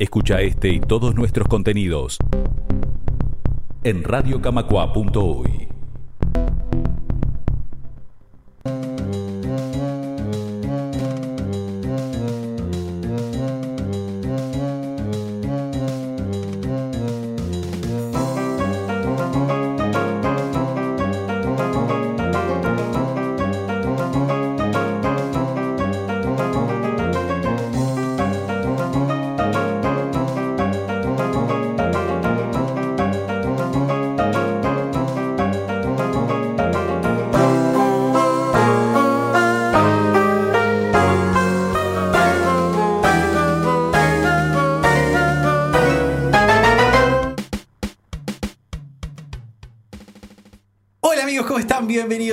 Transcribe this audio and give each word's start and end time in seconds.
Escucha 0.00 0.40
este 0.40 0.70
y 0.70 0.80
todos 0.80 1.14
nuestros 1.14 1.46
contenidos 1.46 2.16
en 3.84 4.02
radiocamacua.uy. 4.02 5.69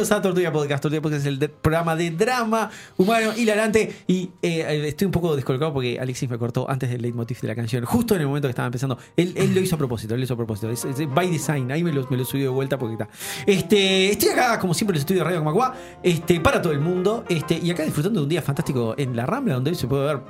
Bienvenidos 0.08 0.20
a 0.20 0.22
Tortuga 0.22 0.52
Podcast. 0.54 0.84
Tortuga 0.84 1.02
Podcast 1.02 1.26
es 1.26 1.28
el 1.28 1.50
programa 1.50 1.96
de 1.98 2.12
drama 2.12 2.70
humano 2.96 3.34
hilarante. 3.36 3.94
Y 4.08 4.30
eh, 4.42 4.86
estoy 4.88 5.06
un 5.08 5.12
poco 5.12 5.36
descolocado 5.36 5.74
porque 5.74 6.00
Alexis 6.00 6.30
me 6.30 6.38
cortó 6.38 6.70
antes 6.70 6.90
del 6.90 7.02
leitmotiv 7.02 7.42
de 7.42 7.48
la 7.50 7.56
canción, 7.56 7.84
justo 7.84 8.16
en 8.16 8.22
el 8.22 8.28
momento 8.28 8.48
que 8.48 8.52
estaba 8.52 8.68
empezando. 8.68 8.98
Él, 9.18 9.34
lo 9.54 9.60
hizo 9.60 9.76
a 9.76 9.78
propósito, 9.78 10.14
él 10.14 10.22
lo 10.22 10.24
hizo 10.24 10.36
a 10.36 10.38
propósito. 10.38 10.70
By 11.10 11.30
design, 11.30 11.70
ahí 11.74 11.84
me 11.84 11.92
lo, 11.92 12.08
me 12.10 12.24
subí 12.24 12.44
de 12.44 12.48
vuelta 12.48 12.78
porque 12.78 12.94
está. 12.94 13.10
Este, 13.46 14.12
estoy 14.12 14.30
acá, 14.30 14.58
como 14.60 14.74
siempre, 14.74 14.94
en 14.94 14.98
el 14.98 15.02
estudio 15.02 15.20
de 15.20 15.26
Radio 15.26 15.40
Camacua, 15.40 15.76
este, 16.02 16.40
para 16.40 16.62
todo 16.62 16.72
el 16.72 16.80
mundo. 16.80 17.26
Este, 17.28 17.60
y 17.62 17.70
acá 17.70 17.84
disfrutando 17.84 18.22
de 18.22 18.24
un 18.24 18.30
día 18.30 18.42
fantástico 18.42 18.96
en 18.98 19.14
la 19.14 19.26
Rambla, 19.26 19.56
donde 19.56 19.72
hoy 19.72 19.76
se 19.76 19.88
puede 19.88 20.06
ver 20.06 20.22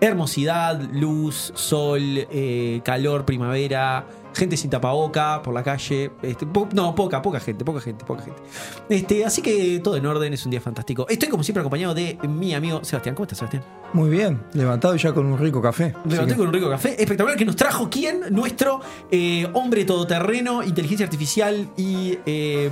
hermosidad, 0.00 0.80
luz, 0.92 1.52
sol, 1.54 2.00
eh, 2.02 2.80
calor, 2.84 3.24
primavera, 3.24 4.06
gente 4.34 4.56
sin 4.56 4.70
tapaboca 4.70 5.42
por 5.42 5.54
la 5.54 5.62
calle. 5.62 6.10
Este, 6.22 6.46
po- 6.46 6.68
no, 6.72 6.94
poca, 6.94 7.20
poca 7.22 7.40
gente, 7.40 7.64
poca 7.64 7.80
gente, 7.80 8.04
poca 8.04 8.22
gente. 8.22 8.40
Este, 8.88 9.24
así 9.24 9.42
que 9.42 9.80
todo 9.82 9.96
en 9.96 10.06
orden, 10.06 10.32
es 10.32 10.44
un 10.44 10.50
día 10.50 10.60
fantástico. 10.60 11.06
Estoy 11.08 11.28
como 11.28 11.42
siempre 11.42 11.60
acompañado 11.60 11.94
de 11.94 12.18
mi 12.28 12.54
amigo 12.54 12.84
Sebastián. 12.84 13.14
¿Cómo 13.14 13.24
estás, 13.24 13.38
Sebastián? 13.38 13.62
Muy 13.92 14.08
bien, 14.08 14.40
levantado 14.54 14.94
ya 14.96 15.12
con 15.12 15.26
un 15.26 15.36
rico 15.38 15.60
café. 15.60 15.94
Que- 16.08 16.34
con 16.34 16.46
un 16.48 16.52
rico 16.52 16.70
café 16.70 16.90
espectacular 17.00 17.36
que 17.36 17.44
nos 17.44 17.56
trajo 17.56 17.88
quién? 17.90 18.20
Nuestro 18.30 18.80
eh, 19.10 19.48
hombre 19.52 19.84
todoterreno, 19.84 20.62
inteligencia 20.62 21.04
artificial 21.04 21.68
y 21.76 22.18
eh, 22.26 22.70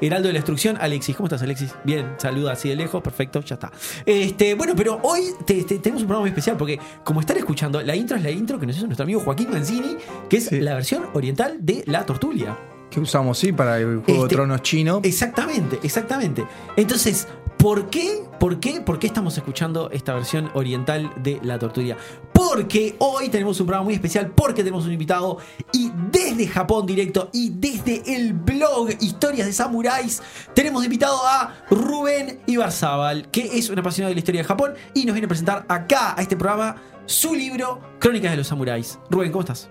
heraldo 0.00 0.28
de 0.28 0.32
la 0.32 0.38
destrucción, 0.38 0.78
Alexis. 0.80 1.14
¿Cómo 1.16 1.26
estás, 1.26 1.42
Alexis? 1.42 1.74
Bien, 1.84 2.14
saluda 2.18 2.52
así 2.52 2.68
de 2.70 2.76
lejos, 2.76 3.02
perfecto, 3.02 3.40
ya 3.40 3.54
está. 3.54 3.70
Este, 4.06 4.54
bueno, 4.54 4.72
pero 4.76 5.00
hoy 5.02 5.20
te- 5.46 5.64
te- 5.64 5.78
tenemos 5.78 6.02
un 6.02 6.08
programa 6.08 6.20
muy 6.20 6.28
especial 6.30 6.56
porque, 6.56 6.78
como 7.04 7.20
están 7.20 7.36
escuchando, 7.36 7.82
la 7.82 7.94
intro 7.94 8.16
es 8.16 8.22
la 8.22 8.30
intro 8.30 8.58
que 8.58 8.66
nos 8.66 8.76
hizo 8.76 8.86
nuestro 8.86 9.04
amigo 9.04 9.20
Joaquín 9.20 9.50
Manzini, 9.50 9.96
que 10.30 10.38
es 10.38 10.46
Sí. 10.46 10.60
la 10.60 10.74
versión 10.74 10.93
oriental 11.14 11.58
de 11.60 11.82
La 11.86 12.04
Tortulia. 12.06 12.56
que 12.90 13.00
usamos, 13.00 13.38
sí, 13.38 13.50
para 13.52 13.78
el 13.78 14.02
Juego 14.04 14.04
Este- 14.06 14.22
de 14.22 14.28
Tronos 14.28 14.62
chino. 14.62 15.00
Exactamente, 15.02 15.80
exactamente. 15.82 16.44
Entonces, 16.76 17.26
¿por 17.58 17.90
qué? 17.90 18.22
¿Por 18.38 18.60
qué? 18.60 18.80
¿Por 18.82 19.00
qué 19.00 19.08
estamos 19.08 19.36
escuchando 19.36 19.90
esta 19.90 20.14
versión 20.14 20.48
oriental 20.54 21.10
de 21.20 21.40
La 21.42 21.58
Tortuga? 21.58 21.96
Porque 22.32 22.94
hoy 23.00 23.30
tenemos 23.30 23.58
un 23.58 23.66
programa 23.66 23.84
muy 23.86 23.94
especial, 23.94 24.30
porque 24.30 24.62
tenemos 24.62 24.84
un 24.86 24.92
invitado 24.92 25.38
y 25.72 25.90
desde 26.12 26.46
Japón 26.46 26.86
directo 26.86 27.30
y 27.32 27.50
desde 27.50 28.14
el 28.14 28.32
blog 28.32 28.90
Historias 29.00 29.48
de 29.48 29.52
Samuráis 29.52 30.22
tenemos 30.54 30.84
invitado 30.84 31.18
a 31.26 31.52
Rubén 31.70 32.38
Ibarzábal, 32.46 33.28
que 33.32 33.58
es 33.58 33.70
un 33.70 33.78
apasionado 33.80 34.10
de 34.10 34.14
la 34.14 34.18
historia 34.20 34.42
de 34.42 34.46
Japón 34.46 34.74
y 34.94 35.04
nos 35.04 35.14
viene 35.14 35.24
a 35.24 35.28
presentar 35.28 35.64
acá 35.68 36.14
a 36.16 36.22
este 36.22 36.36
programa 36.36 36.76
su 37.06 37.34
libro 37.34 37.80
Crónicas 37.98 38.30
de 38.30 38.36
los 38.36 38.46
Samuráis. 38.46 39.00
Rubén, 39.10 39.32
¿cómo 39.32 39.40
estás? 39.40 39.68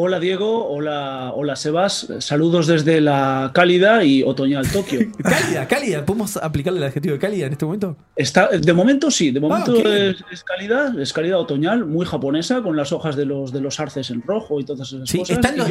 Hola 0.00 0.20
Diego, 0.20 0.68
hola, 0.68 1.32
hola 1.34 1.56
Sebas, 1.56 2.06
saludos 2.20 2.68
desde 2.68 3.00
la 3.00 3.50
cálida 3.52 4.04
y 4.04 4.22
otoñal 4.22 4.64
Tokio. 4.70 5.00
Cálida, 5.24 5.66
cálida. 5.66 6.06
¿Podemos 6.06 6.36
aplicarle 6.36 6.78
el 6.78 6.84
adjetivo 6.84 7.14
de 7.14 7.18
cálida 7.18 7.46
en 7.46 7.52
este 7.54 7.64
momento? 7.64 7.96
Está, 8.14 8.46
de 8.46 8.72
momento 8.72 9.10
sí, 9.10 9.32
de 9.32 9.40
momento 9.40 9.72
ok. 9.72 9.84
es, 9.86 10.16
es 10.30 10.44
cálida, 10.44 10.94
es 11.00 11.12
cálida 11.12 11.36
otoñal, 11.38 11.84
muy 11.84 12.06
japonesa, 12.06 12.62
con 12.62 12.76
las 12.76 12.92
hojas 12.92 13.16
de 13.16 13.24
los, 13.26 13.52
de 13.52 13.60
los 13.60 13.80
arces 13.80 14.10
en 14.10 14.22
rojo 14.22 14.60
y 14.60 14.64
todas 14.64 14.92
esas 14.92 15.08
Sí, 15.10 15.18
cosas. 15.18 15.36
están 15.38 15.56
los- 15.58 15.68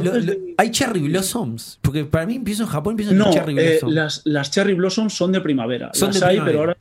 hay 0.58 0.72
cherry 0.72 1.08
blossoms. 1.08 1.80
Porque 1.82 2.04
para 2.04 2.26
mí 2.26 2.36
empiezo 2.36 2.64
en 2.64 2.70
Japón, 2.70 2.92
empiezo 2.94 3.14
en 3.14 3.20
no, 3.20 3.32
cherry 3.32 3.58
eh, 3.58 3.70
blossoms. 3.80 3.94
las, 3.94 4.22
las 4.26 4.52
cherry 4.52 4.74
blossoms 4.74 5.14
son 5.14 5.32
de 5.32 5.40
primavera. 5.40 5.92
Son 5.94 6.10
las 6.10 6.20
de 6.20 6.26
hay, 6.26 6.32
primavera. 6.36 6.52
pero 6.52 6.60
ahora, 6.60 6.78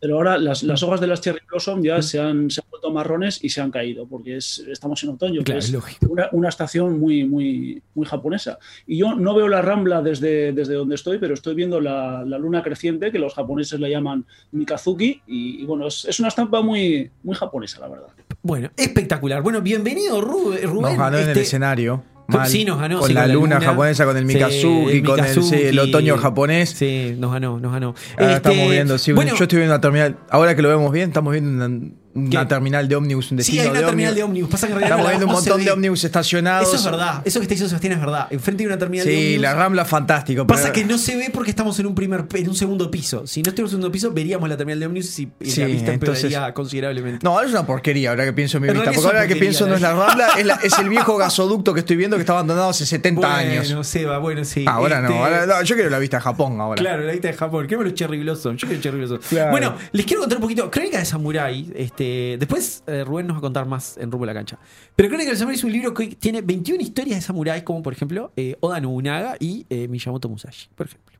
pero 0.00 0.16
ahora 0.16 0.38
las, 0.38 0.62
las 0.62 0.82
hojas 0.82 1.00
de 1.00 1.06
las 1.06 1.20
cherry 1.20 1.40
blossom 1.48 1.82
ya 1.82 2.00
se, 2.02 2.18
han, 2.18 2.50
se 2.50 2.60
han 2.60 2.70
vuelto 2.70 2.90
marrones 2.90 3.42
y 3.44 3.48
se 3.50 3.60
han 3.60 3.70
caído, 3.70 4.06
porque 4.06 4.36
es, 4.36 4.64
estamos 4.70 5.02
en 5.02 5.10
otoño, 5.10 5.40
que 5.40 5.44
Claro, 5.44 5.58
es 5.58 5.66
es 5.66 5.72
lógico. 5.72 6.06
una, 6.08 6.28
una 6.32 6.48
estación 6.48 6.98
muy, 6.98 7.24
muy, 7.24 7.82
muy 7.94 8.06
japonesa. 8.06 8.58
Y 8.86 8.98
yo 8.98 9.14
no 9.14 9.34
veo 9.34 9.48
la 9.48 9.60
rambla 9.62 10.00
desde, 10.02 10.52
desde 10.52 10.74
donde 10.74 10.94
estoy, 10.94 11.18
pero 11.18 11.34
estoy 11.34 11.54
viendo 11.54 11.80
la, 11.80 12.24
la 12.24 12.38
luna 12.38 12.62
creciente, 12.62 13.12
que 13.12 13.18
los 13.18 13.34
japoneses 13.34 13.78
la 13.80 13.88
llaman 13.88 14.24
Mikazuki, 14.52 15.22
y, 15.26 15.62
y 15.62 15.66
bueno, 15.66 15.86
es, 15.86 16.04
es 16.06 16.18
una 16.18 16.28
estampa 16.28 16.62
muy, 16.62 17.10
muy 17.22 17.34
japonesa, 17.36 17.80
la 17.80 17.88
verdad. 17.88 18.08
Bueno, 18.42 18.70
espectacular. 18.76 19.42
Bueno, 19.42 19.60
bienvenido, 19.60 20.20
Rubén. 20.20 20.60
Nos 20.80 20.96
ganó 20.96 21.16
en 21.18 21.24
el 21.24 21.28
Este, 21.30 21.42
escenario. 21.42 22.02
Mal, 22.38 22.48
Sí, 22.48 22.64
nos 22.64 22.78
ganó, 22.78 22.98
Con 23.00 23.08
sí, 23.08 23.14
la 23.14 23.22
con 23.22 23.32
luna, 23.34 23.54
luna. 23.56 23.66
japonesa, 23.66 24.04
con 24.04 24.16
el 24.16 24.24
Mikazuki, 24.24 24.96
el 24.98 25.04
con 25.04 25.18
el, 25.20 25.26
sí, 25.34 25.40
el 25.54 25.70
Mikazuki. 25.72 25.78
otoño 25.78 26.16
japonés. 26.18 26.70
Sí, 26.70 27.14
nos 27.18 27.32
ganó, 27.32 27.58
nos 27.60 27.72
ganó. 27.72 27.94
Ahora 28.18 28.34
Este, 28.36 28.48
estamos 28.50 28.70
viendo, 28.70 28.98
sí, 28.98 29.12
bueno, 29.12 29.34
yo 29.36 29.42
estoy 29.44 29.58
viendo 29.58 29.74
la 29.74 29.80
terminal. 29.80 30.16
Ahora 30.30 30.54
que 30.56 30.62
lo 30.62 30.68
vemos 30.68 30.90
bien, 30.92 31.08
estamos 31.08 31.32
viendo 31.32 31.64
una, 31.66 31.88
una 32.28 32.40
¿Qué? 32.40 32.46
terminal 32.46 32.88
de 32.88 32.96
ómnibus, 32.96 33.26
un 33.30 33.30
sí, 33.30 33.36
destino 33.36 33.62
hay 33.62 33.68
una 33.70 33.80
de 33.80 33.86
terminal 33.86 34.14
de 34.14 34.22
ómnibus. 34.22 34.50
Pasa 34.50 34.66
que 34.66 34.72
en 34.72 34.78
realidad 34.78 34.98
Estamos 34.98 35.04
no 35.04 35.10
viendo 35.18 35.26
un 35.26 35.32
no 35.32 35.38
montón 35.38 35.64
de 35.64 35.70
ómnibus 35.72 36.04
estacionados. 36.04 36.68
Eso 36.68 36.76
es 36.76 36.84
verdad. 36.84 37.22
Eso 37.24 37.40
que 37.40 37.44
está 37.44 37.54
diciendo 37.54 37.68
Sebastián 37.68 37.92
es 37.94 38.00
verdad. 38.00 38.26
Enfrente 38.30 38.62
hay 38.62 38.66
una 38.68 38.78
terminal 38.78 39.06
de 39.06 39.12
Sí, 39.12 39.18
ómnibus. 39.18 39.42
la 39.42 39.54
Rambla 39.54 39.84
fantástico. 39.84 40.46
Pasa 40.46 40.62
pero- 40.64 40.72
que 40.74 40.84
no 40.84 40.98
se 40.98 41.16
ve 41.16 41.30
porque 41.32 41.50
estamos 41.50 41.78
en 41.80 41.86
un 41.86 41.94
primer 41.94 42.24
en 42.34 42.48
un 42.48 42.54
segundo 42.54 42.90
piso. 42.90 43.26
Si 43.26 43.42
no 43.42 43.48
estuviéramos 43.50 43.72
en 43.72 43.76
un 43.76 43.82
segundo 43.82 43.92
piso, 43.92 44.12
veríamos 44.12 44.48
la 44.48 44.56
terminal 44.56 44.80
de 44.80 44.86
ómnibus 44.86 45.18
y, 45.18 45.28
y 45.40 45.50
Sí, 45.50 45.60
la 45.60 45.66
vista 45.66 45.92
entonces- 45.92 46.24
empeoraría 46.24 46.54
considerablemente. 46.54 47.20
No, 47.24 47.30
ahora 47.32 47.46
es 47.46 47.52
una 47.52 47.66
porquería, 47.66 48.10
ahora 48.10 48.24
que 48.24 48.32
pienso 48.32 48.56
en 48.58 48.62
mi 48.62 48.68
En 48.68 48.74
vista. 48.74 48.92
Porque 48.92 49.06
ahora 49.06 49.26
que 49.26 49.36
pienso 49.36 49.66
no 49.66 49.74
es 49.74 49.80
la 49.80 49.92
la 49.94 50.06
Rambla, 50.06 50.28
es, 50.38 50.46
la- 50.46 50.54
es 50.62 50.78
el 50.78 50.88
viejo 50.88 51.16
gasoducto 51.16 51.74
que 51.74 51.80
estoy 51.80 51.96
viendo 51.96 52.16
que 52.16 52.20
está 52.22 52.32
abandonado 52.34 52.70
hace 52.70 52.86
70 52.86 53.36
años. 53.36 53.66
Bueno, 53.66 53.84
Seba, 53.84 54.18
bueno, 54.18 54.44
sí. 54.44 54.64
Ah, 54.66 54.72
ahora 54.74 55.00
Este, 55.00 55.08
no, 55.14 55.24
ahora 55.24 55.46
no, 55.46 55.62
yo 55.62 55.74
quiero 55.74 55.90
la 55.90 55.98
vista 55.98 56.18
de 56.18 56.22
Japón 56.22 56.60
ahora. 56.60 56.80
Claro, 56.80 57.02
la 57.04 57.12
vista 57.12 57.28
de 57.28 57.34
Japón. 57.34 57.64
Queremos 57.66 57.84
los 57.86 57.94
Cherry 57.94 58.20
Blossom. 58.20 58.56
Yo 58.56 58.66
quiero 58.68 58.82
Cherry 58.82 58.98
Blossom. 58.98 59.18
Claro. 59.28 59.50
Bueno, 59.50 59.74
les 59.92 60.06
quiero 60.06 60.20
contar 60.20 60.38
un 60.38 60.42
poquito. 60.42 60.70
Crónica 60.70 60.98
de 60.98 61.04
Samurai. 61.04 61.70
Este, 61.74 62.09
después 62.38 62.82
eh, 62.86 63.04
Rubén 63.04 63.26
nos 63.26 63.36
va 63.36 63.38
a 63.38 63.42
contar 63.42 63.66
más 63.66 63.96
en 63.96 64.10
Rumbo 64.10 64.24
a 64.24 64.28
la 64.28 64.34
Cancha. 64.34 64.58
Pero 64.96 65.08
Crónica 65.08 65.30
de 65.30 65.36
Samurai 65.36 65.56
es 65.56 65.64
un 65.64 65.72
libro 65.72 65.94
que 65.94 66.08
tiene 66.08 66.42
21 66.42 66.80
historias 66.80 67.18
de 67.18 67.22
samuráis, 67.22 67.62
como 67.62 67.82
por 67.82 67.92
ejemplo 67.92 68.32
eh, 68.36 68.56
Oda 68.60 68.80
Nobunaga 68.80 69.36
y 69.38 69.66
eh, 69.70 69.88
Miyamoto 69.88 70.28
Musashi, 70.28 70.68
por 70.74 70.86
ejemplo. 70.86 71.18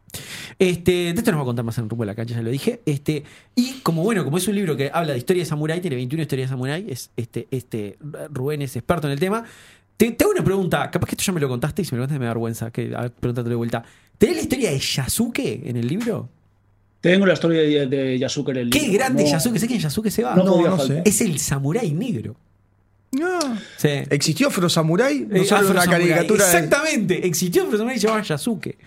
Este, 0.59 0.91
de 0.91 1.11
esto 1.11 1.31
nos 1.31 1.39
va 1.39 1.43
a 1.43 1.47
contar 1.47 1.65
más 1.65 1.79
en 1.79 1.89
Rumbo 1.89 2.03
a 2.03 2.07
la 2.07 2.15
Cancha, 2.15 2.35
ya 2.35 2.43
lo 2.43 2.51
dije. 2.51 2.81
Este, 2.87 3.25
y 3.55 3.81
como 3.83 4.03
bueno, 4.03 4.25
como 4.25 4.39
es 4.39 4.49
un 4.49 4.55
libro 4.55 4.77
que 4.77 4.91
habla 4.93 5.13
de 5.13 5.19
historia 5.19 5.43
de 5.43 5.47
samurái, 5.47 5.81
tiene 5.81 5.97
21 5.97 6.23
historias 6.23 6.51
de 6.51 6.55
samurái, 6.55 6.87
es, 6.89 7.11
este, 7.17 7.47
este, 7.51 7.99
Rubén 8.31 8.63
es 8.63 8.77
experto 8.77 9.07
en 9.07 9.13
el 9.13 9.21
tema. 9.21 9.45
Te, 9.97 10.17
hago 10.19 10.31
una 10.31 10.43
pregunta, 10.43 10.91
capaz 10.91 11.07
que 11.07 11.13
esto 11.13 11.25
ya 11.25 11.33
me 11.33 11.41
lo 11.41 11.49
contaste 11.49 11.83
y 11.83 11.85
si 11.85 11.95
me 11.95 11.99
lo 11.99 12.05
contaste 12.05 12.19
me 12.19 12.25
da 12.25 12.31
vergüenza, 12.33 12.71
que, 12.71 12.95
a 12.95 13.09
de 13.11 13.55
vuelta. 13.55 13.85
¿Tenés 14.17 14.37
la 14.37 14.43
historia 14.43 14.71
de 14.71 14.79
Yasuke 14.79 15.63
en 15.65 15.77
el 15.77 15.87
libro? 15.87 16.31
Tengo 17.01 17.25
la 17.27 17.33
historia 17.33 17.61
de, 17.63 17.87
de 17.87 18.19
Yasuke 18.19 18.51
en 18.51 18.57
el 18.59 18.71
Qué 18.71 18.81
libro. 18.81 18.95
grande 18.99 19.25
No- 19.25 19.31
Yasuke, 19.31 19.59
¿sé 19.59 19.67
quién 19.67 19.81
Yasuke 19.81 20.11
se 20.11 20.23
va? 20.23 20.35
No, 20.35 20.45
No, 20.45 20.57
no 20.63 20.77
faltar. 20.77 20.87
sé. 20.99 21.03
Es 21.07 21.21
el 21.23 21.39
samurái 21.39 21.93
negro. 21.93 22.37
No. 23.13 23.39
Sí. 23.77 23.89
¿Existió 24.11 24.49
Afro 24.49 24.69
Samurai? 24.69 25.27
No 25.29 25.37
Eh, 25.37 25.45
solo 25.45 25.61
Afro 25.63 25.71
una 25.73 25.83
Samurai. 25.83 26.09
caricatura. 26.09 26.47
de- 26.47 26.53
Exactamente. 26.59 27.27
Existió 27.27 27.65
un 27.65 27.73
samurái 27.73 27.95
que 27.95 28.01
se 28.01 28.07
llamaba 28.07 28.23
Yasuke. 28.25 28.79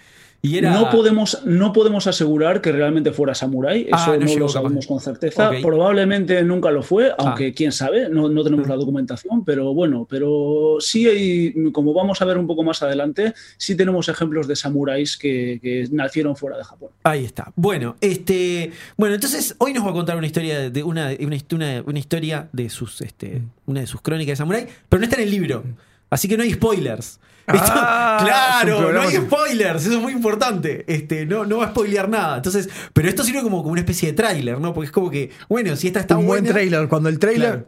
Y 0.46 0.58
era. 0.58 0.72
No, 0.72 0.90
podemos, 0.90 1.42
no 1.46 1.72
podemos 1.72 2.06
asegurar 2.06 2.60
que 2.60 2.74
realmente 2.74 3.14
fuera 3.14 3.34
samurái, 3.34 3.84
eso 3.84 3.96
Ah, 4.12 4.18
no 4.20 4.26
no, 4.26 4.36
lo 4.40 4.50
sabemos 4.50 4.86
con 4.86 5.00
certeza. 5.00 5.52
Probablemente 5.62 6.44
nunca 6.44 6.70
lo 6.70 6.84
fue, 6.84 7.12
aunque 7.18 7.48
Ah. 7.48 7.54
quién 7.56 7.72
sabe, 7.72 8.10
no, 8.10 8.28
no 8.28 8.44
tenemos 8.44 8.68
la 8.68 8.76
documentación, 8.76 9.46
pero 9.46 9.74
bueno, 9.74 10.06
pero 10.10 10.76
sí 10.82 11.08
hay, 11.08 11.72
como 11.72 11.94
vamos 11.94 12.22
a 12.22 12.26
ver 12.26 12.38
un 12.38 12.46
poco 12.46 12.62
más 12.62 12.84
adelante, 12.84 13.34
sí 13.56 13.78
tenemos 13.78 14.10
ejemplos 14.10 14.46
de 14.50 14.58
samuráis 14.58 15.16
que, 15.16 15.60
que 15.64 15.88
nacieron 15.92 16.36
fuera 16.36 16.58
de 16.58 16.66
Japón. 16.66 16.90
Ahí 17.04 17.24
está. 17.24 17.54
Bueno, 17.56 17.96
este. 18.02 18.72
Bueno, 18.98 19.16
entonces 19.16 19.56
hoy 19.60 19.72
nos 19.72 19.86
va 19.86 19.92
a 19.92 19.94
contar 19.94 20.18
una 20.18 20.28
historia 20.28 20.70
de 20.70 20.84
una, 20.84 21.12
una, 21.22 21.38
una- 21.54 21.84
una 21.86 22.00
historia 22.00 22.50
de 22.52 22.70
sus. 22.70 23.00
Este, 23.00 23.40
Mm. 23.40 23.50
una 23.72 23.80
de 23.80 23.88
sus 23.88 24.02
crónicas 24.02 24.34
de 24.34 24.36
samurái, 24.36 24.68
pero 24.90 25.00
no 25.00 25.06
está 25.06 25.16
en 25.16 25.24
el 25.24 25.32
libro. 25.32 25.64
Así 26.10 26.28
que 26.28 26.36
no 26.36 26.44
hay 26.44 26.52
spoilers. 26.52 27.22
Ah, 27.48 28.20
claro, 28.24 28.92
no 28.94 29.02
hay 29.02 29.16
spoilers, 29.16 29.84
eso 29.86 29.96
es 29.98 30.02
muy 30.02 30.14
importante. 30.14 30.86
Este, 30.88 31.26
no, 31.26 31.46
no 31.46 31.58
va 31.58 31.66
a 31.66 31.70
spoilear 31.70 32.08
nada. 32.10 32.38
Entonces, 32.38 32.70
pero 32.94 33.10
esto 33.10 33.24
sirve 33.24 33.42
como, 33.42 33.58
como 33.62 33.72
una 33.74 33.82
especie 33.82 34.10
de 34.10 34.14
tráiler, 34.14 34.60
¿no? 34.60 34.74
Porque 34.74 34.86
es 34.86 34.92
como 34.92 35.10
que, 35.10 35.30
bueno, 35.50 35.76
si 35.76 35.88
esta 35.88 36.00
está 36.00 36.18
un 36.18 36.26
buen 36.26 36.44
buena- 36.44 36.54
trailer. 36.54 36.88
Cuando 36.88 37.10
el 37.10 37.20
trailer 37.20 37.50
Claro. 37.52 37.68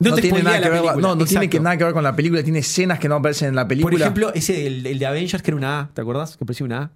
No 0.00 0.16
tiene 0.16 0.42
nada 0.42 0.56
que 0.60 0.68
ver, 0.68 0.80
película, 0.80 0.92
no, 0.94 1.00
no 1.14 1.24
tiene 1.24 1.44
exacto. 1.44 1.50
que 1.50 1.60
nada 1.60 1.76
que 1.78 1.84
ver 1.84 1.92
con 1.94 2.02
la 2.02 2.16
película, 2.16 2.42
tiene 2.42 2.58
escenas 2.58 2.98
que 2.98 3.08
no 3.08 3.14
aparecen 3.14 3.48
en 3.50 3.54
la 3.54 3.66
película. 3.68 3.92
Por 3.92 4.00
ejemplo, 4.00 4.32
ese 4.34 4.66
el, 4.66 4.84
el 4.86 4.98
de 4.98 5.06
Avengers 5.06 5.42
que 5.42 5.50
era 5.52 5.56
una 5.56 5.80
A, 5.80 5.88
¿te 5.94 6.00
acordás? 6.02 6.36
Que 6.36 6.44
parecía 6.44 6.66
una 6.66 6.78
A. 6.82 6.90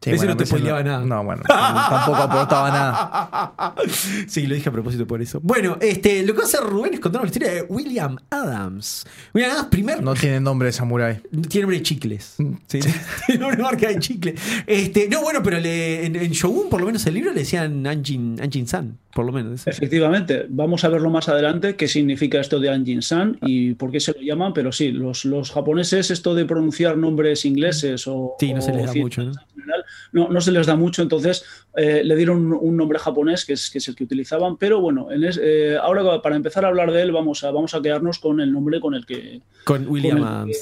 Sí, 0.00 0.10
ese 0.10 0.18
bueno, 0.18 0.32
no 0.32 0.36
te 0.36 0.46
spoileaba 0.46 0.82
nada. 0.82 1.04
No, 1.04 1.24
bueno, 1.24 1.42
tampoco 1.48 2.16
aportaba 2.18 2.68
nada. 2.70 3.74
Sí, 4.28 4.46
lo 4.46 4.54
dije 4.54 4.68
a 4.68 4.72
propósito 4.72 5.06
por 5.06 5.20
eso. 5.22 5.40
Bueno, 5.42 5.78
este, 5.80 6.22
lo 6.24 6.32
que 6.32 6.38
va 6.38 6.44
a 6.44 6.46
hacer 6.46 6.60
Rubén 6.60 6.94
es 6.94 7.00
contarnos 7.00 7.30
la 7.30 7.34
historia 7.34 7.54
de 7.54 7.62
William 7.68 8.16
Adams. 8.30 9.06
William 9.34 9.52
Adams, 9.52 9.68
primer. 9.68 10.02
No 10.02 10.14
tiene 10.14 10.40
nombre 10.40 10.66
de 10.66 10.72
samurái. 10.72 11.20
Tiene 11.48 11.62
nombre 11.62 11.78
de 11.78 11.82
chicles. 11.82 12.36
Sí, 12.66 12.80
tiene 13.26 13.40
nombre 13.40 13.56
de 13.56 13.62
marca 13.62 13.88
de 13.88 13.98
chicle. 13.98 14.34
Este, 14.66 15.08
no, 15.08 15.22
bueno, 15.22 15.42
pero 15.42 15.58
le- 15.60 16.06
en, 16.06 16.16
en 16.16 16.30
Shogun, 16.32 16.68
por 16.68 16.80
lo 16.80 16.86
menos 16.86 17.04
el 17.06 17.14
libro, 17.14 17.32
le 17.32 17.40
decían 17.40 17.86
Anjin, 17.86 18.38
Anjin 18.40 18.66
San, 18.66 18.98
por 19.14 19.24
lo 19.24 19.32
menos. 19.32 19.66
Efectivamente, 19.66 20.46
vamos 20.48 20.84
a 20.84 20.88
verlo 20.88 21.10
más 21.10 21.28
adelante 21.28 21.74
qué 21.76 21.88
significa 21.88 22.40
esto 22.40 22.60
de 22.60 22.70
Anjin-san 22.70 23.38
y 23.42 23.74
por 23.74 23.90
qué 23.90 24.00
se 24.00 24.12
lo 24.12 24.20
llaman, 24.20 24.52
pero 24.52 24.72
sí, 24.72 24.92
los, 24.92 25.24
los 25.24 25.50
japoneses 25.52 26.10
esto 26.10 26.34
de 26.34 26.44
pronunciar 26.44 26.96
nombres 26.96 27.44
ingleses 27.44 28.06
o... 28.06 28.34
Sí, 28.38 28.52
no 28.52 28.60
se 28.60 28.72
les 28.72 28.86
da 28.86 28.94
mucho, 28.94 29.22
¿no? 29.24 29.32
En 29.66 29.72
general, 29.72 29.84
no, 30.12 30.28
no 30.28 30.40
se 30.40 30.52
les 30.52 30.66
da 30.66 30.76
mucho, 30.76 31.02
entonces 31.02 31.44
eh, 31.76 32.02
le 32.04 32.16
dieron 32.16 32.52
un 32.52 32.76
nombre 32.76 32.98
japonés 32.98 33.44
que 33.44 33.52
es, 33.54 33.68
que 33.70 33.78
es 33.78 33.88
el 33.88 33.94
que 33.96 34.04
utilizaban, 34.04 34.56
pero 34.56 34.80
bueno, 34.80 35.10
en 35.10 35.24
es- 35.24 35.40
eh, 35.42 35.76
ahora 35.80 36.22
para 36.22 36.36
empezar 36.36 36.64
a 36.64 36.68
hablar 36.68 36.92
de 36.92 37.02
él 37.02 37.12
vamos 37.12 37.42
a, 37.44 37.50
vamos 37.50 37.74
a 37.74 37.82
quedarnos 37.82 38.18
con 38.18 38.40
el 38.40 38.52
nombre 38.52 38.80
con 38.80 38.94
el 38.94 39.04
que... 39.04 39.40
Con 39.64 39.86
William 39.88 40.22
Adams. 40.24 40.56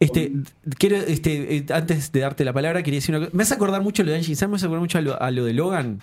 Este, 0.00 0.32
quiero, 0.78 0.96
este, 0.96 1.56
eh, 1.56 1.66
antes 1.72 2.12
de 2.12 2.20
darte 2.20 2.44
la 2.44 2.52
palabra, 2.52 2.82
quería 2.82 2.98
decir 2.98 3.14
una 3.14 3.24
cosa. 3.26 3.36
Me 3.36 3.42
hace 3.44 3.54
acordar 3.54 3.82
mucho 3.82 4.02
lo 4.02 4.12
de 4.12 4.22
San, 4.34 4.50
me 4.50 4.56
hace 4.56 4.66
acordar 4.66 4.80
mucho 4.80 4.98
a 4.98 5.00
lo, 5.00 5.20
a 5.22 5.30
lo 5.30 5.44
de 5.44 5.52
Logan, 5.54 6.00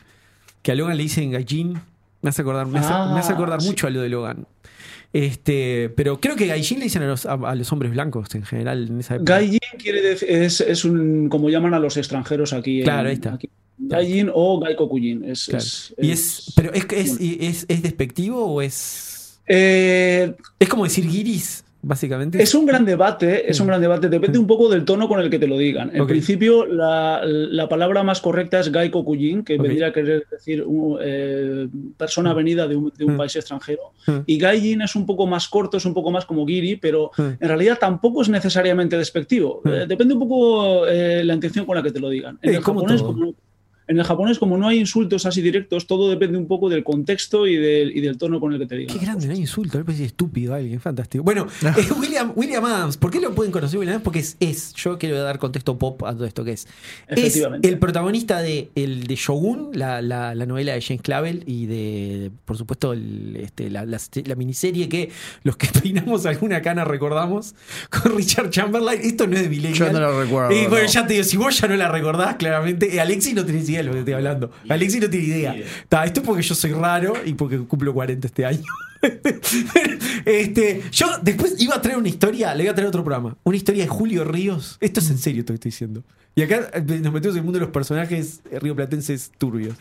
que 0.62 0.72
a 0.72 0.75
Logan 0.75 0.98
le 0.98 1.04
dicen 1.04 1.31
Gaijin. 1.31 1.80
Me 2.22 2.30
hace 2.30 2.42
acordar, 2.42 2.66
me 2.68 2.80
hace, 2.80 2.90
Ah, 2.92 3.12
me 3.13 3.19
hace 3.19 3.34
acordar 3.34 3.62
sí. 3.62 3.68
mucho 3.68 3.88
a 3.88 3.90
lo 3.92 4.01
de 4.01 4.10
Logan. 4.10 4.48
Este, 5.19 5.89
pero 5.95 6.19
creo 6.19 6.35
que 6.35 6.45
Gaijin 6.45 6.79
le 6.79 6.85
dicen 6.85 7.01
a 7.03 7.07
los, 7.07 7.25
a, 7.25 7.33
a 7.33 7.56
los 7.56 7.71
hombres 7.71 7.91
blancos 7.91 8.33
en 8.35 8.44
general 8.44 8.88
en 8.89 9.00
esa 9.00 9.15
época. 9.15 9.35
Gaijin 9.35 9.59
quiere 9.81 10.01
decir, 10.01 10.29
es, 10.29 10.59
es 10.62 10.83
un, 10.85 11.29
como 11.29 11.50
llaman 11.50 11.73
a 11.73 11.79
los 11.79 11.95
extranjeros 11.97 12.53
aquí. 12.53 12.79
en- 12.79 12.83
Claro, 12.83 13.07
ahí 13.09 13.13
está. 13.15 13.33
aquí. 13.35 13.50
Gaijin 13.77 14.29
o 14.33 14.59
Gaikokujin. 14.59 15.23
Es, 15.23 15.45
Claro. 15.45 15.63
es- 15.63 15.94
y 16.01 16.12
es- 16.12 16.53
pero 16.56 16.71
es, 16.73 17.65
es 17.67 17.81
despectivo 17.81 18.45
o 18.45 18.62
es. 18.62 19.39
Eh, 19.47 20.33
Es 20.59 20.69
como 20.69 20.85
decir 20.85 21.07
guiris, 21.07 21.63
básicamente. 21.86 22.42
Es 22.42 22.54
un 22.56 22.66
gran 22.66 22.84
debate, 22.86 23.50
es 23.50 23.60
un 23.60 23.68
gran 23.68 23.80
debate. 23.80 24.10
Depende 24.10 24.40
un 24.40 24.48
poco 24.48 24.68
del 24.70 24.84
tono 24.86 25.08
con 25.08 25.20
el 25.20 25.30
que 25.30 25.40
te 25.40 25.48
lo 25.48 25.58
digan. 25.58 25.92
En 25.94 26.08
principio, 26.08 26.66
la, 26.66 27.22
la 27.26 27.70
palabra 27.70 28.04
más 28.04 28.20
correcta 28.22 28.60
es 28.60 28.72
Gaikokujin, 28.72 29.44
que 29.44 29.56
Ok. 29.56 29.62
vendría 29.62 29.88
a 29.88 29.94
querer 29.94 30.26
decir 30.30 30.64
un, 30.64 30.98
eh, 31.02 31.68
persona 31.98 32.34
venida 32.34 32.68
de 32.68 32.76
un, 32.76 32.92
de 32.98 33.06
un 33.06 33.14
Mm. 33.14 33.18
país 33.18 33.36
extranjero. 33.36 33.82
Mm. 34.08 34.12
Y 34.26 34.38
Gaijin 34.38 34.82
es 34.82 34.96
un 34.96 35.06
poco 35.06 35.28
más 35.28 35.48
corto, 35.48 35.78
es 35.78 35.86
un 35.86 35.94
poco 35.94 36.12
más 36.12 36.26
como 36.26 36.46
Giri, 36.46 36.76
pero 36.76 37.12
Mm. 37.18 37.22
en 37.40 37.48
realidad 37.48 37.78
tampoco 37.80 38.22
es 38.24 38.30
necesariamente 38.30 38.98
despectivo. 38.98 39.62
Mm. 39.64 39.70
Eh, 39.70 39.86
depende 39.88 40.14
un 40.16 40.20
poco 40.22 40.88
eh, 40.88 41.24
la 41.24 41.34
intención 41.36 41.66
con 41.66 41.76
la 41.76 41.84
que 41.84 41.92
te 41.92 42.00
lo 42.00 42.10
digan. 42.10 42.38
En 42.42 42.56
el 42.56 42.62
como 42.62 42.80
japonés, 42.82 43.02
todo. 43.02 43.14
como- 43.14 43.34
en 43.88 43.98
el 44.00 44.04
japonés, 44.04 44.40
como 44.40 44.58
no 44.58 44.68
hay 44.68 44.80
insultos 44.80 45.26
así 45.26 45.42
directos, 45.42 45.86
todo 45.88 46.10
depende 46.10 46.38
un 46.38 46.48
poco 46.48 46.70
del 46.70 46.84
contexto 46.84 47.46
y 47.48 47.56
del, 47.56 47.96
y 47.96 48.02
del 48.02 48.18
tono 48.18 48.40
con 48.40 48.52
el 48.54 48.60
que 48.60 48.66
te 48.66 48.76
digan. 48.78 48.98
Qué 48.98 49.06
grande, 49.06 49.28
no 49.28 49.34
hay 49.34 49.40
insulto, 49.40 49.78
me 49.78 49.84
parece 49.86 50.06
estúpido 50.06 50.54
alguien, 50.56 50.80
fantástico. 50.80 51.24
Bueno, 51.24 51.46
eh, 51.78 51.88
William, 52.00 52.32
William 52.36 52.66
Adams, 52.66 52.98
¿por 52.98 53.12
qué 53.12 53.20
lo 53.20 53.34
pueden 53.36 53.52
conocer 53.52 53.78
William 53.80 53.94
Adams? 53.96 54.04
Porque 54.04 54.20
es, 54.20 54.38
es, 54.40 54.74
yo 54.74 54.98
quiero 54.98 55.22
dar 55.22 55.38
contexto 55.40 55.78
pop 55.78 56.04
a 56.04 56.14
todo 56.14 56.26
esto 56.26 56.44
que 56.44 56.54
es. 56.54 56.68
Es 57.08 57.40
el 57.62 57.78
protagonista 57.80 58.42
de, 58.42 58.70
el 58.76 59.08
de 59.08 59.16
Shogun, 59.16 59.70
la, 59.74 60.02
la- 60.02 60.34
la 60.36 60.46
novela 60.46 60.74
de 60.74 60.82
James 60.82 61.02
Clavel 61.02 61.44
y 61.46 61.66
de, 61.68 62.32
por 62.46 62.58
supuesto, 62.58 62.94
el, 62.94 63.36
este, 63.38 63.70
la, 63.70 63.86
la- 63.86 64.00
la 64.26 64.36
miniserie 64.36 64.90
que 64.90 65.12
los 65.44 65.58
que 65.58 65.68
peinamos 65.82 66.26
alguna 66.26 66.62
cana 66.62 66.84
recordamos 66.86 67.54
con 67.90 68.16
Richard 68.18 68.50
Chamberlain. 68.50 69.00
Esto 69.02 69.28
no 69.28 69.36
es 69.36 69.44
de 69.44 69.50
Millennial. 69.50 69.74
Yo 69.76 69.94
no 69.94 70.00
lo 70.00 70.22
recuerdo, 70.22 70.52
Eh, 70.52 70.68
bueno, 70.70 70.86
no. 70.88 70.92
ya 70.92 71.06
te 71.06 71.14
digo, 71.14 71.24
si 71.26 71.38
vos 71.38 71.60
ya 71.60 71.68
no 71.68 71.76
la 71.76 71.90
recordás, 71.92 72.36
claramente, 72.38 72.96
eh, 72.96 73.00
Alexis 73.00 73.34
no 73.36 73.46
tenés 73.46 73.70
idea 73.70 73.75
de 73.80 73.83
lo 73.83 73.92
que 73.94 74.00
estoy 74.00 74.13
hablando. 74.13 74.51
Alexis 74.69 75.01
no 75.01 75.10
tiene 75.10 75.25
idea. 75.25 75.56
Ta, 75.89 76.06
esto 76.06 76.22
es 76.22 76.25
porque 76.25 76.42
yo 76.42 76.56
soy 76.56 76.72
raro 76.74 77.13
y 77.25 77.33
porque 77.33 77.57
cumplo 77.60 77.94
40 77.94 78.27
este 78.27 78.45
año. 78.45 78.63
este, 80.25 80.81
yo 80.92 81.07
después 81.22 81.56
iba 81.60 81.75
a 81.75 81.81
traer 81.81 81.98
una 81.98 82.10
historia, 82.10 82.54
le 82.56 82.63
iba 82.63 82.72
a 82.72 82.75
traer 82.75 82.88
otro 82.88 83.04
programa. 83.04 83.38
Una 83.44 83.57
historia 83.57 83.83
de 83.83 83.89
Julio 83.89 84.24
Ríos. 84.24 84.77
Esto 84.80 85.00
es 85.00 85.10
en 85.10 85.18
serio, 85.18 85.42
esto 85.42 85.54
que 85.54 85.56
estoy 85.56 85.72
diciendo. 85.72 86.04
Y 86.36 86.42
acá 86.42 86.69
eh, 86.74 86.81
nos 86.81 87.13
metemos 87.13 87.36
en 87.36 87.39
el 87.39 87.44
mundo 87.44 87.60
de 87.60 87.66
los 87.66 87.74
personajes 87.74 88.42
eh, 88.51 88.60
rioplatenses 88.60 89.31
turbios. 89.38 89.75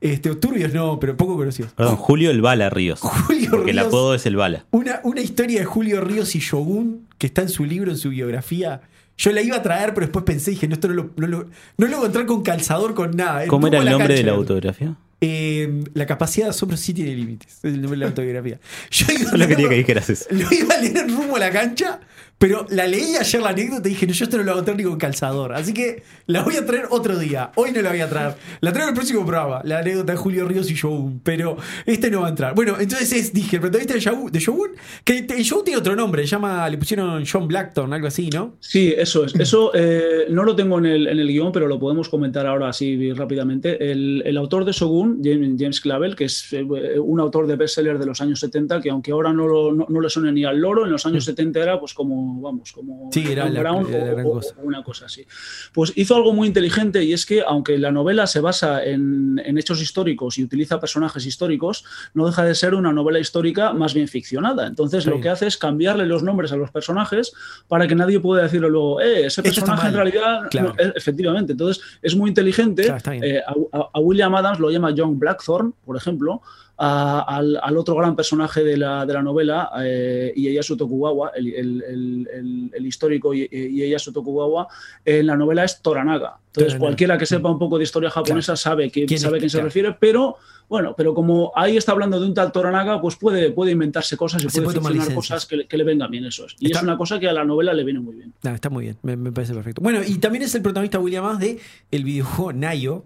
Este, 0.00 0.34
turbios 0.34 0.74
no, 0.74 0.98
pero 1.00 1.16
poco 1.16 1.36
conocidos. 1.36 1.72
Perdón, 1.72 1.96
Julio 1.96 2.30
el 2.30 2.42
Bala 2.42 2.68
Ríos. 2.68 3.00
Julio 3.02 3.50
Porque 3.50 3.70
el 3.70 3.76
Ríos. 3.78 3.88
apodo 3.88 4.14
es 4.14 4.26
el 4.26 4.36
Bala. 4.36 4.66
Una, 4.70 5.00
una 5.04 5.20
historia 5.20 5.60
de 5.60 5.66
Julio 5.66 6.00
Ríos 6.00 6.34
y 6.34 6.40
Shogun, 6.40 7.06
que 7.18 7.26
está 7.26 7.42
en 7.42 7.48
su 7.48 7.64
libro, 7.64 7.90
en 7.90 7.98
su 7.98 8.10
biografía. 8.10 8.82
Yo 9.16 9.32
la 9.32 9.42
iba 9.42 9.56
a 9.56 9.62
traer, 9.62 9.94
pero 9.94 10.06
después 10.06 10.24
pensé, 10.24 10.50
dije, 10.52 10.66
no, 10.66 10.74
esto 10.74 10.88
no 10.88 10.94
lo, 10.94 11.10
no 11.16 11.26
lo, 11.26 11.38
no 11.78 11.86
lo 11.86 11.86
voy 11.86 11.92
a 11.94 11.96
encontrar 11.98 12.26
con 12.26 12.42
calzador, 12.42 12.94
con 12.94 13.12
nada. 13.12 13.44
eh, 13.44 13.48
¿Cómo 13.48 13.66
era 13.68 13.78
el 13.78 13.84
nombre 13.90 14.14
de 14.14 14.22
la 14.24 14.32
autografía? 14.32 14.96
Eh, 15.20 15.84
la 15.94 16.04
capacidad 16.04 16.46
de 16.46 16.50
asombro 16.50 16.76
sí 16.76 16.92
tiene 16.92 17.14
límites. 17.14 17.58
Es 17.58 17.64
el 17.64 17.80
nombre 17.80 17.92
de 17.92 17.96
la 17.98 18.06
autobiografía. 18.06 18.58
Yo 18.90 19.06
iba 19.18 19.30
Solo 19.30 19.48
quería 19.48 19.68
que 19.70 19.74
dijeras 19.76 20.10
eso. 20.10 20.26
Lo 20.30 20.52
iba 20.52 20.74
a 20.74 20.80
leer 20.80 21.08
rumbo 21.08 21.36
a 21.36 21.38
la 21.38 21.50
cancha, 21.50 22.00
pero 22.44 22.66
la 22.68 22.86
leí 22.86 23.16
ayer 23.18 23.40
la 23.40 23.48
anécdota 23.48 23.88
y 23.88 23.92
dije, 23.92 24.06
no, 24.06 24.12
yo 24.12 24.24
esto 24.24 24.36
no 24.36 24.42
lo 24.42 24.52
voy 24.52 24.60
a 24.60 24.64
traer 24.64 24.76
ni 24.78 24.84
con 24.84 24.98
calzador. 24.98 25.54
Así 25.54 25.72
que 25.72 26.02
la 26.26 26.42
voy 26.42 26.56
a 26.56 26.66
traer 26.66 26.88
otro 26.90 27.18
día. 27.18 27.52
Hoy 27.54 27.70
no 27.72 27.80
la 27.80 27.88
voy 27.88 28.00
a 28.00 28.08
traer. 28.10 28.34
La 28.60 28.70
traigo 28.70 28.88
en 28.90 28.94
el 28.94 28.98
próximo 28.98 29.24
programa, 29.24 29.62
la 29.64 29.78
anécdota 29.78 30.12
de 30.12 30.18
Julio 30.18 30.46
Ríos 30.46 30.70
y 30.70 30.74
Shogun. 30.74 31.20
Pero 31.24 31.56
este 31.86 32.10
no 32.10 32.20
va 32.20 32.26
a 32.26 32.30
entrar. 32.30 32.54
Bueno, 32.54 32.76
entonces 32.78 33.10
es, 33.14 33.32
dije, 33.32 33.56
el 33.56 33.62
protagonista 33.62 33.94
de 34.30 34.40
Shogun, 34.40 34.70
que 35.04 35.18
el 35.20 35.42
Shogun 35.42 35.64
tiene 35.64 35.78
otro 35.78 35.96
nombre, 35.96 36.26
llama, 36.26 36.68
le 36.68 36.76
pusieron 36.76 37.24
John 37.24 37.48
Blackton, 37.48 37.90
algo 37.94 38.08
así, 38.08 38.28
¿no? 38.28 38.56
Sí, 38.60 38.92
eso 38.94 39.24
es. 39.24 39.34
Eso 39.36 39.70
eh, 39.74 40.26
no 40.28 40.44
lo 40.44 40.54
tengo 40.54 40.76
en 40.78 40.84
el, 40.84 41.06
en 41.06 41.18
el 41.20 41.28
guion, 41.28 41.50
pero 41.50 41.66
lo 41.66 41.78
podemos 41.78 42.10
comentar 42.10 42.46
ahora 42.46 42.68
así 42.68 43.10
rápidamente. 43.14 43.90
El, 43.90 44.22
el 44.26 44.36
autor 44.36 44.66
de 44.66 44.72
Shogun, 44.72 45.20
James, 45.24 45.52
James 45.58 45.80
Clavel, 45.80 46.14
que 46.14 46.24
es 46.26 46.52
eh, 46.52 46.62
un 46.98 47.20
autor 47.20 47.46
de 47.46 47.56
bestseller 47.56 47.98
de 47.98 48.04
los 48.04 48.20
años 48.20 48.40
70, 48.40 48.82
que 48.82 48.90
aunque 48.90 49.12
ahora 49.12 49.32
no, 49.32 49.46
lo- 49.48 49.72
no, 49.72 49.86
no 49.88 50.00
le 50.02 50.10
suene 50.10 50.30
ni 50.32 50.44
al 50.44 50.58
loro, 50.58 50.84
en 50.84 50.92
los 50.92 51.06
años 51.06 51.24
70 51.24 51.60
era 51.62 51.80
pues 51.80 51.94
como, 51.94 52.33
vamos, 52.40 52.72
como. 52.72 53.10
Sí, 53.12 53.24
era 53.30 53.44
Dan 53.44 53.54
la- 53.54 53.60
Brown 53.60 53.86
era 53.92 54.04
o- 54.04 54.14
gran 54.14 54.26
o- 54.26 54.30
cosa. 54.32 54.54
o 54.58 54.62
una 54.66 54.82
cosa 54.82 55.06
así. 55.06 55.26
Pues 55.72 55.92
hizo 55.96 56.16
algo 56.16 56.32
muy 56.32 56.48
inteligente 56.48 57.02
y 57.04 57.12
es 57.12 57.26
que 57.26 57.42
aunque 57.42 57.78
la 57.78 57.90
novela 57.90 58.26
se 58.26 58.40
basa 58.40 58.84
en, 58.84 59.40
en 59.44 59.58
hechos 59.58 59.80
históricos 59.82 60.38
y 60.38 60.44
utiliza 60.44 60.80
personajes 60.80 61.26
históricos, 61.26 61.84
no 62.14 62.26
deja 62.26 62.44
de 62.44 62.54
ser 62.54 62.74
una 62.74 62.92
novela 62.92 63.18
histórica 63.18 63.72
más 63.72 63.94
bien 63.94 64.08
ficcionada. 64.08 64.66
Entonces 64.66 65.04
Sí. 65.04 65.10
lo 65.10 65.20
que 65.20 65.28
hace 65.28 65.46
es 65.46 65.56
cambiarle 65.56 66.06
los 66.06 66.22
nombres 66.22 66.52
a 66.52 66.56
los 66.56 66.70
personajes 66.70 67.32
para 67.68 67.86
que 67.86 67.94
nadie 67.94 68.20
pueda 68.20 68.42
decirle 68.44 68.68
luego, 68.68 69.00
eh, 69.00 69.26
ese 69.26 69.42
personaje 69.42 69.88
en 69.88 69.94
realidad, 69.94 70.40
Claro. 70.50 70.74
no, 70.78 70.84
eh, 70.84 70.92
efectivamente. 70.96 71.52
Entonces 71.52 71.82
es 72.02 72.14
muy 72.16 72.28
inteligente. 72.30 72.84
Claro. 72.84 73.12
Eh, 73.22 73.40
a- 73.72 73.90
a 73.92 74.00
William 74.00 74.34
Adams 74.34 74.58
lo 74.60 74.70
llama 74.70 74.94
John 74.96 75.18
Blackthorne, 75.18 75.72
por 75.84 75.96
ejemplo. 75.96 76.42
A- 76.76 77.20
al, 77.36 77.58
al 77.62 77.76
otro 77.76 77.94
gran 77.94 78.16
personaje 78.16 78.64
de 78.64 78.76
la, 78.76 79.06
de 79.06 79.12
la 79.12 79.22
novela, 79.22 79.70
eh, 79.84 80.32
Ieyasu 80.36 80.76
Tokugawa, 80.76 81.30
el, 81.36 81.54
el- 81.54 82.70
el- 82.74 82.86
histórico 82.86 83.32
Ie- 83.34 83.48
Ieyasu 83.50 84.12
Tokugawa, 84.12 84.66
en 85.04 85.26
la 85.26 85.36
novela 85.36 85.64
es 85.64 85.80
Toranaga. 85.80 86.38
Entonces, 86.54 86.78
cualquiera 86.78 87.18
que 87.18 87.26
sepa 87.26 87.50
un 87.50 87.58
poco 87.58 87.78
de 87.78 87.84
historia 87.84 88.10
japonesa 88.10 88.56
sabe, 88.56 88.90
que, 88.90 89.06
¿Quién 89.06 89.18
sabe 89.20 89.36
a 89.36 89.40
quién 89.40 89.50
se 89.50 89.56
Claro. 89.56 89.66
refiere, 89.68 89.96
pero 89.98 90.36
bueno, 90.68 90.94
pero 90.96 91.12
como 91.14 91.52
ahí 91.56 91.76
está 91.76 91.92
hablando 91.92 92.18
de 92.20 92.26
un 92.26 92.34
tal 92.34 92.50
Toranaga, 92.52 93.00
pues 93.00 93.16
puede, 93.16 93.50
puede 93.50 93.72
inventarse 93.72 94.16
cosas 94.16 94.42
y 94.44 94.48
Se 94.48 94.62
puede 94.62 94.80
puede 94.80 95.14
cosas 95.14 95.46
que, 95.46 95.56
le- 95.58 95.66
que 95.66 95.76
le 95.76 95.84
vengan 95.84 96.10
bien, 96.10 96.24
eso 96.26 96.46
es. 96.46 96.54
Y 96.60 96.66
Está- 96.66 96.78
es 96.78 96.82
una 96.84 96.96
cosa 96.96 97.18
que 97.20 97.28
a 97.28 97.32
la 97.32 97.44
novela 97.44 97.72
le 97.74 97.82
viene 97.84 97.98
muy 98.00 98.14
bien. 98.16 98.32
Está 98.42 98.70
muy 98.70 98.84
bien, 98.84 98.96
me, 99.02 99.16
me 99.16 99.30
parece 99.32 99.52
perfecto. 99.54 99.82
Bueno, 99.82 100.00
y 100.06 100.18
también 100.18 100.42
es 100.44 100.54
el 100.54 100.62
protagonista 100.62 100.98
William 101.00 101.24
Adams 101.24 101.40
de 101.40 101.58
el 101.90 102.04
videojuego 102.04 102.52
Nayo, 102.52 103.04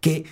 que 0.00 0.24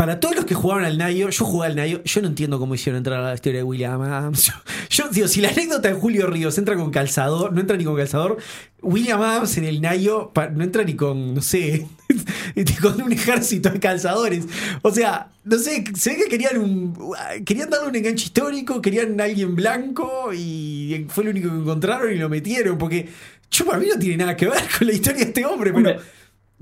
para 0.00 0.18
todos 0.18 0.34
los 0.34 0.46
que 0.46 0.54
jugaron 0.54 0.86
al 0.86 0.96
Nayo, 0.96 1.28
yo 1.28 1.44
jugué 1.44 1.66
al 1.66 1.76
Nayo, 1.76 2.02
yo 2.04 2.22
no 2.22 2.28
entiendo 2.28 2.58
cómo 2.58 2.74
hicieron 2.74 2.96
entrar 2.96 3.20
a 3.20 3.28
la 3.28 3.34
historia 3.34 3.58
de 3.58 3.64
William 3.64 4.00
Adams. 4.00 4.50
Yo, 4.88 5.10
digo, 5.10 5.28
si 5.28 5.42
la 5.42 5.50
anécdota 5.50 5.88
de 5.88 5.94
Julio 5.94 6.26
Ríos 6.26 6.56
entra 6.56 6.74
con 6.74 6.90
calzador, 6.90 7.52
no 7.52 7.60
entra 7.60 7.76
ni 7.76 7.84
con 7.84 7.96
calzador, 7.96 8.38
William 8.80 9.20
Adams 9.20 9.58
en 9.58 9.64
el 9.64 9.82
Nayo 9.82 10.32
no 10.54 10.64
entra 10.64 10.84
ni 10.84 10.94
con, 10.94 11.34
no 11.34 11.42
sé, 11.42 11.86
con 12.80 13.02
un 13.02 13.12
ejército 13.12 13.68
de 13.68 13.78
calzadores. 13.78 14.46
O 14.80 14.90
sea, 14.90 15.28
no 15.44 15.58
sé, 15.58 15.84
se 15.94 16.10
ve 16.12 16.16
que 16.16 16.28
querían 16.30 16.56
un. 16.56 17.14
Querían 17.44 17.68
darle 17.68 17.90
un 17.90 17.96
enganche 17.96 18.24
histórico, 18.24 18.80
querían 18.80 19.20
a 19.20 19.24
alguien 19.24 19.54
blanco 19.54 20.32
y 20.32 21.04
fue 21.10 21.24
lo 21.24 21.30
único 21.30 21.50
que 21.50 21.56
encontraron 21.56 22.10
y 22.10 22.16
lo 22.16 22.30
metieron. 22.30 22.78
Porque 22.78 23.06
yo 23.50 23.66
para 23.66 23.78
mí 23.78 23.86
no 23.86 23.98
tiene 23.98 24.16
nada 24.16 24.34
que 24.34 24.48
ver 24.48 24.62
con 24.78 24.86
la 24.86 24.94
historia 24.94 25.24
de 25.24 25.28
este 25.28 25.44
hombre, 25.44 25.74
pero. 25.74 26.00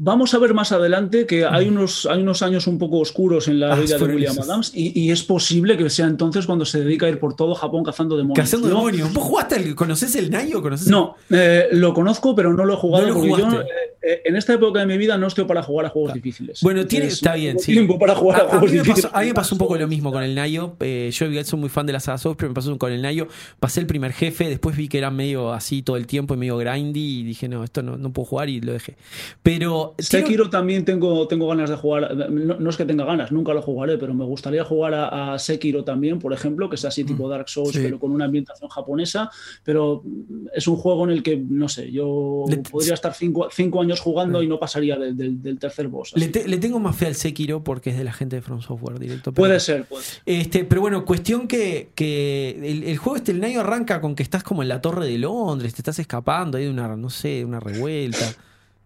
Vamos 0.01 0.33
a 0.33 0.39
ver 0.39 0.55
más 0.55 0.71
adelante 0.71 1.27
que 1.27 1.45
hay 1.45 1.69
unos, 1.69 2.07
hay 2.07 2.23
unos 2.23 2.41
años 2.43 2.69
un 2.69 2.79
poco 2.79 3.01
oscuros 3.01 3.49
en 3.49 3.59
la 3.59 3.73
Ah, 3.75 3.81
vida 3.81 3.99
de 3.99 4.05
William. 4.05 4.37
Adams 4.41 4.71
y, 4.75 4.99
y 4.99 5.11
es 5.11 5.25
posible 5.25 5.77
que 5.77 5.91
sea 5.91 6.07
entonces 6.07 6.47
cuando 6.47 6.65
se 6.65 6.85
dedica 6.85 7.07
a 7.07 7.09
ir 7.09 7.19
por 7.19 7.35
todo 7.35 7.55
Japón 7.57 7.83
cazando 7.83 8.17
demonios. 8.17 8.39
Cazando 8.39 8.69
demonios. 8.69 9.13
¿Vos 9.13 9.25
jugaste 9.25 9.57
el, 9.57 9.75
¿Conoces 9.75 10.15
el 10.15 10.31
Nayo? 10.31 10.63
¿Conoces 10.63 10.87
No, 10.87 11.17
eh, 11.31 11.67
lo 11.73 11.93
conozco, 11.95 12.35
pero 12.37 12.53
no 12.55 12.65
lo 12.65 12.75
he 12.75 12.77
jugado 12.77 13.03
No 13.07 13.09
lo 13.09 13.15
porque 13.17 13.29
yo 13.31 13.37
jugaste. 13.49 13.61
eh, 13.63 13.95
eh, 14.01 14.23
en 14.27 14.37
esta 14.37 14.55
época 14.55 14.79
de 14.79 14.87
mi 14.87 14.97
vida 14.97 15.19
no 15.19 15.27
estoy 15.27 15.45
para 15.47 15.65
jugar 15.65 15.87
a 15.87 15.89
juegos 15.89 16.15
difíciles. 16.15 16.61
Bueno, 16.63 16.87
tiene, 16.87 17.07
Entonces, 17.07 17.19
está 17.27 17.35
bien, 17.35 17.59
sí. 17.59 17.73
tiempo 17.73 17.99
para 17.99 18.15
jugar 18.15 18.41
a, 18.41 18.45
a, 18.45 18.47
a 18.47 18.49
juegos 18.51 18.71
mí 18.71 18.77
me 18.77 18.83
difíciles. 18.85 19.07
pasó, 19.11 19.17
a 19.17 19.21
mí 19.23 19.27
me 19.27 19.35
pasó 19.35 19.55
un 19.57 19.59
poco 19.59 19.77
lo 19.77 19.89
mismo 19.89 20.13
con 20.13 20.23
el 20.23 20.35
Nayo. 20.37 20.77
Eh, 20.79 21.11
yo 21.13 21.27
soy 21.45 21.59
muy 21.59 21.69
fan 21.69 21.87
de 21.87 21.93
la 21.95 21.99
saga 22.01 22.19
Souls, 22.19 22.37
pero 22.39 22.49
me 22.51 22.55
pasó 22.55 22.79
con 22.79 22.93
el 22.93 23.03
Nayo. 23.03 23.27
Pasé 23.59 23.81
el 23.81 23.87
primer 23.87 24.13
jefe, 24.13 24.49
después 24.49 24.77
vi 24.77 24.87
que 24.87 24.99
era 24.99 25.11
medio 25.11 25.53
así 25.53 25.83
todo 25.83 25.97
el 25.97 26.07
tiempo 26.07 26.35
y 26.35 26.37
medio 26.37 26.57
grindy 26.57 27.21
y 27.21 27.23
dije, 27.25 27.49
no, 27.49 27.65
esto 27.65 27.83
no, 27.83 27.97
no 27.99 28.13
puedo 28.13 28.27
jugar 28.27 28.49
y 28.49 28.61
lo 28.61 28.73
dejé. 28.73 28.97
Pero 29.43 29.88
Sekiro 29.99 30.51
también 30.51 30.85
tengo, 30.85 31.27
tengo 31.29 31.49
ganas 31.49 31.71
de 31.71 31.77
jugar. 31.77 32.15
No, 32.31 32.59
no 32.59 32.71
es 32.71 32.77
que 32.77 32.85
tenga 32.85 33.05
ganas, 33.05 33.33
nunca 33.33 33.55
lo 33.55 33.63
jugaré, 33.63 33.97
pero 33.99 34.13
me 34.15 34.25
gustaría 34.25 34.65
jugar 34.65 34.95
a, 34.95 35.35
a 35.35 35.39
Sekiro 35.39 35.85
también, 35.85 36.19
por 36.19 36.33
ejemplo, 36.33 36.69
que 36.69 36.77
es 36.77 36.85
así 36.85 37.05
tipo 37.05 37.29
Dark 37.29 37.49
Souls, 37.49 37.73
Sí. 37.73 37.81
pero 37.83 37.99
con 37.99 38.11
una 38.13 38.25
ambientación 38.27 38.69
japonesa. 38.71 39.31
Pero 39.65 40.03
es 40.55 40.67
un 40.69 40.77
juego 40.77 41.05
en 41.05 41.11
el 41.11 41.23
que, 41.23 41.37
no 41.37 41.69
sé, 41.69 41.91
yo 41.93 42.45
Le- 42.49 42.59
podría 42.59 42.95
estar 42.95 43.15
cinco, 43.15 43.49
cinco 43.53 43.81
años 43.83 44.01
jugando 44.01 44.43
y 44.43 44.47
no 44.49 44.59
pasaría 44.59 44.97
del, 44.97 45.17
del- 45.17 45.43
del 45.43 45.59
tercer 45.59 45.89
boss. 45.89 46.13
le, 46.17 46.25
así. 46.25 46.33
te- 46.33 46.49
le 46.49 46.59
tengo 46.59 46.79
más 46.81 46.97
fe 46.97 47.07
al 47.07 47.15
Sekiro 47.15 47.63
porque 47.65 47.91
es 47.91 47.99
de 47.99 48.05
la 48.05 48.13
gente 48.13 48.37
de 48.37 48.43
From 48.43 48.61
Software 48.61 48.99
directo. 48.99 49.33
pero- 49.33 49.43
Puede 49.49 49.61
ser, 49.61 49.85
puede 49.85 50.05
ser. 50.05 50.23
Este, 50.27 50.65
pero 50.65 50.81
bueno, 50.81 51.05
cuestión 51.05 51.49
que, 51.49 51.91
que 51.95 52.51
el, 52.63 52.85
el 52.85 52.97
juego 52.99 53.17
este, 53.17 53.33
el 53.33 53.41
Nayo 53.41 53.61
arranca 53.61 54.01
con 54.01 54.15
que 54.15 54.23
estás 54.23 54.43
como 54.43 54.63
en 54.63 54.69
la 54.69 54.81
torre 54.81 55.07
de 55.07 55.19
Londres, 55.19 55.75
te 55.75 55.81
estás 55.81 55.99
escapando 55.99 56.59
ahí 56.59 56.65
de 56.65 56.71
una, 56.71 56.97
no 56.97 57.11
sé, 57.11 57.29
de 57.29 57.45
una 57.45 57.61
revuelta. 57.61 58.27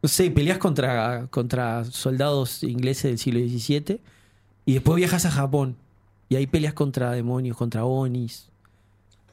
No 0.02 0.08
sé, 0.08 0.30
peleas 0.30 0.58
contra, 0.58 1.28
contra 1.30 1.84
soldados 1.84 2.64
ingleses 2.64 3.04
del 3.04 3.18
siglo 3.18 3.40
XVII 3.40 4.00
y 4.66 4.74
después 4.74 4.96
viajas 4.96 5.26
a 5.26 5.30
Japón 5.30 5.76
y 6.28 6.36
ahí 6.36 6.46
peleas 6.46 6.74
contra 6.74 7.12
demonios, 7.12 7.56
contra 7.56 7.84
Onis. 7.84 8.51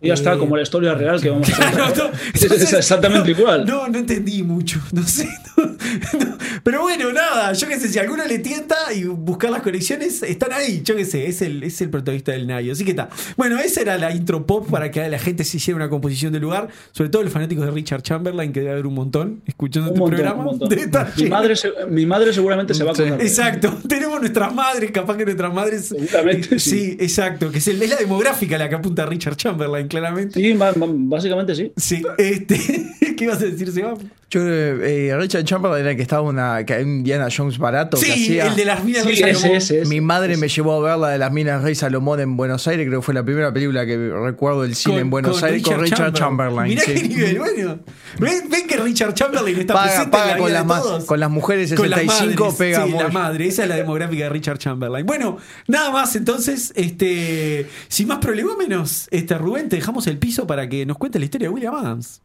Ya 0.01 0.13
está, 0.13 0.33
Eh, 0.33 0.37
como 0.37 0.55
la 0.55 0.63
historia 0.63 0.93
real 0.93 1.19
que 1.21 1.29
vamos 1.29 1.49
a 1.49 1.71
Claro, 1.71 1.93
no, 1.97 2.11
es 2.33 2.73
exactamente 2.73 3.31
igual. 3.31 3.65
No, 3.65 3.87
no 3.87 3.97
entendí 3.99 4.43
mucho, 4.43 4.79
no 4.93 5.03
sé. 5.03 5.27
no. 5.57 6.37
Pero 6.63 6.81
bueno, 6.81 7.11
nada, 7.11 7.51
yo 7.53 7.67
qué 7.67 7.79
sé, 7.79 7.89
si 7.89 7.99
alguno 7.99 8.25
le 8.25 8.39
tienta 8.39 8.75
y 8.93 9.03
buscar 9.05 9.49
las 9.51 9.61
conexiones, 9.61 10.23
están 10.23 10.53
ahí, 10.53 10.81
yo 10.83 10.95
qué 10.95 11.05
sé, 11.05 11.27
es 11.27 11.41
el, 11.41 11.63
es 11.63 11.81
el 11.81 11.89
protagonista 11.89 12.31
del 12.31 12.47
Nayo. 12.47 12.71
Así 12.73 12.83
que 12.85 12.91
está. 12.91 13.09
Bueno, 13.37 13.59
esa 13.59 13.81
era 13.81 13.97
la 13.97 14.11
intro 14.13 14.45
pop 14.45 14.69
para 14.69 14.91
que 14.91 15.07
la 15.09 15.19
gente 15.19 15.43
se 15.43 15.57
hiciera 15.57 15.75
una 15.75 15.89
composición 15.89 16.31
del 16.31 16.41
lugar, 16.43 16.69
sobre 16.91 17.09
todo 17.09 17.23
los 17.23 17.33
fanáticos 17.33 17.65
de 17.65 17.71
Richard 17.71 18.01
Chamberlain, 18.01 18.51
que 18.53 18.59
debe 18.61 18.71
haber 18.73 18.87
un 18.87 18.93
montón 18.93 19.41
escuchando 19.45 19.89
Un 19.91 19.95
este 19.95 19.99
montón, 19.99 20.15
programa. 20.17 20.49
un 20.49 21.23
Mi 21.23 21.29
madre, 21.29 21.55
se- 21.55 21.71
mi 21.89 22.05
madre 22.05 22.33
seguramente 22.33 22.73
se 22.73 22.83
va 22.83 22.91
a 22.91 22.93
acordar. 22.93 23.21
Exacto, 23.21 23.77
tenemos 23.87 24.19
nuestras 24.19 24.53
madres, 24.53 24.91
capaz 24.91 25.17
que 25.17 25.25
nuestras 25.25 25.53
madres. 25.53 25.87
Seguramente 25.87 26.59
sí. 26.59 26.69
sí. 26.69 26.97
exacto, 26.99 27.51
que 27.51 27.57
es, 27.57 27.67
el- 27.67 27.81
es 27.81 27.89
la 27.89 27.97
demográfica 27.97 28.57
la 28.57 28.69
que 28.69 28.75
apunta 28.75 29.05
Richard 29.05 29.35
Chamberlain, 29.35 29.87
claramente. 29.89 30.39
Sí, 30.39 30.57
básicamente 30.57 31.55
sí. 31.55 31.73
Sí, 31.75 32.01
este. 32.17 32.57
¿Qué 33.17 33.23
ibas 33.25 33.41
a 33.41 33.45
decir, 33.45 33.71
Seba? 33.71 33.95
Yo 34.31 34.41
creo 34.41 34.79
que 34.79 35.07
eh, 35.09 35.17
Richard 35.17 35.43
Chamberlain 35.43 35.81
era 35.81 35.91
el 35.91 35.95
que 35.97 36.03
estaba 36.03 36.21
una, 36.21 36.63
que 36.63 36.73
un 36.83 36.97
Indiana 36.99 37.27
Jones 37.35 37.57
barato 37.57 37.97
que 37.99 38.05
Sí, 38.05 38.11
hacía. 38.11 38.45
el 38.47 38.55
de 38.55 38.65
las 38.65 38.83
minas 38.83 39.01
Sí, 39.01 39.07
Rey 39.09 39.17
Salomón. 39.17 39.37
ese, 39.37 39.55
ese, 39.57 39.81
ese. 39.81 39.89
Mi 39.89 40.01
madre 40.01 40.37
me 40.37 40.47
llevó 40.47 40.73
a 40.75 40.87
ver 40.87 40.97
la 40.99 41.09
de 41.09 41.17
las 41.17 41.31
minas 41.31 41.63
Rey 41.63 41.73
Salomón 41.73 42.19
en 42.19 42.37
Buenos 42.37 42.67
Aires, 42.67 42.85
creo 42.87 42.99
que 42.99 43.05
fue 43.05 43.13
la 43.15 43.23
primera 43.23 43.51
película 43.51 43.85
que 43.87 43.97
recuerdo 43.97 44.61
del 44.61 44.75
cine 44.75 44.93
Con- 44.95 45.01
en 45.01 45.09
Buenos 45.09 45.41
Aires 45.41 45.63
con 45.63 45.79
Richard 45.81 46.13
Chamberlain. 46.13 46.69
Mirá 46.69 46.83
sí. 46.83 46.93
qué 46.93 47.03
nivel, 47.07 47.39
bueno. 47.39 47.79
¿Ven, 48.19 48.49
ven 48.49 48.67
que 48.67 48.77
Richard 48.77 49.15
Chamberlain 49.15 49.59
está 49.61 49.73
Paga, 49.73 49.85
presente 49.87 50.11
paga 50.11 50.23
en 50.25 50.29
la 50.31 50.37
con, 50.37 50.47
vida 50.47 50.59
las 50.59 50.67
de 50.67 50.81
todos. 50.89 51.05
con 51.05 51.19
las 51.19 51.29
mujeres 51.31 51.73
Con 51.73 51.89
las 51.89 51.99
65, 52.01 52.43
madres, 52.43 52.57
pega 52.59 52.85
sí, 52.85 52.91
la 52.91 53.07
madre, 53.09 53.47
esa 53.47 53.63
es 53.63 53.69
la 53.69 53.75
demográfica 53.77 54.23
de 54.25 54.29
Richard 54.29 54.57
Chamberlain. 54.59 55.05
Bueno, 55.07 55.37
nada 55.67 55.89
más 55.89 56.15
entonces, 56.15 56.71
este, 56.75 57.67
sin 57.87 58.07
más 58.07 58.19
prolegómenos, 58.19 59.07
este 59.09 59.35
Rubén, 59.39 59.69
te 59.69 59.77
dejamos 59.77 60.05
el 60.05 60.19
piso 60.19 60.45
para 60.45 60.69
que 60.69 60.85
nos 60.85 60.97
cuente 60.99 61.17
la 61.17 61.25
historia 61.25 61.47
de 61.47 61.53
William 61.53 61.73
Adams. 61.73 62.21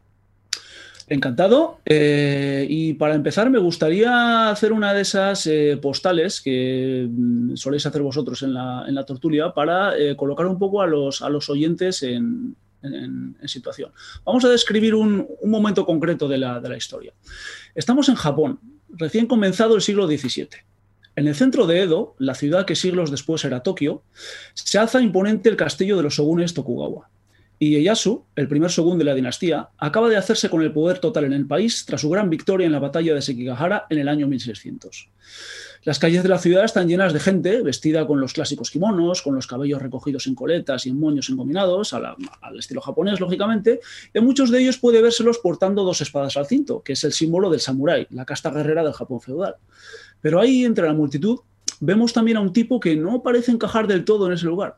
Encantado. 1.07 1.79
Eh, 1.85 2.65
y 2.67 2.93
para 2.93 3.13
empezar, 3.13 3.49
me 3.49 3.59
gustaría 3.59 4.49
hacer 4.49 4.73
una 4.73 4.93
de 4.93 5.01
esas 5.01 5.45
eh, 5.45 5.77
postales 5.79 6.41
que 6.41 7.07
mm, 7.09 7.55
soléis 7.55 7.85
hacer 7.85 8.01
vosotros 8.01 8.41
en 8.41 8.53
la, 8.53 8.85
en 8.87 8.95
la 8.95 9.05
tertulia 9.05 9.53
para 9.53 9.95
eh, 9.97 10.15
colocar 10.15 10.47
un 10.47 10.57
poco 10.57 10.81
a 10.81 10.87
los, 10.87 11.21
a 11.21 11.29
los 11.29 11.49
oyentes 11.49 12.01
en, 12.03 12.55
situación. 13.45 13.91
Vamos 14.23 14.45
a 14.45 14.49
describir 14.49 14.93
un, 14.93 15.27
un 15.41 15.49
momento 15.49 15.87
concreto 15.87 16.27
de 16.27 16.37
la, 16.37 16.59
de 16.59 16.69
la 16.69 16.77
historia. 16.77 17.13
Estamos 17.73 18.09
en 18.09 18.15
Japón, 18.15 18.59
recién 18.89 19.25
comenzado 19.25 19.73
el 19.73 19.81
siglo 19.81 20.05
XVII. 20.05 20.49
En 21.15 21.27
el 21.27 21.33
centro 21.33 21.65
de 21.65 21.81
Edo, 21.81 22.15
la 22.19 22.35
ciudad 22.35 22.65
que 22.65 22.75
siglos 22.75 23.09
después 23.09 23.43
era 23.43 23.63
Tokio, 23.63 24.03
se 24.53 24.77
alza 24.77 25.01
imponente 25.01 25.49
el 25.49 25.55
castillo 25.55 25.97
de 25.97 26.03
los 26.03 26.13
shogunes 26.13 26.53
Tokugawa. 26.53 27.09
Y 27.57 27.69
Ieyasu, 27.71 28.25
el 28.35 28.47
primer 28.47 28.69
shogun 28.69 28.97
de 28.97 29.05
la 29.05 29.13
dinastía, 29.13 29.69
acaba 29.77 30.09
de 30.09 30.17
hacerse 30.17 30.49
con 30.49 30.61
el 30.61 30.73
poder 30.73 30.99
total 30.99 31.25
en 31.25 31.33
el 31.33 31.47
país 31.47 31.85
tras 31.85 32.01
su 32.01 32.09
gran 32.09 32.29
victoria 32.29 32.65
en 32.65 32.73
la 32.73 32.79
batalla 32.79 33.13
de 33.13 33.21
Sekigahara 33.21 33.85
en 33.89 33.99
el 33.99 34.09
año 34.09 34.27
1600. 34.27 35.09
Las 35.85 35.99
calles 35.99 36.23
de 36.23 36.29
la 36.29 36.39
ciudad 36.39 36.65
están 36.65 36.87
llenas 36.87 37.13
de 37.13 37.19
gente 37.19 37.61
vestida 37.61 38.07
con 38.07 38.19
los 38.19 38.33
clásicos 38.33 38.71
kimonos, 38.71 39.21
con 39.21 39.35
los 39.35 39.45
cabellos 39.45 39.81
recogidos 39.81 40.25
en 40.25 40.33
coletas 40.33 40.85
y 40.85 40.89
en 40.89 40.99
moños 40.99 41.29
engominados, 41.29 41.93
al 41.93 42.15
estilo 42.57 42.81
japonés, 42.81 43.19
lógicamente, 43.19 43.79
y 44.11 44.19
muchos 44.19 44.49
de 44.49 44.61
ellos 44.61 44.79
puede 44.79 45.03
vérselos 45.03 45.37
portando 45.37 45.83
dos 45.83 46.01
espadas 46.01 46.37
al 46.37 46.47
cinto, 46.47 46.81
que 46.81 46.93
es 46.93 47.03
el 47.03 47.13
símbolo 47.13 47.51
del 47.51 47.59
samurái, 47.59 48.07
la 48.09 48.25
casta 48.25 48.49
guerrera 48.49 48.83
del 48.83 48.93
Japón 48.93 49.21
feudal. 49.21 49.57
Pero 50.21 50.39
ahí, 50.39 50.65
entre 50.65 50.87
la 50.87 50.93
multitud, 50.93 51.41
vemos 51.79 52.13
también 52.13 52.37
a 52.37 52.41
un 52.41 52.51
tipo 52.51 52.79
que 52.79 52.95
no 52.95 53.21
parece 53.21 53.51
encajar 53.51 53.85
del 53.85 54.05
todo 54.05 54.25
en 54.25 54.33
ese 54.33 54.47
lugar. 54.47 54.77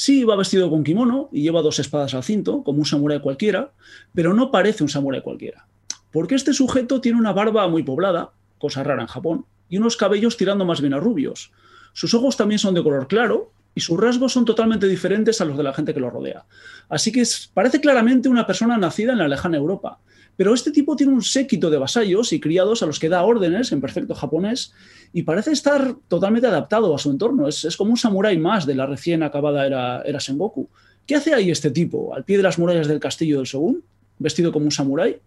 Sí, 0.00 0.22
va 0.22 0.36
vestido 0.36 0.70
con 0.70 0.84
kimono 0.84 1.28
y 1.32 1.42
lleva 1.42 1.60
dos 1.60 1.80
espadas 1.80 2.14
al 2.14 2.22
cinto, 2.22 2.62
como 2.62 2.78
un 2.78 2.84
samurái 2.84 3.18
cualquiera, 3.18 3.72
pero 4.14 4.32
no 4.32 4.52
parece 4.52 4.84
un 4.84 4.88
samurái 4.88 5.22
cualquiera. 5.22 5.66
Porque 6.12 6.36
este 6.36 6.52
sujeto 6.52 7.00
tiene 7.00 7.18
una 7.18 7.32
barba 7.32 7.66
muy 7.66 7.82
poblada, 7.82 8.30
cosa 8.60 8.84
rara 8.84 9.02
en 9.02 9.08
Japón, 9.08 9.46
y 9.68 9.76
unos 9.76 9.96
cabellos 9.96 10.36
tirando 10.36 10.64
más 10.64 10.80
bien 10.80 10.94
a 10.94 11.00
rubios. 11.00 11.50
Sus 11.94 12.14
ojos 12.14 12.36
también 12.36 12.60
son 12.60 12.74
de 12.74 12.82
color 12.84 13.08
claro 13.08 13.50
y 13.74 13.80
sus 13.80 13.98
rasgos 13.98 14.32
son 14.32 14.44
totalmente 14.44 14.86
diferentes 14.86 15.40
a 15.40 15.44
los 15.44 15.56
de 15.56 15.64
la 15.64 15.74
gente 15.74 15.92
que 15.92 15.98
lo 15.98 16.10
rodea. 16.10 16.44
Así 16.88 17.10
que 17.10 17.24
parece 17.52 17.80
claramente 17.80 18.28
una 18.28 18.46
persona 18.46 18.78
nacida 18.78 19.14
en 19.14 19.18
la 19.18 19.26
lejana 19.26 19.56
Europa. 19.56 19.98
Pero 20.38 20.54
este 20.54 20.70
tipo 20.70 20.94
tiene 20.94 21.12
un 21.12 21.20
séquito 21.20 21.68
de 21.68 21.78
vasallos 21.78 22.32
y 22.32 22.38
criados 22.38 22.84
a 22.84 22.86
los 22.86 23.00
que 23.00 23.08
da 23.08 23.24
órdenes 23.24 23.72
en 23.72 23.80
perfecto 23.80 24.14
japonés 24.14 24.72
y 25.12 25.24
parece 25.24 25.50
estar 25.50 25.96
totalmente 26.06 26.46
adaptado 26.46 26.94
a 26.94 26.98
su 26.98 27.10
entorno. 27.10 27.48
Es, 27.48 27.64
es 27.64 27.76
como 27.76 27.90
un 27.90 27.96
samurái 27.96 28.38
más 28.38 28.64
de 28.64 28.76
la 28.76 28.86
recién 28.86 29.24
acabada 29.24 29.66
era, 29.66 30.00
era 30.02 30.20
Sengoku. 30.20 30.68
¿Qué 31.08 31.16
hace 31.16 31.34
ahí 31.34 31.50
este 31.50 31.72
tipo, 31.72 32.14
al 32.14 32.22
pie 32.22 32.36
de 32.36 32.44
las 32.44 32.56
murallas 32.56 32.86
del 32.86 33.00
castillo 33.00 33.38
del 33.38 33.46
Shogun, 33.46 33.82
vestido 34.20 34.52
como 34.52 34.66
un 34.66 34.70
samurái, 34.70 35.18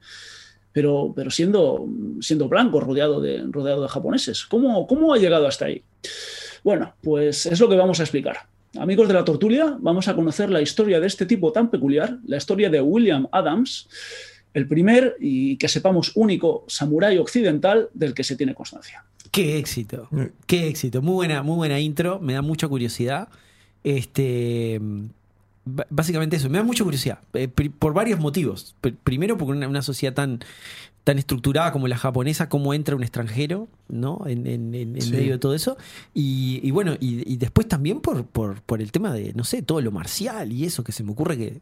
pero, 0.72 1.12
pero 1.14 1.30
siendo, 1.30 1.86
siendo 2.22 2.48
blanco, 2.48 2.80
rodeado 2.80 3.20
de, 3.20 3.44
rodeado 3.50 3.82
de 3.82 3.90
japoneses? 3.90 4.46
¿Cómo, 4.46 4.88
¿Cómo 4.88 5.14
ha 5.14 5.18
llegado 5.18 5.46
hasta 5.46 5.66
ahí? 5.66 5.84
Bueno, 6.64 6.94
pues 7.02 7.48
es 7.48 7.60
lo 7.60 7.68
que 7.68 7.76
vamos 7.76 8.00
a 8.00 8.04
explicar. 8.04 8.38
Amigos 8.80 9.10
de 9.10 9.14
la 9.14 9.26
tortulia, 9.26 9.76
vamos 9.78 10.08
a 10.08 10.16
conocer 10.16 10.50
la 10.50 10.62
historia 10.62 11.02
de 11.02 11.08
este 11.08 11.26
tipo 11.26 11.52
tan 11.52 11.70
peculiar, 11.70 12.18
la 12.26 12.38
historia 12.38 12.70
de 12.70 12.80
William 12.80 13.28
Adams, 13.34 13.90
el 14.54 14.68
primer 14.68 15.16
y 15.20 15.58
que 15.58 15.68
sepamos 15.68 16.12
único 16.16 16.66
samurái 16.68 17.18
occidental 17.18 17.90
del 17.94 18.14
que 18.14 18.24
se 18.24 18.36
tiene 18.36 18.54
constancia. 18.54 19.04
Qué 19.32 19.58
éxito, 19.58 20.10
qué 20.46 20.68
éxito. 20.68 21.02
Muy 21.02 21.14
buena, 21.14 21.42
muy 21.42 21.56
buena 21.56 21.80
intro, 21.80 22.20
me 22.20 22.34
da 22.34 22.42
mucha 22.42 22.68
curiosidad. 22.68 23.30
Este, 23.84 24.80
básicamente 25.90 26.36
eso, 26.36 26.50
me 26.50 26.58
da 26.58 26.64
mucha 26.64 26.84
curiosidad, 26.84 27.20
eh, 27.34 27.48
por 27.48 27.94
varios 27.94 28.20
motivos. 28.20 28.76
Pr- 28.82 28.96
Primero, 29.04 29.38
porque 29.38 29.54
una, 29.54 29.68
una 29.68 29.82
sociedad 29.82 30.14
tan, 30.14 30.40
tan 31.04 31.18
estructurada 31.18 31.72
como 31.72 31.88
la 31.88 31.98
japonesa, 31.98 32.50
cómo 32.50 32.74
entra 32.74 32.96
un 32.96 33.04
extranjero, 33.04 33.68
¿no? 33.88 34.22
En, 34.28 34.46
en- 34.48 34.76
en- 34.76 34.96
en 34.96 35.02
Sí. 35.02 35.12
medio 35.12 35.32
de 35.34 35.38
todo 35.40 35.56
eso. 35.56 35.78
Y, 36.14 36.60
y 36.64 36.72
bueno, 36.72 36.96
y, 37.00 37.32
y 37.32 37.38
después 37.38 37.68
también 37.68 38.02
por, 38.02 38.26
por, 38.26 38.62
por 38.62 38.82
el 38.82 38.92
tema 38.92 39.14
de, 39.14 39.34
no 39.34 39.44
sé, 39.44 39.62
todo 39.62 39.82
lo 39.82 39.92
marcial 39.92 40.52
y 40.52 40.66
eso, 40.66 40.84
que 40.84 40.92
se 40.92 41.04
me 41.04 41.12
ocurre 41.12 41.38
que 41.38 41.62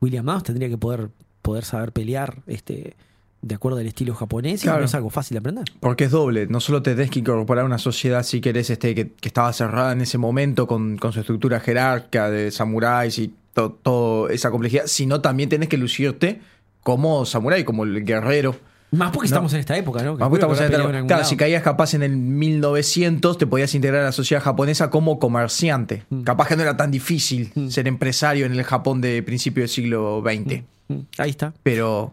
William 0.00 0.28
Adams 0.28 0.44
tendría 0.44 0.68
que 0.68 0.78
poder, 0.78 1.10
poder 1.42 1.64
saber 1.64 1.92
pelear, 1.92 2.42
este. 2.46 2.96
De 3.42 3.54
acuerdo 3.54 3.78
al 3.78 3.86
estilo 3.86 4.14
japonés, 4.14 4.60
y 4.60 4.64
Claro. 4.64 4.80
no 4.80 4.84
es 4.84 4.94
algo 4.94 5.08
fácil 5.08 5.34
de 5.34 5.38
aprender. 5.38 5.64
Porque 5.80 6.04
es 6.04 6.10
doble, 6.10 6.46
no 6.46 6.60
solo 6.60 6.82
te 6.82 6.94
tenés 6.94 7.10
que 7.10 7.20
incorporar 7.20 7.62
a 7.62 7.66
una 7.66 7.78
sociedad 7.78 8.22
si 8.22 8.42
querés 8.42 8.68
este, 8.68 8.94
que, 8.94 9.12
que 9.12 9.28
estaba 9.28 9.50
cerrada 9.54 9.92
en 9.92 10.02
ese 10.02 10.18
momento 10.18 10.66
con, 10.66 10.98
con 10.98 11.14
su 11.14 11.20
estructura 11.20 11.58
jerárquica 11.58 12.28
de 12.28 12.50
samuráis 12.50 13.18
y 13.18 13.32
to- 13.54 13.78
toda 13.82 14.30
esa 14.30 14.50
complejidad, 14.50 14.82
sino 14.88 15.22
también 15.22 15.48
tenés 15.48 15.70
que 15.70 15.78
lucirte 15.78 16.42
como 16.82 17.24
samurái, 17.24 17.64
como 17.64 17.84
el 17.84 18.04
guerrero. 18.04 18.56
Más 18.92 19.10
porque 19.12 19.28
No. 19.28 19.34
estamos 19.36 19.52
en 19.54 19.60
esta 19.60 19.76
época, 19.76 20.02
¿no? 20.02 20.16
Que 20.16 20.20
Vamos, 20.20 20.38
seguro 20.38 20.54
estamos 20.54 20.58
que 20.58 20.64
en 20.64 20.72
esta- 20.72 20.96
algún 20.98 21.06
claro, 21.08 21.24
si 21.24 21.36
caías 21.36 21.62
capaz 21.62 21.94
en 21.94 22.02
el 22.02 22.16
1900, 22.16 23.38
te 23.38 23.46
podías 23.46 23.72
integrar 23.74 24.02
a 24.02 24.04
la 24.06 24.12
sociedad 24.12 24.42
japonesa 24.42 24.90
como 24.90 25.18
comerciante. 25.20 26.02
Mm. 26.10 26.22
Capaz 26.22 26.48
que 26.48 26.56
no 26.56 26.62
era 26.62 26.76
tan 26.76 26.90
difícil 26.90 27.52
Mm. 27.54 27.68
ser 27.68 27.86
empresario 27.86 28.46
en 28.46 28.52
el 28.52 28.64
Japón 28.64 29.00
de 29.00 29.22
principio 29.22 29.62
del 29.62 29.68
siglo 29.70 30.22
XX. 30.24 30.64
Mm, 30.88 30.94
Ahí 31.18 31.30
está. 31.30 31.52
Pero 31.62 32.12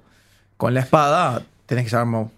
con 0.58 0.74
la 0.76 0.82
espada 0.82 1.42
tenés 1.66 1.86
que 1.86 1.90
saber 1.90 2.06
mo- 2.08 2.32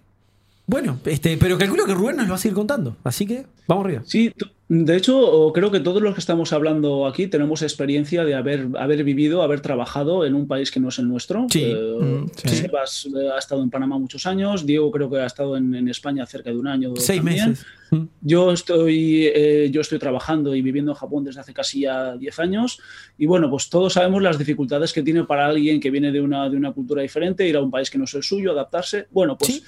Bueno, 0.68 1.00
este, 1.06 1.36
pero 1.38 1.58
calculo 1.58 1.86
que 1.86 1.94
Rubén 1.96 2.16
nos 2.18 2.26
lo 2.28 2.32
va 2.32 2.36
a 2.36 2.40
seguir 2.40 2.56
contando. 2.56 2.96
Así 3.04 3.26
que 3.26 3.46
vamos 3.70 3.86
arriba. 3.86 4.02
Sí, 4.06 4.34
de 4.68 4.96
hecho, 4.98 5.52
creo 5.54 5.72
que 5.72 5.80
todos 5.80 6.02
los 6.02 6.14
que 6.14 6.20
estamos 6.20 6.54
hablando 6.54 7.08
aquí 7.08 7.26
tenemos 7.28 7.62
experiencia 7.64 8.24
de 8.24 8.36
haber, 8.36 8.68
haber 8.78 9.04
vivido, 9.04 9.42
haber 9.42 9.62
trabajado 9.62 10.26
en 10.26 10.36
un 10.36 10.48
país 10.48 10.70
que 10.70 10.80
no 10.80 10.90
es 10.90 11.00
el 11.00 11.08
nuestro. 11.08 11.48
Sí. 11.50 11.64
Eh, 11.64 11.86
Mm, 12.00 12.30
sí. 12.36 12.50
Sebas 12.50 13.08
eh, 13.08 13.30
ha 13.34 13.38
estado 13.40 13.62
en 13.64 13.70
Panamá 13.70 13.98
muchos 13.98 14.26
años, 14.26 14.66
Diego 14.66 14.90
creo 14.92 15.10
que 15.10 15.18
ha 15.18 15.26
estado 15.26 15.58
en, 15.58 15.74
en 15.76 15.88
España 15.90 16.26
cerca 16.26 16.50
de 16.52 16.58
un 16.58 16.68
año. 16.68 16.94
Seis 16.96 17.20
también. 17.20 17.50
meses. 17.50 17.66
Mm. 17.92 18.04
Yo 18.22 18.52
estoy, 18.52 19.26
eh, 19.34 19.70
yo 19.72 19.82
estoy 19.82 19.98
trabajando 20.00 20.56
y 20.56 20.62
viviendo 20.62 20.92
en 20.92 20.96
Japón 20.98 21.24
desde 21.24 21.42
hace 21.42 21.54
casi 21.54 21.82
ya 21.82 22.16
10 22.16 22.40
años 22.40 22.80
y 23.18 23.26
bueno, 23.26 23.50
pues 23.50 23.70
todos 23.70 23.94
sabemos 23.94 24.22
las 24.22 24.38
dificultades 24.38 24.94
que 24.94 25.02
tiene 25.04 25.24
para 25.24 25.48
alguien 25.48 25.80
que 25.80 25.90
viene 25.92 26.12
de 26.12 26.22
una, 26.22 26.48
de 26.50 26.58
una 26.58 26.72
cultura 26.72 27.02
diferente, 27.02 27.48
ir 27.48 27.56
a 27.58 27.62
un 27.62 27.72
país 27.72 27.90
que 27.90 27.98
no 27.98 28.04
es 28.06 28.14
el 28.14 28.24
suyo, 28.24 28.52
adaptarse. 28.52 29.08
Bueno, 29.12 29.38
pues 29.38 29.54
Sí. 29.56 29.64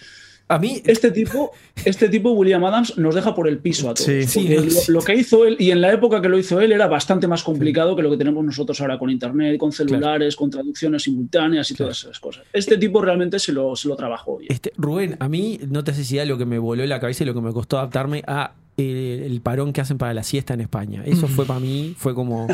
A 0.47 0.59
mí, 0.59 0.81
este 0.85 1.11
tipo, 1.11 1.51
este 1.85 2.09
tipo, 2.09 2.31
William 2.31 2.63
Adams, 2.65 2.97
nos 2.97 3.15
deja 3.15 3.33
por 3.33 3.47
el 3.47 3.59
piso 3.59 3.89
a 3.89 3.93
todos. 3.93 4.05
Sí, 4.05 4.23
sí, 4.23 4.47
lo, 4.49 4.63
sí. 4.63 4.91
lo 4.91 5.01
que 5.01 5.15
hizo 5.15 5.45
él, 5.45 5.55
y 5.59 5.71
en 5.71 5.79
la 5.79 5.93
época 5.93 6.21
que 6.21 6.27
lo 6.27 6.37
hizo 6.37 6.59
él, 6.59 6.71
era 6.71 6.87
bastante 6.87 7.27
más 7.27 7.43
complicado 7.43 7.95
que 7.95 8.01
lo 8.01 8.11
que 8.11 8.17
tenemos 8.17 8.43
nosotros 8.43 8.79
ahora 8.81 8.99
con 8.99 9.09
Internet, 9.09 9.57
con 9.57 9.71
celulares, 9.71 10.35
con 10.35 10.49
traducciones 10.49 11.03
simultáneas 11.03 11.71
y 11.71 11.75
todas 11.75 11.99
esas 11.99 12.19
cosas. 12.19 12.43
Este 12.51 12.77
tipo 12.77 13.01
realmente 13.01 13.39
se 13.39 13.53
lo, 13.53 13.75
se 13.75 13.87
lo 13.87 13.95
trabajó 13.95 14.37
bien. 14.37 14.51
Este, 14.51 14.73
Rubén, 14.75 15.15
a 15.19 15.29
mí 15.29 15.59
no 15.69 15.83
te 15.83 15.93
sé 15.93 16.03
si 16.03 16.17
da 16.17 16.25
lo 16.25 16.37
que 16.37 16.45
me 16.45 16.59
voló 16.59 16.85
la 16.85 16.99
cabeza 16.99 17.23
y 17.23 17.27
lo 17.27 17.33
que 17.33 17.41
me 17.41 17.53
costó 17.53 17.77
adaptarme 17.77 18.23
a 18.27 18.53
eh, 18.83 19.25
el 19.25 19.41
parón 19.41 19.73
que 19.73 19.81
hacen 19.81 19.97
para 19.97 20.13
la 20.13 20.23
siesta 20.23 20.53
en 20.53 20.61
España. 20.61 21.03
Eso 21.05 21.27
fue 21.27 21.45
para 21.45 21.59
mí, 21.59 21.95
fue 21.97 22.13
como. 22.15 22.47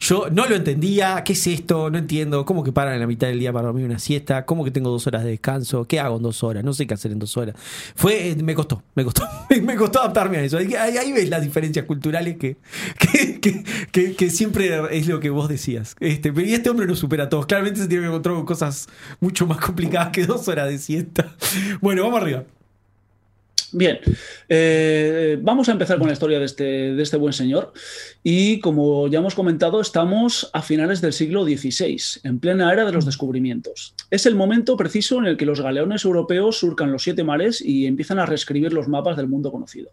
Yo 0.00 0.26
no 0.30 0.46
lo 0.46 0.54
entendía. 0.56 1.22
¿Qué 1.24 1.32
es 1.34 1.46
esto? 1.46 1.90
No 1.90 1.98
entiendo. 1.98 2.44
¿Cómo 2.44 2.62
que 2.64 2.72
paran 2.72 2.94
en 2.94 3.00
la 3.00 3.06
mitad 3.06 3.26
del 3.28 3.38
día 3.38 3.52
para 3.52 3.66
dormir 3.66 3.84
una 3.86 3.98
siesta? 3.98 4.44
¿Cómo 4.44 4.64
que 4.64 4.70
tengo 4.70 4.90
dos 4.90 5.06
horas 5.06 5.24
de 5.24 5.30
descanso? 5.30 5.84
¿Qué 5.86 6.00
hago 6.00 6.16
en 6.16 6.22
dos 6.22 6.42
horas? 6.42 6.64
No 6.64 6.72
sé 6.72 6.86
qué 6.86 6.94
hacer 6.94 7.12
en 7.12 7.18
dos 7.18 7.36
horas. 7.36 7.54
Fue, 7.94 8.30
eh, 8.30 8.36
me 8.42 8.54
costó, 8.54 8.82
me 8.94 9.04
costó. 9.04 9.26
me 9.62 9.76
costó 9.76 10.00
adaptarme 10.00 10.38
a 10.38 10.42
eso. 10.44 10.58
Ahí, 10.58 10.74
ahí- 10.74 11.12
ves 11.12 11.28
las 11.28 11.42
diferencias 11.42 11.84
culturales 11.86 12.36
que, 12.36 12.56
que, 12.98 13.40
que- 13.40 13.64
que- 13.92 14.14
que 14.14 14.30
siempre 14.30 14.70
es 14.90 15.06
lo 15.06 15.20
que 15.20 15.30
vos 15.30 15.48
decías. 15.48 15.94
Este, 16.00 16.32
pero 16.32 16.46
y 16.46 16.54
este 16.54 16.70
hombre 16.70 16.86
lo 16.86 16.96
supera 16.96 17.24
a 17.24 17.28
todos. 17.28 17.46
Claramente 17.46 17.80
se 17.80 17.88
tiene 17.88 18.02
que 18.02 18.08
encontrar 18.08 18.34
con 18.34 18.44
cosas 18.44 18.88
mucho 19.20 19.46
más 19.46 19.58
complicadas 19.58 20.10
que 20.10 20.26
dos 20.26 20.46
horas 20.48 20.68
de 20.68 20.78
siesta. 20.78 21.34
Bueno, 21.80 22.02
vamos 22.02 22.20
arriba. 22.22 22.44
Bien, 23.76 23.98
eh, 24.48 25.36
vamos 25.42 25.68
a 25.68 25.72
empezar 25.72 25.98
con 25.98 26.06
la 26.06 26.12
historia 26.12 26.38
de 26.38 26.44
este, 26.44 26.64
de 26.94 27.02
este 27.02 27.16
buen 27.16 27.32
señor. 27.32 27.72
Y 28.22 28.60
como 28.60 29.08
ya 29.08 29.18
hemos 29.18 29.34
comentado, 29.34 29.80
estamos 29.80 30.48
a 30.52 30.62
finales 30.62 31.00
del 31.00 31.12
siglo 31.12 31.42
XVI, 31.44 32.00
en 32.22 32.38
plena 32.38 32.72
era 32.72 32.84
de 32.84 32.92
los 32.92 33.04
descubrimientos. 33.04 33.96
Es 34.10 34.26
el 34.26 34.36
momento 34.36 34.76
preciso 34.76 35.18
en 35.18 35.26
el 35.26 35.36
que 35.36 35.44
los 35.44 35.60
galeones 35.60 36.04
europeos 36.04 36.56
surcan 36.56 36.92
los 36.92 37.02
siete 37.02 37.24
mares 37.24 37.60
y 37.60 37.86
empiezan 37.86 38.20
a 38.20 38.26
reescribir 38.26 38.72
los 38.72 38.86
mapas 38.86 39.16
del 39.16 39.26
mundo 39.26 39.50
conocido. 39.50 39.90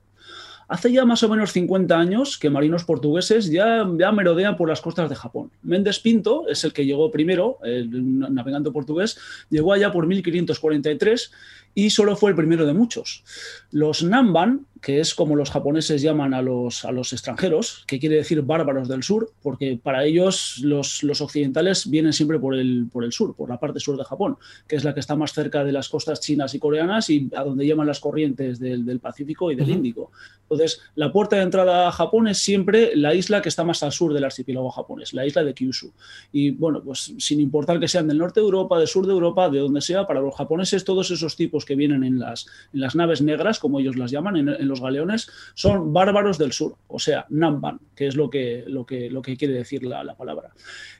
Hace 0.71 0.89
ya 0.93 1.03
más 1.03 1.21
o 1.23 1.27
menos 1.27 1.51
50 1.51 1.99
años 1.99 2.37
que 2.37 2.49
marinos 2.49 2.85
portugueses 2.85 3.51
ya, 3.51 3.85
ya 3.97 4.11
merodean 4.13 4.55
por 4.55 4.69
las 4.69 4.79
costas 4.79 5.09
de 5.09 5.17
Japón. 5.17 5.51
Méndez 5.63 5.99
Pinto 5.99 6.47
es 6.47 6.63
el 6.63 6.71
que 6.71 6.85
llegó 6.85 7.11
primero, 7.11 7.57
el 7.61 7.89
navegante 8.33 8.71
portugués, 8.71 9.17
llegó 9.49 9.73
allá 9.73 9.91
por 9.91 10.07
1543 10.07 11.31
y 11.73 11.89
solo 11.89 12.15
fue 12.15 12.31
el 12.31 12.35
primero 12.35 12.65
de 12.65 12.73
muchos. 12.73 13.23
Los 13.71 14.03
Namban, 14.03 14.65
que 14.81 14.99
es 14.99 15.13
como 15.13 15.35
los 15.35 15.51
japoneses 15.51 16.01
llaman 16.01 16.33
a 16.33 16.41
los, 16.41 16.85
a 16.85 16.91
los 16.91 17.13
extranjeros, 17.13 17.83
que 17.87 17.99
quiere 17.99 18.15
decir 18.15 18.41
bárbaros 18.41 18.87
del 18.87 19.03
sur, 19.03 19.31
porque 19.41 19.79
para 19.81 20.05
ellos 20.05 20.57
los, 20.63 21.03
los 21.03 21.21
occidentales 21.21 21.89
vienen 21.89 22.13
siempre 22.13 22.39
por 22.39 22.55
el, 22.55 22.87
por 22.91 23.03
el 23.03 23.11
sur, 23.11 23.35
por 23.35 23.49
la 23.49 23.59
parte 23.59 23.79
sur 23.79 23.97
de 23.97 24.03
Japón, 24.03 24.37
que 24.67 24.75
es 24.75 24.83
la 24.83 24.93
que 24.93 24.99
está 24.99 25.15
más 25.15 25.33
cerca 25.33 25.63
de 25.63 25.71
las 25.71 25.87
costas 25.87 26.19
chinas 26.19 26.53
y 26.55 26.59
coreanas 26.59 27.09
y 27.09 27.29
a 27.35 27.43
donde 27.43 27.65
llaman 27.65 27.87
las 27.87 27.99
corrientes 27.99 28.59
del, 28.59 28.85
del 28.85 28.99
Pacífico 28.99 29.51
y 29.51 29.55
del. 29.55 29.71
Índico. 29.71 30.11
Entonces, 30.43 30.81
la 30.95 31.13
puerta 31.13 31.37
de 31.37 31.43
entrada 31.43 31.87
a 31.87 31.91
Japón 31.93 32.27
es 32.27 32.39
siempre 32.39 32.93
la 32.95 33.15
isla 33.15 33.41
que 33.41 33.47
está 33.47 33.63
más 33.63 33.83
al 33.83 33.93
sur 33.93 34.13
del 34.13 34.25
archipiélago 34.25 34.69
japonés, 34.69 35.13
la 35.13 35.25
isla 35.25 35.45
de 35.45 35.53
Kyushu. 35.53 35.93
Y 36.33 36.51
bueno, 36.51 36.81
pues 36.83 37.13
sin 37.19 37.39
importar 37.39 37.79
que 37.79 37.87
sean 37.87 38.07
del 38.09 38.17
norte 38.17 38.41
de 38.41 38.45
Europa, 38.45 38.77
del 38.77 38.87
sur 38.87 39.07
de 39.07 39.13
Europa, 39.13 39.49
de 39.49 39.59
donde 39.59 39.79
sea, 39.79 40.05
para 40.05 40.19
los 40.19 40.35
japoneses 40.35 40.83
todos 40.83 41.09
esos 41.09 41.37
tipos 41.37 41.63
que 41.63 41.75
vienen 41.75 42.03
en 42.03 42.19
las, 42.19 42.47
en 42.73 42.81
las 42.81 42.95
naves 42.95 43.21
negras, 43.21 43.59
como 43.59 43.79
ellos 43.79 43.95
las 43.95 44.11
llaman, 44.11 44.35
en, 44.35 44.49
en 44.49 44.70
los 44.71 44.81
galeones, 44.81 45.29
son 45.53 45.93
bárbaros 45.93 46.37
del 46.37 46.51
sur, 46.51 46.75
o 46.87 46.97
sea, 46.97 47.25
Namban, 47.29 47.79
que 47.95 48.07
es 48.07 48.15
lo 48.15 48.29
que, 48.29 48.63
lo 48.67 48.85
que, 48.85 49.09
lo 49.09 49.21
que 49.21 49.37
quiere 49.37 49.53
decir 49.53 49.83
la, 49.83 50.03
la 50.03 50.15
palabra. 50.15 50.49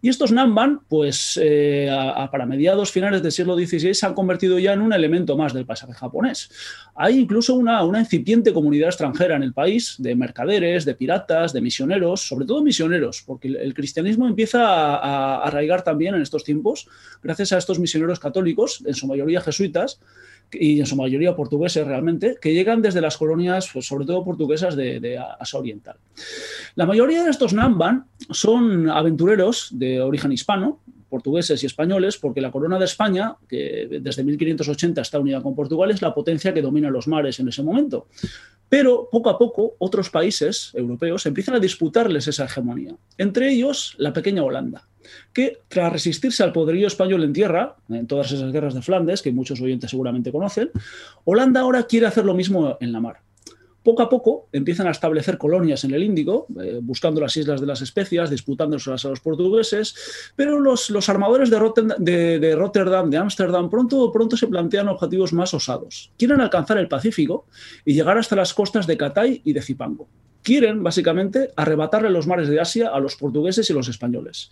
Y 0.02 0.10
estos 0.10 0.32
Namban, 0.32 0.82
pues 0.88 1.40
eh, 1.42 1.90
para 2.32 2.46
mediados 2.46 2.92
finales 2.92 3.24
del 3.24 3.32
siglo 3.32 3.56
XVI 3.56 3.94
se 3.94 4.06
han 4.06 4.14
convertido 4.14 4.60
ya 4.60 4.74
en 4.74 4.82
un 4.82 4.94
elemento 4.94 5.38
más 5.38 5.54
del 5.54 5.66
paisaje 5.66 5.94
japonés. 5.94 6.50
Hay 6.96 7.20
incluso 7.20 7.56
una, 7.56 7.84
una 7.84 8.00
incipiente 8.00 8.54
comunidad 8.54 8.90
extranjera 8.90 9.36
en 9.36 9.44
el 9.44 9.54
país, 9.54 9.96
de 9.98 10.16
mercaderes, 10.16 10.86
de 10.86 10.96
piratas, 10.96 11.54
de 11.54 11.62
misioneros, 11.62 12.28
sobre 12.28 12.46
todo 12.46 12.64
misioneros, 12.64 13.24
porque 13.26 13.48
el, 13.48 13.56
el 13.58 13.74
cristianismo 13.74 14.28
empieza 14.28 14.68
a, 14.68 14.96
a 14.96 15.48
arraigar 15.48 15.84
también 15.84 16.16
en 16.16 16.22
estos 16.22 16.44
tiempos, 16.44 16.88
gracias 17.24 17.52
a 17.54 17.58
estos 17.58 17.80
misioneros 17.80 18.20
católicos, 18.20 18.84
en 18.86 18.94
su 18.94 19.08
mayoría 19.08 19.42
jesuitas, 19.42 20.00
y 20.54 20.80
en 20.80 20.86
su 20.86 20.96
mayoría 20.96 21.36
portugueses 21.36 21.86
realmente, 21.86 22.38
que 22.42 22.54
llegan 22.54 22.82
desde 22.82 23.02
las 23.02 23.18
colonias, 23.18 23.70
pues, 23.72 23.86
sobre 23.86 24.06
todo 24.06 24.24
portuguesas, 24.24 24.76
de, 24.76 25.00
de 25.00 25.18
Asia 25.18 25.60
Oriental. 25.60 25.98
La 26.76 26.86
mayoría 26.86 27.24
de 27.24 27.30
estos 27.30 27.54
Namban 27.54 28.06
son 28.30 28.90
aventureros 28.90 29.70
de 29.72 30.02
origen 30.02 30.32
hispano, 30.32 30.80
portugueses 31.12 31.62
y 31.62 31.66
españoles, 31.68 32.18
porque 32.18 32.42
la 32.42 32.50
corona 32.50 32.80
de 32.80 32.86
España, 32.86 33.36
que 33.48 34.00
desde 34.02 34.24
1580 34.24 35.02
está 35.02 35.20
unida 35.20 35.42
con 35.42 35.54
Portugal, 35.54 35.92
es 35.92 36.02
la 36.02 36.14
potencia 36.16 36.54
que 36.54 36.62
domina 36.62 36.90
los 36.90 37.08
mares 37.08 37.40
en 37.40 37.50
ese 37.50 37.62
momento. 37.62 38.08
Pero 38.70 39.10
poco 39.12 39.30
a 39.30 39.38
poco 39.38 39.76
otros 39.80 40.10
países 40.10 40.72
europeos 40.74 41.26
empiezan 41.26 41.56
a 41.56 41.60
disputarles 41.60 42.28
esa 42.28 42.46
hegemonía, 42.46 42.96
entre 43.18 43.52
ellos 43.52 43.94
la 43.98 44.14
pequeña 44.14 44.44
Holanda, 44.44 44.88
que 45.34 45.60
tras 45.68 45.92
resistirse 45.92 46.42
al 46.42 46.54
poderío 46.54 46.88
español 46.88 47.24
en 47.26 47.34
tierra, 47.34 47.76
en 47.90 48.08
todas 48.08 48.32
esas 48.32 48.54
guerras 48.54 48.74
de 48.74 48.82
Flandes, 48.82 49.22
que 49.22 49.34
muchos 49.34 49.60
oyentes 49.60 49.92
seguramente 49.92 50.32
conocen, 50.32 50.72
Holanda 51.26 51.60
ahora 51.60 51.84
quiere 51.84 52.08
hacer 52.08 52.24
lo 52.24 52.34
mismo 52.34 52.78
en 52.80 52.94
la 52.94 53.02
mar. 53.02 53.18
Poco 53.84 54.04
a 54.04 54.10
poco 54.10 54.48
empiezan 54.52 54.86
a 54.86 54.92
establecer 54.92 55.40
colonias 55.40 55.84
en 55.84 55.94
el 55.96 56.04
Índico, 56.04 56.46
eh, 56.62 56.80
buscando 56.84 57.20
las 57.20 57.36
islas 57.36 57.60
de 57.60 57.66
las 57.66 57.82
especias, 57.82 58.30
disputándoselas 58.30 59.06
a 59.06 59.10
los 59.10 59.22
portugueses, 59.22 59.96
pero 60.36 60.60
los, 60.60 61.10
armadores 61.10 61.50
de, 61.50 61.58
Rotterdam, 62.56 63.10
de, 63.10 63.18
Ámsterdam, 63.18 63.70
pronto, 63.72 64.12
pronto 64.12 64.38
se 64.38 64.48
plantean 64.48 64.88
objetivos 64.88 65.34
más 65.34 65.54
osados. 65.56 66.12
Quieren 66.18 66.42
alcanzar 66.42 66.78
el 66.78 66.88
Pacífico 66.88 67.48
y 67.84 67.94
llegar 67.94 68.20
hasta 68.20 68.36
las 68.36 68.54
costas 68.54 68.86
de 68.86 68.98
Catay 68.98 69.42
y 69.44 69.54
de 69.54 69.62
Zipango. 69.64 70.08
Quieren, 70.44 70.84
básicamente, 70.84 71.50
arrebatarle 71.56 72.10
los 72.10 72.28
mares 72.28 72.50
de 72.50 72.60
Asia 72.60 72.90
a 72.90 73.00
los 73.00 73.16
portugueses 73.16 73.68
y 73.70 73.74
los 73.74 73.88
españoles. 73.88 74.52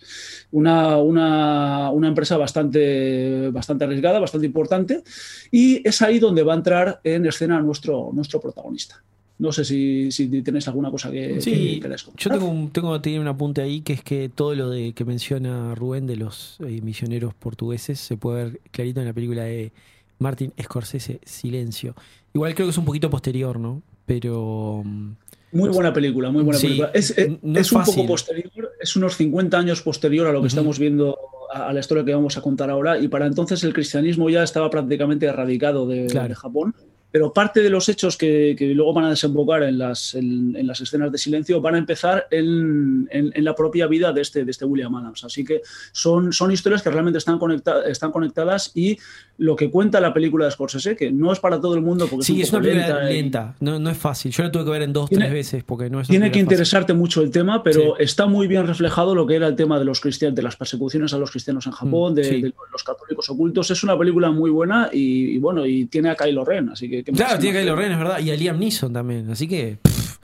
Una, 0.50 1.90
empresa 2.02 2.36
bastante, 2.36 3.52
arriesgada, 3.80 4.18
bastante 4.18 4.46
importante, 4.46 5.02
y 5.50 5.86
es 5.86 6.02
ahí 6.02 6.18
donde 6.18 6.42
va 6.42 6.54
a 6.54 6.56
entrar 6.56 7.00
en 7.04 7.26
escena 7.26 7.60
nuestro 7.60 8.40
protagonista. 8.40 9.02
No 9.40 9.52
sé 9.52 9.64
si, 9.64 10.12
si 10.12 10.28
tenéis 10.42 10.68
alguna 10.68 10.90
cosa 10.90 11.10
que, 11.10 11.40
Sí, 11.40 11.80
que 11.80 11.88
yo 12.16 12.30
tengo, 12.30 12.46
un, 12.46 12.70
tengo 12.70 12.92
un 12.94 13.26
apunte 13.28 13.62
ahí 13.62 13.80
que 13.80 13.94
es 13.94 14.02
que 14.02 14.28
todo 14.28 14.54
lo 14.54 14.68
de 14.70 14.92
que 14.92 15.04
menciona 15.06 15.74
Rubén 15.74 16.06
de 16.06 16.16
los 16.16 16.58
eh, 16.60 16.80
misioneros 16.82 17.32
portugueses 17.34 17.98
se 17.98 18.16
puede 18.18 18.44
ver 18.44 18.60
clarito 18.70 19.00
en 19.00 19.06
la 19.06 19.12
película 19.14 19.44
de 19.44 19.72
Martin 20.18 20.52
Scorsese, 20.62 21.20
Silencio. 21.24 21.94
Igual 22.34 22.54
creo 22.54 22.66
que 22.66 22.72
es 22.72 22.78
un 22.78 22.84
poquito 22.84 23.08
posterior, 23.08 23.58
¿no? 23.58 23.82
Pero 24.04 24.82
mm, 24.84 25.10
Muy 25.52 25.70
buena 25.70 25.92
película, 25.92 26.30
muy 26.30 26.42
buena 26.42 26.58
Sí, 26.58 26.66
película. 26.66 26.90
Es, 26.92 27.16
es- 27.16 27.30
no 27.42 27.58
es 27.58 27.66
es 27.66 27.72
un 27.72 27.78
fácil. 27.78 27.94
poco 27.94 28.08
posterior, 28.08 28.72
es 28.78 28.94
unos 28.96 29.16
50 29.16 29.58
años 29.58 29.80
posterior 29.80 30.26
a 30.26 30.32
lo 30.32 30.42
que 30.42 30.48
estamos 30.48 30.78
viendo, 30.78 31.16
a, 31.54 31.68
a 31.68 31.72
la 31.72 31.80
historia 31.80 32.04
que 32.04 32.12
vamos 32.14 32.36
a 32.36 32.42
contar 32.42 32.68
ahora, 32.68 32.98
y 32.98 33.08
para 33.08 33.26
entonces 33.26 33.64
el 33.64 33.72
cristianismo 33.72 34.28
ya 34.28 34.42
estaba 34.42 34.68
prácticamente 34.68 35.24
erradicado 35.24 35.86
de, 35.86 36.06
Claro. 36.08 36.28
de 36.28 36.34
Japón. 36.34 36.74
Pero 37.12 37.32
parte 37.32 37.60
de 37.60 37.70
los 37.70 37.88
hechos 37.88 38.16
que, 38.16 38.54
que 38.56 38.66
luego 38.74 38.92
van 38.92 39.06
a 39.06 39.10
desembocar 39.10 39.62
en 39.64 39.78
las, 39.78 40.14
en, 40.14 40.54
en 40.56 40.66
las 40.66 40.80
escenas 40.80 41.10
de 41.10 41.18
silencio 41.18 41.60
van 41.60 41.74
a 41.74 41.78
empezar 41.78 42.26
en, 42.30 43.08
en- 43.10 43.32
la 43.44 43.54
propia 43.54 43.86
vida 43.86 44.12
de 44.12 44.20
este, 44.20 44.44
de 44.44 44.50
este 44.50 44.64
William 44.64 44.94
Adams. 44.94 45.24
Así 45.24 45.44
que 45.44 45.62
son, 45.92 46.32
son 46.32 46.52
historias 46.52 46.82
que 46.82 46.90
realmente 46.90 47.18
están, 47.18 47.38
conecta- 47.38 47.82
están 47.86 48.12
conectadas 48.12 48.70
y 48.74 48.98
lo 49.38 49.56
que 49.56 49.70
cuenta 49.70 50.00
la 50.00 50.12
película 50.12 50.44
de 50.44 50.50
Scorsese, 50.50 50.94
que 50.96 51.10
no 51.10 51.32
es 51.32 51.40
para 51.40 51.60
todo 51.60 51.74
el 51.74 51.80
mundo 51.80 52.06
porque 52.08 52.24
sí, 52.24 52.40
es, 52.40 52.48
es 52.48 52.52
un 52.52 52.58
una 52.60 52.68
poco 52.68 52.74
película 52.78 53.04
lenta 53.04 53.54
no, 53.60 53.78
no 53.78 53.90
es 53.90 53.96
fácil. 53.98 54.30
Yo 54.32 54.42
la 54.42 54.52
tuve 54.52 54.64
que 54.64 54.70
ver 54.70 54.82
en 54.82 54.92
dos, 54.92 55.08
Tiene- 55.08 55.24
tres 55.24 55.32
veces 55.34 55.64
porque 55.64 55.88
no 55.90 56.00
es 56.00 56.08
una 56.08 56.12
tiene 56.12 56.26
que 56.26 56.32
película 56.32 56.40
fácil. 56.40 56.42
interesarte 56.42 56.94
mucho 56.94 57.22
el 57.22 57.30
tema, 57.30 57.62
pero 57.62 57.80
Sí. 57.96 58.04
está 58.04 58.26
muy 58.26 58.46
bien 58.46 58.66
reflejado 58.66 59.14
lo 59.14 59.26
que 59.26 59.34
era 59.36 59.46
el 59.48 59.56
tema 59.56 59.78
de 59.78 59.84
los 59.84 60.00
cristianos, 60.00 60.36
de 60.36 60.42
las 60.42 60.56
persecuciones 60.56 61.12
a 61.14 61.18
los 61.18 61.30
cristianos 61.30 61.66
en 61.66 61.72
Japón, 61.72 62.12
Mm, 62.12 62.16
de, 62.16 62.24
sí. 62.24 62.42
de 62.42 62.52
los 62.72 62.84
católicos 62.84 63.28
ocultos. 63.30 63.70
Es 63.70 63.82
una 63.82 63.98
película 63.98 64.30
muy 64.30 64.50
buena 64.50 64.90
y, 64.92 65.30
y 65.36 65.38
bueno, 65.38 65.64
y 65.66 65.86
tiene 65.86 66.10
a 66.10 66.14
Kylo 66.16 66.44
Ren, 66.44 66.68
así 66.70 66.88
que 66.90 66.99
Claro, 67.04 67.34
¿Qué 67.34 67.40
tiene 67.42 67.58
más? 67.58 67.62
Kylo 67.64 67.76
Ren, 67.76 67.92
es 67.92 67.98
verdad, 67.98 68.18
y 68.20 68.30
a 68.30 68.36
Liam 68.36 68.58
Neeson 68.58 68.92
también, 68.92 69.30
así 69.30 69.46
que 69.48 69.78
pff, 69.82 70.16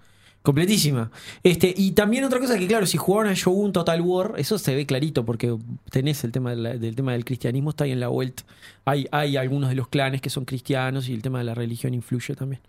Completísima. 0.43 1.11
Este, 1.43 1.75
y 1.77 1.91
también 1.91 2.23
otra 2.23 2.39
cosa 2.39 2.57
que, 2.57 2.69
claro, 2.69 2.87
si 2.87 2.97
jugaron 2.99 3.33
a 3.33 3.35
Shogun 3.35 3.73
Total 3.73 4.01
War, 4.01 4.35
eso 4.37 4.59
se 4.59 4.77
ve 4.77 4.87
clarito, 4.87 5.25
porque 5.25 5.57
tenés 5.91 6.23
el 6.23 6.31
tema 6.31 6.51
de 6.51 6.57
la- 6.57 6.77
del 6.77 6.95
tema 6.95 7.13
del 7.15 7.25
cristianismo, 7.25 7.71
está 7.71 7.83
ahí 7.83 7.91
en 7.91 7.99
la 7.99 8.07
vuelta. 8.09 8.45
Hay, 8.85 9.09
hay 9.11 9.37
algunos 9.37 9.71
de 9.71 9.75
los 9.75 9.89
clanes 9.89 10.21
que 10.21 10.31
son 10.31 10.45
cristianos 10.45 11.09
y 11.09 11.15
el 11.15 11.23
tema 11.23 11.39
de 11.39 11.45
la 11.47 11.55
religión 11.55 11.95
influye 11.95 12.37
también 12.37 12.61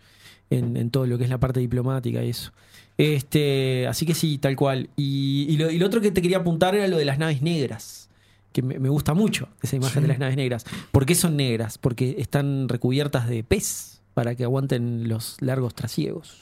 en, 0.50 0.76
en 0.76 0.90
todo 0.90 1.06
lo 1.06 1.20
que 1.20 1.26
es 1.26 1.30
la 1.30 1.38
parte 1.40 1.60
diplomática 1.60 2.24
y 2.24 2.30
eso. 2.30 2.52
Este, 2.98 3.86
así 3.88 4.08
que 4.08 4.16
sí, 4.16 4.40
tal 4.40 4.56
cual. 4.56 4.90
Y, 4.98 5.46
y 5.50 5.58
lo, 5.58 5.70
y 5.70 5.78
lo 5.78 5.86
otro 5.86 6.02
que 6.02 6.10
te 6.12 6.22
quería 6.24 6.38
apuntar 6.38 6.74
era 6.74 6.88
lo 6.88 6.98
de 6.98 7.06
las 7.06 7.20
naves 7.20 7.42
negras. 7.44 8.10
Que 8.54 8.64
me, 8.64 8.80
me 8.80 8.90
gusta 8.90 9.14
mucho 9.14 9.50
esa 9.62 9.76
imagen 9.76 10.02
de 10.02 10.08
las 10.08 10.18
naves 10.18 10.36
negras. 10.36 10.66
¿Por 10.92 11.06
qué 11.06 11.14
son 11.14 11.36
negras? 11.38 11.78
Porque 11.78 12.16
están 12.18 12.68
recubiertas 12.70 13.30
de 13.30 13.44
pez 13.44 13.97
para 14.18 14.34
que 14.34 14.44
aguanten 14.44 15.08
los 15.08 15.38
largos 15.42 15.76
trasiegos. 15.76 16.38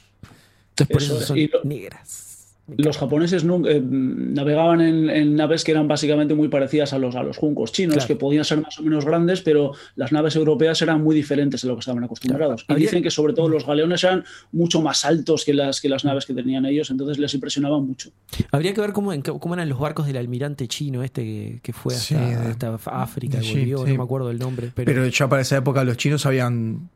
Entonces 0.69 0.93
por 0.93 1.01
Eso 1.03 1.13
eso, 1.15 1.21
es. 1.35 1.49
son 1.49 1.61
lo- 1.61 1.69
negras. 1.69 2.21
Los 2.77 2.97
japoneses 2.97 3.45
nun- 3.45 3.67
eh, 3.67 3.79
navegaban 3.79 4.79
en, 4.81 5.07
en 5.09 5.35
naves 5.35 5.63
que 5.63 5.71
eran 5.71 5.88
básicamente 5.88 6.33
muy 6.33 6.47
parecidas 6.47 6.93
a 6.93 6.97
los, 6.97 7.15
a 7.15 7.21
los 7.21 7.38
juncos 7.38 7.71
chinos, 7.73 7.95
Claro. 7.97 8.07
que 8.07 8.15
podían 8.15 8.43
ser 8.45 8.59
más 8.61 8.79
o 8.79 8.81
menos 8.81 9.05
grandes, 9.05 9.41
pero 9.41 9.73
las 9.97 10.11
naves 10.13 10.35
europeas 10.38 10.81
eran 10.81 11.03
muy 11.03 11.15
diferentes 11.15 11.61
de 11.61 11.67
lo 11.67 11.75
que 11.75 11.81
estaban 11.81 12.03
acostumbrados. 12.05 12.63
Claro. 12.63 12.65
Y 12.69 12.73
Habría- 12.73 12.88
dicen 12.88 13.03
que 13.03 13.11
sobre 13.11 13.33
todo 13.33 13.49
los 13.49 13.67
galeones 13.67 14.03
eran 14.05 14.23
mucho 14.53 14.81
más 14.81 15.03
altos 15.05 15.43
que 15.45 15.53
las, 15.53 15.79
que 15.81 15.89
las 15.89 16.05
naves 16.05 16.25
que 16.25 16.33
tenían 16.33 16.65
ellos, 16.65 16.89
entonces 16.89 17.19
les 17.19 17.33
impresionaban 17.35 17.85
mucho. 17.85 18.09
Habría 18.51 18.73
que 18.73 18.79
ver 18.81 18.93
cómo, 18.93 19.11
cómo 19.39 19.53
eran 19.53 19.67
los 19.69 19.77
barcos 19.79 20.07
del 20.07 20.15
almirante 20.17 20.67
chino 20.69 21.03
este 21.03 21.23
que, 21.23 21.59
que 21.61 21.73
fue 21.73 21.93
hasta, 21.93 22.05
Sí, 22.07 22.15
de- 22.15 22.49
hasta 22.49 22.73
África 22.85 23.41
y 23.43 23.45
sí, 23.45 23.51
volvió, 23.59 23.85
sí. 23.85 23.91
no 23.91 23.97
me 23.97 24.03
acuerdo 24.03 24.29
del 24.29 24.39
nombre. 24.39 24.71
Pero, 24.73 24.85
Pero 24.91 25.05
ya 25.07 25.29
para 25.29 25.43
esa 25.43 25.57
época 25.57 25.83
los 25.83 25.97
chinos 25.97 26.25
habían 26.25 26.89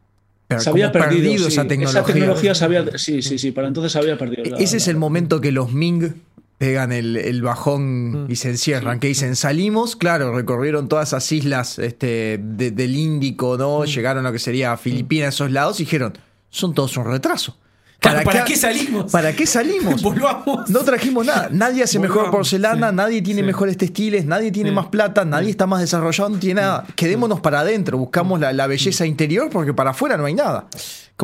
Se 0.58 0.70
había 0.70 0.92
perdido, 0.92 1.46
sí. 1.46 1.54
esa 1.54 1.68
tecnología. 1.68 2.02
Esa 2.02 2.12
tecnología 2.14 2.56
se 2.56 2.66
había, 2.66 2.98
sí, 2.98 3.22
sí, 3.22 3.38
sí, 3.38 3.52
para 3.52 3.68
entonces 3.68 3.92
se 3.92 4.00
había 4.00 4.18
perdido. 4.18 4.44
la- 4.46 4.58
Ese 4.58 4.78
es 4.78 4.88
el 4.88 4.98
momento 4.98 5.40
que 5.42 5.52
los 5.52 5.72
Ming 5.72 6.14
pegan 6.58 6.92
el, 6.92 7.16
el 7.18 7.42
bajón 7.42 8.26
Mm. 8.26 8.32
y 8.32 8.36
se 8.36 8.50
encierran, 8.50 9.00
que 9.00 9.08
dicen 9.08 9.36
salimos, 9.36 9.96
claro, 9.96 10.34
recorrieron 10.36 10.90
todas 10.90 11.10
esas 11.10 11.32
islas 11.32 11.78
este, 11.80 12.40
de- 12.44 12.72
del 12.72 12.96
Índico, 12.96 13.58
¿no? 13.58 13.86
Llegaron 13.86 14.26
a 14.26 14.30
lo 14.30 14.34
que 14.34 14.40
sería 14.40 14.76
Filipinas, 14.76 15.36
esos 15.36 15.52
lados, 15.52 15.80
y 15.80 15.84
dijeron, 15.86 16.14
son 16.50 16.74
todos 16.74 16.98
un 16.98 17.06
retraso. 17.06 17.56
¿Para 18.00 18.44
qué 18.46 18.56
salimos? 18.56 19.12
¿Para 19.12 19.34
qué 19.36 19.46
salimos? 19.46 20.02
Volvamos. 20.04 20.70
No 20.70 20.80
trajimos 20.80 21.26
nada. 21.26 21.50
Nadie 21.52 21.84
hace 21.84 22.00
mejor 22.00 22.32
porcelana, 22.32 22.90
sí, 22.90 22.96
nadie 22.96 23.22
tiene 23.22 23.42
sí. 23.42 23.46
mejores 23.48 23.78
textiles, 23.78 24.26
nadie 24.26 24.52
tiene 24.52 24.70
Sí. 24.70 24.76
más 24.76 24.88
plata, 24.88 25.26
nadie 25.26 25.50
está 25.50 25.68
más 25.68 25.82
desarrollado, 25.82 26.30
no 26.30 26.38
tiene 26.40 26.62
nada. 26.62 26.86
Quedémonos 26.96 27.40
para 27.42 27.60
adentro, 27.62 27.98
buscamos 27.98 28.40
la, 28.40 28.54
la 28.54 28.68
belleza 28.68 29.06
interior 29.06 29.50
porque 29.52 29.74
para 29.74 29.92
afuera 29.92 30.18
no 30.18 30.26
hay 30.26 30.34
nada. 30.34 30.68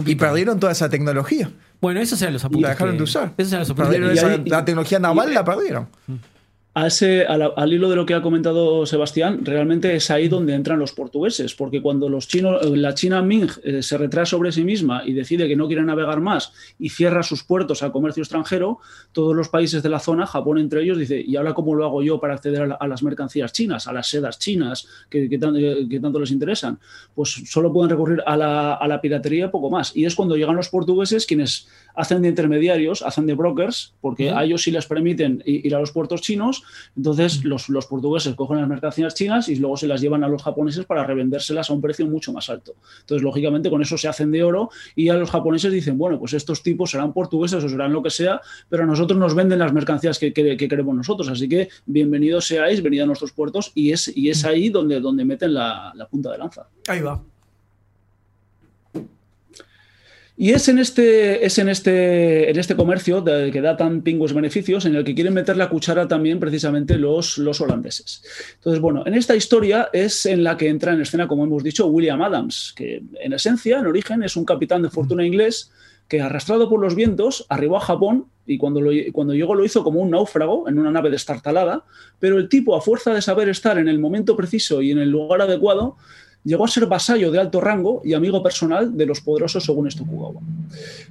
Y 0.06 0.16
perdieron 0.16 0.60
toda 0.60 0.74
esa 0.74 0.90
tecnología. 0.90 1.50
Bueno, 1.82 2.00
esos 2.02 2.22
eran 2.22 2.34
los 2.34 2.44
apuntes. 2.44 2.64
La 2.64 2.70
dejaron 2.70 2.94
que- 2.94 2.98
de 2.98 3.04
usar. 3.04 3.34
Esos 3.38 3.54
eran 3.54 3.60
los 3.62 3.70
apuntes. 3.70 3.90
Perdieron 3.92 4.16
Y 4.16 4.18
esa- 4.18 4.28
ahí- 4.28 4.50
la 4.50 4.66
tecnología 4.66 5.00
naval, 5.00 5.32
y- 5.32 5.34
la 5.34 5.44
perdieron. 5.46 5.88
Al 6.78 7.72
hilo 7.72 7.90
de 7.90 7.96
lo 7.96 8.06
que 8.06 8.14
ha 8.16 8.22
comentado 8.22 8.86
Sebastián, 8.86 9.46
realmente 9.46 9.96
es 9.96 10.12
ahí 10.12 10.28
donde 10.28 10.54
entran 10.54 10.78
los 10.78 10.92
portugueses, 10.92 11.56
porque 11.56 11.82
cuando 11.82 12.10
los 12.10 12.28
chinos, 12.28 12.70
la 12.70 12.94
China 12.94 13.22
Ming 13.22 13.48
eh, 13.64 13.82
se 13.82 13.98
retrae 13.98 14.26
sobre 14.26 14.52
sí 14.52 14.66
misma 14.66 15.02
y 15.06 15.14
decide 15.14 15.48
que 15.48 15.56
no 15.56 15.68
quiere 15.68 15.84
navegar 15.84 16.20
más 16.20 16.52
y 16.78 16.90
cierra 16.90 17.24
sus 17.24 17.44
puertos 17.46 17.82
al 17.82 17.94
comercio 17.94 18.24
extranjero, 18.24 18.80
todos 19.14 19.34
los 19.34 19.48
países 19.48 19.84
de 19.84 19.88
la 19.90 20.00
zona, 20.00 20.26
Japón 20.28 20.58
entre 20.58 20.84
ellos, 20.84 20.98
dice, 20.98 21.24
¿y 21.26 21.38
ahora 21.38 21.54
cómo 21.54 21.76
lo 21.76 21.86
hago 21.86 22.04
yo 22.04 22.20
para 22.20 22.34
acceder 22.34 22.64
a, 22.64 22.68
la- 22.68 22.76
a 22.76 22.88
las 22.90 23.04
mercancías 23.04 23.54
chinas, 23.54 23.88
a 23.88 23.94
las 23.94 24.10
sedas 24.10 24.38
chinas 24.38 24.86
eh, 25.12 25.30
que 25.30 26.00
tanto 26.02 26.20
les 26.20 26.32
interesan? 26.32 26.78
Pues 27.14 27.42
solo 27.46 27.72
pueden 27.72 27.90
recurrir 27.90 28.22
a 28.26 28.36
la, 28.36 28.74
a 28.74 28.86
la 28.90 29.00
piratería 29.00 29.50
poco 29.50 29.70
más. 29.70 29.96
Y 29.96 30.04
es 30.04 30.14
cuando 30.14 30.36
llegan 30.36 30.58
los 30.58 30.68
portugueses 30.68 31.26
quienes 31.26 31.70
hacen 31.96 32.22
de 32.22 32.30
intermediarios, 32.30 33.02
hacen 33.02 33.26
de 33.26 33.34
brokers, 33.34 33.94
porque 34.02 34.32
a 34.32 34.44
ellos 34.44 34.64
sí 34.64 34.72
les 34.72 34.86
permiten 34.86 35.42
ir 35.46 35.76
a 35.76 35.80
los 35.80 35.92
puertos 35.92 36.22
chinos, 36.22 36.64
entonces 36.96 37.44
los, 37.44 37.70
los 37.70 37.86
portugueses 37.88 38.36
cogen 38.36 38.58
las 38.58 38.68
mercancías 38.68 39.14
chinas 39.16 39.50
y 39.50 39.56
luego 39.56 39.78
se 39.78 39.88
las 39.88 40.02
llevan 40.02 40.24
a 40.24 40.28
los 40.28 40.44
japoneses 40.44 40.86
para 40.86 41.06
revendérselas 41.06 41.70
a 41.70 41.74
un 41.74 41.82
precio 41.82 42.06
mucho 42.08 42.34
más 42.34 42.50
alto. 42.50 42.76
Entonces, 43.02 43.24
lógicamente, 43.24 43.70
con 43.70 43.82
eso 43.82 43.98
se 43.98 44.08
hacen 44.08 44.32
de 44.32 44.44
oro 44.44 44.70
y 44.96 45.10
a 45.10 45.16
los 45.16 45.30
japoneses 45.30 45.72
dicen, 45.72 45.98
bueno, 45.98 46.20
pues 46.20 46.34
estos 46.34 46.62
tipos 46.64 46.92
serán 46.92 47.14
portugueses 47.14 47.64
o 47.64 47.70
serán 47.70 47.94
lo 47.94 48.02
que 48.04 48.10
sea, 48.10 48.42
pero 48.70 48.84
a 48.84 48.86
nosotros 48.86 49.20
nos 49.20 49.36
venden 49.36 49.60
las 49.60 49.74
mercancías 49.74 50.20
que, 50.20 50.34
que- 50.34 50.58
que 50.58 50.68
queremos 50.68 50.96
nosotros. 50.96 51.30
Así 51.30 51.48
que 51.50 51.70
bienvenidos 51.86 52.46
seáis, 52.48 52.82
venid 52.84 53.02
a 53.02 53.06
nuestros 53.06 53.32
puertos 53.32 53.72
y 53.76 53.92
es, 53.92 54.12
y 54.16 54.30
es 54.30 54.44
ahí 54.46 54.70
donde, 54.70 55.00
donde 55.00 55.26
meten 55.26 55.54
la, 55.54 55.92
la 55.96 56.08
punta 56.08 56.32
de 56.32 56.38
lanza. 56.38 56.68
Ahí 56.88 57.02
va. 57.02 57.22
Y 60.38 60.52
es 60.52 60.68
en 60.68 60.80
este, 60.80 61.46
es 61.46 61.58
en 61.60 61.70
este, 61.70 62.50
en 62.50 62.60
este 62.60 62.76
comercio 62.76 63.22
de- 63.22 63.52
que 63.52 63.62
da 63.62 63.78
tan 63.78 64.02
pingües 64.02 64.34
beneficios 64.34 64.84
en 64.86 64.94
el 64.96 65.06
que 65.06 65.16
quieren 65.16 65.34
meter 65.34 65.56
la 65.56 65.70
cuchara 65.70 66.10
también 66.10 66.42
precisamente 66.42 66.98
los, 66.98 67.38
los 67.38 67.62
holandeses. 67.62 68.22
Entonces, 68.56 68.82
bueno, 68.82 69.04
en 69.06 69.14
esta 69.14 69.36
historia 69.36 69.90
es 69.94 70.26
en 70.26 70.44
la 70.44 70.58
que 70.58 70.68
entra 70.68 70.92
en 70.94 71.00
escena, 71.02 71.28
como 71.30 71.46
hemos 71.46 71.64
dicho, 71.64 71.88
William 71.88 72.22
Adams, 72.22 72.74
que 72.76 73.02
en 73.22 73.32
esencia, 73.34 73.80
en 73.80 73.88
origen, 73.88 74.24
es 74.24 74.36
un 74.36 74.44
capitán 74.44 74.82
de 74.82 74.90
fortuna 74.90 75.26
inglés 75.26 75.72
que 76.10 76.22
arrastrado 76.22 76.70
por 76.70 76.82
los 76.82 76.96
vientos 76.96 77.46
arribó 77.50 77.78
a 77.78 77.80
Japón 77.80 78.26
y 78.46 78.58
cuando, 78.58 78.82
lo- 78.82 78.92
cuando 79.14 79.34
llegó 79.34 79.56
lo 79.56 79.64
hizo 79.64 79.84
como 79.86 80.02
un 80.02 80.12
náufrago 80.12 80.68
en 80.68 80.78
una 80.78 80.92
nave 80.92 81.10
destartalada, 81.10 81.86
pero 82.20 82.38
el 82.38 82.50
tipo, 82.50 82.76
a 82.76 82.82
fuerza 82.82 83.14
de 83.14 83.22
saber 83.22 83.48
estar 83.48 83.78
en 83.78 83.88
el 83.88 84.00
momento 84.00 84.36
preciso 84.36 84.82
y 84.82 84.92
en 84.92 85.00
el 85.00 85.10
lugar 85.10 85.42
adecuado, 85.42 85.96
llegó 86.46 86.64
a 86.64 86.68
ser 86.70 86.86
vasallo 86.86 87.32
de 87.32 87.40
alto 87.40 87.60
rango 87.60 88.02
y 88.06 88.14
amigo 88.14 88.42
personal 88.42 88.96
de 88.96 89.06
los 89.06 89.20
poderosos 89.20 89.66
según 89.66 89.90
Tokugawa. 89.90 90.42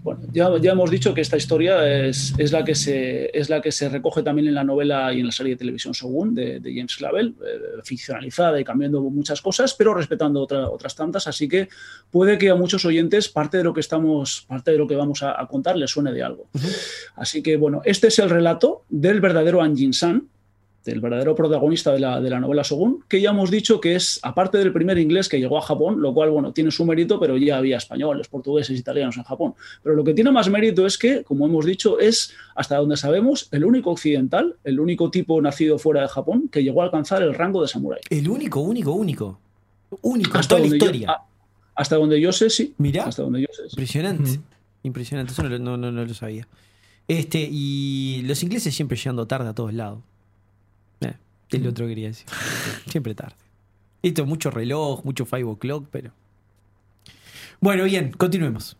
Bueno, 0.02 0.20
ya, 0.32 0.50
ya 0.60 0.72
hemos 0.72 0.90
dicho 0.90 1.12
que 1.14 1.20
esta 1.20 1.36
historia 1.36 2.06
es, 2.06 2.34
es 2.38 2.52
la 2.52 2.64
que 2.64 2.74
se, 2.74 3.30
es 3.36 3.48
la 3.50 3.60
que 3.60 3.72
se 3.72 3.88
recoge 3.88 4.22
también 4.22 4.48
en 4.48 4.54
la 4.54 4.64
novela 4.64 5.12
y 5.12 5.20
en 5.20 5.26
la 5.26 5.32
serie 5.32 5.52
de 5.54 5.58
televisión 5.58 5.92
Shogun 5.92 6.34
de, 6.34 6.60
de 6.60 6.74
James 6.74 6.94
Clavel, 6.96 7.28
eh, 7.40 7.80
ficcionalizada 7.82 8.60
y 8.60 8.64
cambiando 8.64 9.00
muchas 9.02 9.40
cosas, 9.42 9.74
pero 9.74 9.92
respetando 9.94 10.40
otra- 10.42 10.68
otras 10.70 10.94
tantas. 10.94 11.26
Así 11.26 11.48
que 11.48 11.68
puede 12.10 12.38
que 12.38 12.50
a 12.50 12.54
muchos 12.54 12.84
oyentes 12.84 13.28
parte 13.28 13.58
de 13.58 13.64
lo 13.64 13.72
que 13.74 13.80
estamos, 13.80 14.44
parte 14.48 14.70
de 14.72 14.78
lo 14.78 14.86
que 14.86 14.96
vamos 14.96 15.22
a, 15.22 15.40
a 15.40 15.46
contar 15.46 15.76
les 15.76 15.90
suene 15.90 16.12
de 16.12 16.22
algo. 16.22 16.46
Así 17.16 17.42
que 17.42 17.56
bueno, 17.56 17.80
este 17.84 18.08
es 18.08 18.18
el 18.18 18.30
relato 18.30 18.84
del 18.88 19.20
verdadero 19.20 19.62
Anjin-san, 19.62 20.28
del 20.84 21.00
verdadero 21.00 21.34
protagonista 21.34 21.92
de 21.92 22.00
la, 22.00 22.20
de 22.20 22.28
la 22.28 22.40
novela 22.40 22.62
Shogun, 22.62 23.04
que 23.08 23.20
ya 23.20 23.30
hemos 23.30 23.50
dicho 23.50 23.80
que 23.80 23.94
es, 23.94 24.20
aparte 24.22 24.58
del 24.58 24.72
primer 24.72 24.98
inglés 24.98 25.28
que 25.30 25.38
llegó 25.40 25.56
a 25.56 25.62
Japón, 25.62 26.00
lo 26.02 26.12
cual, 26.12 26.30
bueno, 26.30 26.52
tiene 26.52 26.70
su 26.70 26.84
mérito, 26.84 27.18
pero 27.18 27.36
ya 27.38 27.56
había 27.56 27.78
españoles, 27.78 28.28
portugueses, 28.28 28.78
italianos 28.78 29.16
en 29.16 29.22
Japón. 29.22 29.54
Pero 29.82 29.96
lo 29.96 30.04
que 30.04 30.12
tiene 30.12 30.30
más 30.30 30.50
mérito 30.50 30.84
es 30.86 30.98
que, 30.98 31.24
como 31.24 31.46
hemos 31.46 31.64
dicho, 31.64 31.98
es, 31.98 32.32
hasta 32.54 32.76
donde 32.76 32.96
sabemos, 32.98 33.48
el 33.50 33.64
único 33.64 33.90
occidental, 33.92 34.56
el 34.62 34.78
único 34.78 35.10
tipo 35.10 35.40
nacido 35.40 35.78
fuera 35.78 36.02
de 36.02 36.08
Japón 36.08 36.48
que 36.52 36.62
llegó 36.62 36.82
a 36.82 36.84
alcanzar 36.84 37.22
el 37.22 37.32
rango 37.34 37.62
de 37.62 37.68
samurái. 37.68 38.00
El 38.10 38.28
único, 38.28 38.60
único, 38.60 38.92
único. 38.92 39.38
Único 40.02 40.30
en 40.32 40.36
Hasta 40.40 40.48
toda 40.56 40.60
la 40.60 40.64
donde, 40.68 40.78
yo, 40.78 40.84
historia. 40.86 41.10
ah, 41.12 41.24
hasta 41.76 41.96
donde 41.96 42.20
yo 42.20 42.32
sé, 42.32 42.50
sí. 42.50 42.74
Mirá. 42.78 43.04
Hasta 43.04 43.22
donde 43.22 43.40
yo 43.40 43.46
sé, 43.52 43.62
sí. 43.62 43.68
Impresionante. 43.70 44.40
Impresionante. 44.82 45.32
Eso 45.32 45.42
no, 45.44 45.48
lo- 45.48 45.58
no, 45.58 45.76
no, 45.76 45.90
no 45.92 46.04
lo 46.04 46.14
sabía. 46.14 46.46
Este, 47.08 47.48
y 47.50 48.22
los 48.26 48.42
ingleses 48.42 48.74
siempre 48.74 48.96
llegando 48.96 49.26
tarde 49.26 49.48
a 49.48 49.54
todos 49.54 49.72
lados. 49.72 50.00
Es 51.56 51.62
lo 51.62 51.70
otro 51.70 51.86
que 51.86 51.90
quería 51.90 52.08
decir. 52.08 52.26
Siempre 52.88 53.14
tarde. 53.14 53.36
Esto, 54.02 54.26
mucho 54.26 54.50
reloj, 54.50 55.04
mucho 55.04 55.24
five 55.24 55.44
o'clock, 55.44 55.88
pero. 55.90 56.12
Bueno, 57.60 57.84
bien, 57.84 58.12
continuemos. 58.12 58.76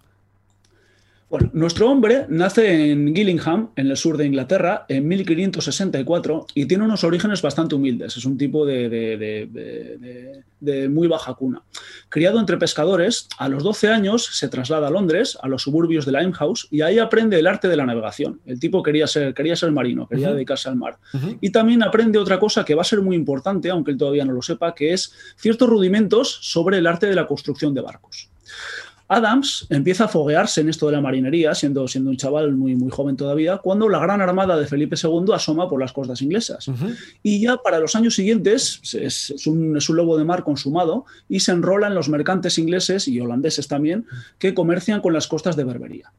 Bueno, 1.30 1.50
nuestro 1.52 1.90
hombre 1.90 2.26
nace 2.28 2.92
en 2.92 3.12
Gillingham, 3.14 3.70
en 3.76 3.88
el 3.88 3.96
sur 3.96 4.16
de 4.16 4.26
Inglaterra, 4.26 4.84
en 4.88 5.08
1564 5.08 6.46
y 6.54 6.66
tiene 6.66 6.84
unos 6.84 7.02
orígenes 7.02 7.42
bastante 7.42 7.74
humildes. 7.74 8.16
Es 8.16 8.24
un 8.24 8.38
tipo 8.38 8.64
de, 8.64 8.88
de- 8.88 9.16
de- 9.16 9.46
de- 9.50 9.98
de- 9.98 10.44
de 10.60 10.88
muy 10.88 11.08
baja 11.08 11.34
cuna. 11.34 11.62
Criado 12.08 12.38
entre 12.38 12.56
pescadores, 12.56 13.28
a 13.38 13.48
los 13.48 13.62
12 13.64 13.88
años 13.88 14.24
se 14.32 14.48
traslada 14.48 14.86
a 14.86 14.90
Londres, 14.90 15.36
a 15.42 15.48
los 15.48 15.62
suburbios 15.62 16.06
de 16.06 16.12
Limehouse, 16.12 16.68
y 16.70 16.82
ahí 16.82 16.98
aprende 16.98 17.38
el 17.38 17.46
arte 17.46 17.68
de 17.68 17.76
la 17.76 17.84
navegación. 17.84 18.40
El 18.46 18.60
tipo 18.60 18.82
quería 18.82 19.06
ser, 19.06 19.34
quería 19.34 19.56
ser 19.56 19.72
marino, 19.72 20.06
quería 20.06 20.28
dedicarse 20.32 20.68
al 20.68 20.76
mar. 20.76 20.98
Y 21.40 21.50
también 21.50 21.82
aprende 21.82 22.18
otra 22.18 22.38
cosa 22.38 22.64
que 22.64 22.74
va 22.74 22.82
a 22.82 22.84
ser 22.84 23.00
muy 23.02 23.16
importante, 23.16 23.70
aunque 23.70 23.90
él 23.90 23.98
todavía 23.98 24.24
no 24.24 24.32
lo 24.32 24.40
sepa, 24.42 24.74
que 24.74 24.92
es 24.92 25.12
ciertos 25.36 25.68
rudimentos 25.68 26.38
sobre 26.42 26.78
el 26.78 26.86
arte 26.86 27.06
de 27.08 27.14
la 27.14 27.26
construcción 27.26 27.74
de 27.74 27.80
barcos. 27.82 28.30
Adams 29.08 29.66
empieza 29.70 30.04
a 30.04 30.08
foguearse 30.08 30.62
en 30.62 30.68
esto 30.68 30.86
de 30.86 30.92
la 30.92 31.00
marinería, 31.00 31.54
siendo, 31.54 31.86
siendo 31.86 32.10
un 32.10 32.16
chaval 32.16 32.54
muy, 32.54 32.74
muy 32.74 32.90
joven 32.90 33.16
todavía, 33.16 33.58
cuando 33.58 33.88
la 33.88 33.98
gran 33.98 34.20
armada 34.20 34.56
de 34.56 34.66
Felipe 34.66 34.96
II 35.02 35.32
asoma 35.34 35.68
por 35.68 35.80
las 35.80 35.92
costas 35.92 36.22
inglesas. 36.22 36.66
Y 37.22 37.40
ya 37.40 37.58
para 37.58 37.78
los 37.78 37.94
años 37.94 38.14
siguientes 38.14 38.80
es, 38.94 39.30
es 39.30 39.46
un, 39.46 39.76
es 39.76 39.88
un 39.88 39.96
lobo 39.96 40.16
de 40.16 40.24
mar 40.24 40.42
consumado 40.42 41.04
y 41.28 41.40
se 41.40 41.52
enrola 41.52 41.88
en 41.88 41.94
los 41.94 42.08
mercantes 42.08 42.58
ingleses 42.58 43.06
y 43.06 43.20
holandeses 43.20 43.68
también 43.68 44.06
que 44.38 44.54
comercian 44.54 45.00
con 45.00 45.12
las 45.12 45.28
costas 45.28 45.56
de 45.56 45.64
Berbería. 45.64 46.12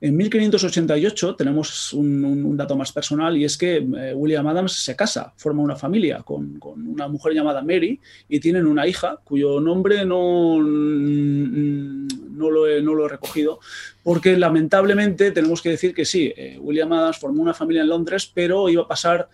En 0.00 0.16
1588 0.16 1.34
tenemos 1.34 1.92
un, 1.92 2.56
dato 2.56 2.76
más 2.76 2.92
personal 2.92 3.36
y 3.36 3.44
es 3.44 3.58
que 3.58 3.76
eh, 3.78 4.14
William 4.14 4.46
Adams 4.46 4.72
se 4.72 4.94
casa, 4.94 5.32
forma 5.36 5.60
una 5.60 5.74
familia 5.74 6.22
con, 6.22 6.60
una 6.62 7.08
mujer 7.08 7.34
llamada 7.34 7.62
Mary 7.62 7.98
y 8.28 8.38
tienen 8.38 8.66
una 8.66 8.86
hija 8.86 9.18
cuyo 9.24 9.58
nombre 9.58 10.04
no, 10.04 10.58
mm, 10.60 12.36
no 12.36 12.50
lo 12.50 12.68
he, 12.68 12.80
no 12.80 12.94
lo 12.94 13.06
he 13.06 13.08
recogido, 13.08 13.58
porque 14.04 14.36
lamentablemente 14.36 15.32
tenemos 15.32 15.60
que 15.60 15.70
decir 15.70 15.92
que 15.92 16.04
sí, 16.04 16.32
eh, 16.36 16.58
William 16.60 16.92
Adams 16.92 17.18
formó 17.18 17.42
una 17.42 17.54
familia 17.54 17.82
en 17.82 17.88
Londres, 17.88 18.30
pero 18.32 18.68
iba 18.68 18.84
a 18.84 18.88
pasar 18.88 19.28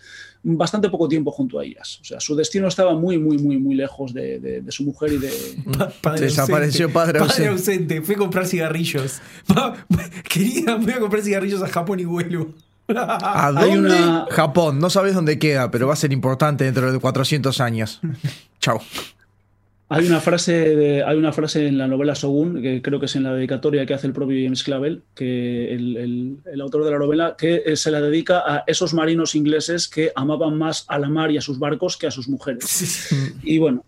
bastante 0.46 0.90
poco 0.90 1.08
tiempo 1.08 1.30
junto 1.32 1.58
a 1.58 1.64
ellas. 1.64 1.98
O 2.02 2.04
sea, 2.04 2.20
su 2.20 2.36
destino 2.36 2.68
estaba 2.68 2.94
muy, 2.94 3.18
muy, 3.18 3.38
muy, 3.38 3.56
muy 3.58 3.74
lejos 3.74 4.12
de, 4.12 4.38
de- 4.38 4.60
de 4.60 4.72
su 4.72 4.84
mujer 4.84 5.12
y 5.14 5.18
de... 5.18 5.30
Pa- 5.76 5.88
padre 6.02 6.20
Desapareció 6.26 6.92
padre 6.92 7.18
ausente. 7.18 7.48
ausente. 7.48 8.02
Fui 8.02 8.14
a 8.14 8.18
comprar 8.18 8.46
cigarrillos. 8.46 9.20
Pa- 9.46 9.74
Querida, 10.28 10.76
voy 10.76 10.92
a 10.92 11.00
comprar 11.00 11.22
cigarrillos 11.22 11.62
a 11.62 11.68
Japón 11.68 11.98
y 12.00 12.04
vuelvo. 12.04 12.48
¿A 12.94 13.46
Hay 13.56 13.70
dónde? 13.74 13.88
una- 13.96 14.26
Japón. 14.30 14.78
No 14.78 14.90
sabes 14.90 15.14
dónde 15.14 15.38
queda, 15.38 15.70
pero 15.70 15.86
va 15.86 15.94
a 15.94 15.96
ser 15.96 16.12
importante 16.12 16.64
dentro 16.64 16.92
de 16.92 16.98
400 16.98 17.60
años. 17.60 18.00
Chao. 18.60 18.80
Hay 19.96 20.06
una 20.06 20.20
frase 20.20 20.52
de- 20.52 21.04
hay 21.04 21.16
una 21.16 21.32
frase 21.32 21.66
en 21.68 21.78
la 21.78 21.86
novela 21.86 22.14
Shogun, 22.14 22.60
que 22.60 22.82
creo 22.82 22.98
que 22.98 23.06
es 23.06 23.14
en 23.16 23.22
la 23.22 23.32
dedicatoria 23.34 23.86
que 23.86 23.94
hace 23.94 24.06
el 24.06 24.12
propio 24.12 24.36
James 24.42 24.62
Clavel, 24.64 25.02
que 25.14 25.72
el, 25.72 25.96
el- 25.96 26.36
el 26.52 26.60
autor 26.60 26.84
de 26.84 26.90
la 26.90 26.98
novela, 26.98 27.36
que 27.38 27.62
eh, 27.64 27.76
se 27.76 27.90
la 27.90 28.00
dedica 28.00 28.38
a 28.46 28.64
esos 28.66 28.92
marinos 28.94 29.34
ingleses 29.34 29.86
que 29.88 30.10
amaban 30.16 30.58
más 30.58 30.84
a 30.88 30.98
la 30.98 31.08
mar 31.08 31.30
y 31.30 31.36
a 31.38 31.40
sus 31.40 31.58
barcos 31.58 31.96
que 31.96 32.06
a 32.06 32.10
sus 32.10 32.28
mujeres. 32.28 33.08
Y 33.42 33.58
bueno, 33.58 33.84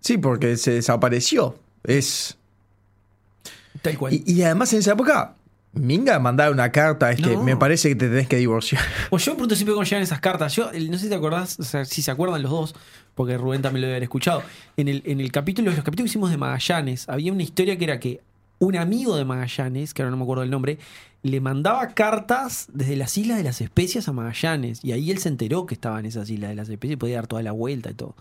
Sí, 0.00 0.18
porque 0.18 0.56
se 0.56 0.72
desapareció. 0.72 1.56
Es. 1.84 2.36
Tal 3.82 3.96
cual. 3.96 4.14
Y, 4.14 4.24
y 4.26 4.42
además 4.42 4.72
en 4.72 4.80
esa 4.80 4.92
época, 4.94 5.36
Minga 5.74 6.18
mandar 6.18 6.52
una 6.52 6.70
carta 6.70 7.10
es 7.10 7.20
que 7.20 7.34
No. 7.34 7.42
me 7.42 7.56
parece 7.56 7.88
que 7.88 7.94
te 7.94 8.08
tenés 8.08 8.28
que 8.28 8.36
divorciar. 8.36 8.82
O 9.10 9.18
yo 9.18 9.32
me 9.32 9.36
pregunto 9.36 9.54
siempre 9.56 9.72
cómo 9.74 9.84
llegan 9.84 10.02
esas 10.02 10.20
cartas. 10.20 10.54
Yo 10.54 10.70
no 10.72 10.98
sé 10.98 11.04
si 11.04 11.08
te 11.08 11.14
acordás, 11.14 11.58
o 11.58 11.62
sea, 11.62 11.84
si 11.86 12.02
se 12.02 12.10
acuerdan 12.10 12.42
los 12.42 12.50
dos, 12.50 12.74
porque 13.14 13.38
Rubén 13.38 13.62
también 13.62 13.80
lo 13.82 13.86
debe 13.86 13.96
haber 13.96 14.02
escuchado. 14.02 14.42
En 14.76 14.88
el, 14.88 15.02
en 15.06 15.20
el 15.20 15.32
capítulo, 15.32 15.70
los 15.70 15.82
capítulos 15.82 16.10
que 16.10 16.12
hicimos 16.12 16.30
de 16.30 16.36
Magallanes, 16.36 17.08
había 17.08 17.32
una 17.32 17.42
historia 17.42 17.78
que 17.78 17.84
era 17.84 17.98
que 18.00 18.20
un 18.58 18.76
amigo 18.76 19.16
de 19.16 19.24
Magallanes, 19.24 19.94
que 19.94 20.02
ahora 20.02 20.10
no 20.10 20.18
me 20.18 20.24
acuerdo 20.24 20.42
el 20.42 20.50
nombre, 20.50 20.78
le 21.22 21.40
mandaba 21.40 21.88
cartas 21.94 22.66
desde 22.72 22.96
las 22.96 23.16
Islas 23.16 23.38
de 23.38 23.44
las 23.44 23.60
Especias 23.60 24.08
a 24.08 24.12
Magallanes. 24.12 24.84
Y 24.84 24.92
ahí 24.92 25.10
él 25.10 25.18
se 25.18 25.30
enteró 25.30 25.66
que 25.66 25.74
estaba 25.74 25.98
en 26.00 26.06
esas 26.06 26.28
Islas 26.28 26.50
de 26.50 26.56
las 26.56 26.68
Especias 26.68 26.94
y 26.94 26.96
podía 26.96 27.16
dar 27.16 27.26
toda 27.26 27.42
la 27.42 27.52
vuelta 27.52 27.90
y 27.90 27.94
todo. 27.94 28.14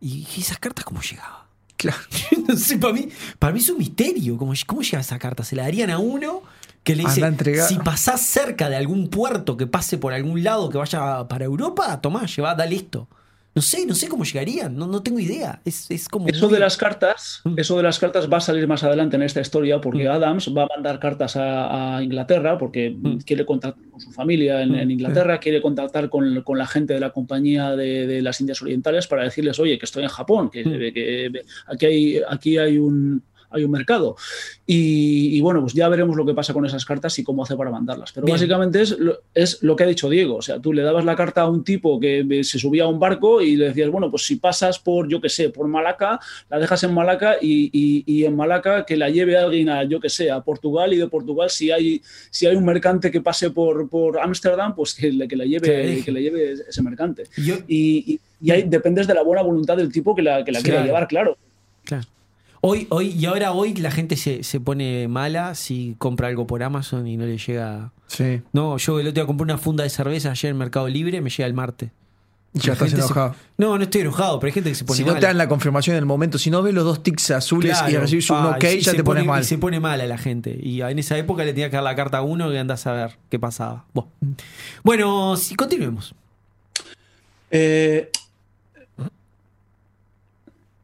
¿Y 0.00 0.26
esas 0.38 0.58
cartas 0.58 0.84
cómo 0.84 1.00
llegaban? 1.00 1.46
Claro. 1.78 1.98
no 2.48 2.56
sé, 2.56 2.78
para 2.78 2.92
mí, 2.92 3.08
para 3.38 3.52
mí 3.52 3.60
es 3.60 3.68
un 3.70 3.78
misterio. 3.78 4.36
¿Cómo, 4.36 4.52
cómo 4.66 4.82
llega 4.82 5.00
esa 5.00 5.18
carta? 5.18 5.42
¿Se 5.42 5.56
la 5.56 5.62
darían 5.62 5.90
a 5.90 5.98
uno 5.98 6.42
que 6.86 6.94
le 6.94 7.02
dice, 7.02 7.62
si 7.68 7.76
pasás 7.78 8.20
cerca 8.20 8.70
de 8.70 8.76
algún 8.76 9.08
puerto 9.10 9.56
que 9.56 9.66
pase 9.66 9.98
por 9.98 10.12
algún 10.12 10.42
lado 10.44 10.70
que 10.70 10.78
vaya 10.78 11.26
para 11.28 11.44
Europa, 11.44 12.00
tomá, 12.00 12.24
lleva, 12.26 12.54
dale 12.54 12.76
esto? 12.76 13.08
No 13.56 13.62
sé, 13.62 13.86
no 13.86 13.94
sé 13.94 14.06
cómo 14.06 14.22
llegarían, 14.22 14.76
no, 14.76 14.86
no 14.86 15.02
tengo 15.02 15.18
idea. 15.18 15.62
Es, 15.64 15.90
es 15.90 16.08
como. 16.10 16.28
eso 16.28 16.44
muy- 16.46 16.54
de 16.54 16.60
las 16.60 16.76
cartas, 16.76 17.40
Mm. 17.42 17.54
eso 17.58 17.76
de 17.78 17.82
las 17.82 17.98
cartas 17.98 18.30
va 18.30 18.36
a 18.36 18.40
salir 18.40 18.68
más 18.68 18.84
adelante 18.84 19.16
en 19.16 19.22
esta 19.22 19.40
historia, 19.40 19.80
porque 19.80 20.04
Mm. 20.06 20.10
Adams 20.12 20.52
va 20.56 20.64
a 20.64 20.66
mandar 20.76 21.00
cartas 21.00 21.36
a, 21.36 21.96
a 21.96 22.02
Inglaterra, 22.04 22.58
porque 22.58 22.90
Mm. 22.90 23.16
quiere 23.26 23.44
contactar 23.46 23.82
con 23.90 24.00
su 24.00 24.12
familia 24.12 24.60
en, 24.62 24.72
Mm. 24.72 24.74
en 24.74 24.90
Inglaterra, 24.90 25.40
quiere 25.40 25.60
contactar 25.62 26.08
con, 26.10 26.42
con 26.42 26.58
la 26.58 26.66
gente 26.66 26.92
de 26.94 27.00
la 27.00 27.10
compañía 27.10 27.74
de, 27.74 28.06
de 28.06 28.20
las 28.22 28.40
Indias 28.42 28.60
Orientales 28.62 29.06
para 29.06 29.24
decirles, 29.24 29.58
oye, 29.58 29.78
que 29.78 29.86
estoy 29.86 30.02
en 30.04 30.10
Japón, 30.10 30.50
que, 30.50 30.62
Mm. 30.62 30.94
que 30.94 31.32
aquí 31.66 31.86
hay, 31.86 32.20
aquí 32.28 32.58
hay 32.58 32.76
un 32.78 33.22
hay 33.50 33.64
un 33.64 33.70
mercado. 33.70 34.16
Y, 34.66 35.36
y 35.36 35.40
bueno, 35.40 35.60
pues 35.60 35.72
ya 35.74 35.88
veremos 35.88 36.16
lo 36.16 36.26
que 36.26 36.34
pasa 36.34 36.52
con 36.52 36.66
esas 36.66 36.84
cartas 36.84 37.18
y 37.18 37.24
cómo 37.24 37.44
hace 37.44 37.56
para 37.56 37.70
mandarlas. 37.70 38.12
Pero 38.12 38.24
Bien. 38.26 38.34
básicamente 38.34 38.82
es 38.82 38.98
lo, 38.98 39.20
es 39.34 39.62
lo 39.62 39.76
que 39.76 39.84
ha 39.84 39.86
dicho 39.86 40.08
Diego. 40.10 40.36
O 40.36 40.42
sea, 40.42 40.58
tú 40.60 40.72
le 40.72 40.82
dabas 40.82 41.04
la 41.04 41.14
carta 41.16 41.42
a 41.42 41.48
un 41.50 41.62
tipo 41.64 42.00
que 42.00 42.26
se 42.42 42.58
subía 42.58 42.84
a 42.84 42.88
un 42.88 42.98
barco 42.98 43.40
y 43.40 43.56
le 43.56 43.66
decías, 43.68 43.90
bueno, 43.90 44.10
pues 44.10 44.24
si 44.26 44.36
pasas 44.36 44.78
por, 44.78 45.08
yo 45.08 45.20
qué 45.20 45.28
sé, 45.28 45.50
por 45.50 45.68
Malaca, 45.68 46.18
la 46.50 46.58
dejas 46.58 46.82
en 46.84 46.94
Malaca 46.94 47.36
y, 47.40 47.70
y- 47.72 48.04
y 48.06 48.24
en 48.24 48.34
Malaca 48.36 48.84
que 48.84 48.96
la 48.96 49.08
lleve 49.10 49.36
alguien 49.36 49.68
a, 49.68 49.84
yo 49.84 50.00
qué 50.00 50.08
sé, 50.08 50.30
a 50.30 50.40
Portugal 50.40 50.92
y 50.92 50.96
de 50.96 51.06
Portugal, 51.08 51.50
si 51.50 51.70
hay, 51.70 52.00
si 52.30 52.46
hay 52.46 52.56
un 52.56 52.64
mercante 52.64 53.10
que 53.10 53.20
pase 53.20 53.50
por, 53.50 53.88
por 53.88 54.18
Ámsterdam, 54.18 54.74
pues 54.74 54.94
que, 54.94 55.12
le- 55.12 55.28
que, 55.28 55.36
la 55.36 55.44
lleve, 55.44 55.68
deje. 55.68 56.04
que 56.04 56.12
la 56.12 56.20
lleve 56.20 56.52
ese 56.68 56.82
mercante. 56.82 57.24
Y 57.36 57.44
yo- 57.44 57.56
Y, 57.68 58.20
ahí 58.50 58.64
dependes 58.66 59.06
de 59.06 59.14
la 59.14 59.22
buena 59.22 59.42
voluntad 59.42 59.76
del 59.76 59.90
tipo 59.92 60.14
que 60.14 60.22
la, 60.22 60.44
que 60.44 60.52
la 60.52 60.60
quiera 60.60 60.84
llevar, 60.84 61.08
claro. 61.08 61.36
Claro. 61.84 62.04
Hoy, 62.68 62.86
hoy, 62.90 63.10
y 63.10 63.26
ahora 63.26 63.52
hoy 63.52 63.74
la 63.74 63.90
gente 63.92 64.16
se, 64.16 64.42
se 64.42 64.58
pone 64.60 65.06
mala 65.08 65.54
si 65.54 65.94
compra 65.98 66.26
algo 66.28 66.46
por 66.48 66.62
Amazon 66.64 67.06
y 67.06 67.16
no 67.16 67.24
le 67.24 67.38
llega. 67.38 67.92
Sí. 68.08 68.42
No, 68.52 68.76
yo 68.78 68.98
el 68.98 69.06
otro 69.06 69.14
día 69.22 69.26
compré 69.26 69.44
una 69.44 69.58
funda 69.58 69.84
de 69.84 69.90
cerveza 69.90 70.30
ayer 70.32 70.50
en 70.50 70.56
Mercado 70.58 70.88
Libre, 70.88 71.20
me 71.20 71.30
llega 71.30 71.46
el 71.46 71.54
martes. 71.54 71.90
Ya 72.54 72.72
estás 72.72 72.90
se- 72.90 72.96
enojado. 72.96 73.34
No, 73.58 73.76
no 73.76 73.84
estoy 73.84 74.00
enojado, 74.00 74.40
pero 74.40 74.48
hay 74.48 74.52
gente 74.54 74.70
que 74.70 74.74
se 74.76 74.84
pone 74.84 74.96
Si 74.96 75.02
no 75.04 75.08
mala. 75.08 75.20
te 75.20 75.26
dan 75.26 75.36
la 75.38 75.46
confirmación 75.46 75.94
en 75.94 75.98
el 75.98 76.06
momento, 76.06 76.38
si 76.38 76.50
no 76.50 76.62
ves 76.62 76.72
los 76.74 76.84
dos 76.84 77.02
tics 77.02 77.30
azules 77.30 77.76
y 77.76 77.84
Claro. 77.90 78.00
recibes 78.00 78.30
un 78.30 78.36
Ah, 78.38 78.54
ok, 78.56 78.64
y 78.64 78.80
ya 78.80 78.92
te 78.94 79.04
pones 79.04 79.22
pone- 79.22 79.24
mal. 79.24 79.42
Y 79.42 79.44
se 79.44 79.58
pone 79.58 79.78
mala 79.78 80.06
la 80.06 80.16
gente. 80.18 80.58
Y 80.60 80.80
en 80.80 80.98
esa 80.98 81.16
época 81.18 81.44
le 81.44 81.52
tenía 81.52 81.68
que 81.70 81.76
dar 81.76 81.84
la 81.84 81.94
carta 81.94 82.18
a 82.18 82.22
uno 82.22 82.50
que 82.50 82.58
andás 82.58 82.86
a 82.86 82.92
ver 82.92 83.18
qué 83.30 83.38
pasaba. 83.38 83.84
Bueno, 83.92 84.10
bueno 84.82 85.36
si 85.36 85.54
continuemos. 85.54 86.14
Eh, 87.50 88.10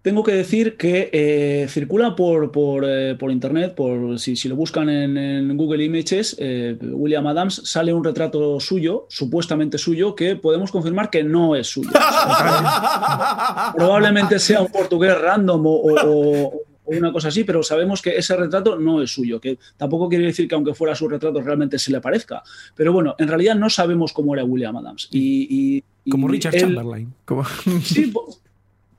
tengo 0.03 0.25
que 0.25 0.33
decir 0.33 0.77
que 0.77 1.11
eh, 1.13 1.67
circula 1.69 2.17
por, 2.17 2.51
por, 2.51 2.85
eh, 2.87 3.15
por 3.15 3.31
internet, 3.31 3.75
por, 3.75 4.19
si, 4.19 4.35
si 4.37 4.49
lo 4.49 4.57
buscan 4.57 4.89
en, 4.89 5.17
en 5.17 5.57
Google 5.57 5.85
Images, 5.85 6.35
eh, 6.41 6.77
William 6.83 7.25
Adams, 7.29 7.63
sale 7.65 7.95
un 7.95 8.03
retrato 8.03 8.59
suyo, 8.59 9.07
supuestamente 9.09 9.79
suyo, 9.79 10.15
que 10.17 10.35
podemos 10.37 10.73
confirmar 10.73 11.09
que 11.09 11.23
no 11.23 11.55
es 11.55 11.69
suyo. 11.69 11.91
Probablemente 13.77 14.39
sea 14.39 14.61
un 14.63 14.69
portugués 14.71 15.19
random 15.21 15.67
o, 15.67 15.71
o- 15.71 15.95
o- 16.07 16.53
o 16.85 16.97
una 16.99 17.13
cosa 17.13 17.29
así, 17.29 17.45
pero 17.45 17.63
sabemos 17.63 18.03
que 18.03 18.17
ese 18.17 18.35
retrato 18.35 18.77
no 18.77 19.01
es 19.01 19.11
suyo, 19.13 19.41
que 19.41 19.57
tampoco 19.77 20.09
quiere 20.09 20.25
decir 20.27 20.49
que 20.49 20.57
aunque 20.57 20.75
fuera 20.75 20.97
su 20.97 21.09
retrato 21.09 21.41
realmente 21.41 21.79
se 21.79 21.93
le 21.93 22.01
parezca. 22.01 22.43
Pero 22.75 22.93
bueno, 22.93 23.15
en 23.19 23.29
realidad 23.29 23.55
no 23.55 23.71
sabemos 23.71 24.13
cómo 24.13 24.35
era 24.35 24.43
William 24.45 24.77
Adams. 24.77 25.09
Y, 25.13 25.47
y- 25.77 25.85
y 26.05 26.11
Como 26.11 26.27
Richard 26.27 26.57
él- 26.57 26.61
Chamberlain. 26.63 27.15
Como- 27.25 27.45
Sí, 27.85 28.13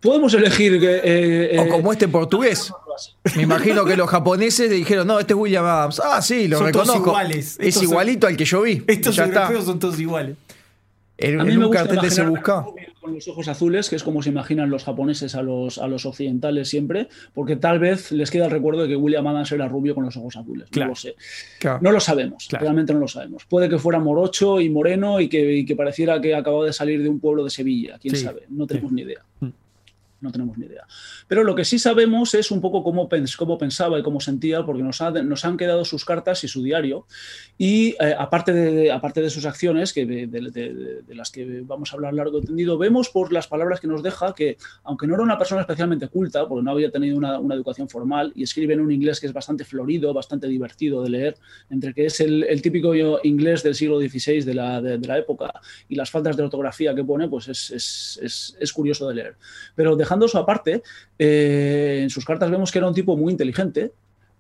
podemos 0.04 0.34
elegir. 0.34 0.80
que, 0.80 1.02
eh, 1.04 1.58
o 1.60 1.64
eh, 1.64 1.70
como 1.70 1.92
este 1.92 2.08
portugués. 2.08 2.72
Me 3.36 3.44
imagino 3.44 3.86
que 3.86 3.96
los 3.98 4.08
japoneses 4.10 4.70
le 4.70 4.76
dijeron, 4.76 5.08
no, 5.08 5.20
este 5.20 5.34
es 5.34 5.40
William 5.40 5.66
Adams. 5.66 6.00
Ah, 6.04 6.22
sí, 6.22 6.48
lo 6.48 6.60
Son 6.60 6.72
todos 6.72 6.86
reconozco. 6.88 7.10
iguales. 7.12 7.46
Es 7.60 7.68
Estos 7.70 7.74
son- 7.84 7.84
igualito 7.92 8.28
al 8.28 8.38
que 8.38 8.46
yo 8.46 8.62
vi. 8.62 8.84
Estos 8.86 9.16
ya 9.16 9.26
está. 9.26 9.42
europeos 9.44 9.66
son 9.66 9.80
todos 9.80 10.00
iguales. 10.00 10.36
En, 11.18 11.40
A 11.40 11.44
mí 11.44 11.54
en 11.54 11.60
me 11.60 11.66
un 11.66 11.72
gusta 11.72 11.84
cartel 11.86 12.02
de 12.02 12.12
se 12.12 12.24
busca. 12.26 12.66
con 13.00 13.14
los 13.14 13.28
ojos 13.28 13.48
azules, 13.48 13.88
que 13.90 13.96
es 13.96 14.04
como 14.04 14.24
se 14.24 14.30
imaginan 14.30 14.70
los 14.70 14.84
japoneses 14.84 15.36
a 15.36 15.42
los, 15.44 15.78
a 15.78 15.88
los 15.88 16.06
occidentales 16.06 16.70
siempre, 16.70 17.08
porque 17.34 17.56
tal 17.56 17.78
vez 17.80 18.12
les 18.12 18.32
queda 18.32 18.46
el 18.46 18.52
recuerdo 18.52 18.82
de 18.84 18.88
que 18.90 18.96
William 18.96 19.26
Adams 19.28 19.52
era 19.52 19.68
rubio 19.68 19.94
con 19.94 20.06
los 20.06 20.18
ojos 20.18 20.36
azules. 20.36 20.68
Claro. 20.72 20.88
No 20.88 20.92
lo 20.92 20.96
sé. 20.96 21.16
Claro. 21.60 21.80
No 21.82 21.92
lo 21.92 22.00
sabemos, 22.00 22.48
Claro. 22.50 22.64
realmente 22.64 22.94
no 22.94 23.00
lo 23.00 23.08
sabemos. 23.08 23.46
Puede 23.46 23.70
que 23.70 23.78
fuera 23.78 24.00
morocho 24.00 24.60
y 24.60 24.70
moreno 24.70 25.20
y 25.20 25.30
que, 25.30 25.54
y 25.54 25.66
que 25.66 25.76
pareciera 25.76 26.20
que 26.20 26.34
acababa 26.36 26.66
de 26.66 26.74
salir 26.74 27.02
de 27.04 27.10
un 27.10 27.20
pueblo 27.20 27.44
de 27.44 27.52
Sevilla, 27.52 27.98
quién 28.02 28.16
Sí, 28.16 28.24
sabe, 28.24 28.44
no 28.50 28.66
tenemos 28.66 28.92
ni 28.92 29.04
idea. 29.04 29.22
No 30.24 30.32
tenemos 30.32 30.58
ni 30.58 30.66
idea. 30.68 30.88
Pero 31.28 31.44
lo 31.44 31.54
que 31.54 31.66
sí 31.66 31.78
sabemos 31.78 32.34
es 32.34 32.50
un 32.50 32.62
poco 32.62 32.82
cómo, 32.82 33.10
pens- 33.10 33.36
cómo 33.36 33.58
pensaba 33.58 34.00
y 34.00 34.04
cómo 34.04 34.22
sentía, 34.22 34.66
porque 34.66 34.82
nos, 34.82 35.02
ha- 35.02 35.12
nos 35.12 35.44
han 35.44 35.58
quedado 35.58 35.84
sus 35.84 36.06
cartas 36.06 36.44
y 36.46 36.48
su 36.48 36.64
diario. 36.64 37.06
Y 37.58 37.90
eh, 38.00 38.16
aparte, 38.18 38.54
de, 38.54 38.90
aparte 38.92 39.22
de 39.22 39.30
sus 39.30 39.46
acciones, 39.46 39.92
que 39.92 40.06
de, 40.06 40.28
de- 40.28 40.50
de- 40.52 41.16
las 41.16 41.30
que 41.30 41.62
vamos 41.66 41.92
a 41.92 41.96
hablar 41.98 42.14
largo 42.14 42.40
y 42.40 42.46
tendido, 42.46 42.78
vemos 42.78 43.10
por 43.10 43.34
las 43.34 43.48
palabras 43.48 43.82
que 43.82 43.88
nos 43.88 44.02
deja 44.02 44.34
que, 44.34 44.56
aunque 44.86 45.08
no 45.08 45.16
era 45.16 45.24
una 45.24 45.38
persona 45.38 45.60
especialmente 45.60 46.08
culta, 46.08 46.48
porque 46.48 46.64
no 46.64 46.72
había 46.72 46.90
tenido 46.90 47.18
una, 47.18 47.38
una 47.40 47.54
educación 47.56 47.90
formal, 47.90 48.32
y 48.34 48.44
escribe 48.44 48.74
en 48.76 48.80
un 48.80 48.92
inglés 48.94 49.20
que 49.20 49.28
es 49.28 49.34
bastante 49.34 49.66
florido, 49.66 50.14
bastante 50.14 50.48
divertido 50.48 51.04
de 51.04 51.10
leer, 51.10 51.38
entre 51.70 51.94
que 51.94 52.06
es 52.06 52.22
el, 52.22 52.44
el 52.46 52.62
típico 52.62 52.94
inglés 53.24 53.62
del 53.62 53.76
siglo 53.76 54.00
XVI 54.00 54.42
de 54.44 54.54
la, 54.54 54.82
de, 54.82 54.98
de 54.98 55.08
la 55.08 55.18
época 55.18 55.52
y 55.90 55.96
las 55.96 56.10
faltas 56.10 56.38
de 56.38 56.44
ortografía 56.44 56.96
que 56.96 57.04
pone, 57.04 57.28
pues 57.28 57.50
es, 57.50 57.72
es- 57.72 58.20
es- 58.24 58.58
es 58.58 58.72
curioso 58.72 59.10
de 59.10 59.16
leer. 59.16 59.36
Pero 59.76 59.96
dejando 59.98 60.13
eso 60.22 60.38
aparte, 60.38 60.84
eh, 61.20 62.00
en 62.04 62.10
sus 62.10 62.26
cartas 62.26 62.50
vemos 62.52 62.72
que 62.72 62.78
era 62.80 62.88
un 62.88 62.94
tipo 62.94 63.16
muy 63.18 63.32
inteligente, 63.32 63.92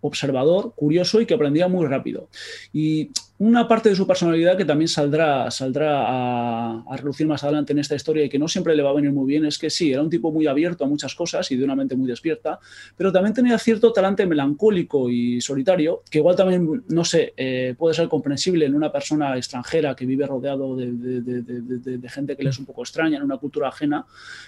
observador, 0.02 0.74
curioso 0.76 1.22
y 1.22 1.26
que 1.26 1.34
aprendía 1.34 1.68
muy 1.70 1.86
rápido. 1.88 2.28
Y 2.74 3.10
una 3.38 3.68
parte 3.70 3.90
de 3.90 3.96
su 3.96 4.06
personalidad 4.06 4.58
que 4.58 4.66
también 4.66 4.88
saldrá, 4.90 5.50
saldrá 5.50 6.04
a, 6.08 6.84
a 6.88 6.98
relucir 6.98 7.26
más 7.26 7.44
adelante 7.44 7.72
en 7.74 7.80
esta 7.80 7.96
historia 7.96 8.24
y 8.26 8.30
que 8.30 8.38
no 8.38 8.48
siempre 8.50 8.76
le 8.76 8.84
va 8.84 8.90
a 8.90 8.94
venir 8.94 9.12
muy 9.12 9.26
bien 9.26 9.46
es 9.46 9.58
que 9.58 9.70
sí, 9.70 9.92
era 9.94 10.02
un 10.02 10.10
tipo 10.10 10.30
muy 10.32 10.46
abierto 10.46 10.84
a 10.84 10.88
muchas 10.88 11.16
cosas 11.16 11.50
y 11.52 11.56
de 11.56 11.64
una 11.64 11.76
mente 11.76 11.96
muy 11.96 12.08
despierta, 12.08 12.60
pero 12.98 13.12
también 13.14 13.34
tenía 13.34 13.58
cierto 13.58 13.92
talante 13.94 14.26
melancólico 14.26 15.10
y 15.10 15.40
solitario, 15.42 16.04
que 16.10 16.20
igual 16.20 16.36
también, 16.36 16.84
no 16.90 17.06
sé, 17.06 17.34
eh, 17.38 17.74
puede 17.78 17.96
ser 17.96 18.08
comprensible 18.10 18.66
en 18.66 18.76
una 18.76 18.92
persona 18.92 19.36
extranjera 19.38 19.96
que 19.96 20.06
vive 20.06 20.28
rodeado 20.28 20.76
de, 20.76 20.92
de- 20.92 21.22
de- 21.22 21.42
de- 21.42 21.80
de- 21.80 21.98
de 21.98 22.10
gente 22.10 22.36
que 22.36 22.44
le 22.44 22.50
es 22.50 22.60
un 22.60 22.66
poco 22.66 22.82
extraña, 22.84 23.18
en 23.18 23.24
una 23.24 23.38
cultura 23.38 23.70
ajena, 23.70 24.06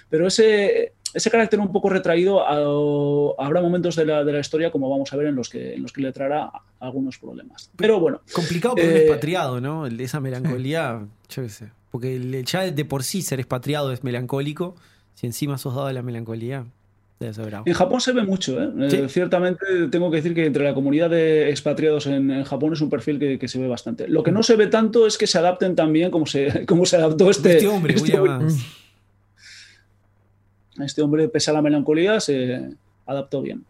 pero 0.08 0.26
ese, 0.26 0.92
ese 1.16 1.30
carácter 1.30 1.58
un 1.60 1.72
poco 1.72 1.88
retraído 1.88 2.40
a- 2.46 3.44
habrá 3.44 3.60
momentos 3.60 3.96
de 3.96 4.06
la, 4.06 4.22
de 4.24 4.32
la 4.32 4.40
historia, 4.40 4.70
como 4.70 4.88
vamos 4.90 5.12
a 5.12 5.16
ver, 5.16 5.26
en 5.28 5.34
los 5.34 5.48
que, 5.48 5.74
en 5.74 5.82
los 5.82 5.92
que 5.92 6.02
le 6.02 6.12
traerá 6.12 6.50
algunos 6.80 7.18
problemas. 7.18 7.70
Pero 7.76 7.98
bueno, 8.00 8.20
Complicado 8.32 8.74
un 8.74 8.80
Eh, 8.80 8.98
expatriado, 8.98 9.60
¿no? 9.60 9.86
Esa 9.86 10.20
melancolía, 10.20 11.06
yo 11.28 11.42
qué 11.42 11.48
sé. 11.48 11.70
Porque 11.90 12.42
ya 12.44 12.70
de 12.70 12.84
por 12.84 13.02
sí 13.02 13.22
ser 13.22 13.40
expatriado 13.40 13.92
es 13.92 14.04
melancólico. 14.04 14.74
Si 15.14 15.26
encima 15.26 15.56
sos 15.58 15.74
dado 15.74 15.86
de 15.88 15.94
la 15.94 16.02
melancolía. 16.02 16.66
En 17.18 17.72
Japón 17.72 18.02
se 18.02 18.12
ve 18.12 18.22
mucho, 18.24 18.62
¿eh? 18.62 18.68
Eh, 18.78 18.90
¿Sí? 18.90 19.08
Ciertamente 19.08 19.64
tengo 19.90 20.10
que 20.10 20.16
decir 20.18 20.34
que 20.34 20.44
entre 20.44 20.64
la 20.64 20.74
comunidad 20.74 21.08
de 21.08 21.48
expatriados 21.48 22.06
en, 22.06 22.30
en 22.30 22.44
Japón 22.44 22.74
es 22.74 22.82
un 22.82 22.90
perfil 22.90 23.18
que, 23.18 23.38
que 23.38 23.48
se 23.48 23.58
ve 23.58 23.66
bastante. 23.66 24.06
Lo 24.06 24.22
que 24.22 24.30
no 24.32 24.42
se 24.42 24.54
ve 24.54 24.66
tanto 24.66 25.06
es 25.06 25.16
que 25.16 25.26
se 25.26 25.38
adapten 25.38 25.74
también 25.74 26.10
como 26.10 26.26
se, 26.26 26.66
como 26.66 26.84
se 26.84 26.96
adaptó 26.96 27.30
este, 27.30 27.52
Este 27.56 27.68
hombre, 27.68 27.94
este, 27.94 28.14
Adams. 28.18 28.62
Este 30.84 31.02
hombre, 31.02 31.28
pese 31.28 31.50
a 31.50 31.54
la 31.54 31.62
melancolía, 31.62 32.20
se 32.20 32.70
adaptó 33.06 33.42
bien. 33.42 33.64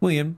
Muy 0.00 0.14
bien. 0.14 0.36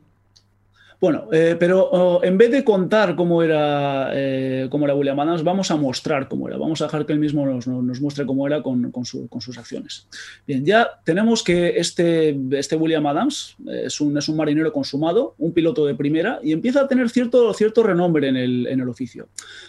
Bueno, 1.00 1.28
eh, 1.30 1.54
pero 1.58 1.88
oh, 1.92 2.24
en 2.24 2.37
vez 2.37 2.50
de 2.50 2.64
contar 2.64 3.14
cómo 3.14 3.40
era, 3.40 4.11
eh, 4.14 4.66
cómo 4.68 4.84
era 4.84 4.96
William 4.96 5.20
Adams, 5.20 5.44
vamos 5.44 5.70
a 5.70 5.76
mostrar 5.76 6.26
cómo 6.26 6.48
era. 6.48 6.56
Vamos 6.56 6.80
a 6.80 6.87
dejar 6.87 7.06
que 7.06 7.12
él 7.12 7.20
mismo 7.20 7.46
nos, 7.46 7.68
nos- 7.68 8.00
muestre 8.00 8.26
cómo 8.26 8.44
era 8.48 8.62
con, 8.62 8.90
con 8.90 9.04
sus 9.04 9.58
acciones. 9.58 10.08
Bien, 10.44 10.64
ya 10.64 10.88
tenemos 11.04 11.44
que 11.44 11.78
este, 11.78 12.37
este 12.50 12.74
William 12.74 13.06
Adams 13.06 13.54
eh, 13.68 13.82
es 13.87 14.00
un, 14.00 14.18
es 14.18 14.28
un 14.28 14.37
marinero 14.37 14.72
consumado, 14.72 15.37
un 15.38 15.52
piloto 15.52 15.87
de 15.87 15.94
primera, 15.94 16.40
y 16.42 16.50
empieza 16.50 16.80
a 16.80 16.88
tener 16.88 17.08
cierto, 17.11 17.54
cierto 17.54 17.84
renombre 17.84 18.26
en 18.28 18.37
el, 18.37 18.66
en 18.66 18.80
el 18.80 18.88
oficio. 18.88 19.28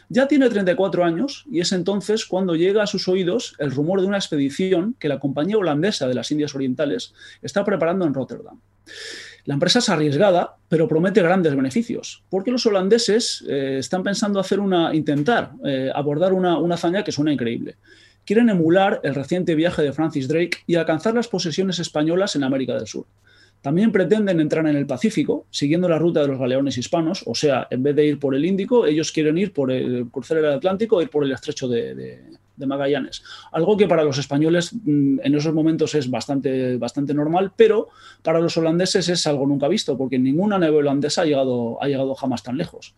Ya 0.09 0.27
tiene 0.27 0.49
34 0.49 1.03
años 1.03 1.45
y 1.51 1.59
es 1.59 1.71
entonces 1.73 2.25
cuando 2.25 2.55
llega 2.55 2.81
a 2.81 2.87
sus 2.87 3.07
oídos 3.07 3.53
el 3.59 3.69
rumor 3.69 4.01
de 4.01 4.07
una 4.07 4.17
expedición 4.17 4.95
que 4.97 5.07
la 5.07 5.19
compañía 5.19 5.57
holandesa 5.57 6.07
de 6.07 6.15
las 6.15 6.31
Indias 6.31 6.55
Orientales 6.55 7.13
está 7.43 7.63
preparando 7.63 8.05
en 8.05 8.15
Rotterdam. 8.15 8.59
La 9.45 9.53
empresa 9.53 9.79
es 9.79 9.89
arriesgada, 9.89 10.55
pero 10.67 10.87
promete 10.87 11.21
grandes 11.21 11.55
beneficios, 11.55 12.23
porque 12.29 12.51
los 12.51 12.65
holandeses 12.65 13.43
eh, 13.47 13.77
están 13.79 14.03
pensando 14.03 14.39
hacer 14.39 14.59
una, 14.59 14.93
intentar 14.93 15.51
eh, 15.65 15.89
abordar 15.93 16.33
una, 16.33 16.57
hazaña 16.73 17.03
que 17.03 17.11
suena 17.11 17.33
increíble. 17.33 17.77
Quieren 18.25 18.49
emular 18.49 18.99
el 19.03 19.15
reciente 19.15 19.55
viaje 19.55 19.81
de 19.81 19.93
Francis 19.93 20.27
Drake 20.27 20.59
y 20.67 20.75
alcanzar 20.75 21.15
las 21.15 21.27
posesiones 21.27 21.79
españolas 21.79 22.35
en 22.35 22.43
América 22.43 22.75
del 22.75 22.85
Sur. 22.85 23.05
También 23.61 23.91
pretenden 23.91 24.39
entrar 24.39 24.65
en 24.67 24.75
el 24.75 24.85
Pacífico, 24.85 25.45
siguiendo 25.49 25.89
la 25.89 25.97
ruta 25.99 26.21
de 26.21 26.27
los 26.27 26.39
galeones 26.39 26.77
hispanos, 26.77 27.23
o 27.25 27.35
sea, 27.35 27.67
en 27.69 27.83
vez 27.83 27.95
de 27.95 28.05
ir 28.05 28.19
por 28.19 28.35
el 28.35 28.45
Índico, 28.45 28.85
ellos 28.85 29.11
quieren 29.11 29.37
ir 29.37 29.51
por 29.51 29.71
el 29.71 30.07
cruzar 30.11 30.37
el 30.37 30.45
Atlántico 30.45 31.01
ir 31.01 31.09
por 31.09 31.23
el 31.25 31.31
estrecho 31.31 31.67
de- 31.67 32.21
de 32.59 32.67
Magallanes. 32.67 33.23
Algo 33.51 33.77
que 33.77 33.87
para 33.87 34.03
los 34.03 34.17
españoles 34.17 34.73
mm, 34.73 35.19
en 35.23 35.35
esos 35.35 35.53
momentos 35.53 35.95
es 35.95 36.09
bastante, 36.09 36.77
bastante 36.77 37.13
normal, 37.13 37.53
pero 37.55 37.89
para 38.21 38.39
los 38.39 38.55
holandeses 38.57 39.09
es 39.09 39.25
algo 39.25 39.47
nunca 39.47 39.67
visto, 39.67 39.97
porque 39.97 40.19
ninguna 40.19 40.59
nave 40.59 40.77
holandesa 40.77 41.23
ha 41.23 41.25
llegado, 41.25 41.81
ha 41.81 41.87
llegado 41.87 42.13
jamás 42.15 42.43
tan 42.43 42.57
lejos. 42.57 42.93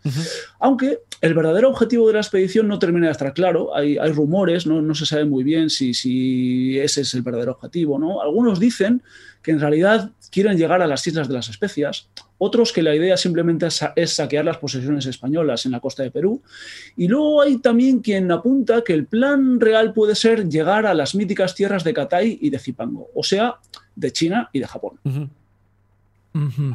Aunque 0.59 0.99
el 1.21 1.33
verdadero 1.33 1.69
objetivo 1.69 2.07
de 2.07 2.13
la 2.13 2.19
expedición 2.19 2.67
no 2.67 2.79
termina 2.79 3.05
de 3.05 3.11
estar 3.13 3.33
claro, 3.33 3.75
hay, 3.75 3.97
hay 3.97 4.11
rumores, 4.11 4.65
¿no? 4.65 4.81
no 4.81 4.95
se 4.95 5.05
sabe 5.05 5.25
muy 5.25 5.43
bien 5.43 5.69
si, 5.69 5.93
si 5.93 6.79
ese 6.79 7.01
es 7.01 7.13
el 7.13 7.21
verdadero 7.21 7.51
objetivo. 7.53 7.99
¿no? 7.99 8.21
Algunos 8.21 8.59
dicen 8.59 9.03
que 9.41 9.51
en 9.51 9.59
realidad 9.59 10.11
quieren 10.31 10.57
llegar 10.57 10.81
a 10.81 10.87
las 10.87 11.05
Islas 11.05 11.27
de 11.27 11.35
las 11.35 11.49
Especias, 11.49 12.07
otros 12.43 12.73
que 12.73 12.81
la 12.81 12.95
idea 12.95 13.15
simplemente 13.17 13.67
es, 13.67 13.75
sa- 13.75 13.93
es 13.95 14.13
saquear 14.15 14.43
las 14.45 14.57
posesiones 14.57 15.05
españolas 15.05 15.65
en 15.67 15.71
la 15.73 15.79
costa 15.79 16.01
de 16.01 16.09
Perú, 16.09 16.41
y 16.97 17.07
luego 17.07 17.41
hay 17.41 17.57
también 17.59 17.99
quien 17.99 18.31
apunta 18.31 18.83
que 18.83 18.93
el 18.93 19.05
plan 19.05 19.59
real 19.59 19.93
puede 19.93 20.15
ser 20.15 20.49
llegar 20.49 20.87
a 20.87 20.93
las 20.95 21.13
míticas 21.13 21.53
tierras 21.53 21.83
de 21.83 21.93
Catay 21.93 22.39
y 22.41 22.49
de 22.49 22.57
Zipango, 22.57 23.09
o 23.13 23.23
sea, 23.23 23.55
de 23.95 24.11
China 24.11 24.49
y 24.53 24.59
de 24.59 24.65
Japón. 24.67 24.93
Yo 26.33 26.71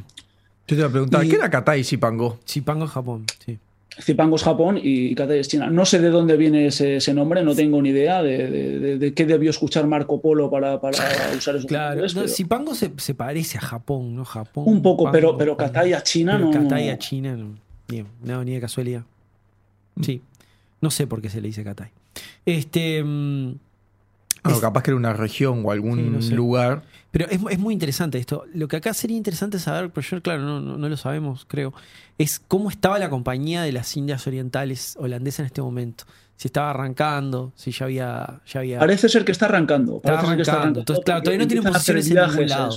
te 0.66 0.74
iba 0.74 0.87
a 0.87 0.90
preguntar, 0.90 1.24
Y- 1.24 1.29
¿qué 1.31 1.37
era 1.37 1.50
Katai 1.50 1.83
Zipango? 1.85 2.38
Chipango, 2.44 2.87
Japón. 2.87 3.24
Sí. 3.44 3.59
Zipango 4.01 4.37
es 4.37 4.43
Japón 4.43 4.79
y 4.83 5.15
Catay 5.15 5.39
es 5.41 5.49
China. 5.49 5.69
No 5.71 5.85
sé 5.87 5.99
de 6.01 6.11
dónde 6.11 6.37
viene 6.37 6.67
ese, 6.67 6.97
ese 6.97 7.15
nombre, 7.15 7.43
no 7.43 7.55
tengo 7.55 7.81
ni 7.81 7.89
idea 7.91 8.23
de, 8.23 8.51
de- 8.51 8.79
de- 8.79 8.99
de 8.99 9.15
qué 9.15 9.25
debió 9.25 9.51
escuchar 9.51 9.87
Marco 9.87 10.21
Polo 10.21 10.51
para, 10.51 10.81
para 10.81 10.99
usar 11.37 11.57
esos 11.57 11.67
Claro. 11.67 11.91
nombres, 11.95 12.15
no, 12.15 12.21
pero 12.23 12.33
Zipango 12.35 12.75
se, 12.75 12.93
se 12.99 13.15
parece 13.15 13.59
a 13.59 13.63
Japón, 13.63 14.15
¿no? 14.15 14.25
Japón. 14.25 14.65
un 14.67 14.83
poco, 14.83 15.05
Pango, 15.05 15.13
pero, 15.13 15.37
pero 15.39 15.57
Pango. 15.57 15.73
Catay 15.73 15.93
a 15.95 16.03
China 16.03 16.33
Pero 16.37 16.47
no. 16.47 16.63
Catay 16.69 16.91
a 16.91 16.99
China, 16.99 17.37
no. 17.37 17.55
Ni, 17.89 18.05
no, 18.23 18.45
ni 18.45 18.53
de 18.53 18.61
casualidad. 18.61 19.03
Sí. 20.03 20.21
No 20.81 20.91
sé 20.91 21.07
por 21.07 21.23
qué 21.23 21.31
se 21.31 21.41
le 21.41 21.49
dice 21.49 21.65
Catay. 21.65 21.89
Este. 22.45 23.03
mm, 23.03 23.55
Bueno, 24.44 24.61
capaz 24.61 24.83
que 24.83 24.90
era 24.90 24.96
una 24.96 25.12
región 25.12 25.62
o 25.64 25.70
algún 25.72 25.99
Sí, 25.99 26.11
no 26.11 26.22
sé. 26.22 26.35
lugar. 26.35 26.83
Pero 27.11 27.27
es, 27.31 27.40
es 27.51 27.59
muy 27.59 27.72
interesante 27.72 28.18
esto. 28.18 28.44
Lo 28.55 28.68
que 28.68 28.77
acá 28.77 28.92
sería 28.94 29.16
interesante 29.16 29.59
saber, 29.59 29.90
pero 29.90 30.07
yo, 30.07 30.22
claro, 30.22 30.42
no, 30.42 30.61
no, 30.61 30.77
no 30.77 30.88
lo 30.88 30.96
sabemos, 30.96 31.44
creo, 31.49 31.72
es 32.18 32.40
cómo 32.46 32.68
estaba 32.70 32.99
la 32.99 33.09
compañía 33.11 33.62
de 33.62 33.72
las 33.72 33.96
Indias 33.96 34.27
Orientales 34.27 34.96
holandesa 35.01 35.42
en 35.42 35.46
este 35.46 35.62
momento. 35.62 36.05
Si 36.38 36.49
estaba 36.49 36.68
arrancando, 36.70 37.53
si 37.57 37.70
ya 37.72 37.87
había. 37.87 38.40
Ya 38.46 38.61
había 38.61 38.79
Parece 38.79 39.09
ser 39.09 39.25
que 39.25 39.33
está 39.33 39.46
arrancando. 39.46 39.96
Está 39.96 40.09
Parece 40.09 40.27
ser 40.27 40.37
que 40.37 40.42
está 40.42 40.53
arrancando. 40.53 40.81
arrancando. 40.81 40.81
Entonces, 40.81 41.05
claro, 41.07 41.22
todavía 41.22 41.38
no 41.44 41.49
tienen 41.49 41.66
empiezan 41.66 41.75
a 41.75 41.79
hacer 41.81 41.96
posiciones 41.96 42.25
en 42.25 42.31
ningún 42.37 42.49
lado. 42.51 42.68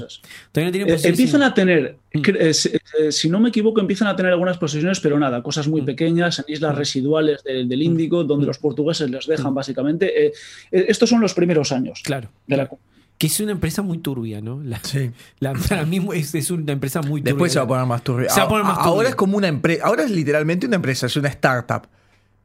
todavía 0.52 0.67
no 0.67 0.72
tienen 0.72 0.88
Eh, 0.88 0.91
posiciones 0.93 1.06
empiezan 1.19 1.41
en- 1.41 1.48
a 1.48 1.54
tener, 1.54 1.98
Mm. 2.13 2.22
eh, 2.39 2.54
si- 2.54 2.69
eh, 2.69 3.12
si 3.12 3.30
no 3.30 3.39
me 3.41 3.50
equivoco, 3.50 3.82
empiezan 3.82 4.08
a 4.08 4.15
tener 4.15 4.32
algunas 4.32 4.58
posesiones, 4.58 5.02
pero 5.02 5.19
nada, 5.19 5.43
cosas 5.43 5.67
muy 5.67 5.82
Mm. 5.82 5.86
pequeñas 5.86 6.39
en 6.39 6.45
islas 6.48 6.74
Mm. 6.74 6.78
residuales 6.78 7.43
del, 7.43 7.67
del 7.67 7.82
Índico, 7.82 8.24
donde 8.24 8.45
los 8.48 8.58
portugueses 8.60 9.10
les 9.10 9.28
dejan 9.28 9.54
básicamente. 9.54 10.28
Eh, 10.28 10.32
eh, 10.72 10.86
estos 10.88 11.10
son 11.10 11.19
los 11.19 11.34
primeros 11.34 11.74
años 11.74 12.00
Claro. 12.04 12.30
de 12.48 12.56
la 12.58 12.69
Que 13.17 13.28
es 13.28 13.38
una 13.41 13.52
empresa 13.52 13.82
muy 13.82 13.98
turbia, 13.98 14.39
¿no? 14.39 14.63
La, 14.63 14.80
Sí. 14.82 15.12
la- 15.41 15.52
para 15.52 15.84
mí 15.86 16.00
es, 16.13 16.34
es 16.34 16.50
una 16.52 16.72
empresa 16.72 17.02
muy 17.02 17.19
turbia. 17.19 17.34
Después 17.34 17.52
se 17.52 17.60
va 17.60 17.65
a 17.65 17.67
poner 17.67 17.86
más 17.86 18.02
turbio. 18.06 18.30
Se 18.30 18.39
va 18.39 18.45
a 18.45 18.48
poner 18.48 18.63
más 18.63 18.78
Ahora 18.78 18.91
turbio. 18.93 19.10
es 19.10 19.15
como 19.15 19.36
una 19.36 19.50
empresa. 19.50 19.84
Ahora 19.86 20.04
es 20.06 20.12
literalmente 20.12 20.65
una 20.65 20.78
empresa, 20.78 21.08
es 21.08 21.17
una 21.17 21.28
startup. 21.28 21.82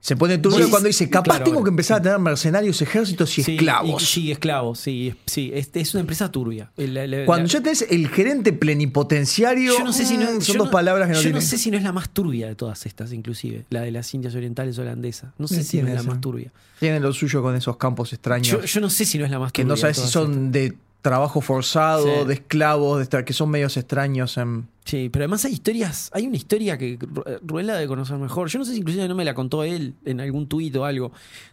Se 0.04 0.16
pone 0.16 0.36
turbio 0.36 0.68
cuando 0.68 0.86
dice, 0.86 1.08
capaz 1.08 1.36
claro, 1.36 1.44
tengo 1.46 1.64
que 1.64 1.70
empezar 1.70 1.96
a 1.98 2.02
tener 2.02 2.18
mercenarios, 2.18 2.82
ejércitos 2.82 3.38
y 3.38 3.42
Sí, 3.42 3.52
esclavos. 3.54 4.02
y- 4.02 4.04
sí, 4.06 4.32
esclavos, 4.32 4.78
sí, 4.78 5.08
es, 5.08 5.16
sí, 5.32 5.50
es, 5.54 5.70
es 5.72 5.94
una 5.94 6.02
empresa 6.02 6.30
turbia. 6.30 6.70
El- 6.76 6.92
la- 6.92 7.06
la- 7.06 7.24
Cuando 7.24 7.46
la- 7.46 7.52
ya 7.54 7.62
tenés 7.62 7.86
el 7.88 8.08
gerente 8.10 8.52
plenipotenciario, 8.52 9.78
yo 9.78 9.82
no 9.82 9.94
sé 9.94 10.04
si 10.04 10.18
no, 10.18 10.30
mm, 10.30 10.40
son 10.42 10.58
no- 10.58 10.64
dos 10.64 10.72
palabras 10.72 11.06
que 11.08 11.12
no 11.14 11.18
yo 11.20 11.22
tienen. 11.22 11.40
no 11.42 11.48
sé 11.48 11.56
si 11.56 11.70
no 11.70 11.78
es 11.78 11.82
la 11.82 11.92
más 11.92 12.10
turbia 12.10 12.48
de 12.48 12.54
todas 12.54 12.84
estas, 12.84 13.12
inclusive, 13.14 13.64
la 13.70 13.80
de 13.80 13.92
las 13.92 14.12
Indias 14.12 14.34
Orientales 14.34 14.78
holandesas. 14.78 15.32
No 15.38 15.48
sé 15.48 15.62
Sí, 15.62 15.70
si 15.78 15.82
no 15.82 15.88
es 15.88 15.94
la 15.94 16.02
más 16.02 16.20
turbia. 16.20 16.52
Tienen 16.80 17.02
lo 17.02 17.10
suyo 17.14 17.40
con 17.40 17.56
esos 17.56 17.78
campos 17.78 18.12
extraños. 18.12 18.46
Yo, 18.48 18.62
yo 18.62 18.80
no 18.80 18.90
sé 18.90 19.06
si 19.06 19.16
no 19.16 19.24
es 19.24 19.30
la 19.30 19.38
más 19.38 19.52
que 19.52 19.62
turbia. 19.62 19.68
no 19.70 19.74
de 19.76 19.80
sabes 19.80 19.96
si 19.96 20.08
son 20.08 20.52
de 20.52 20.74
trabajo 21.04 21.42
forzado, 21.42 22.22
Sí. 22.22 22.26
de 22.28 22.32
esclavos, 22.34 22.96
de 22.96 23.02
estar- 23.04 23.24
que 23.26 23.34
son 23.34 23.50
medios 23.50 23.76
extraños. 23.76 24.38
En... 24.38 24.66
Sí, 24.86 25.10
pero 25.12 25.24
además 25.24 25.44
hay 25.44 25.52
historias, 25.52 26.10
hay 26.14 26.26
una 26.26 26.36
historia 26.36 26.78
que 26.78 26.98
Ru- 26.98 27.40
Rubén 27.42 27.66
la 27.66 27.74
debe 27.74 27.88
conocer 27.88 28.16
mejor. 28.16 28.48
Yo 28.48 28.58
no 28.58 28.64
sé 28.64 28.72
si 28.72 28.78
inclusive 28.78 29.06
no 29.06 29.14
me 29.14 29.24
la 29.26 29.34
contó 29.34 29.64
él 29.64 29.92
en 30.06 30.20
algún 30.22 30.48
tuit 30.48 30.74
o 30.76 30.86
algo. 30.86 31.12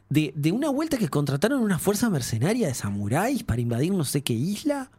De, 0.10 0.32
de 0.38 0.54
una 0.54 0.70
vuelta 0.70 0.98
que 0.98 1.10
contrataron 1.10 1.62
una 1.62 1.80
fuerza 1.80 2.10
mercenaria 2.10 2.68
de 2.68 2.74
samuráis 2.74 3.44
para 3.44 3.60
invadir 3.60 3.92
no 3.92 4.06
sé 4.06 4.22
qué 4.22 4.32
isla. 4.34 4.90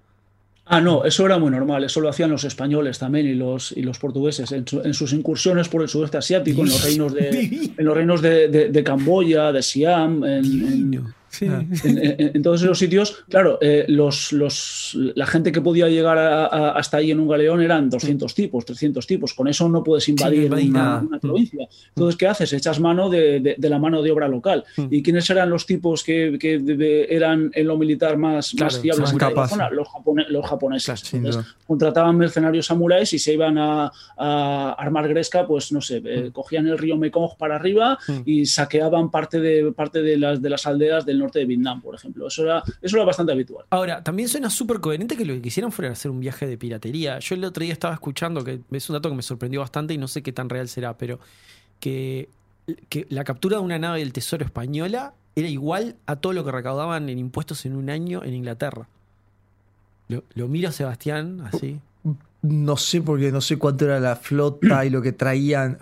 Ah, 0.67 0.81
no, 0.83 1.05
eso 1.07 1.25
era 1.27 1.39
muy 1.39 1.51
normal, 1.51 1.83
eso 1.85 2.01
lo 2.03 2.09
hacían 2.11 2.31
los 2.31 2.45
españoles 2.45 2.99
también 2.99 3.27
y 3.27 3.35
los, 3.35 3.73
y 3.73 3.83
los 3.83 3.99
portugueses 3.99 4.53
en, 4.53 4.67
su- 4.69 4.81
en 4.83 4.93
sus 4.95 5.13
incursiones 5.15 5.69
por 5.69 5.81
el 5.83 5.89
sudeste 5.89 6.19
asiático, 6.19 6.61
en 6.61 6.69
los 6.69 6.85
reinos 6.85 7.13
de, 7.15 7.71
en 7.77 7.85
los 7.85 7.95
reinos 7.97 8.23
de, 8.23 8.49
de- 8.49 8.69
de 8.69 8.85
Camboya, 8.85 9.51
de 9.51 9.63
Siam, 9.63 10.23
en- 10.25 10.45
en. 10.45 11.15
Sí. 11.33 11.47
Ah. 11.49 11.65
en, 11.85 11.99
en- 11.99 12.31
en 12.37 12.43
todos 12.43 12.63
esos 12.63 12.79
sitios, 12.79 13.25
claro, 13.31 13.59
eh, 13.63 13.87
los, 13.89 14.33
los, 14.35 14.93
la 15.15 15.27
gente 15.27 15.51
que 15.51 15.63
podía 15.63 15.89
llegar 15.89 16.19
a- 16.19 16.45
a- 16.47 16.71
hasta 16.73 16.99
ahí 16.99 17.11
en 17.11 17.21
un 17.21 17.27
galeón 17.29 17.63
eran 17.63 17.89
200 17.89 18.35
tipos, 18.35 18.67
300 18.67 19.07
tipos. 19.07 19.33
Con 19.33 19.49
eso 19.49 19.67
no 19.69 19.83
puedes 19.83 20.07
invadir 20.11 20.45
invadís 20.45 20.69
una, 20.71 20.99
una 21.01 21.19
provincia. 21.19 21.67
Entonces, 21.89 22.17
¿qué 22.19 22.27
haces? 22.27 22.53
Echas 22.53 22.79
mano 22.81 23.09
de, 23.09 23.41
de- 23.41 23.55
de 23.57 23.69
la 23.71 23.79
mano 23.79 24.03
de 24.03 24.11
obra 24.13 24.29
local. 24.29 24.63
Mm. 24.77 24.87
¿Y 24.91 25.03
quiénes 25.03 25.29
eran 25.31 25.49
los 25.49 25.65
tipos 25.65 26.05
que, 26.05 26.37
que 26.39 26.59
de- 26.59 26.77
de- 26.77 27.07
eran 27.09 27.51
en 27.55 27.67
lo 27.67 27.79
militar 27.79 28.19
más, 28.19 28.51
Claro, 28.51 28.73
más 28.73 28.81
fiables 28.83 29.13
en 29.13 29.19
capaces. 29.19 29.57
zona? 29.57 29.71
Los, 29.71 29.89
japone- 29.89 30.27
los 30.29 30.47
japoneses. 30.47 31.01
Claro, 31.03 31.17
Entonces, 31.27 31.55
contrataban 31.67 32.17
mercenarios 32.19 32.67
samuráis 32.67 33.11
y 33.15 33.19
se 33.19 33.33
iban 33.33 33.57
a, 33.57 33.91
a 34.19 34.73
armar 34.79 35.09
gresca, 35.09 35.47
pues 35.47 35.73
no 35.73 35.81
sé, 35.81 36.03
eh, 36.05 36.31
cogían 36.31 36.67
el 36.67 36.77
río 36.77 36.97
Mekong 36.99 37.31
para 37.39 37.57
arriba 37.57 37.99
Mm. 38.07 38.21
y 38.27 38.45
saqueaban 38.47 39.11
parte 39.11 39.41
de, 39.41 39.73
parte 39.73 40.03
de, 40.03 40.17
las, 40.19 40.43
de 40.43 40.51
las 40.51 40.67
aldeas 40.67 41.07
del 41.07 41.22
norte 41.23 41.39
de 41.39 41.47
Vietnam, 41.47 41.81
por 41.81 41.95
ejemplo. 41.95 42.27
Eso 42.27 42.43
era, 42.43 42.63
eso 42.81 42.97
era 42.97 43.05
bastante 43.05 43.33
habitual. 43.33 43.65
Ahora, 43.71 44.03
también 44.03 44.29
suena 44.29 44.51
súper 44.51 44.81
coherente 44.81 45.17
que 45.17 45.25
lo 45.25 45.35
que 45.35 45.43
quisieran 45.43 45.73
fuera 45.73 45.93
hacer 45.93 46.11
un 46.11 46.21
viaje 46.21 46.47
de 46.47 46.59
piratería. 46.59 47.19
Yo 47.19 47.35
el 47.35 47.45
otro 47.45 47.63
día 47.63 47.73
estaba 47.73 47.95
escuchando, 47.95 48.45
que 48.45 48.61
es 48.71 48.91
un 48.91 48.95
dato 48.95 49.09
que 49.09 49.17
me 49.17 49.23
sorprendió 49.23 49.61
bastante 49.61 49.95
y 49.95 49.99
no 49.99 50.09
sé 50.09 50.23
qué 50.23 50.33
tan 50.33 50.49
real 50.49 50.69
será, 50.69 50.97
pero 50.99 51.19
que, 51.81 52.29
que 52.89 53.07
la 53.09 53.25
captura 53.25 53.57
de 53.57 53.63
una 53.63 53.79
nave 53.79 54.01
del 54.01 54.13
Tesoro 54.13 54.45
española 54.45 55.15
era 55.35 55.49
igual 55.49 55.97
a 56.07 56.17
todo 56.17 56.33
lo 56.33 56.45
que 56.45 56.53
recaudaban 56.53 57.09
en 57.09 57.19
impuestos 57.19 57.65
en 57.65 57.75
un 57.75 57.91
año 57.91 58.23
en 58.25 58.35
Inglaterra. 58.35 58.89
Lo, 60.09 60.25
lo 60.35 60.49
miro 60.49 60.69
a 60.69 60.73
Sebastián 60.73 61.41
así. 61.53 61.81
No 62.43 62.77
sé 62.77 63.01
porque 63.01 63.31
no 63.31 63.41
sé 63.41 63.57
cuánto 63.57 63.85
era 63.85 64.01
la 64.01 64.17
flota 64.17 64.85
y 64.85 64.91
lo 64.91 65.01
que 65.01 65.13
traían. 65.13 65.79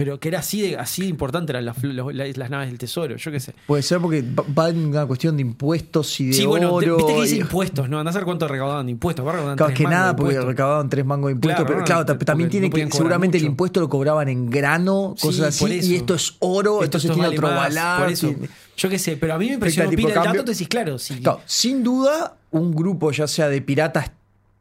Pero 0.00 0.18
que 0.18 0.28
era 0.28 0.38
así 0.38 0.62
de, 0.62 0.78
así 0.78 1.02
de 1.02 1.08
importante 1.08 1.52
eran 1.52 1.66
las, 1.66 1.76
las, 1.84 2.38
las 2.38 2.48
naves 2.48 2.68
del 2.70 2.78
Tesoro, 2.78 3.16
yo 3.16 3.30
qué 3.30 3.38
sé. 3.38 3.52
Puede 3.66 3.82
ser 3.82 3.98
porque 4.00 4.24
va- 4.56 4.70
en 4.70 4.86
una 4.86 5.04
cuestión 5.04 5.36
de 5.36 5.42
impuestos 5.42 6.18
y 6.20 6.28
de 6.28 6.32
Sí, 6.32 6.46
bueno, 6.46 6.72
oro. 6.72 6.96
viste 6.96 7.12
que 7.14 7.20
dice 7.20 7.36
y- 7.36 7.40
impuestos, 7.40 7.86
¿no? 7.90 7.98
Andás 8.00 8.14
a 8.16 8.20
ver 8.20 8.24
cuánto 8.24 8.48
recaudaban 8.48 8.86
de 8.86 8.92
impuestos. 8.92 9.22
Claro, 9.22 9.54
tres 9.56 9.76
que 9.76 9.84
nada, 9.84 10.16
porque 10.16 10.40
recaudaban 10.40 10.88
tres 10.88 11.04
mangos 11.04 11.28
de 11.28 11.32
impuestos. 11.32 11.66
Claro, 11.66 11.66
pero 11.68 11.80
no, 11.80 11.84
claro, 12.06 12.24
también 12.24 12.46
no 12.48 12.50
tiene 12.50 12.70
que. 12.70 12.90
Seguramente 12.90 13.36
el 13.36 13.44
impuesto 13.44 13.78
lo 13.80 13.90
cobraban 13.90 14.30
en 14.30 14.48
grano, 14.48 15.14
Sí, 15.18 15.26
cosas 15.26 15.58
por 15.58 15.68
así. 15.70 15.92
Y 15.92 15.96
esto 15.96 16.14
es 16.14 16.34
oro, 16.38 16.82
Esto- 16.82 16.96
esto 16.96 17.08
tiene 17.12 17.28
vale 17.28 17.36
otro 17.38 17.48
más, 17.48 17.74
valor. 17.74 18.00
Por 18.04 18.12
eso. 18.12 18.28
tiene- 18.28 18.48
Yo 18.78 18.88
qué 18.88 18.98
sé, 18.98 19.18
pero 19.18 19.34
a 19.34 19.38
mí 19.38 19.48
me 19.48 19.52
impresionó 19.54 19.90
pila 19.90 20.08
el 20.08 20.14
dato. 20.14 20.44
Te 20.46 20.52
decís, 20.52 20.66
claro, 20.68 20.98
sí. 20.98 21.20
Claro, 21.20 21.42
sin 21.44 21.82
duda, 21.84 22.36
un 22.52 22.74
grupo 22.74 23.10
ya 23.12 23.26
sea 23.28 23.50
de 23.50 23.60
piratas 23.60 24.10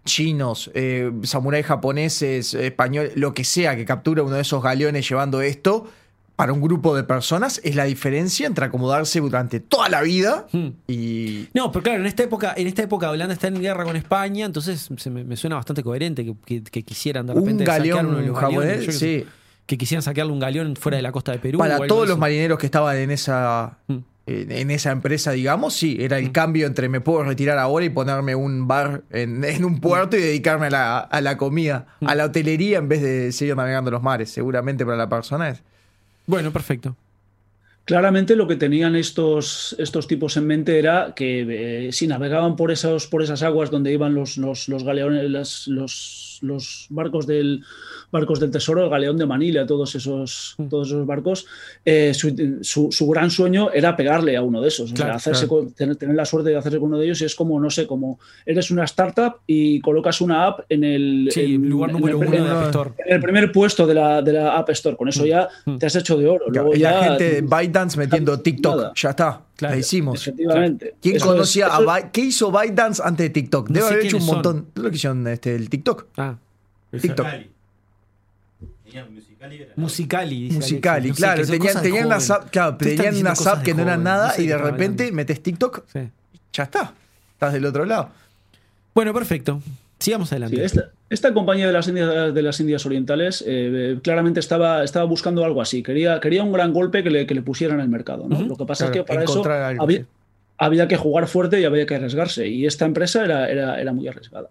chinos, 0.09 0.71
eh, 0.73 1.11
samuráis 1.23 1.65
japoneses, 1.65 2.53
españoles, 2.53 3.13
lo 3.15 3.33
que 3.33 3.43
sea 3.43 3.75
que 3.75 3.85
captura 3.85 4.23
uno 4.23 4.35
de 4.35 4.41
esos 4.41 4.61
galeones 4.63 5.07
llevando 5.07 5.41
esto, 5.41 5.87
para 6.35 6.53
un 6.53 6.61
grupo 6.61 6.95
de 6.95 7.03
personas 7.03 7.59
es 7.65 7.75
la 7.75 7.83
diferencia 7.83 8.47
entre 8.47 8.63
acomodarse 8.65 9.19
durante 9.19 9.59
toda 9.59 9.89
la 9.89 10.01
vida 10.01 10.47
Hmm. 10.53 10.69
y... 10.87 11.47
No, 11.53 11.69
pero 11.71 11.83
claro, 11.83 11.99
en 11.99 12.05
esta 12.05 12.23
época, 12.23 12.53
en 12.55 12.65
esta 12.67 12.81
época 12.83 13.11
Holanda 13.11 13.33
está 13.33 13.47
en 13.49 13.59
guerra 13.61 13.83
con 13.83 13.95
España, 13.97 14.45
entonces 14.45 14.89
se 14.95 15.09
me, 15.09 15.25
me 15.25 15.35
suena 15.35 15.57
bastante 15.57 15.83
coherente 15.83 16.23
que, 16.25 16.33
que- 16.45 16.63
que 16.63 16.83
quisieran 16.83 17.25
de 17.27 17.33
Un 17.33 17.39
repente 17.39 17.65
saquear 17.65 17.79
galeón 17.79 18.05
uno 18.07 18.17
de 18.19 18.27
los 18.27 18.37
japonés, 18.39 18.67
galeones, 18.77 18.97
sí. 18.99 19.25
que 19.65 19.77
quisieran 19.77 20.01
saquearle 20.01 20.31
un 20.31 20.39
galeón 20.39 20.75
fuera 20.77 20.95
de 20.95 21.01
la 21.03 21.11
costa 21.11 21.33
de 21.33 21.39
Perú. 21.39 21.59
Para 21.59 21.85
todos 21.87 22.07
los 22.07 22.17
marineros 22.17 22.57
que 22.57 22.67
estaban 22.67 22.95
en 22.97 23.11
esa, 23.11 23.77
Mm. 23.87 23.97
En, 24.29 24.51
en 24.51 24.71
esa 24.71 24.91
empresa, 24.91 25.31
digamos, 25.31 25.73
sí, 25.73 25.97
era 25.99 26.17
el 26.17 26.31
cambio 26.31 26.67
entre 26.67 26.89
me 26.89 27.01
puedo 27.01 27.23
retirar 27.23 27.57
ahora 27.57 27.85
y 27.85 27.89
ponerme 27.89 28.35
un 28.35 28.67
bar 28.67 29.03
en, 29.11 29.43
en 29.45 29.65
un 29.65 29.79
puerto 29.79 30.17
y 30.17 30.21
dedicarme 30.21 30.67
a 30.67 30.69
la, 30.69 30.99
a 30.99 31.21
la 31.21 31.37
comida, 31.37 31.87
a 32.05 32.15
la 32.15 32.25
hotelería 32.25 32.77
en 32.77 32.89
vez 32.89 33.01
de 33.01 33.31
seguir 33.31 33.55
navegando 33.55 33.91
los 33.91 34.03
mares. 34.03 34.29
Seguramente 34.29 34.85
para 34.85 34.97
la 34.97 35.09
persona 35.09 35.49
es. 35.49 35.61
Bueno, 36.27 36.51
perfecto. 36.51 36.95
Claramente 37.85 38.35
lo 38.35 38.47
que 38.47 38.55
tenían 38.55 38.95
estos, 38.95 39.75
estos 39.79 40.05
tipos 40.07 40.37
en 40.37 40.45
mente 40.45 40.77
era 40.77 41.13
que 41.15 41.87
eh, 41.87 41.91
si 41.91 42.05
navegaban 42.05 42.55
por, 42.55 42.69
esos, 42.71 43.07
por 43.07 43.23
esas 43.23 43.41
aguas 43.41 43.71
donde 43.71 43.91
iban 43.91 44.13
los, 44.13 44.37
los, 44.37 44.69
los 44.69 44.83
galeones, 44.83 45.27
las- 45.31 45.67
los, 45.67 46.37
los 46.43 46.85
barcos 46.91 47.25
del 47.25 47.63
barcos 48.11 48.39
del 48.39 48.51
tesoro, 48.51 48.83
el 48.83 48.89
galeón 48.89 49.17
de 49.17 49.25
Manila, 49.25 49.65
todos 49.65 49.93
esos, 49.95 50.55
Mm. 50.57 50.67
todos 50.67 50.87
esos 50.87 51.05
barcos, 51.05 51.45
eh, 51.85 52.13
su, 52.13 52.59
su- 52.61 52.91
su 52.91 53.07
gran 53.09 53.29
sueño 53.29 53.71
era 53.71 53.95
pegarle 53.95 54.35
a 54.35 54.41
uno 54.41 54.61
de 54.61 54.67
esos, 54.67 54.91
o 54.91 54.95
sea, 54.95 55.13
hacerse 55.15 55.47
claro. 55.47 55.63
con- 55.65 55.73
tener, 55.73 55.95
tener 55.95 56.15
la 56.15 56.25
suerte 56.25 56.49
de 56.49 56.57
hacerse 56.57 56.79
con 56.79 56.89
uno 56.89 56.97
de 56.97 57.05
ellos 57.05 57.21
y 57.21 57.25
es 57.25 57.35
como, 57.35 57.59
no 57.59 57.69
sé, 57.69 57.85
como 57.87 58.19
eres 58.45 58.71
una 58.71 58.83
startup 58.85 59.35
y 59.45 59.79
colocas 59.81 60.21
una 60.21 60.47
app 60.47 60.61
en 60.69 60.83
el, 60.83 61.29
Sí, 61.31 61.55
en- 61.55 61.69
lugar 61.69 61.89
en 61.91 61.95
número 61.97 62.21
el, 62.21 62.27
uno 62.27 62.37
en 62.37 62.43
de 62.43 62.49
App 62.49 62.65
Store. 62.65 62.89
en 63.05 63.15
el 63.15 63.21
primer 63.21 63.51
puesto 63.51 63.85
de 63.85 63.93
la, 63.93 64.21
de 64.21 64.33
la 64.33 64.57
App 64.57 64.69
Store. 64.71 64.95
Con 64.97 65.07
eso 65.07 65.25
ya 65.25 65.47
Mm. 65.65 65.77
te 65.77 65.85
has 65.85 65.95
hecho 65.95 66.17
de 66.17 66.27
oro. 66.27 66.45
Luego 66.49 66.75
y 66.75 66.79
la 66.79 66.91
ya- 66.91 67.03
gente 67.09 67.23
de 67.35 67.41
ByteDance 67.41 67.97
metiendo 67.97 68.39
TikTok. 68.39 68.75
Nada. 68.75 68.93
Ya 68.95 69.09
está, 69.11 69.41
Claro, 69.55 69.75
la 69.75 69.79
hicimos. 69.79 70.21
Efectivamente. 70.21 70.95
¿Quién 71.01 71.17
Eso 71.17 71.25
conocía 71.27 71.65
es- 71.67 71.71
a 71.73 71.75
eso- 71.77 71.85
By- 71.85 72.11
¿Qué 72.11 72.21
hizo 72.21 72.51
ByteDance 72.51 73.01
antes 73.03 73.25
de 73.25 73.29
TikTok? 73.29 73.69
No 73.69 73.73
Debe 73.73 73.87
sé 73.87 73.93
haber 73.93 74.05
hecho 74.05 74.17
un 74.17 74.23
quiénes 74.23 74.43
son. 74.43 74.55
montón. 74.55 74.83
Lo 74.83 74.89
que 74.89 74.95
hicieron 74.95 75.27
este, 75.27 75.55
el 75.55 75.69
TikTok. 75.69 76.05
Ah, 76.17 76.37
TikTok. 76.99 77.27
Musicali 79.39 79.61
era- 79.63 79.73
Musicali. 79.75 80.41
dice 80.43 80.55
Musicali, 80.55 81.09
Alexis. 81.09 81.19
No 81.19 81.25
sé, 81.25 81.39
claro. 81.39 81.47
tenían 81.47 81.81
tenían 81.81 82.05
unas 82.07 82.29
apps, 82.29 82.51
claro, 82.51 82.77
tenían 82.77 83.15
unas 83.17 83.39
de 83.43 83.63
que 83.63 83.73
no 83.73 83.81
eran 83.83 83.93
joven, 83.95 84.03
nada 84.03 84.27
no 84.27 84.33
sé 84.33 84.43
y 84.43 84.47
de 84.47 84.57
repente 84.57 85.03
hablando. 85.03 85.15
metes 85.15 85.41
TikTok, 85.43 85.83
Sí. 85.91 85.99
ya 86.53 86.63
está. 86.63 86.93
Estás 87.33 87.53
del 87.53 87.65
otro 87.65 87.85
lado. 87.85 88.09
Bueno, 88.93 89.13
perfecto. 89.13 89.61
Sigamos 89.97 90.31
adelante. 90.31 90.55
Sí, 90.57 90.61
esta, 90.63 90.89
esta 91.09 91.33
compañía 91.33 91.67
de 91.67 91.73
las 91.73 91.87
Indias, 91.87 92.33
de 92.33 92.41
las 92.41 92.59
Indias 92.59 92.85
Orientales 92.85 93.43
eh, 93.47 93.97
claramente 94.03 94.39
estaba, 94.39 94.83
estaba 94.83 95.05
buscando 95.05 95.43
algo 95.45 95.61
así. 95.61 95.83
Quería, 95.83 96.19
quería 96.19 96.43
un 96.43 96.51
gran 96.53 96.73
golpe 96.73 97.03
que 97.03 97.09
le, 97.09 97.25
que 97.27 97.33
le 97.35 97.41
pusiera 97.41 97.73
en 97.73 97.79
el 97.81 97.89
mercado. 97.89 98.25
¿no? 98.27 98.41
Lo 98.41 98.55
que 98.55 98.65
pasa 98.65 98.85
Claro, 98.87 99.01
es 99.01 99.05
que 99.05 99.07
para 99.13 99.23
eso 99.23 99.43
algo, 99.45 99.83
había, 99.83 99.99
sí. 99.99 100.05
Había 100.59 100.87
que 100.87 100.97
jugar 100.97 101.27
fuerte 101.27 101.59
y 101.59 101.65
había 101.65 101.85
que 101.85 101.95
arriesgarse. 101.95 102.47
Y 102.47 102.65
esta 102.65 102.85
empresa 102.85 103.23
era, 103.23 103.49
era, 103.49 103.81
era 103.81 103.93
muy 103.93 104.07
arriesgada. 104.07 104.49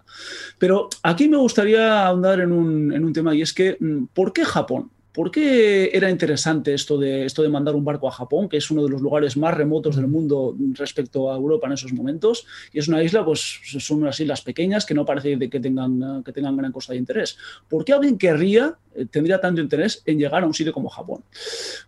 Pero 0.59 0.89
aquí 1.03 1.29
me 1.29 1.37
gustaría 1.37 2.07
ahondar 2.07 2.41
en 2.41 2.51
un, 2.51 2.93
en 2.93 3.05
un 3.05 3.13
tema 3.13 3.35
y 3.35 3.43
es 3.43 3.53
que, 3.53 3.77
mm, 3.79 4.07
¿por 4.15 4.33
qué 4.33 4.45
Japón? 4.45 4.91
¿Por 5.19 5.33
qué 5.33 5.91
era 5.93 6.09
interesante 6.09 6.73
esto 6.73 6.97
de, 6.97 7.25
esto 7.25 7.43
de 7.43 7.49
mandar 7.49 7.75
un 7.75 7.85
barco 7.85 8.07
a 8.07 8.12
Japón, 8.12 8.49
que 8.49 8.57
es 8.57 8.71
uno 8.71 8.85
de 8.85 8.89
los 8.89 9.03
lugares 9.03 9.37
más 9.37 9.53
remotos 9.53 9.97
del 9.97 10.07
mundo 10.07 10.55
respecto 10.75 11.33
a 11.33 11.35
Europa 11.35 11.66
en 11.66 11.73
esos 11.73 11.93
momentos? 11.93 12.47
Y 12.73 12.79
es 12.79 12.87
una 12.87 13.03
isla, 13.03 13.25
pues 13.25 13.59
son 13.81 14.03
unas 14.03 14.21
islas 14.21 14.43
pequeñas 14.43 14.87
que 14.87 14.95
no 14.95 15.05
parece 15.05 15.37
de 15.37 15.51
que 15.51 15.59
tengan, 15.59 16.23
que 16.23 16.31
tengan 16.31 16.57
gran 16.57 16.71
cosa 16.71 16.93
de 16.93 17.01
interés. 17.01 17.37
¿Por 17.69 17.85
qué 17.85 17.95
alguien 17.95 18.16
querría, 18.16 18.77
eh, 18.95 19.07
tendría 19.11 19.41
tanto 19.41 19.61
interés 19.61 20.05
en 20.07 20.21
llegar 20.21 20.45
a 20.45 20.47
un 20.47 20.55
sitio 20.55 20.73
como 20.73 20.89
Japón? 20.89 21.25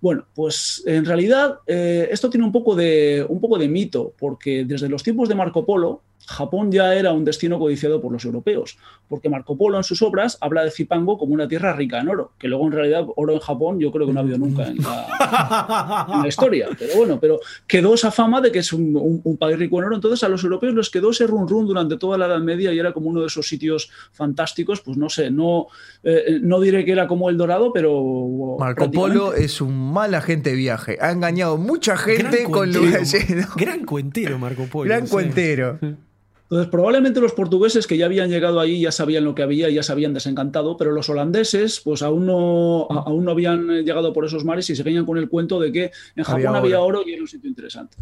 Bueno, 0.00 0.26
pues 0.34 0.82
en 0.84 1.04
realidad 1.04 1.60
eh, 1.68 2.08
esto 2.10 2.30
tiene 2.30 2.44
un 2.44 2.50
poco, 2.50 2.74
de, 2.74 3.24
un 3.28 3.40
poco 3.40 3.58
de 3.58 3.68
mito, 3.68 4.12
porque 4.18 4.64
desde 4.64 4.88
los 4.88 5.04
tiempos 5.04 5.28
de 5.28 5.36
Marco 5.36 5.64
Polo, 5.64 6.02
Japón 6.26 6.70
ya 6.70 6.94
era 6.94 7.12
un 7.12 7.24
destino 7.24 7.58
codiciado 7.58 8.00
por 8.00 8.12
los 8.12 8.24
europeos, 8.24 8.76
porque 9.08 9.28
Marco 9.28 9.56
Polo 9.56 9.78
en 9.78 9.84
sus 9.84 10.00
obras 10.02 10.38
habla 10.40 10.62
de 10.64 10.70
Zipango 10.70 11.18
como 11.18 11.34
una 11.34 11.48
tierra 11.48 11.72
rica 11.72 11.98
en 12.00 12.08
oro, 12.08 12.32
que 12.38 12.46
luego 12.46 12.66
en 12.66 12.72
realidad 12.72 13.04
oro 13.16 13.32
en 13.32 13.40
Japón 13.40 13.80
yo 13.80 13.90
creo 13.90 14.06
que 14.06 14.12
no 14.12 14.20
ha 14.20 14.22
habido 14.22 14.38
nunca 14.38 14.66
en 14.68 14.76
la, 14.78 16.06
en 16.14 16.22
la 16.22 16.28
historia, 16.28 16.68
pero 16.78 16.94
bueno, 16.96 17.18
pero 17.20 17.40
quedó 17.66 17.94
esa 17.94 18.10
fama 18.10 18.40
de 18.40 18.52
que 18.52 18.60
es 18.60 18.72
un, 18.72 18.96
un- 18.96 19.20
un 19.24 19.36
país 19.36 19.58
rico 19.58 19.78
en 19.78 19.86
oro, 19.86 19.94
entonces 19.96 20.22
a 20.22 20.28
los 20.28 20.44
europeos 20.44 20.74
les 20.74 20.90
quedó 20.90 21.10
ese 21.10 21.26
run 21.26 21.48
run 21.48 21.66
durante 21.66 21.96
toda 21.96 22.16
la 22.18 22.26
Edad 22.26 22.40
Media 22.40 22.72
y 22.72 22.78
era 22.78 22.92
como 22.92 23.08
uno 23.08 23.20
de 23.22 23.26
esos 23.26 23.48
sitios 23.48 23.90
fantásticos, 24.12 24.80
pues 24.82 24.96
no 24.96 25.08
sé, 25.08 25.30
no, 25.30 25.66
eh, 26.04 26.38
no 26.42 26.60
diré 26.60 26.84
que 26.84 26.92
era 26.92 27.08
como 27.08 27.28
el 27.30 27.36
Dorado, 27.36 27.72
pero... 27.72 28.56
Marco. 28.58 28.90
Polo 28.90 29.34
es 29.34 29.60
un 29.60 29.92
mal 29.92 30.14
agente 30.14 30.50
de 30.50 30.56
viaje. 30.56 30.98
Ha 31.00 31.10
engañado 31.12 31.56
mucha 31.56 31.96
gente 31.96 32.22
Gran 32.38 32.44
con 32.44 32.52
cuentero, 32.52 32.84
lugares. 32.84 33.56
Gran 33.56 33.84
cuentero, 33.84 34.38
Marco 34.38 34.64
Polo. 34.66 34.88
Gran 34.88 35.06
sí. 35.06 35.12
cuentero. 35.12 35.78
Entonces, 36.50 36.68
probablemente 36.68 37.20
los 37.20 37.32
portugueses 37.32 37.86
que 37.86 37.96
ya 37.96 38.06
habían 38.06 38.28
llegado 38.28 38.58
allí 38.58 38.80
ya 38.80 38.90
sabían 38.90 39.22
lo 39.24 39.36
que 39.36 39.44
había 39.44 39.70
y 39.70 39.74
ya 39.74 39.84
se 39.84 39.92
habían 39.92 40.12
desencantado, 40.12 40.76
pero 40.76 40.90
los 40.90 41.08
holandeses 41.08 41.78
pues 41.78 42.02
aún 42.02 42.26
no, 42.26 42.88
a- 42.90 43.04
aún 43.06 43.24
no 43.24 43.30
habían 43.30 43.68
llegado 43.84 44.12
por 44.12 44.24
esos 44.24 44.44
mares 44.44 44.68
y 44.68 44.74
seguían 44.74 45.06
con 45.06 45.16
el 45.16 45.28
cuento 45.28 45.60
de 45.60 45.70
que 45.70 45.92
en 46.16 46.24
Japón 46.24 46.46
Había 46.48 46.58
había, 46.58 46.80
oro. 46.80 47.02
y 47.06 47.12
era 47.12 47.22
un 47.22 47.28
sitio 47.28 47.48
interesante. 47.48 47.98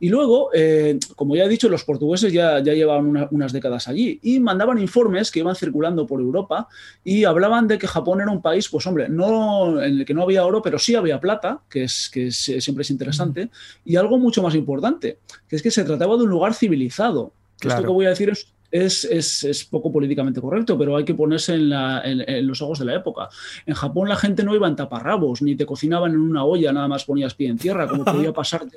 Y 0.00 0.08
luego, 0.08 0.48
eh, 0.54 0.98
como 1.16 1.36
ya 1.36 1.44
he 1.44 1.48
dicho, 1.50 1.68
los 1.68 1.84
portugueses 1.84 2.32
ya, 2.32 2.60
ya 2.60 2.72
llevaban 2.72 3.04
una- 3.06 3.28
unas 3.30 3.52
décadas 3.52 3.86
allí 3.88 4.18
y 4.22 4.40
mandaban 4.40 4.78
informes 4.78 5.30
que 5.30 5.40
iban 5.40 5.54
circulando 5.54 6.06
por 6.06 6.18
Europa 6.22 6.68
y 7.04 7.24
hablaban 7.24 7.68
de 7.68 7.76
que 7.78 7.86
Japón 7.86 8.22
era 8.22 8.30
un 8.30 8.40
país, 8.40 8.70
pues 8.70 8.86
hombre, 8.86 9.10
no 9.10 9.82
en 9.82 9.98
el 9.98 10.04
que 10.06 10.14
no 10.14 10.22
había 10.22 10.46
oro, 10.46 10.62
pero 10.62 10.78
sí 10.78 10.94
había 10.94 11.20
plata, 11.20 11.60
que, 11.68 11.84
es, 11.84 12.08
que 12.10 12.28
es- 12.28 12.48
eh, 12.48 12.58
siempre 12.62 12.82
es 12.84 12.90
interesante, 12.90 13.50
y 13.84 13.96
algo 13.96 14.16
mucho 14.18 14.42
más 14.42 14.54
importante, 14.54 15.18
que 15.46 15.56
es 15.56 15.62
que 15.62 15.70
se 15.70 15.84
trataba 15.84 16.16
de 16.16 16.22
un 16.22 16.30
lugar 16.30 16.54
civilizado. 16.54 17.34
Claro. 17.62 17.80
Esto 17.80 17.88
que 17.88 17.94
voy 17.94 18.06
a 18.06 18.10
decir 18.10 18.30
es, 18.30 18.52
es, 18.70 19.04
es- 19.04 19.44
es 19.44 19.64
poco 19.64 19.90
políticamente 19.92 20.40
correcto, 20.40 20.78
pero 20.78 20.96
hay 20.96 21.04
que 21.04 21.14
ponerse 21.14 21.54
en, 21.54 21.68
la- 21.68 22.00
en- 22.04 22.28
en 22.28 22.46
los 22.46 22.60
ojos 22.62 22.78
de 22.78 22.84
la 22.86 22.94
época. 22.94 23.28
En 23.66 23.74
Japón 23.74 24.08
la 24.08 24.16
gente 24.16 24.42
no 24.44 24.54
iba 24.54 24.66
en 24.68 24.76
taparrabos, 24.76 25.42
ni 25.42 25.54
te 25.56 25.66
cocinaban 25.66 26.12
en 26.12 26.20
una 26.20 26.44
olla, 26.44 26.72
nada 26.72 26.88
más 26.88 27.04
ponías 27.04 27.34
pie 27.34 27.48
en 27.48 27.58
tierra, 27.58 27.86
como 27.88 28.04
podía 28.04 28.32
pasarte. 28.34 28.76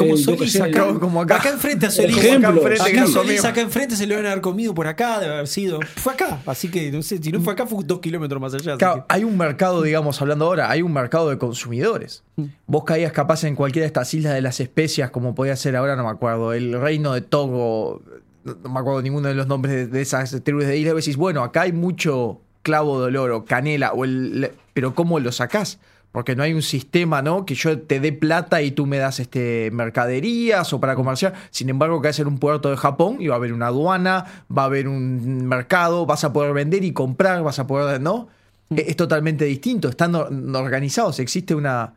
Como 0.00 0.14
eh, 0.14 0.18
Solís 0.18 0.52
sé, 0.52 0.62
acá, 0.62 0.86
como- 0.86 1.00
como 1.00 1.20
acá. 1.22 1.36
acá 1.36 1.48
enfrente 1.50 1.86
a 1.86 1.90
Solís. 1.90 2.16
ejemplo, 2.16 2.48
acá 2.48 2.58
enfrente 2.58 2.82
acá 3.00 3.06
Solís, 3.06 3.44
enfrente 3.44 3.96
se 3.96 4.06
lo 4.06 4.14
deben 4.16 4.30
haber 4.30 4.40
comido 4.42 4.74
por 4.74 4.86
acá, 4.86 5.20
debe 5.20 5.34
haber 5.34 5.46
sido. 5.48 5.80
Fue 5.96 6.12
acá, 6.12 6.40
así 6.46 6.68
que 6.68 6.90
no 6.90 7.02
sé, 7.02 7.18
si 7.22 7.30
no 7.32 7.40
fue 7.40 7.52
acá 7.52 7.66
fue 7.66 7.84
dos 7.84 8.00
kilómetros 8.00 8.40
más 8.40 8.54
allá. 8.54 8.76
Claro, 8.76 9.06
que- 9.06 9.14
hay 9.14 9.24
un 9.24 9.36
mercado, 9.38 9.82
digamos, 9.82 10.20
hablando 10.20 10.46
ahora, 10.46 10.70
hay 10.70 10.82
un 10.82 10.92
mercado 10.92 11.30
de 11.30 11.38
consumidores. 11.38 12.24
Mm. 12.36 12.44
Vos 12.66 12.84
caías 12.84 13.12
capaz 13.12 13.44
en 13.44 13.54
cualquiera 13.54 13.84
de 13.84 13.88
estas 13.88 14.12
islas 14.14 14.34
de 14.34 14.40
las 14.40 14.60
especias, 14.60 15.10
como 15.10 15.34
podía 15.34 15.54
ser 15.56 15.76
ahora, 15.76 15.96
no 15.96 16.04
me 16.04 16.10
acuerdo, 16.10 16.52
el 16.52 16.80
reino 16.80 17.12
de 17.12 17.20
Togo, 17.20 18.02
no 18.44 18.70
me 18.70 18.80
acuerdo 18.80 19.02
ninguno 19.02 19.28
de 19.28 19.34
los 19.34 19.46
nombres 19.46 19.74
de, 19.74 19.86
de 19.86 20.00
esas 20.00 20.30
tribus 20.42 20.64
de 20.66 20.76
islas. 20.78 20.92
Y 20.94 20.96
decís, 20.96 21.16
bueno, 21.16 21.42
acá 21.42 21.62
hay 21.62 21.72
mucho 21.72 22.40
clavo 22.62 23.04
de 23.06 23.16
oro, 23.18 23.44
canela, 23.44 23.92
o 23.92 24.04
el, 24.04 24.50
pero 24.74 24.94
¿cómo 24.94 25.18
lo 25.20 25.32
sacás? 25.32 25.78
Porque 26.12 26.34
no 26.34 26.42
hay 26.42 26.52
un 26.52 26.62
sistema, 26.62 27.22
¿no? 27.22 27.46
Que 27.46 27.54
yo 27.54 27.78
te 27.82 28.00
dé 28.00 28.12
plata 28.12 28.62
y 28.62 28.72
tú 28.72 28.84
me 28.84 28.98
das 28.98 29.20
este 29.20 29.70
mercaderías 29.72 30.72
o 30.72 30.80
para 30.80 30.96
comerciar. 30.96 31.34
Sin 31.50 31.68
embargo, 31.68 32.02
caes 32.02 32.18
en 32.18 32.26
un 32.26 32.38
puerto 32.38 32.68
de 32.68 32.76
Japón 32.76 33.18
y 33.20 33.28
va 33.28 33.34
a 33.34 33.36
haber 33.36 33.52
una 33.52 33.68
aduana, 33.68 34.44
va 34.56 34.62
a 34.62 34.64
haber 34.64 34.88
un 34.88 35.46
mercado, 35.46 36.06
vas 36.06 36.24
a 36.24 36.32
poder 36.32 36.52
vender 36.52 36.82
y 36.82 36.92
comprar, 36.92 37.44
vas 37.44 37.60
a 37.60 37.66
poder, 37.68 38.00
¿no? 38.00 38.26
Es, 38.70 38.88
es 38.88 38.96
totalmente 38.96 39.44
distinto, 39.44 39.88
están 39.88 40.14
or- 40.16 40.32
organizados, 40.56 41.20
existe 41.20 41.54
una, 41.54 41.94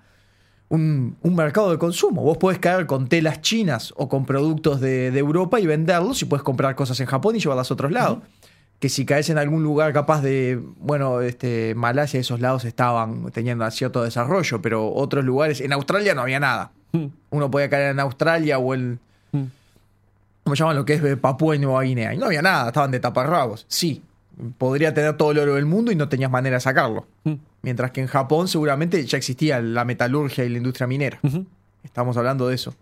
un, 0.70 1.18
un 1.22 1.36
mercado 1.36 1.72
de 1.72 1.80
consumo. 1.80 2.22
Vos 2.22 2.38
podés 2.38 2.60
caer 2.60 2.86
con 2.86 3.08
telas 3.08 3.42
chinas 3.42 3.96
o 3.98 4.10
con 4.10 4.26
productos 4.28 4.80
de, 4.80 5.10
de 5.10 5.20
Europa 5.20 5.60
y 5.60 5.66
venderlos 5.66 6.22
y 6.22 6.26
puedes 6.26 6.44
comprar 6.44 6.76
cosas 6.76 7.00
en 7.00 7.08
Japón 7.08 7.36
y 7.36 7.40
llevarlas 7.40 7.72
a 7.72 7.74
otros 7.74 7.92
lados. 7.92 8.20
Que 8.84 8.90
si 8.90 9.06
caes 9.06 9.30
en 9.30 9.38
algún 9.38 9.64
lugar 9.64 9.94
capaz 9.94 10.22
de, 10.22 10.60
bueno, 10.82 11.22
este, 11.22 11.74
Malasia, 11.74 12.20
esos 12.20 12.42
lados 12.42 12.66
estaban 12.66 13.32
teniendo 13.32 13.72
cierto 13.72 14.04
desarrollo, 14.04 14.62
pero 14.62 14.94
otros 14.94 15.24
lugares, 15.24 15.62
en 15.62 15.72
Australia 15.72 16.14
no 16.14 16.22
había 16.24 16.42
nada. 16.42 16.72
Mm. 16.92 17.06
Uno 17.30 17.50
podía 17.50 17.70
caer 17.70 17.92
en 17.92 18.02
Australia 18.02 18.58
o 18.60 18.74
en, 18.74 19.00
Mm. 19.32 19.44
¿cómo 20.44 20.56
llaman 20.56 20.76
lo 20.76 20.84
que 20.84 20.96
es 20.96 21.18
Papúa 21.18 21.56
y 21.56 21.60
Nueva 21.60 21.82
Guinea? 21.84 22.14
Y 22.14 22.18
no 22.18 22.26
había 22.26 22.42
nada, 22.42 22.68
estaban 22.68 22.92
de 22.92 23.00
taparrabos. 23.00 23.66
Sí, 23.70 24.04
podría 24.58 24.94
tener 24.94 25.16
todo 25.16 25.32
el 25.32 25.40
oro 25.40 25.56
del 25.56 25.66
mundo 25.66 25.90
y 25.94 25.96
no 25.96 26.10
tenías 26.10 26.30
manera 26.30 26.58
de 26.58 26.60
sacarlo. 26.60 27.08
Mm. 27.24 27.36
Mientras 27.62 27.92
que 27.92 28.02
en 28.02 28.08
Japón 28.08 28.50
seguramente 28.50 29.06
ya 29.06 29.18
existía 29.18 29.62
la 29.62 29.86
metalurgia 29.86 30.44
y 30.44 30.50
la 30.50 30.58
industria 30.58 30.88
minera. 30.88 31.22
Estamos 31.86 32.18
hablando 32.18 32.50
de 32.50 32.56
eso. 32.56 32.76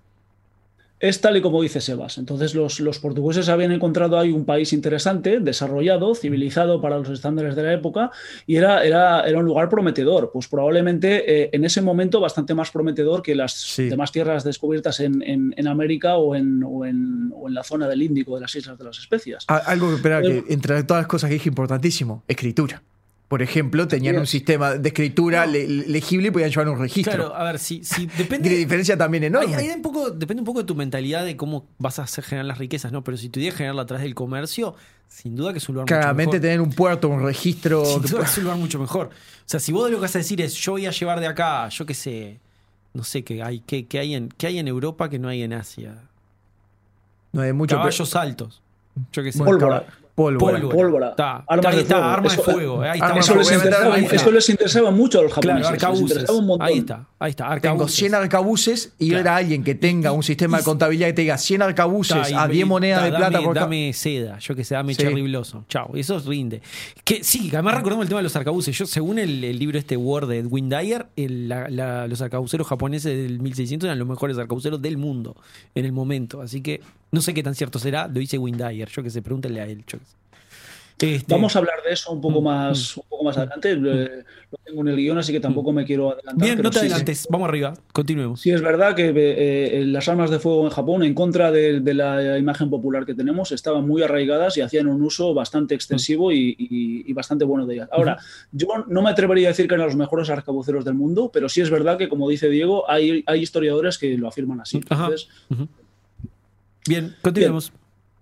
Es 1.01 1.19
tal 1.19 1.35
y 1.37 1.41
como 1.41 1.61
dice 1.61 1.81
Sebas. 1.81 2.17
Entonces 2.17 2.53
los, 2.55 2.79
los, 2.79 2.99
portugueses 2.99 3.49
habían 3.49 3.71
encontrado 3.71 4.17
ahí 4.19 4.31
un 4.31 4.45
país 4.45 4.71
interesante, 4.71 5.39
desarrollado, 5.39 6.13
civilizado 6.15 6.79
para 6.79 6.97
los 6.99 7.09
estándares 7.09 7.55
de 7.55 7.63
la 7.63 7.73
época 7.73 8.11
y 8.45 8.55
era, 8.57 8.83
era, 8.85 9.21
era 9.21 9.39
un 9.39 9.45
lugar 9.45 9.67
prometedor. 9.67 10.29
Pues 10.31 10.47
probablemente 10.47 11.43
eh, 11.43 11.49
en 11.53 11.65
ese 11.65 11.81
momento 11.81 12.19
bastante 12.19 12.53
más 12.53 12.71
prometedor 12.71 13.21
que 13.21 13.35
las 13.35 13.53
Sí. 13.53 13.89
demás 13.89 14.11
tierras 14.11 14.43
descubiertas 14.43 14.99
en, 14.99 15.21
en- 15.23 15.53
en 15.57 15.67
América 15.67 16.15
o 16.17 16.35
en, 16.35 16.63
o, 16.63 16.85
en, 16.85 17.31
o 17.35 17.47
en 17.47 17.53
la 17.53 17.63
zona 17.63 17.87
del 17.87 18.01
Índico, 18.01 18.35
de 18.35 18.41
las 18.41 18.55
Islas 18.55 18.77
de 18.77 18.83
las 18.85 18.99
Especias. 18.99 19.45
Algo 19.47 19.89
que, 19.89 19.95
espera, 19.95 20.21
que 20.21 20.43
entre 20.49 20.83
todas 20.83 21.01
las 21.01 21.07
cosas 21.07 21.27
que 21.29 21.33
dije 21.35 21.49
importantísimo, 21.49 22.23
escritura. 22.27 22.83
Por 23.31 23.41
ejemplo, 23.41 23.87
tenían 23.87 24.17
un 24.17 24.27
sistema 24.27 24.73
de 24.75 24.89
escritura 24.89 25.45
le- 25.45 25.65
legible 25.65 26.27
y 26.27 26.31
podían 26.31 26.49
llevar 26.49 26.67
un 26.67 26.79
registro. 26.79 27.13
Claro, 27.15 27.33
a 27.33 27.45
ver, 27.45 27.59
si, 27.59 27.81
si 27.85 28.05
depende. 28.17 28.49
diferencia 28.49 28.97
también 28.97 29.23
enorme. 29.23 29.73
Un 29.73 29.81
poco, 29.81 30.11
depende 30.11 30.41
un 30.41 30.45
poco 30.45 30.59
de 30.59 30.65
tu 30.65 30.75
mentalidad 30.75 31.23
de 31.23 31.37
cómo 31.37 31.65
vas 31.77 31.97
a 31.99 32.03
hacer 32.03 32.25
generar 32.25 32.45
las 32.45 32.57
riquezas, 32.57 32.91
¿no? 32.91 33.05
Pero 33.05 33.15
si 33.15 33.29
tu 33.29 33.39
idea 33.39 33.51
es 33.51 33.55
generarla 33.55 33.83
a 33.83 33.85
través 33.85 34.03
del 34.03 34.15
comercio, 34.15 34.75
sin 35.07 35.37
duda 35.37 35.53
que 35.53 35.59
es 35.59 35.69
un 35.69 35.75
lugar 35.75 35.85
mucho 35.85 35.95
Claramente 35.95 36.31
mejor. 36.33 36.41
tener 36.41 36.59
un 36.59 36.71
puerto, 36.73 37.07
un 37.07 37.23
registro. 37.23 37.85
Sin 37.85 38.01
duda 38.01 38.19
que 38.19 38.25
es 38.25 38.37
un 38.37 38.43
lugar 38.43 38.59
mucho 38.59 38.79
mejor. 38.79 39.07
O 39.07 39.11
sea, 39.45 39.61
si 39.61 39.71
vos 39.71 39.89
lo 39.89 39.95
que 39.95 40.01
vas 40.01 40.15
a 40.15 40.19
decir 40.19 40.41
es 40.41 40.53
yo 40.55 40.73
voy 40.73 40.85
a 40.85 40.91
llevar 40.91 41.21
de 41.21 41.27
acá, 41.27 41.69
yo 41.69 41.85
qué 41.85 41.93
sé, 41.93 42.39
no 42.93 43.05
sé 43.05 43.23
qué 43.23 43.41
hay, 43.41 43.61
qué, 43.61 43.85
qué 43.85 43.99
hay 43.99 44.13
en, 44.13 44.27
qué 44.27 44.47
hay 44.47 44.59
en 44.59 44.67
Europa 44.67 45.09
que 45.09 45.19
no 45.19 45.29
hay 45.29 45.41
en 45.43 45.53
Asia. 45.53 45.95
no 47.31 47.41
hay 47.43 47.53
mucho. 47.53 47.77
Caballos 47.77 48.13
altos. 48.13 48.61
Yo 49.13 49.23
qué 49.23 49.31
sé. 49.31 49.39
Pólvora. 49.41 49.85
Pólvora. 50.15 50.59
Pólvora. 50.59 50.75
Pólvora. 50.75 51.09
Está. 51.11 51.43
Armas 51.47 51.65
ahí 51.67 51.75
de 51.77 51.81
está, 51.81 51.95
fuego. 51.95 52.09
armas 52.11 52.35
de 52.35 52.41
Eso- 52.41 52.51
fuego. 52.51 52.81
Ahí 52.81 52.91
está. 52.93 53.05
Armas 53.07 53.25
Eso 53.25 53.33
de 53.33 53.39
les, 53.39 53.51
interesaba, 53.51 53.95
Ahí 53.95 54.03
está. 54.03 54.15
eso 54.15 54.31
les 54.31 54.49
interesaba 54.49 54.91
mucho 54.91 55.19
a 55.19 55.23
los 55.23 55.33
Claro, 55.33 55.63
japoneses. 55.63 56.01
interesaba 56.01 56.37
un 56.39 56.45
montón. 56.47 56.67
Ahí 56.67 56.77
está, 56.79 57.07
ahí 57.19 57.29
está. 57.31 57.43
Tengo 57.45 57.53
Arcabuces. 57.53 57.95
100 57.97 58.15
arcabuces 58.15 58.93
y 58.99 59.07
Claro. 59.09 59.21
era 59.21 59.35
alguien 59.37 59.63
que 59.63 59.75
tenga 59.75 60.11
un 60.11 60.23
sistema 60.23 60.57
de 60.57 60.63
contabilidad 60.63 61.07
que 61.07 61.13
te 61.13 61.21
diga 61.21 61.37
100 61.37 61.61
arcabuces 61.61 62.29
y- 62.29 62.33
a 62.33 62.47
10 62.47 62.65
y- 62.65 62.69
monedas 62.69 63.03
de 63.03 63.09
plata 63.09 63.29
dame, 63.31 63.45
por 63.45 63.53
cada. 63.53 63.65
dame 63.65 63.93
seda, 63.93 64.37
yo 64.39 64.55
que 64.55 64.63
sé, 64.63 64.75
dame 64.75 64.93
Sí. 64.93 65.01
cherry 65.01 65.21
blossom. 65.21 65.63
Chao, 65.67 65.91
eso 65.95 66.19
rinde. 66.19 66.61
Que 67.03 67.23
sí, 67.23 67.49
además 67.53 67.75
recordamos 67.75 68.03
el 68.03 68.09
tema 68.09 68.19
de 68.19 68.23
los 68.23 68.35
arcabuces. 68.35 68.77
Yo, 68.77 68.85
según 68.85 69.17
el, 69.17 69.43
el 69.43 69.57
libro 69.57 69.77
este 69.79 69.95
Word 69.97 70.27
de 70.27 70.39
Edwin 70.39 70.69
Dyer, 70.69 71.07
el- 71.15 71.47
la- 71.47 71.69
la- 71.69 72.07
los 72.07 72.21
arcabuceros 72.21 72.67
japoneses 72.67 73.15
del 73.17 73.39
1600 73.39 73.87
eran 73.87 73.97
los 73.99 74.07
mejores 74.07 74.37
arcabuceros 74.37 74.81
del 74.81 74.97
mundo 74.97 75.35
en 75.73 75.85
el 75.85 75.91
momento. 75.93 76.41
Así 76.41 76.61
que 76.61 76.81
no 77.11 77.21
sé 77.21 77.33
qué 77.33 77.43
tan 77.43 77.55
cierto 77.55 77.79
será, 77.79 78.07
lo 78.07 78.19
dice 78.19 78.37
Win 78.37 78.57
Dyer. 78.57 78.89
Yo 78.89 79.03
que 79.03 79.09
sé, 79.09 79.21
pregúntenle 79.21 79.61
a 79.61 79.65
él. 79.65 79.83
yo 79.87 79.99
que 79.99 80.05
sé. 80.05 80.10
Este, 81.01 81.33
Vamos 81.33 81.55
a 81.55 81.59
hablar 81.59 81.75
de 81.85 81.93
eso 81.93 82.11
un 82.11 82.21
poco 82.21 82.41
Mm, 82.41 82.43
más, 82.43 82.97
un 82.97 83.03
poco 83.09 83.23
más 83.23 83.37
adelante. 83.37 83.71
Eh, 83.71 84.23
Lo 84.51 84.57
tengo 84.63 84.81
en 84.81 84.87
el 84.89 84.95
guion, 84.97 85.17
así 85.17 85.31
que 85.31 85.39
tampoco 85.39 85.71
me 85.71 85.85
quiero 85.85 86.11
adelantar. 86.11 86.45
Bien, 86.45 86.61
no 86.61 86.69
te 86.69 86.79
sí, 86.79 86.85
sí. 86.85 86.91
adelantes. 86.91 87.27
Vamos 87.29 87.47
arriba, 87.49 87.73
continuemos. 87.93 88.41
Sí, 88.41 88.51
es 88.51 88.61
verdad 88.61 88.95
que 88.95 89.07
eh, 89.09 89.13
eh, 89.81 89.85
las 89.85 90.07
armas 90.09 90.29
de 90.29 90.39
fuego 90.39 90.63
en 90.65 90.69
Japón, 90.71 91.03
en 91.03 91.13
contra 91.13 91.51
de, 91.51 91.79
de 91.79 91.93
la 91.93 92.37
imagen 92.37 92.69
popular 92.69 93.05
que 93.05 93.13
tenemos, 93.15 93.51
estaban 93.51 93.87
muy 93.87 94.03
arraigadas 94.03 94.57
y 94.57 94.61
hacían 94.61 94.87
un 94.87 95.01
uso 95.01 95.33
bastante 95.33 95.73
extensivo 95.73 96.31
y, 96.31 96.55
y- 96.59 97.09
y 97.09 97.13
bastante 97.13 97.45
bueno 97.45 97.65
de 97.65 97.75
ellas. 97.75 97.89
Ahora, 97.91 98.17
yo 98.51 98.67
no 98.87 99.01
me 99.01 99.09
atrevería 99.09 99.47
a 99.47 99.51
decir 99.51 99.67
que 99.67 99.75
eran 99.75 99.87
los 99.87 99.95
mejores 99.95 100.29
arcabuceros 100.29 100.83
del 100.85 100.93
mundo, 100.95 101.31
pero 101.33 101.47
sí 101.49 101.61
es 101.61 101.69
verdad 101.69 101.97
que, 101.97 102.09
como 102.09 102.29
dice 102.29 102.49
Diego, 102.49 102.89
hay, 102.89 103.23
hay 103.25 103.41
historiadores 103.41 103.97
que 103.97 104.17
lo 104.17 104.27
afirman 104.27 104.61
así. 104.61 104.81
Bien, 106.87 107.15
continuemos. 107.21 107.71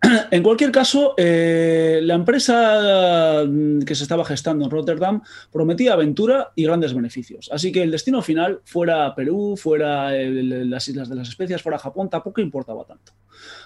En 0.32 0.44
cualquier 0.44 0.72
caso, 0.72 1.14
eh, 1.18 2.00
la 2.04 2.14
empresa 2.14 3.44
mm, 3.46 3.82
que 3.82 3.96
se 3.96 4.04
estaba 4.04 4.24
gestando 4.24 4.64
en 4.66 4.72
Rotterdam 4.72 5.22
prometía 5.52 5.94
aventura 5.94 6.52
y 6.56 6.64
grandes 6.64 6.94
beneficios. 6.94 7.50
Así 7.52 7.72
que 7.72 7.84
el 7.84 7.92
destino 7.92 8.22
final, 8.22 8.62
fuera 8.64 9.14
Perú, 9.16 9.56
fuera 9.58 10.16
el- 10.16 10.70
las 10.70 10.88
Islas 10.88 11.10
de 11.10 11.16
las 11.16 11.28
Especias, 11.30 11.62
fuera 11.62 11.78
Japón, 11.78 12.10
tampoco 12.10 12.40
importaba 12.42 12.86
tanto. 12.86 13.12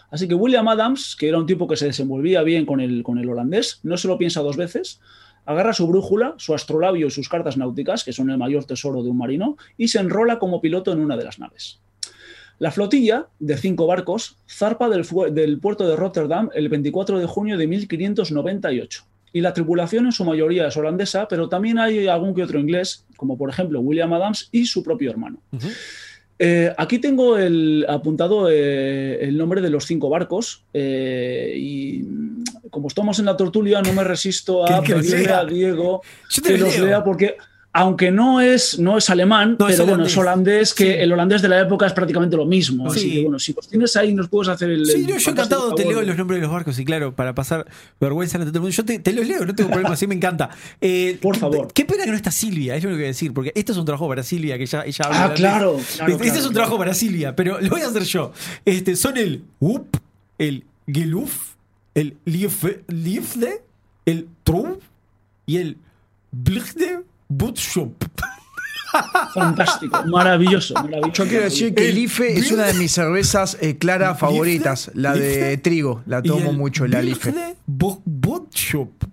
Así 0.09 0.27
que 0.27 0.35
William 0.35 0.67
Adams, 0.67 1.15
que 1.15 1.27
era 1.29 1.37
un 1.37 1.45
tipo 1.45 1.67
que 1.67 1.75
se 1.75 1.85
desenvolvía 1.85 2.41
bien 2.43 2.65
con 2.65 2.79
el, 2.79 3.03
con 3.03 3.17
el 3.19 3.29
holandés, 3.29 3.79
no 3.83 3.97
se 3.97 4.07
lo 4.07 4.17
piensa 4.17 4.41
dos 4.41 4.57
veces, 4.57 5.01
agarra 5.45 5.73
su 5.73 5.87
brújula, 5.87 6.35
su 6.37 6.53
astrolabio 6.53 7.07
y 7.07 7.11
sus 7.11 7.29
cartas 7.29 7.57
náuticas, 7.57 8.03
que 8.03 8.13
son 8.13 8.29
el 8.29 8.37
mayor 8.37 8.65
tesoro 8.65 9.03
de 9.03 9.09
un 9.09 9.17
marino, 9.17 9.57
y 9.77 9.87
se 9.89 9.99
enrola 9.99 10.39
como 10.39 10.61
piloto 10.61 10.91
en 10.93 10.99
una 10.99 11.17
de 11.17 11.25
las 11.25 11.37
naves. 11.39 11.79
La 12.63 12.71
flotilla, 12.71 13.27
de 13.41 13.57
cinco 13.57 13.87
barcos, 13.87 14.37
zarpa 14.49 14.87
del, 14.87 15.59
puerto 15.59 15.85
de 15.85 15.97
Rotterdam 15.97 16.49
el 16.55 16.69
24 16.69 17.19
de 17.19 17.25
junio 17.25 17.57
de 17.57 17.67
1598. 17.67 19.03
Y 19.33 19.41
la 19.41 19.53
tripulación 19.53 20.05
en 20.05 20.13
su 20.13 20.23
mayoría 20.23 20.65
es 20.69 20.77
holandesa, 20.77 21.27
pero 21.27 21.49
también 21.49 21.77
hay 21.77 22.07
algún 22.07 22.33
que 22.33 22.41
otro 22.41 22.61
inglés, 22.61 23.05
como 23.17 23.37
por 23.37 23.49
ejemplo 23.49 23.81
William 23.81 24.13
Adams 24.13 24.47
y 24.53 24.65
su 24.65 24.81
propio 24.81 25.11
hermano. 25.11 25.39
Eh, 26.39 26.73
aquí 26.77 26.99
tengo 26.99 27.37
el, 27.37 27.85
apuntado 27.89 28.49
eh, 28.49 29.17
el 29.21 29.35
nombre 29.35 29.59
de 29.59 29.69
los 29.69 29.85
cinco 29.85 30.07
barcos 30.07 30.63
eh, 30.73 31.53
y 31.57 32.05
como 32.69 32.87
estamos 32.87 33.19
en 33.19 33.25
la 33.25 33.35
tortulia 33.35 33.81
no 33.81 33.91
me 33.91 34.05
resisto 34.05 34.65
a 34.65 34.81
pedirle 34.81 35.33
a 35.33 35.43
Diego 35.43 36.01
que 36.41 36.57
lo 36.57 36.67
los 36.67 36.79
lea 36.79 37.03
porque 37.03 37.35
aunque 37.75 38.11
no 38.11 38.39
es, 38.39 38.77
no 38.77 38.97
es 38.99 39.09
alemán, 39.09 39.57
No, 39.59 39.67
es 39.67 39.75
pero 39.77 39.87
bueno, 39.89 40.05
es 40.05 40.15
holandés, 40.15 40.73
que 40.75 40.83
Sí. 40.85 40.89
el 40.99 41.11
holandés 41.11 41.41
de 41.41 41.49
la 41.49 41.59
época 41.61 41.87
es 41.87 41.93
prácticamente 41.93 42.37
lo 42.37 42.45
mismo. 42.45 42.87
Así 42.87 42.99
Sí. 42.99 43.11
que 43.13 43.21
bueno, 43.23 43.39
si 43.39 43.51
los 43.53 43.67
tienes 43.67 43.95
ahí 43.95 44.13
nos 44.13 44.29
puedes 44.29 44.49
hacer 44.49 44.69
el... 44.69 44.85
Sí, 44.85 44.91
el 44.91 44.99
yo 45.01 45.07
fantástico 45.07 45.31
encantado 45.31 45.75
te 45.75 45.85
leo 45.85 46.01
los 46.03 46.15
nombres 46.15 46.37
de 46.39 46.41
los 46.45 46.51
barcos 46.53 46.77
y 46.77 46.85
claro, 46.85 47.15
para 47.15 47.33
pasar 47.33 47.65
vergüenza 47.99 48.37
ante 48.37 48.51
todo 48.51 48.59
el 48.59 48.61
mundo. 48.61 48.75
Yo 48.75 48.85
te, 48.85 48.99
te 48.99 49.11
los 49.11 49.27
leo, 49.27 49.43
no 49.45 49.55
tengo 49.55 49.71
problema, 49.71 49.95
sí 49.95 50.05
me 50.05 50.13
encanta. 50.15 50.51
Eh, 50.79 51.17
Por 51.21 51.35
favor. 51.35 51.67
Qué 51.73 51.83
pena 51.85 52.03
que 52.05 52.11
no 52.11 52.15
está 52.15 52.29
Silvia, 52.31 52.75
es 52.75 52.83
lo 52.83 52.89
que 52.91 52.95
voy 52.95 53.03
a 53.05 53.07
decir, 53.07 53.33
porque 53.33 53.51
este 53.55 53.71
es 53.71 53.77
un 53.79 53.85
trabajo 53.85 54.07
para 54.07 54.21
Silvia, 54.21 54.55
que 54.57 54.63
ella, 54.63 54.83
ella 54.85 55.05
habla 55.05 55.23
Ah, 55.25 55.33
claro, 55.33 55.33
claro, 55.33 55.77
Este, 55.79 55.95
claro, 55.97 56.13
este 56.13 56.27
es 56.27 56.33
un 56.33 56.39
claro. 56.41 56.53
trabajo 56.53 56.77
para 56.77 56.93
Silvia, 56.93 57.35
pero 57.35 57.59
lo 57.59 57.69
voy 57.69 57.81
a 57.81 57.87
hacer 57.87 58.03
yo. 58.03 58.31
Este, 58.65 58.95
son 58.95 59.17
el 59.17 59.41
UP, 59.59 59.97
el 60.37 60.63
Geluf, 60.87 61.53
el 61.95 62.17
Liefde, 62.25 63.61
el 64.05 64.27
Trou 64.43 64.79
y 65.47 65.57
el 65.57 65.77
Blichte 66.31 66.99
Bootshop. 67.37 67.93
Fantástico, 69.33 70.03
maravilloso, 70.05 70.75
maravilloso. 70.75 71.23
Yo 71.23 71.27
quiero 71.27 71.43
decir 71.45 71.73
que 71.73 71.89
el 71.89 71.97
IFE 71.97 72.37
es 72.37 72.51
una 72.51 72.65
de 72.67 72.75
mis 72.75 72.91
cervezas 72.91 73.57
eh, 73.59 73.77
claras 73.77 74.19
favoritas, 74.19 74.91
la 74.93 75.15
de 75.15 75.57
trigo. 75.57 76.03
La 76.05 76.21
tomo 76.21 76.51
el 76.51 76.57
mucho, 76.57 76.85
la 76.87 77.01
IFE. 77.03 77.33
Bootshop. 77.65 78.89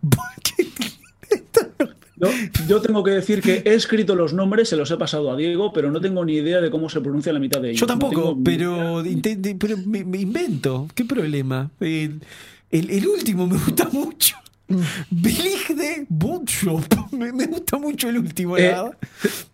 Yo, 2.23 2.29
yo 2.69 2.83
tengo 2.83 3.03
que 3.03 3.13
decir 3.13 3.41
que 3.41 3.63
he 3.65 3.73
escrito 3.73 4.15
los 4.15 4.35
nombres, 4.35 4.69
se 4.69 4.77
los 4.77 4.91
he 4.91 4.99
pasado 4.99 5.31
a 5.33 5.37
Diego, 5.37 5.73
pero 5.73 5.91
no 5.91 6.03
tengo 6.03 6.23
ni 6.23 6.35
idea 6.35 6.61
de 6.61 6.71
cómo 6.71 6.91
se 6.91 7.01
pronuncia 7.01 7.33
la 7.33 7.39
mitad 7.39 7.63
de 7.63 7.71
ellos. 7.71 7.81
Yo 7.81 7.87
tampoco, 7.87 8.37
pero, 8.45 9.03
pero 9.59 9.77
me, 9.87 10.05
me 10.05 10.19
invento. 10.19 10.87
¿Qué 10.95 11.07
problema? 11.07 11.71
El, 11.81 12.21
el- 12.71 12.91
el 12.91 13.09
último 13.09 13.47
me 13.47 13.57
gusta 13.57 13.89
mucho. 13.91 14.37
Bilig 15.11 15.69
de 15.77 16.07
Bootshop. 16.09 16.85
Me, 17.13 17.33
me 17.33 17.47
gusta 17.47 17.77
mucho 17.79 18.09
el 18.09 18.19
último, 18.19 18.57
Eh. 18.57 18.75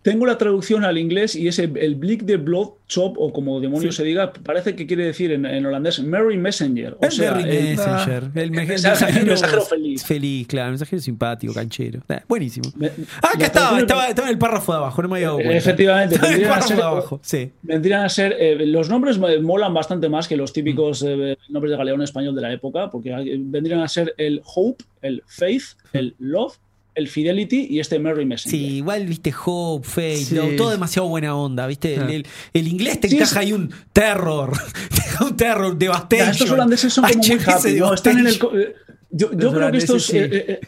Tengo 0.01 0.25
la 0.25 0.37
traducción 0.37 0.85
al 0.85 0.97
inglés 0.97 1.35
y 1.35 1.47
es 1.47 1.59
el, 1.59 1.75
el 1.77 1.95
Blick 1.95 2.21
de 2.23 2.37
Blood 2.37 2.69
Chop, 2.87 3.17
o 3.17 3.33
como 3.33 3.59
demonios 3.59 3.95
Sí. 3.95 4.01
se 4.01 4.07
diga, 4.07 4.31
parece 4.31 4.75
que 4.75 4.87
quiere 4.87 5.03
decir 5.05 5.31
en, 5.33 5.45
en 5.45 5.65
holandés 5.65 5.99
Merry 6.01 6.37
Messenger. 6.37 6.93
O 6.93 7.05
El 7.05 7.11
sea, 7.11 7.33
Merry 7.33 7.49
el- 7.57 7.63
Messenger. 7.75 8.31
El, 8.35 8.51
me- 8.51 8.65
mensajero- 8.65 9.25
mensajero 9.25 9.61
feliz. 9.63 10.05
Feliz, 10.05 10.47
claro. 10.47 10.69
Mensajero 10.69 11.01
simpático, 11.01 11.53
canchero. 11.53 12.01
Eh, 12.07 12.21
buenísimo. 12.27 12.71
Me- 12.77 12.91
Ah, 13.21 13.31
acá 13.35 13.45
estaba, 13.47 13.79
estaba, 13.79 14.07
estaba 14.07 14.27
en 14.29 14.33
el 14.33 14.39
párrafo 14.39 14.71
de 14.71 14.77
abajo, 14.77 15.01
no 15.01 15.09
me 15.09 15.15
había 15.17 15.27
dado 15.27 15.37
cuenta. 15.39 15.57
Efectivamente, 15.57 16.15
Estaba 16.15 16.33
el 16.33 16.45
a 16.45 16.61
ser- 16.61 16.77
de 16.77 16.83
abajo, 16.83 17.19
sí. 17.23 17.51
Vendrían 17.61 18.03
a 18.03 18.09
ser. 18.09 18.35
eh, 18.39 18.65
los 18.65 18.89
nombres 18.89 19.17
molan 19.19 19.73
bastante 19.73 20.07
más 20.07 20.27
que 20.27 20.37
los 20.37 20.53
típicos 20.53 21.03
eh, 21.05 21.37
nombres 21.49 21.71
de 21.71 21.77
galeón 21.77 22.01
español 22.01 22.35
de 22.35 22.41
la 22.41 22.53
época, 22.53 22.89
porque 22.89 23.13
vendrían 23.39 23.81
a 23.81 23.87
ser 23.89 24.13
el 24.17 24.41
Hope, 24.55 24.83
el 25.01 25.23
Faith, 25.27 25.63
el 25.93 26.15
Love, 26.19 26.57
el 26.97 27.07
Fidelity 27.07 27.67
y 27.69 27.79
este 27.79 27.99
Merry 27.99 28.25
Messenger. 28.25 28.59
Sí, 28.59 28.65
igual, 28.77 29.05
viste, 29.05 29.33
Hope, 29.45 30.17
Sí. 30.17 30.35
lo- 30.35 30.55
todo 30.55 30.71
demasiado 30.71 31.07
buena 31.07 31.35
onda, 31.35 31.65
viste. 31.67 31.93
El, 31.95 32.01
Ah. 32.03 32.11
el- 32.11 32.27
el 32.53 32.67
inglés 32.67 32.99
te 32.99 33.07
Sí, 33.09 33.15
encaja 33.15 33.39
ahí 33.41 33.53
un 33.53 33.71
terror, 33.93 34.51
un 35.21 35.37
terror, 35.37 35.77
devastation. 35.77 36.25
Ya, 36.27 36.31
estos 36.31 36.51
holandeses 36.51 36.91
son 36.93 37.03
como 37.05 37.17
muy 37.23 37.31
happy, 37.45 37.73
¿no? 37.75 37.93
Están 37.93 38.19
en 38.19 38.27
el. 38.27 38.33
eh, 38.35 38.75
Yo, 39.11 39.31
yo 39.31 39.53
creo 39.53 39.71
que 39.71 39.77
estos. 39.77 40.05
sí. 40.05 40.17
eh, 40.17 40.29
eh, 40.31 40.59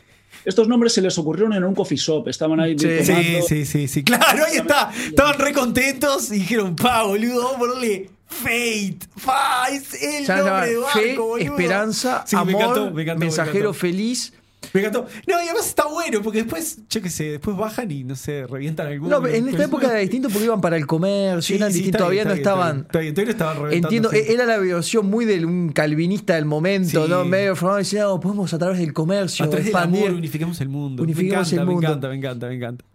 estos 0.45 0.67
nombres 0.67 0.93
se 0.93 1.01
les 1.01 1.17
ocurrieron 1.17 1.53
en 1.53 1.63
un 1.65 1.75
coffee 1.75 1.97
shop, 1.97 2.27
estaban 2.29 2.59
ahí 2.59 2.77
Sí, 2.79 2.87
tomando- 3.05 3.41
Sí, 3.41 3.41
sí, 3.47 3.65
sí, 3.65 3.87
sí, 3.87 4.03
claro, 4.03 4.45
ahí 4.45 4.57
está. 4.57 4.91
Estaban 5.07 5.37
re 5.37 5.51
contentos 5.51 6.31
y 6.31 6.35
dijeron, 6.35 6.75
pa, 6.75 7.03
boludo, 7.03 7.43
vamos 7.43 7.55
a 7.55 7.59
ponerle 7.59 8.09
Fate. 8.31 8.99
Pa, 9.25 9.67
es 9.71 10.01
el 10.01 10.27
nombre 10.27 10.69
de 10.69 10.77
barco, 10.77 10.99
Fe, 10.99 11.17
boludo. 11.17 11.37
esperanza, 11.37 12.23
Sí, 12.27 12.35
me 12.35 12.41
amor, 12.43 12.53
encantó, 12.61 12.91
me 12.91 13.01
encantó, 13.01 13.19
me 13.19 13.25
mensajero 13.25 13.73
feliz. 13.73 14.33
Me 14.73 14.81
encantó. 14.81 15.07
No, 15.25 15.39
y 15.41 15.45
además 15.45 15.67
está 15.67 15.87
bueno, 15.87 16.21
porque 16.21 16.39
después, 16.43 16.79
yo 16.89 17.01
qué 17.01 17.09
sé, 17.09 17.23
después 17.31 17.55
bajan 17.57 17.89
y 17.91 18.03
no 18.03 18.15
sé, 18.15 18.45
revientan 18.45 18.87
alguno. 18.87 19.15
No, 19.15 19.21
pero 19.23 19.33
en 19.35 19.47
esta 19.47 19.63
época 19.63 19.87
era 19.87 19.99
distinto 19.99 20.27
porque 20.29 20.45
iban 20.45 20.61
para 20.61 20.75
el 20.77 20.85
comercio, 20.85 21.41
Sí, 21.41 21.55
eran 21.55 21.71
sí, 21.71 21.79
distintos, 21.79 21.97
está 22.01 22.05
todavía 22.05 22.23
bien, 22.23 22.27
no 22.27 22.33
está 22.35 22.53
bien, 22.53 22.59
estaban. 22.67 22.81
Está 22.85 22.99
bien, 22.99 23.13
todavía 23.13 23.25
no 23.25 23.31
estaban 23.31 23.55
reventando. 23.63 23.87
Entiendo, 23.87 24.09
así. 24.09 24.33
era 24.33 24.45
la 24.45 24.57
versión 24.57 25.05
muy 25.09 25.25
de 25.25 25.45
un 25.45 25.69
calvinista 25.71 26.35
del 26.35 26.45
momento, 26.45 27.05
Sí. 27.05 27.09
¿no? 27.09 27.25
Medio 27.25 27.55
formado, 27.55 27.77
decía, 27.79 28.03
"No, 28.03 28.19
podemos 28.19 28.53
a 28.53 28.59
través 28.59 28.79
del 28.79 28.93
comercio 28.93 29.45
A 29.45 29.49
través 29.49 29.65
del 29.65 29.73
expandir". 29.73 30.05
amor 30.07 30.17
unifiquemos 30.17 30.61
el 30.61 30.69
mundo. 30.69 31.03
Unifiquemos 31.03 31.51
me 31.51 31.55
encanta, 31.55 31.61
el 31.61 31.65
mundo. 31.65 31.81
Me 31.81 31.87
encanta, 31.87 32.07
me 32.09 32.15
encanta, 32.15 32.47
me 32.47 32.55
encanta. 32.55 32.85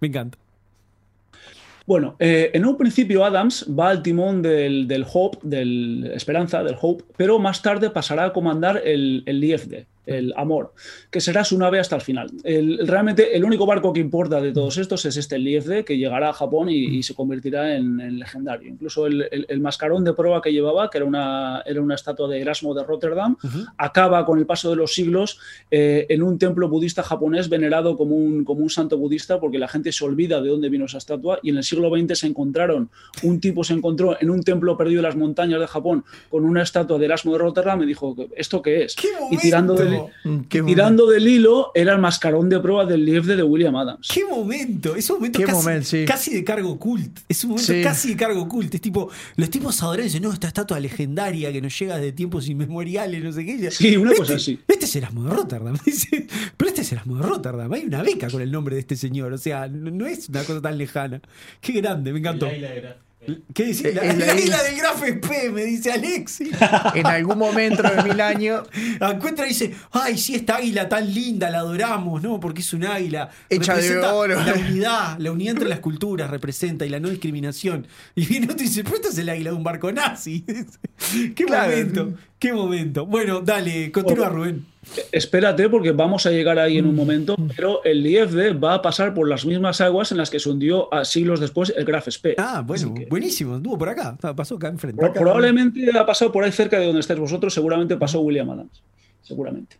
Me 0.00 0.08
encanta. 0.08 0.38
Bueno, 1.86 2.16
eh, 2.18 2.50
en 2.52 2.66
un 2.66 2.76
principio 2.76 3.24
Adams 3.24 3.66
va 3.76 3.88
al 3.88 4.02
timón 4.02 4.42
del, 4.42 4.86
del 4.86 5.06
Hope, 5.10 5.38
del 5.42 6.10
Esperanza, 6.14 6.62
del 6.62 6.76
Hope, 6.80 7.02
pero 7.16 7.38
más 7.38 7.62
tarde 7.62 7.88
pasará 7.88 8.26
a 8.26 8.32
comandar 8.34 8.82
el, 8.84 9.22
el 9.24 9.42
IFD, 9.42 9.86
el 10.16 10.32
Amor, 10.36 10.72
que 11.10 11.20
será 11.20 11.44
su 11.44 11.58
nave 11.58 11.78
hasta 11.80 11.96
el 11.96 12.02
final. 12.02 12.30
El- 12.44 12.86
realmente 12.86 13.36
el 13.36 13.44
único 13.44 13.66
barco 13.66 13.92
que 13.92 14.00
importa 14.00 14.40
de 14.40 14.52
todos 14.52 14.78
estos 14.78 15.04
es 15.04 15.16
este, 15.16 15.36
el 15.36 15.46
IFD, 15.48 15.84
que 15.84 15.96
llegará 15.98 16.30
a 16.30 16.32
Japón 16.32 16.68
y, 16.70 16.84
y 16.98 17.02
se 17.02 17.14
convertirá 17.14 17.76
en, 17.76 18.00
en 18.00 18.18
legendario. 18.18 18.68
Incluso 18.68 19.06
el, 19.06 19.26
el- 19.30 19.46
el 19.48 19.60
mascarón 19.60 20.04
de 20.04 20.12
prueba 20.14 20.40
que 20.42 20.52
llevaba, 20.52 20.90
que 20.90 20.98
era 20.98 21.04
una, 21.06 21.62
era 21.66 21.80
una 21.80 21.94
estatua 21.94 22.28
de 22.28 22.40
Erasmo 22.40 22.74
de 22.74 22.84
Rotterdam, 22.84 23.36
acaba 23.76 24.24
con 24.24 24.38
el 24.38 24.46
paso 24.46 24.70
de 24.70 24.76
los 24.76 24.92
siglos 24.94 25.38
eh, 25.70 26.06
en 26.08 26.22
un 26.22 26.38
templo 26.38 26.68
budista 26.68 27.02
japonés 27.02 27.48
venerado 27.48 27.96
como 27.96 28.16
un, 28.16 28.44
como 28.44 28.60
un 28.60 28.70
santo 28.70 28.96
budista 28.98 29.38
porque 29.40 29.58
la 29.58 29.68
gente 29.68 29.92
se 29.92 30.04
olvida 30.04 30.40
de 30.40 30.48
dónde 30.48 30.68
vino 30.68 30.86
esa 30.86 30.98
estatua 30.98 31.38
y 31.42 31.50
en 31.50 31.56
el 31.58 31.64
siglo 31.64 31.90
XX 31.90 32.18
se 32.18 32.26
encontraron, 32.26 32.90
un 33.22 33.40
tipo 33.40 33.64
se 33.64 33.74
encontró 33.74 34.16
en 34.20 34.30
un 34.30 34.42
templo 34.42 34.76
perdido 34.76 35.00
en 35.00 35.04
las 35.04 35.16
montañas 35.16 35.60
de 35.60 35.66
Japón 35.66 36.04
con 36.28 36.44
una 36.44 36.62
estatua 36.62 36.98
de 36.98 37.04
Erasmo 37.06 37.32
de 37.32 37.38
Rotterdam 37.38 37.82
y 37.82 37.86
dijo, 37.86 38.14
¿esto 38.36 38.62
qué 38.62 38.84
es? 38.84 38.94
¡Qué 38.96 39.08
y 39.30 39.36
tirando 39.38 39.74
del! 39.74 39.88
Mm, 39.97 39.97
qué 40.48 40.62
tirando 40.62 41.06
del 41.06 41.26
hilo 41.26 41.70
era 41.74 41.92
el 41.94 42.00
mascarón 42.00 42.48
de 42.48 42.60
prueba 42.60 42.84
del 42.84 43.08
IFD 43.08 43.36
de 43.36 43.42
William 43.42 43.74
Adams. 43.76 44.08
¡Qué 44.12 44.24
momento! 44.24 44.94
Es 44.96 45.08
un 45.10 45.16
momento, 45.16 45.38
Qué 45.38 45.44
casi, 45.44 45.56
momento, 45.58 45.84
sí. 45.86 46.04
casi 46.06 46.34
de 46.34 46.44
cargo 46.44 46.70
oculto. 46.70 47.20
Es 47.28 47.44
un 47.44 47.50
momento 47.50 47.72
Sí. 47.72 47.82
casi 47.82 48.08
de 48.10 48.16
cargo 48.16 48.42
oculto. 48.42 48.76
Es 48.76 48.80
tipo, 48.82 49.10
los 49.36 49.50
tipos 49.50 49.82
adoran 49.82 50.00
y 50.00 50.04
dicen, 50.04 50.22
no, 50.22 50.32
esta 50.32 50.48
estatua 50.48 50.78
legendaria 50.80 51.52
que 51.52 51.60
nos 51.60 51.78
llega 51.78 51.98
de 51.98 52.12
tiempos 52.12 52.48
inmemoriales, 52.48 53.22
no 53.22 53.32
sé 53.32 53.44
qué. 53.44 53.70
Sí, 53.70 53.96
una 53.96 54.10
Este- 54.12 54.22
cosa 54.22 54.34
así. 54.34 54.58
Este 54.68 54.84
es 54.84 54.96
Erasmo 54.96 55.24
de 55.24 55.30
Rotterdam. 55.30 55.76
Pero 56.56 56.68
este 56.68 56.82
es 56.82 56.92
Erasmo 56.92 57.16
de 57.16 57.22
Rotterdam. 57.22 57.72
Hay 57.72 57.84
una 57.84 58.02
beca 58.02 58.28
con 58.30 58.42
el 58.42 58.50
nombre 58.50 58.74
de 58.74 58.80
este 58.80 58.96
señor. 58.96 59.32
O 59.32 59.38
sea, 59.38 59.68
no, 59.68 59.90
no 59.90 60.06
es 60.06 60.28
una 60.28 60.42
cosa 60.44 60.60
tan 60.60 60.78
lejana. 60.78 61.20
Qué 61.60 61.72
grande, 61.72 62.12
me 62.12 62.18
encantó. 62.20 62.46
¿Qué 63.52 63.64
dice? 63.64 63.90
Eh, 63.90 63.94
La, 63.94 64.02
la 64.04 64.12
la 64.26 64.34
isla- 64.40 64.62
del 64.62 64.76
Graf 64.76 65.02
P, 65.02 65.50
me 65.50 65.64
dice 65.64 65.92
Alexis. 65.92 66.48
En 66.94 67.06
algún 67.06 67.36
momento 67.36 67.82
de 67.82 68.02
mil 68.04 68.20
años 68.20 68.66
Encuentra 69.00 69.44
y 69.44 69.50
dice, 69.50 69.74
ay, 69.90 70.16
sí, 70.16 70.34
esta 70.36 70.56
águila 70.56 70.88
tan 70.88 71.12
linda, 71.12 71.50
la 71.50 71.58
adoramos, 71.58 72.22
¿no? 72.22 72.40
Porque 72.40 72.60
es 72.62 72.72
un 72.72 72.84
águila. 72.86 73.28
Hecha 73.50 73.76
de 73.76 73.98
oro. 73.98 74.42
La 74.42 74.54
unidad, 74.68 75.18
la 75.18 75.32
unidad 75.32 75.54
entre 75.54 75.68
las 75.68 75.80
culturas 75.80 76.30
representa 76.30 76.86
y 76.86 76.88
la 76.88 77.00
no 77.00 77.08
discriminación. 77.10 77.86
Y 78.14 78.24
viene 78.24 78.46
otro 78.46 78.64
y 78.64 78.68
dice, 78.68 78.84
pero 78.84 78.96
esto 78.96 79.08
es 79.08 79.18
el 79.18 79.28
águila 79.28 79.50
de 79.50 79.56
un 79.56 79.64
barco 79.64 79.92
nazi. 79.92 80.44
qué 81.34 81.44
Claro. 81.44 81.70
momento, 81.70 82.14
qué 82.38 82.52
momento. 82.52 83.06
Bueno, 83.06 83.40
dale, 83.40 83.90
continúa 83.92 84.28
Rubén. 84.28 84.64
Espérate 85.12 85.68
porque 85.68 85.92
vamos 85.92 86.24
a 86.26 86.30
llegar 86.30 86.58
ahí 86.58 86.78
en 86.78 86.86
un 86.86 86.94
momento, 86.94 87.36
pero 87.56 87.84
el 87.84 88.06
IFD 88.06 88.58
va 88.62 88.74
a 88.74 88.82
pasar 88.82 89.12
por 89.12 89.28
las 89.28 89.44
mismas 89.44 89.80
aguas 89.80 90.12
en 90.12 90.18
las 90.18 90.30
que 90.30 90.40
se 90.40 90.48
hundió 90.48 90.92
a 90.94 91.04
siglos 91.04 91.40
después 91.40 91.72
el 91.76 91.84
Graf 91.84 92.08
Spee. 92.08 92.36
Ah, 92.38 92.62
bueno, 92.66 92.94
que- 92.94 93.06
buenísimo, 93.06 93.54
anduvo 93.56 93.76
por 93.76 93.88
acá, 93.90 94.16
pasó 94.34 94.54
acá 94.56 94.68
enfrente. 94.68 94.98
Pro- 95.00 95.12
Probablemente 95.12 95.90
ha 95.98 96.06
pasado 96.06 96.32
por 96.32 96.42
ahí 96.44 96.52
cerca 96.52 96.78
de 96.78 96.86
donde 96.86 97.00
estáis 97.00 97.20
vosotros, 97.20 97.52
seguramente 97.52 97.96
pasó 97.96 98.20
William 98.20 98.48
Adams. 98.50 98.82
Seguramente. 99.22 99.76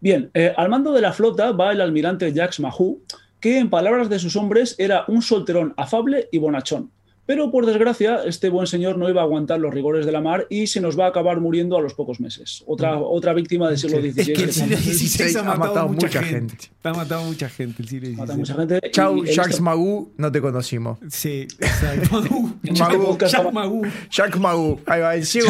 Bien, 0.00 0.30
eh, 0.34 0.52
al 0.56 0.68
mando 0.68 0.92
de 0.92 1.00
la 1.02 1.12
flota 1.12 1.52
va 1.52 1.72
el 1.72 1.80
almirante 1.80 2.32
Jacques 2.32 2.58
Mahou, 2.60 3.00
que 3.40 3.58
en 3.58 3.70
palabras 3.70 4.08
de 4.08 4.18
sus 4.18 4.34
hombres 4.34 4.74
era 4.78 5.04
un 5.06 5.22
solterón 5.22 5.72
afable 5.76 6.28
y 6.32 6.38
bonachón. 6.38 6.90
Pero 7.28 7.50
por 7.50 7.66
desgracia, 7.66 8.22
este 8.24 8.48
buen 8.48 8.66
señor 8.66 8.96
no 8.96 9.06
iba 9.10 9.20
a 9.20 9.24
aguantar 9.24 9.60
los 9.60 9.74
rigores 9.74 10.06
de 10.06 10.12
la 10.12 10.22
mar 10.22 10.46
y 10.48 10.66
se 10.66 10.80
nos 10.80 10.98
va 10.98 11.04
a 11.04 11.08
acabar 11.10 11.40
muriendo 11.40 11.76
a 11.76 11.82
los 11.82 11.92
pocos 11.92 12.20
meses. 12.20 12.64
Otra, 12.66 12.98
otra 12.98 13.34
víctima 13.34 13.68
del 13.68 13.76
siglo 13.76 13.98
XVI. 14.00 14.20
Es 14.22 14.26
que 14.28 14.42
el 14.44 14.52
siglo 14.54 14.76
XVI 14.78 15.36
ha 15.36 15.40
ha 15.40 15.42
matado, 15.44 15.58
matado 15.58 15.88
mucha, 15.88 16.06
mucha 16.06 16.22
gente. 16.22 16.56
gente. 16.56 16.70
Ha 16.84 16.92
matado 16.94 17.24
mucha 17.24 17.48
gente 17.50 17.82
el 17.82 17.88
siglo 17.90 18.24
XVI. 18.24 18.36
mucha 18.38 18.54
gente. 18.54 18.80
Chau, 18.92 19.24
Jacques 19.26 19.50
este- 19.50 19.60
Magoo, 19.62 20.10
no 20.16 20.32
te 20.32 20.40
conocimos. 20.40 20.98
Sí, 21.10 21.42
exacto. 21.60 22.24
Este 22.64 22.74
Jacques 22.74 23.52
Magoo. 23.52 23.82
Jacques 24.10 24.40
Magoo, 24.40 24.80
ahí 24.86 25.00
va, 25.02 25.14
el 25.14 25.26
ciego 25.26 25.48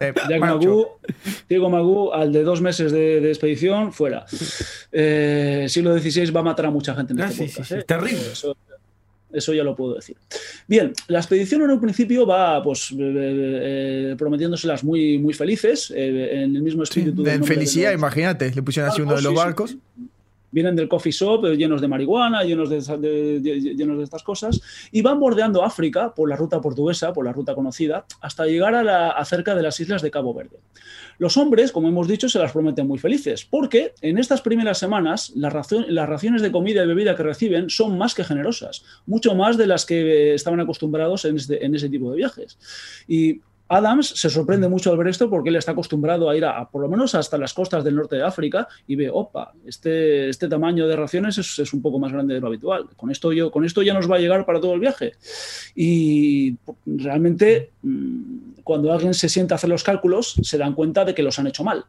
eh, 0.00 0.14
Jack 0.30 0.60
Diego 1.46 1.68
Magoo, 1.68 2.14
al 2.14 2.32
de 2.32 2.42
dos 2.42 2.62
meses 2.62 2.90
de, 2.90 3.20
de 3.20 3.28
expedición, 3.28 3.92
fuera. 3.92 4.24
Eh, 4.92 5.66
siglo 5.68 5.98
XVI 5.98 6.30
va 6.30 6.40
a 6.40 6.44
matar 6.44 6.66
a 6.66 6.70
mucha 6.70 6.94
gente 6.94 7.12
en 7.12 7.20
Ah, 7.20 7.26
este 7.28 7.48
sí, 7.48 7.48
sí, 7.48 7.52
podcast, 7.52 7.68
sí, 7.68 7.74
¿eh? 7.80 7.84
terrible. 7.84 8.32
Eso, 8.32 8.56
eso 9.32 9.52
ya 9.54 9.62
lo 9.64 9.74
puedo 9.76 9.94
decir. 9.94 10.16
Bien, 10.66 10.92
la 11.08 11.18
expedición 11.18 11.62
en 11.62 11.70
un 11.70 11.80
principio 11.80 12.26
va 12.26 12.62
pues, 12.62 12.90
eh, 12.92 12.96
eh, 12.98 14.14
prometiéndoselas 14.18 14.84
muy, 14.84 15.18
muy 15.18 15.34
felices, 15.34 15.92
eh, 15.94 16.42
en 16.42 16.56
el 16.56 16.62
mismo 16.62 16.84
Sí, 16.84 17.00
espíritu 17.00 17.22
del 17.22 17.34
en 17.34 17.40
de 17.42 17.46
felicidad, 17.46 17.92
los- 17.92 18.00
imagínate, 18.00 18.52
le 18.54 18.62
pusieron 18.62 18.90
así 18.90 19.00
uno 19.02 19.14
de 19.16 19.22
barcos, 19.22 19.26
los 19.26 19.34
sí, 19.70 19.78
sí. 19.96 20.02
Vienen 20.52 20.76
del 20.76 20.88
coffee 20.88 21.12
shop 21.12 21.46
eh, 21.46 21.56
llenos 21.56 21.80
de 21.80 21.88
marihuana, 21.88 22.42
llenos 22.44 22.68
de, 22.70 23.40
llenos 23.76 23.98
de 23.98 24.04
estas 24.04 24.22
cosas, 24.22 24.60
y 24.90 25.02
van 25.02 25.20
bordeando 25.20 25.64
África 25.64 26.14
por 26.14 26.28
la 26.28 26.36
ruta 26.36 26.60
portuguesa, 26.60 27.12
por 27.12 27.24
la 27.24 27.32
ruta 27.32 27.54
conocida, 27.54 28.04
hasta 28.20 28.46
llegar 28.46 28.74
a, 28.74 28.82
la, 28.82 29.24
cerca 29.24 29.54
de 29.54 29.62
las 29.62 29.78
islas 29.80 30.02
de 30.02 30.10
Cabo 30.10 30.34
Verde. 30.34 30.58
Los 31.18 31.36
hombres, 31.36 31.70
como 31.70 31.88
hemos 31.88 32.08
dicho, 32.08 32.28
se 32.28 32.38
las 32.38 32.52
prometen 32.52 32.86
muy 32.88 32.98
felices, 32.98 33.44
porque 33.44 33.92
en 34.00 34.16
estas 34.18 34.40
primeras 34.40 34.78
semanas 34.78 35.32
las, 35.36 35.54
las 35.88 36.08
raciones 36.08 36.40
de 36.42 36.50
comida 36.50 36.82
y 36.82 36.86
bebida 36.86 37.14
que 37.14 37.22
reciben 37.22 37.68
son 37.68 37.98
más 37.98 38.14
que 38.14 38.24
generosas, 38.24 38.82
mucho 39.06 39.34
más 39.34 39.58
de 39.58 39.66
las 39.66 39.84
que 39.84 40.34
estaban 40.34 40.60
acostumbrados 40.60 41.24
en, 41.26 41.36
este- 41.36 41.64
en 41.64 41.74
ese 41.74 41.88
tipo 41.90 42.10
de 42.10 42.16
viajes. 42.16 42.58
Y 43.06 43.40
Adams 43.70 44.08
se 44.08 44.28
sorprende 44.28 44.68
mucho 44.68 44.90
al 44.90 44.98
ver 44.98 45.08
esto 45.08 45.30
porque 45.30 45.48
él 45.48 45.56
está 45.56 45.72
acostumbrado 45.72 46.28
a 46.28 46.36
ir 46.36 46.44
a, 46.44 46.58
a, 46.58 46.68
por 46.68 46.82
lo 46.82 46.88
menos 46.88 47.14
hasta 47.14 47.38
las 47.38 47.54
costas 47.54 47.84
del 47.84 47.94
norte 47.94 48.16
de 48.16 48.24
África 48.24 48.66
y 48.86 48.96
ve, 48.96 49.08
opa, 49.10 49.52
este, 49.64 50.28
este 50.28 50.48
tamaño 50.48 50.88
de 50.88 50.96
raciones 50.96 51.38
es, 51.38 51.58
es 51.60 51.72
un 51.72 51.80
poco 51.80 52.00
más 52.00 52.12
grande 52.12 52.34
de 52.34 52.40
lo 52.40 52.48
habitual. 52.48 52.88
Con 52.96 53.10
esto, 53.10 53.32
yo, 53.32 53.50
con 53.50 53.64
esto 53.64 53.82
ya 53.82 53.94
nos 53.94 54.10
va 54.10 54.16
a 54.16 54.18
llegar 54.18 54.44
para 54.44 54.60
todo 54.60 54.74
el 54.74 54.80
viaje. 54.80 55.12
Y 55.76 56.56
realmente 56.84 57.70
mm, 57.79 57.79
cuando 58.62 58.92
alguien 58.92 59.14
se 59.14 59.28
sienta 59.30 59.54
a 59.54 59.56
hacer 59.56 59.70
los 59.70 59.82
cálculos 59.82 60.34
se 60.42 60.58
dan 60.58 60.74
cuenta 60.74 61.04
de 61.06 61.14
que 61.14 61.22
los 61.22 61.38
han 61.38 61.46
hecho 61.46 61.64
mal, 61.64 61.86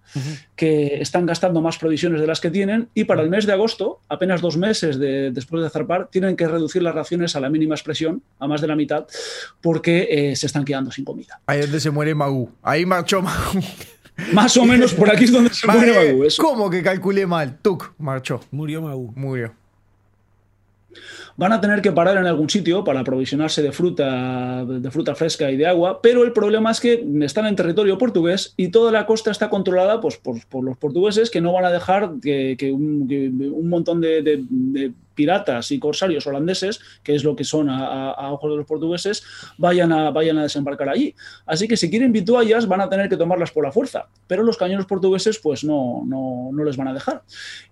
que 0.55 1.01
están 1.01 1.25
gastando 1.25 1.59
más 1.61 1.77
provisiones 1.77 2.21
de 2.21 2.27
las 2.27 2.39
que 2.39 2.49
tienen 2.49 2.87
y 2.93 3.03
para 3.03 3.21
el 3.21 3.29
mes 3.29 3.45
de 3.45 3.51
agosto, 3.53 3.99
apenas 4.07 4.39
dos 4.41 4.55
meses 4.57 4.97
de- 4.97 5.31
después 5.31 5.61
de 5.63 5.69
zarpar, 5.69 6.07
tienen 6.09 6.35
que 6.37 6.47
reducir 6.47 6.81
las 6.81 6.95
raciones 6.95 7.35
a 7.35 7.41
la 7.41 7.49
mínima 7.49 7.75
expresión, 7.75 8.21
a 8.39 8.47
más 8.47 8.61
de 8.61 8.67
la 8.67 8.75
mitad, 8.77 9.05
porque 9.59 10.07
eh, 10.09 10.35
se 10.37 10.45
están 10.45 10.63
quedando 10.63 10.91
sin 10.91 11.03
comida. 11.03 11.41
Ahí 11.45 11.59
es 11.59 11.65
donde 11.65 11.81
se 11.81 11.91
muere 11.91 12.15
Magoo. 12.15 12.49
Ahí 12.61 12.85
marchó 12.85 13.21
Magoo. 13.21 13.61
Más 14.33 14.55
o 14.57 14.65
menos 14.65 14.93
por 14.93 15.09
aquí 15.09 15.25
es 15.25 15.31
donde 15.31 15.53
se 15.53 15.67
muere 15.71 16.25
eso. 16.27 16.41
¿Cómo 16.41 16.69
que 16.69 16.81
calculé 16.83 17.25
mal? 17.27 17.57
Tuk, 17.61 17.93
marchó. 17.97 18.39
Murió 18.51 18.81
Magoo. 18.81 19.11
Murió. 19.15 19.53
Van 21.37 21.53
a 21.53 21.61
tener 21.61 21.81
que 21.81 21.91
parar 21.91 22.17
en 22.17 22.25
algún 22.25 22.49
sitio 22.49 22.83
para 22.83 23.01
aprovisionarse 23.01 23.61
de 23.61 23.71
fruta, 23.71 24.65
de 24.65 24.91
fruta 24.91 25.15
fresca 25.15 25.49
y 25.51 25.57
de 25.57 25.67
agua, 25.67 26.01
pero 26.01 26.23
el 26.23 26.33
problema 26.33 26.71
es 26.71 26.79
que 26.79 27.05
están 27.21 27.45
en 27.47 27.55
territorio 27.55 27.97
portugués 27.97 28.53
y 28.57 28.69
toda 28.69 28.91
la 28.91 29.05
costa 29.05 29.31
está 29.31 29.49
controlada 29.49 30.01
pues, 30.01 30.17
por, 30.17 30.45
por 30.47 30.63
los 30.63 30.77
portugueses 30.77 31.29
que 31.29 31.41
no 31.41 31.53
van 31.53 31.65
a 31.65 31.71
dejar 31.71 32.11
que, 32.21 32.71
un, 32.73 33.69
montón 33.69 34.01
de 34.01 34.93
piratas 35.21 35.69
y 35.69 35.77
corsarios 35.77 36.25
holandeses, 36.25 36.79
que 37.03 37.13
es 37.13 37.23
lo 37.23 37.35
que 37.35 37.43
son 37.43 37.69
a, 37.69 38.31
ojos 38.31 38.49
de 38.49 38.57
los 38.57 38.65
portugueses, 38.65 39.23
vayan 39.59 39.91
a, 39.91 40.09
vayan 40.09 40.39
a 40.39 40.43
desembarcar 40.43 40.89
allí. 40.89 41.13
Así 41.45 41.67
que 41.67 41.77
si 41.77 41.91
quieren 41.91 42.11
vituallas 42.11 42.67
van 42.67 42.81
a 42.81 42.89
tener 42.89 43.07
que 43.07 43.17
tomarlas 43.17 43.51
por 43.51 43.63
la 43.63 43.71
fuerza, 43.71 44.07
pero 44.25 44.41
los 44.41 44.57
cañones 44.57 44.87
portugueses 44.87 45.37
pues 45.37 45.63
no, 45.63 46.01
no, 46.07 46.49
no 46.51 46.63
les 46.63 46.75
van 46.75 46.87
a 46.87 46.93
dejar. 46.93 47.21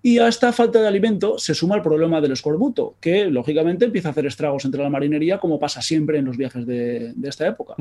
Y 0.00 0.18
a 0.18 0.28
esta 0.28 0.52
falta 0.52 0.80
de 0.80 0.86
alimento 0.86 1.38
se 1.38 1.54
suma 1.54 1.74
el 1.74 1.82
problema 1.82 2.20
del 2.20 2.30
escorbuto, 2.30 2.94
que 3.00 3.24
lógicamente 3.24 3.86
empieza 3.86 4.08
a 4.08 4.12
hacer 4.12 4.26
estragos 4.26 4.64
entre 4.64 4.80
la 4.80 4.90
marinería, 4.90 5.38
como 5.38 5.58
pasa 5.58 5.82
siempre 5.82 6.18
en 6.18 6.26
los 6.26 6.36
viajes 6.36 6.64
de, 6.64 7.14
esta 7.24 7.48
época. 7.48 7.74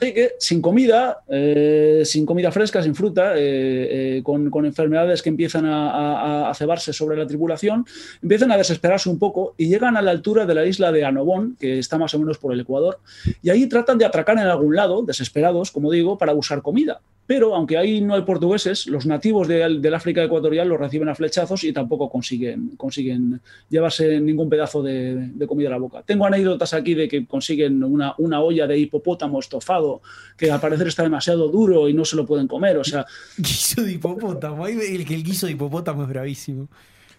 Así 0.00 0.14
que 0.14 0.34
sin 0.38 0.62
comida, 0.62 1.24
eh, 1.28 2.02
sin 2.04 2.24
comida 2.24 2.52
fresca, 2.52 2.80
sin 2.82 2.94
fruta, 2.94 3.36
eh, 3.36 4.18
eh, 4.18 4.22
con, 4.22 4.64
enfermedades 4.64 5.22
que 5.22 5.28
empiezan 5.28 5.64
a, 5.66 6.52
cebarse 6.54 6.92
sobre 6.92 7.16
la 7.16 7.26
tripulación, 7.26 7.84
empiezan 8.22 8.52
a 8.52 8.56
desesperarse 8.56 9.08
un 9.08 9.18
poco 9.18 9.54
y 9.56 9.68
llegan 9.68 9.96
a 9.96 10.02
la 10.02 10.12
altura 10.12 10.46
de 10.46 10.54
la 10.54 10.64
isla 10.66 10.92
de 10.92 11.04
Anobón, 11.04 11.56
que 11.58 11.80
está 11.80 11.98
más 11.98 12.14
o 12.14 12.18
menos 12.20 12.38
por 12.38 12.52
el 12.52 12.60
Ecuador, 12.60 13.00
y 13.42 13.50
ahí 13.50 13.66
tratan 13.66 13.98
de 13.98 14.04
atracar 14.04 14.38
en 14.38 14.44
algún 14.44 14.76
lado, 14.76 15.02
desesperados, 15.02 15.72
como 15.72 15.90
digo, 15.90 16.16
para 16.16 16.32
buscar 16.32 16.62
comida. 16.62 17.00
Pero 17.28 17.54
aunque 17.54 17.76
ahí 17.76 18.00
no 18.00 18.14
hay 18.14 18.22
portugueses, 18.22 18.86
los 18.86 19.04
nativos 19.04 19.46
de- 19.46 19.78
del 19.80 19.94
África 19.94 20.24
ecuatorial 20.24 20.66
los 20.66 20.80
reciben 20.80 21.10
a 21.10 21.14
flechazos 21.14 21.62
y 21.62 21.74
tampoco 21.74 22.08
consiguen, 22.08 22.70
consiguen 22.78 23.42
llevarse 23.68 24.18
ningún 24.18 24.48
pedazo 24.48 24.82
de, 24.82 25.28
comida 25.46 25.68
a 25.68 25.72
la 25.72 25.76
boca. 25.76 26.02
Tengo 26.02 26.24
anécdotas 26.24 26.72
aquí 26.72 26.94
de 26.94 27.06
que 27.06 27.26
consiguen 27.26 27.84
una, 27.84 28.14
olla 28.40 28.66
de 28.66 28.78
hipopótamo 28.78 29.40
estofado 29.40 30.00
que 30.38 30.50
al 30.50 30.58
parecer 30.58 30.88
está 30.88 31.02
demasiado 31.02 31.48
duro 31.48 31.86
y 31.86 31.92
no 31.92 32.06
se 32.06 32.16
lo 32.16 32.24
pueden 32.24 32.48
comer. 32.48 32.78
O 32.78 32.84
sea, 32.84 33.04
Guiso 33.36 33.82
de 33.82 33.92
hipopótamo. 33.92 34.66
El 34.66 34.80
el 34.80 35.04
guiso 35.22 35.44
de 35.46 35.52
hipopótamo 35.52 36.04
es 36.04 36.08
bravísimo. 36.08 36.68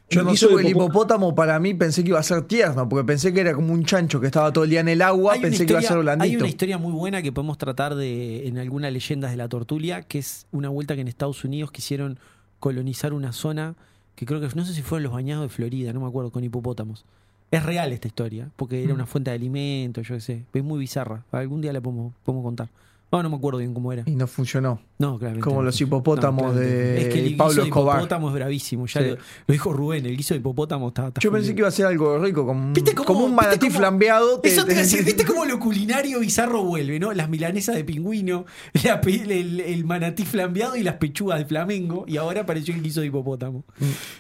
Yo 0.09 0.23
no 0.23 0.31
de 0.31 0.35
el 0.63 0.67
hipopó- 0.67 0.69
hipopótamo 0.85 1.35
para 1.35 1.59
mí 1.59 1.73
pensé 1.73 2.03
que 2.03 2.09
iba 2.09 2.19
a 2.19 2.23
ser 2.23 2.41
tierno, 2.43 2.87
porque 2.89 3.05
pensé 3.05 3.33
que 3.33 3.41
era 3.41 3.53
como 3.53 3.73
un 3.73 3.85
chancho 3.85 4.19
que 4.19 4.25
estaba 4.27 4.51
todo 4.51 4.63
el 4.63 4.69
día 4.69 4.79
en 4.79 4.87
el 4.89 5.01
agua, 5.01 5.33
Hay 5.33 5.39
una 5.39 5.49
pensé 5.49 5.65
que 5.65 5.73
iba 5.73 5.79
a 5.79 5.81
ser 5.83 5.97
historia- 5.97 6.17
Hay 6.19 6.35
una 6.35 6.47
historia 6.47 6.77
muy 6.77 6.91
buena 6.93 7.21
que 7.21 7.31
podemos 7.31 7.57
tratar 7.57 7.95
de 7.95 8.47
en 8.47 8.57
algunas 8.57 8.91
leyendas 8.91 9.31
de 9.31 9.37
la 9.37 9.47
tortulia, 9.47 10.01
que 10.03 10.19
es 10.19 10.47
una 10.51 10.69
vuelta 10.69 10.95
que 10.95 11.01
en 11.01 11.07
Estados 11.07 11.43
Unidos 11.43 11.71
quisieron 11.71 12.17
colonizar 12.59 13.13
una 13.13 13.31
zona 13.31 13.75
que 14.15 14.25
creo 14.25 14.41
que 14.41 14.49
no 14.55 14.65
sé 14.65 14.73
si 14.73 14.81
fueron 14.81 15.03
los 15.03 15.13
bañados 15.13 15.43
de 15.43 15.49
Florida, 15.49 15.93
no 15.93 16.01
me 16.01 16.07
acuerdo, 16.07 16.31
con 16.31 16.43
hipopótamos. 16.43 17.05
Es 17.51 17.63
real 17.63 17.93
esta 17.93 18.07
historia, 18.07 18.49
porque 18.57 18.83
era 18.83 18.91
Mm. 18.93 18.95
una 18.95 19.05
fuente 19.05 19.31
de 19.31 19.35
alimento, 19.35 20.01
yo 20.01 20.15
qué 20.15 20.21
sé. 20.21 20.45
Es 20.53 20.63
muy 20.63 20.77
bizarra. 20.79 21.23
Algún 21.31 21.61
día 21.61 21.71
la 21.73 21.81
podemos, 21.81 22.13
podemos 22.23 22.43
contar. 22.43 22.69
No, 23.11 23.23
no 23.23 23.29
me 23.29 23.37
acuerdo 23.37 23.59
bien 23.59 23.73
cómo 23.73 23.91
era. 23.93 24.03
Y 24.05 24.15
no 24.15 24.27
funcionó. 24.27 24.81
No, 25.01 25.17
claramente. 25.17 25.45
Como 25.45 25.59
no. 25.61 25.67
los 25.67 25.79
hipopótamos 25.79 26.53
de 26.57 27.03
Es 27.03 27.07
que 27.13 27.25
el 27.25 27.37
Pablo 27.37 27.63
Escobar. 27.63 27.95
hipopótamo 27.99 28.27
es 28.27 28.33
bravísimo. 28.33 28.85
Ya 28.85 29.01
Sí. 29.01 29.07
lo, 29.07 29.15
lo 29.15 29.21
dijo 29.47 29.71
Rubén, 29.71 30.05
el 30.05 30.17
guiso 30.17 30.33
de 30.33 30.41
hipopótamo 30.41 30.89
está. 30.89 31.07
está 31.07 31.21
Yo 31.21 31.31
pensé 31.31 31.53
que 31.55 31.59
iba 31.61 31.69
a 31.69 31.71
ser 31.71 31.85
algo 31.85 32.19
rico, 32.19 32.45
como, 32.45 32.73
¿Viste 32.73 32.93
cómo- 32.93 33.05
como 33.07 33.19
un 33.23 33.31
viste 33.31 33.45
manatí 33.45 33.67
cómo- 33.67 33.79
flambeado. 33.79 34.41
Eso 34.43 34.65
te 34.65 34.73
iba 34.73 34.81
a 34.81 34.83
decir, 34.83 35.05
¿viste 35.05 35.23
cómo 35.23 35.45
lo 35.45 35.57
culinario 35.57 36.19
bizarro 36.19 36.65
vuelve, 36.65 36.99
no? 36.99 37.13
Las 37.13 37.29
milanesas 37.29 37.75
de 37.77 37.85
pingüino, 37.85 38.45
la 38.83 38.99
el, 39.05 39.61
el 39.61 39.85
manatí 39.85 40.25
flambeado 40.25 40.75
y 40.75 40.83
las 40.83 40.95
pechugas 40.95 41.39
de 41.39 41.45
flamengo, 41.45 42.03
y 42.05 42.17
ahora 42.17 42.41
apareció 42.41 42.75
el 42.75 42.81
guiso 42.83 42.99
de 42.99 43.07
hipopótamo. 43.07 43.63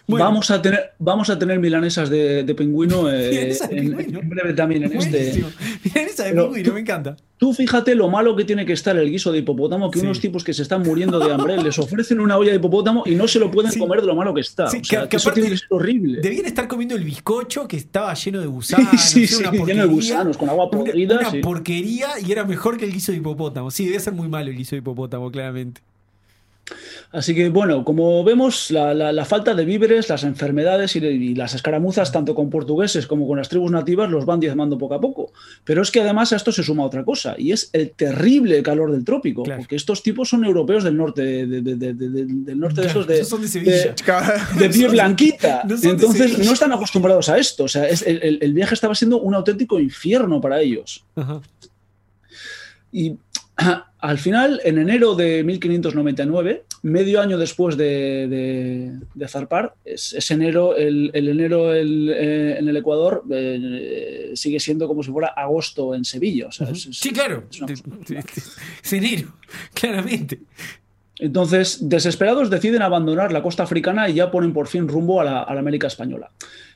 Bueno, 0.07 0.23
Vamos, 0.23 0.49
a 0.49 0.61
tener, 0.61 0.91
vamos 0.97 1.29
a 1.29 1.37
tener 1.37 1.59
milanesas 1.59 2.09
de, 2.09 2.45
de 2.45 2.55
pingüino, 2.55 3.11
eh, 3.11 3.29
Milanesas 3.31 3.69
de 3.69 3.77
en, 3.79 3.85
pingüino. 3.97 4.19
en 4.21 4.29
breve 4.29 4.53
también 4.53 4.83
en 4.85 4.93
este. 4.93 5.09
buenísimo. 5.09 5.49
Milanesa 5.83 6.23
de 6.23 6.29
Pero 6.29 6.43
pingüino, 6.45 6.69
tú- 6.69 6.73
me 6.73 6.79
encanta. 6.79 7.17
Tú 7.37 7.53
fíjate 7.53 7.95
lo 7.95 8.09
malo 8.09 8.35
que 8.35 8.43
tiene 8.43 8.65
que 8.65 8.73
estar 8.73 8.97
el 8.97 9.09
guiso 9.09 9.31
de 9.31 9.39
hipopótamo, 9.39 9.89
que 9.91 9.99
Sí. 9.99 10.05
unos 10.05 10.19
tipos 10.19 10.43
que 10.43 10.53
se 10.53 10.61
están 10.69 10.83
muriendo 10.83 11.17
de 11.19 11.33
hambre 11.33 11.57
les 11.61 11.77
ofrecen 11.79 12.19
una 12.19 12.37
olla 12.37 12.51
de 12.51 12.57
hipopótamo 12.57 13.03
y 13.05 13.15
no 13.15 13.27
se 13.27 13.39
lo 13.39 13.49
pueden 13.49 13.71
Sí. 13.71 13.79
comer 13.79 14.01
de 14.01 14.07
lo 14.07 14.15
malo 14.15 14.33
que 14.33 14.41
está. 14.41 14.67
Sí, 14.69 14.77
o 14.81 14.83
sea, 14.83 14.99
que- 15.01 15.03
que 15.05 15.09
que 15.09 15.15
eso 15.17 15.29
aparte 15.29 15.41
tiene 15.41 15.55
que 15.55 15.59
ser 15.59 15.67
horrible. 15.71 16.21
Debían 16.21 16.45
estar 16.45 16.67
comiendo 16.67 16.95
el 16.95 17.03
bizcocho 17.03 17.67
que 17.67 17.77
estaba 17.77 18.13
lleno 18.13 18.39
de 18.39 18.47
gusanos. 18.47 18.87
sí, 19.01 19.25
sí, 19.27 19.35
una 19.35 19.51
lleno 19.51 19.51
de 19.51 19.57
porquería. 19.59 19.85
gusanos, 19.85 20.37
con 20.37 20.49
agua 20.49 20.69
podrida. 20.69 21.19
Una, 21.19 21.41
porquería 21.41 22.09
y 22.25 22.31
era 22.31 22.43
mejor 22.45 22.77
que 22.77 22.85
el 22.85 22.93
guiso 22.93 23.11
de 23.11 23.17
hipopótamo. 23.17 23.71
Sí, 23.71 23.85
debía 23.85 23.99
ser 23.99 24.13
muy 24.13 24.27
malo 24.29 24.49
el 24.51 24.55
guiso 24.57 24.71
de 24.75 24.77
hipopótamo, 24.79 25.31
claramente. 25.31 25.81
Así 27.11 27.33
que, 27.33 27.49
bueno, 27.49 27.83
como 27.83 28.23
vemos, 28.23 28.69
la, 28.69 28.93
la- 28.93 29.11
la 29.11 29.25
falta 29.25 29.55
de 29.55 29.65
víveres, 29.65 30.09
las 30.09 30.23
enfermedades 30.23 30.95
y, 30.95 30.99
y 30.99 31.33
las 31.35 31.55
escaramuzas, 31.55 32.11
tanto 32.11 32.35
con 32.35 32.49
portugueses 32.51 33.07
como 33.07 33.27
con 33.27 33.37
las 33.39 33.49
tribus 33.49 33.71
nativas, 33.71 34.09
los 34.11 34.25
van 34.25 34.39
diezmando 34.39 34.77
poco 34.77 34.93
a 34.93 35.01
poco. 35.01 35.31
Pero 35.63 35.81
es 35.81 35.89
que 35.89 36.01
además 36.01 36.31
a 36.33 36.35
esto 36.35 36.51
se 36.51 36.61
suma 36.63 36.83
otra 36.85 37.03
cosa, 37.03 37.35
y 37.37 37.51
es 37.51 37.69
el 37.73 37.91
terrible 37.91 38.61
calor 38.61 38.91
del 38.91 39.03
trópico, 39.03 39.41
Claro. 39.43 39.61
porque 39.61 39.75
estos 39.75 40.03
tipos 40.03 40.29
son 40.29 40.43
europeos 40.45 40.83
del 40.83 40.95
norte, 40.97 41.23
de, 41.23 41.47
de- 41.47 41.61
de- 41.61 41.75
de- 41.75 41.93
de- 42.09 42.25
del 42.25 42.59
norte 42.59 42.81
de 42.81 42.87
Claro, 42.87 42.99
esos 43.01 43.07
de, 43.07 43.15
de 44.59 44.69
piel 44.69 44.89
blanquita. 44.91 45.63
no 45.67 45.75
Entonces 45.75 46.37
no 46.37 46.53
están 46.53 46.71
acostumbrados 46.73 47.29
a 47.29 47.37
esto. 47.39 47.63
O 47.63 47.67
sea, 47.67 47.87
es- 47.87 48.03
el, 48.05 48.21
el- 48.21 48.37
el 48.41 48.53
viaje 48.53 48.75
estaba 48.75 48.93
siendo 48.93 49.19
un 49.19 49.33
auténtico 49.33 49.79
infierno 49.79 50.39
para 50.39 50.61
ellos. 50.61 51.03
Ajá. 51.15 51.41
Y 52.91 53.15
al 53.99 54.17
final, 54.17 54.61
en 54.63 54.77
enero 54.77 55.15
de 55.15 55.43
1599, 55.43 56.63
medio 56.83 57.19
año 57.21 57.37
después 57.37 57.75
de, 57.77 58.27
de- 58.27 58.99
de 59.13 59.27
zarpar, 59.27 59.73
es, 59.83 60.13
es 60.13 60.31
enero, 60.31 60.75
el, 60.77 61.11
el 61.13 61.27
enero 61.27 61.73
el, 61.73 62.09
eh, 62.15 62.57
en 62.59 62.69
el 62.69 62.77
Ecuador 62.77 63.23
eh, 63.31 64.31
sigue 64.35 64.59
siendo 64.59 64.87
como 64.87 65.03
si 65.03 65.11
fuera 65.11 65.27
agosto 65.35 65.93
en 65.93 66.05
Sevilla. 66.05 66.47
O 66.47 66.51
sea, 66.51 66.69
es- 66.69 66.85
es- 66.87 66.97
Sí, 66.97 67.11
claro. 67.11 67.43
Es 68.83 68.93
enero, 68.93 69.33
claramente. 69.73 70.39
Entonces, 71.21 71.79
desesperados 71.89 72.49
deciden 72.49 72.81
abandonar 72.81 73.33
la 73.33 73.43
costa 73.43 73.63
africana 73.63 74.07
y 74.09 74.13
ya 74.13 74.31
ponen 74.31 74.53
por 74.53 74.67
fin 74.67 74.87
rumbo 74.87 75.19
a 75.19 75.25
la, 75.25 75.41
a 75.43 75.53
la 75.53 75.59
América 75.59 75.87
española. 75.87 76.31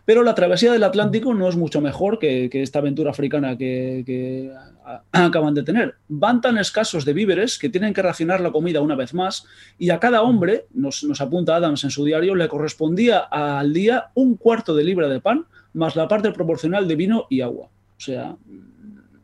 Pero 0.05 0.21
la 0.23 0.35
travesía 0.35 0.71
del 0.73 0.83
Atlántico 0.83 1.33
no 1.33 1.47
es 1.47 1.55
mucho 1.55 1.79
mejor 1.79 2.19
que, 2.19 2.49
que 2.49 2.61
esta 2.61 2.79
aventura 2.79 3.11
africana 3.11 3.57
que, 3.57 4.03
que 4.05 4.51
a- 4.85 5.01
acaban 5.25 5.53
de 5.53 5.63
tener. 5.63 5.95
Van 6.09 6.41
tan 6.41 6.57
escasos 6.57 7.05
de 7.05 7.13
víveres 7.13 7.57
que 7.57 7.69
tienen 7.69 7.93
que 7.93 8.01
racionar 8.01 8.41
la 8.41 8.51
comida 8.51 8.81
una 8.81 8.95
vez 8.95 9.13
más 9.13 9.45
y 9.79 9.91
a 9.91 9.99
cada 9.99 10.21
hombre, 10.21 10.65
nos, 10.73 11.03
nos 11.05 11.21
apunta 11.21 11.55
Adams 11.55 11.83
en 11.85 11.89
su 11.89 12.03
diario, 12.03 12.35
le 12.35 12.49
correspondía 12.49 13.19
al 13.19 13.71
día 13.73 14.07
un 14.13 14.35
cuarto 14.35 14.75
de 14.75 14.83
libra 14.83 15.07
de 15.07 15.21
pan 15.21 15.45
más 15.73 15.95
la 15.95 16.07
parte 16.07 16.31
proporcional 16.31 16.85
de 16.87 16.95
vino 16.95 17.25
y 17.29 17.39
agua. 17.41 17.67
O 17.67 17.99
sea, 18.01 18.35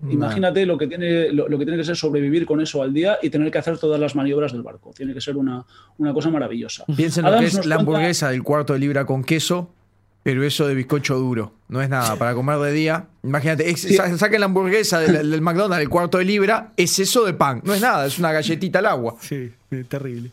Imagínate 0.10 0.66
lo 0.66 0.78
que, 0.78 0.88
tiene, 0.88 1.30
lo, 1.34 1.50
lo 1.50 1.58
que 1.60 1.66
tiene 1.66 1.78
que 1.78 1.84
ser 1.84 1.98
sobrevivir 1.98 2.46
con 2.46 2.62
eso 2.62 2.82
al 2.82 2.94
día 2.94 3.18
y 3.22 3.30
tener 3.30 3.52
que 3.52 3.58
hacer 3.58 3.78
todas 3.78 4.00
las 4.00 4.16
maniobras 4.16 4.54
del 4.54 4.62
barco. 4.62 4.94
Tiene 4.96 5.14
que 5.14 5.20
ser 5.20 5.36
una, 5.36 5.66
una 5.98 6.14
cosa 6.14 6.30
maravillosa. 6.30 6.86
Piensen 6.96 7.26
lo 7.26 7.38
que 7.38 7.46
es 7.48 7.66
la 7.66 7.76
hamburguesa 7.76 8.30
del 8.30 8.42
cuarto 8.42 8.72
de 8.72 8.80
libra 8.80 9.06
con 9.06 9.26
queso, 9.26 9.74
pero 10.30 10.44
eso 10.44 10.68
de 10.68 10.76
bizcocho 10.76 11.18
duro. 11.18 11.54
No 11.70 11.82
es 11.82 11.90
nada 11.90 12.16
para 12.18 12.36
comer 12.36 12.60
de 12.60 12.72
día. 12.72 13.06
Imagínate, 13.24 13.68
es- 13.68 13.82
saquen 14.18 14.40
la 14.40 14.46
hamburguesa 14.46 15.00
del, 15.00 15.32
del 15.32 15.42
McDonald's, 15.42 15.82
el 15.82 15.90
cuarto 15.90 16.20
de 16.20 16.26
libra, 16.26 16.72
es 16.78 17.00
eso 17.00 17.26
de 17.26 17.34
pan. 17.34 17.62
No 17.64 17.74
es 17.74 17.82
nada, 17.82 18.06
es 18.06 18.20
una 18.20 18.32
galletita 18.32 18.78
al 18.78 18.86
agua. 18.86 19.16
Sí, 19.22 19.52
terrible. 19.88 20.32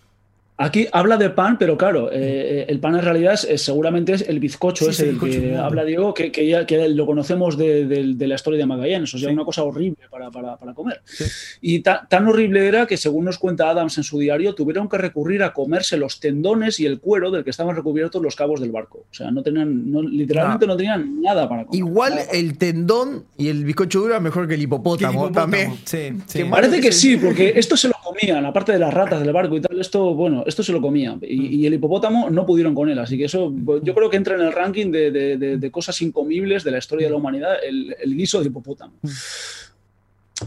Aquí 0.58 0.86
habla 0.90 1.18
de 1.18 1.28
pan, 1.28 1.58
pero 1.58 1.76
claro, 1.76 2.08
eh, 2.10 2.64
el 2.68 2.80
pan 2.80 2.94
en 2.96 3.02
realidad 3.02 3.34
es, 3.34 3.44
es- 3.44 3.60
seguramente 3.62 4.14
es 4.14 4.22
el 4.26 4.40
bizcocho 4.40 4.90
Sí, 4.90 5.02
del 5.02 5.12
bizcocho 5.12 5.32
que 5.32 5.38
inmundo. 5.48 5.64
habla 5.64 5.84
Diego, 5.84 6.14
que, 6.14 6.32
que 6.32 6.46
ya 6.46 6.64
que 6.66 6.88
lo 6.88 7.04
conocemos 7.04 7.58
de, 7.58 7.84
de- 7.84 8.14
de 8.14 8.26
la 8.26 8.36
historia 8.36 8.58
de 8.58 8.64
Magallanes, 8.64 9.12
o 9.12 9.18
sea, 9.18 9.28
Sí. 9.28 9.34
una 9.34 9.44
cosa 9.44 9.62
horrible 9.64 9.98
para, 10.10 10.30
para- 10.30 10.56
para 10.56 10.72
comer. 10.72 11.02
Sí. 11.04 11.24
Y 11.60 11.80
ta- 11.80 12.06
tan 12.08 12.26
horrible 12.26 12.66
era 12.66 12.86
que, 12.86 12.96
según 12.96 13.26
nos 13.26 13.36
cuenta 13.38 13.68
Adams 13.68 13.98
en 13.98 14.04
su 14.04 14.18
diario, 14.18 14.54
tuvieron 14.54 14.88
que 14.88 14.96
recurrir 14.96 15.42
a 15.42 15.52
comerse 15.52 15.98
los 15.98 16.20
tendones 16.20 16.80
y 16.80 16.86
el 16.86 17.00
cuero 17.00 17.30
del 17.30 17.44
que 17.44 17.50
estaban 17.50 17.76
recubiertos 17.76 18.22
los 18.22 18.34
cabos 18.34 18.58
del 18.58 18.70
barco. 18.70 19.04
O 19.10 19.14
sea, 19.14 19.30
no 19.30 19.42
tenían, 19.42 19.90
no- 19.92 20.00
literalmente 20.00 20.66
no. 20.66 20.74
tenían 20.76 21.20
nada 21.20 21.46
para 21.50 21.66
comer. 21.66 21.78
Igual 21.78 22.12
para- 22.14 22.30
el 22.30 22.56
tendón 22.56 23.24
y 23.36 23.48
el 23.48 23.62
bizcocho 23.64 24.00
duro 24.00 24.16
es 24.16 24.22
mejor 24.22 24.48
que 24.48 24.54
el 24.54 24.62
hipopótamo, 24.62 24.96
Que 24.98 25.04
el 25.04 25.12
hipopótamo. 25.12 25.52
también. 25.52 26.48
Mal. 26.48 26.50
Parece 26.50 26.80
que 26.80 26.92
sí, 26.92 27.18
porque 27.18 27.52
esto 27.56 27.76
se 27.76 27.88
lo 27.88 27.94
comían, 28.06 28.44
aparte 28.46 28.72
de 28.72 28.78
las 28.78 28.92
ratas 28.94 29.20
del 29.20 29.32
barco 29.32 29.56
y 29.56 29.60
tal, 29.60 29.80
esto, 29.80 30.14
bueno, 30.14 30.44
esto 30.46 30.62
se 30.62 30.72
lo 30.72 30.80
comían. 30.80 31.18
Y, 31.22 31.56
y 31.56 31.66
el 31.66 31.74
hipopótamo 31.74 32.30
no 32.30 32.46
pudieron 32.46 32.74
con 32.74 32.88
él, 32.88 32.98
así 32.98 33.18
que 33.18 33.24
eso 33.24 33.52
pues, 33.64 33.82
yo 33.84 33.94
creo 33.94 34.08
que 34.10 34.16
entra 34.16 34.34
en 34.36 34.42
el 34.42 34.52
ranking 34.52 34.90
de, 34.92 35.10
de- 35.10 35.36
de- 35.36 35.56
de 35.58 35.70
cosas 35.70 36.00
incomibles 36.02 36.64
de 36.64 36.70
la 36.70 36.78
historia 36.78 37.06
de 37.06 37.10
la 37.10 37.16
humanidad, 37.18 37.54
el, 37.66 37.94
el 38.00 38.16
guiso 38.16 38.40
de 38.40 38.46
hipopótamo. 38.46 38.94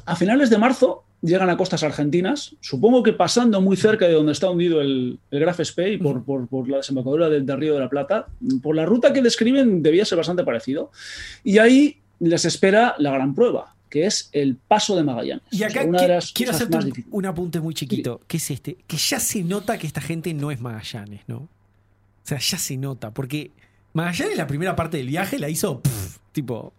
A 0.06 0.16
finales 0.16 0.50
de 0.50 0.58
marzo 0.58 1.04
llegan 1.22 1.50
a 1.50 1.58
costas 1.58 1.84
argentinas, 1.84 2.56
supongo 2.62 3.04
que 3.04 3.12
pasando 3.14 3.60
muy 3.60 3.76
cerca 3.76 4.08
de 4.08 4.14
donde 4.14 4.32
está 4.32 4.50
hundido 4.50 4.82
el, 4.82 5.20
el 5.32 5.40
Graf 5.40 5.60
Spee, 5.64 5.98
por, 5.98 6.24
por- 6.24 6.48
por 6.48 6.70
la 6.70 6.78
desembocadura 6.78 7.28
del, 7.30 7.46
del 7.46 7.58
Río 7.58 7.74
de 7.74 7.80
la 7.82 7.90
Plata. 7.90 8.28
Por 8.62 8.76
la 8.76 8.86
ruta 8.86 9.12
que 9.12 9.22
describen 9.22 9.82
debía 9.82 10.06
ser 10.06 10.18
bastante 10.18 10.44
parecido. 10.44 10.92
Y 11.44 11.58
ahí 11.58 11.98
les 12.20 12.46
espera 12.46 12.96
la 13.00 13.12
gran 13.12 13.34
prueba, 13.34 13.74
que 13.90 14.06
es 14.06 14.30
el 14.32 14.56
paso 14.56 14.96
de 14.96 15.04
Magallanes. 15.04 15.44
Y 15.52 15.64
O 15.64 15.66
acá 15.66 15.74
sea, 15.82 15.86
una 15.86 16.00
de 16.02 16.06
qui- 16.06 16.10
las 16.10 16.32
quiero 16.32 16.52
hacerte 16.52 16.78
un, 17.12 17.26
apunte 17.26 17.60
muy 17.60 17.74
chiquito, 17.74 18.22
que 18.28 18.38
es 18.38 18.52
este, 18.52 18.78
que 18.88 18.98
ya 18.98 19.20
se 19.20 19.44
nota 19.44 19.78
que 19.78 19.88
esta 19.88 20.02
gente 20.02 20.34
no 20.34 20.52
es 20.52 20.62
Magallanes, 20.62 21.22
¿no? 21.28 21.38
O 21.38 21.50
sea, 22.24 22.38
ya 22.40 22.58
se 22.58 22.78
nota, 22.78 23.12
porque 23.14 23.52
Magallanes 23.94 24.38
la 24.38 24.46
primera 24.48 24.76
parte 24.76 24.98
del 24.98 25.08
viaje 25.08 25.40
la 25.40 25.50
hizo 25.50 25.82
pff, 25.82 26.18
tipo... 26.32 26.74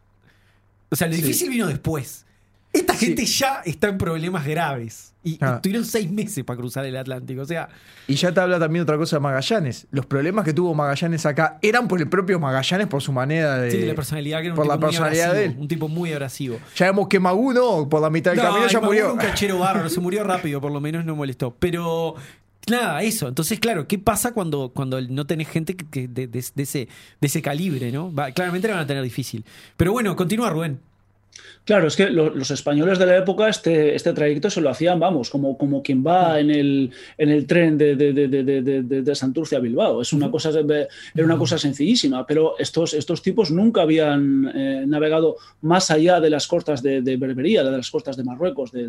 O 0.92 0.96
sea, 0.96 1.06
lo 1.08 1.14
Sí. 1.14 1.22
difícil 1.22 1.50
vino 1.50 1.66
después. 1.68 2.26
Esta 2.72 2.94
gente 2.94 3.24
ya 3.26 3.62
está 3.64 3.88
en 3.88 3.98
problemas 3.98 4.46
graves. 4.46 5.08
Y 5.22 5.36
Ah. 5.42 5.60
tuvieron 5.62 5.84
seis 5.84 6.10
meses 6.10 6.44
para 6.44 6.56
cruzar 6.56 6.86
el 6.86 6.96
Atlántico. 6.96 7.42
O 7.42 7.44
sea, 7.44 7.68
Y 8.06 8.14
ya 8.14 8.32
te 8.32 8.40
habla 8.40 8.58
también 8.58 8.84
otra 8.84 8.96
cosa 8.96 9.16
de 9.16 9.20
Magallanes. 9.20 9.86
Los 9.90 10.06
problemas 10.06 10.44
que 10.44 10.52
tuvo 10.54 10.72
Magallanes 10.74 11.26
acá 11.26 11.58
eran 11.62 11.88
por 11.88 12.00
el 12.00 12.08
propio 12.08 12.38
Magallanes, 12.40 12.86
por 12.86 13.02
su 13.02 13.12
manera 13.12 13.58
de. 13.58 13.70
sí, 13.70 13.78
la 13.84 13.94
personalidad 13.94 14.38
que 14.38 14.44
era 14.46 14.54
un 14.54 14.56
por 14.56 14.66
la 14.66 14.74
tipo 14.74 14.86
muy 14.86 14.90
personalidad 14.92 15.24
de 15.24 15.30
abrasivo, 15.30 15.54
él. 15.56 15.60
Un 15.62 15.68
tipo 15.68 15.88
muy 15.88 16.12
abrasivo. 16.12 16.58
Ya 16.76 16.86
vemos 16.86 17.08
que 17.08 17.20
Maguno, 17.20 17.88
por 17.88 18.00
la 18.00 18.08
mitad 18.08 18.30
del 18.30 18.40
camino, 18.40 18.66
ya 18.68 18.80
murió. 18.80 19.12
Un 19.12 19.18
cachero 19.18 19.58
bárbaro, 19.58 19.90
se 19.90 20.00
murió 20.00 20.24
rápido, 20.24 20.60
por 20.60 20.72
lo 20.72 20.80
menos 20.80 21.04
no 21.04 21.14
molestó. 21.16 21.54
Pero 21.58 22.14
nada, 22.70 23.02
eso. 23.02 23.28
Entonces, 23.28 23.58
claro, 23.60 23.86
¿qué 23.88 23.98
pasa 23.98 24.32
cuando, 24.32 24.70
cuando 24.74 25.00
no 25.02 25.26
tenés 25.26 25.48
gente 25.48 25.76
que, 25.76 25.86
que 25.86 26.08
de, 26.08 26.28
de- 26.28 26.44
de 26.54 26.62
ese, 26.62 26.88
de 27.20 27.26
ese 27.26 27.42
calibre, 27.42 27.92
¿no? 27.92 28.14
Va- 28.14 28.30
claramente 28.30 28.68
la 28.68 28.74
van 28.74 28.84
a 28.84 28.86
tener 28.86 29.02
difícil. 29.02 29.44
Pero 29.76 29.92
bueno, 29.92 30.16
continúa 30.16 30.48
Rubén. 30.50 30.80
Claro, 31.64 31.86
es 31.86 31.94
que 31.94 32.10
lo- 32.10 32.30
los 32.34 32.50
españoles 32.50 32.98
de 32.98 33.06
la 33.06 33.16
época 33.16 33.48
este, 33.48 33.94
este 33.94 34.12
trayecto 34.12 34.50
se 34.50 34.60
lo 34.60 34.70
hacían, 34.70 34.98
vamos, 34.98 35.30
como, 35.30 35.56
como 35.56 35.82
quien 35.82 36.04
va 36.04 36.40
en 36.40 36.50
el, 36.50 36.90
en 37.16 37.28
el 37.28 37.46
tren 37.46 37.78
de, 37.78 37.94
de, 37.94 38.12
de, 38.12 38.28
de, 38.28 38.42
de- 38.62 38.82
de- 38.82 39.02
de 39.02 39.14
Santurce 39.14 39.54
a 39.56 39.60
Bilbao. 39.60 40.00
Es 40.02 40.12
una 40.12 40.30
cosa, 40.30 40.50
era 40.50 41.24
una 41.24 41.38
cosa 41.38 41.58
sencillísima, 41.58 42.26
pero 42.26 42.58
estos, 42.58 42.94
estos 42.94 43.22
tipos 43.22 43.50
nunca 43.52 43.82
habían 43.82 44.50
eh, 44.54 44.84
navegado 44.86 45.36
más 45.62 45.90
allá 45.90 46.18
de 46.20 46.30
las 46.30 46.46
costas 46.48 46.82
de, 46.82 47.02
de 47.02 47.16
Berbería, 47.16 47.62
de 47.62 47.70
las 47.70 47.90
costas 47.90 48.16
de 48.16 48.24
Marruecos, 48.24 48.72
de, 48.72 48.88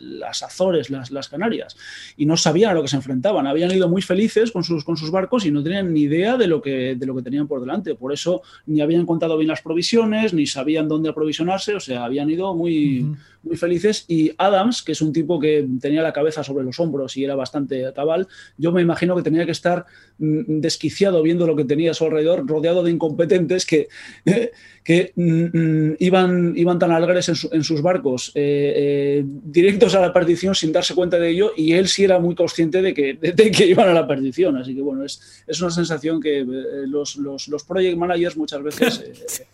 las 0.00 0.42
Azores, 0.42 0.90
las, 0.90 1.10
las 1.10 1.28
Canarias, 1.28 1.76
y 2.16 2.26
no 2.26 2.36
sabían 2.36 2.70
a 2.70 2.74
lo 2.74 2.82
que 2.82 2.88
se 2.88 2.96
enfrentaban. 2.96 3.46
Habían 3.46 3.72
ido 3.72 3.88
muy 3.88 4.02
felices 4.02 4.52
con 4.52 4.62
sus, 4.62 4.84
con 4.84 4.96
sus 4.96 5.10
barcos 5.10 5.44
y 5.44 5.50
no 5.50 5.62
tenían 5.62 5.92
ni 5.92 6.02
idea 6.02 6.36
de 6.36 6.46
lo, 6.46 6.62
que, 6.62 6.94
de 6.94 7.06
lo 7.06 7.16
que 7.16 7.22
tenían 7.22 7.48
por 7.48 7.60
delante. 7.60 7.94
Por 7.96 8.12
eso 8.12 8.42
ni 8.66 8.80
habían 8.80 9.06
contado 9.06 9.36
bien 9.36 9.48
las 9.48 9.62
provisiones, 9.62 10.32
ni 10.32 10.46
sabían 10.46 10.88
dónde 10.88 11.08
o 11.56 11.80
sea, 11.80 12.04
habían 12.04 12.30
ido 12.30 12.54
muy, 12.54 13.16
muy 13.46 13.56
felices. 13.56 14.04
Y 14.08 14.32
Adams, 14.38 14.82
que 14.82 14.92
es 14.92 15.00
un 15.00 15.12
tipo 15.12 15.38
que 15.40 15.66
tenía 15.80 16.02
la 16.02 16.12
cabeza 16.12 16.44
sobre 16.44 16.64
los 16.64 16.78
hombros 16.80 17.16
y 17.16 17.24
era 17.24 17.34
bastante 17.34 17.90
cabal, 17.94 18.26
yo 18.58 18.72
me 18.72 18.82
imagino 18.82 19.16
que 19.16 19.22
tenía 19.22 19.44
que 19.46 19.52
estar 19.52 19.86
mm, 20.18 20.60
desquiciado 20.60 21.22
viendo 21.22 21.46
lo 21.46 21.56
que 21.56 21.64
tenía 21.64 21.92
a 21.92 21.94
su 21.94 22.04
alrededor, 22.04 22.46
rodeado 22.46 22.82
de 22.82 22.90
incompetentes 22.90 23.64
que, 23.64 23.88
que 24.84 25.12
mm, 25.16 25.58
mm, 25.58 25.96
iban, 26.00 26.52
iban 26.56 26.78
tan 26.78 26.92
alegres 26.92 27.28
en, 27.28 27.34
su- 27.36 27.48
en 27.52 27.64
sus 27.64 27.80
barcos, 27.82 28.32
eh, 28.34 28.72
eh, 28.76 29.24
directos 29.26 29.94
a 29.94 30.00
la 30.00 30.12
perdición 30.12 30.54
sin 30.54 30.72
darse 30.72 30.94
cuenta 30.94 31.18
de 31.18 31.30
ello, 31.30 31.52
y 31.56 31.72
él 31.72 31.88
sí 31.88 32.04
era 32.04 32.18
muy 32.18 32.34
consciente 32.34 32.82
de 32.82 32.92
que, 32.94 33.14
de, 33.20 33.32
de 33.32 33.50
que 33.50 33.66
iban 33.66 33.88
a 33.88 33.94
la 33.94 34.06
perdición. 34.06 34.56
Así 34.56 34.74
que 34.74 34.82
bueno, 34.82 35.04
es, 35.04 35.42
es 35.46 35.60
una 35.60 35.70
sensación 35.70 36.20
que 36.20 36.40
eh, 36.40 36.46
los, 36.86 37.16
los, 37.16 37.48
los 37.48 37.64
project 37.64 37.96
managers 37.96 38.36
muchas 38.36 38.62
veces 38.62 39.00
eh, 39.40 39.46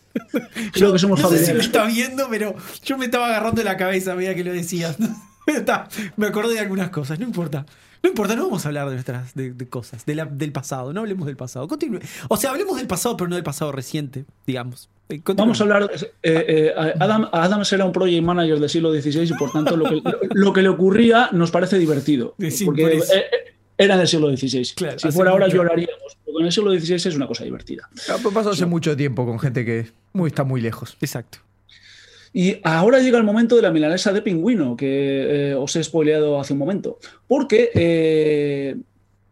Creo 0.73 0.93
que 0.93 0.99
somos 0.99 1.21
no 1.23 1.29
sé 1.31 1.39
si 1.45 1.55
me 1.55 1.61
está 1.61 1.87
viendo, 1.87 2.27
pero 2.29 2.55
yo 2.85 2.99
me 2.99 3.07
estaba 3.07 3.29
agarrando 3.29 3.63
la 3.63 3.79
cabeza 3.85 4.13
a 4.13 4.17
medida 4.17 4.35
que 4.35 4.45
lo 4.45 4.53
decías. 4.53 4.97
Está, 5.47 5.89
me 6.17 6.27
acordé 6.27 6.55
de 6.55 6.61
algunas 6.61 6.91
cosas, 6.91 7.19
no 7.19 7.25
importa. 7.27 7.67
No 8.03 8.09
importa, 8.09 8.35
no 8.35 8.45
vamos 8.45 8.65
a 8.65 8.69
hablar 8.69 8.87
de 8.89 8.95
nuestras 8.95 9.33
de, 9.35 9.53
de 9.53 9.69
cosas, 9.69 10.05
de 10.07 10.15
la- 10.17 10.25
del 10.25 10.51
pasado, 10.53 10.93
no 10.93 11.01
hablemos 11.01 11.27
del 11.27 11.37
pasado. 11.37 11.69
Continúe. 11.69 12.01
O 12.29 12.37
sea, 12.37 12.51
hablemos 12.51 12.77
del 12.77 12.87
pasado, 12.89 13.17
pero 13.17 13.29
no 13.29 13.37
del 13.37 13.45
pasado 13.45 13.71
reciente, 13.71 14.25
digamos. 14.47 14.89
Eh, 15.09 15.21
continúe. 15.21 15.45
Vamos 15.45 15.61
a 15.61 15.65
hablar. 15.65 15.91
eh, 15.95 16.05
eh, 16.23 16.95
Adam, 16.99 17.29
Adams 17.33 17.73
era 17.73 17.85
un 17.85 17.93
project 17.93 18.25
manager 18.25 18.59
del 18.59 18.69
siglo 18.71 18.93
XVI 18.93 19.23
y 19.23 19.35
por 19.35 19.53
tanto 19.53 19.77
lo 19.77 19.85
que, 19.89 19.97
lo, 19.97 20.19
lo 20.33 20.53
que 20.53 20.63
le 20.63 20.69
ocurría 20.69 21.29
nos 21.33 21.51
parece 21.53 21.79
divertido. 21.79 22.35
Sí, 22.51 22.65
porque 22.65 22.83
por 22.83 22.91
eh, 22.93 22.99
eh, 23.19 23.55
era 23.79 23.97
del 23.97 24.09
siglo 24.09 24.37
XVI. 24.37 24.65
Claro, 24.75 24.99
si 24.99 25.11
fuera 25.13 25.31
ahora 25.33 25.47
mucho. 25.47 25.59
lloraríamos. 25.59 26.19
Pero 26.25 26.41
en 26.41 26.47
el 26.47 26.53
siglo 26.53 26.73
XVI 26.73 26.95
es 26.95 27.15
una 27.17 27.27
cosa 27.29 27.45
divertida. 27.45 27.89
Ha 28.09 28.19
pasado 28.19 28.51
hace 28.51 28.67
mucho 28.67 28.97
tiempo 28.97 29.25
con 29.27 29.39
gente 29.39 29.65
que 29.65 29.91
muy, 30.13 30.29
está 30.29 30.43
muy 30.45 30.61
lejos. 30.61 30.97
Exacto. 31.01 31.39
Y 32.33 32.57
ahora 32.63 33.01
llega 33.01 33.19
el 33.19 33.25
momento 33.25 33.57
de 33.57 33.63
la 33.63 33.71
milanesa 33.71 34.13
de 34.13 34.23
pingüino, 34.23 34.77
que 34.77 35.51
eh, 35.51 35.55
os 35.55 35.77
he 35.77 35.85
spoileado 35.85 36.41
hace 36.41 36.55
un 36.55 36.59
momento. 36.59 36.99
Porque 37.27 37.71
eh, 37.75 38.77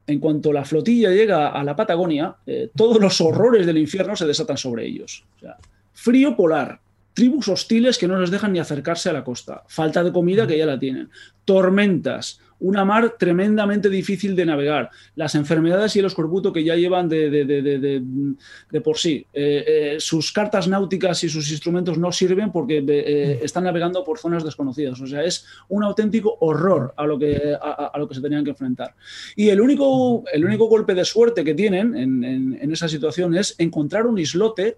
en 0.07 0.19
cuanto 0.19 0.53
la 0.53 0.65
flotilla 0.65 1.11
llega 1.11 1.49
a 1.49 1.65
la 1.65 1.77
Patagonia, 1.77 2.37
eh, 2.47 2.71
todos 2.75 3.01
los 3.01 3.21
horrores 3.21 3.65
del 3.65 3.79
infierno 3.79 4.17
se 4.17 4.27
desatan 4.27 4.59
sobre 4.59 4.87
ellos. 4.87 5.25
O 5.37 5.41
sea, 5.41 5.57
frío 5.93 6.37
polar, 6.37 6.81
tribus 7.15 7.49
hostiles 7.49 7.97
que 7.97 8.09
no 8.09 8.19
les 8.19 8.31
dejan 8.31 8.53
ni 8.53 8.59
acercarse 8.59 9.09
a 9.09 9.15
la 9.15 9.25
costa, 9.25 9.63
falta 9.69 10.05
de 10.05 10.13
comida 10.13 10.47
que 10.47 10.59
ya 10.59 10.67
la 10.67 10.79
tienen, 10.79 11.11
tormentas, 11.45 12.41
una 12.61 12.85
mar 12.85 13.17
tremendamente 13.19 13.89
difícil 13.89 14.37
de 14.37 14.45
navegar, 14.47 14.91
las 15.17 15.35
enfermedades 15.35 15.97
y 15.97 15.99
el 15.99 16.05
escorbuto 16.07 16.53
que 16.53 16.63
ya 16.63 16.77
llevan 16.77 17.09
de, 17.09 18.81
por 18.85 18.99
sí. 18.99 19.27
Eh, 19.33 19.65
eh, 19.67 19.97
sus 19.99 20.33
cartas 20.33 20.69
náuticas 20.69 21.25
y 21.25 21.29
sus 21.29 21.51
instrumentos 21.51 21.99
no 21.99 22.13
sirven 22.13 22.53
porque 22.53 22.85
eh, 22.87 23.41
están 23.43 23.65
navegando 23.65 24.05
por 24.05 24.19
zonas 24.19 24.45
desconocidas. 24.45 25.01
O 25.01 25.07
sea, 25.07 25.25
es 25.25 25.47
un 25.69 25.83
auténtico 25.85 26.37
horror 26.41 26.95
a 26.97 27.07
lo 27.07 27.19
que, 27.19 27.57
a, 27.61 27.93
lo 27.99 28.09
que 28.09 28.15
se 28.15 28.21
tenían 28.21 28.45
que 28.45 28.51
enfrentar. 28.51 28.95
Y 29.37 29.49
el 29.49 29.61
único, 29.61 30.25
el 30.33 30.45
único 30.45 30.67
golpe 30.67 30.95
de 30.95 31.05
suerte 31.05 31.45
que 31.45 31.55
tienen 31.55 31.97
en, 31.97 32.25
en- 32.25 32.59
en 32.61 32.73
esa 32.73 32.89
situación 32.89 33.35
es 33.37 33.55
encontrar 33.59 34.07
un 34.07 34.19
islote 34.19 34.77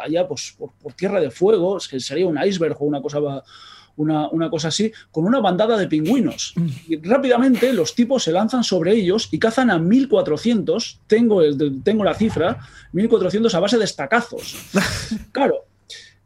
allá 0.00 0.26
pues, 0.28 0.54
por, 0.58 0.72
por 0.80 0.92
tierra 0.92 1.20
de 1.20 1.30
fuego, 1.30 1.78
que 1.90 2.00
sería 2.00 2.26
un 2.26 2.38
iceberg 2.42 2.76
o 2.80 2.84
una 2.84 3.02
cosa 3.02 3.18
una, 3.96 4.28
una 4.28 4.50
cosa 4.50 4.68
así, 4.68 4.92
con 5.10 5.24
una 5.24 5.40
bandada 5.40 5.76
de 5.76 5.86
pingüinos. 5.86 6.54
Y 6.88 6.96
rápidamente 6.96 7.72
los 7.72 7.94
tipos 7.94 8.22
se 8.24 8.32
lanzan 8.32 8.64
sobre 8.64 8.92
ellos 8.92 9.28
y 9.30 9.38
cazan 9.38 9.70
a 9.70 9.78
1400, 9.78 11.00
tengo, 11.06 11.42
el, 11.42 11.82
tengo 11.82 12.04
la 12.04 12.14
cifra, 12.14 12.58
1400 12.92 13.54
a 13.54 13.60
base 13.60 13.78
de 13.78 13.84
estacazos. 13.84 14.56
Claro, 15.32 15.64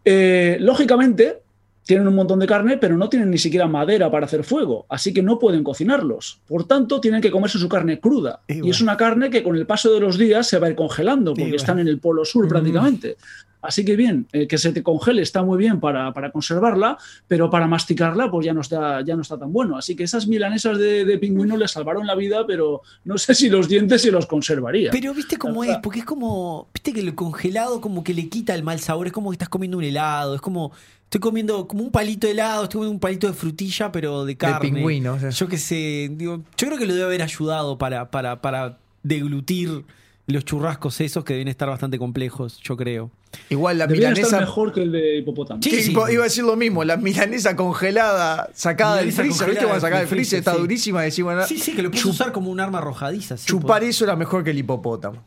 eh, 0.04 0.56
lógicamente 0.60 1.42
tienen 1.84 2.06
un 2.06 2.14
montón 2.14 2.38
de 2.38 2.46
carne, 2.46 2.76
pero 2.76 2.98
no 2.98 3.08
tienen 3.08 3.30
ni 3.30 3.38
siquiera 3.38 3.66
madera 3.66 4.10
para 4.10 4.26
hacer 4.26 4.44
fuego, 4.44 4.84
así 4.90 5.14
que 5.14 5.22
no 5.22 5.38
pueden 5.38 5.64
cocinarlos. 5.64 6.40
Por 6.46 6.66
tanto, 6.66 7.00
tienen 7.00 7.22
que 7.22 7.30
comerse 7.30 7.58
su 7.58 7.66
carne 7.66 7.98
cruda. 7.98 8.42
Y 8.46 8.68
es 8.68 8.82
una 8.82 8.98
carne 8.98 9.30
que 9.30 9.42
con 9.42 9.56
el 9.56 9.66
paso 9.66 9.90
de 9.94 10.00
los 10.00 10.18
días 10.18 10.46
se 10.46 10.58
va 10.58 10.66
a 10.66 10.70
ir 10.70 10.76
congelando, 10.76 11.30
porque 11.32 11.44
bueno. 11.44 11.56
están 11.56 11.78
en 11.78 11.88
el 11.88 11.98
polo 11.98 12.26
sur 12.26 12.44
Mm. 12.44 12.48
prácticamente. 12.50 13.16
Así 13.60 13.84
que 13.84 13.96
bien, 13.96 14.26
eh, 14.32 14.46
que 14.46 14.56
se 14.56 14.72
te 14.72 14.82
congele 14.82 15.22
está 15.22 15.42
muy 15.42 15.58
bien 15.58 15.80
para, 15.80 16.12
para 16.12 16.30
conservarla, 16.30 16.96
pero 17.26 17.50
para 17.50 17.66
masticarla 17.66 18.30
pues 18.30 18.46
ya 18.46 18.54
no 18.54 18.60
está, 18.60 19.00
ya 19.02 19.16
no 19.16 19.22
está 19.22 19.38
tan 19.38 19.52
bueno. 19.52 19.76
Así 19.76 19.96
que 19.96 20.04
esas 20.04 20.26
milanesas 20.26 20.78
de, 20.78 21.04
de 21.04 21.18
pingüino 21.18 21.56
le 21.56 21.66
salvaron 21.66 22.06
la 22.06 22.14
vida, 22.14 22.46
pero 22.46 22.82
no 23.04 23.18
sé 23.18 23.34
si 23.34 23.48
los 23.48 23.68
dientes 23.68 24.02
se 24.02 24.12
los 24.12 24.26
conservaría. 24.26 24.90
Pero 24.90 25.12
viste 25.12 25.36
cómo 25.36 25.64
es, 25.64 25.76
porque 25.82 26.00
es 26.00 26.04
como, 26.04 26.68
viste 26.72 26.92
que 26.92 27.02
lo 27.02 27.14
congelado 27.14 27.80
como 27.80 28.04
que 28.04 28.14
le 28.14 28.28
quita 28.28 28.54
el 28.54 28.62
mal 28.62 28.78
sabor, 28.80 29.08
es 29.08 29.12
como 29.12 29.30
que 29.30 29.34
estás 29.34 29.48
comiendo 29.48 29.78
un 29.78 29.84
helado, 29.84 30.36
es 30.36 30.40
como, 30.40 30.72
estoy 31.04 31.20
comiendo 31.20 31.66
como 31.66 31.82
un 31.82 31.90
palito 31.90 32.26
de 32.26 32.34
helado, 32.34 32.64
estoy 32.64 32.78
comiendo 32.78 32.94
un 32.94 33.00
palito 33.00 33.26
de 33.26 33.32
frutilla, 33.32 33.90
pero 33.90 34.24
de 34.24 34.36
carne. 34.36 34.70
pingüino, 34.70 35.14
o 35.14 35.18
sea. 35.18 35.30
Yo 35.30 35.48
qué 35.48 35.58
sé, 35.58 36.10
digo, 36.12 36.42
yo 36.56 36.66
creo 36.68 36.78
que 36.78 36.86
lo 36.86 36.94
debe 36.94 37.06
haber 37.06 37.22
ayudado 37.22 37.76
para, 37.76 38.10
para, 38.10 38.40
para 38.40 38.78
deglutir 39.02 39.84
los 40.26 40.44
churrascos 40.44 41.00
esos 41.00 41.24
que 41.24 41.32
deben 41.32 41.48
estar 41.48 41.68
bastante 41.68 41.98
complejos, 41.98 42.60
yo 42.62 42.76
creo. 42.76 43.10
Igual 43.50 43.78
la 43.78 43.86
Debería 43.86 44.08
estar 44.10 44.24
milanesa. 44.24 44.40
mejor 44.46 44.72
que 44.72 44.82
el 44.82 44.92
de 44.92 45.16
hipopótamo. 45.18 45.62
Sí, 45.62 45.82
sí. 45.82 45.92
iba 45.92 46.04
a 46.04 46.24
decir 46.24 46.44
lo 46.44 46.56
mismo, 46.56 46.84
la 46.84 46.96
milanesa 46.96 47.56
congelada 47.56 48.48
sacada 48.54 48.96
Milanesa 48.96 49.22
del 49.22 49.30
freezer, 49.32 49.48
¿viste? 49.50 49.64
Cuando 49.64 49.80
sacada 49.80 50.00
del 50.00 50.08
freezer 50.08 50.38
está 50.40 50.54
sí. 50.54 50.58
durísima 50.60 51.02
bueno, 51.22 51.46
Sí, 51.46 51.58
sí, 51.58 51.74
que 51.74 51.82
lo 51.82 51.90
puedes 51.90 52.04
usar 52.06 52.32
como 52.32 52.50
un 52.50 52.60
arma 52.60 52.78
arrojadiza. 52.78 53.36
sí, 53.36 53.46
chupar 53.46 53.80
por- 53.80 53.88
eso 53.88 54.04
era 54.04 54.16
mejor 54.16 54.44
que 54.44 54.50
el 54.50 54.58
hipopótamo. 54.58 55.22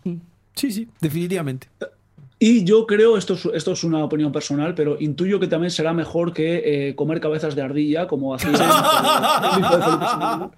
Sí, 0.56 0.72
sí, 0.72 0.88
definitivamente. 1.00 1.68
Y 2.44 2.64
yo 2.64 2.88
creo, 2.88 3.18
esto 3.18 3.36
es, 3.36 3.46
esto 3.54 3.72
es 3.74 3.84
una 3.84 4.04
opinión 4.04 4.32
personal, 4.32 4.74
pero 4.74 4.98
intuyo 5.00 5.40
que 5.40 5.46
también 5.48 5.70
será 5.70 5.94
mejor 5.94 6.34
que 6.34 6.90
eh, 6.90 6.96
comer 6.96 7.22
cabezas 7.22 7.56
de 7.56 7.62
ardilla, 7.62 8.08
como 8.08 8.34
hacía 8.34 8.52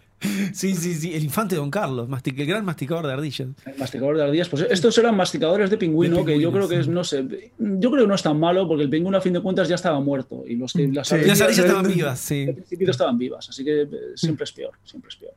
Sí, 0.53 0.75
sí, 0.75 0.93
sí. 0.95 1.13
El 1.13 1.23
infante 1.23 1.55
Don 1.55 1.69
Carlos, 1.71 2.07
mastic- 2.09 2.39
el 2.39 2.45
gran 2.45 2.63
masticador 2.65 3.05
de 3.07 3.13
ardillas. 3.13 3.47
El 3.65 3.77
masticador 3.77 4.17
de 4.17 4.23
ardillas. 4.23 4.49
Pues 4.49 4.65
estos 4.69 4.97
eran 4.97 5.15
masticadores 5.15 5.69
de 5.69 5.77
pingüino, 5.77 6.17
De 6.17 6.25
que 6.25 6.39
yo 6.39 6.51
creo 6.51 6.67
que 6.67 6.79
es, 6.79 6.87
no 6.87 7.03
sé, 7.03 7.23
yo 7.59 7.91
creo 7.91 8.03
que 8.03 8.07
no 8.07 8.15
es 8.15 8.23
tan 8.23 8.39
malo, 8.39 8.67
porque 8.67 8.83
el 8.83 8.89
pingüino 8.89 9.17
a 9.17 9.21
fin 9.21 9.33
de 9.33 9.41
cuentas 9.41 9.67
ya 9.67 9.75
estaba 9.75 9.99
muerto. 9.99 10.43
Y 10.47 10.55
los 10.55 10.73
que 10.73 10.87
las 10.87 11.07
Sí. 11.07 11.15
Las 11.25 11.41
ardillas 11.41 11.57
de- 11.57 11.63
estaban 11.63 11.87
vivas, 11.87 12.19
sí. 12.19 12.45
Al 12.47 12.55
principio 12.55 12.91
estaban 12.91 13.17
vivas, 13.17 13.49
así 13.49 13.63
que 13.63 13.81
eh, 13.81 13.87
siempre 14.15 14.43
es 14.45 14.51
peor, 14.51 14.71
siempre 14.83 15.09
es 15.09 15.15
peor. 15.17 15.33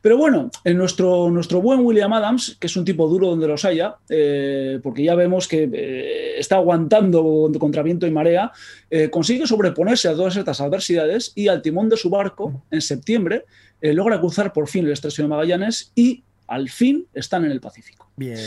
Pero 0.00 0.16
bueno, 0.16 0.50
en 0.64 0.76
nuestro, 0.78 1.28
nuestro 1.30 1.60
buen 1.60 1.80
William 1.80 2.12
Adams, 2.12 2.56
que 2.60 2.68
es 2.68 2.76
un 2.76 2.84
tipo 2.84 3.08
duro 3.08 3.28
donde 3.28 3.48
los 3.48 3.64
haya, 3.64 3.96
eh, 4.08 4.78
porque 4.82 5.02
ya 5.02 5.14
vemos 5.16 5.48
que 5.48 5.68
eh, 5.72 6.38
está 6.38 6.56
aguantando 6.56 7.50
contra 7.58 7.82
viento 7.82 8.06
y 8.06 8.10
marea, 8.10 8.52
eh, 8.90 9.10
consigue 9.10 9.46
sobreponerse 9.46 10.08
a 10.08 10.12
todas 10.14 10.36
estas 10.36 10.60
adversidades 10.60 11.32
y 11.34 11.48
al 11.48 11.62
timón 11.62 11.88
de 11.88 11.96
su 11.96 12.08
barco, 12.10 12.62
en 12.70 12.80
septiembre, 12.80 13.44
eh, 13.80 13.92
logra 13.92 14.20
cruzar 14.20 14.52
por 14.52 14.68
fin 14.68 14.84
el 14.84 14.92
estrecho 14.92 15.22
de 15.22 15.28
Magallanes 15.28 15.92
y 15.94 16.24
al 16.46 16.68
fin 16.68 17.06
están 17.14 17.44
en 17.44 17.50
el 17.50 17.60
Pacífico. 17.60 18.10
Bien. 18.16 18.38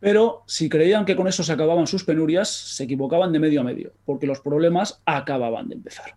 Pero 0.00 0.42
si 0.46 0.68
creían 0.68 1.04
que 1.04 1.14
con 1.14 1.28
eso 1.28 1.44
se 1.44 1.52
acababan 1.52 1.86
sus 1.86 2.02
penurias, 2.02 2.48
se 2.48 2.84
equivocaban 2.84 3.32
de 3.32 3.38
medio 3.38 3.60
a 3.60 3.64
medio, 3.64 3.92
porque 4.04 4.26
los 4.26 4.40
problemas 4.40 5.00
acababan 5.06 5.68
de 5.68 5.76
empezar. 5.76 6.16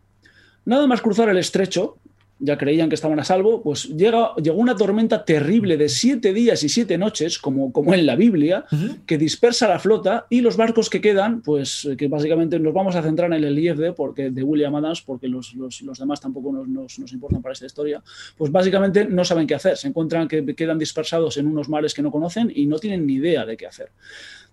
Nada 0.65 0.87
más 0.87 1.01
cruzar 1.01 1.29
el 1.29 1.37
estrecho, 1.37 1.99
ya 2.39 2.57
creían 2.57 2.89
que 2.89 2.95
estaban 2.95 3.17
a 3.19 3.23
salvo, 3.23 3.63
pues 3.63 3.85
llega, 3.95 4.35
llegó 4.35 4.57
una 4.57 4.75
tormenta 4.75 5.23
terrible 5.23 5.77
de 5.77 5.87
siete 5.87 6.33
días 6.33 6.61
y 6.63 6.69
siete 6.69 6.97
noches, 6.97 7.39
como, 7.39 7.71
como 7.71 7.93
en 7.93 8.05
la 8.05 8.17
Biblia, 8.17 8.65
que 9.05 9.17
dispersa 9.17 9.69
la 9.69 9.79
flota 9.79 10.25
y 10.29 10.41
los 10.41 10.57
barcos 10.57 10.89
que 10.89 10.99
quedan, 10.99 11.41
pues 11.41 11.85
eh, 11.85 11.95
que 11.95 12.09
básicamente 12.09 12.59
nos 12.59 12.73
vamos 12.73 12.95
a 12.97 13.01
centrar 13.01 13.31
en 13.33 13.43
el 13.45 13.57
IFD 13.57 13.93
porque, 13.95 14.31
de 14.31 14.43
William 14.43 14.75
Adams, 14.75 15.01
porque 15.01 15.29
los, 15.29 15.53
los- 15.53 15.81
los 15.81 15.97
demás 15.97 16.19
tampoco 16.19 16.51
nos, 16.51 16.67
nos- 16.67 16.99
nos 16.99 17.13
importan 17.13 17.41
para 17.41 17.53
esta 17.53 17.67
historia, 17.67 18.03
pues 18.37 18.51
básicamente 18.51 19.05
no 19.05 19.23
saben 19.23 19.47
qué 19.47 19.55
hacer, 19.55 19.77
se 19.77 19.87
encuentran 19.87 20.27
que 20.27 20.45
quedan 20.55 20.77
dispersados 20.77 21.37
en 21.37 21.47
unos 21.47 21.69
mares 21.69 21.93
que 21.93 22.01
no 22.01 22.11
conocen 22.11 22.51
y 22.53 22.65
no 22.65 22.79
tienen 22.79 23.07
ni 23.07 23.13
idea 23.13 23.45
de 23.45 23.55
qué 23.55 23.65
hacer. 23.65 23.91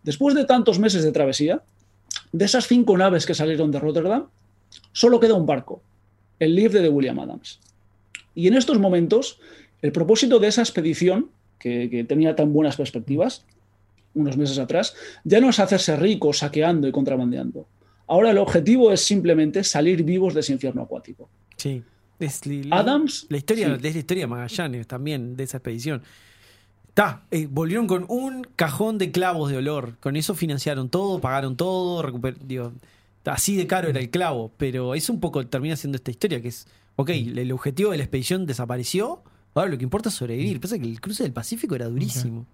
Después 0.05 0.37
de 0.37 0.45
tantos 0.45 0.78
meses 0.78 1.03
de 1.03 1.11
travesía, 1.11 1.62
de 2.30 2.45
esas 2.45 2.68
cinco 2.68 2.97
naves 2.97 3.26
que 3.26 3.35
salieron 3.35 3.72
de 3.72 3.80
Rotterdam, 3.80 4.26
solo 4.93 5.18
queda 5.18 5.35
un 5.35 5.47
barco, 5.47 5.83
el 6.39 6.55
Liefde 6.55 6.80
de 6.80 6.89
William 6.89 7.18
Adams. 7.18 7.59
Y 8.35 8.49
en 8.49 8.55
estos 8.55 8.78
momentos, 8.78 9.41
el 9.83 9.93
propósito 9.93 10.39
de 10.39 10.49
esa 10.49 10.62
expedición, 10.62 11.30
que, 11.59 11.89
que 11.91 12.05
tenía 12.05 12.35
tan 12.35 12.53
buenas 12.53 12.76
perspectivas, 12.76 13.45
unos 14.14 14.37
meses 14.37 14.59
atrás, 14.59 14.95
ya 15.24 15.41
no 15.41 15.51
es 15.51 15.59
hacerse 15.59 15.97
rico 15.97 16.33
saqueando 16.33 16.89
y 16.89 16.93
contrabandeando. 16.93 17.66
Ahora 18.07 18.30
el 18.30 18.39
objetivo 18.39 18.93
es 18.93 19.05
simplemente 19.05 19.64
salir 19.64 20.03
vivos 20.03 20.35
de 20.35 20.41
ese 20.41 20.53
infierno 20.53 20.83
acuático. 20.83 21.28
Sí. 21.57 21.83
Es 22.18 22.41
Adams, 22.70 23.26
La 23.30 23.37
historia, 23.37 23.66
sí. 23.66 23.72
es 23.74 23.95
la 23.95 23.99
historia 23.99 24.22
de 24.22 24.26
Magallanes 24.28 24.87
también, 24.87 25.37
de 25.37 25.43
esa 25.43 25.57
expedición. 25.57 26.03
Está, 26.89 27.24
eh, 27.30 27.49
volvieron 27.51 27.87
con 27.87 28.05
un 28.09 28.47
cajón 28.55 28.99
de 28.99 29.11
clavos 29.11 29.51
de 29.51 29.57
olor. 29.57 29.97
Con 29.99 30.14
eso 30.14 30.35
financiaron 30.35 30.89
todo, 30.89 31.20
pagaron 31.20 31.57
todo, 31.57 32.05
digo, 32.45 32.72
así 33.24 33.57
de 33.57 33.66
caro 33.66 33.89
era 33.89 33.99
el 33.99 34.11
clavo. 34.11 34.53
Pero 34.57 34.95
es 34.95 35.09
un 35.11 35.18
poco, 35.18 35.45
termina 35.47 35.74
siendo 35.74 35.97
esta 35.97 36.12
historia 36.12 36.41
que 36.41 36.49
es, 36.49 36.68
ok, 36.97 37.11
el 37.11 37.53
objetivo 37.53 37.90
de 37.93 37.99
la 37.99 38.05
expedición 38.05 38.47
desapareció, 38.47 39.22
ahora 39.55 39.70
lo 39.70 39.78
que 39.78 39.84
importa 39.84 40.09
es 40.09 40.14
sobrevivir. 40.14 40.61
Pasa 40.61 40.78
que 40.78 40.86
el 40.86 41.01
cruce 41.01 41.22
del 41.22 41.32
Pacífico 41.32 41.74
era 41.74 41.88
durísimo. 41.88 42.47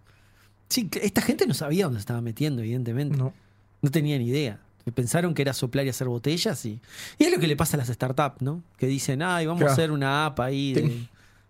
Sí, 0.69 0.89
esta 1.01 1.23
gente 1.23 1.47
no 1.47 1.55
sabía 1.55 1.85
dónde 1.85 1.99
se 1.99 2.03
estaba 2.03 2.21
metiendo, 2.21 2.63
evidentemente. 2.63 3.17
No. 3.17 3.33
No 3.81 3.91
tenían 3.91 4.21
idea. 4.23 4.61
Pensaron 4.95 5.35
que 5.35 5.43
era 5.43 5.53
soplar 5.53 5.85
y 5.87 5.91
hacer 5.91 6.09
botellas 6.09 6.65
y, 6.65 6.81
y 7.19 7.25
es 7.25 7.31
lo 7.31 7.39
que 7.39 7.47
le 7.47 7.57
pasa 7.57 7.77
a 7.77 7.79
las 7.79 7.89
startups, 7.89 8.41
¿no? 8.43 8.63
Que 8.79 8.87
dicen, 8.87 9.23
ay, 9.23 9.45
vamos 9.47 9.61
Claro. 9.61 9.71
a 9.71 9.75
hacer 9.75 9.91
una 9.91 10.27
app 10.27 10.41
ahí. 10.41 10.73
de- 10.73 10.81
Ten- 10.83 11.09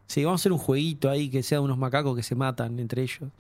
sí, 0.09 0.25
vamos 0.25 0.41
a 0.41 0.43
hacer 0.43 0.53
un 0.53 0.59
jueguito 0.59 1.09
ahí 1.09 1.29
que 1.31 1.43
sea 1.45 1.59
de 1.59 1.65
unos 1.65 1.79
macacos 1.79 2.17
que 2.17 2.23
se 2.25 2.35
matan 2.35 2.79
entre 2.81 3.03
ellos. 3.03 3.31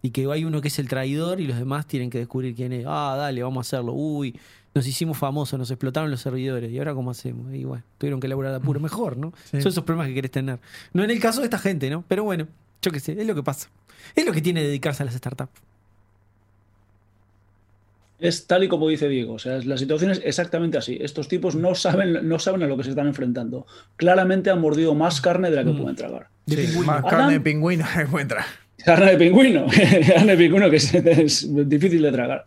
Y 0.00 0.10
que 0.10 0.26
hay 0.32 0.44
uno 0.44 0.60
que 0.60 0.68
es 0.68 0.78
el 0.78 0.88
traidor 0.88 1.38
y 1.40 1.46
los 1.46 1.58
demás 1.58 1.86
tienen 1.86 2.08
que 2.10 2.18
descubrir 2.18 2.54
quién 2.54 2.72
es. 2.72 2.84
Ah, 2.88 3.14
dale, 3.16 3.42
vamos 3.42 3.58
a 3.58 3.76
hacerlo. 3.76 3.92
Uy, 3.92 4.36
nos 4.74 4.86
hicimos 4.86 5.18
famosos, 5.18 5.58
nos 5.58 5.70
explotaron 5.70 6.10
los 6.10 6.20
servidores. 6.20 6.70
¿Y 6.70 6.78
ahora 6.78 6.94
cómo 6.94 7.10
hacemos? 7.10 7.52
Y 7.54 7.64
bueno, 7.64 7.84
tuvieron 7.98 8.20
que 8.20 8.26
elaborar 8.26 8.54
apuro. 8.54 8.80
Mejor, 8.80 9.16
¿no? 9.16 9.32
Sí. 9.50 9.60
Son 9.60 9.68
esos 9.70 9.84
problemas 9.84 10.08
que 10.08 10.14
querés 10.14 10.30
tener. 10.30 10.58
No 10.92 11.04
en 11.04 11.10
el 11.10 11.20
caso 11.20 11.40
de 11.40 11.46
esta 11.46 11.58
gente, 11.58 11.90
¿no? 11.90 12.04
Pero 12.08 12.24
bueno, 12.24 12.48
yo 12.80 12.90
qué 12.90 13.00
sé, 13.00 13.12
es 13.20 13.26
lo 13.26 13.34
que 13.34 13.42
pasa. 13.42 13.68
Es 14.14 14.24
lo 14.26 14.32
que 14.32 14.40
tiene 14.40 14.62
dedicarse 14.62 15.02
a 15.02 15.06
las 15.06 15.14
startups. 15.14 15.52
Es 18.18 18.46
tal 18.46 18.62
y 18.62 18.68
como 18.68 18.88
dice 18.88 19.08
Diego, 19.08 19.34
o 19.34 19.38
sea, 19.40 19.58
la 19.64 19.76
situación 19.76 20.12
es 20.12 20.20
exactamente 20.24 20.78
así. 20.78 20.96
Estos 21.00 21.26
tipos 21.26 21.56
no 21.56 21.74
saben, 21.74 22.28
no 22.28 22.38
saben 22.38 22.62
a 22.62 22.68
lo 22.68 22.76
que 22.76 22.84
se 22.84 22.90
están 22.90 23.08
enfrentando. 23.08 23.66
Claramente 23.96 24.48
han 24.50 24.60
mordido 24.60 24.94
más 24.94 25.20
carne 25.20 25.50
de 25.50 25.56
la 25.56 25.64
que 25.64 25.70
Mm. 25.70 25.78
pueden 25.80 25.96
tragar. 25.96 26.28
Sí, 26.46 26.56
más 26.86 27.00
Adam- 27.00 27.10
carne 27.10 27.32
de 27.32 27.40
pingüino 27.40 27.84
encuentra. 28.00 28.46
Carne 28.84 29.12
de 29.12 29.16
pingüino, 29.18 29.66
carne 30.14 30.32
de 30.32 30.38
pingüino 30.38 30.70
que 30.70 30.76
es, 30.76 30.94
es 30.94 31.68
difícil 31.68 32.00
de 32.02 32.12
tragar. 32.12 32.44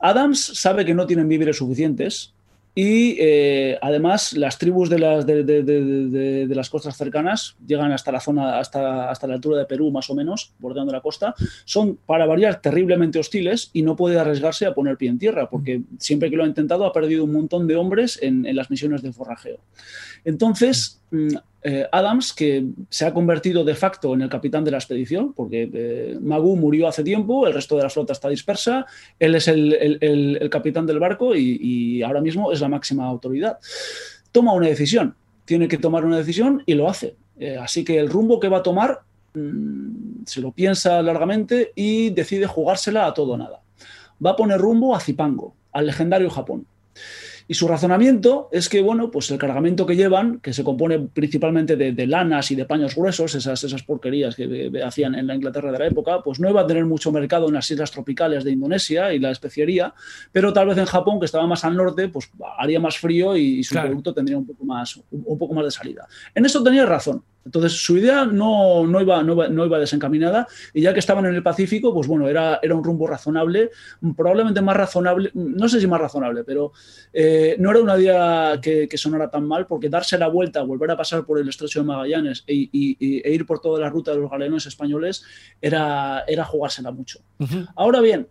Adams 0.00 0.40
sabe 0.54 0.84
que 0.84 0.94
no 0.94 1.06
tienen 1.06 1.28
víveres 1.28 1.56
suficientes 1.58 2.32
y 2.72 3.16
eh, 3.18 3.78
además 3.82 4.32
las 4.32 4.56
tribus 4.56 4.88
de 4.88 4.98
las, 5.00 5.26
de, 5.26 5.42
de- 5.42 5.62
de- 5.64 6.46
de- 6.46 6.54
las 6.54 6.70
costas 6.70 6.96
cercanas 6.96 7.56
llegan 7.66 7.90
hasta 7.90 8.12
la 8.12 8.20
zona, 8.20 8.60
hasta, 8.60 9.10
hasta 9.10 9.26
la 9.26 9.34
altura 9.34 9.58
de 9.58 9.64
Perú 9.66 9.90
más 9.90 10.08
o 10.08 10.14
menos, 10.14 10.52
bordeando 10.60 10.92
la 10.92 11.00
costa, 11.00 11.34
son 11.64 11.98
para 12.06 12.26
variar 12.26 12.60
terriblemente 12.62 13.18
hostiles 13.18 13.70
y 13.72 13.82
no 13.82 13.96
puede 13.96 14.18
arriesgarse 14.20 14.66
a 14.66 14.72
poner 14.72 14.96
pie 14.96 15.08
en 15.08 15.18
tierra 15.18 15.50
porque 15.50 15.82
siempre 15.98 16.30
que 16.30 16.36
lo 16.36 16.44
ha 16.44 16.46
intentado 16.46 16.86
ha 16.86 16.92
perdido 16.92 17.24
un 17.24 17.32
montón 17.32 17.66
de 17.66 17.74
hombres 17.74 18.18
en, 18.22 18.46
en 18.46 18.54
las 18.54 18.70
misiones 18.70 19.02
de 19.02 19.12
forrajeo. 19.12 19.58
Entonces, 20.24 21.00
mm, 21.10 21.28
eh, 21.62 21.86
Adams, 21.92 22.32
que 22.32 22.64
se 22.88 23.04
ha 23.04 23.12
convertido 23.12 23.64
de 23.64 23.74
facto 23.74 24.14
en 24.14 24.22
el 24.22 24.28
capitán 24.30 24.64
de 24.64 24.70
la 24.70 24.78
expedición, 24.78 25.32
porque 25.34 25.68
eh, 25.72 26.18
Magoo 26.20 26.56
murió 26.56 26.88
hace 26.88 27.04
tiempo, 27.04 27.46
el 27.46 27.52
resto 27.54 27.76
de 27.76 27.82
la 27.82 27.90
flota 27.90 28.12
está 28.14 28.28
dispersa, 28.28 28.86
él 29.18 29.34
es 29.34 29.46
el, 29.48 29.74
el- 29.74 29.98
el- 30.00 30.38
el 30.40 30.50
capitán 30.50 30.86
del 30.86 30.98
barco 30.98 31.34
y, 31.34 31.58
y 31.60 32.02
ahora 32.02 32.20
mismo 32.22 32.50
es 32.52 32.60
la 32.60 32.68
máxima 32.68 33.06
autoridad. 33.06 33.58
Toma 34.32 34.52
una 34.54 34.68
decisión, 34.68 35.14
tiene 35.44 35.68
que 35.68 35.76
tomar 35.78 36.04
una 36.04 36.16
decisión 36.18 36.62
y 36.64 36.74
lo 36.74 36.88
hace. 36.88 37.16
Eh, 37.38 37.56
así 37.56 37.84
que 37.84 37.98
el 37.98 38.08
rumbo 38.08 38.38
que 38.40 38.48
va 38.48 38.58
a 38.58 38.62
tomar 38.62 39.00
mm, 39.34 40.24
se 40.26 40.40
lo 40.40 40.52
piensa 40.52 41.02
largamente 41.02 41.72
y 41.74 42.10
decide 42.10 42.46
jugársela 42.46 43.06
a 43.06 43.12
todo 43.14 43.32
o 43.32 43.36
nada. 43.36 43.60
Va 44.24 44.30
a 44.30 44.36
poner 44.36 44.58
rumbo 44.58 44.94
a 44.94 45.00
Zipango, 45.00 45.54
al 45.72 45.86
legendario 45.86 46.30
Japón. 46.30 46.66
Y 47.50 47.54
su 47.54 47.66
razonamiento 47.66 48.48
es 48.52 48.68
que, 48.68 48.80
bueno, 48.80 49.10
pues 49.10 49.28
el 49.32 49.38
cargamento 49.38 49.84
que 49.84 49.96
llevan, 49.96 50.38
que 50.38 50.52
se 50.52 50.62
compone 50.62 51.00
principalmente 51.00 51.74
de, 51.74 51.90
de 51.90 52.06
lanas 52.06 52.48
y 52.52 52.54
de 52.54 52.64
paños 52.64 52.94
gruesos, 52.94 53.34
esas, 53.34 53.64
esas 53.64 53.82
porquerías 53.82 54.36
que 54.36 54.70
hacían 54.84 55.16
en 55.16 55.26
la 55.26 55.34
Inglaterra 55.34 55.72
de 55.72 55.78
la 55.80 55.86
época, 55.88 56.22
pues 56.22 56.38
no 56.38 56.48
iba 56.48 56.60
a 56.60 56.66
tener 56.68 56.84
mucho 56.86 57.10
mercado 57.10 57.48
en 57.48 57.54
las 57.54 57.68
islas 57.68 57.90
tropicales 57.90 58.44
de 58.44 58.52
Indonesia 58.52 59.12
y 59.12 59.18
la 59.18 59.32
especiería, 59.32 59.92
pero 60.30 60.52
tal 60.52 60.68
vez 60.68 60.78
en 60.78 60.84
Japón, 60.84 61.18
que 61.18 61.26
estaba 61.26 61.44
más 61.48 61.64
al 61.64 61.76
norte, 61.76 62.06
pues 62.06 62.30
haría 62.56 62.78
más 62.78 62.96
frío 62.98 63.36
y, 63.36 63.58
y 63.58 63.64
su 63.64 63.72
Claro. 63.74 63.88
producto 63.88 64.14
tendría 64.14 64.38
un 64.38 64.46
poco, 64.46 64.64
más, 64.64 64.94
un, 65.10 65.24
un 65.24 65.36
poco 65.36 65.52
más 65.52 65.64
de 65.64 65.72
salida. 65.72 66.06
En 66.32 66.46
eso 66.46 66.62
tenía 66.62 66.86
razón. 66.86 67.24
Entonces 67.44 67.72
su 67.72 67.96
idea 67.96 68.26
no, 68.26 68.86
no, 68.86 69.00
iba, 69.00 69.22
no, 69.22 69.32
iba, 69.32 69.48
no 69.48 69.64
iba 69.64 69.78
desencaminada 69.78 70.46
y 70.74 70.82
ya 70.82 70.92
que 70.92 70.98
estaban 71.00 71.24
en 71.26 71.34
el 71.34 71.42
Pacífico, 71.42 71.92
pues 71.94 72.06
bueno, 72.06 72.28
era, 72.28 72.60
era 72.62 72.74
un 72.74 72.84
rumbo 72.84 73.06
razonable, 73.06 73.70
probablemente 74.16 74.60
más 74.60 74.76
razonable, 74.76 75.30
no 75.34 75.68
sé 75.68 75.80
si 75.80 75.86
más 75.86 76.00
razonable, 76.00 76.44
pero 76.44 76.72
eh, 77.12 77.56
no 77.58 77.70
era 77.70 77.80
una 77.80 77.98
idea 77.98 78.58
que, 78.60 78.86
que 78.88 78.98
sonara 78.98 79.30
tan 79.30 79.46
mal 79.46 79.66
porque 79.66 79.88
darse 79.88 80.18
la 80.18 80.28
vuelta, 80.28 80.62
volver 80.62 80.90
a 80.90 80.96
pasar 80.96 81.24
por 81.24 81.38
el 81.38 81.48
estrecho 81.48 81.80
de 81.80 81.86
Magallanes 81.86 82.44
e, 82.46 82.54
y- 82.54 82.70
y- 82.72 83.22
e 83.24 83.32
ir 83.32 83.46
por 83.46 83.60
toda 83.60 83.80
la 83.80 83.88
ruta 83.88 84.10
de 84.12 84.18
los 84.18 84.30
galeones 84.30 84.66
españoles 84.66 85.24
era, 85.62 86.24
era 86.28 86.44
jugársela 86.44 86.90
mucho. 86.90 87.20
Ahora 87.74 88.00
bien, 88.00 88.28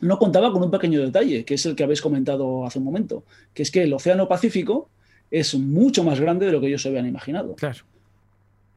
no 0.00 0.18
contaba 0.18 0.52
con 0.52 0.62
un 0.62 0.70
pequeño 0.70 1.00
detalle, 1.00 1.44
que 1.44 1.54
es 1.54 1.66
el 1.66 1.74
que 1.74 1.82
habéis 1.82 2.00
comentado 2.00 2.64
hace 2.64 2.78
un 2.78 2.84
momento, 2.84 3.24
que 3.54 3.62
es 3.62 3.70
que 3.70 3.82
el 3.82 3.92
Océano 3.92 4.28
Pacífico 4.28 4.88
es 5.30 5.54
mucho 5.56 6.04
más 6.04 6.20
grande 6.20 6.46
de 6.46 6.52
lo 6.52 6.60
que 6.60 6.68
ellos 6.68 6.82
se 6.82 6.88
habían 6.90 7.06
imaginado. 7.06 7.54
Claro. 7.56 7.78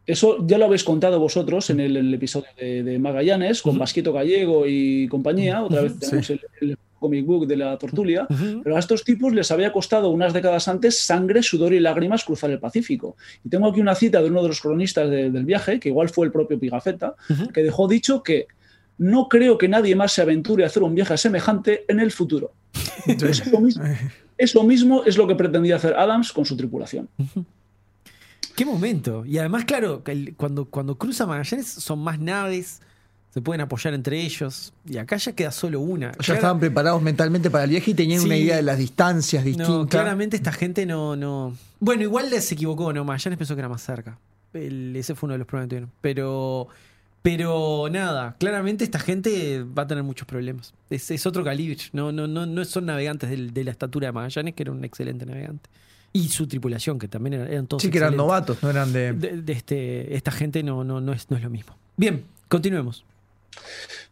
Eso 0.10 0.38
ya 0.48 0.58
lo 0.58 0.66
habéis 0.66 0.84
contado 0.84 1.20
vosotros 1.20 1.70
en 1.70 1.80
el, 1.80 1.96
en 1.98 2.08
el 2.08 2.14
episodio 2.14 2.48
de, 2.60 2.84
de 2.84 2.98
Magallanes, 3.00 3.62
con 3.62 3.72
Ujú. 3.72 3.80
Basquito 3.80 4.12
Gallego 4.12 4.66
y 4.68 5.08
compañía. 5.08 5.64
Otra 5.64 5.82
vez 5.82 6.00
tenemos 6.00 6.30
el, 6.32 6.42
el 6.62 6.78
comic 7.00 7.26
book 7.26 7.48
de 7.48 7.56
la 7.58 7.78
Tortulia. 7.78 8.28
Pero 8.64 8.76
a 8.76 8.80
estos 8.80 9.04
tipos 9.04 9.32
les 9.34 9.52
había 9.52 9.72
costado 9.72 10.10
unas 10.10 10.34
décadas 10.34 10.68
antes 10.68 11.00
sangre, 11.00 11.44
sudor 11.44 11.74
y 11.74 11.80
lágrimas 11.80 12.24
cruzar 12.26 12.50
el 12.50 12.60
Pacífico. 12.60 13.16
Y 13.46 13.50
tengo 13.50 13.68
aquí 13.70 13.80
una 13.82 13.96
cita 13.96 14.22
de 14.22 14.30
uno 14.30 14.42
de 14.42 14.48
los 14.50 14.60
cronistas 14.62 15.10
de- 15.10 15.30
del 15.30 15.46
viaje, 15.46 15.80
que 15.80 15.90
igual 15.90 16.10
fue 16.10 16.26
el 16.26 16.32
propio 16.32 16.60
Pigafetta, 16.60 17.16
que 17.54 17.62
dejó 17.64 17.88
dicho 17.88 18.24
que 18.24 18.48
no 18.98 19.30
creo 19.30 19.58
que 19.58 19.68
nadie 19.70 19.96
más 19.96 20.12
se 20.12 20.22
aventure 20.24 20.64
a 20.64 20.68
hacer 20.68 20.84
un 20.84 20.94
viaje 20.96 21.16
semejante 21.18 21.86
en 21.88 22.00
el 22.02 22.12
futuro. 22.12 22.52
Eso, 23.08 23.60
mismo, 23.62 23.84
eso 24.38 24.64
mismo 24.64 25.04
es 25.06 25.18
lo 25.18 25.26
que 25.28 25.36
pretendía 25.36 25.78
hacer 25.78 25.94
Adams 25.94 26.34
con 26.34 26.46
su 26.46 26.58
tripulación. 26.58 27.08
Qué 28.60 28.66
momento. 28.66 29.26
Y 29.26 29.38
además, 29.38 29.64
claro, 29.64 30.04
cuando, 30.36 30.66
cuando 30.66 30.98
cruza 30.98 31.26
Magallanes 31.26 31.66
son 31.66 32.00
más 32.00 32.20
naves, 32.20 32.82
se 33.34 33.40
pueden 33.42 33.62
apoyar 33.62 33.94
entre 33.94 34.20
ellos. 34.22 34.74
Y 34.86 34.98
acá 34.98 35.16
ya 35.16 35.32
queda 35.32 35.54
solo 35.54 35.80
una. 35.80 36.12
Ya 36.20 36.34
estaban 36.34 36.60
preparados 36.60 37.02
mentalmente 37.02 37.50
para 37.50 37.64
el 37.64 37.70
viaje 37.70 37.92
y 37.92 37.94
tenían 37.94 38.20
Sí. 38.20 38.26
una 38.26 38.36
idea 38.36 38.58
de 38.58 38.64
las 38.64 38.78
distancias 38.78 39.46
distintas. 39.46 39.70
No, 39.70 39.88
claramente 39.88 40.36
esta 40.36 40.52
gente 40.52 40.86
no, 40.86 41.16
no. 41.16 41.56
Bueno, 41.80 42.04
igual 42.04 42.30
se 42.42 42.56
equivocó, 42.56 42.92
¿no? 42.92 43.06
Magallanes 43.06 43.38
pensó 43.38 43.56
que 43.56 43.62
era 43.62 43.70
más 43.70 43.82
cerca. 43.82 44.18
El- 44.52 44.94
ese 44.98 45.16
fue 45.16 45.28
uno 45.28 45.36
de 45.36 45.38
los 45.38 45.48
problemas 45.48 45.68
que 45.68 45.70
tuvieron. 45.76 45.92
Pero. 46.02 46.68
Pero 47.22 47.88
nada, 47.92 48.36
claramente 48.40 48.84
esta 48.84 49.00
gente 49.00 49.64
va 49.64 49.84
a 49.84 49.88
tener 49.88 50.04
muchos 50.04 50.28
problemas. 50.28 50.74
Es, 50.90 51.10
es 51.12 51.26
otro 51.26 51.44
calibre. 51.46 51.78
No, 51.94 52.12
no, 52.12 52.28
no, 52.28 52.46
no 52.46 52.66
son 52.66 52.86
navegantes 52.88 53.30
del- 53.30 53.54
de 53.54 53.64
la 53.64 53.72
estatura 53.72 54.08
de 54.08 54.12
Magallanes, 54.12 54.54
que 54.54 54.64
era 54.64 54.72
un 54.74 54.84
excelente 54.84 55.26
navegante. 55.26 55.70
Y 56.12 56.30
su 56.30 56.48
tripulación, 56.48 56.98
que 56.98 57.08
también 57.08 57.36
eran, 57.36 57.48
eran 57.52 57.68
todos 57.68 57.84
Sí, 57.84 57.92
que 57.92 58.00
eran 58.00 58.16
novatos, 58.16 58.64
no 58.64 58.70
eran 58.70 58.92
de. 58.92 59.14
De, 59.14 59.42
de 59.42 59.54
este, 59.54 60.16
esta 60.16 60.32
gente 60.32 60.64
no, 60.64 60.84
no, 60.84 61.02
no, 61.02 61.14
es, 61.14 61.30
no 61.30 61.38
es 61.38 61.44
lo 61.44 61.50
mismo. 61.50 61.76
Bien, 61.98 62.24
continuemos. 62.48 63.06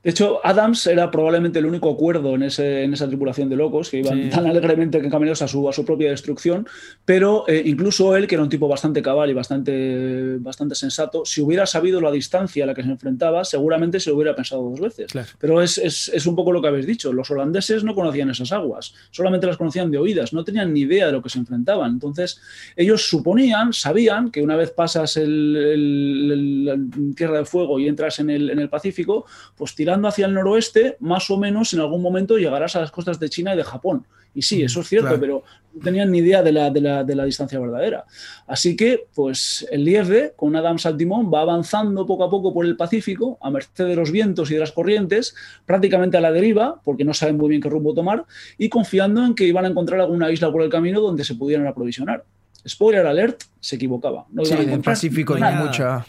De 0.08 0.12
hecho, 0.12 0.40
Adams 0.42 0.88
era 0.88 1.12
probablemente 1.12 1.60
el 1.60 1.66
único 1.66 1.92
acuerdo 1.92 2.34
en, 2.36 2.44
ese, 2.44 2.84
en 2.84 2.94
esa 2.94 3.10
tripulación 3.10 3.50
de 3.50 3.58
locos 3.58 3.90
que 3.90 3.98
iban 3.98 4.24
Sí. 4.24 4.30
tan 4.30 4.48
alegremente 4.48 5.00
encaminados 5.00 5.42
a 5.42 5.50
su, 5.50 5.68
a 5.68 5.74
su 5.74 5.84
propia 5.84 6.10
destrucción, 6.12 6.66
pero 7.04 7.44
eh, 7.50 7.62
incluso 7.66 8.16
él, 8.16 8.26
que 8.26 8.36
era 8.36 8.44
un 8.46 8.48
tipo 8.48 8.70
bastante 8.70 9.02
cabal 9.02 9.30
y 9.30 9.34
bastante, 9.34 10.38
bastante 10.40 10.76
sensato, 10.76 11.26
si 11.26 11.42
hubiera 11.42 11.66
sabido 11.66 12.00
la 12.00 12.10
distancia 12.10 12.64
a 12.64 12.68
la 12.68 12.74
que 12.74 12.84
se 12.84 12.90
enfrentaba, 12.90 13.44
seguramente 13.44 14.00
se 14.00 14.10
lo 14.10 14.16
hubiera 14.16 14.34
pensado 14.34 14.62
dos 14.70 14.80
veces. 14.80 15.12
Claro. 15.12 15.28
Pero 15.40 15.62
es, 15.62 15.78
es- 15.78 16.10
es 16.14 16.26
un 16.26 16.38
poco 16.38 16.54
lo 16.54 16.62
que 16.62 16.70
habéis 16.70 16.88
dicho. 16.88 17.12
Los 17.12 17.30
holandeses 17.30 17.84
no 17.84 17.94
conocían 17.94 18.30
esas 18.30 18.54
aguas, 18.54 18.94
solamente 19.12 19.46
las 19.46 19.58
conocían 19.58 19.92
de 19.92 19.98
oídas, 19.98 20.32
no 20.32 20.46
tenían 20.46 20.72
ni 20.74 20.84
idea 20.84 21.08
de 21.08 21.12
lo 21.12 21.22
que 21.22 21.28
se 21.28 21.40
enfrentaban. 21.40 21.92
Entonces, 21.92 22.40
ellos 22.78 23.10
suponían, 23.10 23.74
sabían 23.74 24.32
que 24.32 24.42
una 24.42 24.56
vez 24.56 24.72
pasas 24.72 25.18
el, 25.18 25.54
el- 25.58 26.32
el- 26.32 26.66
la 26.66 26.78
Tierra 27.14 27.40
de 27.40 27.46
Fuego 27.46 27.78
y 27.78 27.90
entras 27.90 28.20
en 28.20 28.30
el, 28.30 28.50
en 28.52 28.60
el 28.60 28.70
Pacífico, 28.70 29.26
pues 29.58 29.76
tirando 29.76 29.97
hacia 30.06 30.26
el 30.26 30.34
noroeste, 30.34 30.98
más 31.00 31.30
o 31.30 31.38
menos 31.38 31.74
en 31.74 31.80
algún 31.80 32.02
momento 32.02 32.38
llegarás 32.38 32.76
a 32.76 32.82
las 32.82 32.92
costas 32.92 33.20
de 33.20 33.30
China 33.30 33.54
y 33.54 33.58
de 33.58 33.64
Japón. 33.64 34.06
Y 34.36 34.44
sí, 34.44 34.62
eso 34.62 34.82
es 34.82 34.88
cierto, 34.88 35.08
Claro. 35.08 35.20
pero 35.22 35.44
no 35.74 35.82
tenían 35.84 36.12
ni 36.12 36.20
idea 36.20 36.44
de 36.44 36.52
la, 36.52 36.70
de, 36.70 36.80
la, 36.82 37.04
de 37.04 37.16
la 37.16 37.26
distancia 37.26 37.60
verdadera. 37.60 38.06
Así 38.46 38.76
que, 38.76 39.08
pues 39.16 39.68
el 39.72 39.84
Lieve, 39.84 40.34
con 40.36 40.56
Adams 40.56 40.86
al 40.86 40.96
timón, 40.96 41.32
va 41.34 41.42
avanzando 41.42 42.06
poco 42.06 42.24
a 42.24 42.30
poco 42.30 42.54
por 42.54 42.66
el 42.66 42.76
Pacífico, 42.78 43.40
a 43.42 43.50
merced 43.50 43.88
de 43.88 43.96
los 43.96 44.12
vientos 44.12 44.52
y 44.52 44.54
de 44.54 44.60
las 44.60 44.72
corrientes, 44.72 45.34
prácticamente 45.66 46.18
a 46.18 46.22
la 46.22 46.32
deriva, 46.32 46.80
porque 46.84 47.04
no 47.04 47.16
saben 47.16 47.38
muy 47.38 47.50
bien 47.50 47.62
qué 47.62 47.70
rumbo 47.70 47.96
tomar, 47.96 48.26
y 48.60 48.70
confiando 48.70 49.26
en 49.26 49.34
que 49.34 49.46
iban 49.46 49.66
a 49.66 49.70
encontrar 49.70 50.02
alguna 50.02 50.30
isla 50.32 50.52
por 50.52 50.62
el 50.62 50.70
camino 50.70 51.02
donde 51.02 51.24
se 51.24 51.34
pudieran 51.34 51.66
aprovisionar. 51.66 52.24
Spoiler 52.68 53.08
alert, 53.08 53.42
se 53.60 53.78
equivocaba. 53.78 54.26
No 54.30 54.46
Sí, 54.46 54.54
en 54.54 54.70
el 54.70 54.82
Pacífico 54.82 55.34
hay 55.36 55.56
mucha. 55.56 56.06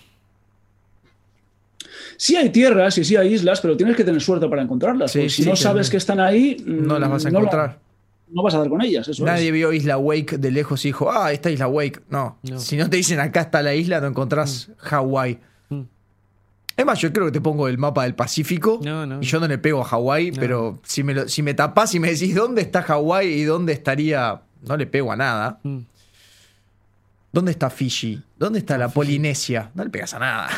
Sí 2.21 2.35
hay 2.35 2.51
tierras 2.51 2.99
y 2.99 3.05
sí 3.05 3.15
hay 3.15 3.33
islas, 3.35 3.61
pero 3.61 3.77
tienes 3.77 3.95
que 3.97 4.03
tener 4.03 4.21
suerte 4.21 4.49
para 4.49 4.61
encontrarlas. 4.61 5.13
Sí, 5.13 5.29
si 5.31 5.45
no 5.45 5.55
sabes 5.55 5.89
que 5.89 5.97
están 5.99 6.19
ahí, 6.19 6.57
No 6.67 6.99
las 6.99 7.09
vas 7.09 7.25
a 7.25 7.29
mm, 7.29 7.33
la- 7.33 7.39
encontrar. 7.39 7.79
No, 8.31 8.43
vas 8.43 8.55
a 8.55 8.59
dar 8.59 8.69
con 8.69 8.83
ellas. 8.83 9.07
Eso 9.07 9.25
Nadie 9.25 9.47
es. 9.47 9.53
vio 9.53 9.73
Isla 9.73 9.97
Wake 9.99 10.37
de 10.37 10.51
lejos 10.51 10.85
y 10.85 10.89
dijo, 10.89 11.11
ah, 11.13 11.33
esta 11.33 11.49
Isla 11.49 11.69
Wake. 11.69 12.01
No. 12.11 12.37
No. 12.43 12.59
Si 12.59 12.77
no 12.77 12.91
te 12.91 12.97
dicen 12.97 13.21
acá 13.21 13.43
está 13.43 13.63
la 13.63 13.73
isla, 13.75 14.01
no 14.01 14.09
encontrás 14.09 14.69
Hawái. 14.79 15.39
Mm. 15.71 15.83
Es 16.77 16.85
más, 16.85 16.99
yo 16.99 17.13
creo 17.13 17.27
que 17.27 17.33
te 17.33 17.41
pongo 17.41 17.69
el 17.69 17.79
mapa 17.79 18.03
del 18.03 18.15
Pacífico 18.17 18.81
No, 18.85 19.07
no. 19.07 19.23
y 19.23 19.25
yo 19.25 19.39
no 19.41 19.47
le 19.49 19.57
pego 19.59 19.81
a 19.81 19.85
Hawái, 19.85 20.33
No. 20.33 20.37
pero 20.41 20.79
si 20.83 21.03
me, 21.05 21.15
lo- 21.15 21.29
si 21.29 21.43
me 21.43 21.55
tapás 21.55 21.95
y 21.95 22.01
me 22.01 22.11
decís 22.11 22.35
dónde 22.35 22.63
está 22.63 22.83
Hawái 22.83 23.29
y 23.29 23.45
dónde 23.45 23.73
estaría, 23.73 24.43
no 24.67 24.77
le 24.77 24.87
pego 24.87 25.13
a 25.13 25.17
nada. 25.17 25.61
Mm. 25.63 25.79
¿Dónde 27.31 27.51
está 27.53 27.69
Fiji? 27.69 28.23
¿Dónde 28.39 28.59
está 28.61 28.79
la 28.79 28.89
Polinesia? 28.89 29.71
No 29.75 29.85
le 29.85 29.91
pegas 29.91 30.15
a 30.15 30.19
nada. 30.19 30.49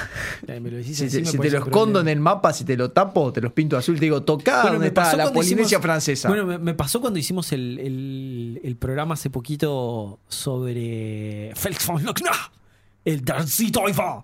Me 0.46 0.60
lo 0.70 0.82
Si, 0.84 0.94
te- 0.94 1.24
si 1.24 1.38
te 1.38 1.50
lo 1.50 1.58
escondo 1.64 2.00
en 2.00 2.06
el 2.08 2.20
mapa, 2.20 2.52
si 2.52 2.64
te 2.64 2.76
lo 2.76 2.92
tapo, 2.92 3.32
te 3.32 3.40
los 3.40 3.52
pinto 3.52 3.76
azul, 3.76 3.96
te 3.96 4.02
digo, 4.06 4.22
tocá 4.22 4.62
Bueno, 4.62 4.74
dónde 4.74 4.88
está 4.88 5.16
la 5.16 5.32
Polinesia 5.32 5.62
hicimos- 5.78 5.82
francesa. 5.82 6.28
Bueno, 6.28 6.46
me, 6.46 6.58
me 6.58 6.74
pasó 6.74 7.00
cuando 7.00 7.18
hicimos 7.18 7.50
el, 7.52 7.78
el- 7.80 8.60
el 8.62 8.76
programa 8.76 9.14
hace 9.14 9.30
poquito 9.30 10.20
sobre 10.28 11.52
Felix 11.56 11.86
von 11.88 12.04
Lochner, 12.04 12.30
el 13.04 13.24
Teufel, 13.24 13.52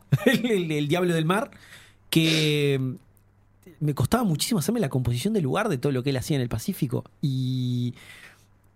el, 0.27 0.47
el- 0.51 0.71
el 0.73 0.89
diablo 0.89 1.15
del 1.15 1.25
mar, 1.25 1.51
que 2.11 2.81
me 3.81 3.95
costaba 3.95 4.23
muchísimo 4.23 4.61
hacerme 4.61 4.79
la 4.81 4.89
composición 4.89 5.35
del 5.35 5.43
lugar 5.43 5.69
de 5.69 5.79
todo 5.79 5.91
lo 5.93 6.03
que 6.05 6.11
él 6.11 6.17
hacía 6.17 6.37
en 6.37 6.43
el 6.43 6.49
Pacífico. 6.49 7.05
Y, 7.21 7.95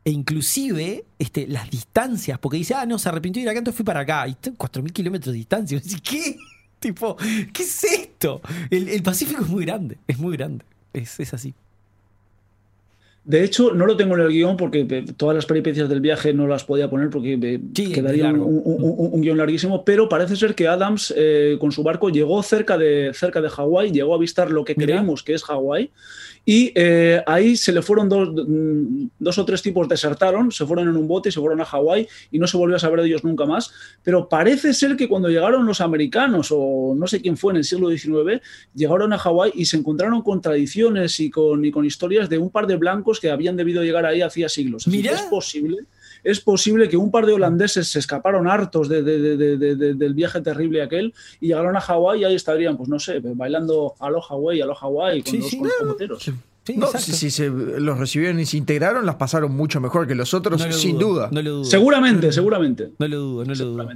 e 0.04 0.10
inclusive 0.10 1.04
este, 1.18 1.46
las 1.46 1.70
distancias, 1.70 2.38
porque 2.38 2.56
dice, 2.58 2.74
ah, 2.74 2.86
no, 2.86 2.98
se 2.98 3.08
arrepintió 3.08 3.40
de 3.40 3.44
ir 3.44 3.48
acá, 3.50 3.58
entonces 3.58 3.76
fui 3.76 3.84
para 3.84 4.00
acá. 4.00 4.26
Y 4.28 4.32
está 4.32 4.50
4.000 4.52 4.92
kilómetros 4.92 5.32
de 5.32 5.38
distancia. 5.38 5.76
Y 5.78 5.80
decís, 5.80 6.00
¿qué? 6.00 6.36
Tipo, 6.78 7.16
¿qué 7.52 7.62
es 7.62 7.84
esto? 7.84 8.40
El, 8.70 8.88
el 8.88 9.02
Pacífico 9.02 9.42
es 9.42 9.48
muy 9.48 9.64
grande, 9.66 9.98
es 10.08 10.18
muy 10.18 10.36
grande. 10.36 10.64
Es, 10.94 11.20
es 11.20 11.34
así. 11.34 11.52
De 13.22 13.44
hecho, 13.44 13.74
no 13.74 13.84
lo 13.84 13.98
tengo 13.98 14.14
en 14.16 14.22
el 14.22 14.28
guion 14.30 14.56
porque 14.56 14.86
eh, 14.88 15.04
todas 15.14 15.36
las 15.36 15.44
peripecias 15.44 15.90
del 15.90 16.00
viaje 16.00 16.32
no 16.32 16.46
las 16.46 16.64
podía 16.64 16.88
poner 16.88 17.10
porque 17.10 17.34
eh, 17.40 17.60
Sí, 17.76 17.92
quedaría 17.92 18.28
un, 18.32 18.40
un- 18.40 18.62
un- 18.64 19.10
un 19.12 19.20
guion 19.20 19.36
larguísimo, 19.36 19.84
pero 19.84 20.08
parece 20.08 20.36
ser 20.36 20.54
que 20.54 20.66
Adams 20.66 21.12
eh, 21.16 21.58
con 21.60 21.70
su 21.70 21.82
barco 21.82 22.08
llegó 22.08 22.42
cerca 22.42 22.78
de, 22.78 23.12
cerca 23.12 23.42
de 23.42 23.50
Hawái, 23.50 23.92
llegó 23.92 24.14
a 24.14 24.16
avistar 24.16 24.50
lo 24.50 24.64
que 24.64 24.74
Mira. 24.74 24.86
creemos 24.94 25.22
que 25.22 25.34
es 25.34 25.44
Hawái, 25.44 25.90
y 26.44 26.72
eh, 26.74 27.22
ahí 27.26 27.56
se 27.56 27.72
le 27.72 27.82
fueron 27.82 28.08
dos, 28.08 28.30
mm, 28.46 29.06
dos 29.18 29.38
o 29.38 29.44
tres 29.44 29.62
tipos, 29.62 29.88
desertaron, 29.88 30.50
se 30.50 30.64
fueron 30.64 30.88
en 30.88 30.96
un 30.96 31.06
bote 31.06 31.28
y 31.28 31.32
se 31.32 31.40
fueron 31.40 31.60
a 31.60 31.64
Hawái 31.64 32.08
y 32.30 32.38
no 32.38 32.46
se 32.46 32.56
volvió 32.56 32.76
a 32.76 32.78
saber 32.78 33.00
de 33.00 33.08
ellos 33.08 33.24
nunca 33.24 33.44
más, 33.44 33.72
pero 34.02 34.28
parece 34.28 34.72
ser 34.72 34.96
que 34.96 35.08
cuando 35.08 35.28
llegaron 35.28 35.66
los 35.66 35.80
americanos, 35.80 36.48
o 36.50 36.94
no 36.96 37.06
sé 37.06 37.20
quién 37.20 37.36
fue 37.36 37.52
en 37.52 37.58
el 37.58 37.64
siglo 37.64 37.90
XIX, 37.90 38.40
llegaron 38.74 39.12
a 39.12 39.18
Hawái 39.18 39.52
y 39.54 39.66
se 39.66 39.76
encontraron 39.76 40.22
con 40.22 40.40
tradiciones 40.40 41.20
y 41.20 41.30
con, 41.30 41.64
y 41.64 41.70
con 41.70 41.84
historias 41.84 42.28
de 42.28 42.38
un 42.38 42.50
par 42.50 42.66
de 42.66 42.76
blancos 42.76 43.20
que 43.20 43.30
habían 43.30 43.56
debido 43.56 43.82
llegar 43.82 44.06
ahí 44.06 44.22
hacía 44.22 44.48
siglos. 44.48 44.86
Así 44.86 44.96
Mira. 44.96 45.10
que 45.10 45.16
es 45.16 45.22
posible. 45.22 45.78
Es 46.24 46.40
posible 46.40 46.88
que 46.88 46.96
un 46.96 47.10
par 47.10 47.26
de 47.26 47.32
holandeses 47.32 47.88
se 47.88 47.98
escaparon 47.98 48.48
hartos 48.48 48.88
de- 48.88 49.02
de- 49.02 49.18
de- 49.18 49.36
de- 49.36 49.56
de- 49.56 49.74
de- 49.76 49.94
del 49.94 50.14
viaje 50.14 50.40
terrible 50.40 50.82
aquel 50.82 51.14
y 51.40 51.48
llegaron 51.48 51.76
a 51.76 51.80
Hawái 51.80 52.20
y 52.20 52.24
ahí 52.24 52.34
estarían, 52.34 52.76
pues 52.76 52.88
no 52.88 52.98
sé, 52.98 53.20
bailando 53.20 53.94
Aloha 54.00 54.26
Hawái, 54.28 54.60
Aloha 54.60 54.78
Hawái 54.80 55.22
con 55.22 55.32
Sí, 55.32 55.38
los, 55.38 55.50
sí. 56.22 56.32
Sí, 56.62 56.76
No, 56.76 56.86
exacto. 56.86 57.06
si, 57.06 57.12
si 57.14 57.30
se 57.30 57.48
los 57.48 57.98
recibieron 57.98 58.38
y 58.38 58.44
se 58.46 58.58
integraron, 58.58 59.06
las 59.06 59.14
pasaron 59.16 59.56
mucho 59.56 59.80
mejor 59.80 60.06
que 60.06 60.14
los 60.14 60.34
otros, 60.34 60.60
No 60.60 60.66
lo 60.66 60.72
sin 60.74 60.98
dudo, 60.98 61.08
duda. 61.08 61.28
No 61.32 61.40
lo 61.42 61.50
dudo. 61.52 61.64
Seguramente, 61.64 62.30
seguramente. 62.32 62.90
No 62.98 63.08
lo 63.08 63.16
dudo, 63.18 63.44
no 63.46 63.54
lo 63.54 63.64
dudo. 63.64 63.88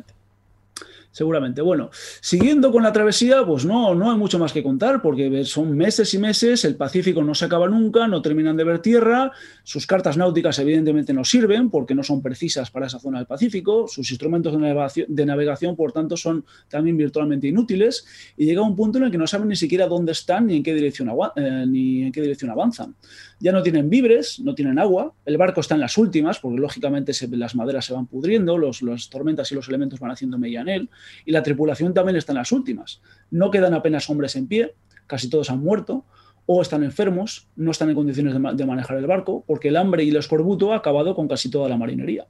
Seguramente. 1.14 1.62
Bueno, 1.62 1.90
siguiendo 2.20 2.72
con 2.72 2.82
la 2.82 2.92
travesía, 2.92 3.46
pues 3.46 3.64
no, 3.64 3.94
no 3.94 4.10
hay 4.10 4.18
mucho 4.18 4.36
más 4.40 4.52
que 4.52 4.64
contar, 4.64 5.00
porque 5.00 5.44
son 5.44 5.76
meses 5.76 6.12
y 6.12 6.18
meses, 6.18 6.64
el 6.64 6.74
Pacífico 6.74 7.22
no 7.22 7.36
se 7.36 7.44
acaba 7.44 7.68
nunca, 7.68 8.08
no 8.08 8.20
terminan 8.20 8.56
de 8.56 8.64
ver 8.64 8.80
tierra, 8.80 9.30
sus 9.62 9.86
cartas 9.86 10.16
náuticas 10.16 10.58
evidentemente 10.58 11.12
no 11.12 11.22
sirven 11.22 11.70
porque 11.70 11.94
no 11.94 12.02
son 12.02 12.20
precisas 12.20 12.68
para 12.72 12.88
esa 12.88 12.98
zona 12.98 13.18
del 13.18 13.28
Pacífico, 13.28 13.86
sus 13.86 14.10
instrumentos 14.10 14.54
de 14.54 14.58
navegación, 14.58 15.06
de 15.08 15.24
navegación, 15.24 15.76
por 15.76 15.92
tanto, 15.92 16.16
son 16.16 16.44
también 16.68 16.96
virtualmente 16.96 17.46
inútiles, 17.46 18.04
y 18.36 18.46
llega 18.46 18.62
un 18.62 18.74
punto 18.74 18.98
en 18.98 19.04
el 19.04 19.12
que 19.12 19.18
no 19.18 19.28
saben 19.28 19.46
ni 19.46 19.56
siquiera 19.56 19.86
dónde 19.86 20.10
están 20.10 20.48
ni 20.48 20.56
en 20.56 20.62
qué 20.64 20.74
dirección, 20.74 21.12
eh, 21.36 21.64
ni 21.68 22.02
en 22.02 22.10
qué 22.10 22.22
dirección 22.22 22.50
avanzan. 22.50 22.96
Ya 23.44 23.52
no 23.52 23.62
tienen 23.62 23.90
víveres, 23.90 24.40
no 24.40 24.54
tienen 24.54 24.78
agua, 24.78 25.12
el 25.26 25.36
barco 25.36 25.60
está 25.60 25.74
en 25.74 25.82
las 25.82 25.98
últimas, 25.98 26.38
porque 26.38 26.58
lógicamente 26.58 27.12
se- 27.12 27.28
las 27.28 27.54
maderas 27.54 27.84
se 27.84 27.92
van 27.92 28.06
pudriendo, 28.06 28.56
los, 28.56 28.80
las 28.80 29.10
tormentas 29.10 29.52
y 29.52 29.54
los 29.54 29.68
elementos 29.68 30.00
van 30.00 30.10
haciendo 30.12 30.38
mella 30.38 30.62
en 30.62 30.68
él, 30.70 30.88
y 31.26 31.30
la 31.30 31.42
tripulación 31.42 31.92
también 31.92 32.16
está 32.16 32.32
en 32.32 32.38
las 32.38 32.52
últimas. 32.52 33.02
No 33.30 33.50
quedan 33.50 33.74
apenas 33.74 34.08
hombres 34.08 34.34
en 34.36 34.46
pie, 34.46 34.74
casi 35.06 35.28
todos 35.28 35.50
han 35.50 35.60
muerto, 35.60 36.06
o 36.46 36.62
están 36.62 36.82
enfermos, 36.84 37.46
no 37.56 37.70
están 37.70 37.90
en 37.90 37.94
condiciones 37.96 38.32
de, 38.32 38.38
ma- 38.38 38.54
de 38.54 38.64
manejar 38.64 38.96
el 38.96 39.06
barco, 39.06 39.44
porque 39.46 39.68
el 39.68 39.76
hambre 39.76 40.04
y 40.04 40.08
el 40.08 40.16
escorbuto 40.16 40.72
ha 40.72 40.76
acabado 40.76 41.14
con 41.14 41.28
casi 41.28 41.50
toda 41.50 41.68
la 41.68 41.76
marinería. 41.76 42.26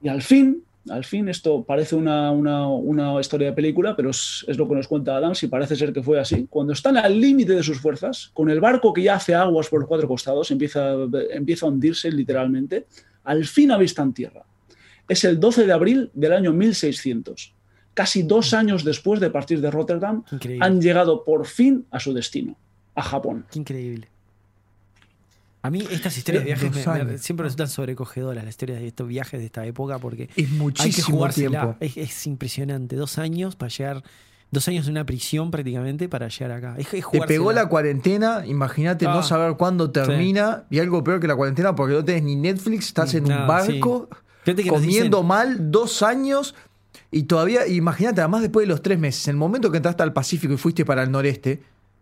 Y 0.00 0.06
al 0.08 0.22
fin, 0.22 0.62
al 0.90 1.04
fin, 1.04 1.28
esto 1.28 1.62
parece 1.64 1.94
una, 1.96 2.30
una- 2.30 2.68
una 2.68 3.20
historia 3.20 3.48
de 3.48 3.52
película, 3.52 3.94
pero 3.96 4.10
es, 4.10 4.44
es 4.48 4.56
lo 4.58 4.68
que 4.68 4.74
nos 4.74 4.88
cuenta 4.88 5.16
Adams 5.16 5.42
y 5.42 5.48
parece 5.48 5.76
ser 5.76 5.92
que 5.92 6.02
fue 6.02 6.18
así. 6.20 6.46
Cuando 6.50 6.72
están 6.72 6.96
al 6.96 7.20
límite 7.20 7.54
de 7.54 7.62
sus 7.62 7.80
fuerzas, 7.80 8.30
con 8.34 8.50
el 8.50 8.60
barco 8.60 8.92
que 8.92 9.02
ya 9.02 9.14
hace 9.16 9.34
aguas 9.34 9.68
por 9.68 9.80
los 9.80 9.88
cuatro 9.88 10.08
costados, 10.08 10.50
empieza, 10.50 10.94
empieza 11.30 11.66
a 11.66 11.68
hundirse 11.68 12.10
literalmente, 12.10 12.86
al 13.24 13.44
fin 13.44 13.70
avistan 13.72 14.12
tierra. 14.12 14.44
Es 15.08 15.24
el 15.24 15.38
12 15.40 15.66
de 15.66 15.72
abril 15.72 16.10
del 16.14 16.32
año 16.32 16.52
1600. 16.52 17.54
Casi 17.94 18.22
dos 18.22 18.54
años 18.54 18.84
después 18.84 19.18
de 19.20 19.30
partir 19.30 19.60
de 19.60 19.70
Rotterdam, 19.70 20.22
Increíble. 20.30 20.64
han 20.64 20.80
llegado 20.80 21.24
por 21.24 21.46
fin 21.46 21.86
a 21.90 21.98
su 21.98 22.12
destino, 22.12 22.56
a 22.94 23.02
Japón. 23.02 23.44
Increíble. 23.54 24.08
A 25.68 25.70
mí 25.70 25.86
estas 25.90 26.16
historias 26.16 26.44
de 26.44 26.50
Eh, 26.50 26.54
viajes 26.54 26.86
me- 26.86 27.04
me- 27.04 27.18
siempre 27.18 27.44
resultan 27.44 27.68
sobrecogedoras, 27.68 28.42
las 28.42 28.52
historias 28.54 28.80
de 28.80 28.86
estos 28.86 29.06
viajes 29.06 29.38
de 29.38 29.44
esta 29.44 29.66
época, 29.66 29.98
porque 29.98 30.24
Es 30.24 30.30
hay 30.38 30.44
que 30.46 30.50
muchísimo 30.54 31.28
tiempo. 31.28 31.76
Es, 31.78 31.96
es 31.98 32.26
impresionante. 32.26 32.96
Dos 32.96 33.18
años 33.18 33.54
para 33.54 33.68
llegar, 33.68 34.02
dos 34.50 34.66
años 34.66 34.86
en 34.86 34.92
una 34.92 35.04
prisión 35.04 35.50
prácticamente 35.50 36.08
para 36.08 36.28
llegar 36.28 36.52
acá. 36.52 36.74
Es, 36.78 36.92
es 36.94 37.04
Te 37.12 37.20
pegó 37.20 37.52
la 37.52 37.66
cuarentena, 37.68 38.44
imagínate 38.46 39.06
Ah, 39.06 39.12
no 39.12 39.22
saber 39.22 39.56
cuándo 39.58 39.90
termina 39.90 40.64
y 40.70 40.78
algo 40.78 41.04
peor 41.04 41.20
que 41.20 41.26
la 41.28 41.36
cuarentena 41.36 41.74
porque 41.74 41.92
no 41.94 42.02
tenés 42.02 42.22
ni 42.22 42.34
Netflix, 42.36 42.86
estás 42.86 43.12
en 43.12 43.24
un 43.30 43.46
barco 43.46 44.08
comiendo 44.70 45.22
mal 45.22 45.70
dos 45.70 46.02
años 46.02 46.54
y 47.10 47.24
todavía, 47.24 47.66
imagínate, 47.66 48.22
además 48.22 48.40
después 48.40 48.64
de 48.64 48.68
los 48.68 48.80
tres 48.80 48.98
meses, 48.98 49.28
en 49.28 49.32
el 49.32 49.36
momento 49.36 49.70
que 49.70 49.76
entraste 49.76 50.02
al 50.02 50.14
Pacífico 50.14 50.54
y 50.54 50.56
fuiste 50.56 50.86
para 50.86 51.02
el 51.02 51.10
noreste, 51.10 51.60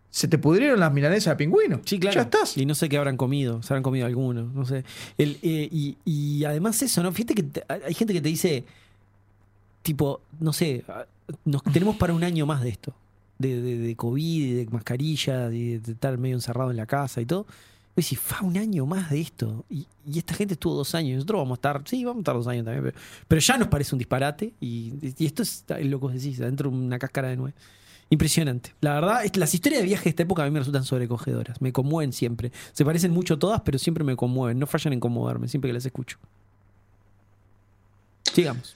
se 0.09 0.27
te 0.27 0.37
pudrieron 0.37 0.79
las 0.79 0.91
milanesas 0.93 1.33
de 1.33 1.35
pingüino. 1.35 1.81
Sí, 1.85 1.99
claro. 1.99 2.15
Ya 2.15 2.21
estás. 2.23 2.57
Y 2.57 2.65
no 2.65 2.73
sé 2.75 2.89
qué 2.89 2.97
habrán 2.97 3.17
comido, 3.17 3.61
se 3.61 3.73
habrán 3.73 3.83
comido 3.83 4.05
algunos, 4.05 4.53
no 4.53 4.65
sé. 4.65 4.83
El, 5.17 5.37
eh, 5.41 5.67
y, 5.71 5.97
y 6.05 6.43
además 6.45 6.81
eso, 6.81 7.03
¿no? 7.03 7.11
Fíjate 7.11 7.35
que 7.35 7.43
te- 7.43 7.63
hay 7.85 7.93
gente 7.93 8.13
que 8.13 8.21
te 8.21 8.29
dice, 8.29 8.63
tipo, 9.83 10.21
no 10.39 10.53
sé, 10.53 10.83
nos 11.45 11.63
tenemos 11.63 11.95
para 11.97 12.13
un 12.13 12.23
año 12.23 12.45
más 12.45 12.61
de 12.61 12.69
esto. 12.69 12.93
De, 13.39 13.61
de, 13.61 13.77
de 13.77 13.95
COVID, 13.95 14.55
de 14.55 14.67
mascarilla, 14.71 15.47
de, 15.49 15.79
de 15.79 15.91
estar 15.91 16.17
medio 16.17 16.35
encerrado 16.35 16.71
en 16.71 16.77
la 16.77 16.87
casa 16.87 17.21
y 17.21 17.25
todo. 17.27 17.45
Y 17.95 18.01
decís, 18.01 18.19
fa, 18.19 18.43
un 18.43 18.57
año 18.57 18.85
más 18.87 19.11
de 19.11 19.21
esto. 19.21 19.63
Y, 19.69 19.85
y 20.11 20.17
esta 20.17 20.33
gente 20.33 20.55
estuvo 20.55 20.73
dos 20.73 20.95
años. 20.95 21.15
Nosotros 21.17 21.39
vamos 21.41 21.55
a 21.55 21.59
estar, 21.59 21.81
sí, 21.85 22.03
vamos 22.03 22.17
a 22.17 22.21
estar 22.21 22.35
dos 22.35 22.47
años 22.47 22.65
también. 22.65 22.83
Pero, 22.85 22.97
pero 23.27 23.41
ya 23.41 23.57
nos 23.59 23.67
parece 23.67 23.93
un 23.93 23.99
disparate. 23.99 24.53
Y, 24.59 24.93
y 25.19 25.25
esto 25.27 25.43
es 25.43 25.63
lo 25.67 25.99
que 25.99 26.05
vos 26.05 26.13
decís, 26.13 26.39
adentro 26.41 26.71
de 26.71 26.77
una 26.77 26.97
cáscara 26.97 27.27
de 27.27 27.37
nuez. 27.37 27.53
Impresionante. 28.09 28.73
La 28.79 28.93
verdad, 28.93 29.21
las 29.35 29.53
historias 29.53 29.81
de 29.81 29.87
viaje 29.87 30.05
de 30.05 30.09
esta 30.11 30.23
época 30.23 30.43
a 30.43 30.45
mí 30.45 30.51
me 30.51 30.59
resultan 30.59 30.85
sobrecogedoras. 30.85 31.61
Me 31.61 31.73
conmueven 31.73 32.13
siempre. 32.13 32.51
Se 32.71 32.85
parecen 32.85 33.11
mucho 33.11 33.37
todas, 33.37 33.61
pero 33.61 33.77
siempre 33.77 34.03
me 34.03 34.15
conmueven. 34.15 34.57
No 34.59 34.65
fallan 34.65 34.93
en 34.93 34.99
conmoverme 34.99 35.47
siempre 35.47 35.69
que 35.69 35.73
las 35.73 35.85
escucho. 35.85 36.17
Sigamos. 38.33 38.75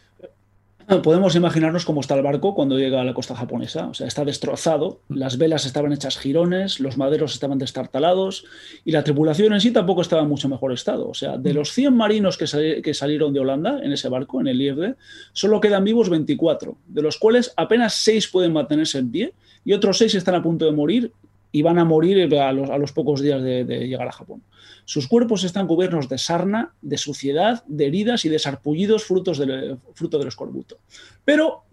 Podemos 1.00 1.36
imaginarnos 1.36 1.86
cómo 1.86 2.02
está 2.02 2.16
el 2.16 2.22
barco 2.22 2.54
cuando 2.54 2.78
llega 2.78 3.00
a 3.00 3.06
la 3.06 3.14
costa 3.14 3.34
japonesa. 3.34 3.88
O 3.88 3.94
sea, 3.94 4.08
está 4.08 4.26
destrozado, 4.26 5.00
las 5.08 5.38
velas 5.38 5.66
estaban 5.66 5.94
hechas 5.94 6.18
jirones, 6.18 6.82
los 6.82 6.98
maderos 6.98 7.34
estaban 7.34 7.58
destartalados 7.58 8.44
y 8.84 8.92
la 8.92 9.02
tripulación 9.02 9.54
en 9.54 9.62
sí 9.62 9.72
tampoco 9.72 10.02
estaba 10.02 10.22
en 10.24 10.28
mucho 10.28 10.50
mejor 10.50 10.74
estado. 10.74 11.08
O 11.08 11.14
sea, 11.14 11.38
de 11.38 11.54
los 11.54 11.72
100 11.72 11.96
marinos 11.96 12.38
que, 12.38 12.46
sali- 12.46 12.82
que 12.82 12.94
salieron 12.94 13.32
de 13.32 13.40
Holanda 13.40 13.80
en 13.82 13.94
ese 13.94 14.10
barco, 14.10 14.42
en 14.42 14.48
el 14.48 14.58
Lievde, 14.58 14.96
solo 15.32 15.62
quedan 15.62 15.86
vivos 15.86 16.10
24, 16.10 16.76
de 16.88 17.02
los 17.02 17.18
cuales 17.18 17.54
apenas 17.56 17.94
6 17.96 18.28
pueden 18.28 18.52
mantenerse 18.52 18.98
en 18.98 19.12
pie 19.12 19.34
y 19.64 19.72
otros 19.72 19.98
6 19.98 20.16
están 20.16 20.36
a 20.36 20.44
punto 20.44 20.66
de 20.66 20.72
morir 20.74 21.14
y 21.52 21.62
van 21.62 21.80
a 21.80 21.86
morir 21.86 22.36
a 22.36 22.52
los, 22.52 22.70
a 22.70 22.78
los 22.78 22.92
pocos 22.92 23.22
días 23.22 23.42
de, 23.42 23.64
de 23.66 23.88
llegar 23.88 24.08
a 24.08 24.12
Japón. 24.12 24.42
Sus 24.86 25.08
cuerpos 25.08 25.44
están 25.44 25.68
cubiertos 25.68 26.10
de 26.10 26.18
sarna, 26.18 26.74
de 26.82 26.98
suciedad, 26.98 27.64
de 27.68 27.88
heridas 27.88 28.26
y 28.26 28.30
de 28.30 28.40
sarpullidos 28.40 29.06
frutos 29.06 29.38
del, 29.38 29.78
fruto 29.94 30.18
del 30.18 30.28
escorbuto. 30.28 30.78
Pero 31.24 31.64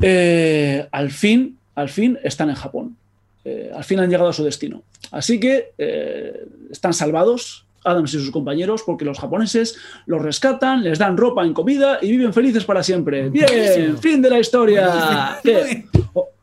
eh, 0.00 0.88
al 0.90 1.10
fin, 1.10 1.58
al 1.74 1.88
fin 1.88 2.18
están 2.22 2.50
en 2.50 2.56
Japón. 2.56 2.96
Eh, 3.44 3.70
al 3.74 3.84
fin 3.84 4.00
han 4.00 4.10
llegado 4.10 4.30
a 4.30 4.32
su 4.32 4.44
destino. 4.44 4.82
Así 5.10 5.38
que 5.38 5.72
eh, 5.78 6.46
están 6.70 6.94
salvados 6.94 7.66
Adams 7.84 8.14
y 8.14 8.18
sus 8.18 8.30
compañeros 8.30 8.82
porque 8.86 9.04
los 9.04 9.18
japoneses 9.18 9.76
los 10.06 10.22
rescatan, 10.22 10.84
les 10.84 10.98
dan 10.98 11.16
ropa 11.16 11.44
en 11.44 11.52
comida 11.52 11.98
y 12.00 12.12
viven 12.12 12.32
felices 12.32 12.64
para 12.64 12.82
siempre. 12.82 13.28
Bien, 13.28 13.98
fin 13.98 14.22
de 14.22 14.30
la 14.30 14.38
historia. 14.38 15.40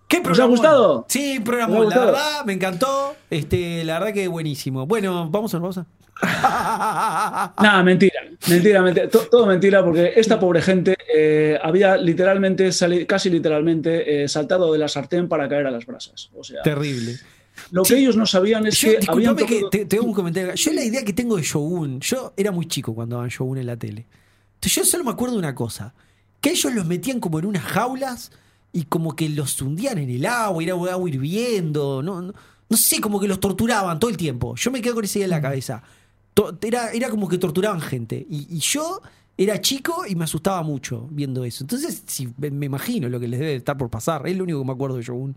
¿Qué? 0.09 0.21
¿Qué 0.21 0.29
¿Os 0.31 0.39
ha 0.39 0.45
gustado? 0.45 1.05
Sí, 1.07 1.37
¿Os 1.37 1.43
programón. 1.45 1.77
ha 1.77 1.79
La 1.79 1.85
gustado? 1.85 2.05
verdad, 2.07 2.45
me 2.45 2.53
encantó. 2.53 3.15
Este, 3.29 3.83
la 3.85 3.99
verdad 3.99 4.13
que 4.13 4.27
buenísimo. 4.27 4.85
Bueno, 4.85 5.29
vamos 5.29 5.53
a 5.55 5.61
pausa. 5.61 5.85
Nada, 6.21 7.83
mentira, 7.83 8.19
mentira, 8.49 8.81
mentira, 8.81 9.09
to- 9.09 9.27
todo 9.31 9.45
mentira, 9.45 9.83
porque 9.83 10.13
esta 10.15 10.39
pobre 10.39 10.61
gente 10.61 10.97
eh, 11.15 11.57
había 11.61 11.95
literalmente, 11.97 12.69
casi 13.07 13.29
literalmente, 13.29 14.23
eh, 14.23 14.27
saltado 14.27 14.73
de 14.73 14.79
la 14.79 14.87
sartén 14.87 15.27
para 15.29 15.47
caer 15.47 15.67
a 15.67 15.71
las 15.71 15.85
brasas. 15.85 16.29
O 16.35 16.43
sea, 16.43 16.61
Terrible. 16.61 17.17
lo 17.71 17.83
que 17.83 17.89
Sí. 17.89 18.01
ellos 18.01 18.17
no 18.17 18.25
sabían 18.25 18.65
es 18.67 18.79
Yo, 18.81 18.89
que 18.99 19.05
habían 19.07 19.35
que 19.35 19.45
tocado- 19.45 19.69
te, 19.69 19.85
te 19.85 19.95
hago 19.97 20.05
un 20.07 20.13
comentario. 20.13 20.53
Yo 20.55 20.73
la 20.73 20.83
idea 20.83 21.05
que 21.05 21.13
tengo 21.13 21.37
de 21.37 21.43
Shogun, 21.43 21.99
yo 22.01 22.33
era 22.35 22.51
muy 22.51 22.67
chico 22.67 22.93
cuando 22.93 23.15
daban 23.15 23.29
Shogun 23.29 23.57
en 23.59 23.67
la 23.67 23.77
tele. 23.77 24.05
Entonces 24.55 24.73
yo 24.75 24.83
solo 24.85 25.03
me 25.05 25.11
acuerdo 25.11 25.35
de 25.35 25.39
una 25.39 25.55
cosa, 25.55 25.93
que 26.41 26.49
ellos 26.51 26.73
los 26.73 26.85
metían 26.85 27.19
como 27.19 27.39
en 27.39 27.45
unas 27.45 27.63
jaulas 27.63 28.31
y 28.71 28.83
como 28.83 29.15
que 29.15 29.29
los 29.29 29.61
hundían 29.61 29.97
en 29.97 30.09
el 30.09 30.25
agua, 30.25 30.61
era 30.63 30.73
agua 30.73 31.09
hirviendo, 31.09 32.01
no, 32.03 32.21
no, 32.21 32.33
no 32.69 32.77
sé, 32.77 33.01
como 33.01 33.19
que 33.19 33.27
los 33.27 33.39
torturaban 33.39 33.99
todo 33.99 34.09
el 34.11 34.17
tiempo. 34.17 34.55
Yo 34.55 34.71
me 34.71 34.81
quedo 34.81 34.95
con 34.95 35.03
esa 35.05 35.17
idea 35.19 35.25
en 35.25 35.31
la 35.31 35.41
cabeza. 35.41 35.81
To- 36.33 36.57
Era, 36.61 36.91
era 36.91 37.09
como 37.09 37.27
que 37.27 37.37
torturaban 37.37 37.81
gente. 37.81 38.25
Y, 38.29 38.47
y 38.55 38.59
yo 38.59 39.01
era 39.37 39.59
chico 39.61 40.03
y 40.07 40.15
me 40.15 40.25
asustaba 40.25 40.61
mucho 40.63 41.07
viendo 41.11 41.43
eso. 41.45 41.63
Entonces, 41.63 42.03
si, 42.05 42.29
me 42.37 42.65
imagino 42.65 43.07
lo 43.09 43.19
que 43.19 43.27
les 43.27 43.39
debe 43.39 43.55
estar 43.55 43.77
por 43.77 43.89
pasar. 43.89 44.27
Es 44.27 44.37
lo 44.37 44.43
único 44.43 44.59
que 44.59 44.65
me 44.67 44.73
acuerdo 44.73 44.97
de 44.97 45.03
Shogun. 45.03 45.33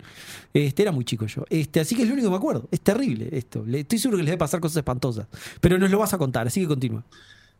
Este, 0.52 0.82
era 0.82 0.92
muy 0.92 1.04
chico 1.04 1.24
yo. 1.26 1.44
Este, 1.48 1.80
así 1.80 1.94
que 1.94 2.02
es 2.02 2.08
lo 2.08 2.14
único 2.14 2.26
que 2.26 2.32
me 2.32 2.36
acuerdo. 2.36 2.68
Es 2.70 2.80
terrible 2.80 3.28
esto. 3.32 3.64
Estoy 3.72 3.98
seguro 3.98 4.18
que 4.18 4.24
les 4.24 4.30
debe 4.32 4.38
pasar 4.38 4.60
cosas 4.60 4.76
espantosas. 4.78 5.26
Pero 5.60 5.78
nos 5.78 5.90
lo 5.90 5.98
vas 6.00 6.12
a 6.12 6.18
contar, 6.18 6.46
así 6.48 6.60
que 6.60 6.66
continúa. 6.68 7.04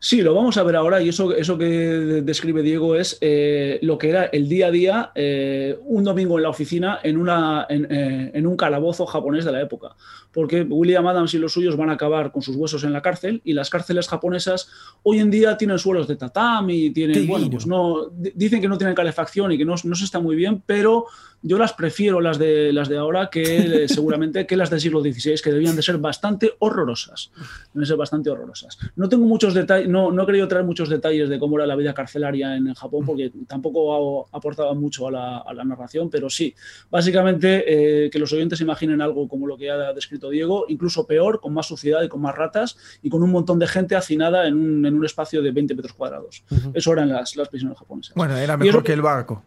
Sí, 0.05 0.21
lo 0.21 0.35
vamos 0.35 0.57
a 0.57 0.63
ver 0.63 0.75
ahora 0.75 1.01
y 1.01 1.07
eso, 1.07 1.33
eso 1.33 1.57
que 1.57 1.65
describe 1.65 2.61
Diego 2.61 2.97
es 2.97 3.17
eh, 3.21 3.79
lo 3.83 3.97
que 3.97 4.09
era 4.09 4.25
el 4.25 4.49
día 4.49 4.67
a 4.67 4.71
día, 4.71 5.11
eh, 5.15 5.79
un 5.85 6.03
domingo 6.03 6.35
en 6.37 6.43
la 6.43 6.49
oficina 6.49 6.99
en, 7.03 7.15
una, 7.15 7.65
en, 7.69 7.87
eh, 7.89 8.31
en, 8.33 8.45
un 8.45 8.57
calabozo 8.57 9.05
japonés 9.05 9.45
de 9.45 9.53
la 9.53 9.61
época. 9.61 9.95
Porque 10.33 10.63
William 10.63 11.07
Adams 11.07 11.33
y 11.35 11.37
los 11.37 11.53
suyos 11.53 11.77
van 11.77 11.89
a 11.89 11.93
acabar 11.93 12.33
con 12.33 12.41
sus 12.41 12.57
huesos 12.57 12.83
en 12.83 12.91
la 12.91 13.01
cárcel 13.01 13.39
y 13.45 13.53
las 13.53 13.69
cárceles 13.69 14.09
japonesas 14.09 14.67
hoy 15.03 15.19
en 15.19 15.31
día 15.31 15.55
tienen 15.55 15.79
suelos 15.79 16.05
de 16.09 16.17
tatami, 16.17 16.89
tienen, 16.89 17.25
bueno, 17.25 17.49
pues 17.49 17.65
no, 17.65 18.09
dicen 18.09 18.59
que 18.59 18.67
no 18.67 18.77
tienen 18.77 18.95
calefacción 18.95 19.53
y 19.53 19.57
que 19.57 19.63
no, 19.63 19.75
no 19.85 19.95
se 19.95 20.03
está 20.03 20.19
muy 20.19 20.35
bien, 20.35 20.61
pero 20.65 21.05
yo 21.43 21.57
las 21.57 21.73
prefiero 21.73 22.21
las 22.21 22.39
de, 22.39 22.71
las 22.71 22.87
de 22.87 22.97
ahora 22.97 23.29
que 23.29 23.87
seguramente 23.87 24.47
que 24.47 24.55
las 24.55 24.69
del 24.69 24.79
siglo 24.79 25.01
XVI, 25.01 25.35
que 25.43 25.51
debían 25.51 25.75
de 25.75 25.81
ser 25.81 25.97
bastante 25.97 26.53
horrorosas. 26.59 27.31
Deben 27.73 27.85
ser 27.85 27.97
bastante 27.97 28.29
horrorosas. 28.29 28.77
No 28.95 29.09
tengo 29.09 29.25
muchos 29.25 29.53
detalles, 29.53 29.89
no, 29.89 30.11
no 30.11 30.23
he 30.23 30.25
querido 30.25 30.47
traer 30.47 30.65
muchos 30.65 30.89
detalles 30.89 31.29
de 31.29 31.37
cómo 31.37 31.57
era 31.57 31.67
la 31.67 31.75
vida 31.75 31.93
carcelaria 31.93 32.55
en 32.55 32.73
Japón, 32.73 33.05
porque 33.05 33.31
tampoco 33.45 34.27
aportaba 34.31 34.73
mucho 34.73 35.07
a 35.07 35.11
la, 35.11 35.37
a 35.39 35.53
la 35.53 35.65
narración, 35.65 36.09
pero 36.09 36.29
sí, 36.29 36.55
básicamente 36.89 38.05
eh, 38.05 38.09
que 38.09 38.19
los 38.19 38.31
oyentes 38.31 38.61
imaginen 38.61 39.01
algo 39.01 39.27
como 39.27 39.45
lo 39.45 39.57
que 39.57 39.69
ha 39.69 39.93
descrito 39.93 40.29
Diego, 40.29 40.65
incluso 40.69 41.05
peor, 41.05 41.41
con 41.41 41.53
más 41.53 41.67
suciedad 41.67 42.01
y 42.03 42.07
con 42.07 42.21
más 42.21 42.35
ratas 42.35 42.77
y 43.01 43.09
con 43.09 43.21
un 43.21 43.31
montón 43.31 43.59
de 43.59 43.67
gente 43.67 43.95
hacinada 43.95 44.47
en 44.47 44.55
un, 44.55 44.85
en 44.85 44.95
un 44.95 45.05
espacio 45.05 45.41
de 45.41 45.51
20 45.51 45.75
metros 45.75 45.93
cuadrados. 45.93 46.43
Uh 46.49 46.55
-huh. 46.55 46.71
Eso 46.73 46.93
eran 46.93 47.09
las, 47.09 47.35
las 47.35 47.49
prisiones 47.49 47.77
japonesas. 47.77 48.15
Bueno, 48.15 48.37
era 48.37 48.55
mejor 48.55 48.83
que 48.83 48.93
el 48.93 49.01
barco. 49.01 49.43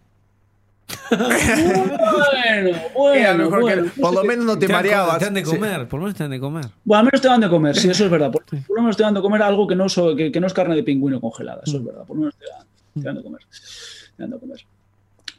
Bueno, 2.95 3.51
bueno. 3.51 3.91
Por 4.01 4.15
lo 4.15 4.25
menos 4.25 4.45
no 4.45 4.59
te, 4.59 4.67
Te 4.67 4.73
mareabas. 4.73 5.21
dan 5.21 5.35
de 5.35 5.45
Sí. 5.45 5.51
comer, 5.51 5.89
por 5.89 6.01
lo 6.01 6.07
menos 6.07 6.17
te 6.17 6.25
dan 6.25 6.31
de 6.31 6.41
comer. 6.41 6.65
Bueno, 6.85 6.99
al 7.01 7.05
menos 7.07 7.21
te 7.21 7.29
dan 7.29 7.41
de 7.41 7.49
comer, 7.49 7.77
sí, 7.77 7.89
eso 7.91 8.05
es 8.05 8.11
verdad. 8.11 8.31
Por, 8.33 8.45
por 8.45 8.77
lo 8.77 8.83
menos 8.83 8.97
te 8.97 9.03
dan 9.03 9.15
de 9.15 9.21
comer 9.21 9.43
algo 9.43 9.67
que 9.67 9.75
no, 9.77 9.89
so- 9.89 10.15
que, 10.17 10.31
que 10.33 10.41
no 10.41 10.47
es 10.47 10.53
carne 10.53 10.75
de 10.77 10.83
pingüino 10.83 11.21
congelada, 11.21 11.63
eso 11.67 11.77
es 11.79 11.85
verdad. 11.85 12.05
Por 12.07 12.17
lo 12.17 12.21
menos 12.23 12.35
te 12.37 12.45
dan, 12.47 12.67
te 12.95 13.01
dan 13.01 13.17
de 13.17 13.23
comer. 13.23 13.41
Te 14.17 14.23
dan 14.23 14.31
de 14.31 14.39
comer. 14.39 14.61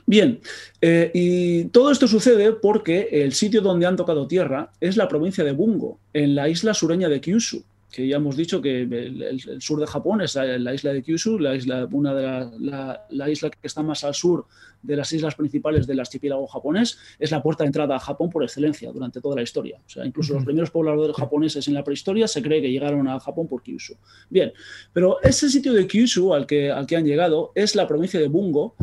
Bien, 0.05 0.39
eh, 0.79 1.11
y 1.13 1.65
todo 1.65 1.91
esto 1.91 2.07
sucede 2.07 2.53
porque 2.53 3.09
el 3.11 3.33
sitio 3.33 3.61
donde 3.61 3.85
han 3.85 3.97
tocado 3.97 4.25
tierra 4.27 4.71
es 4.79 4.95
la 4.95 5.07
provincia 5.09 5.43
de 5.43 5.51
Bungo, 5.51 5.99
en 6.13 6.33
la 6.33 6.47
isla 6.47 6.73
sureña 6.73 7.09
de 7.09 7.19
Kyushu, 7.19 7.61
que 7.91 8.07
ya 8.07 8.15
hemos 8.15 8.37
dicho 8.37 8.61
que 8.61 8.83
el, 8.83 8.93
el- 8.93 9.21
el 9.49 9.61
sur 9.61 9.79
de 9.81 9.87
Japón 9.87 10.21
es 10.21 10.35
la, 10.35 10.45
la 10.59 10.73
isla 10.73 10.93
de 10.93 11.03
Kyushu, 11.03 11.39
la, 11.39 11.55
isla, 11.55 11.87
una 11.91 12.13
de 12.13 12.23
la, 12.23 12.51
la- 12.59 13.05
la 13.09 13.29
isla 13.29 13.49
que 13.49 13.57
está 13.63 13.83
más 13.83 14.03
al 14.05 14.13
sur 14.13 14.45
de 14.81 14.95
las 14.95 15.11
islas 15.11 15.35
principales 15.35 15.87
del 15.87 15.99
archipiélago 15.99 16.47
japonés, 16.47 16.97
es 17.19 17.31
la 17.31 17.41
puerta 17.41 17.63
de 17.63 17.67
entrada 17.67 17.95
a 17.95 17.99
Japón 17.99 18.29
por 18.29 18.43
excelencia 18.43 18.91
durante 18.91 19.21
toda 19.21 19.35
la 19.35 19.41
historia. 19.41 19.79
O 19.85 19.89
sea, 19.89 20.05
incluso 20.05 20.33
los 20.33 20.45
primeros 20.45 20.71
pobladores 20.71 21.15
japoneses 21.15 21.67
en 21.67 21.73
la 21.73 21.83
prehistoria 21.83 22.27
se 22.27 22.41
cree 22.41 22.61
que 22.61 22.71
llegaron 22.71 23.07
a 23.07 23.19
Japón 23.19 23.47
por 23.47 23.63
Kyushu. 23.63 23.95
Bien, 24.29 24.53
pero 24.93 25.21
ese 25.21 25.49
sitio 25.49 25.73
de 25.73 25.87
Kyushu 25.87 26.33
al 26.33 26.45
que, 26.45 26.71
al 26.71 26.87
que 26.87 26.95
han 26.95 27.05
llegado 27.05 27.51
es 27.55 27.75
la 27.75 27.87
provincia 27.87 28.19
de 28.19 28.27
Bungo 28.27 28.75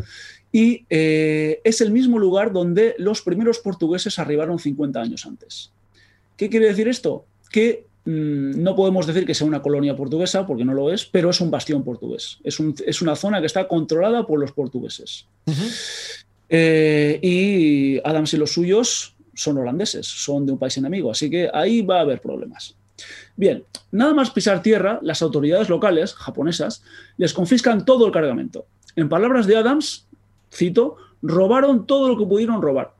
y 0.51 0.85
eh, 0.89 1.59
es 1.63 1.81
el 1.81 1.91
mismo 1.91 2.17
lugar 2.17 2.53
donde 2.53 2.95
los 2.97 3.21
primeros 3.21 3.59
portugueses 3.59 4.19
arribaron 4.19 4.59
50 4.59 5.01
años 5.01 5.25
antes. 5.25 5.71
¿Qué 6.37 6.49
quiere 6.49 6.67
decir 6.67 6.87
esto? 6.87 7.25
Que 7.51 7.85
no 8.05 8.75
podemos 8.75 9.07
decir 9.07 9.25
que 9.25 9.33
sea 9.33 9.47
una 9.47 9.61
colonia 9.61 9.95
portuguesa, 9.95 10.45
porque 10.45 10.63
no 10.63 10.73
lo 10.73 10.93
es, 10.93 11.05
pero 11.05 11.29
es 11.31 11.41
un 11.41 11.49
bastión 11.51 11.83
portugués. 11.83 12.37
Es, 12.43 12.59
un- 12.59 12.75
es 12.85 13.01
una 13.01 13.15
zona 13.15 13.39
que 13.39 13.47
está 13.47 13.67
controlada 13.67 14.25
por 14.27 14.39
los 14.39 14.51
portugueses. 14.51 15.25
Eh, 16.49 17.19
y 17.21 17.99
Adams 18.07 18.33
y 18.33 18.37
los 18.37 18.51
suyos 18.53 19.15
son 19.33 19.57
holandeses, 19.57 20.05
son 20.05 20.45
de 20.45 20.51
un 20.53 20.59
país 20.59 20.77
enemigo, 20.77 21.11
así 21.11 21.29
que 21.29 21.49
ahí 21.53 21.81
va 21.81 21.97
a 21.97 22.01
haber 22.01 22.21
problemas. 22.21 22.75
Bien, 23.35 23.63
nada 23.91 24.13
más 24.13 24.29
pisar 24.29 24.61
tierra, 24.61 24.99
las 25.01 25.21
autoridades 25.21 25.67
locales 25.67 26.13
japonesas 26.13 26.83
les 27.17 27.33
confiscan 27.33 27.83
todo 27.83 28.05
el 28.05 28.11
cargamento. 28.13 28.65
En 28.95 29.09
palabras 29.09 29.47
de 29.47 29.57
Adams, 29.57 30.07
cito, 30.53 30.95
robaron 31.21 31.85
todo 31.85 32.07
lo 32.07 32.17
que 32.17 32.25
pudieron 32.25 32.61
robar. 32.61 32.93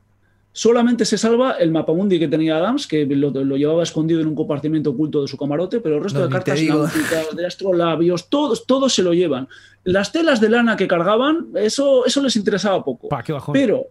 Solamente 0.58 1.04
se 1.04 1.18
salva 1.18 1.58
el 1.60 1.70
mapamundi 1.70 2.18
que 2.18 2.30
tenía 2.30 2.56
Adams, 2.56 2.88
que 2.88 3.06
lo, 3.06 3.30
lo 3.30 3.58
llevaba 3.58 3.84
escondido 3.84 4.22
en 4.22 4.28
un 4.28 4.36
compartimento 4.36 4.92
oculto 4.92 5.22
de 5.22 5.28
su 5.28 5.36
camarote, 5.36 5.82
pero 5.82 5.98
el 5.98 6.04
resto 6.04 6.20
No, 6.20 6.28
de 6.28 6.32
cartas 6.32 6.62
náuticas, 6.64 7.36
de 7.36 7.46
astrolabios, 7.46 8.30
todos, 8.30 8.66
todos 8.66 8.94
se 8.96 9.04
lo 9.04 9.14
llevan. 9.14 9.50
Las 9.84 10.14
telas 10.14 10.40
de 10.40 10.50
lana 10.50 10.78
que 10.78 10.88
cargaban, 10.88 11.50
eso, 11.56 12.06
eso 12.06 12.24
les 12.24 12.38
interesaba 12.38 12.86
poco. 12.86 13.10
Pa, 13.10 13.22
qué 13.22 13.34
bajón. 13.34 13.52
Pero, 13.52 13.88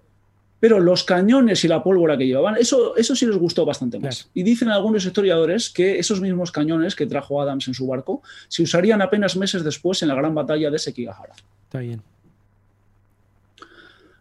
pero 0.59 0.81
los 0.81 1.05
cañones 1.05 1.62
y 1.65 1.69
la 1.69 1.82
pólvora 1.82 2.16
que 2.16 2.27
llevaban, 2.27 2.57
eso, 2.57 2.97
eso 2.97 3.15
sí 3.15 3.27
les 3.27 3.36
gustó 3.36 3.66
bastante 3.66 3.99
más. 3.99 4.23
Claro. 4.23 4.31
Y 4.32 4.43
dicen 4.43 4.70
algunos 4.70 5.05
historiadores 5.05 5.69
que 5.69 5.99
esos 5.99 6.23
mismos 6.23 6.51
cañones 6.51 6.95
que 6.95 7.05
trajo 7.05 7.43
Adams 7.43 7.69
en 7.69 7.74
su 7.74 7.86
barco 7.86 8.23
se 8.49 8.62
usarían 8.62 9.03
apenas 9.03 9.36
meses 9.36 9.65
después 9.65 10.01
en 10.01 10.09
la 10.09 10.15
gran 10.15 10.35
batalla 10.35 10.70
de 10.70 10.78
Sekigahara. 10.78 11.35
Está 11.66 11.81
bien. 11.81 12.01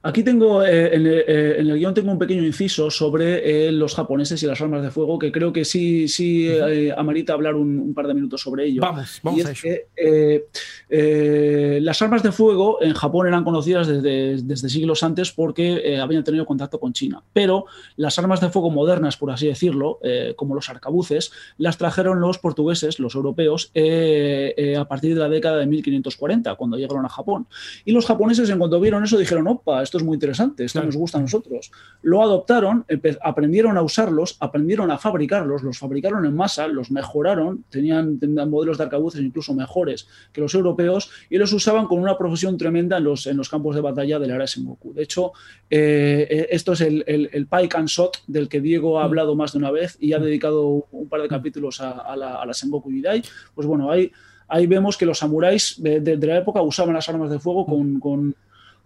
Aquí 0.06 0.22
tengo, 0.22 0.64
eh, 0.66 0.94
en, 0.96 1.08
el- 1.08 1.24
eh, 1.26 1.56
en 1.60 1.70
el 1.70 1.78
guion 1.80 1.94
tengo 1.94 2.12
un 2.12 2.20
pequeño 2.20 2.44
inciso 2.44 2.92
sobre 2.92 3.68
eh, 3.68 3.72
los 3.72 3.96
japoneses 3.96 4.44
y 4.44 4.46
las 4.46 4.60
armas 4.62 4.84
de 4.84 4.92
fuego, 4.92 5.18
que 5.18 5.32
creo 5.32 5.54
que 5.54 5.64
sí, 5.64 6.10
sí 6.10 6.48
eh, 6.50 6.94
amerita 6.96 7.32
hablar 7.32 7.56
un, 7.56 7.80
un 7.80 7.94
par 7.94 8.08
de 8.08 8.14
minutos 8.14 8.42
sobre 8.42 8.66
ello. 8.66 8.82
Vamos, 8.82 9.20
vamos 9.24 9.40
y 9.40 9.42
a 9.48 9.52
es 9.52 9.64
ello. 9.64 9.76
que 9.76 9.88
eh, 9.96 10.46
eh, 10.90 11.80
las 11.82 12.02
armas 12.02 12.22
de 12.22 12.32
fuego 12.32 12.82
en 12.82 12.94
Japón 12.94 13.28
eran 13.28 13.44
conocidas 13.44 13.88
desde, 13.88 14.42
desde 14.44 14.68
siglos 14.70 15.04
antes 15.04 15.32
porque 15.32 15.82
eh, 15.86 16.00
habían 16.00 16.24
tenido 16.24 16.46
contacto 16.46 16.80
con 16.80 16.92
China. 16.94 17.24
Pero 17.32 17.66
las 17.96 18.20
armas 18.20 18.42
de 18.42 18.50
fuego 18.50 18.70
modernas, 18.72 19.16
por 19.18 19.32
así 19.32 19.48
decirlo, 19.48 20.00
eh, 20.04 20.34
como 20.36 20.54
los 20.54 20.70
arcabuces, 20.70 21.32
las 21.58 21.78
trajeron 21.78 22.20
los 22.20 22.40
portugueses, 22.40 23.00
los 23.00 23.16
europeos, 23.16 23.72
eh, 23.74 24.54
eh, 24.58 24.76
a 24.76 24.86
partir 24.86 25.14
de 25.14 25.22
la 25.22 25.30
década 25.30 25.58
de 25.60 25.66
1540, 25.66 26.56
cuando 26.56 26.78
llegaron 26.78 27.06
a 27.06 27.10
Japón. 27.10 27.48
Y 27.86 27.94
los 27.94 28.06
japoneses, 28.06 28.50
en 28.50 28.60
cuanto 28.60 28.80
vieron 28.82 29.04
eso, 29.04 29.18
dijeron, 29.18 29.48
opa, 29.48 29.82
esto 29.94 30.00
es 30.00 30.04
muy 30.06 30.16
interesante, 30.16 30.66
esto 30.66 30.80
Claro. 30.80 30.88
nos 30.88 30.98
gusta 30.98 31.20
a 31.20 31.22
nosotros. 31.22 31.72
Lo 32.02 32.24
adoptaron, 32.24 32.84
aprendieron 33.22 33.78
a 33.78 33.84
usarlos, 33.84 34.38
aprendieron 34.40 34.90
a 34.90 34.98
fabricarlos, 34.98 35.62
los 35.62 35.78
fabricaron 35.78 36.26
en 36.26 36.36
masa, 36.36 36.68
los 36.68 36.90
mejoraron, 36.90 37.64
tenían, 37.70 38.18
tenían 38.18 38.50
modelos 38.50 38.80
de 38.80 38.86
arcabuces 38.86 39.22
incluso 39.22 39.54
mejores 39.54 40.08
que 40.32 40.42
los 40.42 40.56
europeos 40.56 41.12
y 41.30 41.38
los 41.38 41.54
usaban 41.54 41.86
con 41.86 42.00
una 42.00 42.18
profesión 42.18 42.58
tremenda 42.58 42.98
en 42.98 43.04
los, 43.04 43.28
en 43.28 43.38
los 43.38 43.50
campos 43.50 43.76
de 43.76 43.82
batalla 43.82 44.18
de 44.18 44.28
la 44.28 44.36
era 44.36 44.48
Sengoku. 44.48 44.94
De 44.96 45.04
hecho, 45.04 45.34
eh, 45.70 46.26
eh, 46.28 46.48
esto 46.50 46.74
es 46.74 46.82
el, 46.82 47.04
el, 47.06 47.30
el 47.32 47.46
Pike 47.46 47.78
and 47.78 47.88
Shot 47.88 48.24
del 48.26 48.50
que 48.50 48.62
Diego 48.62 49.00
ha 49.00 49.04
hablado 49.04 49.36
más 49.36 49.52
de 49.54 49.60
una 49.60 49.70
vez 49.70 49.96
y 50.00 50.14
ha 50.14 50.20
dedicado 50.20 50.88
un 50.92 51.08
par 51.08 51.22
de 51.22 51.28
capítulos 51.28 51.82
a, 51.82 51.92
a 51.92 52.16
la, 52.16 52.42
a 52.42 52.46
la 52.48 52.54
Sengoku 52.56 52.90
Jidai. 52.90 53.22
Pues 53.54 53.68
bueno, 53.68 53.92
ahí, 53.92 54.12
ahí 54.48 54.66
vemos 54.66 54.98
que 54.98 55.06
los 55.06 55.20
samuráis 55.20 55.76
de, 55.78 56.00
de- 56.00 56.18
de 56.18 56.28
la 56.28 56.38
época 56.40 56.64
usaban 56.64 56.96
las 56.96 57.08
armas 57.10 57.30
de 57.30 57.38
fuego 57.38 57.66
con, 57.68 58.00
con, 58.00 58.36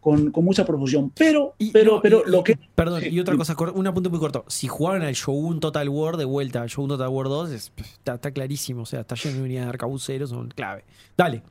con- 0.07 0.31
con 0.31 0.45
mucha 0.45 0.65
profusión. 0.65 1.11
Pero, 1.17 1.55
Y- 1.57 1.71
pero, 1.71 1.95
no, 1.95 2.01
pero 2.01 2.23
y- 2.25 2.31
lo 2.31 2.43
que. 2.43 2.57
Perdón, 2.75 3.03
y 3.09 3.19
otra 3.19 3.35
cosa, 3.35 3.55
un 3.73 3.87
apunte 3.87 4.07
muy 4.09 4.19
corto. 4.19 4.45
Si 4.47 4.67
jugaron 4.67 5.01
al 5.01 5.13
Shogun 5.13 5.59
Total 5.59 5.89
War 5.89 6.15
de 6.15 6.23
vuelta, 6.25 6.61
al 6.61 6.69
Shogun 6.69 6.89
Total 6.89 7.09
War 7.09 7.27
2, 7.27 7.51
es- 7.51 7.71
está, 7.77 8.13
está 8.15 8.31
clarísimo. 8.31 8.83
O 8.83 8.85
sea, 8.85 9.01
está 9.01 9.15
lleno 9.15 9.37
de 9.37 9.43
unidades 9.43 9.65
de 9.65 9.69
arcabuceros, 9.69 10.29
son 10.29 10.47
clave. 10.49 10.85
Dale. 11.17 11.43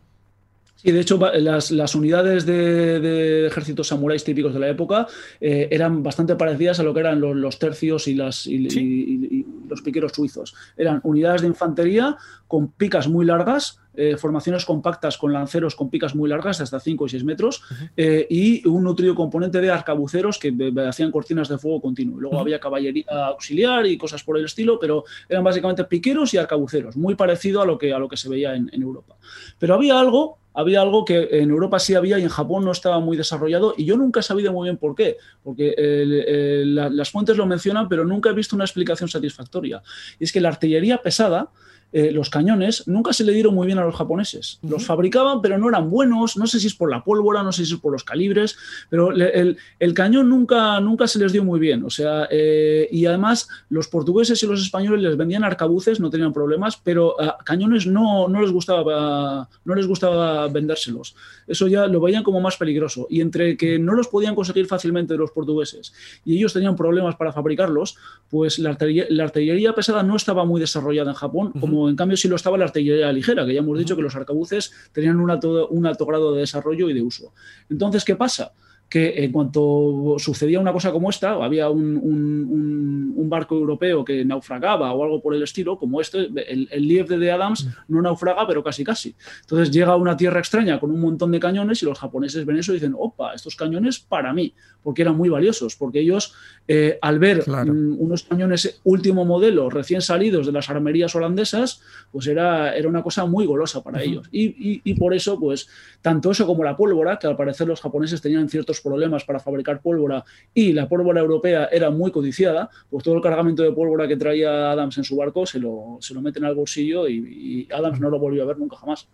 Sí, 0.77 0.93
de 0.93 1.01
hecho, 1.01 1.19
las, 1.35 1.71
las 1.71 1.95
unidades 1.95 2.45
de, 2.47 3.01
de 3.01 3.47
ejércitos 3.47 3.89
samuráis 3.89 4.23
típicos 4.25 4.53
de 4.55 4.61
la 4.61 4.69
época 4.69 5.07
eh, 5.41 5.69
eran 5.71 6.03
bastante 6.03 6.37
parecidas 6.37 6.79
a 6.79 6.83
lo 6.83 6.93
que 6.95 7.01
eran 7.01 7.21
los, 7.21 7.35
los 7.35 7.59
tercios 7.59 8.07
y, 8.09 8.15
las, 8.15 8.47
y, 8.47 8.69
Sí. 8.71 8.81
y- 8.81 9.37
y- 9.37 9.41
y 9.41 9.47
los 9.69 9.81
piqueros 9.83 10.13
suizos. 10.13 10.55
Eran 10.77 11.01
unidades 11.03 11.41
de 11.41 11.49
infantería 11.49 12.17
con 12.47 12.71
picas 12.73 13.09
muy 13.09 13.25
largas, 13.27 13.81
eh, 13.95 14.17
formaciones 14.19 14.65
compactas 14.67 15.17
con 15.17 15.33
lanceros 15.33 15.75
con 15.75 15.89
picas 15.91 16.15
muy 16.15 16.29
largas, 16.29 16.61
hasta 16.61 16.79
5 16.79 17.07
y 17.07 17.09
6 17.09 17.25
metros, 17.25 17.63
eh, 17.97 18.27
y 18.29 18.65
un 18.69 18.85
nutrido 18.85 19.15
componente 19.15 19.61
de 19.63 19.71
arcabuceros 19.71 20.39
que 20.39 20.55
hacían 20.87 21.11
cortinas 21.11 21.49
de 21.49 21.57
fuego 21.59 21.81
continuo. 21.81 22.21
Luego 22.21 22.39
había 22.39 22.61
caballería 22.61 23.07
auxiliar 23.29 23.87
y 23.87 23.97
cosas 23.97 24.23
por 24.23 24.37
el 24.39 24.45
estilo, 24.45 24.79
pero 24.79 25.05
eran 25.29 25.43
básicamente 25.43 25.83
piqueros 25.85 26.35
y 26.35 26.37
arcabuceros, 26.37 26.97
muy 26.97 27.15
parecido 27.15 27.63
a 27.63 27.67
lo 27.67 27.79
que, 27.79 27.93
a 27.95 27.99
lo 27.99 28.09
que 28.09 28.19
se 28.19 28.29
veía 28.29 28.55
en, 28.55 28.69
en 28.73 28.83
Europa. 28.83 29.17
Pero 29.59 29.75
había 29.75 29.99
algo, 29.99 30.39
había 30.59 30.81
algo 30.81 31.05
que 31.05 31.29
en 31.33 31.51
Europa 31.51 31.79
sí 31.79 31.95
había 31.95 32.19
y 32.19 32.23
en 32.23 32.29
Japón 32.31 32.65
no 32.65 32.73
estaba 32.73 32.99
muy 32.99 33.17
desarrollado 33.17 33.75
y 33.77 33.85
yo 33.85 33.97
nunca 33.97 34.21
he 34.21 34.23
sabido 34.23 34.53
muy 34.53 34.65
bien 34.67 34.79
por 34.79 34.95
qué, 34.95 35.19
porque 35.45 35.75
el- 35.77 36.75
la- 36.75 36.89
las 36.89 37.11
fuentes 37.11 37.37
lo 37.37 37.47
mencionan, 37.47 37.89
pero 37.89 38.05
nunca 38.05 38.31
he 38.31 38.33
visto 38.33 38.57
una 38.57 38.65
explicación 38.65 39.09
satisfactoria. 39.09 39.83
Y 40.19 40.25
es 40.25 40.33
que 40.33 40.41
la 40.41 40.49
artillería 40.49 41.03
pesada, 41.03 41.51
eh, 41.93 42.11
los 42.11 42.29
cañones, 42.31 42.87
nunca 42.87 43.13
se 43.13 43.25
le 43.25 43.33
dieron 43.33 43.55
muy 43.55 43.67
bien 43.67 43.79
a 43.79 43.85
los 43.85 43.95
japoneses. 43.95 44.59
Los 44.69 44.85
fabricaban, 44.85 45.41
pero 45.41 45.57
no 45.57 45.69
eran 45.69 45.89
buenos, 45.89 46.37
no 46.37 46.47
sé 46.47 46.61
si 46.61 46.67
es 46.67 46.75
por 46.75 46.91
la 46.91 47.03
pólvora, 47.05 47.43
no 47.43 47.53
sé 47.53 47.65
si 47.65 47.73
es 47.75 47.81
por 47.81 47.93
los 47.93 48.05
calibres, 48.05 48.57
pero 48.91 49.11
le- 49.13 49.31
el, 49.41 49.57
el 49.79 49.95
cañón 49.95 50.29
nunca, 50.29 50.79
nunca 50.81 51.07
se 51.07 51.19
les 51.19 51.33
dio 51.33 51.43
muy 51.45 51.59
bien. 51.61 51.85
O 51.85 51.91
sea, 51.91 52.29
eh, 52.31 52.89
y 52.91 53.07
además 53.07 53.49
los 53.71 53.89
portugueses 53.89 54.43
y 54.43 54.47
los 54.47 54.61
españoles 54.61 55.01
les 55.03 55.17
vendían 55.17 55.45
arcabuces, 55.45 56.01
no 56.01 56.11
tenían 56.11 56.33
problemas, 56.33 56.77
pero 56.77 57.21
a 57.21 57.39
cañones 57.45 57.87
no, 57.87 58.29
no 58.29 58.43
les 58.43 58.51
gustaba 58.51 59.49
no 59.65 59.75
les 59.75 59.87
gustaba 59.87 60.49
vendérselos. 60.49 61.15
Eso 61.47 61.67
ya 61.69 61.87
lo 61.87 62.01
veían 62.01 62.23
como 62.23 62.41
más 62.41 62.57
peligroso. 62.57 63.07
Y 63.11 63.21
entre 63.21 63.57
que 63.57 63.79
no 63.79 63.95
los 63.95 64.09
podían 64.09 64.35
conseguir 64.35 64.67
fácilmente 64.67 65.15
de 65.15 65.19
los 65.19 65.31
portugueses 65.31 65.93
y 66.25 66.37
ellos 66.37 66.53
tenían 66.53 66.77
problemas 66.77 67.17
para 67.17 67.33
fabricarlos, 67.33 67.97
pues 68.29 68.59
la 68.59 68.71
artillería, 68.71 69.07
la 69.11 69.25
artillería 69.25 69.75
pesada 69.75 70.03
no 70.03 70.17
estaba 70.17 70.45
muy 70.45 70.61
desarrollada 70.61 71.11
en 71.11 71.17
Japón, 71.17 71.53
como 71.61 71.76
como 71.77 71.91
en 71.91 71.97
cambio 71.97 72.17
sí 72.17 72.27
lo 72.27 72.37
estaba 72.37 72.57
la 72.57 72.65
artillería 72.65 73.13
ligera, 73.13 73.45
que 73.45 73.53
ya 73.53 73.61
hemos 73.61 73.79
dicho 73.79 73.97
que 73.97 74.03
los 74.03 74.17
arcabuces 74.17 74.73
tenían 74.93 75.21
un 75.21 75.31
alto, 75.31 75.69
un 75.69 75.87
alto 75.87 76.07
grado 76.07 76.33
de 76.33 76.41
desarrollo 76.41 76.89
y 76.89 76.95
de 76.95 77.03
uso. 77.03 77.35
Entonces, 77.69 78.05
¿qué 78.05 78.17
pasa? 78.17 78.53
Que 78.89 79.25
en 79.25 79.33
cuanto 79.33 80.15
sucedía 80.19 80.61
una 80.61 80.73
cosa 80.73 80.93
como 80.93 81.11
esta, 81.11 81.33
había 81.33 81.69
un, 81.71 81.97
un- 81.97 83.15
un 83.17 83.29
barco 83.31 83.57
europeo 83.57 84.05
que 84.05 84.25
naufragaba 84.25 84.93
o 84.93 85.03
algo 85.03 85.21
por 85.21 85.35
el 85.35 85.43
estilo, 85.43 85.79
como 85.79 86.01
este, 86.01 86.29
el, 86.53 86.69
el 86.71 86.87
Liebde 86.87 87.19
de 87.19 87.31
Adams 87.33 87.67
no 87.89 88.01
naufraga, 88.03 88.47
pero 88.47 88.63
casi 88.63 88.85
casi. 88.85 89.15
Entonces 89.41 89.71
llega 89.73 89.93
a 89.93 89.97
una 89.97 90.17
tierra 90.17 90.39
extraña 90.39 90.79
con 90.79 90.91
un 90.93 91.01
montón 91.01 91.33
de 91.33 91.41
cañones 91.41 91.83
y 91.83 91.87
los 91.87 91.99
japoneses 91.99 92.45
ven 92.47 92.59
eso 92.59 92.73
y 92.73 92.77
dicen, 92.77 92.95
opa, 92.97 93.35
estos 93.35 93.57
cañones 93.57 93.99
para 93.99 94.33
mí, 94.33 94.55
porque 94.83 95.03
eran 95.03 95.17
muy 95.17 95.29
valiosos, 95.29 95.75
porque 95.75 96.01
ellos 96.01 96.35
eh, 96.69 96.99
al 97.03 97.19
ver 97.19 97.43
Claro. 97.45 97.73
mm, 97.75 97.97
unos 98.01 98.23
cañones 98.25 98.81
último 98.85 99.25
modelo, 99.25 99.69
recién 99.71 100.01
salidos 100.03 100.47
de 100.47 100.53
las 100.53 100.71
armerías 100.71 101.15
holandesas, 101.17 101.81
pues 102.13 102.27
era, 102.29 102.77
era 102.77 102.89
una 102.89 103.03
cosa 103.03 103.25
muy 103.27 103.47
golosa 103.47 103.83
para 103.83 104.03
ellos. 104.03 104.29
Y, 104.31 104.45
y- 104.45 104.81
y 104.85 104.95
por 104.95 105.15
eso, 105.15 105.39
pues, 105.41 105.69
tanto 106.03 106.31
eso 106.31 106.47
como 106.47 106.63
la 106.63 106.77
pólvora, 106.77 107.19
que 107.19 107.27
al 107.27 107.37
parecer 107.37 107.67
los 107.67 107.81
japoneses 107.81 108.21
tenían 108.21 108.49
ciertos 108.49 108.76
problemas 108.81 109.25
para 109.25 109.39
fabricar 109.41 109.81
pólvora 109.81 110.25
y 110.55 110.73
la 110.73 110.89
pólvora 110.89 111.21
europea 111.21 111.69
era 111.73 111.91
muy 111.91 112.11
codiciada, 112.11 112.69
pues 112.91 113.03
todo 113.05 113.15
el 113.17 113.23
cargamento 113.23 113.63
de 113.63 113.73
pólvora 113.73 114.07
que 114.09 114.17
traía 114.17 114.71
Adams 114.73 114.99
en 114.99 115.05
su 115.05 115.17
barco 115.17 115.45
se 115.47 115.59
lo, 115.59 115.99
se 116.01 116.15
lo 116.15 116.21
meten 116.23 116.45
al 116.45 116.55
bolsillo 116.55 117.09
y, 117.09 117.67
y 117.69 117.73
Adams 117.73 118.01
no 118.01 118.11
lo 118.11 118.19
volvió 118.19 118.43
a 118.43 118.47
ver 118.47 118.59
nunca 118.59 118.77
jamás. 118.77 119.07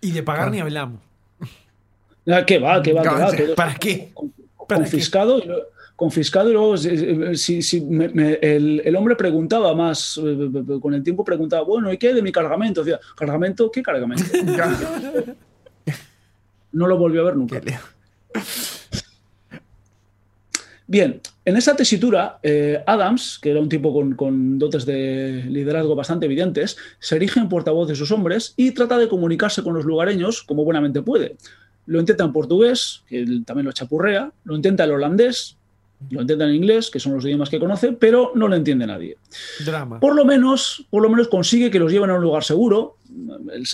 Y 0.00 0.12
de 0.12 0.22
pagar 0.22 0.50
ni 0.50 0.60
hablamos. 0.60 1.00
Ah, 2.28 2.44
¿Qué 2.44 2.58
va? 2.58 2.82
¿Qué 2.82 2.92
va? 2.92 3.02
¿Qué 3.02 3.08
va? 3.08 3.30
Todo 3.36 3.54
¿Para 3.54 3.74
qué? 3.74 4.10
con- 4.12 4.32
¿Para 4.68 4.80
confiscado 4.80 5.38
y, 5.38 5.46
lo- 5.46 5.62
confiscado 5.94 6.50
y 6.50 6.52
luego 6.52 6.76
si, 6.76 7.36
si- 7.36 7.62
si 7.62 7.80
me- 7.80 8.08
me- 8.08 8.34
el, 8.42 8.82
el 8.84 8.96
hombre 8.96 9.14
preguntaba 9.16 9.74
más 9.74 10.20
eh, 10.22 10.50
con 10.80 10.92
el 10.92 11.02
tiempo 11.02 11.24
preguntaba 11.24 11.62
bueno 11.62 11.90
¿y 11.92 11.96
qué 11.98 12.12
de 12.12 12.20
mi 12.20 12.32
cargamento? 12.32 12.82
Decía 12.84 13.00
¿cargamento? 13.16 13.70
¿qué 13.70 13.80
cargamento? 13.82 14.24
no 16.72 16.86
lo 16.86 16.98
volvió 16.98 17.22
a 17.22 17.24
ver 17.24 17.36
nunca. 17.36 17.60
Bien, 20.88 21.20
en 21.44 21.56
esa 21.56 21.74
tesitura, 21.74 22.38
eh, 22.44 22.80
Adams, 22.86 23.40
que 23.42 23.50
era 23.50 23.60
un 23.60 23.68
tipo 23.68 23.92
con, 23.92 24.14
con 24.14 24.56
dotes 24.58 24.86
de 24.86 25.44
liderazgo 25.48 25.96
bastante 25.96 26.26
evidentes, 26.26 26.76
se 27.00 27.16
erige 27.16 27.40
en 27.40 27.48
portavoz 27.48 27.88
de 27.88 27.96
sus 27.96 28.12
hombres 28.12 28.54
y 28.56 28.70
trata 28.70 28.96
de 28.96 29.08
comunicarse 29.08 29.64
con 29.64 29.74
los 29.74 29.84
lugareños 29.84 30.44
como 30.44 30.64
buenamente 30.64 31.02
puede. 31.02 31.36
Lo 31.86 31.98
intenta 31.98 32.22
en 32.24 32.32
portugués, 32.32 33.02
que 33.08 33.18
él 33.20 33.44
también 33.44 33.66
lo 33.66 33.72
chapurrea, 33.72 34.30
lo 34.44 34.54
intenta 34.54 34.84
en 34.84 34.90
holandés, 34.92 35.56
lo 36.10 36.20
intenta 36.20 36.44
en 36.44 36.54
inglés, 36.54 36.88
que 36.90 37.00
son 37.00 37.14
los 37.14 37.24
idiomas 37.24 37.48
que 37.50 37.58
conoce, 37.58 37.90
pero 37.92 38.30
no 38.36 38.46
lo 38.46 38.54
entiende 38.54 38.86
nadie. 38.86 39.16
Drama. 39.64 39.98
Por 39.98 40.14
lo 40.14 40.24
menos, 40.24 40.86
por 40.90 41.02
lo 41.02 41.08
menos 41.10 41.26
consigue 41.26 41.68
que 41.70 41.80
los 41.80 41.90
lleven 41.90 42.10
a 42.10 42.14
un 42.14 42.22
lugar 42.22 42.44
seguro, 42.44 42.95
el- 42.95 42.95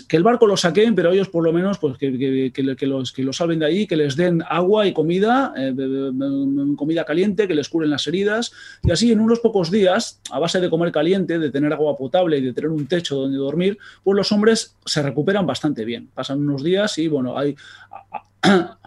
que 0.09 0.17
el 0.17 0.23
barco 0.23 0.47
lo 0.47 0.57
saquen, 0.57 0.95
pero 0.95 1.11
ellos 1.13 1.29
por 1.29 1.45
lo 1.45 1.53
menos 1.53 1.79
pues, 1.79 1.99
que, 1.99 2.17
que- 2.19 2.53
que- 2.77 2.87
los, 2.87 3.13
que 3.13 3.23
los 3.23 3.37
salven 3.37 3.59
de 3.59 3.67
ahí, 3.67 3.87
que 3.87 3.97
les 3.97 4.17
den 4.17 4.43
agua 4.49 4.87
y 4.87 4.93
comida, 4.93 5.53
eh, 5.57 5.75
comida 6.77 7.05
caliente, 7.05 7.49
que 7.49 7.55
les 7.55 7.69
curen 7.69 7.91
las 7.91 8.07
heridas. 8.07 8.53
Y 8.83 8.91
así 8.91 9.11
en 9.13 9.21
unos 9.21 9.41
pocos 9.41 9.71
días, 9.71 10.21
a 10.31 10.39
base 10.39 10.61
de 10.61 10.71
comer 10.71 10.93
caliente, 10.93 11.39
de 11.39 11.51
tener 11.51 11.73
agua 11.73 11.97
potable 11.97 12.39
y 12.39 12.43
de 12.43 12.53
tener 12.53 12.71
un 12.71 12.87
techo 12.87 13.17
donde 13.17 13.39
dormir, 13.39 13.79
pues 14.03 14.17
los 14.17 14.31
hombres 14.33 14.77
se 14.85 15.03
recuperan 15.03 15.47
bastante 15.47 15.85
bien. 15.85 16.09
Pasan 16.15 16.41
unos 16.41 16.63
días 16.63 16.97
y 16.99 17.09
bueno, 17.09 17.37
hay... 17.39 17.55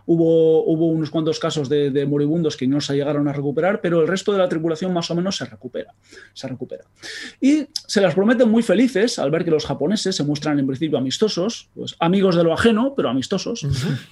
Hubo, 0.07 0.63
hubo 0.71 0.85
unos 0.89 1.09
cuantos 1.09 1.39
casos 1.39 1.67
de, 1.67 1.89
de 1.89 2.05
moribundos 2.05 2.55
que 2.55 2.67
no 2.67 2.79
se 2.79 2.93
llegaron 2.93 3.27
a 3.27 3.33
recuperar, 3.33 3.81
pero 3.81 4.01
el 4.03 4.07
resto 4.07 4.31
de 4.31 4.37
la 4.37 4.47
tripulación 4.47 4.93
más 4.93 5.09
o 5.09 5.15
menos 5.15 5.35
se 5.35 5.45
recupera. 5.45 5.95
Se 6.35 6.47
recupera. 6.47 6.83
Y 7.41 7.65
se 7.87 8.01
las 8.01 8.13
prometen 8.13 8.47
muy 8.47 8.61
felices 8.61 9.17
al 9.17 9.31
ver 9.31 9.43
que 9.43 9.49
los 9.49 9.65
japoneses 9.65 10.15
se 10.15 10.23
muestran 10.23 10.44
en 10.47 10.65
principio 10.67 10.97
amistosos, 10.97 11.69
pues 11.75 11.95
amigos 11.99 12.35
de 12.35 12.43
lo 12.43 12.53
ajeno, 12.53 12.93
pero 12.95 13.09
amistosos. 13.09 13.65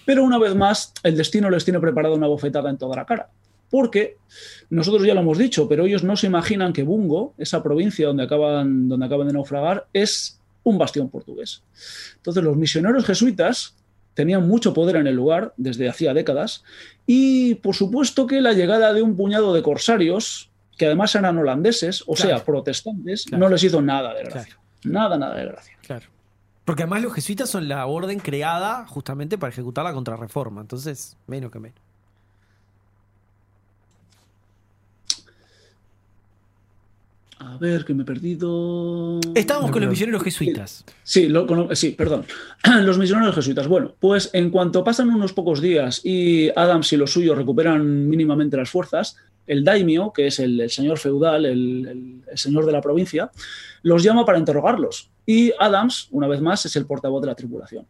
Pero 0.05 0.23
una 0.23 0.37
vez 0.37 0.55
más, 0.55 0.93
el 1.03 1.15
destino 1.17 1.49
les 1.49 1.63
tiene 1.63 1.79
preparada 1.79 2.15
una 2.15 2.27
bofetada 2.27 2.69
en 2.69 2.77
toda 2.77 2.95
la 2.95 3.05
cara. 3.05 3.29
Porque 3.69 4.17
nosotros 4.69 5.03
ya 5.05 5.13
lo 5.15 5.21
hemos 5.21 5.37
dicho, 5.37 5.67
pero 5.67 5.85
ellos 5.85 6.03
no 6.03 6.15
se 6.15 6.27
imaginan 6.27 6.73
que 6.73 6.83
Bungo, 6.83 7.33
esa 7.37 7.63
provincia 7.63 8.07
donde 8.07 8.23
acaban, 8.23 8.87
donde 8.87 9.05
acaban 9.05 9.27
de 9.27 9.33
naufragar, 9.33 9.87
es 9.93 10.39
un 10.63 10.77
bastión 10.77 11.09
portugués. 11.09 11.63
Entonces, 12.17 12.43
los 12.43 12.55
misioneros 12.55 13.03
jesuitas 13.05 13.75
tenían 14.13 14.47
mucho 14.47 14.73
poder 14.75 14.97
en 14.97 15.07
el 15.07 15.15
lugar 15.15 15.53
desde 15.57 15.89
hacía 15.89 16.13
décadas 16.13 16.63
y, 17.07 17.55
por 17.55 17.73
supuesto, 17.75 18.27
que 18.27 18.41
la 18.41 18.53
llegada 18.53 18.93
de 18.93 19.01
un 19.01 19.17
puñado 19.17 19.53
de 19.55 19.63
corsarios, 19.63 20.51
que 20.77 20.85
además 20.85 21.15
eran 21.15 21.37
holandeses, 21.39 22.03
o 22.05 22.13
Claro. 22.13 22.29
sea, 22.37 22.45
protestantes, 22.45 23.25
Claro. 23.25 23.43
no 23.45 23.49
les 23.49 23.63
hizo 23.63 23.81
nada 23.81 24.13
de 24.13 24.23
gracia. 24.23 24.57
Nada, 24.83 25.17
nada 25.17 25.35
de 25.35 25.45
gracia. 25.45 25.77
Claro. 25.81 26.05
Porque 26.65 26.83
además 26.83 27.01
los 27.01 27.13
jesuitas 27.13 27.49
son 27.49 27.67
la 27.67 27.85
orden 27.85 28.19
creada 28.19 28.85
justamente 28.87 29.37
para 29.37 29.51
ejecutar 29.51 29.83
la 29.83 29.93
contrarreforma. 29.93 30.61
Entonces, 30.61 31.17
menos 31.27 31.51
que 31.51 31.59
menos. 31.59 31.79
A 37.39 37.57
ver, 37.57 37.83
que 37.83 37.93
me 37.93 38.03
he 38.03 38.05
perdido. 38.05 39.19
Estábamos 39.35 39.69
No, 39.69 39.73
con 39.73 39.81
los 39.81 39.89
misioneros 39.89 40.23
jesuitas. 40.23 40.85
Sí, 41.03 41.27
lo- 41.27 41.45
con- 41.45 41.75
sí, 41.75 41.89
perdón. 41.91 42.25
Los 42.83 42.97
misioneros 42.97 43.35
jesuitas. 43.35 43.67
Bueno, 43.67 43.93
pues 43.99 44.29
en 44.33 44.49
cuanto 44.49 44.83
pasan 44.83 45.09
unos 45.09 45.33
pocos 45.33 45.59
días 45.59 45.99
y 46.05 46.49
Adams 46.55 46.93
y 46.93 46.97
los 46.97 47.11
suyos 47.11 47.37
recuperan 47.37 48.07
mínimamente 48.07 48.55
las 48.55 48.69
fuerzas, 48.69 49.17
el 49.45 49.65
daimio, 49.65 50.13
que 50.13 50.27
es 50.27 50.39
el, 50.39 50.61
el 50.61 50.69
señor 50.69 50.99
feudal, 50.99 51.45
el, 51.45 51.85
el- 51.87 52.21
el 52.31 52.37
señor 52.37 52.65
de 52.65 52.71
la 52.71 52.81
provincia, 52.81 53.29
los 53.81 54.03
llama 54.03 54.23
para 54.25 54.39
interrogarlos. 54.39 55.09
Y 55.25 55.53
Adams, 55.59 56.07
una 56.11 56.27
vez 56.27 56.41
más, 56.41 56.65
es 56.65 56.75
el 56.75 56.85
portavoz 56.85 57.21
de 57.21 57.27
la 57.27 57.35
tripulación. 57.35 57.85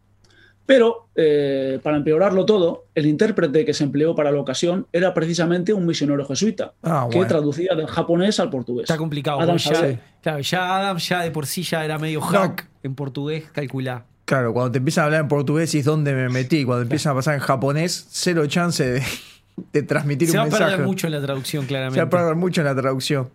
Pero, 0.65 1.09
eh, 1.15 1.79
para 1.83 1.97
empeorarlo 1.97 2.45
todo, 2.45 2.85
el 2.95 3.05
intérprete 3.05 3.65
que 3.65 3.73
se 3.73 3.83
empleó 3.83 4.15
para 4.15 4.31
la 4.31 4.39
ocasión 4.39 4.87
era 4.93 5.13
precisamente 5.13 5.73
un 5.73 5.85
misionero 5.85 6.25
jesuita, 6.25 6.73
Ah, 6.83 7.07
que 7.11 7.17
bueno. 7.17 7.27
traducía 7.27 7.75
del 7.75 7.87
japonés 7.87 8.39
al 8.39 8.49
portugués. 8.49 8.83
Está 8.85 8.97
complicado. 8.97 9.41
Adam 9.41 9.57
porque 9.61 9.93
ya, 9.97 9.99
claro, 10.21 10.39
ya 10.39 10.77
Adam 10.77 10.97
ya 10.99 11.21
de 11.21 11.31
por 11.31 11.47
sí 11.47 11.63
ya 11.63 11.83
era 11.83 11.99
medio 11.99 12.21
hack 12.21 12.69
en 12.81 12.95
portugués, 12.95 13.43
calculá. 13.51 14.05
Claro, 14.23 14.53
cuando 14.53 14.71
te 14.71 14.77
empiezan 14.77 15.01
a 15.01 15.05
hablar 15.07 15.21
en 15.21 15.27
portugués 15.27 15.75
y 15.75 15.79
es 15.79 15.85
donde 15.85 16.13
me 16.13 16.29
metí. 16.29 16.63
Cuando 16.63 16.83
empiezan 16.83 17.11
a 17.11 17.15
pasar 17.15 17.33
en 17.33 17.41
japonés, 17.41 18.07
cero 18.09 18.47
chance 18.47 18.89
de, 18.89 19.03
de 19.73 19.83
transmitir 19.83 20.29
Se 20.29 20.37
va 20.37 20.43
un 20.43 20.47
a 20.47 20.51
mensaje. 20.51 20.71
perder 20.71 20.85
mucho 20.87 21.07
en 21.07 21.13
la 21.13 21.21
traducción, 21.21 21.65
claramente. 21.65 21.95
Se 21.95 22.01
va 22.01 22.07
a 22.07 22.09
perder 22.09 22.35
mucho 22.35 22.61
en 22.61 22.67
la 22.67 22.75
traducción. 22.75 23.29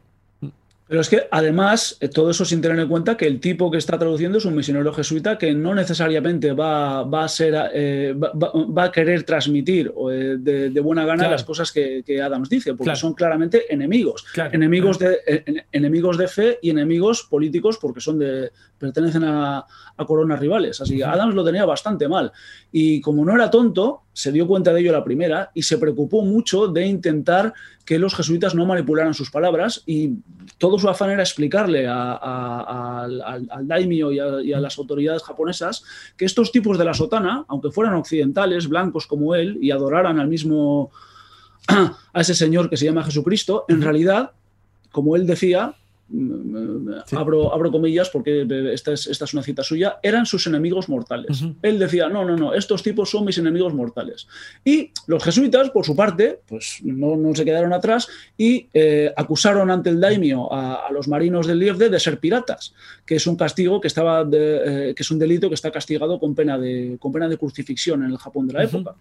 Pero 0.89 1.03
es 1.03 1.09
que 1.11 1.29
además 1.31 1.99
eh, 2.01 2.09
todo 2.09 2.31
eso 2.31 2.45
sin 2.47 2.63
tener 2.63 2.79
en 2.79 2.89
cuenta 2.89 3.17
que 3.17 3.27
el 3.27 3.41
tipo 3.41 3.71
que 3.71 3.77
está 3.77 3.99
traduciendo 3.99 4.39
es 4.39 4.45
un 4.47 4.55
misionero 4.57 4.93
jesuita 4.95 5.37
que 5.37 5.53
no 5.53 5.75
necesariamente 5.75 6.53
va, 6.53 7.03
va 7.05 7.25
a 7.25 7.29
ser 7.29 7.55
eh, 7.75 8.15
va, 8.15 8.33
va- 8.33 8.53
va 8.67 8.85
a 8.85 8.91
querer 8.93 9.23
transmitir 9.25 9.93
eh, 10.11 10.37
de, 10.39 10.71
de 10.71 10.81
buena 10.81 11.05
gana 11.05 11.19
Claro. 11.19 11.33
las 11.33 11.45
cosas 11.45 11.73
que, 11.73 12.03
que 12.07 12.23
Adams 12.23 12.49
dice, 12.49 12.71
porque 12.73 12.85
Claro. 12.85 12.99
son 12.99 13.13
claramente 13.15 13.73
enemigos. 13.73 14.25
Claro. 14.33 14.55
Enemigos 14.55 14.99
de, 14.99 15.19
en- 15.27 15.63
enemigos 15.73 16.17
de 16.17 16.27
fe 16.29 16.59
y 16.63 16.71
enemigos 16.71 17.23
políticos 17.25 17.79
porque 17.81 18.01
son 18.01 18.19
de, 18.19 18.51
pertenecen 18.79 19.25
a, 19.25 19.67
a 19.97 20.05
coronas 20.07 20.41
rivales. 20.41 20.81
Así 20.81 20.97
que 20.97 21.05
Adams 21.05 21.35
lo 21.35 21.45
tenía 21.45 21.67
bastante 21.67 22.09
mal. 22.09 22.33
Y 22.73 23.03
como 23.03 23.25
no 23.27 23.35
era 23.35 23.51
tonto, 23.51 24.05
se 24.15 24.33
dio 24.33 24.47
cuenta 24.47 24.73
de 24.73 24.81
ello 24.81 24.93
la 24.93 25.05
primera 25.05 25.51
y 25.53 25.63
se 25.63 25.77
preocupó 25.77 26.23
mucho 26.23 26.69
de 26.69 26.87
intentar 26.87 27.53
que 27.85 27.99
los 27.99 28.15
jesuitas 28.15 28.55
no 28.55 28.65
manipularan 28.67 29.13
sus 29.15 29.31
palabras 29.31 29.83
y 29.87 30.15
todo 30.59 30.79
su 30.79 30.89
afán 30.89 31.11
era 31.11 31.23
explicarle 31.23 31.87
a- 31.87 32.13
a- 32.13 33.03
al, 33.05 33.23
al- 33.23 33.49
al 33.51 33.67
daimio 33.69 34.11
y 34.13 34.19
a, 34.19 34.43
y 34.43 34.53
a 34.53 34.61
las 34.61 34.77
autoridades 34.79 35.23
japonesas 35.23 35.85
que 36.17 36.25
estos 36.25 36.51
tipos 36.53 36.77
de 36.79 36.85
la 36.85 36.95
sotana, 36.95 37.45
aunque 37.49 37.71
fueran 37.71 37.95
occidentales, 37.95 38.69
blancos 38.69 39.07
como 39.07 39.35
él, 39.35 39.59
y 39.63 39.71
adoraran 39.71 40.19
al 40.19 40.29
mismo 40.29 40.91
a 41.69 42.21
ese 42.21 42.35
señor 42.35 42.69
que 42.69 42.77
se 42.77 42.87
llama 42.87 43.05
Jesucristo, 43.05 43.65
en 43.69 43.83
realidad, 43.83 44.33
como 44.91 45.17
él 45.17 45.27
decía, 45.27 45.75
Sí. 47.07 47.17
abro, 47.17 47.53
abro 47.53 47.71
comillas 47.71 48.09
porque 48.11 48.47
esta 48.73 48.93
es, 48.93 49.07
esta 49.07 49.25
es 49.27 49.35
una 49.35 49.43
cita 49.43 49.63
suya, 49.63 49.99
eran 50.03 50.25
sus 50.27 50.47
enemigos 50.47 50.89
mortales. 50.89 51.43
Él 51.63 51.79
decía, 51.79 52.09
no, 52.09 52.25
no, 52.25 52.37
no, 52.37 52.55
estos 52.55 52.83
tipos 52.83 53.11
son 53.11 53.25
mis 53.27 53.37
enemigos 53.39 53.75
mortales. 53.75 54.27
Y 54.65 54.91
los 55.07 55.23
jesuitas, 55.23 55.71
por 55.71 55.85
su 55.85 55.95
parte, 55.95 56.41
pues 56.47 56.79
no, 56.83 57.17
no 57.17 57.35
se 57.35 57.45
quedaron 57.45 57.73
atrás 57.73 58.09
y 58.37 58.69
eh, 58.73 59.13
acusaron 59.17 59.71
ante 59.71 59.91
el 59.91 60.01
daimio 60.01 60.53
a, 60.53 60.87
a 60.87 60.93
los 60.93 61.09
marinos 61.09 61.47
del 61.47 61.59
Liefde 61.59 61.89
de 61.91 62.01
ser 62.01 62.19
piratas, 62.19 62.73
que 63.05 63.17
es 63.17 63.27
un 63.27 63.37
castigo 63.37 63.81
que 63.81 63.89
estaba 63.89 64.25
de- 64.25 64.89
eh, 64.91 64.95
que 64.95 65.03
es 65.03 65.11
un 65.11 65.19
delito 65.19 65.49
que 65.49 65.55
está 65.55 65.71
castigado 65.71 66.19
con 66.19 66.35
pena 66.35 66.59
de, 66.59 66.97
con 66.99 67.13
pena 67.13 67.29
de 67.29 67.37
crucifixión 67.37 68.03
en 68.03 68.11
el 68.13 68.19
Japón 68.19 68.47
de 68.47 68.55
la 68.55 68.61
época. 68.65 68.97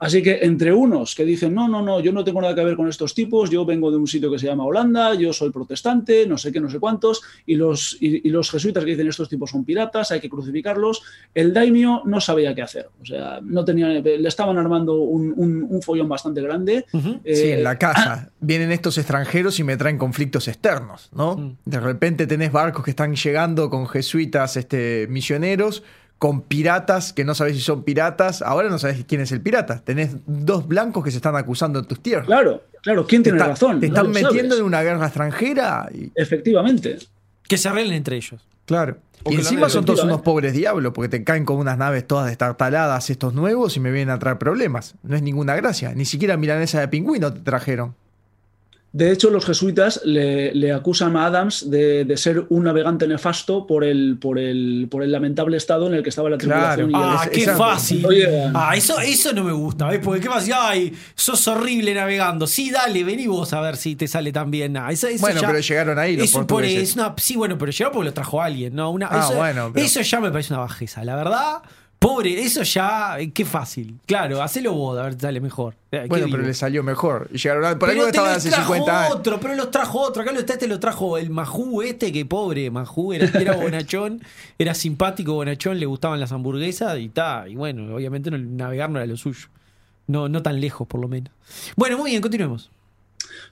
Así 0.00 0.22
que 0.22 0.38
entre 0.42 0.72
unos 0.72 1.14
que 1.14 1.24
dicen, 1.24 1.52
no, 1.54 1.66
no, 1.68 1.82
no, 1.82 1.98
yo 2.00 2.12
no 2.12 2.22
tengo 2.22 2.40
nada 2.40 2.54
que 2.54 2.62
ver 2.64 2.76
con 2.76 2.88
estos 2.88 3.14
tipos, 3.14 3.50
yo 3.50 3.64
vengo 3.64 3.90
de 3.90 3.96
un 3.96 4.06
sitio 4.06 4.30
que 4.30 4.38
se 4.38 4.46
llama 4.46 4.64
Holanda, 4.64 5.14
yo 5.14 5.32
soy 5.32 5.50
protestante, 5.50 6.24
no 6.26 6.38
sé 6.38 6.52
qué, 6.52 6.60
no 6.60 6.70
sé 6.70 6.78
cuántos, 6.78 7.20
y 7.46 7.56
los, 7.56 7.96
y, 8.00 8.28
y 8.28 8.30
los 8.30 8.50
jesuitas 8.50 8.84
que 8.84 8.90
dicen, 8.92 9.08
estos 9.08 9.28
tipos 9.28 9.50
son 9.50 9.64
piratas, 9.64 10.12
hay 10.12 10.20
que 10.20 10.28
crucificarlos, 10.30 11.02
el 11.34 11.52
daimio 11.52 12.02
no 12.04 12.20
sabía 12.20 12.54
qué 12.54 12.62
hacer. 12.62 12.88
O 13.02 13.04
sea, 13.04 13.40
no 13.42 13.64
tenía, 13.64 13.88
le 13.88 14.28
estaban 14.28 14.56
armando 14.56 14.94
un, 15.00 15.32
un- 15.36 15.66
un 15.68 15.82
follón 15.82 16.08
bastante 16.08 16.40
grande. 16.42 16.84
Eh, 17.24 17.34
Sí, 17.34 17.50
en 17.50 17.64
la 17.64 17.76
casa. 17.78 18.30
Vienen 18.40 18.70
estos 18.70 18.98
extranjeros 18.98 19.58
y 19.58 19.64
me 19.64 19.76
traen 19.76 19.98
conflictos 19.98 20.46
externos, 20.48 21.10
¿no? 21.12 21.36
Mm. 21.36 21.56
De 21.64 21.80
repente 21.80 22.26
tenés 22.26 22.52
barcos 22.52 22.84
que 22.84 22.90
están 22.90 23.16
llegando 23.16 23.68
con 23.68 23.88
jesuitas 23.88 24.56
este, 24.56 25.06
misioneros, 25.10 25.82
con 26.18 26.42
piratas 26.42 27.12
que 27.12 27.24
no 27.24 27.34
sabés 27.34 27.54
si 27.56 27.62
son 27.62 27.84
piratas. 27.84 28.42
Ahora 28.42 28.68
no 28.68 28.78
sabés 28.78 29.04
quién 29.06 29.20
es 29.20 29.30
el 29.32 29.40
pirata. 29.40 29.80
Tenés 29.84 30.16
dos 30.26 30.66
blancos 30.66 31.04
que 31.04 31.10
se 31.10 31.18
están 31.18 31.36
acusando 31.36 31.78
en 31.78 31.84
tus 31.84 32.00
tierras. 32.02 32.26
Claro, 32.26 32.62
claro, 32.82 33.06
¿quién 33.06 33.22
Te, 33.22 33.30
tiene 33.30 33.38
está- 33.38 33.50
razón? 33.50 33.78
te 33.80 33.86
están 33.86 34.08
metiendo 34.10 34.34
sabes. 34.50 34.58
en 34.60 34.64
una 34.64 34.82
guerra 34.82 35.06
extranjera. 35.06 35.88
y- 35.94 36.10
Efectivamente. 36.14 36.98
Que 37.46 37.56
se 37.56 37.68
arreglen 37.68 37.94
entre 37.94 38.16
ellos. 38.16 38.40
claro. 38.66 38.98
Y 39.26 39.34
encima 39.34 39.68
son 39.68 39.84
todos 39.84 40.04
unos 40.04 40.22
pobres 40.22 40.52
diablos, 40.52 40.92
porque 40.94 41.08
te 41.08 41.24
caen 41.24 41.44
con 41.44 41.56
unas 41.58 41.76
naves 41.76 42.06
todas 42.06 42.28
destartaladas 42.28 43.10
estos 43.10 43.34
nuevos 43.34 43.76
y 43.76 43.80
me 43.80 43.90
vienen 43.90 44.10
a 44.14 44.18
traer 44.20 44.38
problemas. 44.38 44.94
No 45.02 45.16
es 45.16 45.22
ninguna 45.22 45.56
gracia. 45.56 45.92
Ni 45.94 46.04
siquiera 46.04 46.36
milanesa 46.36 46.78
de 46.80 46.86
pingüino 46.88 47.32
te 47.34 47.40
trajeron. 47.40 47.94
De 48.98 49.12
hecho, 49.12 49.30
los 49.30 49.44
jesuitas 49.46 50.00
le, 50.04 50.52
le 50.54 50.72
acusan 50.72 51.16
a 51.16 51.26
Adams 51.26 51.70
de, 51.70 52.04
de 52.04 52.16
ser 52.16 52.44
un 52.48 52.64
navegante 52.64 53.06
nefasto 53.06 53.64
por 53.64 53.84
el, 53.84 54.18
por, 54.20 54.40
el, 54.40 54.88
por 54.90 55.04
el 55.04 55.12
lamentable 55.12 55.56
estado 55.56 55.86
en 55.86 55.94
el 55.94 56.02
que 56.02 56.08
estaba 56.08 56.28
la 56.28 56.36
Claro. 56.36 56.82
tripulación. 56.84 56.90
y 56.90 56.94
Ah, 56.96 57.22
es- 57.24 57.30
qué 57.44 57.50
fácil. 57.52 58.04
Oye. 58.06 58.50
Ah, 58.54 58.74
eso, 58.76 58.98
eso 58.98 59.32
no 59.32 59.44
me 59.44 59.52
gusta, 59.52 59.86
¿ves? 59.88 60.00
Porque 60.02 60.20
qué 60.22 60.28
fácil, 60.28 60.52
ay, 60.56 60.92
sos 61.14 61.46
horrible 61.46 61.94
navegando. 61.94 62.46
Sí, 62.48 62.70
dale, 62.72 63.04
vení 63.04 63.28
vos 63.28 63.52
a 63.52 63.60
ver 63.60 63.76
si 63.76 63.94
te 63.94 64.08
sale 64.08 64.32
tan 64.32 64.50
bien. 64.50 64.76
Ah, 64.76 64.90
eso, 64.90 65.06
eso 65.06 65.20
Bueno, 65.20 65.40
ya- 65.42 65.46
pero 65.46 65.60
llegaron 65.60 65.98
ahí 65.98 66.16
los 66.16 66.24
eso 66.24 66.44
por- 66.46 66.64
es 66.64 66.94
una- 66.96 67.14
sí, 67.18 67.36
bueno, 67.36 67.56
pero 67.56 67.70
llegó 67.70 67.92
porque 67.92 68.06
lo 68.06 68.12
trajo 68.14 68.42
alguien, 68.42 68.74
¿no? 68.74 68.90
Una, 68.90 69.06
Ah, 69.10 69.20
eso, 69.24 69.36
bueno, 69.36 69.70
pero- 69.72 69.86
eso 69.86 70.00
ya 70.00 70.18
me 70.20 70.32
parece 70.32 70.52
una 70.52 70.60
bajeza. 70.62 71.04
La 71.04 71.14
verdad, 71.14 71.58
pobre, 71.98 72.40
eso 72.42 72.62
ya, 72.62 73.18
eh, 73.18 73.30
qué 73.32 73.44
fácil. 73.44 73.98
Claro, 74.06 74.42
hacelo 74.42 74.72
vos, 74.72 74.98
a 74.98 75.02
ver 75.02 75.18
sale 75.20 75.40
mejor. 75.40 75.74
Eh, 75.90 76.06
Bueno, 76.08 76.26
pero 76.30 76.42
le 76.42 76.54
salió 76.54 76.82
mejor. 76.82 77.28
Y 77.32 77.38
llegaron 77.38 77.64
a- 77.64 77.78
por 77.78 77.90
algo 77.90 78.06
estaban 78.06 78.34
hace 78.34 78.50
trajo 78.50 78.74
50 78.74 79.04
años. 79.06 79.16
otro, 79.16 79.40
pero 79.40 79.54
los 79.54 79.70
trajo 79.70 80.00
otro. 80.00 80.22
Acá 80.22 80.32
lo 80.32 80.40
está, 80.40 80.52
este 80.54 80.68
lo 80.68 80.78
trajo 80.80 81.18
el 81.18 81.30
Majú 81.30 81.82
este, 81.82 82.12
que 82.12 82.24
pobre 82.24 82.70
Majú, 82.70 83.12
era, 83.12 83.26
era 83.40 83.54
bonachón, 83.56 84.22
era 84.58 84.74
simpático, 84.74 85.34
bonachón, 85.34 85.80
le 85.80 85.86
gustaban 85.86 86.20
las 86.20 86.30
hamburguesas 86.32 86.98
y 86.98 87.08
ta. 87.08 87.46
Y 87.48 87.56
bueno, 87.56 87.94
obviamente 87.96 88.30
no, 88.30 88.38
navegar 88.38 88.90
no 88.90 88.98
era 88.98 89.06
lo 89.06 89.16
suyo. 89.16 89.48
No, 90.06 90.28
no 90.28 90.42
tan 90.42 90.60
lejos, 90.60 90.86
por 90.88 91.00
lo 91.00 91.08
menos. 91.08 91.32
Bueno, 91.76 91.98
muy 91.98 92.10
bien, 92.12 92.22
continuemos. 92.22 92.70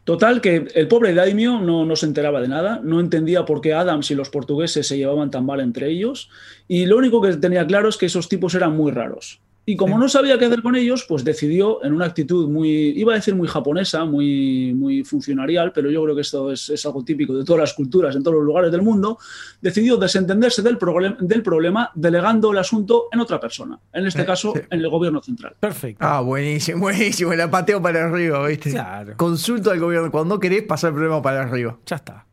Total, 0.07 0.41
que 0.41 0.69
el 0.77 0.87
pobre 0.87 1.15
daimio 1.15 1.59
no, 1.59 1.85
no 1.85 1.97
se 1.97 2.07
enteraba 2.07 2.41
de 2.41 2.47
nada, 2.47 2.81
no 2.81 3.01
entendía 3.01 3.45
por 3.45 3.61
qué 3.61 3.74
Adams 3.74 4.09
y 4.12 4.15
los 4.15 4.31
portugueses 4.31 4.87
se 4.87 4.97
llevaban 4.97 5.33
tan 5.33 5.45
mal 5.45 5.59
entre 5.59 5.91
ellos, 5.91 6.31
y 6.69 6.87
lo 6.87 6.97
único 6.97 7.20
que 7.20 7.33
tenía 7.33 7.66
claro 7.66 7.89
es 7.89 7.97
que 7.97 8.07
esos 8.07 8.28
tipos 8.28 8.55
eran 8.55 8.77
muy 8.77 8.93
raros. 8.93 9.41
Y 9.69 9.75
como 9.77 9.99
no 9.99 10.09
sabía 10.09 10.39
qué 10.39 10.45
hacer 10.45 10.63
con 10.63 10.77
ellos, 10.77 11.05
pues 11.09 11.25
decidió, 11.25 11.83
en 11.85 11.93
una 11.93 12.05
actitud 12.07 12.49
muy, 12.49 12.71
iba 12.97 13.13
a 13.15 13.17
decir 13.17 13.35
muy 13.35 13.49
japonesa, 13.49 14.05
muy, 14.05 14.73
muy 14.75 15.03
funcionarial, 15.03 15.73
pero 15.73 15.91
yo 15.91 16.05
creo 16.05 16.15
que 16.15 16.21
esto 16.21 16.53
es, 16.53 16.71
es 16.71 16.87
algo 16.87 17.03
típico 17.05 17.35
de 17.37 17.45
todas 17.45 17.61
las 17.63 17.75
culturas, 17.75 18.15
en 18.15 18.23
todos 18.23 18.37
los 18.37 18.45
lugares 18.45 18.71
del 18.71 18.83
mundo, 18.83 19.19
decidió 19.61 19.97
desentenderse 19.97 20.63
del, 20.63 20.79
problem- 20.79 21.17
del 21.19 21.43
problema 21.43 21.91
delegando 21.97 22.53
el 22.53 22.59
asunto 22.59 23.09
en 23.11 23.19
otra 23.19 23.41
persona, 23.41 23.77
en 23.93 24.07
este 24.07 24.21
Sí, 24.21 24.27
caso 24.27 24.53
sí. 24.55 24.61
en 24.71 24.79
el 24.79 24.89
gobierno 24.89 25.21
central. 25.21 25.57
Perfecto. 25.59 25.99
Ah, 26.07 26.21
buenísimo, 26.21 26.79
buenísimo. 26.83 27.35
La 27.35 27.51
pateo 27.51 27.83
para 27.83 28.05
arriba, 28.05 28.47
¿viste? 28.47 28.71
Claro. 28.71 29.15
Consulto 29.17 29.73
al 29.73 29.81
gobierno. 29.81 30.13
Cuando 30.13 30.37
no 30.37 30.41
querés, 30.41 30.63
pasar 30.63 30.91
el 30.91 30.95
problema 30.95 31.21
para 31.21 31.43
arriba. 31.43 31.77
Ya 31.87 31.97
está. 31.97 32.25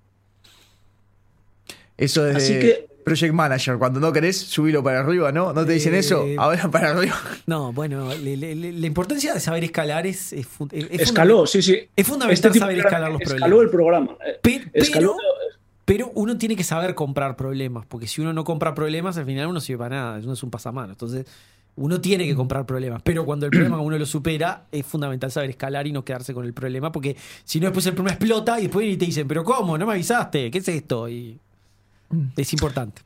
Eso 1.97 2.27
es 2.27 2.35
Así 2.35 2.53
que- 2.59 2.92
Project 3.03 3.33
Manager. 3.33 3.77
Cuando 3.77 3.99
no 3.99 4.11
querés, 4.13 4.37
subilo 4.37 4.83
para 4.83 4.99
arriba, 5.01 5.31
¿no? 5.31 5.53
¿No 5.53 5.65
te 5.65 5.73
dicen 5.73 5.93
Eh, 5.95 5.99
eso? 5.99 6.25
Ahora 6.37 6.69
para 6.71 6.91
arriba. 6.91 7.15
No, 7.45 7.73
bueno, 7.73 8.13
le- 8.15 8.37
le- 8.37 8.55
le- 8.55 8.71
la 8.71 8.87
importancia 8.87 9.33
de 9.33 9.39
saber 9.39 9.63
escalar 9.63 10.07
es, 10.07 10.33
es, 10.33 10.47
es- 10.71 10.87
es 10.91 11.01
Escaló, 11.01 11.45
sí, 11.45 11.61
sí. 11.61 11.77
Es 11.95 12.07
fundamental 12.07 12.49
Este 12.51 12.59
saber 12.59 12.77
escalar 12.79 13.11
los 13.11 13.21
escaló 13.21 13.39
problemas. 13.39 13.63
el 13.63 13.69
programa. 13.69 14.11
eh, 14.25 14.39
Pe- 14.41 14.69
escaló- 14.73 15.15
pero, 15.17 16.05
pero 16.05 16.11
uno 16.15 16.37
tiene 16.37 16.55
que 16.55 16.63
saber 16.63 16.95
comprar 16.95 17.35
problemas, 17.35 17.85
porque 17.85 18.07
si 18.07 18.21
uno 18.21 18.31
no 18.33 18.43
compra 18.43 18.73
problemas, 18.73 19.17
al 19.17 19.25
final 19.25 19.45
uno 19.47 19.55
no 19.55 19.59
sirve 19.59 19.79
para 19.79 19.95
nada, 19.97 20.19
uno 20.23 20.33
es 20.33 20.43
un 20.43 20.49
pasamano. 20.49 20.93
Entonces, 20.93 21.25
uno 21.75 21.99
tiene 21.99 22.25
que 22.27 22.35
comprar 22.35 22.65
problemas, 22.67 23.01
pero 23.03 23.25
cuando 23.25 23.45
el 23.47 23.51
problema 23.75 23.81
uno 23.81 23.97
lo 23.97 24.05
supera, 24.05 24.65
es 24.71 24.85
fundamental 24.85 25.31
saber 25.31 25.49
escalar 25.49 25.85
y 25.87 25.91
no 25.91 26.05
quedarse 26.05 26.33
con 26.33 26.45
el 26.45 26.53
problema, 26.53 26.91
porque 26.91 27.17
si 27.43 27.59
no, 27.59 27.65
después 27.65 27.85
el 27.87 27.93
problema 27.93 28.13
explota 28.13 28.59
y 28.59 28.63
después 28.63 28.83
vienen 28.83 28.95
y 28.95 28.99
te 28.99 29.05
dicen, 29.07 29.27
pero 29.27 29.43
¿cómo? 29.43 29.77
¿No 29.77 29.85
me 29.85 29.93
avisaste? 29.93 30.49
¿Qué 30.51 30.59
es 30.59 30.67
esto? 30.69 31.09
Y 31.09 31.37
es 32.37 32.53
importante. 32.53 33.01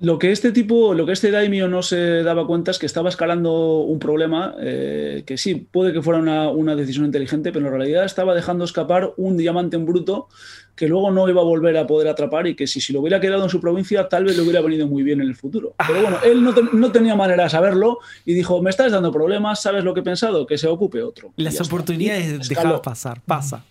Lo 0.00 0.18
que 0.18 0.32
este 0.32 0.50
tipo, 0.50 0.94
lo 0.94 1.06
que 1.06 1.12
este 1.12 1.30
daimio 1.30 1.68
no 1.68 1.80
se 1.80 2.24
daba 2.24 2.44
cuenta 2.44 2.72
es 2.72 2.78
que 2.80 2.86
estaba 2.86 3.08
escalando 3.08 3.82
un 3.82 4.00
problema 4.00 4.52
eh, 4.60 5.22
que 5.24 5.38
sí, 5.38 5.54
puede 5.54 5.92
que 5.92 6.02
fuera 6.02 6.18
una, 6.18 6.48
una 6.48 6.74
decisión 6.74 7.04
inteligente, 7.04 7.52
pero 7.52 7.66
en 7.68 7.72
realidad 7.74 8.04
estaba 8.04 8.34
dejando 8.34 8.64
escapar 8.64 9.12
un 9.16 9.36
diamante 9.36 9.76
en 9.76 9.86
bruto 9.86 10.26
que 10.74 10.88
luego 10.88 11.12
no 11.12 11.28
iba 11.28 11.40
a 11.40 11.44
volver 11.44 11.76
a 11.76 11.86
poder 11.86 12.08
atrapar 12.08 12.48
y 12.48 12.56
que 12.56 12.66
si, 12.66 12.80
si 12.80 12.92
lo 12.92 13.00
hubiera 13.00 13.20
quedado 13.20 13.44
en 13.44 13.50
su 13.50 13.60
provincia 13.60 14.08
tal 14.08 14.24
vez 14.24 14.36
le 14.36 14.42
hubiera 14.42 14.60
venido 14.60 14.88
muy 14.88 15.04
bien 15.04 15.20
en 15.20 15.28
el 15.28 15.36
futuro. 15.36 15.74
Pero 15.86 16.00
bueno, 16.02 16.16
él 16.24 16.42
no, 16.42 16.52
te- 16.52 16.62
no 16.72 16.90
tenía 16.90 17.14
manera 17.14 17.44
de 17.44 17.50
saberlo 17.50 17.98
y 18.24 18.34
dijo, 18.34 18.60
me 18.60 18.70
estás 18.70 18.90
dando 18.90 19.12
problemas, 19.12 19.62
¿sabes 19.62 19.84
lo 19.84 19.94
que 19.94 20.00
he 20.00 20.02
pensado? 20.02 20.46
Que 20.48 20.58
se 20.58 20.66
ocupe 20.66 21.00
otro. 21.02 21.32
Las 21.36 21.60
oportunidades 21.60 22.48
dejadas 22.48 22.80
pasar, 22.80 23.20
pasa. 23.24 23.64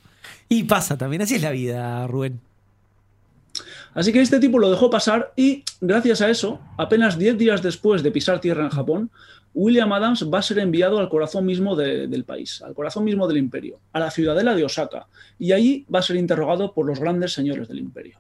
Y 0.48 0.64
pasa 0.64 0.98
también, 0.98 1.24
así 1.24 1.36
es 1.36 1.42
la 1.42 1.52
vida, 1.52 2.08
Rubén. 2.08 2.40
Así 3.94 4.14
que 4.14 4.22
este 4.22 4.40
tipo 4.40 4.58
lo 4.60 4.70
dejó 4.72 4.90
pasar 4.90 5.34
y, 5.36 5.64
gracias 5.82 6.22
a 6.22 6.30
eso, 6.30 6.60
apenas 6.78 7.18
10 7.18 7.38
días 7.38 7.62
después 7.62 8.04
de 8.04 8.12
pisar 8.12 8.40
tierra 8.40 8.64
en 8.64 8.70
Japón, 8.70 9.10
William 9.54 9.92
Adams 9.92 10.26
va 10.34 10.40
a 10.40 10.42
ser 10.42 10.60
enviado 10.60 11.00
al 11.00 11.10
corazón 11.10 11.46
mismo 11.46 11.76
de- 11.76 12.08
del 12.08 12.24
país, 12.24 12.62
al 12.62 12.74
corazón 12.74 13.04
mismo 13.04 13.28
del 13.28 13.38
imperio, 13.38 13.80
a 13.92 14.00
la 14.00 14.10
ciudadela 14.10 14.56
de 14.56 14.64
Osaka, 14.64 15.08
y 15.38 15.52
allí 15.52 15.86
va 15.94 16.00
a 16.00 16.04
ser 16.04 16.16
interrogado 16.16 16.74
por 16.74 16.86
los 16.86 17.00
grandes 17.00 17.34
señores 17.34 17.68
del 17.68 17.80
imperio. 17.80 18.18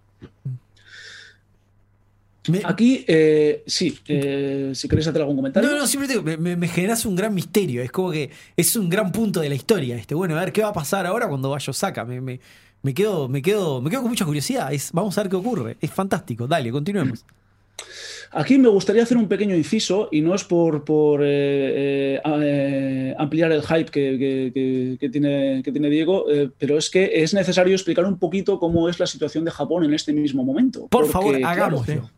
Me- 2.49 2.61
Aquí, 2.65 3.05
eh, 3.07 3.63
sí, 3.67 3.97
eh, 4.07 4.71
si 4.73 4.87
queréis 4.89 5.07
hacer 5.07 5.21
algún 5.21 5.35
comentario. 5.35 5.69
No, 5.69 5.77
no, 5.77 5.85
siempre 5.85 6.07
te 6.07 6.13
digo, 6.15 6.23
me, 6.25 6.37
me, 6.37 6.55
me 6.57 6.67
generas 6.67 7.05
un 7.05 7.15
gran 7.15 7.33
misterio. 7.35 7.83
Es 7.83 7.91
como 7.91 8.09
que 8.11 8.31
es 8.57 8.75
un 8.75 8.89
gran 8.89 9.11
punto 9.11 9.41
de 9.41 9.47
la 9.49 9.53
historia. 9.55 9.95
Este, 9.95 10.15
bueno, 10.15 10.35
a 10.35 10.39
ver 10.39 10.51
qué 10.51 10.63
va 10.63 10.69
a 10.69 10.73
pasar 10.73 11.05
ahora 11.05 11.29
cuando 11.29 11.51
vaya 11.51 11.69
Osaka. 11.69 12.03
Me, 12.03 12.19
me, 12.19 12.39
me 12.83 12.93
quedo, 12.93 13.27
me 13.27 13.41
quedo, 13.41 13.81
me 13.81 13.89
quedo 13.89 14.01
con 14.01 14.09
mucha 14.11 14.25
curiosidad. 14.25 14.73
Es, 14.73 14.91
vamos 14.91 15.17
a 15.17 15.21
ver 15.23 15.29
qué 15.29 15.35
ocurre. 15.37 15.77
Es 15.81 15.91
fantástico. 15.91 16.47
Dale, 16.47 16.71
continuemos. 16.71 17.25
Aquí 18.33 18.57
me 18.57 18.69
gustaría 18.69 19.03
hacer 19.03 19.17
un 19.17 19.27
pequeño 19.27 19.55
inciso 19.55 20.07
y 20.11 20.21
no 20.21 20.33
es 20.33 20.43
por, 20.45 20.85
por 20.85 21.21
eh, 21.21 22.15
eh, 22.15 22.21
eh, 22.23 23.15
ampliar 23.17 23.51
el 23.51 23.61
hype 23.61 23.85
que, 23.91 24.17
que- 24.17 24.51
que- 24.53 24.97
que 24.99 25.09
tiene, 25.09 25.61
que 25.63 25.71
tiene 25.71 25.89
Diego, 25.89 26.25
eh, 26.31 26.49
pero 26.57 26.77
es 26.77 26.89
que 26.89 27.09
es 27.23 27.33
necesario 27.33 27.73
explicar 27.73 28.05
un 28.05 28.17
poquito 28.17 28.57
cómo 28.57 28.87
es 28.87 28.99
la 28.99 29.07
situación 29.07 29.43
de 29.43 29.51
Japón 29.51 29.83
en 29.83 29.93
este 29.93 30.13
mismo 30.13 30.43
momento. 30.45 30.81
Por 30.87 30.89
Porque, 30.89 31.11
favor, 31.11 31.37
claro, 31.39 31.47
hagámoslo. 31.49 32.09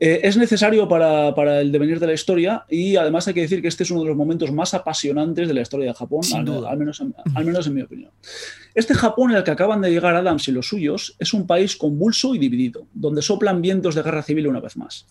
Eh, 0.00 0.20
es 0.22 0.36
necesario 0.36 0.86
para, 0.86 1.34
para 1.34 1.60
el 1.60 1.72
devenir 1.72 1.98
de 1.98 2.06
la 2.06 2.12
historia 2.12 2.64
y 2.68 2.96
además 2.96 3.26
hay 3.26 3.34
que 3.34 3.40
decir 3.40 3.60
que 3.60 3.68
este 3.68 3.82
es 3.82 3.90
uno 3.90 4.02
de 4.02 4.08
los 4.08 4.16
momentos 4.16 4.52
más 4.52 4.72
apasionantes 4.74 5.48
de 5.48 5.54
la 5.54 5.62
historia 5.62 5.88
de 5.88 5.94
Japón, 5.94 6.22
Sin 6.22 6.38
al, 6.38 6.44
duda. 6.44 6.70
al 6.70 6.78
menos, 6.78 7.00
en, 7.00 7.14
al 7.34 7.44
menos 7.44 7.66
en 7.66 7.74
mi 7.74 7.82
opinión. 7.82 8.10
Este 8.74 8.94
Japón 8.94 9.32
en 9.32 9.38
el 9.38 9.44
que 9.44 9.50
acaban 9.50 9.80
de 9.80 9.90
llegar 9.90 10.14
Adams 10.14 10.46
y 10.48 10.52
los 10.52 10.68
suyos 10.68 11.16
es 11.18 11.34
un 11.34 11.46
país 11.46 11.76
convulso 11.76 12.34
y 12.34 12.38
dividido, 12.38 12.86
donde 12.94 13.22
soplan 13.22 13.60
vientos 13.60 13.94
de 13.94 14.02
guerra 14.02 14.22
civil 14.22 14.46
una 14.46 14.60
vez 14.60 14.76
más. 14.76 15.06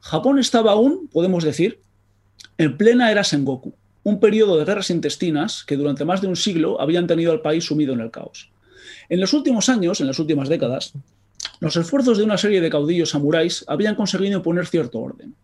Japón 0.00 0.38
estaba 0.38 0.72
aún, 0.72 1.08
podemos 1.12 1.44
decir, 1.44 1.80
en 2.56 2.78
plena 2.78 3.10
era 3.10 3.22
Sengoku, 3.22 3.74
un 4.02 4.18
periodo 4.18 4.56
de 4.56 4.64
guerras 4.64 4.88
intestinas 4.90 5.62
que 5.64 5.76
durante 5.76 6.06
más 6.06 6.22
de 6.22 6.28
un 6.28 6.36
siglo 6.36 6.80
habían 6.80 7.06
tenido 7.06 7.32
al 7.32 7.42
país 7.42 7.64
sumido 7.64 7.92
en 7.92 8.00
el 8.00 8.10
caos. 8.10 8.50
En 9.10 9.20
los 9.20 9.34
últimos 9.34 9.68
años, 9.68 10.00
en 10.00 10.06
las 10.06 10.18
últimas 10.18 10.48
décadas, 10.48 10.94
los 11.60 11.76
esfuerzos 11.76 12.18
de 12.18 12.24
una 12.24 12.38
serie 12.38 12.60
de 12.60 12.70
caudillos 12.70 13.10
samuráis 13.10 13.64
habían 13.68 13.94
conseguido 13.94 14.38
imponer 14.38 14.66
cierto 14.66 14.98
orden. 14.98 15.34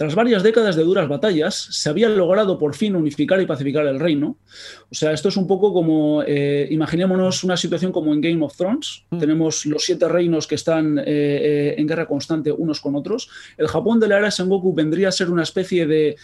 Tras 0.00 0.14
varias 0.14 0.42
décadas 0.42 0.76
de 0.76 0.82
duras 0.82 1.08
batallas, 1.08 1.54
se 1.54 1.90
había 1.90 2.08
logrado 2.08 2.58
por 2.58 2.74
fin 2.74 2.96
unificar 2.96 3.38
y 3.42 3.44
pacificar 3.44 3.86
el 3.86 4.00
reino. 4.00 4.38
O 4.90 4.94
sea, 4.94 5.12
esto 5.12 5.28
es 5.28 5.36
un 5.36 5.46
poco 5.46 5.74
como, 5.74 6.22
eh, 6.26 6.66
imaginémonos 6.70 7.44
una 7.44 7.54
situación 7.58 7.92
como 7.92 8.14
en 8.14 8.22
Game 8.22 8.42
of 8.42 8.56
Thrones. 8.56 9.04
Mm. 9.10 9.18
Tenemos 9.18 9.66
los 9.66 9.84
siete 9.84 10.08
reinos 10.08 10.46
que 10.46 10.54
están 10.54 10.98
eh, 11.00 11.04
eh, 11.06 11.74
en 11.76 11.86
guerra 11.86 12.06
constante 12.06 12.50
unos 12.50 12.80
con 12.80 12.96
otros. 12.96 13.28
El 13.58 13.68
Japón 13.68 14.00
de 14.00 14.08
la 14.08 14.16
era 14.16 14.30
Sengoku 14.30 14.72
vendría 14.72 15.08
a 15.08 15.12
ser 15.12 15.28
una 15.28 15.42
especie 15.42 15.86
de 15.86 16.16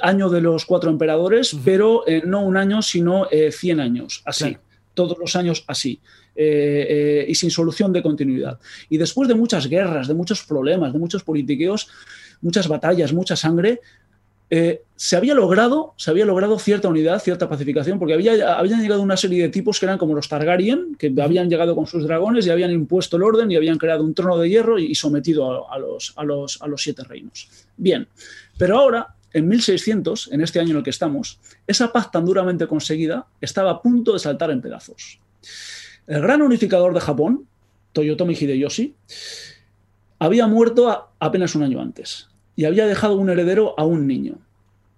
año 0.00 0.30
de 0.30 0.40
los 0.40 0.64
cuatro 0.64 0.88
emperadores, 0.88 1.54
pero 1.62 2.04
no 2.24 2.40
un 2.40 2.56
año, 2.56 2.80
sino 2.80 3.26
100 3.30 3.80
años, 3.80 4.22
así. 4.24 4.44
Claro. 4.44 4.60
Todos 4.94 5.18
los 5.18 5.36
años 5.36 5.64
así. 5.68 6.00
Eh, 6.40 6.86
eh, 6.88 7.26
y 7.26 7.34
sin 7.34 7.50
solución 7.50 7.92
de 7.92 8.00
continuidad. 8.00 8.60
Y 8.88 8.96
después 8.96 9.28
de 9.28 9.34
muchas 9.34 9.66
guerras, 9.66 10.06
de 10.06 10.14
muchos 10.14 10.44
problemas, 10.44 10.92
de 10.92 10.98
muchos 11.00 11.24
politiqueos, 11.24 11.88
muchas 12.40 12.68
batallas, 12.68 13.12
mucha 13.12 13.34
sangre, 13.34 13.80
eh, 14.48 14.82
se 14.94 15.16
había 15.16 15.34
logrado, 15.34 15.94
se 15.96 16.12
había 16.12 16.24
logrado 16.24 16.56
cierta 16.60 16.86
unidad, 16.86 17.18
cierta 17.18 17.48
pacificación, 17.48 17.98
porque 17.98 18.14
había, 18.14 18.56
habían 18.56 18.80
llegado 18.80 19.02
una 19.02 19.16
serie 19.16 19.42
de 19.42 19.48
tipos 19.48 19.80
que 19.80 19.86
eran 19.86 19.98
como 19.98 20.14
los 20.14 20.28
Targaryen, 20.28 20.94
que 20.96 21.12
habían 21.20 21.50
llegado 21.50 21.74
con 21.74 21.88
sus 21.88 22.04
dragones 22.04 22.46
y 22.46 22.50
habían 22.50 22.70
impuesto 22.70 23.16
el 23.16 23.24
orden 23.24 23.50
y 23.50 23.56
habían 23.56 23.76
creado 23.76 24.04
un 24.04 24.14
trono 24.14 24.38
de 24.38 24.48
hierro 24.48 24.78
y, 24.78 24.94
sometido 24.94 25.68
a, 25.68 25.74
a, 25.74 25.78
los, 25.80 26.12
a, 26.14 26.22
los, 26.22 26.62
a 26.62 26.68
los 26.68 26.80
siete 26.80 27.02
reinos. 27.02 27.48
Bien, 27.76 28.06
pero 28.56 28.78
ahora, 28.78 29.08
en 29.32 29.48
1600, 29.48 30.30
en 30.30 30.40
este 30.40 30.60
año 30.60 30.70
en 30.70 30.76
el 30.76 30.82
que 30.84 30.90
estamos, 30.90 31.40
esa 31.66 31.92
paz 31.92 32.12
tan 32.12 32.24
duramente 32.24 32.68
conseguida 32.68 33.26
estaba 33.40 33.72
a 33.72 33.82
punto 33.82 34.12
de 34.12 34.20
saltar 34.20 34.52
en 34.52 34.62
pedazos. 34.62 35.18
El 36.08 36.22
gran 36.22 36.40
unificador 36.40 36.94
de 36.94 37.00
Japón, 37.00 37.46
Toyotomi 37.92 38.34
Hideyoshi, 38.34 38.96
había 40.18 40.46
muerto 40.46 41.10
apenas 41.20 41.54
un 41.54 41.62
año 41.62 41.82
antes 41.82 42.28
y 42.56 42.64
había 42.64 42.86
dejado 42.86 43.16
un 43.16 43.28
heredero 43.28 43.78
a 43.78 43.84
un 43.84 44.06
niño 44.06 44.38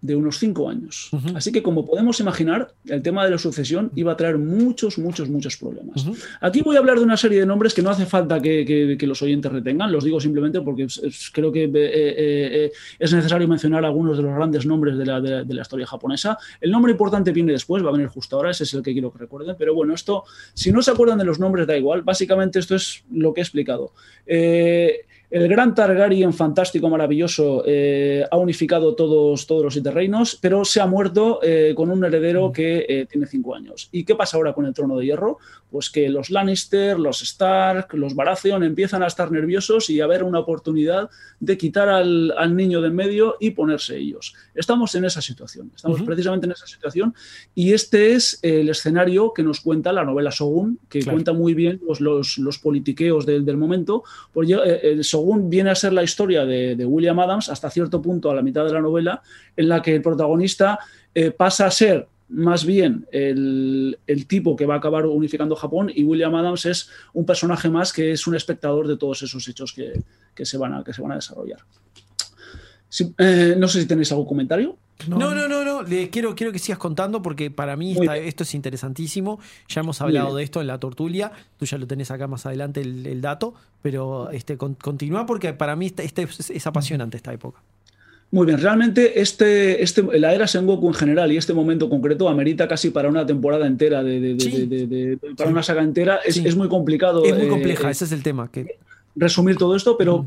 de 0.03 0.17
unos 0.17 0.39
cinco 0.39 0.69
años. 0.69 1.09
Uh 1.13 1.19
-huh. 1.19 1.37
Así 1.37 1.53
que, 1.53 1.63
como 1.63 1.85
podemos 1.85 2.21
imaginar, 2.21 2.73
el 2.87 3.03
tema 3.03 3.25
de 3.25 3.31
la 3.31 3.39
sucesión 3.39 3.91
iba 3.95 4.13
a 4.13 4.17
traer 4.17 4.39
muchos, 4.39 4.99
muchos, 4.99 5.29
muchos 5.29 5.57
problemas. 5.57 6.07
Uh 6.07 6.11
-huh. 6.11 6.25
Aquí 6.41 6.63
voy 6.63 6.77
a 6.77 6.79
hablar 6.79 6.99
de 6.99 7.05
una 7.05 7.17
serie 7.17 7.41
de 7.41 7.47
nombres 7.47 7.75
que 7.75 7.83
no 7.83 7.91
hace 7.91 8.07
falta 8.07 8.41
que, 8.41 8.65
que, 8.65 8.97
que 8.99 9.07
los 9.07 9.21
oyentes 9.23 9.53
retengan, 9.53 9.93
los 9.93 10.05
digo 10.05 10.21
simplemente 10.21 10.61
porque 10.61 10.85
es, 10.85 10.99
es, 10.99 11.31
creo 11.33 11.53
que 11.53 11.65
eh, 11.65 11.71
eh, 11.75 12.73
es 12.99 13.13
necesario 13.13 13.47
mencionar 13.47 13.85
algunos 13.85 14.17
de 14.17 14.23
los 14.23 14.35
grandes 14.35 14.65
nombres 14.67 14.97
de 14.97 15.07
la, 15.07 15.21
de, 15.21 15.45
de 15.45 15.55
la, 15.55 15.63
historia 15.63 15.87
japonesa. 15.87 16.39
El 16.61 16.71
nombre 16.71 16.93
importante 16.93 17.33
viene 17.33 17.53
después, 17.53 17.85
va 17.85 17.91
a 17.91 17.93
venir 17.93 18.09
justo 18.09 18.37
ahora, 18.37 18.51
ese 18.51 18.65
es 18.65 18.75
el 18.75 18.83
que 18.83 18.93
quiero 18.93 19.13
que 19.13 19.19
recuerden, 19.19 19.57
pero 19.59 19.75
bueno, 19.75 19.95
esto, 19.95 20.25
si 20.55 20.73
no 20.73 20.83
se 20.83 20.91
acuerdan 20.91 21.19
de 21.19 21.25
los 21.25 21.39
nombres, 21.39 21.67
da 21.67 21.77
igual, 21.77 22.03
básicamente 22.03 22.59
esto 22.59 22.75
es 22.75 23.05
lo 23.13 23.35
que 23.35 23.41
he 23.41 23.45
explicado. 23.45 23.93
Eh, 24.27 25.07
el 25.31 25.49
gran 25.49 25.75
Targaryen 25.75 26.33
fantástico, 26.33 26.91
maravilloso, 26.91 27.63
eh, 27.65 28.25
ha 28.29 28.37
unificado 28.37 28.97
todos, 28.97 29.47
todos 29.47 29.63
los 29.63 29.73
siete 29.73 29.93
reinos, 29.93 30.37
pero 30.41 30.65
se 30.65 30.81
ha 30.81 30.87
muerto 30.87 31.39
eh, 31.43 31.73
con 31.77 31.91
un 31.91 32.05
heredero 32.05 32.51
que 32.51 32.85
eh, 32.89 33.07
tiene 33.07 33.27
cinco 33.27 33.55
años. 33.55 33.89
¿Y 33.93 34.05
qué 34.05 34.17
pasa 34.17 34.37
ahora 34.37 34.53
con 34.53 34.67
el 34.67 34.75
trono 34.75 34.97
de 34.97 35.07
hierro? 35.07 35.39
Pues 35.71 35.91
que 35.91 36.09
los 36.09 36.31
Lannister, 36.31 36.99
los 36.99 37.23
Stark, 37.23 37.95
los 37.95 38.15
Baratheon 38.15 38.63
empiezan 38.63 39.03
a 39.03 39.07
estar 39.07 39.31
nerviosos 39.33 39.89
y 39.91 40.01
a 40.01 40.07
ver 40.07 40.23
una 40.23 40.41
oportunidad 40.41 41.09
de 41.39 41.57
quitar 41.57 41.89
al, 41.89 42.35
al 42.37 42.55
niño 42.55 42.81
de 42.81 42.91
en 42.91 42.97
medio 42.97 43.37
y 43.41 43.53
ponerse 43.53 43.97
ellos. 43.97 44.35
Estamos 44.55 44.95
en 44.95 45.05
esa 45.05 45.23
situación, 45.23 45.73
estamos 45.75 46.01
uh 46.01 46.03
-huh. 46.03 46.07
precisamente 46.07 46.47
en 46.47 46.53
esa 46.53 46.67
situación 46.67 47.15
y 47.55 47.73
este 47.73 48.13
es 48.13 48.39
el 48.43 48.69
escenario 48.69 49.33
que 49.33 49.43
nos 49.43 49.61
cuenta 49.61 49.93
la 49.93 50.05
novela 50.05 50.31
Shogun, 50.31 50.79
que 50.89 51.01
claro. 51.01 51.17
cuenta 51.17 51.33
muy 51.33 51.55
bien 51.55 51.81
los, 51.87 52.01
los, 52.01 52.39
los 52.39 52.59
politiqueos 52.59 53.25
del, 53.25 53.45
del 53.45 53.57
momento. 53.57 54.03
Porque, 54.33 54.55
el 54.83 55.01
Shogun 55.03 55.49
viene 55.49 55.71
a 55.71 55.75
ser 55.75 55.93
la 55.93 56.03
historia 56.03 56.45
de, 56.45 56.77
de, 56.77 56.85
William 56.85 57.19
Adams 57.19 57.49
hasta 57.49 57.71
cierto 57.71 58.03
punto 58.03 58.31
a 58.31 58.35
la 58.35 58.43
mitad 58.43 58.65
de 58.65 58.73
la 58.73 58.81
novela, 58.81 59.23
en 59.57 59.69
la 59.69 59.81
que 59.81 59.95
el 59.95 60.03
protagonista 60.03 60.79
eh, 61.15 61.31
pasa 61.31 61.67
a 61.67 61.71
ser 61.71 62.07
más 62.31 62.65
bien 62.65 63.07
el, 63.13 63.99
el, 64.07 64.27
tipo 64.27 64.57
que 64.57 64.67
va 64.67 64.75
a 64.75 64.79
acabar 64.79 65.07
unificando 65.07 65.57
Japón 65.57 65.91
y 65.95 66.05
William 66.05 66.35
Adams 66.35 66.65
es 66.65 66.89
un 67.13 67.27
personaje 67.27 67.69
más 67.69 67.93
que 67.93 68.13
es 68.13 68.27
un 68.27 68.37
espectador 68.37 68.87
de 68.87 68.97
todos 68.97 69.23
esos 69.23 69.47
hechos 69.49 69.73
que, 69.73 70.01
que, 70.35 70.47
se, 70.47 70.57
van 70.57 70.75
a, 70.75 70.85
que 70.85 70.93
se 70.93 71.03
van 71.03 71.13
a 71.13 71.17
desarrollar. 71.17 71.61
Eh, 73.19 73.55
no 73.57 73.69
sé 73.69 73.83
si 73.83 73.87
tenéis 73.87 74.11
algún 74.13 74.27
comentario. 74.27 74.77
No, 75.09 75.19
no, 75.19 75.35
no, 75.35 75.49
no, 75.49 75.65
no. 75.65 75.83
Le 75.83 76.11
quiero, 76.11 76.35
quiero 76.35 76.53
que 76.53 76.59
sigas 76.59 76.79
contando 76.79 77.23
porque 77.23 77.51
para 77.51 77.77
mí 77.77 77.93
está, 77.93 78.17
esto 78.17 78.43
es 78.43 78.55
interesantísimo. 78.55 79.41
Ya 79.69 79.81
hemos 79.81 80.01
hablado 80.01 80.37
de 80.37 80.43
esto 80.43 80.61
en 80.61 80.67
la 80.67 80.79
tortulia. 80.79 81.33
Tú 81.59 81.65
ya 81.65 81.79
lo 81.79 81.87
tenés 81.87 82.11
acá 82.11 82.27
más 82.27 82.45
adelante 82.47 82.81
el, 82.81 83.07
el 83.07 83.21
dato, 83.21 83.55
pero 83.83 84.31
este, 84.31 84.57
con, 84.57 84.75
continúa 84.75 85.27
porque 85.27 85.55
para 85.55 85.77
mí 85.77 85.87
este, 85.87 86.05
este 86.05 86.23
es, 86.23 86.51
es, 86.51 86.67
apasionante 86.67 87.17
esta 87.17 87.33
época. 87.33 87.63
Muy 88.33 88.47
bien, 88.47 88.59
realmente 88.59 89.21
este, 89.21 89.83
este, 89.83 90.03
la 90.19 90.33
era 90.33 90.47
Sengoku 90.47 90.87
en 90.87 90.95
general 90.95 91.33
y 91.33 91.37
este 91.37 91.53
momento 91.53 91.91
concreto 91.91 92.29
amerita 92.29 92.69
casi 92.69 92.91
para 92.91 93.09
una 93.09 93.27
temporada 93.27 93.67
entera, 93.67 94.05
de, 94.05 94.21
de, 94.21 94.41
sí. 94.41 94.67
de 94.67 95.19
para 95.37 95.49
sí. 95.49 95.53
una 95.53 95.63
saga 95.65 95.83
entera. 95.83 96.21
Es, 96.25 96.37
sí. 96.37 96.43
es, 96.47 96.55
muy 96.55 96.69
complicado. 96.69 97.25
Es 97.25 97.37
muy 97.37 97.49
compleja, 97.49 97.89
eh, 97.89 97.91
ese 97.91 98.05
es 98.05 98.13
el 98.13 98.23
tema. 98.23 98.49
Que 98.51 98.79
resumir 99.17 99.57
todo 99.57 99.75
esto, 99.75 99.97
pero 99.99 100.27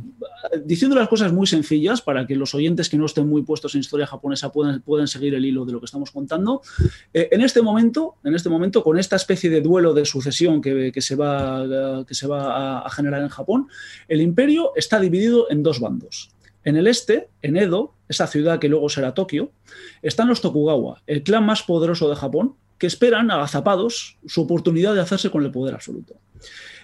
diciendo 0.65 0.95
las 0.95 1.07
cosas 1.07 1.31
muy 1.31 1.47
sencillas 1.47 2.01
para 2.01 2.27
que 2.27 2.35
los 2.35 2.53
oyentes 2.53 2.89
que 2.89 2.97
no 2.97 3.05
estén 3.05 3.27
muy 3.27 3.43
puestos 3.43 3.73
en 3.75 3.81
historia 3.81 4.05
japonesa 4.05 4.51
puedan, 4.51 4.81
puedan 4.81 5.07
seguir 5.07 5.33
el 5.33 5.45
hilo 5.45 5.65
de 5.65 5.71
lo 5.71 5.79
que 5.79 5.85
estamos 5.85 6.11
contando. 6.11 6.61
Eh, 7.13 7.29
en 7.31 7.41
este 7.41 7.61
momento, 7.61 8.15
en 8.23 8.35
este 8.35 8.49
momento, 8.49 8.83
con 8.83 8.99
esta 8.99 9.15
especie 9.15 9.49
de 9.49 9.61
duelo 9.61 9.93
de 9.93 10.05
sucesión 10.05 10.61
que, 10.61 10.91
que 10.91 11.01
se 11.01 11.15
va, 11.15 12.05
que 12.05 12.13
se 12.13 12.27
va 12.27 12.53
a, 12.53 12.79
a 12.79 12.89
generar 12.89 13.21
en 13.21 13.29
Japón, 13.29 13.67
el 14.07 14.21
imperio 14.21 14.71
está 14.75 14.99
dividido 14.99 15.49
en 15.49 15.63
dos 15.63 15.79
bandos. 15.79 16.32
En 16.63 16.77
el 16.77 16.87
este, 16.87 17.29
en 17.41 17.57
Edo, 17.57 17.93
esa 18.07 18.27
ciudad 18.27 18.59
que 18.59 18.69
luego 18.69 18.89
será 18.89 19.13
Tokio, 19.13 19.51
están 20.01 20.27
los 20.27 20.41
Tokugawa, 20.41 21.01
el 21.07 21.23
clan 21.23 21.45
más 21.45 21.63
poderoso 21.63 22.09
de 22.09 22.15
Japón, 22.15 22.55
que 22.77 22.87
esperan 22.87 23.31
agazapados 23.31 24.17
su 24.25 24.41
oportunidad 24.41 24.93
de 24.93 25.01
hacerse 25.01 25.29
con 25.29 25.43
el 25.43 25.51
poder 25.51 25.73
absoluto. 25.73 26.15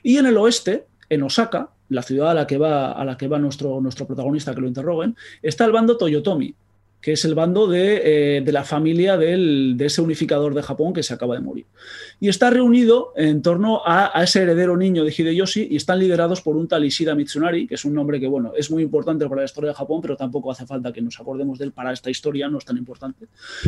Y 0.04 0.18
en 0.18 0.26
el 0.26 0.38
oeste, 0.38 0.86
en 1.10 1.24
Osaka, 1.24 1.72
la 1.90 2.04
ciudad 2.04 2.32
a 2.32 2.34
la 2.34 2.48
que 2.48 2.58
va, 2.58 2.92
a 2.92 3.04
la 3.04 3.18
que 3.18 3.28
va 3.28 3.40
nuestro, 3.40 3.82
nuestro 3.82 4.06
protagonista 4.06 4.54
que 4.54 4.62
lo 4.62 4.68
interroguen, 4.68 5.16
está 5.42 5.66
el 5.66 5.72
bando 5.72 5.98
Toyotomi, 5.98 6.56
que 7.02 7.14
es 7.14 7.24
el 7.24 7.34
bando 7.34 7.68
de, 7.68 8.38
eh, 8.38 8.42
de 8.42 8.52
la 8.52 8.64
familia 8.64 9.18
del, 9.18 9.76
de 9.78 9.86
ese 9.86 10.02
unificador 10.02 10.54
de 10.54 10.62
Japón 10.62 10.94
que 10.94 11.04
se 11.04 11.14
acaba 11.14 11.36
de 11.36 11.42
morir. 11.42 11.66
Y 12.20 12.28
está 12.28 12.50
reunido 12.50 13.14
en 13.16 13.42
torno 13.42 13.82
a, 13.86 14.18
a, 14.18 14.24
ese 14.24 14.42
heredero 14.42 14.76
niño 14.76 15.06
de 15.06 15.14
Hideyoshi 15.18 15.70
y 15.72 15.78
están 15.78 16.00
liderados 16.00 16.42
por 16.42 16.58
un 16.58 16.68
tal 16.68 16.84
Ishida 16.84 17.16
Mitsunari, 17.16 17.68
que 17.68 17.76
es 17.76 17.86
un 17.86 17.94
nombre 17.94 18.20
que, 18.20 18.28
bueno, 18.28 18.52
es 18.58 18.70
muy 18.70 18.84
importante 18.84 19.28
para 19.30 19.42
la 19.42 19.46
historia 19.46 19.70
de 19.70 19.76
Japón, 19.76 20.02
pero 20.02 20.18
tampoco 20.18 20.52
hace 20.52 20.66
falta 20.66 20.92
que 20.92 21.02
nos 21.02 21.18
acordemos 21.20 21.58
de 21.58 21.66
él 21.66 21.72
para 21.72 21.94
esta 21.94 22.10
historia, 22.10 22.50
no 22.50 22.58
es 22.58 22.66
tan 22.66 22.78
importante. 22.78 23.28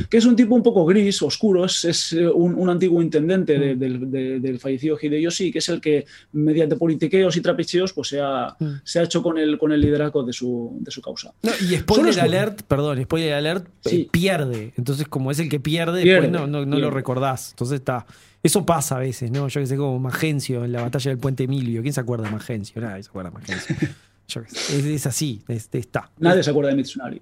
Que 0.10 0.18
es 0.18 0.26
un 0.26 0.36
tipo 0.36 0.54
un 0.54 0.64
poco 0.64 0.86
gris, 0.86 1.22
oscuro, 1.22 1.64
es, 1.64 1.86
es 1.86 2.14
eh, 2.14 2.28
un, 2.28 2.56
un, 2.56 2.70
antiguo 2.70 3.02
intendente 3.02 3.58
de, 3.58 3.76
de, 3.76 4.40
del 4.40 4.60
fallecido 4.60 4.98
Hideyoshi, 5.02 5.52
que 5.52 5.60
es 5.60 5.70
el 5.70 5.80
que, 5.80 6.06
mediante 6.34 6.76
politiqueos 6.76 7.38
y 7.38 7.42
trapicheos, 7.42 7.94
pues 7.94 8.10
se 8.10 8.20
ha, 8.20 8.56
mm. 8.60 8.82
se 8.84 9.00
ha 9.00 9.04
hecho 9.04 9.24
con 9.24 9.38
el, 9.38 9.58
con 9.58 9.72
el 9.72 9.80
liderazgo 9.80 10.24
de 10.24 10.34
su, 10.34 10.78
de 10.82 10.92
su 10.92 11.02
causa. 11.02 11.34
No, 11.44 11.52
y 11.62 11.78
spoiler 11.78 12.20
alert, 12.20 12.64
perdón, 12.64 13.02
spoiler 13.04 13.21
alert 13.34 13.68
sí. 13.82 14.10
pierde. 14.12 14.74
Entonces, 14.78 15.08
como 15.08 15.32
es 15.32 15.40
el 15.40 15.50
que 15.50 15.60
pierde, 15.60 16.04
pierde 16.04 16.28
después 16.28 16.32
no, 16.32 16.48
no, 16.48 16.66
no 16.66 16.80
lo 16.80 16.90
recordás. 16.90 17.52
Entonces 17.52 17.80
está. 17.80 18.06
Eso 18.44 18.66
pasa 18.66 18.96
a 18.96 19.00
veces, 19.00 19.32
¿no? 19.32 19.48
Yo 19.48 19.62
que 19.62 19.68
sé, 19.68 19.78
como 19.78 20.00
Magencio 20.00 20.66
en 20.66 20.72
la 20.72 20.82
batalla 20.82 21.10
del 21.10 21.20
Puente 21.20 21.44
Emilio. 21.44 21.82
¿Quién 21.82 21.94
se 21.94 22.02
acuerda 22.02 22.26
de 22.26 22.32
Magencio? 22.32 22.82
Nadie 22.82 23.04
se 23.04 23.10
acuerda 23.10 23.30
de 23.30 23.34
Magencio. 23.36 23.76
Yo 24.28 24.42
es, 24.42 24.70
es, 24.72 25.06
así, 25.06 25.42
es, 25.48 25.70
está. 25.74 26.10
Nadie 26.18 26.42
se 26.42 26.50
acuerda 26.50 26.70
de 26.70 26.78
Mitsunari. 26.78 27.22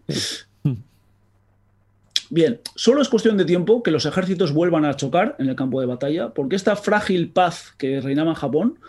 Mm. 0.64 0.74
Bien, 2.30 2.60
solo 2.76 3.02
es 3.02 3.10
cuestión 3.10 3.38
de 3.38 3.46
tiempo 3.46 3.82
que 3.82 3.90
los 3.90 4.06
ejércitos 4.06 4.54
vuelvan 4.54 4.86
a 4.86 4.96
chocar 4.96 5.36
en 5.40 5.50
el 5.50 5.56
campo 5.56 5.82
de 5.82 5.88
batalla, 5.88 6.30
porque 6.30 6.56
esta 6.56 6.76
frágil 6.76 7.32
paz 7.32 7.74
que 7.78 8.00
reinaba 8.02 8.30
en 8.30 8.36
Japón 8.36 8.80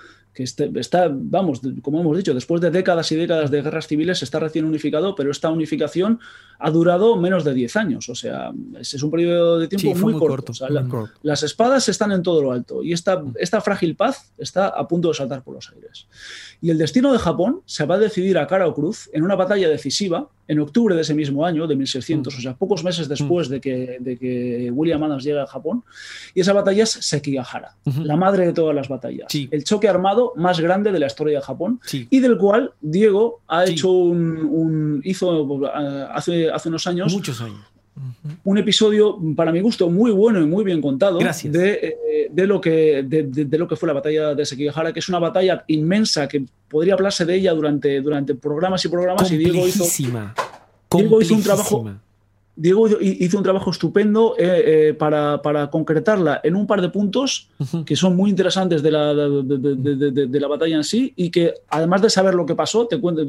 que 0.41 0.45
este, 0.45 0.71
está, 0.77 1.11
vamos, 1.13 1.61
como 1.83 2.01
hemos 2.01 2.17
dicho, 2.17 2.33
después 2.33 2.63
de 2.63 2.71
décadas 2.71 3.13
y 3.13 3.17
décadas 3.17 3.51
de 3.51 3.61
guerras 3.61 3.87
civiles 3.87 4.23
está 4.23 4.39
recién 4.39 4.65
unificado, 4.65 5.15
pero 5.15 5.31
esta 5.31 5.51
unificación 5.51 6.19
ha 6.59 6.71
durado 6.71 7.17
menos 7.17 7.45
de 7.45 7.53
10 7.53 7.77
años, 7.77 8.09
o 8.09 8.15
sea, 8.15 8.51
es, 8.79 8.95
es 8.95 9.03
un 9.03 9.11
periodo 9.11 9.59
de 9.59 9.69
tiempo 9.69 9.95
sí, 9.95 10.03
muy, 10.03 10.13
muy, 10.15 10.19
corto. 10.19 10.37
corto, 10.37 10.53
o 10.53 10.55
sea, 10.55 10.69
muy 10.69 10.77
la, 10.77 10.89
corto. 10.89 11.21
Las 11.23 11.43
espadas 11.43 11.91
están 11.91 12.13
en 12.13 12.23
todo 12.23 12.43
lo 12.43 12.53
alto 12.53 12.83
y 12.83 12.95
esta, 12.95 13.23
esta 13.39 13.61
frágil 13.61 13.97
paz 13.97 14.33
está 14.39 14.69
a 14.69 14.89
punto 14.89 15.09
de 15.09 15.15
saltar 15.15 15.43
por 15.43 15.57
los 15.57 15.71
aires. 15.73 16.07
Y 16.63 16.71
el 16.71 16.79
destino 16.79 17.13
de 17.13 17.19
Japón 17.19 17.61
se 17.67 17.85
va 17.85 17.97
a 17.97 17.99
decidir 17.99 18.39
a 18.39 18.47
cara 18.47 18.67
o 18.67 18.75
cruz 18.75 19.11
en 19.13 19.23
una 19.23 19.35
batalla 19.35 19.69
decisiva 19.69 20.31
en 20.51 20.59
octubre 20.59 20.97
de 20.97 21.03
ese 21.03 21.15
mismo 21.15 21.47
año, 21.47 21.69
de 21.69 21.77
1600, 21.77 22.35
mm. 22.35 22.37
o 22.37 22.41
sea, 22.41 22.55
pocos 22.55 22.83
meses 22.83 23.09
después 23.09 23.49
mm. 23.49 23.53
de, 23.53 23.61
que, 23.61 23.97
de, 24.01 24.19
que, 24.19 24.71
William 24.73 25.01
Adams 25.05 25.23
llega 25.23 25.45
a 25.45 25.47
Japón, 25.47 25.85
y 26.35 26.41
esa 26.41 26.53
batalla 26.53 26.83
es 26.83 26.91
Sekigahara, 26.91 27.77
uh 27.85 27.91
-huh. 27.91 28.05
la 28.05 28.17
madre 28.17 28.47
de 28.47 28.53
todas 28.53 28.75
las 28.75 28.89
batallas, 28.89 29.27
sí. 29.31 29.49
el 29.53 29.63
choque 29.63 29.89
armado 29.89 30.33
más 30.35 30.59
grande 30.59 30.91
de 30.91 30.99
la 30.99 31.07
historia 31.07 31.39
de 31.39 31.45
Japón, 31.45 31.81
sí. 31.85 32.09
y 32.11 32.19
del 32.19 32.37
cual 32.37 32.73
Diego 32.81 33.43
ha 33.47 33.65
sí. 33.65 33.73
hecho 33.73 33.93
un, 33.93 34.39
un, 34.39 35.01
hizo 35.05 35.43
uh, 35.45 35.67
hace, 36.13 36.51
hace 36.51 36.69
unos 36.69 36.87
años. 36.89 37.13
Muchos 37.13 37.41
años 37.41 37.70
un 38.45 38.59
episodio, 38.59 39.19
para 39.37 39.53
mi 39.53 39.61
gusto, 39.61 39.91
muy 39.91 40.11
bueno 40.11 40.41
y 40.41 40.47
muy 40.47 40.65
bien 40.65 40.81
contado. 40.81 41.19
De, 41.19 41.71
eh, 41.83 42.29
de, 42.31 42.47
lo 42.47 42.61
que, 42.61 43.05
de, 43.07 43.25
de, 43.25 43.59
lo 43.59 43.67
que 43.69 43.77
fue 43.77 43.87
la 43.87 43.93
batalla 43.93 44.35
de 44.35 44.45
Sekigahara, 44.47 44.93
que 44.93 45.01
es 45.01 45.09
una 45.09 45.19
batalla 45.19 45.65
inmensa 45.69 46.29
que 46.29 46.45
podría 46.69 46.95
hablarse 46.95 47.25
de 47.25 47.35
ella 47.35 47.53
durante, 47.53 48.01
durante 48.01 48.35
programas 48.35 48.85
y 48.85 48.89
programas. 48.89 49.31
Y 49.31 49.37
Diego 49.37 49.67
hizo, 49.67 49.85
Diego 50.91 51.21
hizo 51.21 51.35
un 51.35 51.43
trabajo 51.43 51.85
Diego 52.61 52.87
hizo 53.01 53.39
un 53.39 53.43
trabajo 53.43 53.71
estupendo 53.71 54.35
eh, 54.39 54.89
eh, 54.91 54.95
para, 54.95 55.41
para, 55.41 55.71
concretarla 55.71 56.43
en 56.45 56.55
un 56.57 56.67
par 56.67 56.83
de 56.83 56.91
puntos 56.91 57.49
uh 57.59 57.65
-huh. 57.65 57.85
que 57.85 57.97
son 57.97 58.15
muy 58.15 58.29
interesantes 58.29 58.83
de 58.83 58.91
la, 58.91 59.15
de, 59.15 59.59
de, 59.59 60.11
de, 60.11 60.27
de, 60.27 60.41
la 60.41 60.47
batalla 60.47 60.77
en 60.77 60.85
sí 60.85 61.13
y 61.17 61.31
que 61.31 61.55
además 61.71 62.03
de 62.03 62.11
saber 62.11 62.35
lo 62.35 62.45
que 62.45 62.55
pasó, 62.55 62.87
te 62.87 63.01
cuenta, 63.01 63.23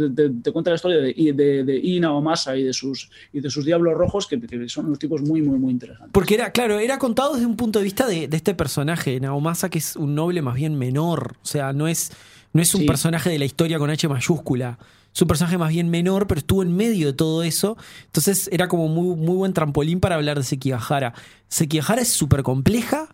te, 0.43 0.51
cuenta 0.51 0.71
la 0.71 0.75
historia 0.75 0.97
de, 0.99 1.79
Ina 1.83 2.13
Omasa 2.13 2.57
y 2.57 2.63
de 2.63 2.73
sus, 2.73 3.09
y 3.31 3.39
de 3.39 3.49
sus 3.49 3.63
Diablos 3.63 3.93
Rojos, 3.93 4.27
que, 4.27 4.39
que, 4.39 4.67
son 4.67 4.87
unos 4.87 4.99
tipos 4.99 5.21
muy, 5.21 5.41
muy, 5.41 5.57
muy 5.57 5.71
interesantes. 5.71 6.11
Porque 6.11 6.33
era, 6.35 6.51
claro, 6.51 6.77
era 6.79 6.97
contado 6.99 7.33
desde 7.35 7.45
un 7.45 7.55
punto 7.55 7.79
de 7.79 7.83
vista 7.85 8.05
de, 8.07 8.27
este 8.31 8.53
personaje, 8.53 9.17
Naomasa, 9.21 9.69
que 9.69 9.77
es 9.79 9.95
un 9.95 10.13
noble 10.13 10.41
más 10.41 10.55
bien 10.55 10.77
menor, 10.77 11.35
o 11.41 11.45
sea, 11.45 11.71
no 11.73 11.87
es 11.87 12.11
No 12.53 12.61
es 12.61 12.75
un 12.75 12.81
Sí. 12.81 12.85
personaje 12.87 13.29
de 13.29 13.39
la 13.39 13.45
historia 13.45 13.79
con 13.79 13.89
H 13.89 14.09
mayúscula. 14.09 14.77
Es 15.13 15.21
un 15.21 15.27
personaje 15.27 15.57
más 15.57 15.69
bien 15.69 15.89
menor, 15.89 16.27
pero 16.27 16.39
estuvo 16.39 16.63
en 16.63 16.75
medio 16.75 17.07
de 17.07 17.13
todo 17.13 17.43
eso. 17.43 17.77
Entonces 18.05 18.49
era 18.51 18.67
como 18.67 18.87
muy, 18.87 19.15
muy 19.15 19.35
buen 19.35 19.53
trampolín 19.53 19.99
para 19.99 20.15
hablar 20.15 20.37
de 20.37 20.43
Sekigahara. 20.43 21.13
Sekigahara 21.49 22.01
es 22.01 22.09
súper 22.09 22.43
compleja. 22.43 23.09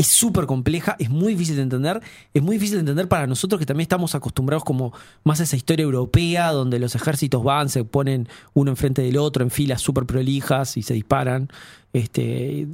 Es 0.00 0.06
súper 0.06 0.46
compleja, 0.46 0.96
es 0.98 1.10
muy 1.10 1.34
difícil 1.34 1.56
de 1.56 1.62
entender. 1.62 2.00
Es 2.32 2.42
muy 2.42 2.56
difícil 2.56 2.76
de 2.76 2.80
entender 2.80 3.06
para 3.06 3.26
nosotros 3.26 3.58
que 3.58 3.66
también 3.66 3.82
estamos 3.82 4.14
acostumbrados 4.14 4.64
como 4.64 4.94
más 5.24 5.40
a 5.40 5.42
esa 5.42 5.56
historia 5.56 5.82
europea, 5.82 6.52
donde 6.52 6.78
los 6.78 6.94
ejércitos 6.94 7.44
van, 7.44 7.68
se 7.68 7.84
ponen 7.84 8.26
uno 8.54 8.70
enfrente 8.70 9.02
del 9.02 9.18
otro 9.18 9.44
en 9.44 9.50
filas 9.50 9.82
súper 9.82 10.06
prolijas 10.06 10.78
y 10.78 10.82
se 10.84 10.94
disparan. 10.94 11.50
Este, 11.92 12.66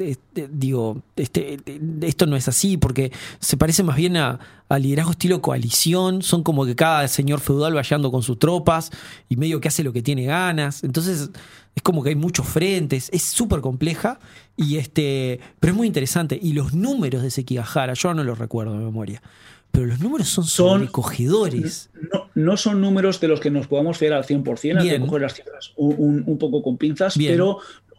digo, 0.52 1.02
este, 1.16 1.58
esto 2.02 2.26
no 2.26 2.36
es 2.36 2.46
así 2.46 2.76
porque 2.76 3.10
se 3.40 3.56
parece 3.56 3.82
más 3.82 3.96
bien 3.96 4.16
a, 4.18 4.38
a 4.68 4.78
liderazgo 4.78 5.10
estilo 5.10 5.42
coalición. 5.42 6.22
Son 6.22 6.44
como 6.44 6.64
que 6.64 6.76
cada 6.76 7.08
señor 7.08 7.40
feudal 7.40 7.74
vayando 7.74 8.12
con 8.12 8.22
sus 8.22 8.38
tropas 8.38 8.92
y 9.28 9.34
medio 9.34 9.60
que 9.60 9.66
hace 9.66 9.82
lo 9.82 9.92
que 9.92 10.02
tiene 10.02 10.26
ganas. 10.26 10.84
Entonces 10.84 11.30
es 11.74 11.82
como 11.82 12.04
que 12.04 12.10
hay 12.10 12.14
muchos 12.14 12.46
frentes. 12.46 13.10
Es 13.12 13.24
súper 13.24 13.62
compleja 13.62 14.20
y 14.56 14.76
este, 14.78 15.40
pero 15.60 15.72
es 15.72 15.76
muy 15.76 15.86
interesante. 15.86 16.38
Y 16.40 16.52
los 16.52 16.74
números 16.74 17.22
de 17.22 17.30
Sekigahara, 17.30 17.94
yo 17.94 18.14
no 18.14 18.24
los 18.24 18.38
recuerdo 18.38 18.72
de 18.78 18.84
memoria, 18.84 19.22
pero 19.70 19.86
los 19.86 20.00
números 20.00 20.28
son 20.28 20.44
Son- 20.44 20.80
sobrecogedores. 20.80 21.90
No, 22.12 22.28
no 22.34 22.56
son 22.56 22.80
números 22.80 23.20
de 23.20 23.28
los 23.28 23.40
que 23.40 23.50
nos 23.50 23.66
podamos 23.66 23.98
fiar 23.98 24.12
al 24.14 24.24
100%, 24.24 24.78
hay 24.78 24.84
que 24.84 24.90
Bien. 24.96 25.06
coger 25.06 25.22
las 25.22 25.34
cifras 25.34 25.72
un, 25.76 25.94
un- 25.98 26.24
un 26.26 26.38
poco 26.38 26.62
con 26.62 26.76
pinzas, 26.78 27.16
Bien. 27.16 27.32
pero 27.32 27.58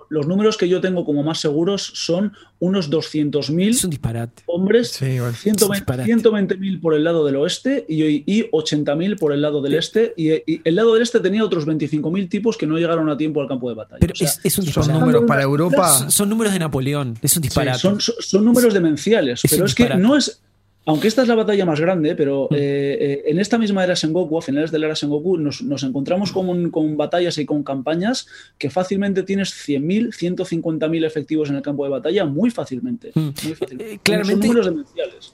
los 0.10 0.28
números 0.28 0.58
que 0.58 0.68
yo 0.70 0.82
tengo 0.82 1.06
como 1.06 1.24
más 1.24 1.40
seguros 1.40 1.92
son 1.96 2.34
unos 2.60 2.90
200.000 2.90 3.70
Es 3.70 3.84
un 3.84 3.90
disparate. 3.92 4.44
hombres, 4.48 4.90
Sí, 4.90 5.20
bueno. 5.20 5.34
120 5.34 5.76
disparate. 5.76 6.12
120.000 6.16 6.82
por 6.82 6.94
el 6.96 7.04
lado 7.04 7.26
del 7.26 7.36
oeste 7.36 7.86
y, 7.88 8.04
y 8.26 8.50
80.000 8.52 9.20
por 9.20 9.32
el 9.34 9.42
lado 9.42 9.62
del 9.62 9.76
este. 9.76 10.14
Y, 10.18 10.32
y 10.52 10.62
el 10.64 10.76
lado 10.76 10.94
del 10.94 11.04
este 11.04 11.20
tenía 11.20 11.44
otros 11.44 11.68
25.000 11.68 12.30
tipos 12.30 12.58
que 12.58 12.66
no 12.66 12.78
llegaron 12.78 13.10
a 13.10 13.18
tiempo 13.18 13.42
al 13.42 13.48
campo 13.48 13.70
de 13.70 13.76
batalla. 13.76 14.00
Pero 14.00 14.14
O 14.14 14.16
sea, 14.16 14.28
es, 14.28 14.40
es 14.44 14.58
un 14.58 14.66
Son 14.66 14.92
números 14.92 15.24
para 15.28 15.44
Europa. 15.44 15.88
Son, 15.90 16.12
son 16.12 16.30
números 16.30 16.54
de 16.54 16.60
Napoleón. 16.60 17.18
Es 17.22 17.36
un 17.38 17.44
Sí, 17.44 17.48
disparate. 17.50 17.80
son, 17.80 18.02
son- 18.02 18.16
son 18.20 18.46
números 18.46 18.74
demenciales, 18.74 19.44
Es 19.44 19.52
pero 19.52 19.66
es 19.66 19.76
que 19.76 19.90
no 19.96 20.16
es. 20.18 20.42
Aunque 20.88 21.08
esta 21.10 21.22
es 21.22 21.28
la 21.28 21.36
batalla 21.36 21.66
más 21.66 21.80
grande, 21.80 22.16
pero 22.16 22.48
Mm. 22.50 22.56
eh, 22.56 22.98
eh, 23.00 23.24
en 23.28 23.40
esta 23.40 23.58
misma 23.58 23.84
era 23.84 23.96
Sengoku, 23.96 24.38
a 24.38 24.42
finales 24.42 24.72
de 24.72 24.80
la 24.80 24.88
era 24.88 24.96
Sengoku, 24.96 25.38
nos, 25.38 25.62
nos 25.62 25.84
encontramos 25.84 26.32
con, 26.32 26.72
con 26.72 26.98
batallas 26.98 27.38
y 27.38 27.46
con 27.46 27.62
campañas 27.64 28.28
que 28.58 28.70
fácilmente 28.70 29.24
tienes 29.24 29.54
100.000, 29.54 30.12
150.000 30.14 31.06
efectivos 31.06 31.50
en 31.50 31.58
el 31.58 31.62
campo 31.62 31.84
de 31.84 31.92
batalla, 31.92 32.26
muy 32.26 32.50
fácilmente. 32.52 33.12
Mm. 33.14 33.20
Muy 33.20 33.54
fácilmente. 33.56 33.94
Eh, 33.94 34.00
claramente-. 34.02 34.48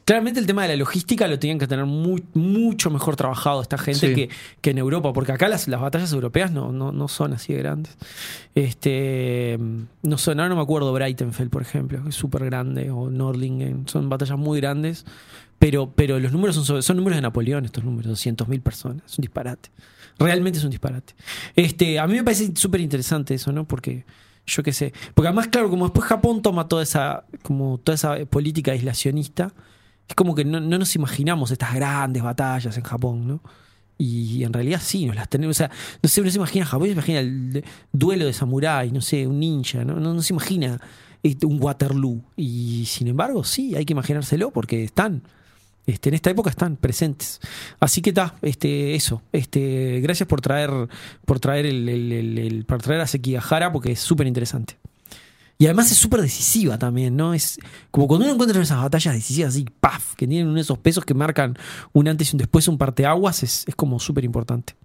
Claramente 0.05 0.39
el 0.39 0.47
tema 0.47 0.63
de 0.63 0.69
la 0.69 0.75
logística 0.75 1.27
lo 1.27 1.37
tenían 1.39 1.59
que 1.59 1.67
tener 1.67 1.85
muy- 1.85 2.23
mucho 2.33 2.89
mejor 2.89 3.15
trabajado 3.15 3.61
esta 3.61 3.77
gente 3.77 4.07
Sí. 4.07 4.15
que, 4.15 4.29
que 4.59 4.71
en 4.71 4.79
Europa, 4.79 5.13
porque 5.13 5.31
acá 5.33 5.47
las, 5.47 5.67
las 5.67 5.79
batallas 5.79 6.11
europeas 6.13 6.51
no, 6.51 6.71
no, 6.71 6.91
no 6.91 7.07
son 7.07 7.33
así 7.33 7.53
de 7.53 7.59
grandes. 7.59 7.95
Este, 8.55 9.57
no 10.01 10.17
son, 10.17 10.39
ahora 10.39 10.49
no 10.49 10.55
me 10.55 10.61
acuerdo 10.61 10.93
Breitenfeld, 10.93 11.49
por 11.49 11.61
ejemplo, 11.61 12.01
que 12.03 12.09
es 12.09 12.15
súper 12.15 12.45
grande, 12.45 12.89
o 12.91 13.09
Nordlingen, 13.09 13.87
son 13.87 14.09
batallas 14.09 14.37
muy 14.37 14.59
grandes, 14.59 15.05
pero, 15.63 15.93
pero 15.95 16.19
los 16.19 16.33
números 16.33 16.57
son, 16.57 16.83
son 16.83 16.97
números 16.97 17.15
de 17.15 17.21
Napoleón, 17.21 17.63
estos 17.63 17.85
números, 17.85 18.11
200.000 18.25 18.61
personas, 18.61 19.01
es 19.05 19.17
un 19.17 19.21
disparate. 19.21 19.69
Realmente 20.19 20.59
es 20.59 20.65
un 20.65 20.71
disparate. 20.71 21.15
Este, 21.55 21.99
a 21.99 22.05
mí 22.05 22.15
me 22.15 22.23
parece 22.25 22.51
súper 22.53 22.81
interesante 22.81 23.33
eso, 23.33 23.53
¿no? 23.53 23.65
Porque 23.65 24.03
yo 24.45 24.61
qué 24.61 24.73
sé. 24.73 24.91
Porque 25.13 25.29
además, 25.29 25.47
claro, 25.47 25.69
como 25.69 25.85
después 25.85 26.05
Japón 26.05 26.41
toma 26.41 26.67
toda 26.67 26.83
esa, 26.83 27.23
como 27.43 27.77
toda 27.77 27.95
esa 27.95 28.25
política 28.25 28.73
aislacionista, 28.73 29.53
es 30.05 30.15
como 30.15 30.35
que 30.35 30.43
no, 30.43 30.59
no 30.59 30.77
nos 30.77 30.97
imaginamos 30.97 31.49
estas 31.49 31.73
grandes 31.73 32.21
batallas 32.21 32.75
en 32.75 32.83
Japón, 32.83 33.25
¿no? 33.25 33.41
Y 33.97 34.43
en 34.43 34.51
realidad 34.51 34.81
sí, 34.83 35.05
nos 35.05 35.15
las 35.15 35.29
tenemos. 35.29 35.55
O 35.55 35.59
sea, 35.59 35.71
no 36.01 36.09
sé, 36.09 36.19
uno 36.19 36.29
se 36.29 36.39
imagina 36.39 36.65
Japón, 36.65 36.87
se 36.87 36.91
imagina 36.91 37.19
el 37.21 37.63
duelo 37.93 38.25
de 38.25 38.33
samurái, 38.33 38.91
no 38.91 38.99
sé, 38.99 39.25
un 39.27 39.39
ninja, 39.39 39.85
¿no? 39.85 39.97
No, 39.97 40.13
no 40.13 40.21
se 40.21 40.33
imagina 40.33 40.81
este, 41.23 41.45
un 41.45 41.63
Waterloo. 41.63 42.21
Y 42.35 42.83
sin 42.85 43.07
embargo, 43.07 43.45
sí, 43.45 43.75
hay 43.77 43.85
que 43.85 43.93
imaginárselo 43.93 44.51
porque 44.51 44.83
están. 44.83 45.23
Este, 45.85 46.09
en 46.09 46.15
esta 46.15 46.29
época 46.29 46.49
están 46.49 46.77
presentes. 46.77 47.39
Así 47.79 48.01
que 48.01 48.11
está, 48.11 48.35
este, 48.41 48.95
eso. 48.95 49.21
Este, 49.31 49.99
gracias 50.01 50.27
por 50.27 50.39
traer, 50.41 50.71
por 51.25 51.39
traer 51.39 51.65
el, 51.65 51.89
el- 51.89 52.11
el- 52.11 52.37
el- 52.37 52.65
por 52.65 52.81
traer 52.81 53.01
a 53.01 53.07
Sekigahara 53.07 53.71
porque 53.71 53.91
es 53.91 53.99
súper 53.99 54.27
interesante. 54.27 54.77
Y 55.57 55.65
además 55.65 55.91
es 55.91 55.97
súper 55.97 56.21
decisiva 56.21 56.77
también, 56.77 57.15
¿no? 57.15 57.33
Es 57.33 57.57
como 57.91 58.07
cuando 58.07 58.25
uno 58.25 58.33
encuentra 58.33 58.61
esas 58.61 58.81
batallas 58.81 59.13
decisivas 59.13 59.53
así, 59.53 59.65
¡paf! 59.79 60.15
que 60.15 60.27
tienen 60.27 60.57
esos 60.57 60.77
pesos 60.79 61.05
que 61.05 61.13
marcan 61.13 61.55
un 61.93 62.07
antes 62.07 62.31
y 62.33 62.35
un 62.35 62.39
después, 62.39 62.67
un 62.67 62.77
parteaguas, 62.77 63.43
es, 63.43 63.63
es 63.67 63.75
como 63.75 63.99
súper 63.99 64.23
importante. 64.25 64.75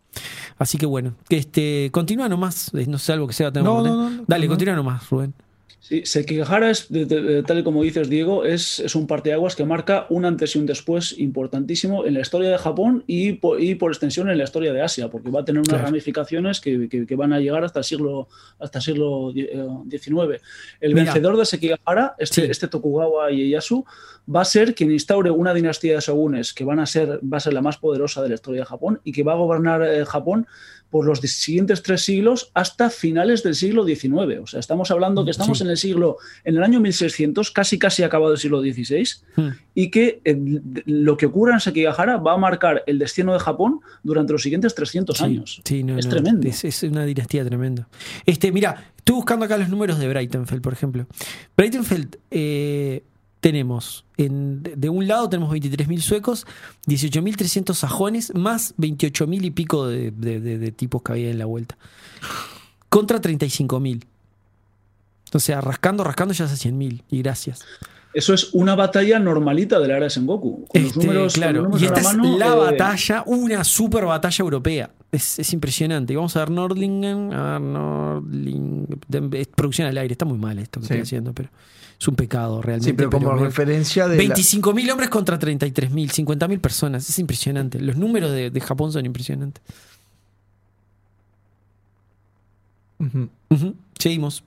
Así 0.58 0.78
que 0.78 0.86
bueno, 0.86 1.14
que 1.28 1.38
este, 1.38 1.90
continúa 1.92 2.28
nomás, 2.28 2.72
eh, 2.74 2.86
no 2.86 2.98
sé 2.98 3.12
algo 3.12 3.26
que 3.26 3.32
sea. 3.34 3.50
tengo 3.50 3.82
No, 3.82 4.10
no, 4.10 4.24
Dale, 4.26 4.46
continúa 4.46 4.74
nomás, 4.76 5.08
Rubén. 5.08 5.32
Sí, 5.80 6.02
Sekigahara 6.04 6.70
es, 6.70 6.90
de- 6.90 7.06
de- 7.06 7.22
de- 7.22 7.42
tal 7.44 7.60
y 7.60 7.62
como 7.62 7.82
dices, 7.84 8.10
Diego, 8.10 8.44
es, 8.44 8.80
es 8.80 8.96
un 8.96 9.06
parteaguas 9.06 9.54
que 9.54 9.64
marca 9.64 10.06
un 10.10 10.24
antes 10.24 10.54
y 10.56 10.58
un 10.58 10.66
después 10.66 11.16
importantísimo 11.18 12.04
en 12.04 12.14
la 12.14 12.20
historia 12.20 12.50
de 12.50 12.58
Japón 12.58 13.04
y 13.06 13.34
por, 13.34 13.62
y 13.62 13.76
por 13.76 13.92
extensión 13.92 14.28
en 14.28 14.38
la 14.38 14.44
historia 14.44 14.72
de 14.72 14.82
Asia, 14.82 15.08
porque 15.08 15.30
va 15.30 15.40
a 15.40 15.44
tener 15.44 15.60
unas 15.60 15.68
Claro. 15.68 15.84
ramificaciones 15.84 16.60
que, 16.60 16.88
que- 16.88 17.06
que 17.06 17.16
van 17.16 17.32
a 17.32 17.38
llegar 17.40 17.62
hasta 17.64 17.78
el 17.78 17.84
siglo, 17.84 18.28
hasta 18.58 18.80
el 18.80 18.82
siglo 18.84 19.32
XIX. 19.88 20.40
El 20.80 20.94
Mira. 20.94 21.04
vencedor 21.04 21.36
de 21.36 21.44
Sekigahara, 21.46 22.14
este, 22.18 22.42
Sí. 22.44 22.50
este 22.50 22.68
Tokugawa 22.68 23.30
Ieyasu, 23.30 23.84
va 24.34 24.42
a 24.42 24.44
ser 24.44 24.74
quien 24.74 24.90
instaure 24.90 25.30
una 25.30 25.54
dinastía 25.54 25.94
de 25.94 26.00
shogunes 26.00 26.52
que 26.52 26.64
van 26.64 26.80
a 26.80 26.86
ser, 26.86 27.20
va 27.24 27.36
a 27.38 27.40
ser 27.40 27.52
la 27.54 27.62
más 27.62 27.78
poderosa 27.78 28.22
de 28.22 28.28
la 28.28 28.34
historia 28.34 28.60
de 28.62 28.66
Japón 28.66 29.00
y 29.04 29.12
que 29.12 29.22
va 29.22 29.32
a 29.32 29.36
gobernar 29.36 29.82
eh, 29.82 30.04
Japón 30.04 30.46
por 30.90 31.04
los 31.06 31.18
siguientes 31.20 31.82
tres 31.82 32.02
siglos 32.02 32.50
hasta 32.54 32.88
finales 32.90 33.42
del 33.42 33.54
siglo 33.54 33.84
XIX. 33.84 34.38
O 34.42 34.46
sea, 34.46 34.58
estamos 34.60 34.90
hablando 34.90 35.24
que 35.24 35.30
estamos 35.30 35.58
Sí. 35.58 35.64
en 35.64 35.70
el 35.70 35.76
siglo, 35.76 36.16
en 36.44 36.56
el 36.56 36.62
año 36.62 36.80
1600, 36.80 37.50
casi 37.50 37.78
casi 37.78 38.02
acabado 38.02 38.32
el 38.32 38.38
siglo 38.38 38.60
XVI, 38.62 39.04
Hmm. 39.36 39.48
y 39.74 39.90
que 39.90 40.20
eh, 40.24 40.36
lo 40.86 41.16
que 41.16 41.26
ocurra 41.26 41.54
en 41.54 41.60
Sekigahara 41.60 42.16
va 42.16 42.32
a 42.34 42.38
marcar 42.38 42.84
el 42.86 42.98
destino 42.98 43.32
de 43.34 43.38
Japón 43.38 43.80
durante 44.02 44.32
los 44.32 44.42
siguientes 44.42 44.74
300 44.74 45.18
Sí, 45.18 45.24
años. 45.24 45.60
sí, 45.64 45.82
no, 45.84 45.98
es 45.98 46.06
no, 46.06 46.10
tremendo. 46.12 46.48
Es, 46.48 46.64
es 46.64 46.82
una 46.82 47.04
dinastía 47.04 47.44
tremenda. 47.44 47.88
Este, 48.24 48.50
mira, 48.50 48.92
estoy 48.96 49.16
buscando 49.16 49.44
acá 49.44 49.58
los 49.58 49.68
números 49.68 49.98
de 49.98 50.08
Breitenfeld, 50.08 50.62
por 50.62 50.72
ejemplo. 50.72 51.06
Breitenfeld, 51.56 52.16
eh, 52.30 53.04
tenemos, 53.40 54.04
en- 54.16 54.62
de- 54.62 54.88
un 54.88 55.06
lado 55.06 55.28
tenemos 55.28 55.52
23.000 55.52 56.00
suecos, 56.02 56.46
18.300 56.86 57.74
sajones, 57.78 58.34
más 58.34 58.74
28.000 58.78 59.44
y 59.44 59.50
pico 59.50 59.86
de, 59.86 60.10
de- 60.10 60.40
de- 60.40 60.58
de 60.58 60.72
tipos 60.72 61.02
que 61.02 61.12
había 61.12 61.30
en 61.30 61.38
la 61.38 61.44
vuelta. 61.46 61.76
Contra 62.88 63.20
35.000. 63.20 64.04
O 65.34 65.38
sea, 65.40 65.60
rascando, 65.60 66.04
rascando 66.04 66.32
ya 66.34 66.46
hace 66.46 66.56
100.000. 66.70 67.02
Y 67.10 67.18
gracias. 67.22 67.64
Eso 68.14 68.32
es 68.34 68.50
una 68.54 68.74
batalla 68.74 69.18
normalita 69.18 69.78
de 69.78 69.86
la 69.88 69.96
era 69.96 70.04
de 70.04 70.10
Sengoku. 70.10 70.66
Con 70.66 70.82
los 70.82 70.92
Este, 70.92 71.06
números, 71.06 71.32
con 71.34 71.40
claro. 71.42 71.62
los 71.62 71.62
números 71.64 71.82
Y 71.82 71.84
esta 71.86 72.00
la 72.02 72.10
es 72.10 72.16
mano, 72.16 72.38
la 72.38 72.46
eh, 72.46 72.56
batalla, 72.56 73.22
una 73.26 73.64
super 73.64 74.04
batalla 74.06 74.42
europea. 74.42 74.90
Es, 75.12 75.38
es 75.38 75.52
impresionante. 75.52 76.12
Y 76.12 76.16
vamos 76.16 76.34
a 76.36 76.40
ver 76.40 76.50
Nordlingen. 76.50 77.32
A 77.32 77.52
ver, 77.52 77.60
Nordlingen. 77.60 78.86
producción 79.54 79.88
al 79.88 79.98
aire. 79.98 80.12
Está 80.12 80.24
muy 80.24 80.38
mal 80.38 80.58
esto 80.58 80.80
que 80.80 80.86
Sí. 80.86 80.92
estoy 80.94 81.02
haciendo, 81.02 81.32
pero 81.34 81.50
es 82.00 82.08
un 82.08 82.16
pecado 82.16 82.60
realmente. 82.62 82.90
Sí, 82.90 82.96
pero 82.96 83.10
como 83.10 83.32
me- 83.34 83.42
referencia 83.42 84.08
de. 84.08 84.16
la- 84.16 84.34
25.000 84.34 84.90
hombres 84.90 85.10
contra 85.10 85.38
33.000, 85.38 86.10
50.000 86.10 86.60
personas. 86.60 87.08
Es 87.08 87.18
impresionante. 87.18 87.78
Los 87.80 87.96
números 87.96 88.32
de, 88.32 88.50
de 88.50 88.60
Japón 88.60 88.90
son 88.92 89.04
impresionantes. 89.06 89.62
Seguimos. 93.98 94.42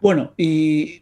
Bueno, 0.00 0.32
y 0.36 1.00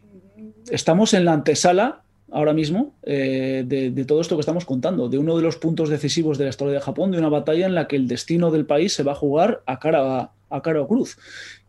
estamos 0.69 1.13
en 1.13 1.25
la 1.25 1.33
antesala 1.33 2.03
ahora 2.33 2.53
mismo 2.53 2.95
eh, 3.03 3.63
de, 3.65 4.05
todo 4.05 4.19
esto 4.19 4.35
que 4.35 4.41
estamos 4.41 4.65
contando, 4.65 5.07
de 5.07 5.19
uno 5.19 5.37
de 5.37 5.43
los 5.43 5.57
puntos 5.57 5.89
decisivos 5.89 6.37
de 6.37 6.45
la 6.45 6.49
historia 6.49 6.73
de 6.73 6.81
Japón, 6.81 7.11
de 7.11 7.19
una 7.19 7.29
batalla 7.29 7.65
en 7.65 7.75
la 7.75 7.87
que 7.87 7.95
el 7.95 8.07
destino 8.07 8.51
del 8.51 8.65
país 8.65 8.93
se 8.93 9.03
va 9.03 9.13
a 9.13 9.15
jugar 9.15 9.61
a 9.65 9.79
cara 9.79 10.31
a, 10.49 10.61
cara 10.61 10.81
o 10.81 10.87
cruz. 10.87 11.17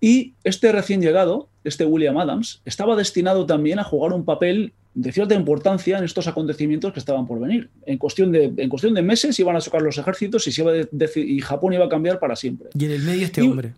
Y 0.00 0.34
este 0.42 0.72
recién 0.72 1.00
llegado, 1.00 1.48
este 1.64 1.84
William 1.84 2.18
Adams, 2.18 2.62
estaba 2.64 2.96
destinado 2.96 3.46
también 3.46 3.78
a 3.78 3.84
jugar 3.84 4.12
un 4.12 4.24
papel 4.24 4.72
de 4.94 5.12
cierta 5.12 5.34
importancia 5.34 5.98
en 5.98 6.04
estos 6.04 6.28
acontecimientos 6.28 6.92
que 6.92 6.98
estaban 6.98 7.26
por 7.26 7.40
venir. 7.40 7.70
En 7.84 7.98
cuestión 7.98 8.30
de, 8.30 8.52
en 8.56 8.68
cuestión 8.68 8.94
de 8.94 9.02
meses 9.02 9.38
iban 9.38 9.56
a 9.56 9.60
chocar 9.60 9.82
los 9.82 9.98
ejércitos 9.98 10.46
y, 10.46 11.40
Japón 11.40 11.72
iba 11.72 11.84
a 11.84 11.88
cambiar 11.88 12.18
para 12.18 12.36
siempre. 12.36 12.68
Y 12.78 12.84
en 12.84 12.90
el 12.92 13.02
medio 13.02 13.24
este 13.24 13.42
hombre. 13.42 13.72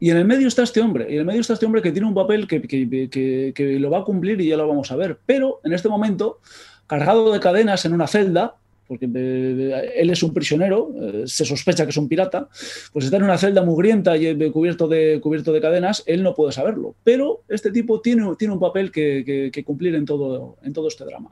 Y 0.00 0.10
en 0.10 0.16
el 0.16 0.24
medio 0.24 0.46
está 0.48 0.62
este 0.62 0.80
hombre, 0.80 1.06
y 1.08 1.14
en 1.14 1.20
el 1.20 1.24
medio 1.24 1.40
está 1.40 1.54
este 1.54 1.66
hombre 1.66 1.82
que 1.82 1.90
tiene 1.92 2.06
un 2.06 2.14
papel 2.14 2.46
que, 2.46 2.62
que- 2.62 3.08
que- 3.10 3.52
que 3.54 3.78
lo 3.80 3.90
va 3.90 3.98
a 3.98 4.04
cumplir 4.04 4.40
y 4.40 4.48
ya 4.48 4.56
lo 4.56 4.68
vamos 4.68 4.90
a 4.92 4.96
ver. 4.96 5.18
Pero 5.26 5.60
en 5.64 5.72
este 5.72 5.88
momento, 5.88 6.38
cargado 6.86 7.32
de 7.32 7.40
cadenas 7.40 7.84
en 7.84 7.92
una 7.94 8.06
celda, 8.06 8.56
porque 8.88 9.04
él 9.04 10.10
es 10.10 10.22
un 10.22 10.32
prisionero, 10.32 10.90
eh, 11.00 11.22
se 11.26 11.44
sospecha 11.44 11.84
que 11.84 11.90
es 11.90 11.96
un 11.96 12.08
pirata, 12.08 12.48
pues 12.92 13.04
está 13.04 13.18
en 13.18 13.24
una 13.24 13.38
celda 13.38 13.62
mugrienta 13.62 14.16
y 14.16 14.26
eh, 14.26 14.50
cubierto 14.50 14.88
de, 14.88 15.20
cubierto 15.22 15.52
de 15.52 15.60
cadenas, 15.60 16.02
él 16.06 16.22
no 16.22 16.34
puede 16.34 16.52
saberlo. 16.52 16.94
Pero 17.04 17.42
este 17.48 17.70
tipo 17.70 18.00
tiene, 18.00 18.26
tiene 18.38 18.54
un 18.54 18.60
papel 18.60 18.90
que, 18.90 19.22
que- 19.24 19.50
que 19.52 19.64
cumplir 19.64 19.94
en 19.94 20.04
todo, 20.06 20.56
en 20.62 20.72
todo 20.72 20.88
este 20.88 21.04
drama. 21.04 21.30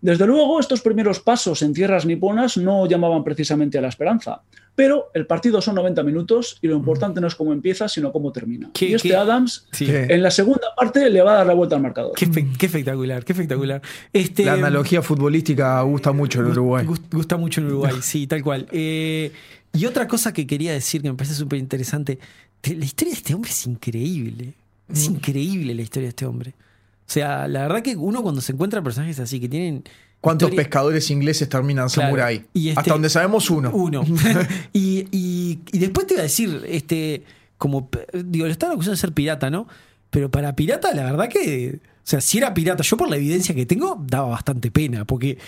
Desde 0.00 0.26
luego, 0.26 0.60
estos 0.60 0.80
primeros 0.82 1.20
pasos 1.20 1.62
en 1.62 1.72
tierras 1.72 2.04
niponas 2.06 2.56
no 2.56 2.86
llamaban 2.86 3.24
precisamente 3.24 3.78
a 3.78 3.80
la 3.80 3.88
esperanza. 3.88 4.42
Pero 4.74 5.10
el 5.14 5.26
partido 5.26 5.60
son 5.60 5.74
90 5.74 6.02
minutos 6.04 6.56
y 6.62 6.68
lo 6.68 6.76
importante 6.76 7.20
no 7.20 7.26
es 7.26 7.34
cómo 7.34 7.52
empieza, 7.52 7.88
sino 7.88 8.12
cómo 8.12 8.32
termina. 8.32 8.70
¿Qué- 8.72 8.86
y 8.90 8.94
este 8.94 9.08
qué- 9.08 9.16
Adams, 9.16 9.66
en 10.08 10.22
la 10.22 10.30
segunda 10.30 10.68
parte, 10.76 11.10
le 11.10 11.20
va 11.20 11.32
a 11.32 11.36
dar 11.38 11.46
la 11.48 11.54
vuelta 11.54 11.76
al 11.76 11.82
marcador. 11.82 12.12
Qué, 12.16 12.26
espe- 12.26 12.56
qué 12.56 12.66
espectacular, 12.66 13.24
qué 13.24 13.32
espectacular. 13.32 13.82
Este, 14.12 14.44
La 14.44 14.54
analogía 14.54 15.02
futbolística 15.02 15.82
gusta 15.82 16.12
mucho 16.12 16.40
en 16.40 16.46
Uruguay. 16.46 16.86
Gust- 16.90 17.12
Gusta 17.12 17.36
mucho 17.36 17.60
en 17.60 17.68
Uruguay, 17.68 17.94
sí, 18.02 18.26
tal 18.26 18.42
cual. 18.42 18.66
Eh, 18.72 19.32
y 19.72 19.86
otra 19.86 20.06
cosa 20.08 20.32
que 20.32 20.46
quería 20.46 20.72
decir 20.72 21.00
que 21.02 21.10
me 21.10 21.16
parece 21.16 21.34
súper 21.34 21.58
interesante, 21.58 22.18
te- 22.60 22.74
la 22.76 22.84
historia 22.84 23.12
de 23.14 23.18
este 23.18 23.34
hombre 23.34 23.50
es 23.50 23.66
increíble. 23.66 24.54
Es 24.92 25.08
Mm. 25.08 25.14
increíble 25.14 25.74
la 25.74 25.82
historia 25.82 26.06
de 26.06 26.10
este 26.10 26.26
hombre. 26.26 26.50
O 26.50 27.12
sea, 27.12 27.48
la 27.48 27.62
verdad 27.62 27.82
que 27.82 27.96
uno 27.96 28.22
cuando 28.22 28.40
se 28.40 28.52
encuentra 28.52 28.82
personajes 28.82 29.18
así 29.20 29.40
que 29.40 29.48
tienen... 29.48 29.84
¿Cuántos 30.20 30.48
historia- 30.50 30.64
pescadores 30.64 31.10
ingleses 31.10 31.48
terminan 31.48 31.88
Claro. 31.88 32.08
Samurai? 32.08 32.44
Y 32.52 32.68
este- 32.68 32.80
Hasta 32.80 32.92
donde 32.92 33.08
sabemos 33.08 33.48
uno. 33.50 33.70
Uno. 33.72 34.04
y, 34.72 35.06
y- 35.10 35.60
y 35.72 35.78
después 35.78 36.06
te 36.06 36.14
iba 36.14 36.20
a 36.20 36.24
decir, 36.24 36.62
este, 36.68 37.22
como, 37.56 37.88
digo, 38.24 38.44
le 38.46 38.52
están 38.52 38.70
acusando 38.72 38.92
de 38.92 39.00
ser 39.00 39.12
pirata, 39.12 39.48
¿no? 39.50 39.66
Pero 40.10 40.30
para 40.30 40.54
pirata, 40.56 40.92
la 40.94 41.04
verdad 41.04 41.28
que, 41.28 41.78
o 42.02 42.06
sea, 42.10 42.20
si 42.20 42.38
era 42.38 42.52
pirata, 42.54 42.82
yo 42.82 42.96
por 42.96 43.08
la 43.08 43.16
evidencia 43.16 43.54
que 43.54 43.66
tengo, 43.66 44.02
daba 44.06 44.28
bastante 44.30 44.70
pena, 44.70 45.04
porque, 45.04 45.38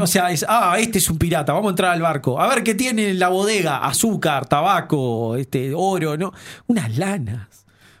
o 0.00 0.06
sea, 0.06 0.30
es, 0.30 0.44
ah, 0.48 0.76
este 0.78 0.98
es 0.98 1.10
un 1.10 1.18
pirata, 1.18 1.52
vamos 1.52 1.68
a 1.68 1.70
entrar 1.70 1.92
al 1.92 2.00
barco, 2.00 2.40
a 2.40 2.48
ver 2.48 2.62
qué 2.62 2.74
tiene 2.74 3.10
en 3.10 3.18
la 3.18 3.28
bodega, 3.28 3.78
azúcar, 3.78 4.46
tabaco, 4.46 5.36
este, 5.36 5.72
oro, 5.74 6.16
¿no? 6.16 6.32
Unas 6.68 6.96
lanas, 6.96 7.48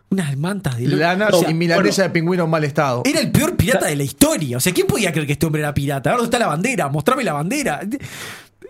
unas 0.08 0.36
mantas 0.36 0.78
de 0.78 0.86
lana. 0.86 0.96
Lanas 1.14 1.34
O 1.34 1.40
sea, 1.40 1.50
y 1.50 1.54
milanesa 1.54 2.04
de 2.04 2.10
pingüino 2.10 2.44
en 2.44 2.50
mal 2.50 2.64
estado. 2.64 3.02
Era 3.04 3.20
el 3.20 3.30
peor 3.32 3.56
pirata 3.56 3.86
de 3.86 3.96
la 3.96 4.04
historia. 4.04 4.56
O 4.56 4.60
sea, 4.60 4.72
¿quién 4.72 4.86
podía 4.86 5.10
creer 5.12 5.26
que 5.26 5.32
este 5.34 5.44
hombre 5.46 5.60
era 5.62 5.74
pirata? 5.74 6.12
Ahora 6.12 6.24
está 6.24 6.38
la 6.38 6.46
bandera, 6.46 6.88
mostrame 6.88 7.24
la 7.24 7.32
bandera. 7.32 7.80
De- 7.84 7.98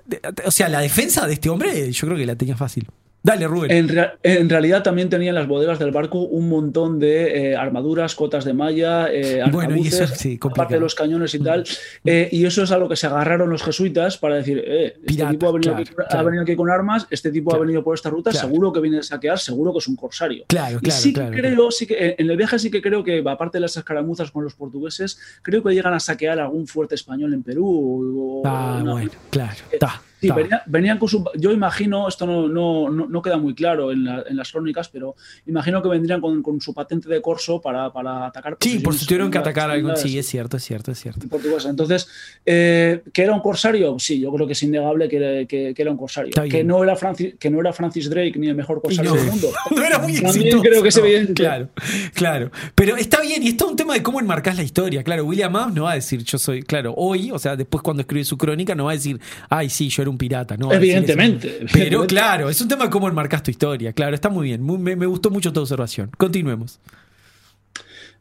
de- 0.06 0.20
O 0.46 0.50
sea, 0.50 0.68
la 0.68 0.80
defensa 0.80 1.26
de 1.26 1.34
este 1.34 1.50
hombre, 1.50 1.92
yo 1.92 2.06
creo 2.06 2.16
que 2.18 2.24
la 2.26 2.36
tenía 2.36 2.56
fácil. 2.56 2.88
Dale, 3.22 3.48
Rubén. 3.48 3.72
En, 3.72 3.88
rea- 3.88 4.14
en 4.22 4.48
realidad 4.48 4.84
también 4.84 5.08
tenía 5.10 5.30
en 5.30 5.34
las 5.34 5.48
bodegas 5.48 5.80
del 5.80 5.90
barco 5.90 6.20
un 6.20 6.48
montón 6.48 7.00
de 7.00 7.50
eh, 7.50 7.56
armaduras, 7.56 8.14
cotas 8.14 8.44
de 8.44 8.52
malla, 8.54 9.08
eh, 9.12 9.42
Bueno, 9.50 9.74
y 9.76 9.88
eso, 9.88 10.06
sí, 10.06 10.38
aparte 10.40 10.74
de 10.74 10.80
los 10.80 10.94
cañones 10.94 11.34
y 11.34 11.40
tal. 11.40 11.64
eh, 12.04 12.28
y 12.30 12.44
eso 12.46 12.62
es 12.62 12.70
a 12.70 12.78
lo 12.78 12.88
que 12.88 12.94
se 12.94 13.08
agarraron 13.08 13.50
los 13.50 13.64
jesuitas 13.64 14.16
para 14.16 14.36
decir, 14.36 14.62
eh, 14.64 14.94
este 14.94 15.06
Pirata, 15.06 15.30
tipo 15.32 15.48
ha 15.48 15.52
venido, 15.52 15.74
claro, 15.74 15.82
aquí, 16.06 16.16
ha 16.16 16.22
venido 16.22 16.42
aquí 16.44 16.54
con 16.54 16.70
armas, 16.70 17.08
este 17.10 17.32
tipo 17.32 17.50
Claro. 17.50 17.62
ha 17.62 17.66
venido 17.66 17.82
por 17.82 17.96
esta 17.96 18.10
ruta, 18.10 18.30
seguro 18.32 18.72
que 18.72 18.78
viene 18.80 18.98
a 18.98 19.02
saquear, 19.02 19.40
seguro 19.40 19.72
que 19.72 19.78
es 19.78 19.88
un 19.88 19.96
corsario. 19.96 20.44
Claro, 20.46 20.78
Y 20.78 20.82
claro, 20.82 21.00
sí 21.00 21.12
claro. 21.12 21.30
que 21.32 21.40
creo, 21.40 21.70
sí 21.72 21.86
que 21.88 21.94
eh, 21.94 22.14
en 22.18 22.30
el 22.30 22.36
viaje 22.36 22.60
sí 22.60 22.70
que 22.70 22.80
creo 22.80 23.02
que, 23.02 23.24
aparte 23.26 23.56
de 23.56 23.62
las 23.62 23.76
escaramuzas 23.76 24.30
con 24.30 24.44
los 24.44 24.54
portugueses, 24.54 25.18
creo 25.42 25.64
que 25.64 25.74
llegan 25.74 25.94
a 25.94 25.98
saquear 25.98 26.38
algún 26.38 26.68
fuerte 26.68 26.94
español 26.94 27.34
en 27.34 27.42
Perú. 27.42 27.66
o- 27.66 28.46
Ah, 28.46 28.78
una- 28.82 28.92
bueno, 28.92 29.10
claro. 29.30 29.56
Está. 29.72 30.00
Sí, 30.28 30.32
venía- 30.34 30.62
venían 30.66 30.98
con 30.98 31.08
su. 31.08 31.24
Yo 31.36 31.52
imagino, 31.52 32.08
esto 32.08 32.26
no, 32.26 32.48
no, 32.48 32.88
no, 32.90 33.22
queda 33.22 33.36
muy 33.36 33.54
claro 33.54 33.92
en, 33.92 34.04
la- 34.04 34.24
en 34.28 34.36
las 34.36 34.50
crónicas, 34.52 34.88
pero 34.88 35.14
imagino 35.46 35.82
que 35.82 35.88
vendrían 35.88 36.20
con, 36.20 36.42
con 36.42 36.60
su 36.60 36.72
patente 36.74 37.08
de 37.08 37.20
corso 37.22 37.60
para, 37.60 37.92
para 37.92 38.26
atacar. 38.26 38.56
Sí, 38.60 38.78
por 38.80 38.94
si 38.94 39.06
tuvieron 39.06 39.30
que 39.30 39.38
atacar 39.38 39.70
algún. 39.70 39.96
Sí, 39.96 40.18
es 40.18 40.26
cierto, 40.26 40.56
es 40.56 40.64
cierto, 40.64 40.90
es 40.92 40.98
cierto. 41.00 41.26
Entonces, 41.68 42.08
eh, 42.44 43.02
¿que 43.12 43.22
era 43.22 43.32
un 43.32 43.40
corsario? 43.40 43.98
Sí, 43.98 44.20
yo 44.20 44.32
creo 44.32 44.46
que 44.46 44.52
es 44.54 44.62
innegable 44.62 45.08
que, 45.08 45.16
era- 45.16 45.46
que- 45.46 45.74
que 45.74 45.82
era 45.82 45.90
un 45.90 45.96
corsario. 45.96 46.32
Que 46.50 46.64
no, 46.64 46.82
era 46.82 46.96
Francis, 46.96 47.34
que 47.38 47.50
no 47.50 47.60
era 47.60 47.72
Francis 47.72 48.08
Drake 48.10 48.34
ni 48.38 48.48
el 48.48 48.54
mejor 48.54 48.80
corsario 48.82 49.10
no. 49.12 49.16
del 49.16 49.26
mundo. 49.26 49.48
No 49.76 49.84
era 49.84 49.98
muy 49.98 50.12
También 50.14 50.26
exitoso. 50.46 50.62
creo 50.62 50.82
que 50.82 50.88
es 50.88 50.96
evidente. 50.96 51.34
Claro, 51.34 51.68
claro. 52.14 52.50
Pero 52.74 52.96
está 52.96 53.20
bien, 53.20 53.42
y 53.42 53.48
está 53.48 53.66
un 53.66 53.76
tema 53.76 53.94
de 53.94 54.02
cómo 54.02 54.20
enmarcás 54.20 54.56
la 54.56 54.62
historia. 54.62 55.02
Claro, 55.02 55.24
William 55.24 55.54
Adams 55.56 55.74
no 55.74 55.84
va 55.84 55.92
a 55.92 55.94
decir 55.94 56.22
yo 56.24 56.38
soy, 56.38 56.62
claro, 56.62 56.94
hoy, 56.96 57.30
o 57.30 57.38
sea, 57.38 57.56
después 57.56 57.82
cuando 57.82 58.02
escribe 58.02 58.24
su 58.24 58.36
crónica, 58.38 58.74
no 58.74 58.84
va 58.84 58.92
a 58.92 58.94
decir, 58.94 59.20
ay, 59.48 59.68
sí, 59.68 59.88
yo 59.88 60.02
era 60.02 60.10
un 60.10 60.15
pirata. 60.18 60.56
No 60.56 60.66
eso. 60.70 60.76
Evidentemente. 60.76 61.48
Pero 61.48 61.64
evidentemente. 61.72 62.06
claro, 62.06 62.48
es 62.50 62.60
un 62.60 62.68
tema 62.68 62.84
de 62.84 62.90
cómo 62.90 63.08
enmarcás 63.08 63.42
tu 63.42 63.50
historia. 63.50 63.92
Claro, 63.92 64.14
está 64.14 64.28
muy 64.28 64.44
bien. 64.46 64.62
Muy- 64.62 64.78
me, 64.78 64.96
me 64.96 65.06
gustó 65.06 65.30
mucho 65.30 65.52
tu 65.52 65.60
observación. 65.60 66.10
Continuemos. 66.16 66.78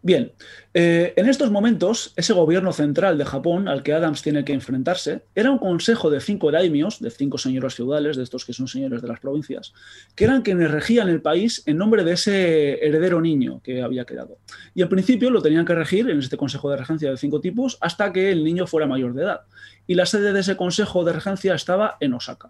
Bien, 0.02 0.34
eh, 0.76 1.14
en 1.16 1.28
estos 1.28 1.50
momentos, 1.50 2.14
ese 2.16 2.32
gobierno 2.34 2.72
central 2.74 3.18
de 3.18 3.26
Japón 3.26 3.68
al 3.68 3.82
que 3.82 3.92
Adams 3.92 4.22
tiene 4.22 4.46
que 4.46 4.54
enfrentarse 4.54 5.22
era 5.34 5.50
un 5.50 5.58
consejo 5.58 6.12
de 6.12 6.20
cinco 6.20 6.52
daimios, 6.52 7.00
de 7.00 7.10
cinco 7.10 7.40
señores 7.40 7.74
feudales, 7.74 8.16
de 8.16 8.22
estos 8.22 8.46
que 8.46 8.54
son 8.54 8.68
señores 8.68 9.02
de 9.02 9.08
las 9.08 9.20
provincias, 9.20 9.74
que 10.14 10.26
eran 10.26 10.44
quienes 10.44 10.70
regían 10.70 11.10
el 11.10 11.24
país 11.24 11.64
en 11.66 11.78
nombre 11.78 12.04
de 12.04 12.12
ese 12.12 12.86
heredero 12.86 13.20
niño 13.20 13.62
que 13.64 13.82
había 13.82 14.06
quedado. 14.06 14.38
Y 14.76 14.84
al 14.84 14.90
principio 14.90 15.32
lo 15.32 15.42
tenían 15.42 15.66
que 15.66 15.74
regir 15.74 16.08
en 16.08 16.20
este 16.20 16.38
consejo 16.38 16.70
de 16.70 16.78
regencia 16.78 17.10
de 17.10 17.18
cinco 17.18 17.42
tipos 17.42 17.80
hasta 17.82 18.14
que 18.14 18.32
el 18.32 18.44
niño 18.44 18.68
fuera 18.68 18.86
mayor 18.86 19.16
de 19.16 19.24
edad. 19.24 19.42
Y 19.88 19.96
la 19.96 20.06
sede 20.06 20.34
de 20.34 20.40
ese 20.40 20.56
consejo 20.56 21.04
de 21.04 21.14
regencia 21.14 21.54
estaba 21.54 21.98
en 22.00 22.14
Osaka. 22.14 22.50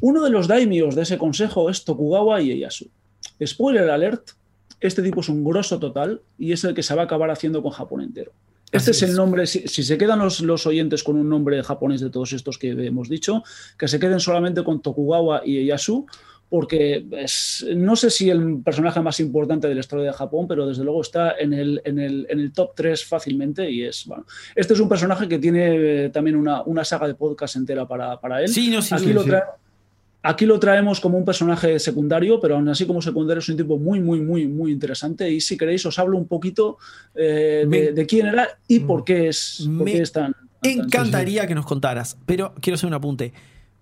Uno 0.00 0.22
de 0.22 0.30
los 0.30 0.48
daimios 0.48 0.94
de 0.94 1.02
ese 1.02 1.18
consejo 1.18 1.70
es 1.70 1.84
Tokugawa 1.84 2.40
Ieyasu. 2.40 2.90
Spoiler 3.44 3.88
alert, 3.90 4.30
este 4.80 5.02
tipo 5.02 5.20
es 5.20 5.28
un 5.28 5.44
grosso 5.44 5.78
total 5.78 6.22
y 6.38 6.52
es 6.52 6.64
el 6.64 6.74
que 6.74 6.82
se 6.82 6.94
va 6.94 7.02
a 7.02 7.04
acabar 7.04 7.30
haciendo 7.30 7.62
con 7.62 7.70
Japón 7.70 8.00
entero. 8.00 8.32
Este 8.72 8.92
es 8.92 9.02
el 9.02 9.16
nombre, 9.16 9.46
si, 9.46 9.66
si 9.66 9.82
se 9.82 9.98
quedan 9.98 10.20
los, 10.20 10.40
los 10.42 10.64
oyentes 10.64 11.02
con 11.02 11.16
un 11.16 11.28
nombre 11.28 11.60
japonés 11.62 12.00
de 12.00 12.10
todos 12.10 12.32
estos 12.32 12.56
que 12.56 12.70
hemos 12.70 13.08
dicho, 13.08 13.42
que 13.76 13.88
se 13.88 13.98
queden 13.98 14.20
solamente 14.20 14.62
con 14.62 14.80
Tokugawa 14.80 15.42
Ieyasu, 15.44 16.06
porque 16.50 17.06
es- 17.12 17.64
no 17.74 17.96
sé 17.96 18.10
si 18.10 18.28
el 18.28 18.60
personaje 18.62 19.00
más 19.00 19.18
importante 19.20 19.68
de 19.68 19.74
la 19.74 19.80
historia 19.80 20.06
de 20.06 20.12
Japón, 20.12 20.46
pero 20.48 20.66
desde 20.66 20.84
luego 20.84 21.00
está 21.00 21.38
en 21.38 21.52
el, 21.54 21.80
en 21.84 21.98
el, 21.98 22.26
en 22.28 22.40
el 22.40 22.52
top 22.52 22.72
3 22.74 23.04
fácilmente 23.04 23.70
y 23.70 23.84
es, 23.84 24.04
bueno, 24.04 24.26
este 24.54 24.74
es 24.74 24.80
un 24.80 24.88
personaje 24.88 25.28
que 25.28 25.38
tiene 25.38 26.04
eh, 26.06 26.10
también 26.10 26.36
una, 26.36 26.62
una 26.64 26.84
saga 26.84 27.06
de 27.06 27.14
podcast 27.14 27.56
entera 27.56 27.86
para, 27.86 28.20
para 28.20 28.42
él. 28.42 28.48
Sí, 28.48 28.68
no, 28.68 28.82
sí, 28.82 28.94
Aquí 28.94 29.04
sí, 29.04 29.12
lo 29.12 29.22
sí. 29.22 29.30
Aquí 30.22 30.44
lo 30.44 30.60
traemos 30.60 31.00
como 31.00 31.16
un 31.16 31.24
personaje 31.24 31.78
secundario, 31.78 32.38
pero 32.40 32.56
aún 32.56 32.68
así 32.68 32.84
como 32.84 33.00
secundario 33.00 33.38
es 33.38 33.48
un 33.48 33.56
tipo 33.56 33.78
muy, 33.78 34.00
muy, 34.00 34.20
muy, 34.20 34.46
muy 34.46 34.70
interesante. 34.70 35.30
Y 35.30 35.40
si 35.40 35.56
queréis 35.56 35.86
os 35.86 35.98
hablo 35.98 36.18
un 36.18 36.26
poquito 36.26 36.76
eh, 37.14 37.64
Me- 37.66 37.80
de, 37.84 37.92
de 37.94 38.06
quién 38.06 38.26
era 38.26 38.46
y 38.68 38.80
por 38.80 39.02
qué 39.02 39.28
es, 39.28 39.62
por 39.64 39.84
Me 39.86 39.92
qué 39.92 40.02
es 40.02 40.12
tan... 40.12 40.32
tan- 40.32 40.42
tan- 40.60 40.78
Encantaría 40.84 41.46
que 41.46 41.54
nos 41.54 41.64
contaras, 41.64 42.18
pero 42.26 42.52
quiero 42.60 42.74
hacer 42.74 42.86
un 42.88 42.92
apunte. 42.92 43.32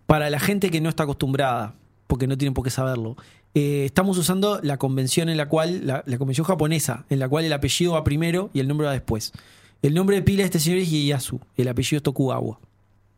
Para 0.07 0.31
la 0.31 0.39
gente 0.39 0.71
que 0.71 0.81
no 0.81 0.89
está 0.89 1.03
acostumbrada, 1.03 1.75
porque 2.09 2.27
no 2.27 2.37
tienen 2.37 2.55
por 2.55 2.65
qué 2.65 2.71
saberlo, 2.71 3.17
eh, 3.55 3.85
estamos 3.85 4.19
usando 4.19 4.61
la 4.63 4.77
convención 4.79 5.29
en 5.29 5.37
la 5.37 5.49
cual, 5.49 5.87
la, 5.87 6.03
la 6.07 6.19
convención 6.19 6.45
japonesa, 6.45 7.07
en 7.09 7.21
la 7.21 7.29
cual 7.29 7.45
el 7.45 7.53
apellido 7.53 7.93
va 7.93 8.03
primero 8.03 8.51
y 8.53 8.59
el 8.59 8.67
nombre 8.67 8.89
va 8.89 8.93
después. 8.93 9.33
El 9.81 9.95
nombre 9.95 10.17
de 10.17 10.23
pila 10.23 10.39
de 10.39 10.47
este 10.47 10.59
señor 10.59 10.81
es 10.81 10.91
Ieyasu, 10.91 11.41
el 11.57 11.69
apellido 11.69 11.99
es 11.99 12.03
Tokugawa. 12.03 12.59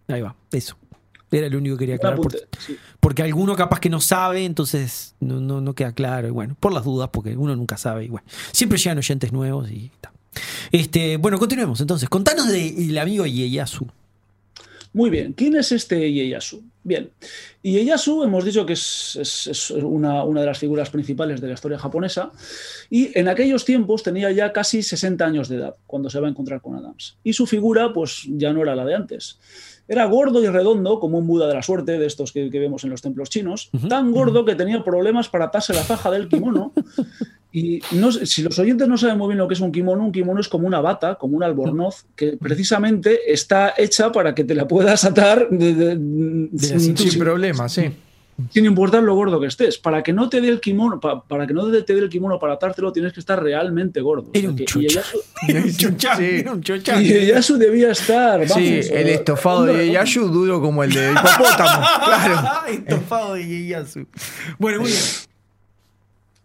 Ahí 0.09 0.21
va, 0.21 0.37
eso. 0.53 0.77
Era 1.33 1.49
lo 1.49 1.59
único 1.59 1.77
que 1.77 1.81
quería 1.81 1.95
aclarar. 1.95 2.19
Porque, 2.19 2.39
sí. 2.59 2.77
porque 2.99 3.23
alguno 3.23 3.55
capaz 3.55 3.79
que 3.79 3.89
no 3.89 4.01
sabe, 4.01 4.45
entonces 4.45 5.15
no, 5.21 5.41
no, 5.41 5.61
no 5.61 5.75
queda 5.75 5.93
claro. 5.93 6.27
Y 6.27 6.33
bueno, 6.33 6.57
por 6.59 6.73
las 6.73 6.85
dudas, 6.85 7.11
porque 7.13 7.37
uno 7.37 7.55
nunca 7.55 7.77
sabe. 7.77 8.05
Y 8.05 8.09
bueno, 8.09 8.27
siempre 8.51 8.79
llegan 8.79 8.99
oyentes 8.99 9.33
nuevos 9.33 9.71
y 9.71 9.93
está. 9.95 10.13
Este, 10.73 11.17
bueno, 11.19 11.39
continuemos 11.39 11.81
entonces. 11.81 12.09
Contanos 12.09 12.49
del 12.49 12.99
amigo 12.99 13.27
Ieyasu. 13.27 13.87
Muy 14.93 15.09
bien, 15.09 15.35
¿quién 15.35 15.55
es 15.57 15.71
este 15.71 16.11
Ieyasu? 16.11 16.63
Bien, 16.83 17.11
Ieyasu 17.63 18.25
hemos 18.25 18.45
dicho 18.45 18.67
que 18.67 18.73
es, 18.73 19.17
es- 19.21 19.47
es 19.47 19.71
una, 19.71 20.25
una 20.25 20.41
de 20.41 20.47
las 20.47 20.59
figuras 20.59 20.91
principales 20.91 21.41
de 21.41 21.47
la 21.47 21.55
historia 21.55 21.79
japonesa 21.79 22.33
y 22.89 23.17
en 23.17 23.29
aquellos 23.29 23.65
tiempos 23.65 24.03
tenía 24.03 24.33
ya 24.33 24.53
casi 24.53 24.83
60 24.83 25.25
años 25.25 25.49
de 25.49 25.57
edad 25.57 25.77
cuando 25.87 26.11
se 26.11 26.19
va 26.19 26.27
a 26.27 26.31
encontrar 26.31 26.61
con 26.61 26.75
Adams. 26.75 27.17
Y 27.23 27.35
su 27.35 27.47
figura 27.47 27.93
pues 27.93 28.23
ya 28.31 28.53
no 28.53 28.63
era 28.63 28.75
la 28.75 28.85
de 28.85 28.95
antes. 28.97 29.39
Era 29.87 30.07
gordo 30.07 30.43
y 30.43 30.49
redondo 30.49 30.99
como 30.99 31.19
un 31.19 31.27
Buda 31.27 31.47
de 31.49 31.55
la 31.55 31.63
suerte 31.63 31.99
de 31.99 32.07
estos 32.07 32.33
que, 32.33 32.51
que 32.51 32.59
vemos 32.59 32.83
en 32.85 32.91
los 32.91 33.03
templos 33.03 33.29
chinos, 33.31 33.71
tan 33.89 34.11
gordo 34.13 34.45
que 34.45 34.55
tenía 34.57 34.83
problemas 34.85 35.29
para 35.29 35.47
atarse 35.47 35.73
la 35.73 35.83
faja 35.83 36.11
del 36.11 36.29
kimono 36.29 36.73
y 37.53 37.81
no 37.93 38.13
si 38.13 38.43
los 38.43 38.59
oyentes 38.59 38.87
no 38.87 38.97
saben 38.97 39.19
muy 39.19 39.29
bien 39.29 39.39
lo 39.39 39.49
que 39.49 39.55
es 39.55 39.61
un 39.61 39.73
kimono, 39.73 40.05
un 40.05 40.13
kimono 40.13 40.41
es 40.41 40.49
como 40.49 40.67
una 40.67 40.81
bata, 40.81 41.17
como 41.17 41.37
un 41.37 41.43
albornoz, 41.43 42.05
que 42.15 42.37
precisamente 42.37 43.33
está 43.33 43.75
hecha 43.77 44.13
para 44.13 44.35
que 44.35 44.45
te 44.45 44.55
la 44.55 44.69
puedas 44.69 45.05
atar 45.05 45.49
de- 45.51 45.75
de- 45.75 46.49
la 46.53 46.79
sin. 46.79 46.97
Sin 46.97 47.19
problema, 47.19 47.69
sí. 47.69 47.91
sin 48.51 48.65
importar 48.65 49.03
lo 49.03 49.15
gordo 49.15 49.39
que 49.41 49.49
estés. 49.49 49.77
Para 49.79 50.03
que 50.03 50.13
no 50.15 50.29
te 50.31 50.41
dé 50.41 50.49
el 50.49 50.61
kimono, 50.61 50.99
pa- 51.01 51.23
para 51.25 51.47
que 51.47 51.53
no 51.53 51.71
te 51.71 51.93
dé 51.93 51.99
el 52.01 52.09
kimono 52.09 52.39
para 52.39 52.55
atártelo, 52.55 52.91
tienes 52.93 53.13
que 53.13 53.21
estar 53.21 53.43
realmente 53.43 54.01
gordo. 54.01 54.31
Era 54.33 54.49
un 54.49 54.57
chucha. 54.57 55.03
Ieyasu 57.01 57.57
debía 57.59 57.91
estar. 57.91 58.39
Vamos, 58.41 58.55
Sí, 58.55 58.81
el 58.93 59.09
eh, 59.09 59.15
estofado 59.15 59.65
de 59.67 59.91
Yashu 59.91 60.29
duro 60.29 60.61
como 60.61 60.85
el 60.85 60.93
de 60.93 61.11
hipopótamo. 61.13 61.87
Claro. 62.05 62.67
Estofado 62.69 63.35
de 63.35 63.47
Ieyasu. 63.47 64.07
Bueno, 64.59 64.81
muy 64.81 64.91
bien. 64.91 65.03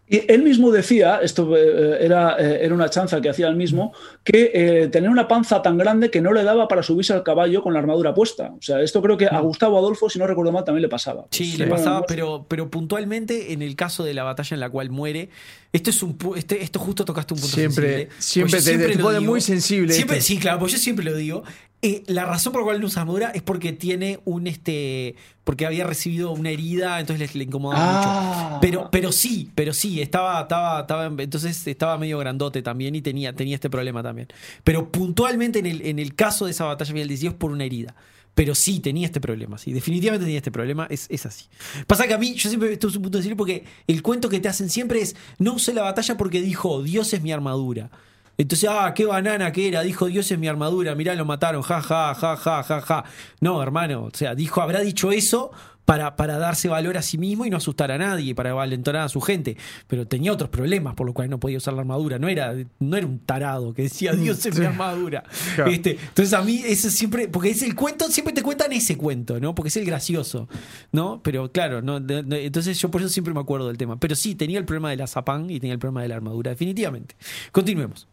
Y 0.08 0.32
él 0.32 0.44
mismo 0.44 0.70
decía, 0.70 1.20
esto 1.24 1.58
eh, 1.58 1.98
era, 2.06 2.36
eh, 2.38 2.60
era 2.64 2.76
una 2.76 2.90
chanza 2.90 3.22
que 3.22 3.30
hacía 3.30 3.48
él 3.48 3.56
mismo, 3.56 3.92
que 4.24 4.52
eh, 4.54 4.88
tenía 4.90 5.10
una 5.10 5.28
panza 5.28 5.64
tan 5.64 5.78
grande 5.78 6.12
que 6.12 6.22
no 6.22 6.32
le 6.32 6.44
daba 6.44 6.68
para 6.68 6.84
subirse 6.84 7.14
al 7.14 7.24
caballo 7.24 7.64
con 7.64 7.74
la 7.74 7.80
armadura 7.80 8.14
puesta. 8.14 8.54
O 8.56 8.62
sea, 8.62 8.82
esto 8.82 9.02
creo 9.02 9.18
que 9.18 9.26
a 9.26 9.40
Gustavo 9.40 9.80
Adolfo, 9.80 10.10
si 10.10 10.20
no 10.20 10.28
recuerdo 10.28 10.52
mal, 10.52 10.64
también 10.64 10.84
le 10.84 10.90
pasaba. 10.90 11.26
Sí, 11.32 11.56
Pues, 11.58 11.60
le 11.60 11.68
pasaba, 11.68 12.06
pero, 12.06 12.46
pero 12.48 12.70
puntualmente 12.70 13.54
en 13.54 13.64
el 13.64 13.76
caso 13.76 14.04
de 14.04 14.14
la 14.14 14.24
batalla 14.24 14.54
en 14.54 14.60
la 14.60 14.70
cual 14.70 14.92
muere, 14.92 15.30
esto 15.76 15.90
es 15.90 16.02
un 16.04 16.18
este, 16.36 16.64
esto 16.64 16.80
justo 16.80 17.06
tocaste 17.06 17.34
un 17.34 17.40
punto 17.40 17.56
Siempre- 17.56 18.10
sensible. 18.10 18.22
siempre 18.22 18.52
Pues 18.52 18.66
yo 18.66 18.72
te- 18.88 18.98
te 18.98 19.04
pone 19.04 19.20
muy 19.20 19.42
sensible 19.42 19.94
Siempre, 19.94 20.18
esto. 20.18 20.28
sí, 20.28 20.38
claro, 20.38 20.60
pues 20.60 20.72
yo 20.72 20.78
siempre 20.78 21.04
lo 21.06 21.16
digo. 21.16 21.44
Eh, 21.82 22.02
la 22.08 22.26
razón 22.26 22.52
por 22.54 22.62
la 22.62 22.66
cual 22.66 22.80
no 22.82 22.88
usa 22.88 23.02
armadura 23.04 23.30
es 23.36 23.42
porque 23.44 23.72
tiene 23.74 24.20
un 24.26 24.48
este. 24.48 25.16
porque 25.44 25.68
había 25.68 25.86
recibido 25.86 26.32
una 26.32 26.50
herida, 26.50 27.00
entonces 27.00 27.36
le, 27.36 27.40
le 27.40 27.44
incomodaba 27.46 28.02
Ah. 28.02 28.48
mucho. 28.50 28.62
Pero, 28.62 28.90
pero 28.92 29.12
sí, 29.12 29.52
pero 29.54 29.74
sí, 29.74 30.02
estaba, 30.02 30.42
estaba, 30.42 30.82
estaba, 30.82 31.06
entonces 31.22 31.68
estaba 31.68 31.98
medio 32.00 32.18
grandote 32.18 32.64
también 32.64 32.96
y 32.96 33.02
tenía, 33.04 33.34
tenía 33.34 33.54
este 33.56 33.70
problema 33.70 34.02
también. 34.02 34.28
Pero 34.64 34.90
puntualmente 34.92 35.60
en 35.60 35.68
el, 35.68 35.86
en 35.86 36.00
el 36.00 36.16
caso 36.16 36.46
de 36.46 36.52
esa 36.52 36.64
batalla 36.66 36.92
final 36.92 37.08
del 37.08 37.20
10 37.20 37.34
por 37.36 37.52
una 37.52 37.64
herida. 37.66 37.94
Pero 38.36 38.54
sí, 38.54 38.82
tenía 38.82 39.06
este 39.08 39.22
problema, 39.22 39.58
sí. 39.58 39.72
Definitivamente 39.72 40.26
tenía 40.26 40.40
este 40.40 40.52
problema, 40.52 40.88
es, 40.90 41.08
es 41.10 41.26
así. 41.26 41.46
Pasa 41.88 42.06
que 42.06 42.14
a 42.14 42.18
mí, 42.18 42.36
yo 42.36 42.50
siempre 42.50 42.74
estoy 42.74 42.92
en 42.92 42.98
un 42.98 43.04
punto 43.04 43.18
de 43.18 43.24
decir 43.24 43.38
porque 43.38 43.64
el 43.88 44.02
cuento 44.02 44.28
que 44.28 44.42
te 44.42 44.50
hacen 44.50 44.70
siempre 44.70 45.02
es, 45.02 45.16
no 45.40 45.54
usé 45.54 45.74
la 45.74 45.84
batalla 45.84 46.18
porque 46.18 46.42
dijo, 46.42 46.84
Dios 46.84 47.14
es 47.14 47.22
mi 47.22 47.32
armadura. 47.32 47.90
Entonces, 48.38 48.70
ah, 48.70 48.94
qué 48.94 49.06
banana 49.06 49.54
que 49.54 49.70
era, 49.70 49.82
dijo 49.82 50.08
Dios 50.08 50.30
es 50.30 50.38
mi 50.38 50.50
armadura, 50.50 50.94
mirá, 50.94 51.16
lo 51.16 51.24
mataron, 51.24 51.62
ja, 51.62 51.82
ja, 51.82 52.14
ja, 52.14 52.36
ja, 52.36 52.64
ja, 52.64 52.82
ja. 52.82 53.06
No, 53.40 53.64
hermano, 53.64 54.04
o 54.04 54.12
sea, 54.14 54.36
dijo, 54.36 54.62
habrá 54.62 54.82
dicho 54.82 55.14
eso 55.14 55.52
para, 55.86 56.16
para 56.16 56.38
darse 56.38 56.68
valor 56.68 56.98
a 56.98 57.02
sí 57.02 57.18
mismo 57.18 57.46
y 57.46 57.50
no 57.50 57.58
asustar 57.58 57.92
a 57.92 57.98
nadie, 57.98 58.34
para 58.36 58.54
valentonar 58.54 59.04
a 59.04 59.10
su 59.10 59.22
gente. 59.22 59.56
Pero 59.88 60.08
tenía 60.08 60.32
otros 60.34 60.50
problemas 60.50 60.96
por 60.96 61.06
los 61.06 61.14
cuales 61.16 61.30
no 61.30 61.40
podía 61.40 61.58
usar 61.58 61.74
la 61.76 61.82
armadura. 61.82 62.18
No 62.20 62.28
era, 62.28 62.54
no 62.80 62.98
era 62.98 63.06
un 63.06 63.20
tarado 63.20 63.74
que 63.74 63.84
decía 63.84 64.14
Dios 64.14 64.46
es 64.46 64.58
mi 64.60 64.66
armadura. 64.66 65.24
Claro. 65.56 65.70
Este, 65.72 65.92
entonces 65.92 66.34
a 66.34 66.42
mí 66.42 66.62
eso 66.66 66.90
siempre, 66.90 67.28
porque 67.28 67.52
es 67.52 67.62
el 67.62 67.76
cuento, 67.76 68.10
siempre 68.10 68.34
te 68.34 68.42
cuentan 68.42 68.72
ese 68.74 68.98
cuento, 68.98 69.40
¿no? 69.40 69.54
Porque 69.56 69.70
es 69.70 69.78
el 69.78 69.86
gracioso, 69.86 70.50
¿no? 70.92 71.22
Pero 71.24 71.52
claro, 71.52 71.82
no, 71.82 72.00
de- 72.00 72.24
de- 72.24 72.46
entonces 72.46 72.80
yo 72.80 72.90
por 72.90 73.02
eso 73.02 73.10
siempre 73.10 73.34
me 73.34 73.40
acuerdo 73.40 73.68
del 73.68 73.78
tema. 73.78 74.00
Pero 74.00 74.16
sí, 74.16 74.36
tenía 74.36 74.58
el 74.58 74.66
problema 74.66 74.90
de 74.90 74.98
la 74.98 75.08
zapán 75.08 75.50
y 75.50 75.60
tenía 75.60 75.74
el 75.74 75.80
problema 75.80 76.02
de 76.02 76.08
la 76.10 76.16
armadura, 76.16 76.52
definitivamente. 76.52 77.16
Continuemos. 77.52 78.08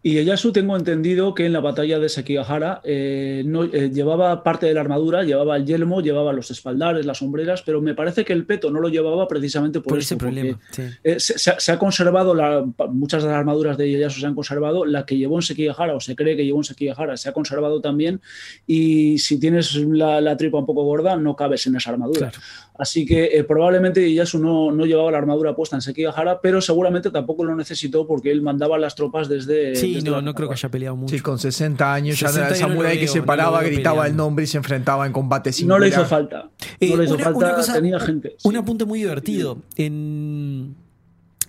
Y 0.00 0.12
Ieyasu 0.12 0.52
tengo 0.52 0.76
entendido 0.76 1.34
que 1.34 1.44
en 1.44 1.52
la 1.52 1.58
batalla 1.60 1.98
de 1.98 2.08
Sekigahara 2.08 2.80
eh, 2.84 3.42
no, 3.44 3.64
eh, 3.64 3.90
llevaba 3.92 4.44
parte 4.44 4.66
de 4.66 4.72
la 4.74 4.80
armadura, 4.80 5.24
llevaba 5.24 5.56
el 5.56 5.66
yelmo, 5.66 6.00
llevaba 6.00 6.32
los 6.32 6.52
espaldares, 6.52 7.04
las 7.04 7.18
sombreras, 7.18 7.62
pero 7.62 7.80
me 7.82 7.94
parece 7.96 8.24
que 8.24 8.32
el 8.32 8.46
peto 8.46 8.70
no 8.70 8.78
lo 8.78 8.88
llevaba 8.90 9.26
precisamente 9.26 9.80
por, 9.80 9.90
Por 9.94 9.98
ese 9.98 10.16
problema. 10.16 10.56
sí. 10.70 10.82
eh, 11.02 11.18
se, 11.18 11.36
se 11.36 11.50
ha- 11.50 11.58
se 11.58 11.72
ha 11.72 11.78
conservado, 11.80 12.32
la- 12.32 12.64
muchas 12.90 13.24
de 13.24 13.28
las 13.28 13.38
armaduras 13.38 13.76
de 13.76 13.90
Ieyasu 13.90 14.20
se 14.20 14.26
han 14.26 14.36
conservado, 14.36 14.84
la 14.84 15.04
que 15.04 15.16
llevó 15.16 15.34
en 15.36 15.42
Sekigahara 15.42 15.96
o 15.96 16.00
se 16.00 16.14
cree 16.14 16.36
que 16.36 16.44
llevó 16.44 16.60
en 16.60 16.64
Sekigahara 16.64 17.16
se 17.16 17.28
ha 17.28 17.32
conservado 17.32 17.80
también 17.80 18.20
y 18.68 19.18
si 19.18 19.40
tienes 19.40 19.74
la, 19.74 20.20
la 20.20 20.36
tripa 20.36 20.58
un 20.58 20.66
poco 20.66 20.84
gorda 20.84 21.16
no 21.16 21.34
cabes 21.34 21.66
en 21.66 21.74
esa 21.74 21.90
armadura. 21.90 22.30
Claro. 22.30 22.38
Así 22.78 23.04
que 23.04 23.36
eh, 23.36 23.42
probablemente 23.42 24.08
Ieyasu 24.08 24.38
no, 24.38 24.70
no 24.70 24.86
llevaba 24.86 25.10
la 25.10 25.18
armadura 25.18 25.56
puesta 25.56 25.74
en 25.74 25.82
Sekigahara, 25.82 26.40
pero 26.40 26.60
seguramente 26.60 27.10
tampoco 27.10 27.44
lo 27.44 27.56
necesitó 27.56 28.06
porque 28.06 28.30
él 28.30 28.42
mandaba 28.42 28.78
las 28.78 28.94
tropas 28.94 29.28
desde... 29.28 29.74
Sí, 29.74 29.87
no, 30.04 30.20
no 30.22 30.34
creo 30.34 30.48
que 30.48 30.54
haya 30.54 30.68
peleado 30.70 30.96
mucho. 30.96 31.14
Sí, 31.14 31.20
con 31.20 31.38
60 31.38 31.92
años 31.94 32.18
ya 32.18 32.28
60 32.28 32.56
era 32.56 32.66
el 32.66 32.74
no 32.76 32.82
que 32.82 33.08
se 33.08 33.22
paraba, 33.22 33.62
gritaba 33.62 34.06
el 34.06 34.16
nombre 34.16 34.44
y 34.44 34.46
se 34.48 34.56
enfrentaba 34.56 35.06
en 35.06 35.12
combate 35.12 35.52
sin 35.52 35.68
No 35.68 35.78
le 35.78 35.88
hizo 35.88 36.04
falta. 36.06 36.50
Eh, 36.80 36.90
no 36.90 36.96
le 36.96 37.04
hizo 37.04 37.14
una- 37.14 37.24
falta, 37.24 37.38
una 37.38 37.54
cosa- 37.54 37.72
tenía 37.74 38.00
gente. 38.00 38.36
Un 38.44 38.52
sí. 38.52 38.58
apunte 38.58 38.84
muy 38.84 38.98
divertido. 39.00 39.58
En. 39.76 40.76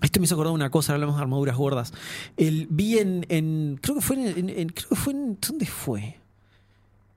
Esto 0.01 0.19
me 0.21 0.25
hizo 0.25 0.35
acordar 0.35 0.53
una 0.53 0.69
cosa, 0.71 0.93
hablamos 0.93 1.17
de 1.17 1.21
armaduras 1.23 1.57
gordas. 1.57 1.93
El, 2.37 2.67
vi 2.69 2.99
en, 2.99 3.25
en- 3.29 3.77
Creo 3.81 3.95
que 3.95 4.01
fue 4.01 4.15
en, 4.15 4.37
en- 4.37 4.49
en- 4.49 4.69
Creo 4.69 4.89
que 4.89 4.95
fue 4.95 5.13
en. 5.13 5.37
¿Dónde 5.45 5.65
fue? 5.65 6.15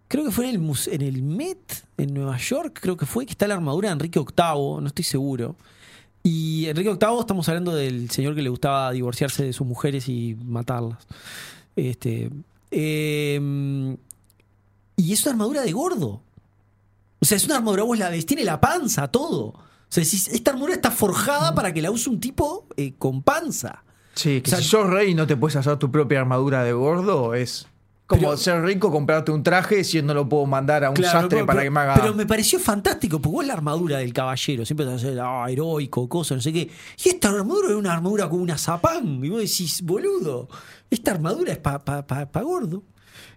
Creo 0.09 0.25
que 0.25 0.31
fue 0.31 0.51
en 0.51 0.57
el, 0.57 0.77
en 0.93 1.01
el 1.03 1.23
Met, 1.23 1.85
en 1.97 2.13
Nueva 2.13 2.37
York, 2.37 2.79
creo 2.83 2.99
que 2.99 3.07
fue, 3.07 3.25
que 3.25 3.33
está 3.33 3.47
la 3.49 3.55
armadura 3.55 3.89
de 3.89 3.95
Enrique 3.95 4.19
VIII, 4.21 4.81
no 4.83 4.87
estoy 4.87 5.05
seguro. 5.05 5.57
Y 6.23 6.67
Enrique 6.67 6.91
VIII, 6.91 7.21
estamos 7.21 7.49
hablando 7.49 7.75
del 7.75 8.11
señor 8.11 8.35
que 8.35 8.43
le 8.43 8.49
gustaba 8.49 8.93
divorciarse 8.93 9.45
de 9.45 9.53
sus 9.53 9.67
mujeres 9.67 10.09
y 10.09 10.37
matarlas. 10.45 11.07
Este. 11.75 12.31
eh, 12.71 13.97
y 14.97 15.13
es 15.13 15.23
una 15.23 15.33
armadura 15.33 15.63
de 15.63 15.73
gordo. 15.73 16.23
O 17.21 17.25
sea, 17.25 17.37
es 17.37 17.45
una 17.45 17.57
armadura, 17.57 17.83
vos 17.83 17.99
la 17.99 18.09
ves, 18.09 18.27
tiene 18.27 18.45
la 18.45 18.61
panza, 18.61 19.09
todo. 19.09 19.47
O 19.47 19.55
sea, 19.89 20.03
esta 20.03 20.51
armadura 20.51 20.75
está 20.75 20.91
forjada 20.91 21.55
para 21.55 21.73
que 21.73 21.83
la 21.83 21.91
use 21.91 22.09
un 22.09 22.21
tipo 22.21 22.67
eh, 22.77 22.95
con 22.99 23.23
panza. 23.23 23.85
Sí, 24.15 24.41
que 24.41 24.51
O 24.51 24.55
sea, 24.55 24.63
si 24.63 24.69
sos 24.69 24.89
rey 24.89 25.11
y 25.11 25.15
no 25.15 25.27
te 25.27 25.37
puedes 25.37 25.57
hacer 25.57 25.77
tu 25.79 25.91
propia 25.91 26.21
armadura 26.21 26.65
de 26.65 26.73
gordo, 26.73 27.35
es 27.35 27.67
como 28.17 28.29
Pero- 28.29 28.37
ser 28.37 28.63
rico, 28.63 28.91
comprarte 28.91 29.31
un 29.33 29.43
traje 29.43 29.85
si 29.85 30.01
no 30.03 30.15
lo 30.15 30.29
puedo 30.29 30.47
mandar 30.47 30.85
a 30.85 30.91
un 30.91 30.97
Claro, 30.97 31.13
sastre 31.21 31.37
pero- 31.39 31.47
para 31.47 31.59
pero- 31.61 31.67
que 31.67 31.71
me 31.71 31.81
haga. 31.81 31.95
Pero 31.95 32.15
me 32.15 32.27
pareció 32.27 32.59
fantástico, 32.61 33.21
porque 33.21 33.35
vos 33.37 33.47
la 33.47 33.55
armadura 33.55 33.99
del 33.99 34.13
caballero 34.13 34.65
siempre 34.65 34.87
te 34.87 34.93
hacer 34.93 35.19
ah, 35.21 35.47
heroico, 35.49 36.09
cosa, 36.09 36.35
no 36.35 36.41
sé 36.41 36.53
qué. 36.53 36.71
Y 37.05 37.09
esta 37.09 37.29
armadura 37.31 37.69
es 37.71 37.75
una 37.75 37.93
armadura 37.93 38.29
con 38.29 38.41
una 38.41 38.57
zapán. 38.59 39.25
Y 39.25 39.29
vos 39.29 39.41
decís, 39.41 39.83
boludo, 39.83 40.49
esta 40.91 41.11
armadura 41.13 41.53
es 41.53 41.59
para 41.59 41.85
pa, 41.85 42.07
pa- 42.07 42.27
pa 42.31 42.41
gordo. 42.43 42.83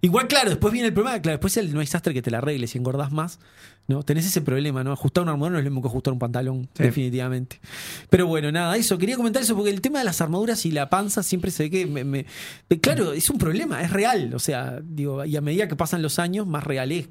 Igual, 0.01 0.27
claro, 0.27 0.49
después 0.49 0.71
viene 0.71 0.87
el 0.89 0.93
problema, 0.93 1.19
claro, 1.21 1.37
después 1.37 1.57
el, 1.57 1.73
no 1.73 1.79
hay 1.79 1.87
sastre 1.87 2.13
que 2.13 2.21
te 2.21 2.29
la 2.31 2.37
arregle 2.39 2.67
si 2.67 2.77
engordás 2.77 3.11
más, 3.11 3.39
¿no? 3.87 4.03
Tenés 4.03 4.25
ese 4.25 4.41
problema, 4.41 4.83
¿no? 4.83 4.91
Ajustar 4.91 5.21
una 5.23 5.31
armadura 5.33 5.53
no 5.53 5.57
es 5.59 5.63
lo 5.65 5.69
mismo 5.71 5.81
que 5.81 5.87
ajustar 5.89 6.13
un 6.13 6.19
pantalón, 6.19 6.69
Sí. 6.75 6.83
definitivamente. 6.83 7.59
Pero 8.09 8.27
bueno, 8.27 8.51
nada, 8.51 8.75
eso, 8.77 8.97
quería 8.97 9.15
comentar 9.15 9.41
eso 9.43 9.55
porque 9.55 9.69
el 9.69 9.81
tema 9.81 9.99
de 9.99 10.05
las 10.05 10.21
armaduras 10.21 10.65
y 10.65 10.71
la 10.71 10.89
panza 10.89 11.21
siempre 11.23 11.51
se 11.51 11.63
ve 11.63 11.69
que 11.69 11.85
me, 11.85 12.03
me- 12.03 12.25
me- 12.69 12.79
claro, 12.79 13.13
es 13.13 13.29
un 13.29 13.37
problema, 13.37 13.81
es 13.81 13.91
real, 13.91 14.33
o 14.33 14.39
sea, 14.39 14.79
digo, 14.83 15.23
y 15.25 15.35
a 15.37 15.41
medida 15.41 15.67
que 15.67 15.75
pasan 15.75 16.01
los 16.01 16.17
años, 16.19 16.47
más 16.47 16.63
real 16.63 16.91
es. 16.91 17.07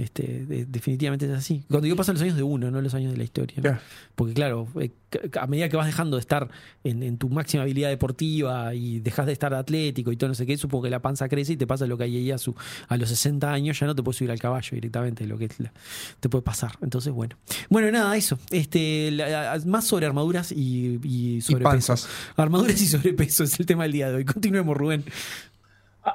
Este, 0.00 0.46
de- 0.46 0.64
definitivamente 0.64 1.26
es 1.26 1.32
así. 1.32 1.64
Cuando 1.68 1.84
digo 1.84 1.96
pasan 1.96 2.14
los 2.14 2.22
años 2.22 2.36
de 2.36 2.42
uno, 2.42 2.70
no 2.70 2.80
los 2.80 2.94
años 2.94 3.12
de 3.12 3.18
la 3.18 3.24
historia. 3.24 3.82
Porque 4.14 4.32
claro, 4.34 4.66
eh, 4.80 4.90
a 5.38 5.46
medida 5.46 5.68
que 5.68 5.76
vas 5.76 5.86
dejando 5.86 6.16
de 6.16 6.20
estar 6.20 6.48
en, 6.84 7.02
en 7.02 7.18
tu 7.18 7.28
máxima 7.28 7.64
habilidad 7.64 7.90
deportiva 7.90 8.74
y 8.74 9.00
dejas 9.00 9.26
de 9.26 9.32
estar 9.32 9.52
atlético 9.52 10.10
y 10.12 10.16
todo 10.16 10.28
no 10.28 10.34
sé 10.34 10.46
qué, 10.46 10.56
supongo 10.56 10.84
que 10.84 10.90
la 10.90 11.00
panza 11.02 11.28
crece 11.28 11.52
y 11.52 11.56
te 11.56 11.66
pasa 11.66 11.86
lo 11.86 11.98
que 11.98 12.04
hay 12.04 12.30
a, 12.30 12.38
su- 12.38 12.54
a 12.88 12.96
los 12.96 13.08
60 13.10 13.52
años, 13.52 13.78
ya 13.78 13.86
no 13.86 13.94
te 13.94 14.02
puedes 14.02 14.16
subir 14.16 14.30
al 14.30 14.38
caballo 14.38 14.68
directamente, 14.72 15.26
lo 15.26 15.36
que 15.36 15.48
la- 15.58 15.72
te 16.20 16.28
puede 16.28 16.42
pasar. 16.42 16.78
Entonces, 16.82 17.12
bueno. 17.12 17.36
Bueno, 17.68 17.90
nada, 17.90 18.16
eso. 18.16 18.38
Este, 18.50 19.10
la- 19.10 19.60
más 19.66 19.86
sobre 19.86 20.06
armaduras 20.06 20.52
y, 20.52 20.98
y 21.04 21.20
y 21.36 21.40
sobrepeso. 21.42 21.70
panzas. 21.70 22.08
Armaduras 22.36 22.80
y 22.80 22.86
sobrepeso 22.86 23.44
es 23.44 23.60
el 23.60 23.66
tema 23.66 23.82
del 23.82 23.92
día 23.92 24.08
de 24.08 24.16
hoy. 24.16 24.24
Continuemos, 24.24 24.76
Rubén. 24.76 25.04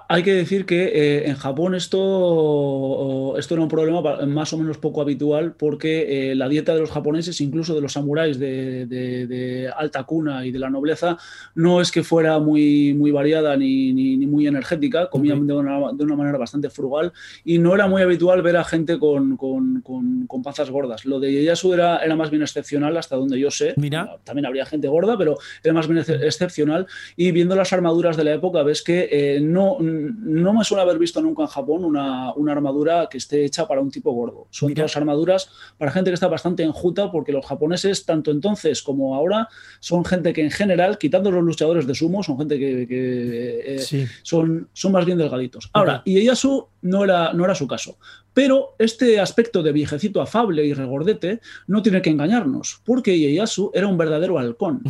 Hay 0.10 0.24
que 0.24 0.34
decir 0.34 0.66
que 0.66 0.86
eh, 0.86 1.28
en 1.30 1.36
Japón 1.36 1.76
esto, 1.76 3.36
esto 3.38 3.54
era 3.54 3.62
un 3.64 3.70
problema 3.70 4.26
más 4.26 4.52
o 4.54 4.58
menos 4.58 4.78
poco 4.78 5.02
habitual 5.02 5.54
porque 5.58 6.32
eh, 6.32 6.36
la 6.36 6.50
dieta 6.50 6.74
de 6.74 6.82
los 6.82 6.92
japoneses, 6.92 7.40
incluso 7.42 7.76
de 7.76 7.82
los 7.82 7.94
samuráis 7.94 8.40
de, 8.40 8.86
de- 8.88 9.28
de 9.28 9.70
alta 9.76 10.04
cuna 10.04 10.46
y 10.46 10.52
de 10.52 10.60
la 10.60 10.70
nobleza, 10.70 11.18
no 11.54 11.82
es 11.82 11.92
que 11.92 12.04
fuera 12.04 12.40
muy, 12.40 12.94
muy 12.94 13.12
variada 13.12 13.56
ni, 13.58 13.94
ni- 13.94 14.18
ni 14.18 14.26
muy 14.26 14.48
energética, 14.48 15.10
comían 15.10 15.40
Ok. 15.42 15.46
de, 15.46 15.54
una, 15.54 15.80
de 15.94 16.04
una 16.04 16.16
manera 16.16 16.38
bastante 16.38 16.70
frugal 16.70 17.12
y 17.44 17.60
no 17.60 17.76
era 17.76 17.88
muy 17.88 18.02
habitual 18.02 18.42
ver 18.42 18.58
a 18.58 18.64
gente 18.64 18.98
con, 18.98 19.38
con, 19.38 19.82
con- 19.82 20.26
con 20.28 20.42
panzas 20.42 20.70
gordas. 20.72 21.06
Lo 21.06 21.20
de 21.20 21.32
Ieyasu 21.32 21.74
era, 21.74 21.98
era 22.00 22.16
más 22.16 22.30
bien 22.32 22.42
excepcional 22.42 22.98
hasta 22.98 23.16
donde 23.16 23.40
yo 23.40 23.52
sé. 23.52 23.74
Mira. 23.78 24.18
También 24.24 24.46
habría 24.46 24.66
gente 24.66 24.88
gorda, 24.88 25.18
pero 25.18 25.38
era 25.64 25.74
más 25.74 25.88
bien 25.88 26.00
ex- 26.00 26.10
excepcional. 26.10 26.88
Y 27.16 27.32
viendo 27.32 27.56
las 27.56 27.72
armaduras 27.74 28.18
de 28.18 28.24
la 28.24 28.34
época, 28.34 28.64
ves 28.64 28.82
que 28.82 29.10
eh, 29.12 29.40
no, 29.42 29.75
no 29.82 30.54
me 30.54 30.64
suele 30.64 30.84
haber 30.84 30.98
visto 31.00 31.22
nunca 31.22 31.44
en 31.44 31.48
Japón 31.48 31.84
una, 31.86 32.34
una 32.34 32.52
armadura 32.52 33.08
que 33.10 33.18
esté 33.18 33.46
hecha 33.46 33.68
para 33.68 33.82
un 33.82 33.92
tipo 33.92 34.12
gordo. 34.12 34.48
Son 34.52 34.68
Mira. 34.70 34.82
todas 34.84 34.98
armaduras 34.98 35.50
para 35.78 35.92
gente 35.92 36.10
que 36.10 36.16
está 36.16 36.28
bastante 36.28 36.64
enjuta, 36.64 37.12
porque 37.12 37.32
los 37.32 37.46
japoneses, 37.46 38.06
tanto 38.06 38.32
entonces 38.32 38.82
como 38.82 39.16
ahora, 39.16 39.48
son 39.80 40.04
gente 40.06 40.34
que 40.34 40.42
en 40.44 40.52
general, 40.52 40.98
quitando 40.98 41.32
los 41.32 41.44
luchadores 41.44 41.88
de 41.88 41.96
sumo, 41.96 42.24
son 42.24 42.38
gente 42.38 42.60
que, 42.60 42.88
que, 42.88 43.76
eh, 43.76 43.80
Sí. 43.80 44.06
son, 44.24 44.70
son 44.74 44.92
más 44.92 45.06
bien 45.06 45.18
delgaditos. 45.18 45.70
Ahora, 45.74 46.02
Ieyasu 46.06 46.68
no 46.86 47.04
era, 47.04 47.34
no 47.34 47.44
era 47.44 47.56
su 47.56 47.68
caso. 47.68 47.98
Pero 48.34 48.76
este 48.78 49.20
aspecto 49.20 49.64
de 49.64 49.72
viejecito 49.72 50.22
afable 50.22 50.66
y 50.66 50.74
regordete 50.74 51.42
no 51.68 51.82
tiene 51.82 52.02
que 52.02 52.10
engañarnos, 52.10 52.82
porque 52.86 53.18
Ieyasu 53.18 53.72
era 53.74 53.88
un 53.88 53.98
verdadero 53.98 54.38
halcón, 54.38 54.82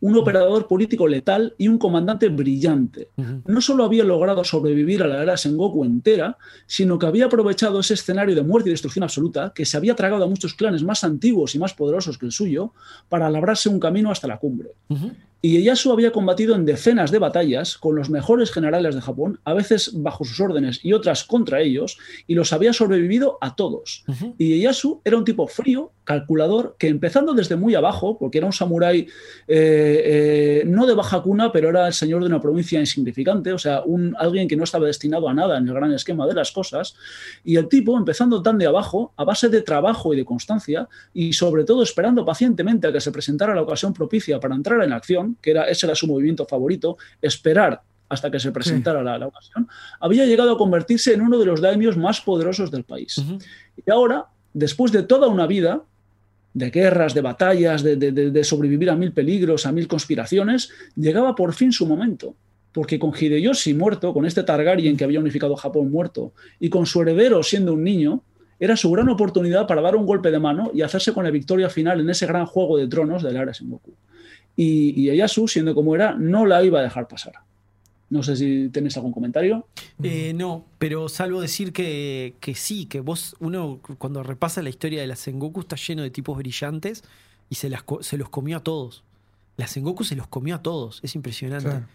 un 0.00 0.16
operador 0.16 0.66
político 0.66 1.06
letal 1.06 1.54
y 1.56 1.68
un 1.68 1.78
comandante 1.78 2.28
brillante. 2.28 3.08
No 3.46 3.60
solo 3.60 3.84
había 3.84 4.04
logrado 4.04 4.42
sobrevivir 4.42 5.02
a 5.02 5.06
la 5.06 5.22
era 5.22 5.36
Sengoku 5.36 5.84
entera, 5.84 6.36
sino 6.66 6.98
que 6.98 7.06
había 7.06 7.26
aprovechado 7.26 7.80
ese 7.80 7.94
escenario 7.94 8.34
de 8.34 8.42
muerte 8.42 8.70
y 8.70 8.72
destrucción 8.72 9.04
absoluta, 9.04 9.52
que 9.54 9.64
se 9.64 9.76
había 9.76 9.94
tragado 9.94 10.24
a 10.24 10.28
muchos 10.28 10.54
clanes 10.54 10.82
más 10.82 11.04
antiguos 11.04 11.54
y 11.54 11.58
más 11.58 11.72
poderosos 11.74 12.18
que 12.18 12.26
el 12.26 12.32
suyo, 12.32 12.72
para 13.08 13.30
labrarse 13.30 13.68
un 13.68 13.78
camino 13.78 14.10
hasta 14.10 14.26
la 14.26 14.38
cumbre. 14.38 14.70
Y 15.44 15.58
Ieyasu 15.58 15.92
había 15.92 16.10
combatido 16.10 16.54
en 16.54 16.64
decenas 16.64 17.10
de 17.10 17.18
batallas 17.18 17.76
con 17.76 17.96
los 17.96 18.08
mejores 18.08 18.50
generales 18.50 18.94
de 18.94 19.02
Japón, 19.02 19.40
a 19.44 19.52
veces 19.52 19.90
bajo 19.92 20.24
sus 20.24 20.40
órdenes 20.40 20.80
y 20.82 20.94
otras 20.94 21.24
contra 21.24 21.60
ellos, 21.60 21.98
y 22.26 22.34
los 22.34 22.54
había 22.54 22.72
sobrevivido 22.72 23.36
a 23.42 23.54
todos. 23.54 24.06
Y 24.38 24.54
Ieyasu 24.54 25.02
era 25.04 25.18
un 25.18 25.24
tipo 25.26 25.46
frío, 25.46 25.92
calculador, 26.04 26.76
que 26.78 26.88
empezando 26.88 27.34
desde 27.34 27.56
muy 27.56 27.74
abajo, 27.74 28.16
porque 28.18 28.38
era 28.38 28.46
un 28.46 28.54
samurái 28.54 29.00
eh, 29.00 29.06
eh, 29.48 30.62
no 30.66 30.86
de 30.86 30.94
baja 30.94 31.20
cuna, 31.20 31.52
pero 31.52 31.68
era 31.68 31.88
el 31.88 31.92
señor 31.92 32.22
de 32.22 32.28
una 32.28 32.40
provincia 32.40 32.80
insignificante, 32.80 33.52
o 33.52 33.58
sea, 33.58 33.82
un, 33.82 34.16
alguien 34.18 34.48
que 34.48 34.56
no 34.56 34.64
estaba 34.64 34.86
destinado 34.86 35.28
a 35.28 35.34
nada 35.34 35.58
en 35.58 35.68
el 35.68 35.74
gran 35.74 35.92
esquema 35.92 36.26
de 36.26 36.34
las 36.34 36.52
cosas, 36.52 36.94
y 37.44 37.56
el 37.56 37.68
tipo, 37.68 37.98
empezando 37.98 38.42
tan 38.42 38.56
de 38.56 38.66
abajo, 38.66 39.12
a 39.16 39.24
base 39.24 39.50
de 39.50 39.60
trabajo 39.60 40.14
y 40.14 40.16
de 40.16 40.24
constancia, 40.24 40.88
y 41.12 41.34
sobre 41.34 41.64
todo 41.64 41.82
esperando 41.82 42.24
pacientemente 42.24 42.86
a 42.86 42.92
que 42.92 43.00
se 43.00 43.12
presentara 43.12 43.54
la 43.54 43.62
ocasión 43.62 43.92
propicia 43.92 44.40
para 44.40 44.54
entrar 44.54 44.82
en 44.82 44.92
acción, 44.92 45.33
que 45.40 45.50
era, 45.52 45.64
ese 45.64 45.86
era 45.86 45.94
su 45.94 46.06
movimiento 46.06 46.44
favorito, 46.46 46.96
esperar 47.22 47.80
hasta 48.08 48.30
que 48.30 48.38
se 48.38 48.52
presentara 48.52 49.02
la, 49.02 49.18
la 49.18 49.26
ocasión, 49.26 49.66
había 50.00 50.26
llegado 50.26 50.52
a 50.52 50.58
convertirse 50.58 51.14
en 51.14 51.22
uno 51.22 51.38
de 51.38 51.46
los 51.46 51.60
daimios 51.60 51.96
más 51.96 52.20
poderosos 52.20 52.70
del 52.70 52.84
país. 52.84 53.20
Y 53.86 53.90
ahora, 53.90 54.26
después 54.52 54.92
de 54.92 55.02
toda 55.02 55.26
una 55.28 55.46
vida, 55.46 55.82
de 56.52 56.70
guerras, 56.70 57.14
de 57.14 57.20
batallas, 57.22 57.82
de, 57.82 57.96
de- 57.96 58.12
de- 58.12 58.30
de 58.30 58.44
sobrevivir 58.44 58.88
a 58.90 58.94
mil 58.94 59.12
peligros, 59.12 59.66
a 59.66 59.72
mil 59.72 59.88
conspiraciones, 59.88 60.70
llegaba 60.94 61.34
por 61.34 61.52
fin 61.54 61.72
su 61.72 61.86
momento. 61.86 62.36
Porque 62.72 62.98
con 62.98 63.12
Hideyoshi 63.18 63.72
muerto, 63.74 64.12
con 64.12 64.26
este 64.26 64.42
Targaryen 64.42 64.96
que 64.96 65.04
había 65.04 65.20
unificado 65.20 65.56
Japón 65.56 65.90
muerto, 65.90 66.32
y 66.60 66.68
con 66.70 66.86
su 66.86 67.02
heredero 67.02 67.42
siendo 67.42 67.72
un 67.72 67.82
niño, 67.82 68.22
era 68.60 68.76
su 68.76 68.90
gran 68.90 69.08
oportunidad 69.08 69.66
para 69.66 69.80
dar 69.80 69.96
un 69.96 70.06
golpe 70.06 70.30
de 70.30 70.38
mano 70.38 70.70
y 70.74 70.82
hacerse 70.82 71.12
con 71.12 71.24
la 71.24 71.30
victoria 71.30 71.68
final 71.70 71.98
en 72.00 72.08
ese 72.10 72.26
gran 72.26 72.46
juego 72.46 72.76
de 72.76 72.86
tronos 72.86 73.22
de 73.22 73.32
la 73.32 73.42
era 73.42 73.54
Sengoku. 73.54 73.92
Y, 74.56 75.10
y 75.10 75.28
siendo 75.48 75.74
como 75.74 75.94
era, 75.94 76.14
no 76.14 76.46
la 76.46 76.62
iba 76.62 76.80
a 76.80 76.82
dejar 76.82 77.08
pasar. 77.08 77.34
No 78.10 78.22
sé 78.22 78.36
si 78.36 78.68
tenéis 78.68 78.96
algún 78.96 79.12
comentario. 79.12 79.66
Eh, 80.02 80.32
no, 80.34 80.64
pero 80.78 81.08
salvo 81.08 81.40
decir 81.40 81.72
que, 81.72 82.34
que 82.40 82.54
sí, 82.54 82.86
que 82.86 83.00
vos, 83.00 83.34
uno 83.40 83.80
cuando 83.98 84.22
repasa 84.22 84.62
la 84.62 84.68
historia 84.68 85.00
de 85.00 85.06
la 85.06 85.16
Sengoku 85.16 85.60
está 85.60 85.76
lleno 85.76 86.02
de 86.02 86.10
tipos 86.10 86.36
brillantes 86.36 87.02
y 87.50 87.56
se, 87.56 87.68
las, 87.68 87.82
se 88.00 88.16
los 88.16 88.28
comió 88.28 88.58
a 88.58 88.60
todos. 88.60 89.02
La 89.56 89.66
Sengoku 89.66 90.04
se 90.04 90.16
los 90.16 90.28
comió 90.28 90.54
a 90.56 90.62
todos, 90.62 91.00
es 91.02 91.14
impresionante. 91.14 91.68
Claro. 91.68 91.86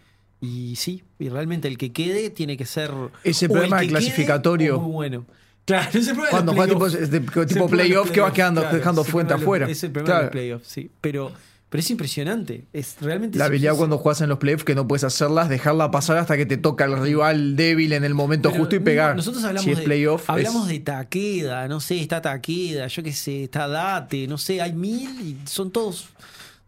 Y 0.42 0.76
sí, 0.76 1.04
y 1.18 1.28
realmente 1.28 1.68
el 1.68 1.78
que 1.78 1.92
quede 1.92 2.30
tiene 2.30 2.56
que 2.56 2.64
ser. 2.66 2.90
Ese 3.24 3.48
problema 3.48 3.80
el 3.80 3.82
de 3.82 3.86
que 3.86 3.92
clasificatorio. 3.92 4.80
muy 4.80 4.92
bueno. 4.92 5.26
Claro, 5.66 5.90
ese 5.90 6.12
problema 6.12 6.30
Cuando 6.30 6.52
de 6.52 6.58
juega 6.58 7.46
tipo, 7.46 7.68
playoff 7.68 8.06
los 8.06 8.10
que 8.10 8.20
va 8.20 8.26
playoffs, 8.26 8.32
quedando, 8.32 8.60
claro, 8.62 8.76
dejando 8.76 9.04
fuente 9.04 9.34
afuera. 9.34 9.68
Es 9.68 9.84
el 9.84 9.92
problema 9.92 10.14
de 10.14 10.20
Claro. 10.20 10.32
playoffs, 10.32 10.66
sí. 10.66 10.90
Pero, 11.00 11.32
pero 11.70 11.80
es 11.80 11.90
impresionante. 11.90 12.66
Es 12.74 12.96
realmente 13.00 13.38
La 13.38 13.46
habilidad 13.46 13.74
cuando 13.76 13.96
juegas 13.96 14.20
en 14.20 14.28
los 14.28 14.38
playoffs 14.38 14.64
que 14.64 14.74
no 14.74 14.86
puedes 14.86 15.04
hacerlas, 15.04 15.48
dejarla 15.48 15.90
pasar 15.90 16.18
hasta 16.18 16.36
que 16.36 16.44
te 16.44 16.56
toca 16.58 16.84
el 16.84 17.00
rival 17.00 17.56
débil 17.56 17.92
en 17.94 18.04
el 18.04 18.12
momento 18.14 18.50
Pero 18.50 18.60
justo 18.60 18.76
y 18.76 18.80
no, 18.80 18.84
pegar. 18.84 19.16
nosotros 19.16 19.42
hablamos 19.44 19.64
si 19.64 19.70
es 19.70 19.78
de, 19.78 19.84
playoff, 19.84 20.28
hablamos 20.28 20.64
es- 20.64 20.68
de 20.74 20.80
Taqueda, 20.80 21.66
no 21.68 21.80
sé, 21.80 22.00
está 22.00 22.20
Taqueda, 22.20 22.86
yo 22.88 23.02
qué 23.02 23.12
sé, 23.12 23.44
está 23.44 23.66
Date, 23.68 24.26
no 24.26 24.36
sé, 24.36 24.60
hay 24.60 24.72
mil 24.74 25.08
y 25.22 25.36
son 25.48 25.70
todos 25.70 26.08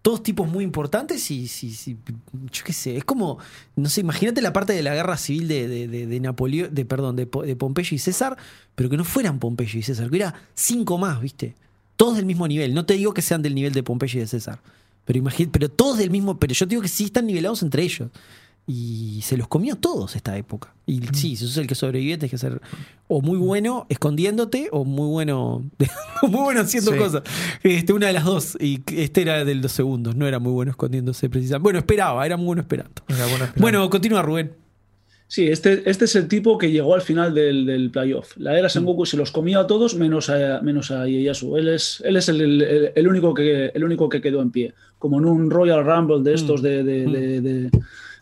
todos 0.03 0.21
tipos 0.25 0.49
muy 0.49 0.65
importantes 0.65 1.31
y, 1.31 1.47
yo 1.47 2.65
qué 2.65 2.73
sé, 2.73 2.97
es 2.97 3.05
como, 3.05 3.39
no 3.77 3.89
sé, 3.89 4.01
imagínate 4.01 4.41
la 4.43 4.53
parte 4.53 4.73
de 4.73 4.83
la 4.83 4.95
guerra 4.95 5.17
civil 5.17 5.47
de, 5.47 5.69
de, 5.69 5.87
de- 5.87 6.07
de 6.09 6.21
Napoleón, 6.21 6.75
de, 6.75 6.85
perdón, 6.85 7.15
de, 7.15 7.27
de 7.45 7.55
Pompeyo 7.57 7.95
y 7.95 7.99
César, 8.01 8.37
pero 8.75 8.91
que 8.91 8.97
no 8.97 9.05
fueran 9.05 9.39
Pompeyo 9.39 9.79
y 9.79 9.83
César, 9.85 10.07
que 10.07 10.11
hubiera 10.11 10.35
cinco 10.55 10.99
más, 10.99 11.21
¿viste? 11.21 11.55
Todos 11.97 12.17
del 12.17 12.27
mismo 12.27 12.49
nivel, 12.49 12.75
no 12.75 12.85
te 12.85 12.95
digo 12.95 13.15
que 13.15 13.23
sean 13.23 13.43
del 13.43 13.55
nivel 13.55 13.73
de 13.73 13.85
Pompeyo 13.85 14.19
y 14.19 14.23
de 14.23 14.27
César, 14.27 14.59
pero 15.05 15.19
imagínate, 15.19 15.59
pero 15.59 15.69
todos 15.71 15.99
del 15.99 16.11
mismo, 16.11 16.39
pero 16.39 16.55
yo 16.55 16.67
digo 16.67 16.83
que 16.83 16.89
sí 16.89 17.05
están 17.05 17.27
nivelados 17.27 17.63
entre 17.63 17.83
ellos. 17.83 18.09
Y 18.65 19.21
se 19.25 19.37
los 19.37 19.49
comió 19.49 19.75
todos 19.75 20.15
esta 20.15 20.37
época. 20.39 20.73
Y 20.87 21.01
sí, 21.13 21.35
si 21.35 21.49
sos 21.49 21.57
el 21.57 21.67
que 21.67 21.75
sobrevive, 21.75 22.17
tenés 22.17 22.31
que 22.31 22.39
ser 22.39 22.61
o 23.09 23.21
muy 23.21 23.37
bueno 23.37 23.87
escondiéndote 23.89 24.69
o 24.71 24.85
muy 24.85 25.09
bueno, 25.09 25.65
o 26.23 26.29
muy 26.29 26.41
bueno 26.43 26.61
haciendo 26.61 26.93
Sí. 26.93 26.99
cosas. 26.99 27.23
Este, 27.65 27.93
una 27.93 28.07
de 28.07 28.13
las 28.13 28.25
dos. 28.25 28.57
Y 28.61 28.81
este 28.97 29.23
era 29.23 29.45
del 29.45 29.63
dos 29.63 29.73
segundos, 29.73 30.15
no 30.15 30.29
era 30.29 30.39
muy 30.39 30.53
bueno 30.53 30.71
escondiéndose 30.71 31.29
precisamente. 31.29 31.63
Bueno, 31.65 31.81
esperaba, 31.81 32.25
era 32.25 32.37
muy 32.37 32.47
bueno 32.47 32.63
esperando. 32.63 33.03
Era 33.09 33.27
bueno 33.27 33.45
esperar. 33.47 33.61
Bueno, 33.61 33.91
continúa 33.91 34.23
Rubén. 34.23 34.53
Sí, 35.33 35.47
este, 35.49 35.83
este 35.89 36.05
es 36.05 36.15
el 36.15 36.29
tipo 36.29 36.59
que 36.59 36.71
llegó 36.71 36.95
al 36.95 37.01
final 37.01 37.33
del, 37.33 37.65
del 37.65 37.91
playoff. 37.91 38.37
La 38.37 38.59
era 38.59 38.69
Sengoku 38.69 39.07
se 39.07 39.17
los 39.17 39.31
comió 39.31 39.61
a 39.61 39.67
todos 39.67 39.95
menos 39.95 40.29
a, 40.29 40.61
menos 40.61 40.91
a 40.91 41.09
Ieyasu. 41.09 41.57
Él 41.57 41.69
es, 41.69 42.03
él 42.05 42.17
es 42.17 42.29
el, 42.29 42.43
el- 42.43 42.93
el 42.95 43.09
único 43.09 43.33
que, 43.33 43.71
el 43.75 43.83
único 43.83 44.11
que 44.11 44.21
quedó 44.21 44.43
en 44.43 44.51
pie. 44.51 44.75
Como 44.99 45.19
en 45.19 45.25
un 45.25 45.51
Royal 45.51 45.87
Rumble 45.87 46.21
de 46.23 46.35
estos 46.35 46.61
de, 46.61 46.85
de, 46.85 47.07
de- 47.07 47.41
de- 47.41 47.71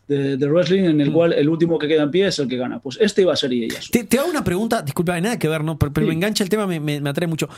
de- 0.07 0.37
de 0.37 0.47
wrestling 0.49 0.85
en 0.85 1.01
el 1.01 1.11
cual 1.13 1.33
el 1.33 1.49
último 1.49 1.81
que 1.81 1.89
queda 1.89 2.05
en 2.05 2.13
pie 2.13 2.29
es 2.29 2.39
el 2.39 2.47
que 2.47 2.57
gana. 2.57 2.79
Pues 2.79 2.97
este 3.01 3.23
iba 3.23 3.33
a 3.33 3.37
ser 3.37 3.51
Ieyasu. 3.53 3.91
Te, 3.91 4.05
te 4.05 4.17
hago 4.21 4.31
una 4.31 4.45
pregunta, 4.45 4.81
disculpa, 4.81 5.21
nada 5.21 5.37
que 5.37 5.49
ver, 5.49 5.65
¿no? 5.65 5.77
Pero, 5.81 5.93
pero 5.93 6.05
Sí. 6.07 6.09
me 6.11 6.15
engancha 6.15 6.45
el 6.45 6.49
tema, 6.49 6.65
me, 6.69 6.79
me- 6.79 7.01
me 7.01 7.11
atrae 7.11 7.27
mucho. 7.27 7.49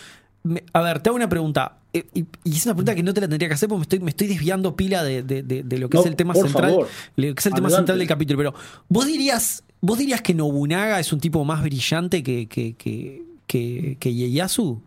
Me- 0.45 0.65
a 0.73 0.81
ver, 0.81 1.01
te 1.01 1.09
hago 1.09 1.17
una 1.17 1.29
pregunta. 1.29 1.79
eh, 1.93 2.07
Y, 2.15 2.25
y 2.45 2.57
es 2.57 2.65
una 2.67 2.75
pregunta 2.75 2.95
que 2.95 3.03
no 3.03 3.15
te 3.15 3.21
la 3.21 3.29
tendría 3.29 3.49
que 3.49 3.55
hacer 3.55 3.69
porque 3.69 3.79
me 3.79 3.83
estoy, 3.85 3.99
me 4.01 4.11
estoy 4.11 4.27
desviando 4.29 4.75
pila 4.77 5.05
de, 5.05 5.23
de- 5.23 5.43
de- 5.43 5.63
de 5.63 5.79
lo 5.79 5.89
que 5.89 5.97
No, 5.97 6.03
es 6.03 6.07
el 6.09 6.17
tema 6.17 6.35
central. 6.35 6.71
favor. 6.71 6.89
Lo 7.17 7.35
que 7.35 7.39
es 7.41 7.47
el 7.47 7.55
tema 7.55 7.71
central 7.71 7.99
del 7.99 8.09
capítulo. 8.09 8.39
Pero, 8.39 8.55
¿vos 8.89 9.07
dirías, 9.07 9.63
vos 9.81 9.99
dirías 9.99 10.21
que 10.23 10.35
Nobunaga 10.35 10.99
es 11.01 11.13
un 11.13 11.21
tipo 11.21 11.45
más 11.45 11.63
brillante 11.63 12.23
que, 12.23 12.47
que, 12.49 12.75
que, 12.75 13.23
que, 13.47 13.97
que 14.01 14.13
Ieyasu? 14.15 14.81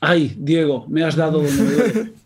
Ay, 0.00 0.34
Diego, 0.38 0.86
me 0.88 1.04
has 1.04 1.14
dado 1.16 1.42
donde 1.42 2.12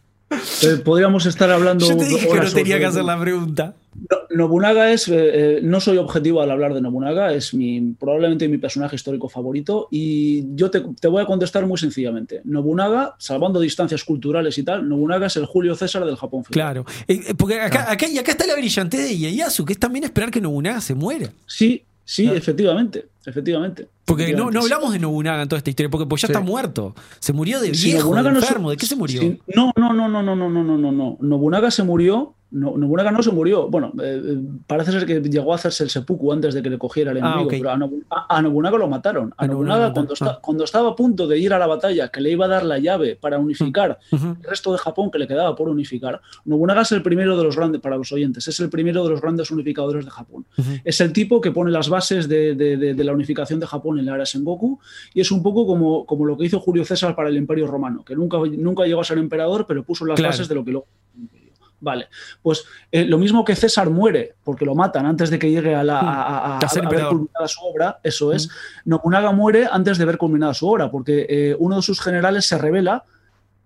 podríamos 0.84 1.26
estar 1.26 1.50
hablando. 1.50 1.86
Yo 1.88 1.96
te 1.96 2.04
dije 2.04 2.28
que 2.28 2.40
no 2.40 2.50
tenía 2.52 2.78
que 2.78 2.86
hacer 2.86 3.04
la 3.04 3.18
pregunta. 3.20 3.74
No- 4.10 4.18
Nobunaga 4.44 4.90
es, 4.90 5.06
eh, 5.06 5.14
eh, 5.16 5.60
no 5.62 5.80
soy 5.80 5.98
objetivo 5.98 6.40
al 6.42 6.50
hablar 6.50 6.74
de 6.74 6.80
Nobunaga, 6.80 7.32
es 7.32 7.54
mi, 7.54 7.80
probablemente 7.98 8.48
mi 8.48 8.58
personaje 8.58 8.96
histórico 8.96 9.28
favorito 9.28 9.86
y 9.92 10.44
yo 10.56 10.68
te, 10.70 10.82
te 11.00 11.06
voy 11.06 11.22
a 11.22 11.26
contestar 11.26 11.64
muy 11.66 11.78
sencillamente. 11.78 12.40
Nobunaga, 12.44 13.14
salvando 13.18 13.60
distancias 13.60 14.02
culturales 14.02 14.58
y 14.58 14.64
tal, 14.64 14.88
Nobunaga 14.88 15.28
es 15.28 15.36
el 15.36 15.46
Julio 15.46 15.76
César 15.76 16.04
del 16.04 16.16
Japón. 16.16 16.42
Claro. 16.50 16.84
Eh, 17.06 17.20
eh, 17.28 17.34
porque 17.36 17.60
acá, 17.60 17.90
acá, 17.90 18.08
y 18.08 18.18
acá 18.18 18.32
está 18.32 18.46
la 18.46 18.56
brillantez 18.56 19.04
de 19.04 19.16
Ieyasu, 19.16 19.64
que 19.64 19.74
es 19.74 19.78
también 19.78 20.04
esperar 20.04 20.30
que 20.32 20.40
Nobunaga 20.40 20.80
se 20.80 20.94
muera. 20.96 21.30
Sí, 21.46 21.84
sí, 22.04 22.24
Claro. 22.24 22.38
efectivamente, 22.38 23.06
efectivamente. 23.26 23.88
Porque 24.04 24.34
no, 24.34 24.50
no 24.50 24.60
hablamos 24.60 24.92
de 24.92 24.98
Nobunaga 24.98 25.42
en 25.42 25.48
toda 25.48 25.58
esta 25.58 25.70
historia, 25.70 25.90
porque 25.90 26.06
pues 26.06 26.22
ya 26.22 26.26
Sí. 26.28 26.32
está 26.32 26.44
muerto. 26.44 26.94
Se 27.20 27.32
murió 27.32 27.60
de 27.60 27.70
viejo, 27.70 28.14
de 28.14 28.22
no 28.22 28.30
se- 28.40 28.46
enfermo. 28.46 28.70
¿De 28.70 28.76
qué 28.76 28.86
se 28.86 28.96
murió? 28.96 29.20
si- 29.20 29.40
no, 29.54 29.72
no, 29.76 29.92
no, 29.92 30.08
no, 30.08 30.22
no, 30.22 30.36
no, 30.36 30.48
no, 30.50 30.62
no, 30.62 30.76
no, 30.78 30.92
no. 30.92 31.16
Nobunaga 31.20 31.70
se 31.70 31.82
murió. 31.82 32.34
No, 32.50 32.76
Nobunaga 32.76 33.10
no 33.10 33.20
se 33.20 33.32
murió. 33.32 33.66
Bueno, 33.68 33.92
eh, 34.00 34.22
eh, 34.24 34.38
parece 34.68 34.92
ser 34.92 35.04
que 35.06 35.20
llegó 35.20 35.50
a 35.52 35.56
hacerse 35.56 35.82
el 35.82 35.90
seppuku 35.90 36.32
antes 36.32 36.54
de 36.54 36.62
que 36.62 36.70
le 36.70 36.78
cogiera 36.78 37.10
el 37.10 37.16
Ah, 37.20 37.30
enemigo, 37.30 37.48
pero 37.50 37.70
a, 37.70 37.76
Nobu- 37.76 38.04
a- 38.08 38.36
a 38.36 38.42
Nobunaga 38.42 38.78
lo 38.78 38.86
mataron. 38.86 39.34
A 39.36 39.42
A 39.44 39.48
Nobunaga 39.48 39.92
cuando, 39.92 40.12
esta- 40.14 40.38
cuando 40.40 40.62
estaba 40.62 40.90
a 40.90 40.94
punto 40.94 41.26
de 41.26 41.36
ir 41.36 41.52
a 41.52 41.58
la 41.58 41.66
batalla, 41.66 42.10
que 42.10 42.20
le 42.20 42.30
iba 42.30 42.44
a 42.44 42.48
dar 42.48 42.64
la 42.64 42.78
llave 42.78 43.16
para 43.20 43.40
unificar 43.40 43.98
Ujú. 44.12 44.36
el 44.40 44.48
resto 44.48 44.70
de 44.70 44.78
Japón 44.78 45.10
que 45.10 45.18
le 45.18 45.26
quedaba 45.26 45.56
por 45.56 45.68
unificar, 45.68 46.20
Nobunaga 46.44 46.82
es 46.82 46.92
el 46.92 47.02
primero 47.02 47.36
de 47.36 47.42
los 47.42 47.56
grandes, 47.56 47.80
para 47.80 47.96
los 47.96 48.12
oyentes, 48.12 48.46
es 48.46 48.60
el 48.60 48.70
primero 48.70 49.02
de 49.02 49.10
los 49.10 49.20
grandes 49.20 49.50
unificadores 49.50 50.04
de 50.04 50.12
Japón. 50.12 50.44
Es 50.84 51.00
el 51.00 51.12
tipo 51.12 51.40
que 51.40 51.50
pone 51.50 51.72
las 51.72 51.88
bases 51.88 52.28
de, 52.28 52.54
de- 52.54 52.76
de- 52.76 52.94
de 52.94 53.04
la 53.04 53.13
unificación 53.14 53.58
de 53.60 53.66
Japón 53.66 53.98
en 53.98 54.06
la 54.06 54.14
era 54.16 54.26
Sengoku 54.26 54.78
y 55.14 55.20
es 55.20 55.30
un 55.30 55.42
poco 55.42 55.66
como, 55.66 56.04
como 56.06 56.24
lo 56.26 56.36
que 56.36 56.44
hizo 56.46 56.60
Julio 56.60 56.84
César 56.84 57.14
para 57.16 57.28
el 57.28 57.36
Imperio 57.36 57.66
Romano, 57.66 58.04
que 58.04 58.14
nunca, 58.14 58.38
nunca 58.58 58.84
llegó 58.84 59.00
a 59.00 59.04
ser 59.04 59.18
emperador, 59.18 59.64
pero 59.66 59.82
puso 59.84 60.04
las 60.04 60.16
Claro. 60.16 60.32
bases 60.32 60.48
de 60.48 60.54
lo 60.54 60.64
que 60.64 60.70
luego. 60.72 60.86
Vale, 61.80 62.06
pues 62.40 62.64
eh, 62.90 63.04
lo 63.04 63.18
mismo 63.18 63.44
que 63.44 63.54
César 63.54 63.90
muere 63.90 64.36
porque 64.42 64.64
lo 64.64 64.74
matan 64.74 65.04
antes 65.04 65.28
de 65.28 65.38
que 65.38 65.50
llegue 65.50 65.74
a, 65.74 65.84
la, 65.84 65.98
a, 66.00 66.22
a- 66.22 66.56
a- 66.56 66.58
A 66.58 66.88
ver 66.88 67.06
culminada 67.08 67.46
su 67.46 67.60
obra, 67.62 67.98
eso 68.02 68.32
es. 68.32 68.48
Nobunaga 68.86 69.32
muere 69.32 69.66
antes 69.70 69.98
de 69.98 70.06
ver 70.06 70.16
culminada 70.16 70.54
su 70.54 70.66
obra 70.66 70.90
porque 70.90 71.26
eh, 71.28 71.56
uno 71.58 71.76
de 71.76 71.82
sus 71.82 72.00
generales 72.00 72.46
se 72.46 72.56
revela 72.56 73.04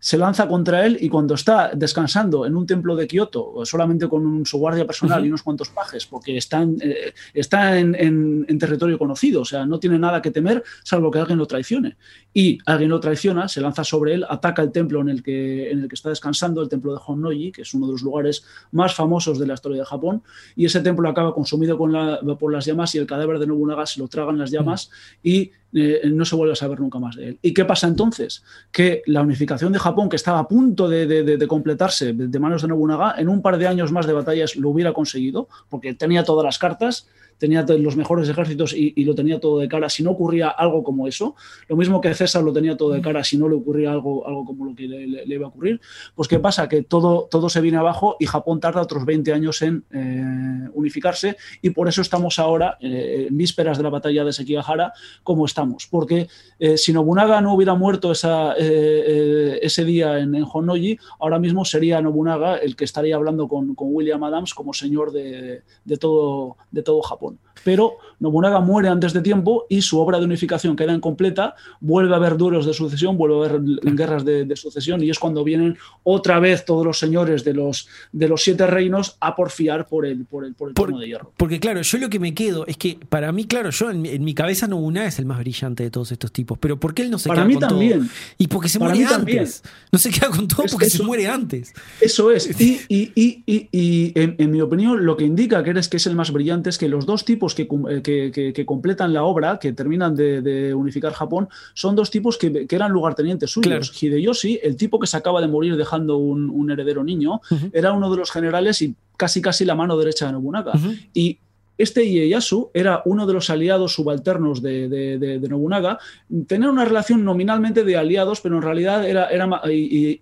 se 0.01 0.17
lanza 0.17 0.47
contra 0.47 0.87
él 0.87 0.97
y 1.01 1.09
cuando 1.09 1.35
está 1.35 1.73
descansando 1.75 2.47
en 2.47 2.57
un 2.57 2.67
templo 2.67 2.95
de 2.95 3.09
Kioto, 3.09 3.65
solamente 3.65 4.09
con 4.09 4.25
un- 4.25 4.47
su 4.47 4.57
guardia 4.59 4.87
personal 4.87 5.25
y 5.25 5.29
unos 5.29 5.43
cuantos 5.43 5.71
pajes, 5.71 6.07
porque 6.07 6.37
está, 6.37 6.63
en, 6.63 6.77
eh, 6.81 7.13
está 7.35 7.79
en, 7.79 7.95
en- 7.97 8.47
en 8.49 8.59
territorio 8.59 8.97
conocido, 8.97 9.41
o 9.41 9.45
sea, 9.45 9.67
no 9.67 9.81
tiene 9.81 9.99
nada 9.99 10.23
que 10.23 10.31
temer 10.31 10.63
salvo 10.85 11.11
que 11.11 11.19
alguien 11.19 11.39
lo 11.39 11.47
traicione. 11.47 11.97
Y 12.33 12.59
alguien 12.67 12.91
lo 12.91 13.01
traiciona, 13.01 13.49
se 13.49 13.61
lanza 13.61 13.83
sobre 13.83 14.15
él, 14.15 14.25
ataca 14.29 14.63
el 14.63 14.71
templo 14.71 15.01
en 15.01 15.09
el 15.09 15.23
que, 15.23 15.71
en 15.73 15.83
el 15.83 15.89
que 15.89 15.95
está 15.97 16.11
descansando, 16.11 16.63
el 16.63 16.69
templo 16.69 16.93
de 16.93 17.01
Honnoji, 17.05 17.51
que 17.51 17.63
es 17.63 17.75
uno 17.75 17.87
de 17.87 17.93
los 17.93 18.03
lugares 18.03 18.45
más 18.71 18.95
famosos 18.95 19.39
de 19.41 19.47
la 19.49 19.55
historia 19.55 19.79
de 19.81 19.85
Japón, 19.85 20.23
y 20.55 20.65
ese 20.67 20.81
templo 20.81 21.09
acaba 21.09 21.35
consumido 21.35 21.77
con 21.77 21.93
la- 21.93 22.21
por 22.39 22.53
las 22.53 22.65
llamas 22.67 22.95
y 22.95 22.99
el 22.99 23.07
cadáver 23.07 23.41
de 23.41 23.47
Nobunaga 23.49 23.85
se 23.87 23.99
lo 23.99 24.07
tragan 24.07 24.39
las 24.39 24.53
llamas 24.53 24.91
y 25.25 25.51
eh, 25.73 26.03
no 26.07 26.25
se 26.25 26.37
vuelve 26.37 26.53
a 26.53 26.57
saber 26.57 26.81
nunca 26.81 26.99
más 26.99 27.17
de 27.17 27.29
él. 27.29 27.39
¿Y 27.43 27.53
qué 27.53 27.65
pasa 27.65 27.87
entonces? 27.87 28.43
Que 28.73 29.03
la 29.07 29.23
unificación 29.23 29.73
de 29.73 29.79
Japón, 29.79 30.09
que 30.09 30.17
estaba 30.17 30.39
a 30.39 30.49
punto 30.49 30.89
de, 30.89 31.47
completarse 31.47 32.13
de 32.13 32.39
manos 32.39 32.63
de 32.63 32.69
Nobunaga, 32.69 33.15
en 33.19 33.29
un 33.29 33.43
par 33.43 33.59
de 33.59 33.67
años 33.67 33.93
más 33.93 34.07
de 34.07 34.13
batallas 34.13 34.57
lo 34.57 34.71
hubiera 34.71 34.93
conseguido, 34.93 35.49
porque 35.69 35.95
tenía 35.95 36.25
todas 36.25 36.45
las 36.45 36.59
cartas, 36.59 37.09
tenía 37.39 37.63
los 37.63 37.97
mejores 37.97 38.29
ejércitos 38.29 38.75
y, 38.75 39.05
lo 39.05 39.15
tenía 39.15 39.41
todo 39.41 39.61
de 39.61 39.69
cara. 39.69 39.89
Si 39.89 40.03
no 40.03 40.11
ocurría 40.11 40.49
algo 40.49 40.83
como 40.83 41.07
eso, 41.09 41.35
lo 41.69 41.77
mismo 41.77 42.01
que 42.01 42.13
César 42.15 42.43
lo 42.43 42.53
tenía 42.53 42.77
todo 42.77 42.91
de 42.91 43.01
cara, 43.01 43.25
si 43.25 43.39
no 43.39 43.49
le 43.49 43.55
ocurría 43.55 43.93
algo, 43.93 44.27
algo 44.27 44.45
como 44.45 44.67
lo 44.67 44.75
que 44.75 44.87
le, 44.87 45.25
iba 45.25 45.47
a 45.47 45.49
ocurrir, 45.49 45.81
pues 46.15 46.29
¿qué 46.29 46.39
pasa? 46.39 46.69
Que 46.69 46.83
todo, 46.83 47.29
todo 47.31 47.49
se 47.49 47.61
viene 47.61 47.79
abajo 47.79 48.17
y 48.19 48.27
Japón 48.27 48.61
tarda 48.61 48.83
otros 48.83 49.07
20 49.07 49.33
años 49.33 49.63
en 49.63 49.85
eh, 49.93 50.69
unificarse 50.75 51.37
y 51.63 51.71
por 51.71 51.89
eso 51.89 52.03
estamos 52.03 52.39
ahora, 52.39 52.77
eh, 52.81 53.27
en 53.29 53.37
vísperas 53.37 53.79
de 53.79 53.85
la 53.85 53.91
batalla 53.91 54.25
de 54.25 54.33
Sekigahara, 54.33 54.93
como 55.23 55.47
estamos. 55.47 55.87
Porque 55.87 56.29
eh, 56.59 56.77
si 56.77 56.93
Nobunaga 56.93 57.41
no 57.41 57.55
hubiera 57.55 57.75
muerto 57.75 58.13
ese 58.13 59.85
día 59.85 60.19
en, 60.19 60.35
en 60.35 60.45
Honnoji, 60.53 60.99
ahora 61.21 61.39
mismo 61.39 61.65
sería 61.65 62.03
Nobunaga 62.03 62.57
el 62.57 62.75
que 62.77 62.85
estaría 62.85 63.17
hablando 63.17 63.49
con, 63.49 63.75
con 63.75 63.89
William 63.95 64.23
Adams 64.25 64.55
como 64.55 64.75
señor 64.75 65.13
de, 65.13 65.63
de 65.85 65.97
todo, 65.97 66.57
de 66.71 66.83
todo 66.83 67.01
Japón. 67.03 67.28
Pero 67.65 67.95
Nobunaga 68.21 68.61
muere 68.61 68.89
antes 68.89 69.13
de 69.13 69.21
tiempo 69.21 69.67
y 69.69 69.83
su 69.83 69.99
obra 69.99 70.19
de 70.21 70.25
unificación 70.25 70.77
queda 70.77 70.93
incompleta, 70.95 71.55
vuelve 71.81 72.15
a 72.15 72.17
haber 72.17 72.37
duelos 72.37 72.65
de 72.67 72.73
sucesión, 72.73 73.17
vuelve 73.17 73.35
a 73.35 73.49
haber 73.49 73.61
guerras 73.97 74.25
de, 74.25 74.45
de 74.45 74.57
sucesión 74.57 75.03
y 75.03 75.11
es 75.11 75.19
cuando 75.19 75.43
vienen 75.43 75.77
otra 76.05 76.39
vez 76.39 76.65
todos 76.65 76.87
los 76.87 76.99
señores 77.01 77.45
de 77.45 77.55
los, 77.55 77.89
de 78.13 78.29
los 78.29 78.43
siete 78.45 78.67
reinos 78.69 79.17
a 79.21 79.35
porfiar 79.35 79.89
por 79.89 80.07
el, 80.07 80.25
por 80.25 80.45
el, 80.45 80.55
por 80.55 80.69
el 80.69 80.75
Por- 80.75 80.87
trono 80.87 81.01
de 81.01 81.09
hierro. 81.09 81.33
Porque 81.37 81.59
claro, 81.59 81.83
yo 81.83 81.99
lo 81.99 82.09
que 82.09 82.21
me 82.21 82.33
quedo 82.33 82.65
es 82.67 82.77
que 82.77 82.99
para 83.09 83.33
mí, 83.33 83.45
claro, 83.45 83.71
yo 83.71 83.91
en 83.91 84.03
mi, 84.03 84.09
en 84.11 84.25
mi 84.25 84.35
cabeza 84.35 84.69
Nobunaga 84.69 85.09
es 85.09 85.19
el 85.19 85.27
más 85.27 85.39
brillante 85.41 85.83
de 85.83 85.91
todos 85.91 86.13
estos 86.13 86.31
tipos, 86.33 86.59
pero 86.59 86.79
¿por 86.79 86.95
qué 86.95 87.03
él 87.03 87.11
no 87.11 87.19
se 87.19 87.29
Para 87.29 87.43
queda 87.43 87.49
mí 87.49 87.55
con 87.55 87.69
también. 87.69 87.99
todo? 88.01 88.09
Y 88.39 88.47
porque 88.47 88.69
se 88.69 88.79
Para 88.79 88.95
muere 88.95 89.09
también. 89.11 89.39
antes. 89.41 89.63
No 89.91 89.99
se 89.99 90.11
queda 90.11 90.31
con 90.31 90.47
todo 90.47 90.65
Es- 90.65 90.73
porque 90.73 90.89
se 90.91 91.03
muere 91.03 91.27
antes. 91.27 91.75
Eso 92.01 92.31
es. 92.31 92.49
Y, 92.61 92.81
y- 92.89 93.13
y- 93.15 93.43
y- 93.47 93.69
y 93.73 94.13
en, 94.15 94.37
en 94.39 94.51
mi 94.51 94.61
opinión, 94.61 95.05
lo 95.05 95.17
que 95.17 95.25
indica 95.25 95.63
que 95.65 95.71
eres 95.71 95.89
que 95.89 95.97
es 95.99 96.07
el 96.07 96.15
más 96.15 96.31
brillante 96.33 96.71
es 96.71 96.79
que 96.79 96.89
los 96.89 97.05
dos 97.07 97.18
tipos 97.25 97.55
que, 97.55 97.67
cum- 97.69 97.89
eh, 97.89 98.03
que- 98.03 98.31
que- 98.33 98.53
que 98.53 98.67
completan 98.67 99.13
la 99.13 99.25
obra, 99.25 99.59
que 99.59 99.73
terminan 99.73 100.15
de, 100.15 100.41
de 100.43 100.75
unificar 100.75 101.13
Japón, 101.13 101.49
son 101.75 101.95
dos 101.97 102.11
tipos 102.11 102.37
que, 102.39 102.67
que 102.67 102.77
eran 102.77 102.93
lugartenientes 102.93 103.51
suyos. 103.51 104.03
Hideyoshi, 104.03 104.61
el 104.63 104.77
tipo 104.77 104.99
que 104.99 105.07
se 105.07 105.17
acaba 105.17 105.41
de 105.41 105.49
morir 105.49 105.77
dejando 105.77 106.17
un, 106.17 106.51
un 106.51 106.71
heredero 106.71 107.03
niño, 107.05 107.41
era 107.73 107.93
uno 107.93 108.11
de 108.11 108.17
los 108.17 108.31
generales 108.31 108.83
y 108.83 108.95
casi 109.17 109.41
casi 109.43 109.65
la 109.65 109.75
mano 109.75 109.97
derecha 109.97 110.27
de 110.27 110.33
Nobunaga. 110.33 110.73
Y 111.15 111.39
este 111.79 112.05
Ieyasu 112.05 112.71
era 112.75 113.03
uno 113.07 113.27
de 113.27 113.33
los 113.33 113.49
aliados 113.51 113.95
subalternos 113.95 114.61
de, 114.61 114.89
de- 114.89 115.19
de- 115.19 115.39
de 115.39 115.49
Nobunaga. 115.49 115.99
Tenían 116.47 116.71
una 116.71 116.85
relación 116.85 117.25
nominalmente 117.25 117.85
de 117.85 117.97
aliados, 117.97 118.41
pero 118.41 118.57
en 118.57 118.63
realidad 118.63 119.09
era, 119.09 119.29
era 119.31 119.49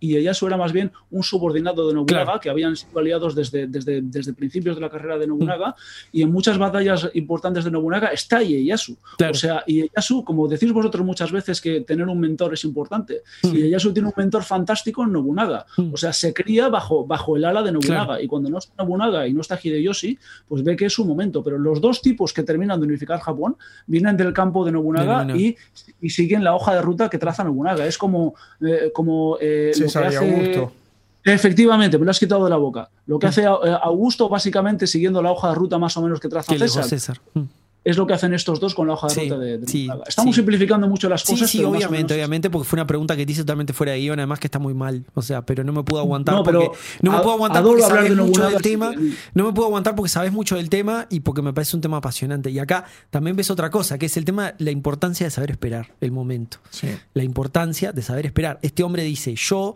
Ieyasu 0.00 0.46
era 0.46 0.56
más 0.56 0.72
bien 0.72 0.92
un 1.10 1.22
subordinado 1.22 1.88
de 1.88 1.94
Nobunaga, 1.94 2.24
Claro. 2.24 2.40
que 2.40 2.50
habían 2.50 2.76
sido 2.76 2.98
aliados 2.98 3.34
desde, 3.34 3.66
desde, 3.66 4.00
desde 4.02 4.32
principios 4.32 4.76
de 4.76 4.82
la 4.82 4.90
carrera 4.90 5.18
de 5.18 5.26
Nobunaga. 5.26 5.70
Mm. 5.70 5.72
Y 6.12 6.22
en 6.22 6.32
muchas 6.32 6.58
batallas 6.58 7.08
importantes 7.14 7.64
de 7.64 7.70
Nobunaga 7.70 8.08
está 8.08 8.42
Ieyasu. 8.42 8.96
Claro. 9.18 9.32
O 9.32 9.34
sea, 9.34 9.64
Ieyasu, 9.66 10.24
como 10.24 10.48
decís 10.48 10.72
vosotros 10.72 11.04
muchas 11.04 11.32
veces 11.32 11.60
que 11.60 11.80
tener 11.80 12.06
un 12.06 12.20
mentor 12.20 12.54
es 12.54 12.64
importante, 12.64 13.22
Mm. 13.42 13.54
Ieyasu 13.54 13.92
tiene 13.92 14.08
un 14.08 14.14
mentor 14.16 14.42
fantástico 14.44 15.02
en 15.04 15.12
Nobunaga. 15.12 15.66
Mm. 15.76 15.92
O 15.94 15.96
sea, 15.96 16.12
se 16.12 16.32
cría 16.34 16.68
bajo, 16.68 17.06
bajo 17.06 17.36
el 17.36 17.44
ala 17.44 17.62
de 17.62 17.72
Nobunaga. 17.72 18.04
Claro. 18.06 18.22
Y 18.22 18.26
cuando 18.26 18.50
no 18.50 18.58
está 18.58 18.72
Nobunaga 18.82 19.26
y 19.26 19.32
no 19.32 19.40
está 19.40 19.58
Hideyoshi, 19.62 20.18
pues 20.48 20.62
ve 20.62 20.76
que 20.76 20.86
es 20.86 20.92
su 20.92 21.04
momento. 21.04 21.42
Pero 21.47 21.59
los 21.60 21.81
dos 21.81 22.02
tipos 22.02 22.32
que 22.32 22.43
terminan 22.43 22.81
de 22.81 22.86
unificar 22.89 23.20
Japón 23.20 23.56
vienen 23.86 24.16
del 24.16 24.32
campo 24.32 24.64
de 24.64 24.73
Nobunaga. 24.73 25.23
Y, 25.39 25.56
y 26.01 26.10
siguen 26.10 26.43
la 26.43 26.56
hoja 26.56 26.74
de 26.74 26.82
ruta 26.82 27.09
que 27.09 27.18
traza 27.18 27.44
Nobunaga. 27.44 27.86
Es 27.86 27.97
como, 27.97 28.35
eh, 28.60 28.90
como 28.93 29.39
eh, 29.40 29.70
lo 29.77 29.82
que 29.85 29.89
César 29.89 30.02
y 30.12 30.16
hace- 30.16 30.35
Augusto. 30.35 30.73
Efectivamente, 31.23 31.98
me 31.98 32.05
lo 32.05 32.10
has 32.10 32.18
quitado 32.18 32.43
de 32.43 32.51
la 32.51 32.56
boca. 32.56 32.90
Lo 33.06 33.20
que 33.20 33.28
hace 33.28 33.43
eh, 33.44 33.47
Augusto, 33.81 34.28
básicamente 34.28 34.89
siguiendo 34.89 35.23
la 35.23 35.31
hoja 35.31 35.51
de 35.51 35.55
ruta 35.55 35.78
más 35.78 35.97
o 35.97 36.02
menos 36.02 36.18
que 36.18 36.28
traza 36.28 36.52
César, 36.59 36.82
César. 36.85 37.20
Mm. 37.35 37.43
Es 37.86 37.96
lo 37.96 38.06
que 38.06 38.14
hacen 38.14 38.34
estos 38.34 38.58
dos 38.60 38.74
con 38.74 38.86
la 38.88 38.94
hoja 38.94 39.06
de 39.06 39.14
Sí, 39.14 39.20
ruta 39.22 39.38
de, 39.38 39.58
de 39.58 39.66
sí, 39.68 39.86
Nobunaga. 39.86 40.08
Estamos 40.08 40.34
sí. 40.34 40.40
simplificando 40.40 40.88
mucho 40.88 41.08
las 41.08 41.22
cosas. 41.24 41.48
sí, 41.48 41.58
pero 41.58 41.70
obviamente, 41.70 41.96
menos- 41.96 42.12
obviamente, 42.12 42.50
porque 42.50 42.68
fue 42.68 42.76
una 42.78 42.86
pregunta 42.86 43.16
que 43.16 43.24
te 43.24 43.32
hice 43.32 43.42
totalmente 43.42 43.72
fuera 43.72 43.92
de 43.92 44.00
guion, 44.00 44.18
además 44.18 44.40
que 44.40 44.48
está 44.48 44.58
muy 44.58 44.74
mal. 44.74 45.04
O 45.14 45.22
sea, 45.22 45.46
pero 45.46 45.62
no 45.64 45.72
me 45.72 45.82
puedo 45.84 46.02
aguantar 46.02 46.34
No, 46.34 46.42
pero 46.42 46.60
porque. 46.64 46.78
No 47.02 47.12
me 47.12 47.18
a- 47.18 47.22
puedo 47.22 47.34
aguantar 47.36 47.62
porque 47.62 47.84
hablar 47.84 47.98
sabes 47.98 48.16
de 48.16 48.22
mucho 48.22 48.50
del 48.50 48.60
tema. 48.62 48.92
No 49.34 49.44
me 49.44 49.52
puedo 49.52 49.66
aguantar 49.68 49.94
porque 49.94 50.08
sabes 50.10 50.32
mucho 50.32 50.56
del 50.56 50.68
tema 50.68 51.06
y 51.10 51.20
porque 51.20 51.42
me 51.42 51.52
parece 51.52 51.76
un 51.76 51.80
tema 51.80 51.98
apasionante. 51.98 52.50
Y 52.50 52.58
acá 52.58 52.84
también 53.10 53.36
ves 53.36 53.50
otra 53.50 53.70
cosa, 53.70 53.98
que 53.98 54.06
es 54.06 54.16
el 54.16 54.24
tema, 54.24 54.54
la 54.58 54.72
importancia 54.72 55.24
de 55.26 55.30
saber 55.30 55.52
esperar 55.52 55.94
el 56.00 56.10
momento. 56.10 56.58
Sí. 56.70 56.88
La 57.14 57.22
importancia 57.22 57.92
de 57.92 58.02
saber 58.02 58.26
esperar. 58.26 58.58
Este 58.62 58.82
hombre 58.82 59.04
dice, 59.04 59.34
yo 59.36 59.74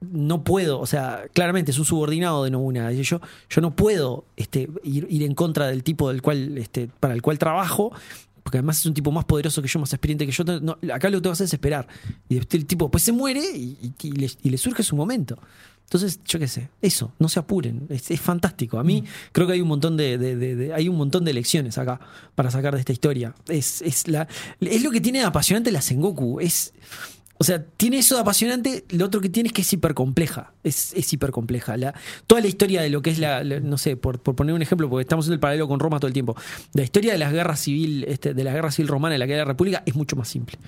no 0.00 0.44
puedo, 0.44 0.80
o 0.80 0.86
sea, 0.86 1.24
claramente 1.34 1.70
es 1.72 1.78
un 1.78 1.84
subordinado 1.84 2.44
de 2.44 2.50
Nobunaga. 2.50 2.88
Dice, 2.90 3.02
yo, 3.04 3.20
yo 3.48 3.60
no 3.60 3.74
puedo 3.76 4.24
este, 4.36 4.68
ir, 4.82 5.06
ir 5.10 5.22
en 5.24 5.34
contra 5.34 5.66
del 5.66 5.82
tipo 5.82 6.08
del 6.10 6.22
cual, 6.22 6.56
este, 6.58 6.88
para 7.00 7.14
el 7.14 7.20
cual 7.22 7.38
trabajo, 7.38 7.92
porque 8.42 8.58
además 8.58 8.78
es 8.78 8.86
un 8.86 8.94
tipo 8.94 9.12
más 9.12 9.26
poderoso 9.26 9.60
que 9.60 9.68
yo, 9.68 9.78
más 9.78 9.92
experiente 9.92 10.24
que 10.24 10.32
yo. 10.32 10.42
No, 10.44 10.78
acá 10.92 11.10
lo 11.10 11.18
que 11.18 11.22
tengo 11.22 11.22
que 11.22 11.30
hacer 11.32 11.44
es 11.44 11.52
esperar. 11.52 11.86
Y 12.28 12.38
el 12.38 12.46
tipo 12.46 12.86
después 12.86 13.02
se 13.02 13.12
muere 13.12 13.40
y, 13.54 13.92
le, 14.12 14.30
y 14.42 14.50
le 14.50 14.56
surge 14.58 14.82
su 14.82 14.96
momento. 14.96 15.38
Entonces, 15.84 16.20
yo 16.24 16.38
qué 16.38 16.46
sé, 16.46 16.70
eso, 16.80 17.12
no 17.18 17.28
se 17.28 17.40
apuren, 17.40 17.86
es, 17.88 18.12
es 18.12 18.20
fantástico. 18.20 18.78
A 18.78 18.84
mí 18.84 19.02
creo 19.32 19.48
que 19.48 19.54
hay 19.54 19.60
un 19.60 19.66
montón 19.66 19.96
de, 19.96 20.18
de- 20.18 20.36
de- 20.36 20.54
de- 20.54 20.72
hay 20.72 20.88
un 20.88 20.96
montón 20.96 21.24
de 21.24 21.32
lecciones 21.32 21.78
acá 21.78 21.98
para 22.36 22.48
sacar 22.50 22.74
de 22.74 22.78
esta 22.80 22.92
historia. 22.92 23.34
Es, 23.48 23.82
es, 23.82 24.06
la, 24.06 24.28
es 24.60 24.82
lo 24.84 24.92
que 24.92 25.00
tiene 25.00 25.18
de 25.18 25.24
apasionante 25.24 25.72
la 25.72 25.82
Sengoku. 25.82 26.38
Es, 26.38 26.72
o 27.40 27.44
sea, 27.44 27.64
tiene 27.64 27.96
eso 27.96 28.16
de 28.16 28.20
apasionante, 28.20 28.84
lo 28.90 29.06
otro 29.06 29.22
que 29.22 29.30
tiene 29.30 29.46
es 29.46 29.54
que 29.54 29.62
es 29.62 29.72
hipercompleja. 29.72 30.52
Es, 30.62 30.92
es 30.92 31.10
hipercompleja. 31.10 31.74
La, 31.78 31.94
toda 32.26 32.42
la 32.42 32.48
historia 32.48 32.82
de 32.82 32.90
lo 32.90 33.00
que 33.00 33.08
es 33.08 33.18
la, 33.18 33.42
no 33.42 33.78
sé, 33.78 33.96
por, 33.96 34.18
por 34.20 34.36
poner 34.36 34.54
un 34.54 34.60
ejemplo, 34.60 34.90
porque 34.90 35.00
estamos 35.00 35.26
en 35.26 35.32
el 35.32 35.40
paralelo 35.40 35.66
con 35.66 35.80
Roma 35.80 35.98
todo 35.98 36.08
el 36.08 36.12
tiempo. 36.12 36.36
La 36.74 36.82
historia 36.82 37.12
de 37.12 37.18
las 37.18 37.32
guerras 37.32 37.60
civil, 37.60 38.04
este, 38.06 38.34
de 38.34 38.44
la 38.44 38.52
guerra 38.52 38.70
civil 38.70 38.88
romana 38.88 39.14
y 39.14 39.18
la 39.18 39.24
guerra 39.24 39.38
de 39.38 39.44
la 39.46 39.52
República 39.52 39.82
es 39.86 39.94
mucho 39.94 40.16
más 40.16 40.28
simple. 40.28 40.58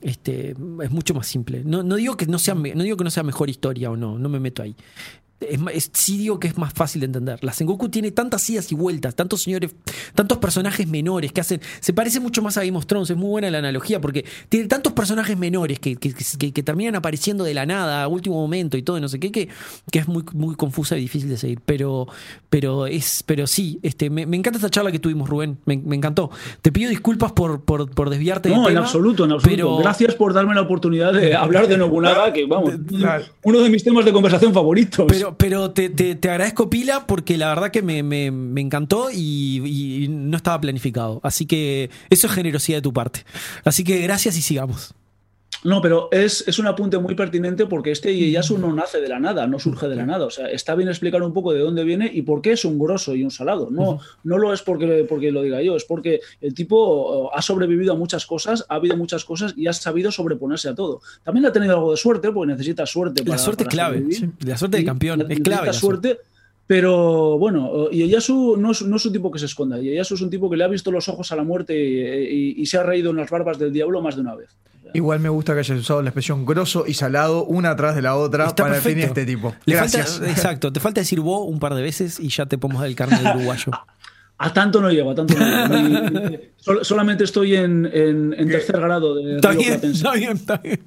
Este, 0.00 0.52
es 0.52 0.90
mucho 0.90 1.12
más 1.12 1.26
simple. 1.26 1.60
No, 1.66 1.82
no 1.82 1.96
digo 1.96 2.16
que 2.16 2.24
no 2.24 2.38
sea, 2.38 2.54
no 2.54 2.82
digo 2.82 2.96
que 2.96 3.04
no 3.04 3.10
sea 3.10 3.22
mejor 3.22 3.50
historia 3.50 3.90
o 3.90 3.96
no, 3.98 4.18
no 4.18 4.30
me 4.30 4.40
meto 4.40 4.62
ahí. 4.62 4.74
Es, 5.38 5.60
es- 5.74 5.90
sí 5.92 6.16
digo 6.16 6.40
que 6.40 6.48
es 6.48 6.56
más 6.56 6.72
fácil 6.72 7.00
de 7.00 7.06
entender. 7.06 7.38
La 7.42 7.52
Sengoku 7.52 7.88
tiene 7.90 8.10
tantas 8.10 8.48
idas 8.48 8.72
y 8.72 8.74
vueltas, 8.74 9.14
tantos 9.14 9.42
señores, 9.42 9.74
tantos 10.14 10.38
personajes 10.38 10.86
menores 10.88 11.30
que 11.32 11.40
hacen. 11.42 11.60
Se 11.80 11.92
parece 11.92 12.20
mucho 12.20 12.40
más 12.42 12.56
a 12.56 12.64
Game 12.64 12.76
of 12.78 12.86
Thrones, 12.86 13.10
es 13.10 13.16
muy 13.16 13.28
buena 13.28 13.50
la 13.50 13.58
analogía, 13.58 14.00
porque 14.00 14.24
tiene 14.48 14.66
tantos 14.66 14.94
personajes 14.94 15.36
menores 15.36 15.78
que, 15.78 15.96
que- 15.96 16.14
que- 16.14 16.52
que 16.52 16.62
terminan 16.62 16.94
apareciendo 16.96 17.44
de 17.44 17.52
la 17.54 17.66
nada 17.66 18.02
a 18.02 18.08
último 18.08 18.36
momento 18.36 18.76
y 18.78 18.82
todo, 18.82 18.96
y 18.96 19.00
no 19.02 19.08
sé 19.08 19.20
qué, 19.20 19.30
que, 19.30 19.48
que 19.92 19.98
es 19.98 20.08
muy, 20.08 20.24
muy 20.32 20.54
confusa 20.54 20.96
y 20.96 21.00
difícil 21.00 21.28
de 21.28 21.36
seguir. 21.36 21.60
Pero, 21.66 22.06
pero 22.48 22.86
es, 22.86 23.22
pero 23.26 23.46
sí, 23.46 23.78
este, 23.82 24.08
me, 24.08 24.24
me 24.26 24.36
encanta 24.38 24.56
esta 24.58 24.70
charla 24.70 24.90
que 24.90 24.98
tuvimos, 24.98 25.28
Rubén. 25.28 25.58
Me, 25.66 25.76
me 25.76 25.96
encantó. 25.96 26.30
Te 26.62 26.72
pido 26.72 26.88
disculpas 26.88 27.32
por, 27.32 27.60
por, 27.62 27.90
por 27.90 28.08
desviarte 28.10 28.48
del 28.48 28.56
No, 28.58 28.68
en 28.68 28.74
tema, 28.74 28.86
absoluto, 28.86 29.24
en 29.26 29.32
absoluto. 29.32 29.56
pero- 29.56 29.76
Gracias 29.78 30.14
por 30.14 30.32
darme 30.32 30.54
la 30.54 30.62
oportunidad 30.62 31.12
de 31.12 31.34
hablar 31.34 31.68
de 31.68 31.76
Nobunaga, 31.76 32.32
que 32.32 32.46
vamos, 32.46 32.72
uno 33.42 33.60
de 33.60 33.68
mis 33.70 33.84
temas 33.84 34.04
de 34.04 34.12
conversación 34.12 34.52
favoritos. 34.54 35.04
Pero, 35.08 35.25
pero 35.36 35.70
te, 35.72 35.88
te- 35.90 36.14
agradezco 36.30 36.70
pila 36.70 37.06
porque 37.06 37.36
la 37.36 37.48
verdad 37.48 37.70
que 37.70 37.82
me, 37.82 38.02
me- 38.02 38.30
me 38.30 38.60
encantó 38.60 39.08
y 39.12 40.06
no 40.10 40.36
estaba 40.36 40.60
planificado. 40.60 41.20
Así 41.22 41.46
que 41.46 41.90
eso 42.10 42.26
es 42.26 42.32
generosidad 42.32 42.78
de 42.78 42.82
tu 42.82 42.92
parte. 42.92 43.24
Así 43.64 43.84
que 43.84 43.98
gracias 44.00 44.36
y 44.36 44.42
sigamos. 44.42 44.94
No, 45.64 45.82
pero 45.82 46.08
es, 46.12 46.46
es 46.46 46.58
un 46.60 46.66
apunte 46.68 46.96
muy 46.98 47.14
pertinente 47.16 47.66
porque 47.66 47.90
este 47.90 48.14
Ieyasu 48.14 48.56
no 48.58 48.72
nace 48.72 49.00
de 49.00 49.08
la 49.08 49.18
nada, 49.18 49.46
no 49.48 49.58
surge 49.58 49.88
de 49.88 49.96
la 49.96 50.06
nada. 50.06 50.26
O 50.26 50.30
sea, 50.30 50.48
está 50.48 50.74
bien 50.76 50.88
explicar 50.88 51.22
un 51.22 51.32
poco 51.32 51.52
de 51.52 51.58
dónde 51.60 51.82
viene 51.82 52.08
y 52.12 52.22
por 52.22 52.40
qué 52.40 52.52
es 52.52 52.64
un 52.64 52.78
grosso 52.78 53.14
y 53.16 53.24
un 53.24 53.30
salado. 53.32 53.68
No, 53.70 53.98
no 54.22 54.38
lo 54.38 54.52
es 54.52 54.62
porque, 54.62 55.04
porque 55.08 55.32
lo 55.32 55.42
diga 55.42 55.60
yo, 55.62 55.74
es 55.74 55.84
porque 55.84 56.20
el 56.40 56.54
tipo 56.54 57.26
eh, 57.26 57.30
ha 57.34 57.42
sobrevivido 57.42 57.94
a 57.94 57.96
muchas 57.96 58.26
cosas, 58.26 58.64
ha 58.68 58.76
habido 58.76 58.96
muchas 58.96 59.24
cosas 59.24 59.54
y 59.56 59.66
ha 59.66 59.72
sabido 59.72 60.12
sobreponerse 60.12 60.68
a 60.68 60.74
todo. 60.74 61.00
También 61.24 61.46
ha 61.46 61.52
tenido 61.52 61.74
algo 61.74 61.90
de 61.90 61.96
suerte, 61.96 62.30
porque 62.30 62.52
necesita 62.52 62.86
suerte. 62.86 63.24
La 63.24 63.36
suerte 63.38 63.64
para 63.64 63.70
clave. 63.72 64.04
sí. 64.12 64.28
La 64.44 64.56
suerte 64.56 64.76
de 64.76 64.82
Y 64.84 64.86
campeón 64.86 65.22
es 65.22 65.28
necesita 65.28 65.50
clave. 65.50 65.66
la 65.68 65.72
suerte. 65.72 66.08
suerte, 66.08 66.22
pero 66.68 67.38
bueno, 67.38 67.88
Ieyasu 67.90 68.56
no 68.56 68.72
es, 68.72 68.82
no 68.82 68.96
es 68.96 69.06
un 69.06 69.12
tipo 69.12 69.30
que 69.30 69.38
se 69.38 69.46
esconda. 69.46 69.80
Ieyasu 69.80 70.14
es 70.14 70.20
un 70.20 70.30
tipo 70.30 70.48
que 70.50 70.56
le 70.56 70.64
ha 70.64 70.68
visto 70.68 70.90
los 70.92 71.08
ojos 71.08 71.32
a 71.32 71.36
la 71.36 71.44
muerte 71.44 71.74
y, 71.76 72.00
y- 72.58 72.62
y 72.62 72.66
se 72.66 72.76
ha 72.78 72.82
reído 72.82 73.10
en 73.10 73.16
las 73.16 73.30
barbas 73.30 73.58
del 73.58 73.72
diablo 73.72 74.00
más 74.00 74.14
de 74.16 74.20
una 74.22 74.34
vez. 74.34 74.50
Igual 74.94 75.20
me 75.20 75.28
gusta 75.28 75.52
que 75.54 75.60
hayas 75.60 75.78
usado 75.78 76.02
la 76.02 76.08
expresión 76.10 76.44
grosso 76.46 76.84
y 76.86 76.94
salado 76.94 77.44
una 77.44 77.70
atrás 77.70 77.94
de 77.94 78.02
la 78.02 78.16
otra 78.16 78.46
Está 78.46 78.64
para 78.64 78.74
definir 78.76 79.04
este 79.04 79.24
tipo. 79.26 79.54
Le 79.64 79.74
Gracias. 79.76 80.12
falta- 80.18 80.30
exacto, 80.30 80.72
te 80.72 80.80
falta 80.80 81.00
decir 81.00 81.20
vos 81.20 81.46
un 81.48 81.58
par 81.58 81.74
de 81.74 81.82
veces 81.82 82.18
y 82.20 82.28
ya 82.28 82.46
te 82.46 82.58
podemos 82.58 82.80
dar 82.80 82.88
el 82.88 82.96
carnet 82.96 83.20
de 83.20 83.30
uruguayo. 83.30 83.72
A 84.38 84.52
tanto 84.52 84.82
no 84.82 84.90
llego, 84.90 85.12
a 85.12 85.14
tanto 85.14 85.32
no 85.34 85.88
llego. 85.88 86.38
Sol- 86.58 86.80
solamente 86.84 87.24
estoy 87.24 87.56
en, 87.56 87.86
en- 87.90 88.34
en 88.36 88.48
tercer 88.50 88.78
grado 88.78 89.14
de 89.14 89.36
Está 89.36 89.52
Río 89.52 89.72
está 89.72 90.12
bien, 90.12 90.32
está 90.36 90.56
bien. 90.58 90.80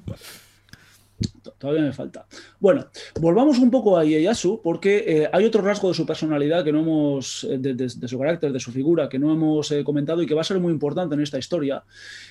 To- 1.60 1.66
Todavía 1.70 1.82
me 1.84 1.92
falta. 1.92 2.26
Bueno, 2.58 2.86
volvamos 3.20 3.58
un 3.58 3.70
poco 3.70 3.96
a 3.96 4.04
Ieyasu, 4.04 4.60
porque 4.62 5.04
eh, 5.06 5.30
hay 5.32 5.44
otro 5.44 5.60
rasgo 5.62 5.88
de 5.88 5.94
su 5.94 6.04
personalidad 6.06 6.64
que 6.64 6.72
no 6.72 6.80
hemos, 6.80 7.44
eh, 7.44 7.58
de, 7.58 8.08
su 8.08 8.18
carácter, 8.18 8.50
de 8.52 8.58
su 8.58 8.72
figura, 8.72 9.08
que 9.08 9.18
no 9.20 9.30
hemos 9.32 9.70
eh, 9.70 9.84
comentado 9.84 10.20
y 10.22 10.26
que 10.26 10.34
va 10.34 10.40
a 10.40 10.44
ser 10.44 10.58
muy 10.58 10.72
importante 10.72 11.14
en 11.14 11.20
esta 11.20 11.38
historia. 11.38 11.84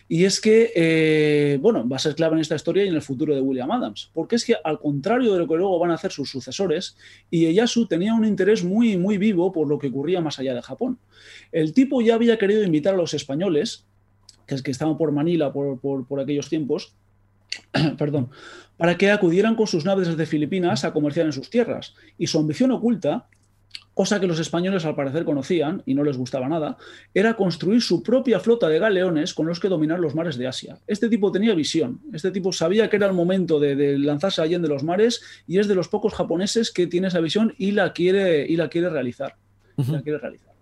Y 0.10 0.26
es 0.26 0.42
que, 0.42 1.58
bueno, 1.62 1.88
va 1.88 1.96
a 1.98 2.00
ser 2.00 2.16
clave 2.16 2.34
en 2.36 2.42
esta 2.42 2.56
historia 2.56 2.84
y 2.84 2.88
en 2.90 2.96
el 2.96 3.02
futuro 3.04 3.34
de 3.36 3.40
William 3.42 3.72
Adams. 3.72 4.10
Porque 4.14 4.36
es 4.36 4.44
que, 4.44 4.56
al 4.64 4.80
contrario 4.80 5.32
de 5.34 5.40
lo 5.40 5.48
que 5.48 5.56
luego 5.56 5.78
van 5.80 5.92
a 5.92 5.94
hacer 5.94 6.12
sus 6.12 6.30
sucesores, 6.30 6.98
Ieyasu 7.30 7.86
tenía 7.88 8.14
un 8.16 8.26
interés 8.26 8.64
muy, 8.64 8.98
muy 8.98 9.18
vivo 9.18 9.52
por 9.54 9.70
lo 9.70 9.78
que 9.80 9.88
ocurría 9.88 10.20
más 10.20 10.40
allá 10.40 10.54
de 10.56 10.62
Japón. 10.62 10.98
El 11.54 11.74
tipo 11.74 12.02
ya 12.02 12.16
había 12.16 12.38
querido 12.38 12.64
invitar 12.64 12.96
a 12.96 12.98
los 12.98 13.14
españoles, 13.14 13.86
que, 14.48 14.62
que 14.64 14.72
estaban 14.72 14.98
por 14.98 15.12
Manila 15.12 15.54
por- 15.54 15.80
por 15.80 16.20
aquellos 16.20 16.50
tiempos, 16.50 16.96
perdón, 17.98 18.30
para 18.78 18.98
que 18.98 19.12
acudieran 19.12 19.56
con 19.56 19.68
sus 19.68 19.86
naves 19.86 20.08
desde 20.08 20.26
Filipinas 20.26 20.86
a 20.86 20.94
comerciar 20.94 21.26
en 21.26 21.34
sus 21.34 21.50
tierras. 21.50 21.96
Y 22.18 22.28
su 22.28 22.40
ambición 22.40 22.72
oculta, 22.72 23.28
cosa 23.94 24.20
que 24.20 24.28
los 24.28 24.40
españoles 24.40 24.86
al 24.86 24.96
parecer 24.96 25.26
conocían 25.26 25.84
y 25.86 25.96
no 25.96 26.04
les 26.04 26.18
gustaba 26.18 26.48
nada, 26.48 26.78
era 27.14 27.36
construir 27.36 27.82
su 27.82 28.02
propia 28.02 28.40
flota 28.40 28.70
de 28.70 28.80
galeones 28.80 29.34
con 29.34 29.48
los 29.48 29.60
que 29.60 29.68
dominar 29.68 30.00
los 30.00 30.16
mares 30.16 30.38
de 30.38 30.48
Asia. 30.48 30.78
Este 30.88 31.10
tipo 31.10 31.32
tenía 31.32 31.54
visión, 31.54 32.00
este 32.14 32.32
tipo 32.32 32.54
sabía 32.54 32.90
que 32.90 32.96
era 32.96 33.08
el 33.08 33.14
momento 33.14 33.60
de, 33.60 33.76
de 33.76 34.00
lanzarse 34.00 34.42
allá 34.42 34.60
de 34.60 34.68
los 34.70 34.84
mares 34.84 35.22
y 35.46 35.60
es 35.60 35.68
de 35.68 35.76
los 35.76 35.90
pocos 35.90 36.14
japoneses 36.14 36.72
que 36.72 36.88
tiene 36.88 37.10
esa 37.10 37.20
visión 37.20 37.54
y 37.58 37.72
la 37.72 37.92
quiere, 37.92 38.46
y 38.48 38.56
la 38.56 38.70
quiere 38.70 38.90
realizar. 38.90 39.36
y 39.78 39.92
la 39.92 40.02
quiere 40.02 40.20
realizar. 40.20 40.54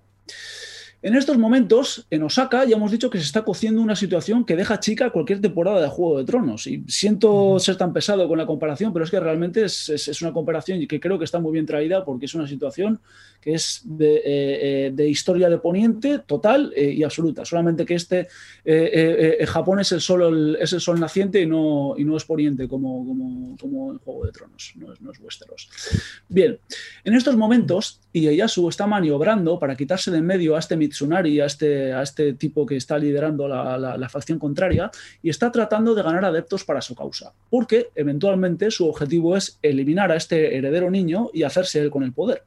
En 1.04 1.16
estos 1.16 1.38
momentos, 1.38 2.08
en 2.10 2.24
Osaka, 2.24 2.66
ya 2.66 2.76
hemos 2.76 2.92
dicho 2.92 3.10
que 3.12 3.20
se 3.20 3.24
está 3.26 3.44
cociendo 3.44 3.82
una 3.84 3.96
situación 3.96 4.44
que 4.44 4.56
deja 4.56 4.80
chica 4.80 5.12
cualquier 5.12 5.40
temporada 5.40 5.80
de 5.80 5.88
Juego 5.88 6.18
de 6.18 6.26
Tronos. 6.26 6.66
Y 6.66 6.84
siento 6.88 7.60
ser 7.60 7.76
tan 7.78 7.94
pesado 7.94 8.28
con 8.28 8.38
la 8.38 8.48
comparación, 8.48 8.92
pero 8.92 9.06
es 9.06 9.12
que 9.12 9.20
realmente 9.20 9.64
es, 9.64 9.90
es- 9.90 10.08
es 10.08 10.22
una 10.24 10.34
comparación 10.34 10.86
que 10.88 11.00
creo 11.00 11.20
que 11.20 11.26
está 11.26 11.40
muy 11.40 11.54
bien 11.54 11.68
traída 11.68 12.04
porque 12.04 12.26
es 12.26 12.34
una 12.34 12.48
situación 12.48 13.00
que 13.42 13.54
es 13.54 13.82
de, 13.86 14.16
eh, 14.16 14.22
eh, 14.26 14.92
de 14.94 15.08
historia 15.08 15.50
de 15.50 15.60
Poniente 15.60 16.20
total 16.26 16.74
eh, 16.76 16.92
y 16.92 17.04
absoluta. 17.04 17.46
Solamente 17.46 17.86
que 17.86 17.94
este 17.94 18.28
eh, 18.66 19.46
Japón 19.48 19.80
es 19.80 19.92
el, 19.92 20.02
sol, 20.02 20.24
el- 20.24 20.58
es 20.60 20.74
el 20.74 20.82
sol 20.82 21.00
naciente 21.00 21.40
y 21.42 21.46
no, 21.46 21.94
y 21.96 22.04
no 22.06 22.18
es 22.18 22.26
Poniente 22.26 22.68
como, 22.68 23.06
como, 23.06 23.56
como 23.58 23.92
en 23.92 24.00
Juego 24.00 24.26
de 24.26 24.32
Tronos, 24.32 24.74
no 24.76 24.92
es, 24.92 25.00
no 25.00 25.12
es 25.12 25.20
Westeros. 25.20 25.70
Bien, 26.28 26.58
en 27.04 27.14
estos 27.14 27.38
momentos, 27.38 28.02
Ieyasu 28.14 28.68
está 28.68 28.88
maniobrando 28.88 29.60
para 29.60 29.76
quitarse 29.78 30.10
de 30.10 30.18
en 30.18 30.26
medio 30.26 30.56
a 30.56 30.60
este 30.60 30.76
Mitsunari, 30.88 31.40
a 31.42 31.46
este, 31.46 31.92
a 31.94 32.02
este 32.02 32.34
tipo 32.34 32.66
que 32.66 32.76
está 32.78 32.98
liderando 32.98 33.48
la, 33.48 33.78
la- 33.78 34.10
facción 34.10 34.40
contraria, 34.40 34.90
y 35.22 35.30
está 35.30 35.52
tratando 35.52 35.94
de 35.94 36.02
ganar 36.02 36.24
adeptos 36.26 36.64
para 36.64 36.82
su 36.82 36.96
causa. 36.96 37.34
Porque 37.50 37.90
eventualmente 37.96 38.72
su 38.72 38.88
objetivo 38.88 39.36
es 39.36 39.60
eliminar 39.62 40.12
a 40.12 40.16
este 40.16 40.56
heredero 40.58 40.90
niño 40.90 41.30
y 41.34 41.44
hacerse 41.44 41.80
él 41.82 41.90
con 41.92 42.04
el 42.04 42.14
poder. 42.14 42.44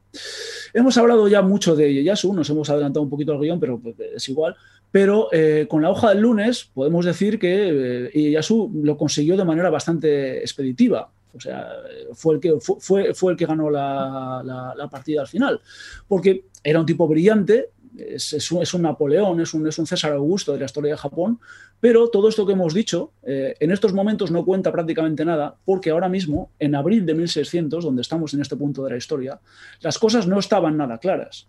Hemos 0.73 0.97
hablado 0.97 1.29
ya 1.29 1.43
mucho 1.43 1.77
de 1.77 1.93
Ieyasu, 1.93 2.33
nos 2.33 2.49
hemos 2.51 2.71
adelantado 2.71 3.03
un 3.03 3.11
poquito 3.11 3.33
al 3.33 3.41
guion, 3.41 3.61
pero 3.61 3.79
pues, 3.79 3.95
es 4.17 4.29
igual. 4.29 4.55
Pero 4.91 5.29
eh, 5.33 5.67
con 5.69 5.83
la 5.83 5.91
hoja 5.91 6.09
del 6.11 6.21
lunes 6.21 6.71
podemos 6.75 7.05
decir 7.05 7.39
que 7.39 8.07
eh, 8.07 8.11
Ieyasu 8.12 8.71
lo 8.83 8.97
consiguió 8.97 9.37
de 9.37 9.45
manera 9.45 9.71
bastante 9.71 10.39
expeditiva. 10.41 11.11
O 11.33 11.39
sea, 11.39 11.69
fue 12.15 12.35
el 12.35 12.41
que, 12.41 12.55
fue, 12.61 13.15
fue- 13.15 13.31
el 13.33 13.37
que 13.39 13.47
ganó 13.47 13.71
la- 13.71 14.43
la 14.77 14.89
partida 14.89 15.21
al 15.21 15.29
final. 15.29 15.61
Porque 16.09 16.45
era 16.65 16.81
un 16.81 16.87
tipo 16.87 17.07
brillante, 17.07 17.69
es, 18.09 18.33
es 18.33 18.51
un, 18.51 18.63
es 18.63 18.75
un 18.75 18.83
Napoleón, 18.83 19.41
es 19.41 19.55
un, 19.55 19.67
es 19.67 19.79
un 19.79 19.87
César 19.87 20.13
Augusto 20.13 20.53
de 20.53 20.59
la 20.59 20.65
historia 20.67 20.93
de 20.93 20.99
Japón, 20.99 21.41
pero 21.81 22.09
todo 22.09 22.29
esto 22.29 22.47
que 22.47 22.53
hemos 22.53 22.75
dicho 22.75 23.13
eh, 23.23 23.55
en 23.61 23.71
estos 23.71 23.93
momentos 23.93 24.31
no 24.31 24.45
cuenta 24.45 24.73
prácticamente 24.73 25.25
nada, 25.25 25.57
porque 25.65 25.91
ahora 25.91 26.09
mismo, 26.09 26.51
en 26.59 26.75
abril 26.75 27.07
de 27.07 27.15
1600, 27.15 27.85
donde 27.85 28.03
estamos 28.03 28.35
en 28.35 28.41
este 28.41 28.57
punto 28.57 28.85
de 28.85 28.91
la 28.91 28.97
historia, 28.97 29.41
las 29.81 29.99
cosas 29.99 30.27
no 30.27 30.39
estaban 30.39 30.77
nada 30.77 30.99
claras. 30.99 31.47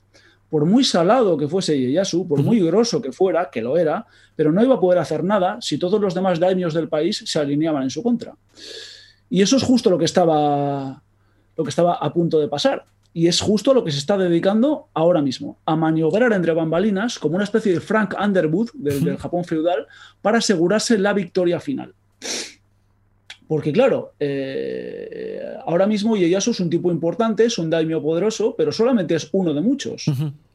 Por 0.49 0.65
muy 0.65 0.83
salado 0.83 1.37
que 1.37 1.47
fuese 1.47 1.79
Ieyasu, 1.79 2.27
por 2.27 2.43
muy 2.43 2.59
grosso 2.59 3.01
que 3.01 3.13
fuera, 3.13 3.49
que 3.49 3.61
lo 3.61 3.77
era, 3.77 4.05
pero 4.35 4.51
no 4.51 4.61
iba 4.61 4.75
a 4.75 4.79
poder 4.79 4.99
hacer 4.99 5.23
nada 5.23 5.57
si 5.61 5.77
todos 5.77 6.01
los 6.01 6.13
demás 6.13 6.39
daimios 6.39 6.73
del 6.73 6.89
país 6.89 7.23
se 7.25 7.39
alineaban 7.39 7.83
en 7.83 7.89
su 7.89 8.03
contra. 8.03 8.35
Y 9.29 9.41
eso 9.41 9.55
es 9.55 9.63
justo 9.63 9.89
lo 9.89 9.97
que 9.97 10.03
estaba, 10.03 11.01
lo 11.55 11.63
que 11.63 11.69
estaba 11.69 11.93
a 11.95 12.11
punto 12.11 12.37
de 12.37 12.49
pasar. 12.49 12.83
Y 13.13 13.27
es 13.27 13.41
justo 13.41 13.73
lo 13.73 13.83
que 13.83 13.91
se 13.91 13.97
está 13.97 14.17
dedicando 14.17 14.87
ahora 14.93 15.21
mismo, 15.21 15.57
a 15.65 15.75
maniobrar 15.75 16.31
entre 16.33 16.53
bambalinas 16.53 17.19
como 17.19 17.35
una 17.35 17.43
especie 17.43 17.73
de 17.73 17.81
Frank 17.81 18.15
Underwood 18.17 18.69
del, 18.73 19.03
del 19.03 19.17
Japón 19.17 19.43
feudal 19.43 19.85
para 20.21 20.37
asegurarse 20.37 20.97
la 20.97 21.13
victoria 21.13 21.59
final. 21.59 21.93
Porque 23.51 23.73
claro, 23.73 24.13
eh, 24.17 25.43
ahora 25.65 25.85
mismo 25.85 26.15
Ieyasu 26.15 26.51
es 26.51 26.61
un 26.61 26.69
tipo 26.69 26.89
importante, 26.89 27.43
es 27.43 27.57
un 27.57 27.69
daimyo 27.69 28.01
poderoso, 28.01 28.55
pero 28.57 28.71
solamente 28.71 29.13
es 29.15 29.27
uno 29.33 29.53
de 29.53 29.59
muchos. 29.59 30.05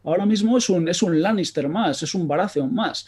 Ahora 0.06 0.24
mismo 0.24 0.56
es 0.56 0.70
un, 0.70 0.88
es 0.88 1.02
un 1.02 1.20
Lannister 1.20 1.68
más, 1.68 2.02
es 2.02 2.14
un 2.14 2.26
Baratheon 2.26 2.74
más. 2.74 3.06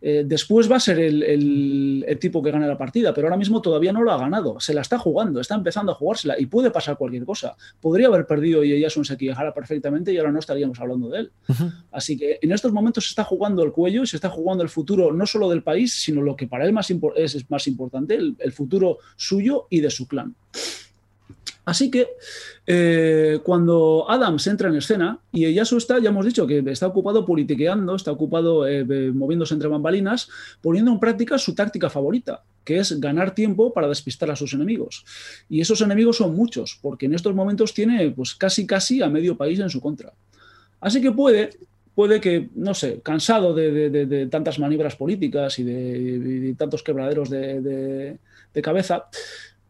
Eh, 0.00 0.22
después 0.26 0.70
va 0.70 0.76
a 0.76 0.80
ser 0.80 0.98
el, 0.98 1.22
el- 1.22 2.04
el 2.06 2.18
tipo 2.18 2.42
que 2.42 2.50
gane 2.50 2.68
la 2.68 2.76
partida, 2.76 3.14
pero 3.14 3.26
ahora 3.26 3.38
mismo 3.38 3.62
todavía 3.62 3.92
no 3.92 4.02
lo 4.02 4.12
ha 4.12 4.18
ganado. 4.18 4.60
Se 4.60 4.74
la 4.74 4.82
está 4.82 4.98
jugando, 4.98 5.40
está 5.40 5.54
empezando 5.54 5.92
a 5.92 5.94
jugársela 5.94 6.38
y 6.38 6.44
puede 6.46 6.70
pasar 6.70 6.98
cualquier 6.98 7.24
cosa. 7.24 7.56
Podría 7.80 8.08
haber 8.08 8.26
perdido 8.26 8.62
Ieyasu 8.62 9.00
en 9.00 9.04
Sekigahara 9.06 9.54
perfectamente 9.54 10.12
y 10.12 10.18
ahora 10.18 10.30
no 10.30 10.38
estaríamos 10.38 10.78
hablando 10.78 11.08
de 11.08 11.20
él. 11.20 11.32
Así 11.90 12.18
que 12.18 12.38
en 12.42 12.52
estos 12.52 12.70
momentos 12.72 13.04
se 13.04 13.08
está 13.10 13.24
jugando 13.24 13.62
el 13.62 13.72
cuello 13.72 14.02
y 14.02 14.06
se 14.06 14.16
está 14.16 14.28
jugando 14.28 14.62
el 14.62 14.68
futuro 14.68 15.12
no 15.12 15.24
solo 15.26 15.48
del 15.48 15.62
país, 15.62 15.94
sino 15.94 16.20
lo 16.20 16.36
que 16.36 16.46
para 16.46 16.66
él 16.66 16.72
más 16.74 16.90
es, 17.16 17.34
es 17.34 17.50
más 17.50 17.66
importante, 17.66 18.14
el, 18.14 18.36
el 18.40 18.52
futuro 18.52 18.98
suyo 19.16 19.66
y 19.70 19.80
de 19.80 19.88
su 19.90 20.06
clan. 20.06 20.34
Así 21.64 21.90
que 21.90 22.08
eh, 22.66 23.40
cuando 23.42 24.04
Adams 24.08 24.46
entra 24.46 24.68
en 24.68 24.76
escena, 24.76 25.18
y 25.32 25.46
Ieyasu 25.46 25.78
está, 25.78 25.98
ya 25.98 26.10
hemos 26.10 26.26
dicho 26.26 26.46
que 26.46 26.58
está 26.66 26.86
ocupado 26.86 27.24
politiqueando, 27.24 27.96
está 27.96 28.12
ocupado 28.12 28.66
eh, 28.68 28.84
moviéndose 29.12 29.54
entre 29.54 29.68
bambalinas, 29.68 30.28
poniendo 30.60 30.90
en 30.92 31.00
práctica 31.00 31.38
su 31.38 31.54
táctica 31.54 31.88
favorita, 31.88 32.42
que 32.64 32.78
es 32.78 33.00
ganar 33.00 33.34
tiempo 33.34 33.72
para 33.72 33.88
despistar 33.88 34.30
a 34.30 34.36
sus 34.36 34.52
enemigos. 34.52 35.04
Y 35.48 35.60
esos 35.60 35.80
enemigos 35.80 36.18
son 36.18 36.34
muchos, 36.34 36.78
porque 36.82 37.06
en 37.06 37.14
estos 37.14 37.34
momentos 37.34 37.72
tiene 37.72 38.10
pues, 38.10 38.34
casi 38.34 38.66
casi 38.66 39.02
a 39.02 39.08
medio 39.08 39.36
país 39.36 39.58
en 39.60 39.70
su 39.70 39.80
contra. 39.80 40.12
Así 40.80 41.00
que 41.00 41.12
puede, 41.12 41.50
puede 41.94 42.20
que, 42.20 42.50
no 42.56 42.74
sé, 42.74 43.00
cansado 43.02 43.54
de, 43.54 44.28
tantas 44.30 44.58
maniobras 44.58 44.96
políticas 44.96 45.58
y 45.58 45.62
de, 45.64 46.54
tantos 46.58 46.82
quebraderos 46.82 47.30
de, 47.30 47.62
de- 47.62 48.18
de 48.52 48.62
cabeza, 48.62 49.06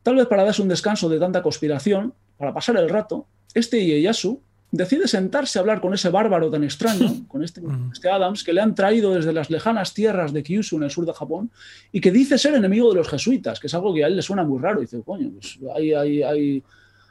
tal 0.05 0.15
vez 0.15 0.29
para 0.29 0.45
darse 0.45 0.63
un 0.63 0.69
descanso 0.69 1.09
de 1.09 1.19
tanta 1.19 1.43
conspiración, 1.43 2.15
para 2.39 2.55
pasar 2.55 2.77
el 2.77 2.89
rato, 2.89 3.27
este 3.55 3.85
Ieyasu 3.85 4.41
decide 4.71 5.07
sentarse 5.09 5.59
a 5.59 5.61
hablar 5.63 5.81
con 5.81 5.95
ese 5.95 6.09
bárbaro 6.11 6.51
tan 6.51 6.63
extraño, 6.65 7.25
con 7.29 7.43
este, 7.43 7.61
este 7.93 8.09
Adams, 8.11 8.43
que 8.45 8.53
le 8.53 8.61
han 8.61 8.75
traído 8.75 9.13
desde 9.15 9.33
las 9.33 9.49
lejanas 9.51 9.95
tierras 9.95 10.33
de 10.33 10.43
Kyushu 10.43 10.77
en 10.77 10.83
el 10.85 10.91
sur 10.91 11.07
de 11.07 11.13
Japón 11.13 11.51
y 11.93 12.01
que 12.01 12.11
dice 12.13 12.39
ser 12.39 12.55
enemigo 12.55 12.91
de 12.91 12.97
los 12.97 13.09
jesuitas, 13.09 13.59
que 13.61 13.67
es 13.69 13.75
algo 13.75 13.93
que 13.95 14.05
a 14.05 14.07
él 14.09 14.17
le 14.17 14.23
suena 14.23 14.45
muy 14.45 14.61
raro. 14.61 14.81
dice, 14.81 15.01
coño, 15.05 15.31
pues 15.33 15.59
hay, 15.77 15.93
hay, 15.95 16.23
hay, 16.23 16.63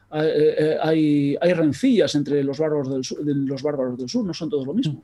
hay, 0.10 0.28
eh, 0.28 0.78
hay- 0.82 1.38
hay 1.40 1.54
rencillas 1.54 2.14
entre 2.16 2.44
los 2.44 2.60
bárbaros, 2.60 2.92
del 2.94 3.04
sur, 3.04 3.24
de 3.24 3.34
los 3.34 3.64
bárbaros 3.64 3.98
del 3.98 4.10
sur, 4.10 4.26
no 4.26 4.34
son 4.34 4.50
todos 4.50 4.66
lo 4.68 4.74
mismo. 4.74 5.04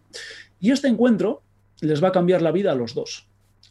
Y 0.60 0.72
este 0.72 0.88
encuentro 0.90 1.42
les 1.82 2.04
va 2.04 2.10
a 2.10 2.12
cambiar 2.12 2.42
la 2.42 2.52
vida 2.52 2.74
a 2.74 2.76
los 2.76 2.94
dos. 2.94 3.26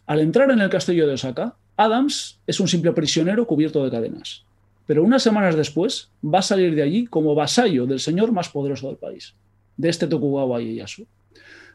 Al 0.07 0.21
entrar 0.21 0.51
en 0.51 0.61
el 0.61 0.71
castillo 0.71 1.07
de 1.07 1.13
Osaka, 1.15 1.57
Adams 1.79 2.39
es 2.47 2.61
un 2.61 2.69
simple 2.69 2.93
prisionero 2.93 3.47
cubierto 3.47 3.83
de 3.85 3.91
cadenas. 3.91 4.45
Pero 4.87 5.03
unas 5.05 5.23
semanas 5.23 5.55
después 5.57 6.11
va 6.25 6.41
a 6.41 6.43
salir 6.43 6.75
de 6.75 6.83
allí 6.83 7.07
como 7.07 7.35
vasallo 7.35 7.87
del 7.87 8.01
señor 8.01 8.33
más 8.33 8.49
poderoso 8.51 8.89
del 8.89 8.97
país, 8.97 9.35
de 9.77 9.89
este 9.89 10.07
Tokugawa 10.07 10.61
Ieyasu. 10.61 11.07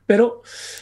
Pero 0.06 0.42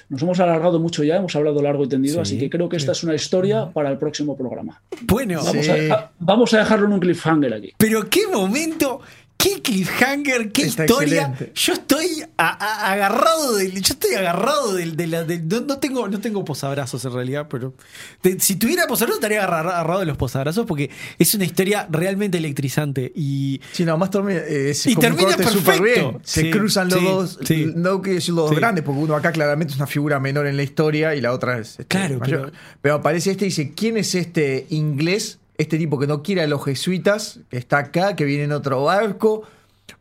nos 0.09 0.19
hemos 0.23 0.39
alargado 0.39 0.79
mucho 0.79 1.03
ya, 1.03 1.17
hemos 1.17 1.35
hablado 1.35 1.61
largo 1.61 1.83
y 1.83 1.87
tendido, 1.87 2.15
Sí, 2.15 2.21
así 2.21 2.39
que 2.39 2.49
creo 2.49 2.67
que 2.69 2.77
esta 2.77 2.93
es 2.93 3.03
una 3.03 3.13
historia 3.13 3.69
para 3.71 3.91
el 3.91 3.97
próximo 3.99 4.35
programa. 4.35 4.81
Bueno, 5.03 5.43
Vamos, 5.43 5.63
Sí. 5.65 5.71
a, 5.71 5.93
a- 5.93 6.11
vamos 6.19 6.51
a 6.55 6.57
dejarlo 6.59 6.87
en 6.87 6.93
un 6.93 6.99
cliffhanger 6.99 7.53
aquí. 7.53 7.73
pero 7.77 8.09
qué 8.09 8.27
momento, 8.27 9.01
qué 9.41 9.61
cliffhanger, 9.61 10.51
qué 10.51 10.63
Está 10.63 10.85
historia. 10.85 11.21
excelente. 11.31 11.51
Yo 11.55 11.73
estoy 11.73 12.07
a- 12.37 12.49
a- 12.49 12.91
agarrado 12.93 13.55
del, 13.55 13.71
yo 13.81 13.93
estoy 13.93 14.13
agarrado 14.15 14.73
del, 14.75 14.95
de 14.95 15.07
la, 15.07 15.23
del- 15.23 15.47
no, 15.47 15.61
no 15.61 15.77
tengo, 15.79 16.07
no 16.07 16.19
tengo 16.19 16.45
posabrazos 16.45 17.03
en 17.05 17.13
realidad, 17.13 17.47
pero 17.49 17.73
de- 18.21 18.39
si 18.39 18.55
tuviera 18.55 18.85
posabrazos 18.87 19.17
estaría 19.17 19.43
agarra- 19.43 19.71
agarrado 19.71 19.99
de 20.01 20.05
los 20.05 20.17
posabrazos 20.17 20.65
porque 20.65 20.89
es 21.17 21.33
una 21.33 21.45
historia 21.45 21.87
realmente 21.89 22.37
electrizante 22.37 23.11
y 23.15 23.59
Sí, 23.71 23.83
nada 23.85 23.97
más 23.97 24.09
termina, 24.11 24.39
eh, 24.47 24.73
Y 24.85 24.95
termina 24.95 25.35
perfecto. 25.35 25.81
bien. 25.83 26.17
Se 26.23 26.41
Sí, 26.41 26.51
cruzan 26.51 26.89
los 26.89 26.99
sí, 26.99 27.05
dos, 27.05 27.39
sí. 27.43 27.71
no 27.75 28.01
quiero 28.01 28.15
decir 28.15 28.33
los 28.33 28.49
dos 28.49 28.55
grandes, 28.59 28.83
porque 28.83 28.99
uno 29.01 29.15
acá 29.15 29.31
claramente 29.31 29.71
es 29.73 29.77
una 29.77 29.87
figura 29.87 30.19
menor 30.19 30.45
en 30.47 30.55
la 30.57 30.63
historia 30.63 31.15
y 31.15 31.21
la 31.21 31.31
otra 31.33 31.57
es 31.57 31.71
este, 31.71 31.85
Claro, 31.85 32.19
mayor. 32.19 32.41
pero- 32.41 32.57
Pero... 32.81 32.95
aparece 32.95 33.31
este 33.31 33.45
y 33.45 33.47
dice, 33.49 33.73
¿quién 33.75 33.97
es 33.97 34.13
este 34.15 34.67
inglés? 34.69 35.39
Este 35.61 35.77
tipo 35.77 35.99
que 35.99 36.07
no 36.07 36.23
quiere 36.23 36.41
a 36.41 36.47
los 36.47 36.63
jesuitas, 36.65 37.39
que 37.49 37.57
está 37.57 37.77
acá, 37.77 38.15
que 38.15 38.25
viene 38.25 38.45
en 38.45 38.51
otro 38.51 38.83
barco, 38.83 39.43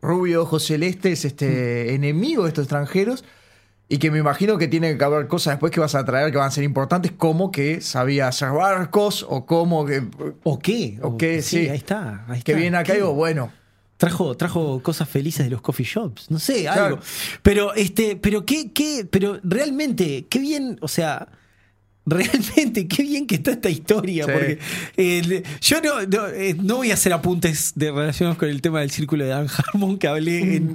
rubio, 0.00 0.42
ojos 0.42 0.64
celestes, 0.64 1.24
este 1.24 1.86
Mm. 1.88 1.94
enemigo 1.94 2.42
de 2.44 2.48
estos 2.48 2.64
extranjeros. 2.64 3.24
Y 3.92 3.98
que 3.98 4.10
me 4.12 4.18
imagino 4.20 4.56
que 4.56 4.68
tiene 4.68 4.96
que 4.96 5.04
haber 5.04 5.26
cosas 5.26 5.54
después 5.54 5.72
que 5.72 5.80
vas 5.80 5.96
a 5.96 6.04
traer 6.04 6.30
que 6.30 6.38
van 6.38 6.46
a 6.46 6.50
ser 6.52 6.62
importantes, 6.62 7.10
como 7.10 7.50
que 7.50 7.80
sabía 7.80 8.28
hacer 8.28 8.50
barcos 8.52 9.26
o 9.28 9.44
como 9.46 9.84
que. 9.84 10.02
¿O 10.44 10.60
qué? 10.60 10.98
¿O 11.02 11.16
qué? 11.18 11.42
Sí. 11.42 11.68
ahí 11.68 11.76
está. 11.76 12.24
Ahí 12.28 12.40
Que 12.42 12.52
está. 12.52 12.60
viene 12.60 12.76
acá 12.76 12.92
y 12.92 12.96
digo, 12.98 13.12
bueno. 13.14 13.52
Trajo, 13.96 14.34
trajo 14.36 14.80
cosas 14.82 15.08
felices 15.10 15.44
de 15.44 15.50
los 15.50 15.60
coffee 15.60 15.84
shops. 15.84 16.30
No 16.30 16.38
sé, 16.38 16.62
Claro. 16.62 16.84
algo. 16.84 16.98
Pero, 17.42 17.74
este, 17.74 18.16
pero 18.16 18.46
qué, 18.46 18.72
qué, 18.72 19.06
pero 19.10 19.38
realmente, 19.42 20.26
qué 20.30 20.38
bien, 20.38 20.78
o 20.80 20.88
sea. 20.88 21.26
Realmente, 22.06 22.88
qué 22.88 23.02
bien 23.02 23.26
que 23.26 23.36
está 23.36 23.52
esta 23.52 23.68
historia. 23.70 24.24
Sí. 24.24 24.30
Porque 24.32 24.58
eh, 24.96 25.42
yo 25.60 25.80
no, 25.80 26.00
no, 26.06 26.26
eh, 26.28 26.56
no 26.60 26.76
voy 26.76 26.90
a 26.90 26.94
hacer 26.94 27.12
apuntes 27.12 27.72
de 27.76 27.92
relacionados 27.92 28.36
con 28.38 28.48
el 28.48 28.60
tema 28.62 28.80
del 28.80 28.90
círculo 28.90 29.24
de 29.24 29.30
Dan 29.30 29.46
Harmon 29.48 29.98
que 29.98 30.08
hablé 30.08 30.38
en, 30.56 30.72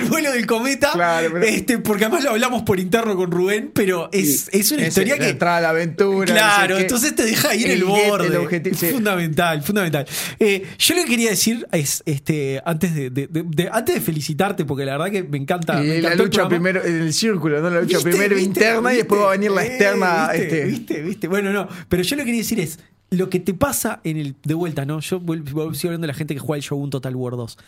el 0.00 0.08
vuelo 0.08 0.32
del 0.32 0.46
cometa. 0.46 0.92
Claro, 0.92 1.28
pero- 1.32 1.44
este, 1.44 1.78
porque 1.78 2.04
además 2.06 2.24
lo 2.24 2.30
hablamos 2.30 2.62
por 2.62 2.80
interno 2.80 3.14
con 3.16 3.30
Rubén, 3.30 3.70
pero 3.72 4.08
es, 4.12 4.48
es 4.52 4.72
una 4.72 4.86
historia 4.86 5.18
que. 5.18 5.28
entrada 5.28 5.58
a 5.58 5.60
la 5.60 5.68
aventura. 5.70 6.26
Claro, 6.32 6.78
entonces 6.78 7.14
te 7.14 7.24
deja 7.24 7.54
ir 7.54 7.70
el, 7.70 7.84
borde. 7.84 8.26
el 8.28 8.36
objetivo, 8.36 8.76
sí. 8.76 8.86
Fundamental, 8.86 9.62
fundamental. 9.62 10.06
Eh, 10.38 10.64
yo 10.78 10.94
lo 10.96 11.04
que 11.04 11.10
quería 11.10 11.30
decir 11.30 11.66
es, 11.70 12.02
este, 12.06 12.60
antes 12.64 12.94
de, 12.94 13.10
de- 13.10 13.26
de- 13.28 13.44
de- 13.46 13.68
antes 13.70 13.94
de 13.94 14.00
felicitarte, 14.00 14.64
porque 14.64 14.84
la 14.84 14.92
verdad 14.98 15.12
que 15.12 15.22
me 15.22 15.38
encanta. 15.38 15.74
me 15.80 16.00
la 16.00 16.12
el 16.12 16.18
lucha 16.18 16.48
primero 16.48 16.84
en 16.84 17.02
el 17.02 17.12
círculo, 17.12 17.60
¿no? 17.60 17.70
La 17.70 17.82
lucha 17.82 17.98
¿Viste? 17.98 18.10
primero 18.10 18.34
¿Viste? 18.36 18.48
interna 18.48 18.92
y 18.92 18.96
después 18.96 19.20
va 19.20 19.28
a 19.28 19.30
venir 19.32 19.50
la 19.50 19.64
externa. 19.64 20.30
¿Viste? 20.40 20.64
¿Viste? 20.64 21.02
¿Viste? 21.02 21.28
Bueno, 21.28 21.52
no. 21.52 21.68
Pero 21.88 22.02
yo 22.02 22.16
lo 22.16 22.20
que 22.22 22.26
quería 22.26 22.40
decir 22.40 22.60
es. 22.60 22.78
Lo 23.10 23.28
que 23.28 23.40
te 23.40 23.54
pasa 23.54 24.00
en 24.04 24.16
el. 24.18 24.36
De 24.44 24.54
vuelta, 24.54 24.84
¿no? 24.84 25.00
Yo 25.00 25.18
sigo 25.20 25.62
hablando 25.62 26.02
de 26.02 26.06
la 26.06 26.14
gente 26.14 26.34
que 26.34 26.40
juega 26.40 26.58
el 26.58 26.62
Shogun 26.62 26.90
Total 26.90 27.16
War 27.16 27.32
2. 27.36 27.58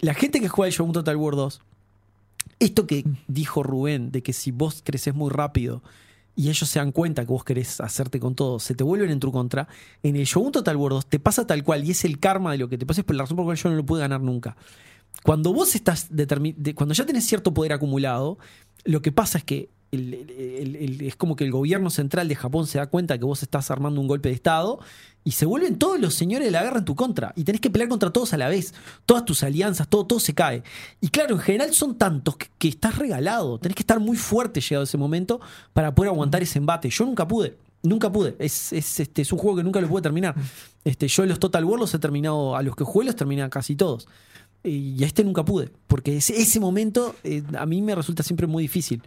La 0.00 0.14
gente 0.14 0.40
que 0.40 0.48
juega 0.48 0.68
el 0.68 0.74
Shogun 0.74 0.92
Total 0.92 1.16
War 1.16 1.34
2. 1.36 1.60
Esto 2.58 2.86
que 2.86 3.04
dijo 3.28 3.62
Rubén, 3.62 4.10
de 4.12 4.22
que 4.22 4.32
si 4.32 4.50
vos 4.50 4.82
creces 4.84 5.14
muy 5.14 5.30
rápido 5.30 5.82
y 6.34 6.48
ellos 6.48 6.68
se 6.68 6.78
dan 6.78 6.90
cuenta 6.92 7.24
que 7.24 7.32
vos 7.32 7.44
querés 7.44 7.80
hacerte 7.80 8.18
con 8.18 8.34
todo, 8.34 8.58
se 8.60 8.74
te 8.74 8.82
vuelven 8.84 9.10
en 9.10 9.20
tu 9.20 9.30
contra, 9.32 9.68
en 10.02 10.16
el 10.16 10.24
Shogun 10.24 10.52
Total 10.52 10.76
War 10.76 10.92
2 10.92 11.06
te 11.06 11.18
pasa 11.18 11.46
tal 11.46 11.62
cual 11.64 11.84
y 11.84 11.90
es 11.92 12.04
el 12.04 12.18
karma 12.18 12.52
de 12.52 12.58
lo 12.58 12.68
que 12.68 12.76
te 12.78 12.86
pasa, 12.86 13.02
es 13.02 13.04
por 13.06 13.14
la 13.16 13.22
razón 13.24 13.36
por 13.36 13.44
la 13.44 13.48
cual 13.48 13.56
yo 13.58 13.70
no 13.70 13.76
lo 13.76 13.86
pude 13.86 14.00
ganar 14.00 14.20
nunca. 14.20 14.56
Cuando 15.22 15.52
vos 15.52 15.74
estás 15.74 16.08
de- 16.10 16.74
cuando 16.74 16.94
ya 16.94 17.06
tenés 17.06 17.26
cierto 17.26 17.52
poder 17.54 17.72
acumulado, 17.72 18.38
lo 18.84 19.00
que 19.02 19.12
pasa 19.12 19.38
es 19.38 19.44
que 19.44 19.70
es 19.92 21.16
como 21.16 21.36
que 21.36 21.44
el 21.44 21.52
gobierno 21.52 21.90
central 21.90 22.28
de 22.28 22.34
Japón 22.34 22.66
se 22.66 22.78
da 22.78 22.86
cuenta 22.86 23.18
que 23.18 23.24
vos 23.24 23.42
estás 23.42 23.70
armando 23.70 24.00
un 24.00 24.08
golpe 24.08 24.28
de 24.28 24.34
Estado 24.34 24.80
y 25.26 25.32
se 25.32 25.44
vuelven 25.44 25.76
todos 25.76 25.98
los 25.98 26.14
señores 26.14 26.46
de 26.46 26.52
la 26.52 26.62
guerra 26.62 26.78
en 26.78 26.84
tu 26.84 26.94
contra. 26.94 27.32
Y 27.34 27.42
tenés 27.42 27.60
que 27.60 27.68
pelear 27.68 27.88
contra 27.88 28.10
todos 28.10 28.32
a 28.32 28.36
la 28.36 28.48
vez. 28.48 28.74
Todas 29.06 29.24
tus 29.24 29.42
alianzas, 29.42 29.88
todo, 29.88 30.06
todo 30.06 30.20
se 30.20 30.34
cae. 30.34 30.62
Y 31.00 31.08
claro, 31.08 31.34
en 31.34 31.40
general 31.40 31.74
son 31.74 31.98
tantos 31.98 32.36
que, 32.36 32.68
estás 32.68 32.96
regalado. 32.96 33.58
Tenés 33.58 33.74
que 33.74 33.82
estar 33.82 33.98
muy 33.98 34.16
fuerte 34.16 34.60
llegado 34.60 34.84
ese 34.84 34.96
momento 34.98 35.40
para 35.72 35.94
poder 35.94 36.12
aguantar 36.12 36.42
ese 36.42 36.58
embate. 36.58 36.90
Yo 36.90 37.04
nunca 37.04 37.26
pude. 37.26 37.56
Nunca 37.82 38.10
pude. 38.10 38.36
Es, 38.38 38.72
es, 38.72 39.00
este, 39.00 39.22
es 39.22 39.32
un 39.32 39.38
juego 39.38 39.56
que 39.56 39.64
nunca 39.64 39.80
lo 39.80 39.88
pude 39.88 40.02
terminar. 40.02 40.36
Este, 40.84 41.08
yo 41.08 41.26
los 41.26 41.40
Total 41.40 41.64
War 41.64 41.80
los 41.80 41.92
he 41.92 41.98
terminado, 41.98 42.54
a 42.54 42.62
los 42.62 42.76
que 42.76 42.84
jugué 42.84 43.06
los 43.06 43.16
terminé 43.16 43.50
casi 43.50 43.74
todos. 43.74 44.06
Y 44.62 45.02
a 45.02 45.06
este 45.08 45.24
nunca 45.24 45.44
pude. 45.44 45.70
Porque 45.88 46.18
ese, 46.18 46.40
ese 46.40 46.60
momento 46.60 47.16
eh, 47.24 47.42
a 47.58 47.66
mí 47.66 47.82
me 47.82 47.96
resulta 47.96 48.22
siempre 48.22 48.46
muy 48.46 48.62
difícil. 48.62 49.02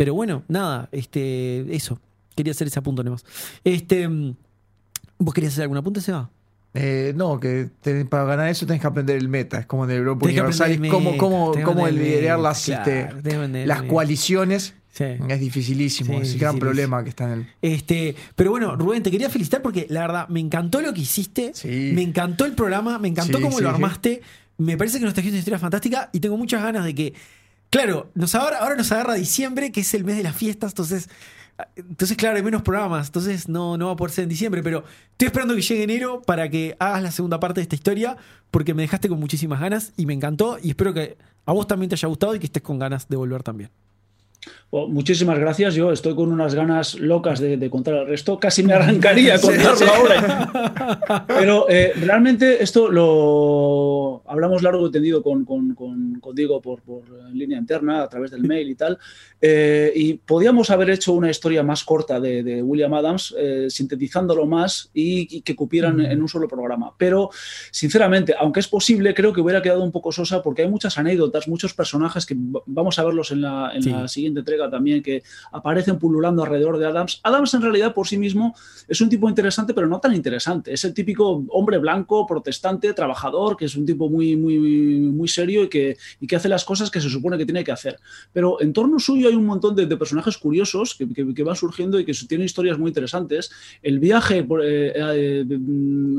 Pero 0.00 0.14
bueno, 0.14 0.44
nada, 0.48 0.88
este, 0.92 1.76
eso. 1.76 2.00
Quería 2.34 2.52
hacer 2.52 2.68
ese 2.68 2.78
apunte 2.78 3.04
nomás. 3.04 3.22
Este, 3.64 4.08
mm, 4.08 4.34
¿Vos 5.18 5.34
querías 5.34 5.52
hacer 5.52 5.64
algún 5.64 5.76
apunte, 5.76 6.00
Seba? 6.00 6.30
Eh, 6.72 7.12
no, 7.14 7.38
que 7.38 7.68
tenés- 7.84 8.08
para 8.08 8.24
ganar 8.24 8.48
eso 8.48 8.64
tenés 8.64 8.80
que 8.80 8.86
aprender 8.86 9.16
el 9.18 9.28
meta. 9.28 9.58
Es 9.58 9.66
como 9.66 9.84
en 9.84 9.90
el 9.90 10.02
que 10.04 10.10
universal. 10.10 10.70
Es 10.70 10.80
que 10.80 10.88
cómo 10.88 11.50
aprender 11.50 11.88
el 11.88 11.94
liderar 11.96 12.38
las, 12.38 12.64
claro, 12.64 12.90
este, 13.18 13.66
las 13.66 13.82
coaliciones. 13.82 14.72
Sí. 14.90 15.04
Es 15.28 15.38
dificilísimo. 15.38 16.14
Sí, 16.14 16.22
es 16.22 16.32
el 16.32 16.40
gran 16.40 16.58
problema 16.58 17.04
que 17.04 17.10
está 17.10 17.24
en 17.24 17.40
el. 17.40 17.46
Este, 17.60 18.16
pero 18.34 18.52
bueno, 18.52 18.76
Rubén, 18.76 19.02
te 19.02 19.10
quería 19.10 19.28
felicitar 19.28 19.60
porque 19.60 19.86
la 19.90 20.00
verdad 20.00 20.28
me 20.30 20.40
encantó 20.40 20.80
lo 20.80 20.94
que 20.94 21.02
hiciste, 21.02 21.50
Sí. 21.52 21.92
me 21.94 22.00
encantó 22.00 22.46
el 22.46 22.52
programa, 22.54 22.98
me 22.98 23.08
encantó 23.08 23.38
cómo 23.38 23.60
lo 23.60 23.68
armaste. 23.68 24.22
Me 24.56 24.78
parece 24.78 24.98
que 24.98 25.04
nos 25.04 25.12
trajiste 25.12 25.34
una 25.34 25.40
historia 25.40 25.58
fantástica 25.58 26.08
y 26.14 26.20
tengo 26.20 26.38
muchas 26.38 26.62
ganas 26.62 26.86
de 26.86 26.94
que. 26.94 27.12
Claro, 27.70 28.10
nos 28.14 28.34
agarra, 28.34 28.58
ahora 28.58 28.74
nos 28.74 28.90
agarra 28.90 29.14
diciembre, 29.14 29.70
que 29.70 29.80
es 29.80 29.94
el 29.94 30.04
mes 30.04 30.16
de 30.16 30.24
las 30.24 30.36
fiestas, 30.36 30.72
entonces. 30.72 31.08
Entonces, 31.76 32.16
claro, 32.16 32.36
hay 32.38 32.42
menos 32.42 32.62
programas, 32.62 33.08
entonces 33.08 33.46
no, 33.46 33.76
no 33.76 33.88
va 33.88 33.92
a 33.92 33.96
poder 33.96 34.12
ser 34.12 34.22
en 34.22 34.30
diciembre, 34.30 34.62
pero 34.62 34.82
estoy 35.12 35.26
esperando 35.26 35.54
que 35.54 35.60
llegue 35.60 35.82
enero 35.82 36.22
para 36.22 36.48
que 36.48 36.74
hagas 36.78 37.02
la 37.02 37.10
segunda 37.10 37.38
parte 37.38 37.60
de 37.60 37.64
esta 37.64 37.74
historia, 37.74 38.16
porque 38.50 38.72
me 38.72 38.80
dejaste 38.80 39.10
con 39.10 39.20
muchísimas 39.20 39.60
ganas 39.60 39.92
y 39.98 40.06
me 40.06 40.14
encantó 40.14 40.58
y 40.62 40.70
espero 40.70 40.94
que 40.94 41.18
a 41.44 41.52
vos 41.52 41.66
también 41.66 41.90
te 41.90 41.96
haya 41.96 42.08
gustado 42.08 42.34
y 42.34 42.38
que 42.38 42.46
estés 42.46 42.62
con 42.62 42.78
ganas 42.78 43.08
de 43.10 43.16
volver 43.16 43.42
también. 43.42 43.70
Oh, 44.72 44.86
muchísimas 44.86 45.36
gracias. 45.36 45.74
Yo 45.74 45.90
estoy 45.90 46.14
con 46.14 46.30
unas 46.30 46.54
ganas 46.54 46.94
locas 46.94 47.40
de, 47.40 47.56
de 47.56 47.68
contar 47.68 47.94
el 47.94 48.06
resto. 48.06 48.38
Casi 48.38 48.62
me 48.62 48.72
arrancaría 48.72 49.36
contarlo 49.40 49.86
ahora. 49.92 51.24
Pero 51.26 51.66
eh, 51.68 51.92
realmente 52.00 52.62
esto 52.62 52.88
lo 52.88 54.22
hablamos 54.26 54.62
largo 54.62 54.86
y 54.86 54.92
tendido 54.92 55.24
con, 55.24 55.44
con- 55.44 55.74
con- 55.74 56.20
con 56.20 56.34
Diego 56.36 56.60
por, 56.62 56.82
por 56.82 57.02
en 57.28 57.36
línea 57.36 57.58
interna, 57.58 58.02
a 58.04 58.08
través 58.08 58.30
del 58.30 58.42
mail 58.42 58.70
y 58.70 58.74
tal. 58.76 58.96
Eh, 59.40 59.92
y 59.96 60.14
podíamos 60.14 60.70
haber 60.70 60.90
hecho 60.90 61.14
una 61.14 61.30
historia 61.30 61.64
más 61.64 61.82
corta 61.82 62.20
de, 62.20 62.44
de 62.44 62.62
William 62.62 62.94
Adams, 62.94 63.34
eh, 63.36 63.66
sintetizándolo 63.70 64.46
más 64.46 64.90
y, 64.94 65.36
y 65.36 65.40
que 65.42 65.56
cupieran 65.56 66.00
en 66.00 66.22
un 66.22 66.28
solo 66.28 66.46
programa. 66.46 66.92
Pero, 66.96 67.30
sinceramente, 67.72 68.34
aunque 68.38 68.60
es 68.60 68.68
posible, 68.68 69.14
creo 69.14 69.32
que 69.32 69.40
hubiera 69.40 69.62
quedado 69.62 69.82
un 69.82 69.90
poco 69.90 70.12
sosa 70.12 70.42
porque 70.42 70.62
hay 70.62 70.68
muchas 70.68 70.96
anécdotas, 70.96 71.48
muchos 71.48 71.74
personajes 71.74 72.24
que 72.24 72.36
vamos 72.66 73.00
a 73.00 73.04
verlos 73.04 73.32
en 73.32 73.40
la, 73.42 73.72
en 73.74 73.82
Sí. 73.82 73.90
la 73.90 74.06
siguiente 74.06 74.40
entrega 74.40 74.59
también, 74.68 75.02
que 75.02 75.22
aparecen 75.52 75.98
pululando 75.98 76.42
alrededor 76.42 76.76
de 76.78 76.86
Adams. 76.86 77.20
Adams, 77.22 77.54
en 77.54 77.62
realidad, 77.62 77.94
por 77.94 78.08
sí 78.08 78.18
mismo, 78.18 78.54
es 78.88 79.00
un 79.00 79.08
tipo 79.08 79.28
interesante, 79.28 79.72
pero 79.72 79.86
no 79.86 80.00
tan 80.00 80.14
interesante. 80.14 80.72
Es 80.72 80.84
el 80.84 80.92
típico 80.92 81.44
hombre 81.50 81.78
blanco, 81.78 82.26
protestante, 82.26 82.92
trabajador, 82.92 83.56
que 83.56 83.66
es 83.66 83.76
un 83.76 83.86
tipo 83.86 84.08
muy, 84.10 84.36
muy, 84.36 84.58
muy 84.58 85.28
serio 85.28 85.64
y 85.64 85.68
que, 85.68 85.96
y 86.20 86.26
que 86.26 86.36
hace 86.36 86.48
las 86.48 86.64
cosas 86.64 86.90
que 86.90 87.00
se 87.00 87.08
supone 87.08 87.38
que 87.38 87.44
tiene 87.46 87.62
que 87.62 87.72
hacer. 87.72 87.98
Pero 88.32 88.60
en 88.60 88.72
torno 88.72 88.98
suyo 88.98 89.28
hay 89.28 89.34
un 89.34 89.46
montón 89.46 89.76
de, 89.76 89.86
de 89.86 89.96
personajes 89.96 90.36
curiosos 90.36 90.94
que, 90.96 91.08
que- 91.08 91.32
que 91.32 91.42
van 91.44 91.54
surgiendo 91.54 92.00
y 92.00 92.04
que 92.04 92.12
tienen 92.28 92.44
historias 92.46 92.76
muy 92.78 92.88
interesantes. 92.88 93.50
El 93.82 94.00
viaje 94.00 94.42
por- 94.42 94.62
eh, 94.64 94.92
eh, 94.96 95.46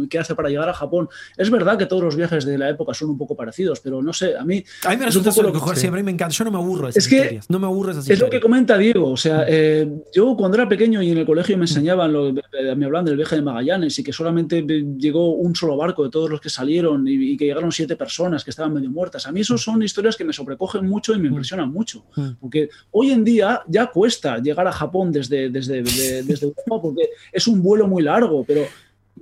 que 0.09 0.19
hace 0.19 0.35
para 0.35 0.47
llegar 0.49 0.69
a 0.69 0.73
Japón, 0.73 1.09
es 1.37 1.49
verdad 1.49 1.77
que 1.77 1.85
todos 1.85 2.01
los 2.03 2.15
viajes 2.15 2.45
de 2.45 2.57
la 2.57 2.69
época 2.69 2.93
son 2.93 3.09
un 3.09 3.17
poco 3.17 3.35
parecidos, 3.35 3.79
pero 3.81 4.01
no 4.01 4.13
sé, 4.13 4.37
a 4.37 4.45
mí 4.45 4.63
A 4.85 4.89
mí 4.91 4.97
me 4.97 5.05
resulta 5.05 5.31
lo 5.41 5.53
mejor 5.53 5.75
siempre, 5.77 6.03
me 6.03 6.11
encanta. 6.11 6.33
Yo 6.35 6.45
no 6.45 6.51
me 6.51 6.57
aburro 6.57 6.83
de 6.85 6.91
esas 6.91 7.03
Es 7.05 7.09
que. 7.09 7.39
No 7.49 7.59
me 7.59 7.65
aburro 7.65 7.87
de 7.87 7.99
esas 7.99 8.05
Es 8.05 8.11
historias. 8.13 8.30
Que 8.31 8.39
comenta 8.39 8.77
Diego, 8.77 9.09
o 9.11 9.17
sea, 9.17 9.45
eh, 9.47 9.87
yo 10.11 10.35
cuando 10.35 10.57
era 10.57 10.67
pequeño 10.67 11.01
y 11.03 11.11
en 11.11 11.19
el 11.19 11.25
colegio 11.25 11.55
me 11.57 11.65
enseñaban, 11.65 12.11
lo- 12.11 12.33
me 12.33 12.85
hablaban 12.85 13.05
del 13.05 13.17
viaje 13.17 13.35
de 13.35 13.41
Magallanes 13.43 13.99
y 13.99 14.03
que 14.03 14.11
solamente 14.11 14.63
llegó 14.97 15.35
un 15.35 15.53
solo 15.55 15.77
barco 15.77 16.03
de 16.03 16.09
todos 16.09 16.29
los 16.31 16.41
que 16.41 16.49
salieron 16.49 17.07
y, 17.07 17.33
y 17.33 17.37
que 17.37 17.45
llegaron 17.45 17.71
siete 17.71 17.95
personas 17.95 18.43
que 18.43 18.49
estaban 18.49 18.73
medio 18.73 18.89
muertas. 18.89 19.27
A 19.27 19.31
mí 19.31 19.41
eso 19.41 19.57
son 19.59 19.83
historias 19.83 20.15
que 20.15 20.23
me 20.25 20.33
sobrecogen 20.33 20.87
mucho 20.87 21.13
y 21.13 21.19
me 21.19 21.27
impresionan 21.27 21.71
mucho, 21.71 22.05
Mm. 22.15 22.29
porque 22.39 22.69
hoy 22.91 23.11
en 23.11 23.23
día 23.23 23.61
ya 23.67 23.87
cuesta 23.87 24.39
llegar 24.39 24.67
a 24.67 24.71
Japón 24.71 25.11
desde, 25.11 25.49
desde, 25.49 25.83
de- 25.83 26.23
desde 26.23 26.45
Europa 26.47 26.81
porque 26.81 27.09
es 27.31 27.45
un 27.47 27.61
vuelo 27.61 27.87
muy 27.87 28.01
largo, 28.01 28.43
pero 28.43 28.63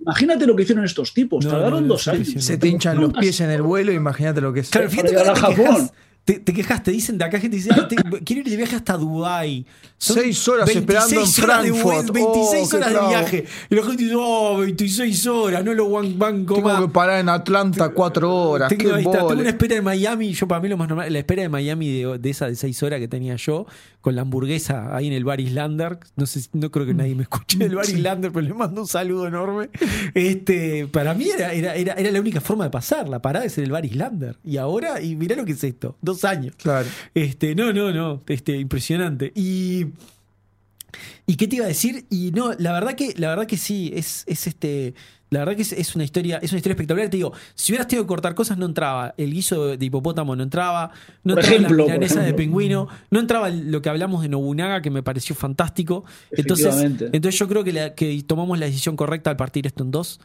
imagínate 0.01 0.45
lo 0.45 0.55
que 0.55 0.63
hicieron 0.63 0.85
estos 0.85 1.13
tipos, 1.13 1.43
No, 1.43 1.51
tardaron 1.51 1.81
no, 1.81 1.87
no, 1.87 1.87
dos 1.95 2.07
años. 2.07 2.29
Se 2.37 2.57
te 2.57 2.67
hinchan 2.67 2.99
los 3.01 3.11
pies 3.13 3.41
en 3.41 3.49
el 3.49 3.61
vuelo, 3.61 3.91
imagínate 3.91 4.39
lo 4.39 4.53
que 4.53 4.61
es. 4.61 4.69
Claro, 4.69 4.89
fíjate 4.89 5.17
a 5.17 5.35
Japón. 5.35 5.89
Te, 6.25 6.39
te 6.39 6.53
quejas, 6.53 6.83
te 6.83 6.91
dicen 6.91 7.17
de 7.17 7.25
acá 7.25 7.39
gente 7.39 7.55
dice, 7.57 7.69
"Ay, 7.73 7.87
te- 7.87 7.95
quiero 8.23 8.41
ir 8.43 8.49
de 8.49 8.55
viaje 8.57 8.75
hasta 8.75 8.95
Dubái. 8.97 9.65
Seis 9.97 10.47
horas 10.47 10.69
esperando 10.69 11.09
en 11.09 11.15
26 11.15 11.43
horas 11.43 11.63
de 11.63 11.69
Frankfurt. 11.73 12.07
vuelo, 12.11 12.13
26 12.13 12.73
Oh, 12.73 12.77
horas 12.77 12.89
de 12.89 12.93
clavo. 12.95 13.09
viaje. 13.09 13.45
Y 13.69 13.75
la 13.75 13.83
gente 13.83 14.03
dice, 14.03 14.15
oh, 14.17 14.57
26 14.59 15.27
horas, 15.27 15.63
no 15.65 15.73
lo 15.73 15.89
banco 15.89 16.55
Tengo 16.55 16.69
más. 16.69 16.81
que 16.81 16.87
parar 16.89 17.19
en 17.19 17.29
Atlanta 17.29 17.89
cuatro 17.89 18.33
horas. 18.33 18.69
Tengo, 18.69 18.93
qué 18.93 18.99
está, 19.01 19.11
tengo 19.27 19.41
una 19.41 19.49
espera 19.49 19.75
en 19.75 19.83
Miami. 19.83 20.31
Yo, 20.33 20.47
para 20.47 20.61
mí, 20.61 20.69
lo 20.69 20.77
más 20.77 20.87
normal, 20.87 21.11
la 21.11 21.19
espera 21.19 21.41
de 21.41 21.49
Miami 21.49 21.89
de, 21.89 22.17
de 22.19 22.29
esa 22.29 22.47
de 22.47 22.55
6 22.55 22.83
horas 22.83 22.99
que 22.99 23.07
tenía 23.07 23.35
yo, 23.35 23.65
con 24.01 24.15
la 24.15 24.21
hamburguesa 24.21 24.95
ahí 24.95 25.07
en 25.07 25.13
el 25.13 25.23
bar 25.23 25.39
Islander. 25.39 25.99
No 26.15 26.25
sé, 26.25 26.41
no 26.53 26.71
creo 26.71 26.85
que 26.85 26.93
nadie 26.93 27.15
me 27.15 27.23
escuche 27.23 27.57
del 27.57 27.75
bar 27.75 27.85
Islander, 27.85 28.31
pero 28.31 28.47
le 28.47 28.53
mando 28.53 28.81
un 28.81 28.87
saludo 28.87 29.27
enorme. 29.27 29.69
Este, 30.13 30.87
para 30.87 31.13
mí 31.13 31.29
era, 31.29 31.53
era, 31.53 31.75
era, 31.75 31.93
era 31.93 32.11
la 32.11 32.19
única 32.19 32.41
forma 32.41 32.63
de 32.63 32.69
pasar. 32.69 33.09
La 33.09 33.21
parada 33.21 33.45
es 33.45 33.57
en 33.57 33.65
el 33.65 33.71
bar 33.71 33.85
Islander. 33.85 34.37
Y 34.43 34.57
ahora, 34.57 35.01
y 35.01 35.15
mirá 35.15 35.35
lo 35.35 35.45
que 35.45 35.51
es 35.53 35.63
esto: 35.63 35.97
dos 36.01 36.23
años. 36.25 36.55
Claro. 36.57 36.87
Este, 37.13 37.55
no, 37.55 37.73
no, 37.73 37.91
no, 37.91 38.23
este, 38.27 38.57
impresionante. 38.57 39.31
Y. 39.35 39.87
¿Y 41.27 41.35
qué 41.35 41.47
te 41.47 41.57
iba 41.57 41.65
a 41.65 41.67
decir? 41.67 42.05
Y 42.09 42.31
no, 42.31 42.53
la 42.53 42.71
verdad 42.71 42.95
que, 42.95 43.13
la 43.15 43.29
verdad 43.29 43.45
que 43.45 43.57
sí, 43.57 43.91
es, 43.93 44.23
es 44.25 44.47
este. 44.47 44.95
La 45.31 45.39
verdad 45.39 45.55
que 45.55 45.61
es, 45.61 45.71
es 45.73 45.93
una 45.95 46.03
historia, 46.03 46.39
es 46.41 46.51
una 46.51 46.57
historia 46.57 46.73
espectacular. 46.73 47.09
Te 47.09 47.17
digo, 47.17 47.33
si 47.53 47.71
hubieras 47.71 47.87
tenido 47.87 48.03
que 48.03 48.07
cortar 48.07 48.33
cosas, 48.33 48.57
no 48.57 48.65
entraba. 48.65 49.13
El 49.17 49.31
guiso 49.33 49.77
de 49.77 49.85
hipopótamo 49.85 50.35
no 50.35 50.41
entraba. 50.43 50.91
No 51.23 51.35
Por 51.35 51.43
entraba 51.43 51.55
ejemplo, 51.57 51.77
la 51.77 51.83
milanesa 51.93 52.21
de 52.21 52.33
pingüino. 52.33 52.87
No 53.11 53.19
entraba 53.19 53.49
lo 53.49 53.81
que 53.81 53.89
hablamos 53.89 54.21
de 54.23 54.29
Nobunaga, 54.29 54.81
que 54.81 54.89
me 54.89 55.03
pareció 55.03 55.35
fantástico. 55.35 56.03
Entonces, 56.31 56.65
entonces 57.13 57.37
yo 57.39 57.47
creo 57.47 57.63
que, 57.63 57.73
la- 57.73 57.93
que 57.93 58.23
tomamos 58.23 58.57
la 58.57 58.65
decisión 58.65 58.95
correcta 58.95 59.29
al 59.29 59.37
partir 59.37 59.67
esto 59.67 59.83
en 59.83 59.91
dos. 59.91 60.19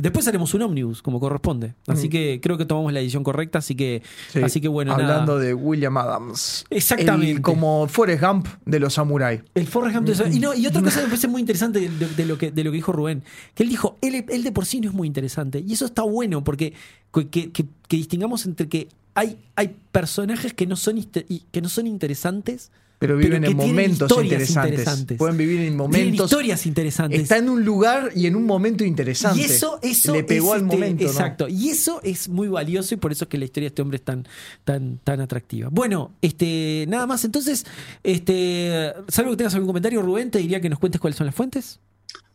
Después 0.00 0.26
haremos 0.28 0.52
un 0.54 0.62
ómnibus, 0.62 1.02
como 1.02 1.20
corresponde. 1.20 1.74
Así 1.86 2.08
Mm. 2.08 2.10
que 2.10 2.40
creo 2.42 2.58
que 2.58 2.64
tomamos 2.64 2.92
la 2.92 3.00
decisión 3.00 3.24
correcta, 3.24 3.58
así 3.58 3.74
que, 3.74 4.02
Sí. 4.32 4.40
así 4.42 4.60
que 4.60 4.68
bueno, 4.68 4.92
Hablando 4.92 5.34
nada. 5.34 5.44
de 5.44 5.54
William 5.54 5.96
Adams. 5.96 6.64
Exactamente. 6.70 7.32
El- 7.32 7.42
como 7.42 7.86
Forrest 7.88 8.22
Gump 8.22 8.46
de 8.64 8.80
los 8.80 8.94
samuráis. 8.94 9.42
El 9.54 9.66
Forrest 9.66 9.96
Gump 9.96 10.06
de 10.06 10.12
eso. 10.14 10.26
Y, 10.28 10.38
no, 10.40 10.54
y 10.54 10.66
otra 10.66 10.82
cosa 10.82 10.96
que 10.96 11.02
me 11.04 11.08
parece 11.10 11.28
muy 11.28 11.40
interesante 11.40 11.80
de, 11.80 11.88
de- 11.88 12.08
de 12.14 12.26
lo 12.26 12.38
que, 12.38 12.50
de 12.50 12.64
lo 12.64 12.70
que 12.70 12.76
dijo 12.76 12.92
Rubén, 12.92 13.22
que 13.54 13.62
él 13.62 13.68
dijo, 13.68 13.96
él, 14.00 14.24
él 14.28 14.42
de 14.42 14.52
por 14.52 14.66
sí 14.66 14.80
no 14.80 14.88
es 14.88 14.94
muy 14.94 15.06
interesante. 15.06 15.62
Y 15.66 15.72
eso 15.72 15.86
está 15.86 16.02
bueno, 16.02 16.44
porque 16.44 16.72
que, 17.12 17.28
que- 17.28 17.50
que 17.52 17.96
distingamos 17.96 18.44
entre 18.46 18.68
que 18.68 18.88
hay, 19.14 19.36
hay 19.56 19.74
personajes 19.90 20.54
que 20.54 20.66
no 20.66 20.76
son, 20.76 21.02
que 21.02 21.60
no 21.62 21.68
son 21.68 21.86
interesantes, 21.86 22.70
Pero 22.98 23.16
viven 23.16 23.44
en 23.44 23.56
tienen 23.56 23.74
momentos 23.74 24.10
interesantes. 24.22 24.72
interesantes. 24.72 25.18
Pueden 25.18 25.36
vivir 25.36 25.56
en 25.56 25.62
tienen 25.62 25.76
momentos. 25.76 26.30
historias 26.30 26.66
interesantes. 26.66 27.20
Está 27.20 27.36
en 27.38 27.48
un 27.48 27.64
lugar 27.64 28.10
y 28.14 28.26
en 28.26 28.34
un 28.34 28.44
momento 28.44 28.84
interesante. 28.84 29.40
Y 29.40 29.44
eso, 29.44 29.78
eso 29.82 30.12
Le 30.12 30.24
pegó 30.24 30.54
es, 30.54 30.60
al 30.60 30.66
este, 30.66 30.76
momento. 30.76 31.04
¿no? 31.04 31.10
Exacto. 31.10 31.48
Y 31.48 31.68
eso 31.68 32.00
es 32.02 32.28
muy 32.28 32.48
valioso 32.48 32.94
y 32.94 32.98
por 32.98 33.12
eso 33.12 33.24
es 33.24 33.28
que 33.28 33.38
la 33.38 33.44
historia 33.44 33.66
de 33.66 33.68
este 33.68 33.82
hombre 33.82 33.96
es 33.96 34.02
tan, 34.02 34.26
tan, 34.64 34.98
tan 35.04 35.20
atractiva. 35.20 35.68
Bueno, 35.70 36.12
este, 36.22 36.86
nada 36.88 37.06
más. 37.06 37.24
Entonces, 37.24 37.66
este, 38.02 38.92
salvo 39.08 39.30
que 39.30 39.36
tengas 39.36 39.54
algún 39.54 39.68
comentario, 39.68 40.02
Rubén, 40.02 40.30
te 40.30 40.40
diría 40.40 40.60
que 40.60 40.68
nos 40.68 40.80
cuentes 40.80 41.00
cuáles 41.00 41.16
son 41.16 41.26
las 41.26 41.34
fuentes. 41.34 41.78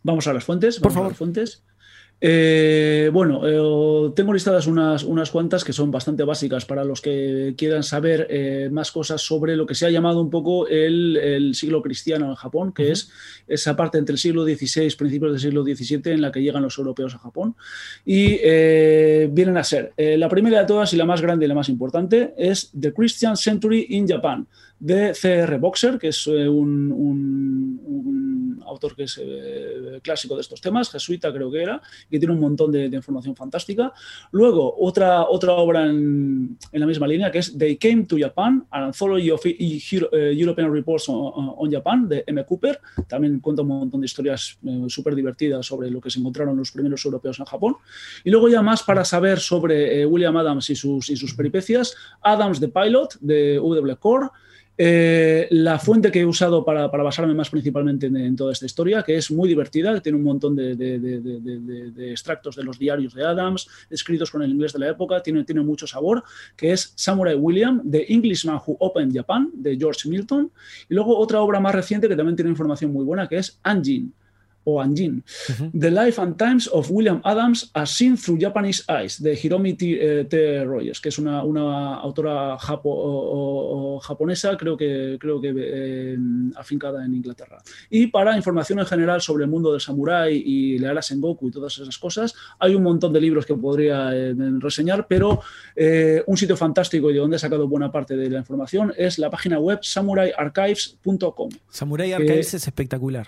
Vamos 0.03 0.27
a 0.27 0.33
las 0.33 0.45
fuentes. 0.45 0.79
Por 0.79 0.91
vamos 0.91 0.93
a 0.93 0.95
favor. 0.95 1.11
las 1.11 1.17
fuentes. 1.17 1.63
Eh, 2.25 3.09
bueno, 3.11 3.41
eh, 3.45 4.11
tengo 4.15 4.31
listadas 4.31 4.65
unas, 4.67 5.03
unas 5.03 5.29
cuantas 5.29 5.65
que 5.65 5.73
son 5.73 5.91
bastante 5.91 6.23
básicas 6.23 6.63
para 6.63 6.85
los 6.85 7.01
que 7.01 7.53
quieran 7.57 7.83
saber 7.83 8.27
eh, 8.29 8.69
más 8.71 8.93
cosas 8.93 9.21
sobre 9.21 9.57
lo 9.57 9.65
que 9.65 9.75
se 9.75 9.85
ha 9.85 9.89
llamado 9.89 10.21
un 10.21 10.29
poco 10.29 10.65
el, 10.69 11.17
el 11.17 11.53
siglo 11.53 11.81
cristiano 11.81 12.29
en 12.29 12.35
Japón, 12.35 12.71
que 12.71 12.91
es 12.91 13.11
esa 13.45 13.75
parte 13.75 13.97
entre 13.97 14.13
el 14.13 14.19
siglo 14.19 14.45
XVI, 14.45 14.95
principios 14.95 15.33
del 15.33 15.41
siglo 15.41 15.63
XVII, 15.65 16.13
en 16.13 16.21
la 16.21 16.31
que 16.31 16.41
llegan 16.41 16.63
los 16.63 16.77
europeos 16.77 17.13
a 17.13 17.17
Japón. 17.19 17.55
Y 18.05 18.37
eh, 18.41 19.27
vienen 19.29 19.57
a 19.57 19.63
ser, 19.65 19.91
eh, 19.97 20.17
la 20.17 20.29
primera 20.29 20.59
de 20.61 20.65
todas 20.65 20.93
y 20.93 20.95
la 20.95 21.03
más 21.05 21.21
grande 21.21 21.43
y 21.43 21.49
la 21.49 21.55
más 21.55 21.67
importante 21.67 22.33
es 22.37 22.71
The 22.79 22.93
Christian 22.93 23.35
Century 23.35 23.87
in 23.89 24.07
Japan, 24.07 24.47
de 24.79 25.13
C.R. 25.13 25.57
Boxer, 25.57 25.97
que 25.99 26.07
es 26.09 26.25
eh, 26.27 26.47
un, 26.47 26.89
un- 26.93 27.81
un 27.85 28.32
autor 28.73 28.95
que 28.95 29.03
es 29.03 29.19
eh, 29.21 29.99
clásico 30.03 30.35
de 30.35 30.41
estos 30.41 30.59
temas, 30.59 30.89
jesuita 30.89 31.31
creo 31.31 31.49
que 31.49 31.61
era, 31.61 31.81
que 32.09 32.19
tiene 32.19 32.33
un 32.33 32.39
montón 32.41 32.71
de, 32.71 32.89
de 32.89 32.97
información 32.97 33.35
fantástica. 33.35 33.93
Luego, 34.31 34.75
otra, 34.79 35.23
otra 35.29 35.53
obra 35.53 35.85
en, 35.85 36.57
en 36.71 36.79
la 36.79 36.85
misma 36.85 37.07
línea, 37.07 37.31
que 37.31 37.39
es 37.39 37.57
They 37.57 37.77
Came 37.77 38.05
to 38.05 38.17
Japan, 38.19 38.65
An 38.71 38.83
Anthology 38.83 39.31
of 39.31 39.45
E- 39.45 39.55
eh, 39.59 40.33
European 40.35 40.73
Reports 40.73 41.09
on, 41.09 41.53
on 41.57 41.71
Japan, 41.71 42.07
de 42.09 42.23
M. 42.27 42.43
Cooper. 42.45 42.79
También 43.07 43.39
cuenta 43.39 43.61
un 43.61 43.69
montón 43.69 44.01
de 44.01 44.05
historias 44.05 44.57
eh, 44.65 44.85
súper 44.87 45.15
divertidas 45.15 45.65
sobre 45.65 45.89
lo 45.89 46.01
que 46.01 46.09
se 46.09 46.19
encontraron 46.19 46.57
los 46.57 46.71
primeros 46.71 47.05
europeos 47.05 47.39
en 47.39 47.45
Japón. 47.45 47.75
Y 48.23 48.29
luego 48.29 48.49
ya 48.49 48.61
más 48.61 48.83
para 48.83 49.05
saber 49.05 49.39
sobre 49.39 50.01
eh, 50.01 50.05
William 50.05 50.35
Adams 50.37 50.69
y 50.69 50.75
sus, 50.75 51.09
y 51.09 51.15
sus 51.15 51.33
peripecias, 51.33 51.95
Adams 52.21 52.59
the 52.59 52.67
Pilot, 52.67 53.19
de 53.21 53.55
W. 53.55 53.95
Core, 53.97 54.27
eh, 54.77 55.47
la 55.51 55.77
fuente 55.77 56.11
que 56.11 56.21
he 56.21 56.25
usado 56.25 56.65
para, 56.65 56.87
basarme 56.87 57.33
más 57.33 57.49
principalmente 57.49 58.07
en, 58.07 58.35
toda 58.35 58.51
esta 58.51 58.65
historia, 58.65 59.03
que 59.03 59.17
es 59.17 59.29
muy 59.29 59.47
divertida, 59.47 59.99
tiene 60.01 60.17
un 60.17 60.23
montón 60.23 60.55
de, 60.55 62.11
extractos 62.11 62.55
de 62.55 62.63
los 62.63 62.79
diarios 62.79 63.13
de 63.13 63.23
Adams, 63.23 63.67
escritos 63.89 64.31
con 64.31 64.41
el 64.41 64.51
inglés 64.51 64.73
de 64.73 64.79
la 64.79 64.89
época, 64.89 65.21
tiene, 65.21 65.43
tiene 65.43 65.61
mucho 65.61 65.85
sabor, 65.85 66.23
que 66.55 66.71
es 66.71 66.93
Samurai 66.95 67.35
William, 67.35 67.81
The 67.89 68.11
Englishman 68.11 68.59
Who 68.65 68.77
Opened 68.79 69.13
Japan, 69.15 69.51
de 69.53 69.77
George 69.77 70.09
Milton, 70.09 70.51
y 70.89 70.93
luego 70.95 71.17
otra 71.17 71.41
obra 71.41 71.59
más 71.59 71.75
reciente 71.75 72.07
que 72.07 72.15
también 72.15 72.35
tiene 72.35 72.49
información 72.49 72.91
muy 72.91 73.05
buena, 73.05 73.27
que 73.27 73.37
es 73.37 73.59
Anjin, 73.63 74.13
o 74.65 74.81
Anjin, 74.81 75.23
The 75.77 75.91
Life 75.91 76.21
and 76.21 76.37
Times 76.37 76.67
of 76.71 76.89
William 76.89 77.21
Adams 77.23 77.69
as 77.73 77.89
Seen 77.91 78.15
Through 78.17 78.39
Japanese 78.41 78.83
Eyes, 78.87 79.21
de 79.21 79.33
Hiromi 79.41 79.73
T. 79.73 79.97
eh, 79.99 80.25
T. 80.25 80.63
Rogers, 80.63 80.99
que 81.01 81.09
es 81.09 81.17
una, 81.19 81.43
una 81.43 81.95
autora 81.95 82.57
japo- 82.57 82.81
o- 82.85 82.93
o- 82.93 83.95
o 83.95 83.99
japonesa, 83.99 84.55
creo 84.57 84.75
que, 84.77 85.17
creo 85.19 85.41
que 85.41 85.53
eh, 85.55 86.17
afincada 86.55 87.05
en 87.05 87.13
Inglaterra. 87.15 87.61
Y 87.89 88.07
para 88.07 88.35
información 88.37 88.79
en 88.79 88.85
general 88.85 89.21
sobre 89.21 89.43
el 89.43 89.49
mundo 89.49 89.71
del 89.71 89.81
samurái 89.81 90.41
y 90.45 90.77
la 90.79 90.91
era 90.91 91.01
Sengoku 91.01 91.49
y 91.49 91.51
todas 91.51 91.77
esas 91.77 91.97
cosas, 91.97 92.33
hay 92.59 92.75
un 92.75 92.83
montón 92.83 93.11
de 93.13 93.19
libros 93.21 93.45
que 93.45 93.55
podría 93.55 94.15
eh, 94.15 94.33
reseñar, 94.59 95.07
pero 95.07 95.41
un 96.27 96.37
sitio 96.37 96.55
fantástico 96.55 97.09
y 97.09 97.13
de 97.13 97.19
donde 97.19 97.35
he 97.35 97.39
sacado 97.39 97.67
buena 97.67 97.91
parte 97.91 98.15
de 98.15 98.29
la 98.29 98.39
información 98.39 98.93
es 98.97 99.17
la 99.19 99.29
página 99.29 99.59
web 99.59 99.79
samuraiarchives.com. 99.81 101.49
Samurai 101.69 102.13
Archives 102.13 102.53
es 102.53 102.67
espectacular. 102.67 103.27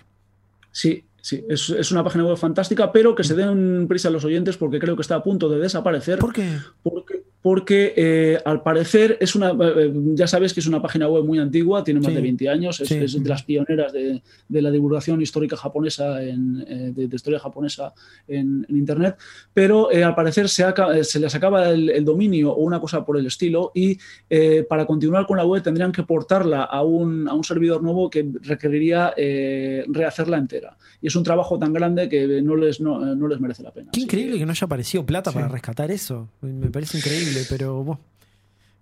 Sí, 0.72 1.04
sí, 1.26 1.44
es, 1.50 1.72
es 1.72 1.92
una 1.92 2.04
página 2.04 2.24
web 2.24 2.38
fantástica, 2.38 2.92
pero 2.92 3.16
que 3.16 3.24
se 3.24 3.34
den 3.34 3.88
prisa 3.88 4.10
a 4.10 4.12
los 4.12 4.24
oyentes 4.24 4.58
porque 4.58 4.78
creo 4.78 4.96
que 4.96 5.02
está 5.02 5.16
a 5.16 5.24
punto 5.24 5.50
de 5.50 5.58
desaparecer. 5.58 6.20
¿Por 6.20 6.32
qué? 6.32 6.60
Porque, 6.84 7.15
porque 7.46 7.94
eh, 7.96 8.40
al 8.44 8.64
parecer 8.64 9.20
es 9.22 9.36
una, 9.36 9.52
eh, 9.52 9.94
ya 10.16 10.26
sabes 10.26 10.52
que 10.52 10.62
es 10.62 10.66
una 10.66 10.82
página 10.82 11.08
web 11.08 11.24
muy 11.26 11.38
antigua, 11.38 11.84
tiene 11.84 12.00
más 12.00 12.10
Sí. 12.10 12.16
de 12.16 12.22
20 12.24 12.50
años, 12.50 12.82
es, 12.82 12.88
Sí. 12.88 12.96
es 12.96 13.22
de 13.24 13.30
las 13.30 13.44
pioneras 13.44 13.94
de, 13.94 14.24
de 14.50 14.62
la 14.64 14.72
divulgación 14.72 15.22
histórica 15.22 15.56
japonesa, 15.56 16.24
en, 16.24 16.66
eh, 16.68 16.92
de, 16.96 17.08
de 17.08 17.16
historia 17.16 17.38
japonesa 17.38 17.94
en, 18.28 18.66
en 18.68 18.76
Internet, 18.78 19.18
pero 19.54 19.92
eh, 19.92 20.04
al 20.04 20.16
parecer 20.16 20.50
se, 20.50 20.64
aca- 20.64 20.98
eh, 20.98 21.04
se 21.04 21.20
les 21.20 21.36
acaba 21.36 21.70
el, 21.70 21.92
el 21.92 22.04
dominio 22.04 22.52
o 22.52 22.64
una 22.64 22.80
cosa 22.80 23.06
por 23.06 23.16
el 23.16 23.28
estilo 23.28 23.72
y 23.76 23.96
eh, 24.28 24.66
para 24.68 24.88
continuar 24.88 25.28
con 25.28 25.38
la 25.38 25.46
web 25.46 25.62
tendrían 25.62 25.92
que 25.92 26.02
portarla 26.02 26.64
a 26.64 26.82
un, 26.82 27.30
a 27.30 27.36
un 27.36 27.44
servidor 27.44 27.84
nuevo 27.84 28.10
que 28.10 28.28
requeriría 28.42 29.14
eh, 29.18 29.86
rehacerla 29.90 30.38
entera. 30.40 30.78
Y 31.00 31.08
es 31.10 31.16
un 31.16 31.24
trabajo 31.24 31.60
tan 31.60 31.74
grande 31.74 32.10
que 32.10 32.42
no 32.42 32.56
les, 32.56 32.82
no, 32.82 33.16
no 33.16 33.28
les 33.28 33.40
merece 33.40 33.62
la 33.62 33.70
pena. 33.72 33.92
Qué 33.94 34.00
que- 34.00 34.04
increíble 34.06 34.40
que 34.40 34.46
no 34.48 34.52
haya 34.52 34.66
aparecido 34.66 35.06
plata 35.06 35.30
Sí. 35.30 35.36
para 35.36 35.48
rescatar 35.48 35.92
eso. 35.92 36.28
Me 36.42 36.72
parece 36.72 36.98
increíble, 36.98 37.35
pero 37.50 37.84
bueno, 37.84 38.02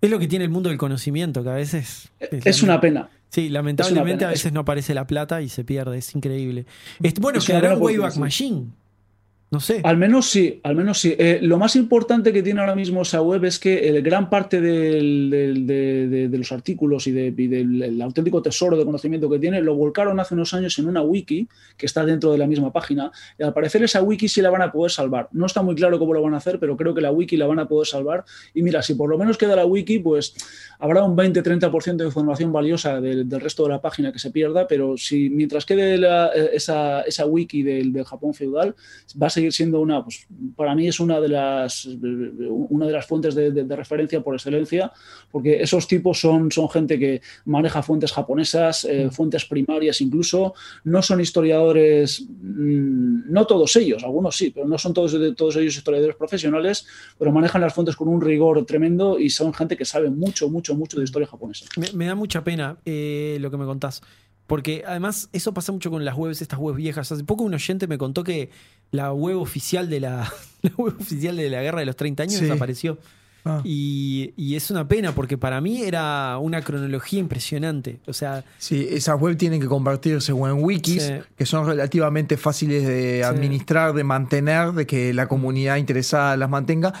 es 0.00 0.10
lo 0.10 0.18
que 0.18 0.28
tiene 0.28 0.44
el 0.44 0.50
mundo 0.50 0.68
del 0.68 0.78
conocimiento, 0.78 1.42
que 1.42 1.50
a 1.50 1.54
veces... 1.54 2.10
es 2.20 2.62
una 2.62 2.80
pena. 2.80 3.08
Sí, 3.30 3.48
lamentablemente 3.48 4.18
pena, 4.18 4.28
a 4.28 4.30
veces 4.30 4.46
es- 4.46 4.52
no 4.52 4.60
aparece 4.60 4.94
la 4.94 5.06
plata 5.06 5.42
y 5.42 5.48
se 5.48 5.64
pierde, 5.64 5.98
es 5.98 6.14
increíble. 6.14 6.66
Bueno, 7.20 7.38
Es 7.38 7.46
quedará 7.46 7.74
buena 7.74 8.00
Wayback 8.00 8.16
Machine. 8.16 8.66
No 9.54 9.60
sé. 9.60 9.80
Al 9.84 9.96
menos 9.96 10.26
sí, 10.28 10.60
al 10.64 10.74
menos 10.74 10.98
sí. 10.98 11.14
Eh, 11.16 11.38
lo 11.40 11.58
más 11.58 11.76
importante 11.76 12.32
que 12.32 12.42
tiene 12.42 12.58
ahora 12.60 12.74
mismo 12.74 13.02
esa 13.02 13.22
web 13.22 13.44
es 13.44 13.60
que 13.60 13.88
el 13.88 14.02
gran 14.02 14.28
parte 14.28 14.60
de, 14.60 16.28
los 16.36 16.50
artículos 16.50 17.06
y, 17.06 17.12
de- 17.12 17.32
y 17.36 17.46
del 17.46 17.82
el 17.82 18.02
auténtico 18.02 18.42
tesoro 18.42 18.76
de 18.76 18.84
conocimiento 18.84 19.30
que 19.30 19.38
tiene 19.38 19.62
lo 19.62 19.76
volcaron 19.76 20.18
hace 20.18 20.34
unos 20.34 20.52
años 20.54 20.76
en 20.80 20.88
una 20.88 21.02
wiki 21.02 21.46
que 21.76 21.86
está 21.86 22.04
dentro 22.04 22.32
de 22.32 22.38
la 22.38 22.48
misma 22.48 22.72
página. 22.72 23.12
Y 23.38 23.44
al 23.44 23.52
parecer 23.52 23.84
esa 23.84 24.02
wiki 24.02 24.28
sí 24.28 24.42
la 24.42 24.50
van 24.50 24.62
a 24.62 24.72
poder 24.72 24.90
salvar. 24.90 25.28
No 25.30 25.46
está 25.46 25.62
muy 25.62 25.76
claro 25.76 25.98
cómo 26.00 26.12
lo 26.14 26.20
van 26.22 26.34
a 26.34 26.38
hacer, 26.38 26.58
pero 26.58 26.76
creo 26.76 26.92
que 26.92 27.00
la 27.00 27.12
wiki 27.12 27.36
la 27.36 27.46
van 27.46 27.60
a 27.60 27.68
poder 27.68 27.86
salvar. 27.86 28.24
Y 28.54 28.62
mira, 28.62 28.82
si 28.82 28.94
por 28.94 29.08
lo 29.08 29.16
menos 29.16 29.38
queda 29.38 29.54
la 29.54 29.66
wiki, 29.66 30.00
pues 30.00 30.34
habrá 30.80 31.04
un 31.04 31.16
20-30% 31.16 31.96
de 31.96 32.06
información 32.06 32.52
valiosa 32.52 33.00
del, 33.00 33.30
resto 33.30 33.62
de 33.62 33.68
la 33.68 33.80
página 33.80 34.12
que 34.12 34.18
se 34.18 34.30
pierda, 34.32 34.66
pero 34.66 34.96
si 34.96 35.30
mientras 35.30 35.64
quede 35.64 35.94
eh, 35.94 36.50
esa, 36.54 37.02
esa 37.02 37.24
wiki 37.26 37.62
del, 37.62 37.92
del 37.92 38.04
Japón 38.04 38.34
feudal, 38.34 38.74
va 39.20 39.28
a 39.28 39.30
seguir 39.30 39.43
siendo 39.50 39.80
una, 39.80 40.02
pues, 40.02 40.26
para 40.56 40.74
mí 40.74 40.88
es 40.88 41.00
una 41.00 41.20
de 41.20 41.28
las, 41.28 41.86
una 41.86 42.86
de 42.86 42.92
las 42.92 43.06
fuentes 43.06 43.34
de, 43.34 43.50
de- 43.50 43.64
de 43.64 43.76
referencia 43.76 44.20
por 44.22 44.34
excelencia, 44.34 44.92
porque 45.30 45.62
esos 45.62 45.86
tipos 45.88 46.20
son, 46.20 46.50
son 46.50 46.68
gente 46.68 46.98
que 46.98 47.20
maneja 47.44 47.82
fuentes 47.82 48.12
japonesas, 48.12 48.84
eh, 48.84 49.10
fuentes 49.10 49.44
primarias 49.44 50.00
incluso, 50.00 50.54
no 50.84 51.02
son 51.02 51.20
historiadores, 51.20 52.26
mm, 52.28 53.32
no 53.32 53.46
todos 53.46 53.74
ellos, 53.76 54.02
algunos 54.04 54.36
sí, 54.36 54.50
pero 54.50 54.66
no 54.66 54.78
son 54.78 54.92
todos, 54.94 55.16
todos 55.36 55.56
ellos 55.56 55.76
historiadores 55.76 56.16
profesionales, 56.16 56.86
pero 57.18 57.32
manejan 57.32 57.60
las 57.60 57.74
fuentes 57.74 57.96
con 57.96 58.08
un 58.08 58.20
rigor 58.20 58.64
tremendo 58.66 59.18
y 59.18 59.30
son 59.30 59.52
gente 59.54 59.76
que 59.76 59.84
sabe 59.84 60.10
mucho, 60.10 60.48
mucho, 60.48 60.74
mucho 60.74 60.98
de 60.98 61.04
historia 61.04 61.26
japonesa. 61.28 61.66
Me, 61.76 61.92
me 61.92 62.06
da 62.06 62.14
mucha 62.14 62.42
pena 62.44 62.76
eh, 62.84 63.38
lo 63.40 63.50
que 63.50 63.56
me 63.56 63.64
contás. 63.64 64.02
Porque 64.46 64.84
además 64.86 65.28
eso 65.32 65.54
pasa 65.54 65.72
mucho 65.72 65.90
con 65.90 66.04
las 66.04 66.16
webs, 66.16 66.42
estas 66.42 66.58
webs 66.58 66.76
viejas. 66.76 67.10
Hace 67.10 67.24
poco 67.24 67.44
un 67.44 67.54
oyente 67.54 67.86
me 67.86 67.96
contó 67.98 68.22
que 68.24 68.50
la 68.90 69.12
web 69.12 69.38
oficial 69.38 69.88
de 69.88 70.00
la, 70.00 70.30
la 70.62 70.70
web 70.76 70.94
oficial 71.00 71.36
de 71.36 71.48
la 71.50 71.62
guerra 71.62 71.80
de 71.80 71.86
los 71.86 71.96
30 71.96 72.22
años 72.24 72.34
Sí. 72.34 72.42
desapareció. 72.44 72.98
Ah. 73.46 73.60
Y, 73.62 74.32
y 74.38 74.54
es 74.56 74.70
una 74.70 74.88
pena 74.88 75.14
porque 75.14 75.36
para 75.36 75.60
mí 75.60 75.82
era 75.82 76.38
una 76.38 76.62
cronología 76.62 77.20
impresionante. 77.20 78.00
O 78.06 78.12
sea, 78.14 78.42
Sí, 78.58 78.86
esas 78.90 79.20
web 79.20 79.36
tienen 79.36 79.60
que 79.60 79.66
convertirse 79.66 80.32
o 80.32 80.48
en 80.48 80.62
wikis, 80.64 81.02
Sí. 81.02 81.12
que 81.36 81.44
son 81.44 81.66
relativamente 81.66 82.36
fáciles 82.38 82.86
de 82.86 83.22
administrar, 83.22 83.92
de 83.92 84.02
mantener, 84.04 84.72
de 84.72 84.86
que 84.86 85.12
la 85.12 85.26
comunidad 85.28 85.76
interesada 85.76 86.36
las 86.38 86.48
mantenga, 86.48 86.94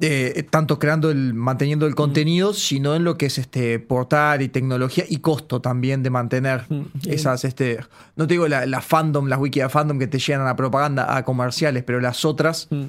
eh, 0.00 0.46
tanto 0.48 0.78
creando 0.78 1.10
el, 1.10 1.34
manteniendo 1.34 1.86
el 1.86 1.94
contenido, 1.96 2.54
sino 2.54 2.94
en 2.94 3.02
lo 3.02 3.18
que 3.18 3.26
es 3.26 3.36
este 3.38 3.80
portal 3.80 4.42
y 4.42 4.48
tecnología 4.48 5.04
y 5.08 5.18
costo 5.18 5.60
también 5.60 6.02
de 6.04 6.10
mantener 6.10 6.66
Mm. 6.68 6.82
esas, 7.08 7.44
este, 7.44 7.80
no 8.14 8.26
te 8.28 8.34
digo 8.34 8.46
la, 8.46 8.64
la 8.66 8.80
fandom, 8.80 9.26
las 9.26 9.40
wiki 9.40 9.58
de 9.60 9.68
fandom 9.68 9.98
que 9.98 10.06
te 10.06 10.18
llenan 10.20 10.46
a 10.46 10.54
propaganda, 10.54 11.16
a 11.16 11.24
comerciales, 11.24 11.82
pero 11.84 12.00
las 12.00 12.24
otras, 12.24 12.68
Mm. 12.70 12.84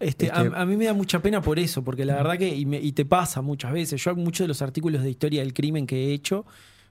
Este, 0.00 0.30
a, 0.30 0.44
Este- 0.44 0.56
a 0.56 0.64
mí 0.64 0.76
me 0.76 0.86
da 0.86 0.94
mucha 0.94 1.20
pena 1.20 1.42
por 1.42 1.58
eso, 1.58 1.82
porque 1.84 2.04
la 2.04 2.14
verdad 2.16 2.38
que, 2.38 2.48
y, 2.54 2.64
me- 2.66 2.80
y 2.80 2.92
te 2.92 3.04
pasa 3.04 3.42
muchas 3.42 3.72
veces, 3.72 4.02
yo 4.02 4.14
muchos 4.16 4.44
de 4.44 4.48
los 4.48 4.62
artículos 4.62 5.02
de 5.02 5.10
historia 5.10 5.40
del 5.42 5.52
crimen 5.52 5.86
que 5.86 6.06
he 6.06 6.12
hecho, 6.14 6.46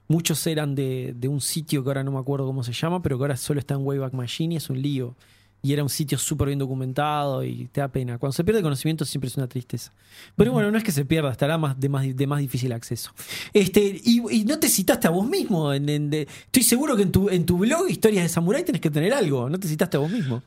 muchos 0.08 0.46
eran 0.46 0.76
de, 0.76 1.12
de 1.16 1.26
un 1.26 1.40
sitio 1.40 1.82
que 1.82 1.90
ahora 1.90 2.04
no 2.04 2.12
me 2.12 2.18
acuerdo 2.20 2.46
cómo 2.46 2.62
se 2.62 2.72
llama, 2.72 3.02
pero 3.02 3.18
que 3.18 3.24
ahora 3.24 3.36
solo 3.36 3.58
está 3.58 3.74
en 3.74 3.80
Wayback 3.84 4.12
Machine 4.12 4.54
y 4.54 4.56
es 4.58 4.70
un 4.70 4.80
lío. 4.80 5.16
Y 5.66 5.72
era 5.72 5.82
un 5.82 5.88
sitio 5.88 6.16
súper 6.18 6.46
bien 6.48 6.58
documentado 6.58 7.42
y 7.44 7.66
te 7.72 7.80
da 7.80 7.88
pena. 7.88 8.18
Cuando 8.18 8.32
se 8.32 8.44
pierde 8.44 8.62
conocimiento 8.62 9.04
siempre 9.04 9.28
es 9.28 9.36
una 9.36 9.46
tristeza. 9.48 9.92
Pero 10.36 10.52
bueno, 10.52 10.70
no 10.70 10.78
es 10.78 10.84
que 10.84 10.92
se 10.92 11.04
pierda, 11.04 11.30
estará 11.32 11.58
más 11.58 11.78
de 11.80 11.88
más, 11.88 12.06
de 12.16 12.26
más 12.26 12.40
difícil 12.40 12.72
acceso. 12.72 13.10
Este, 13.52 14.00
y, 14.04 14.22
y 14.30 14.44
no 14.44 14.58
te 14.58 14.68
citaste 14.68 15.06
a 15.08 15.10
vos 15.10 15.28
mismo. 15.28 15.72
en- 15.72 15.88
en- 15.88 16.10
de- 16.10 16.28
estoy 16.46 16.62
seguro 16.62 16.94
que 16.96 17.02
en 17.02 17.12
tu, 17.12 17.28
en 17.28 17.44
tu 17.44 17.58
blog, 17.58 17.88
Historias 17.90 18.22
de 18.24 18.28
Samurai, 18.28 18.64
tenés 18.64 18.80
que 18.80 18.90
tener 18.90 19.12
algo. 19.12 19.48
No 19.50 19.58
te 19.58 19.66
citaste 19.68 19.96
a 19.96 20.00
vos 20.00 20.10
mismo. 20.10 20.42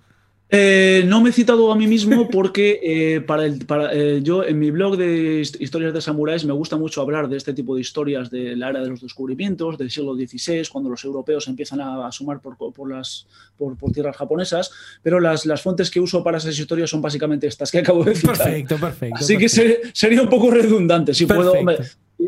Eh, 0.51 1.03
no 1.05 1.21
me 1.21 1.29
he 1.29 1.33
citado 1.33 1.71
a 1.71 1.75
mí 1.75 1.85
mismo 1.85 2.27
porque 2.27 2.79
eh, 2.81 3.21
para 3.21 3.45
el, 3.45 3.65
para, 3.67 3.93
eh, 3.93 4.21
yo 4.23 4.43
en 4.43 4.57
mi 4.57 4.71
blog 4.71 4.97
de 4.97 5.41
hist- 5.41 5.57
historias 5.61 5.93
de 5.93 6.01
samuráis 6.01 6.43
me 6.43 6.53
gusta 6.53 6.75
mucho 6.75 7.01
hablar 7.01 7.29
de 7.29 7.37
este 7.37 7.53
tipo 7.53 7.75
de 7.75 7.81
historias 7.81 8.31
de 8.31 8.55
la 8.55 8.69
era 8.71 8.81
de 8.81 8.89
los 8.89 8.99
descubrimientos, 8.99 9.77
del 9.77 9.91
siglo 9.91 10.15
XVI, 10.15 10.63
cuando 10.71 10.89
los 10.89 11.03
europeos 11.03 11.47
empiezan 11.47 11.81
a 11.81 12.07
asomar 12.07 12.41
por, 12.41 12.57
por, 12.57 12.89
las, 12.89 13.27
por, 13.57 13.77
por 13.77 13.91
tierras 13.91 14.17
japonesas, 14.17 14.71
pero 15.03 15.19
las, 15.19 15.45
las 15.45 15.61
fuentes 15.61 15.91
que 15.91 15.99
uso 15.99 16.23
para 16.23 16.39
esas 16.39 16.57
historias 16.57 16.89
son 16.89 17.01
básicamente 17.01 17.45
estas 17.45 17.69
que 17.69 17.77
acabo 17.77 18.03
de 18.03 18.15
citar. 18.15 18.35
Perfecto, 18.35 18.77
perfecto. 18.77 19.17
Así 19.19 19.37
que 19.37 19.47
sería 19.49 20.21
un 20.23 20.29
poco 20.29 20.49
redundante. 20.49 21.13
Si, 21.13 21.27
puedo. 21.27 21.53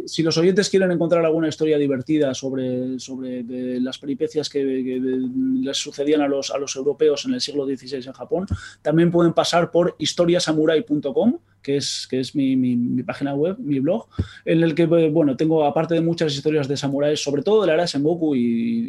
Si 0.05 0.23
los 0.23 0.37
oyentes 0.37 0.69
quieren 0.69 0.91
encontrar 0.91 1.25
alguna 1.25 1.47
historia 1.47 1.77
divertida 1.77 2.33
sobre, 2.33 2.99
sobre 2.99 3.43
las 3.79 3.97
peripecias 3.97 4.49
que, 4.49 4.59
que 4.59 4.99
les 5.01 5.77
sucedían 5.77 6.21
a 6.21 6.27
los, 6.27 6.51
a 6.51 6.57
los 6.57 6.75
europeos 6.75 7.25
en 7.25 7.33
el 7.33 7.41
siglo 7.41 7.65
XVI 7.65 8.07
en 8.07 8.13
Japón, 8.13 8.47
también 8.81 9.11
pueden 9.11 9.33
pasar 9.33 9.71
por 9.71 9.95
historiasamurai.com, 9.99 11.39
que 11.61 11.77
es, 11.77 12.07
que 12.09 12.19
es 12.19 12.35
mi, 12.35 12.55
mi- 12.55 12.75
mi 12.75 13.03
página 13.03 13.33
web, 13.35 13.57
mi 13.59 13.79
blog, 13.79 14.07
en 14.45 14.63
el 14.63 14.73
que 14.75 14.85
bueno, 14.85 15.35
tengo, 15.37 15.63
aparte 15.65 15.93
de 15.93 16.01
muchas 16.01 16.33
historias 16.33 16.67
de 16.67 16.75
samuráis, 16.77 17.19
sobre 17.21 17.43
todo 17.43 17.61
de 17.61 17.67
la 17.67 17.73
era 17.75 17.87
Sengoku 17.87 18.35
y, 18.35 18.39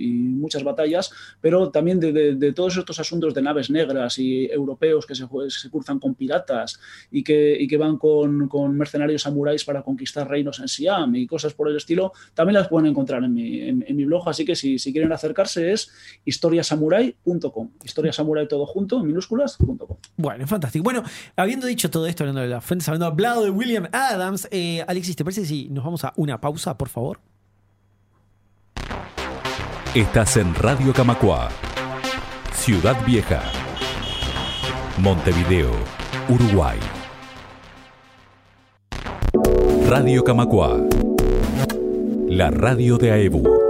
y 0.07 0.13
muchas 0.13 0.65
batallas, 0.65 1.11
pero 1.41 1.71
también 1.71 2.01
de, 2.01 2.13
de- 2.13 2.35
de 2.35 2.53
todos 2.53 2.77
estos 2.77 2.99
asuntos 2.99 3.35
de 3.35 3.43
naves 3.43 3.71
negras 3.71 4.19
y 4.19 4.47
europeos 4.47 5.07
que 5.07 5.15
se, 5.15 5.27
se 5.49 5.71
cruzan 5.71 5.99
con 5.99 6.15
piratas 6.15 6.81
y 7.11 7.23
que, 7.23 7.57
y 7.61 7.67
que 7.69 7.77
van 7.77 7.97
con, 7.99 8.49
con 8.49 8.77
mercenarios 8.77 9.23
samuráis 9.23 9.65
para 9.65 9.83
conquistar 9.83 10.29
reinos 10.29 10.59
en 10.61 10.69
Siam 10.69 11.15
y 11.15 11.27
cosas 11.27 11.55
por 11.55 11.69
el 11.69 11.77
estilo, 11.77 12.13
también 12.35 12.55
las 12.55 12.69
pueden 12.69 12.89
encontrar 12.91 13.23
en 13.25 13.35
mi, 13.35 13.61
en, 13.61 13.85
en 13.87 13.97
mi 13.97 14.05
blog, 14.05 14.29
así 14.29 14.45
que 14.45 14.57
si, 14.57 14.79
si 14.79 14.93
quieren 14.93 15.13
acercarse 15.13 15.73
es 15.73 15.91
historiasamurai.com, 16.25 17.71
historiasamurai 17.85 18.47
todo 18.49 18.67
junto, 18.67 19.01
en 19.01 19.07
minúsculas.com. 19.07 19.97
Bueno, 20.17 20.47
fantástico. 20.47 20.83
Bueno, 20.85 21.03
habiendo 21.37 21.67
dicho 21.67 21.91
todo 21.91 22.07
esto, 22.07 22.25
hablando 22.25 22.41
de 22.43 22.49
fuentes, 22.63 22.89
hablando 22.89 23.07
hablado 23.07 23.45
de 23.45 23.51
William 23.51 23.89
Adams, 23.93 24.49
eh, 24.51 24.85
Alexis, 24.87 25.17
¿te 25.17 25.25
parece 25.25 25.45
si 25.45 25.69
nos 25.69 25.85
vamos 25.85 26.05
a 26.05 26.13
una 26.17 26.41
pausa, 26.41 26.77
por 26.79 26.89
favor? 26.89 27.21
Estás 29.95 30.37
en 30.39 30.55
Radio 30.55 30.93
Camacua, 30.93 31.51
Ciudad 32.55 32.97
Vieja, 33.05 33.43
Montevideo, 34.99 35.73
Uruguay. 36.29 36.79
Radio 39.89 40.25
Camacua, 40.25 40.81
la 42.29 42.51
radio 42.51 42.97
de 42.97 43.13
AEBU. 43.13 43.62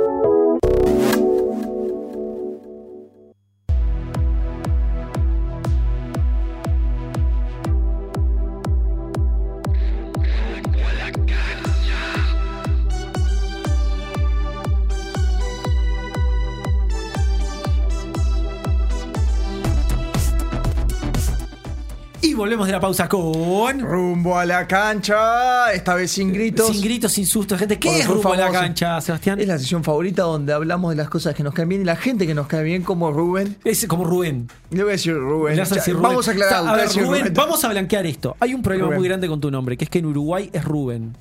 Volvemos 22.62 22.66
de 22.68 22.72
la 22.72 22.80
pausa 22.80 23.08
con. 23.08 23.80
Rumbo 23.80 24.38
a 24.38 24.44
la 24.46 24.66
cancha, 24.68 25.72
esta 25.72 25.94
vez 25.94 26.10
sin 26.12 26.32
gritos. 26.32 26.68
Sin 26.68 26.80
gritos, 26.82 27.12
sin 27.12 27.26
sustos, 27.26 27.58
gente. 27.58 27.78
¿Qué 27.78 27.98
es 28.00 28.06
rumbo 28.06 28.32
a 28.32 28.36
la 28.36 28.50
cancha, 28.50 29.00
Sebastián? 29.00 29.40
Es 29.40 29.48
la 29.48 29.58
sesión 29.58 29.82
favorita 29.82 30.22
donde 30.22 30.52
hablamos 30.52 30.90
de 30.90 30.96
las 30.96 31.08
cosas 31.08 31.34
que 31.34 31.42
nos 31.42 31.54
caen 31.54 31.68
bien 31.68 31.82
y 31.82 31.84
la 31.84 31.96
gente 31.96 32.26
que 32.26 32.34
nos 32.34 32.46
cae 32.46 32.62
bien, 32.62 32.82
como 32.82 33.10
Rubén. 33.12 33.56
Es 33.64 33.86
como 33.86 34.04
Rubén. 34.04 34.48
Le 34.70 34.82
voy 34.82 34.90
a 34.90 34.92
decir 34.92 35.14
Rubén. 35.14 35.58
A 35.58 35.64
decir. 35.64 35.94
Vamos 35.96 36.28
a 36.28 36.30
aclarar. 36.30 36.60
O 36.60 36.64
sea, 36.64 36.72
a 36.72 36.76
ver, 36.76 36.88
Rubén, 36.88 37.20
Rubén. 37.22 37.34
vamos 37.34 37.64
a 37.64 37.68
blanquear 37.68 38.06
esto. 38.06 38.36
Hay 38.40 38.54
un 38.54 38.62
problema 38.62 38.86
Rubén. 38.86 38.98
muy 39.00 39.08
grande 39.08 39.28
con 39.28 39.40
tu 39.40 39.50
nombre, 39.50 39.76
que 39.76 39.84
es 39.84 39.90
que 39.90 39.98
en 39.98 40.06
Uruguay 40.06 40.50
es 40.52 40.64
Rubén. 40.64 41.16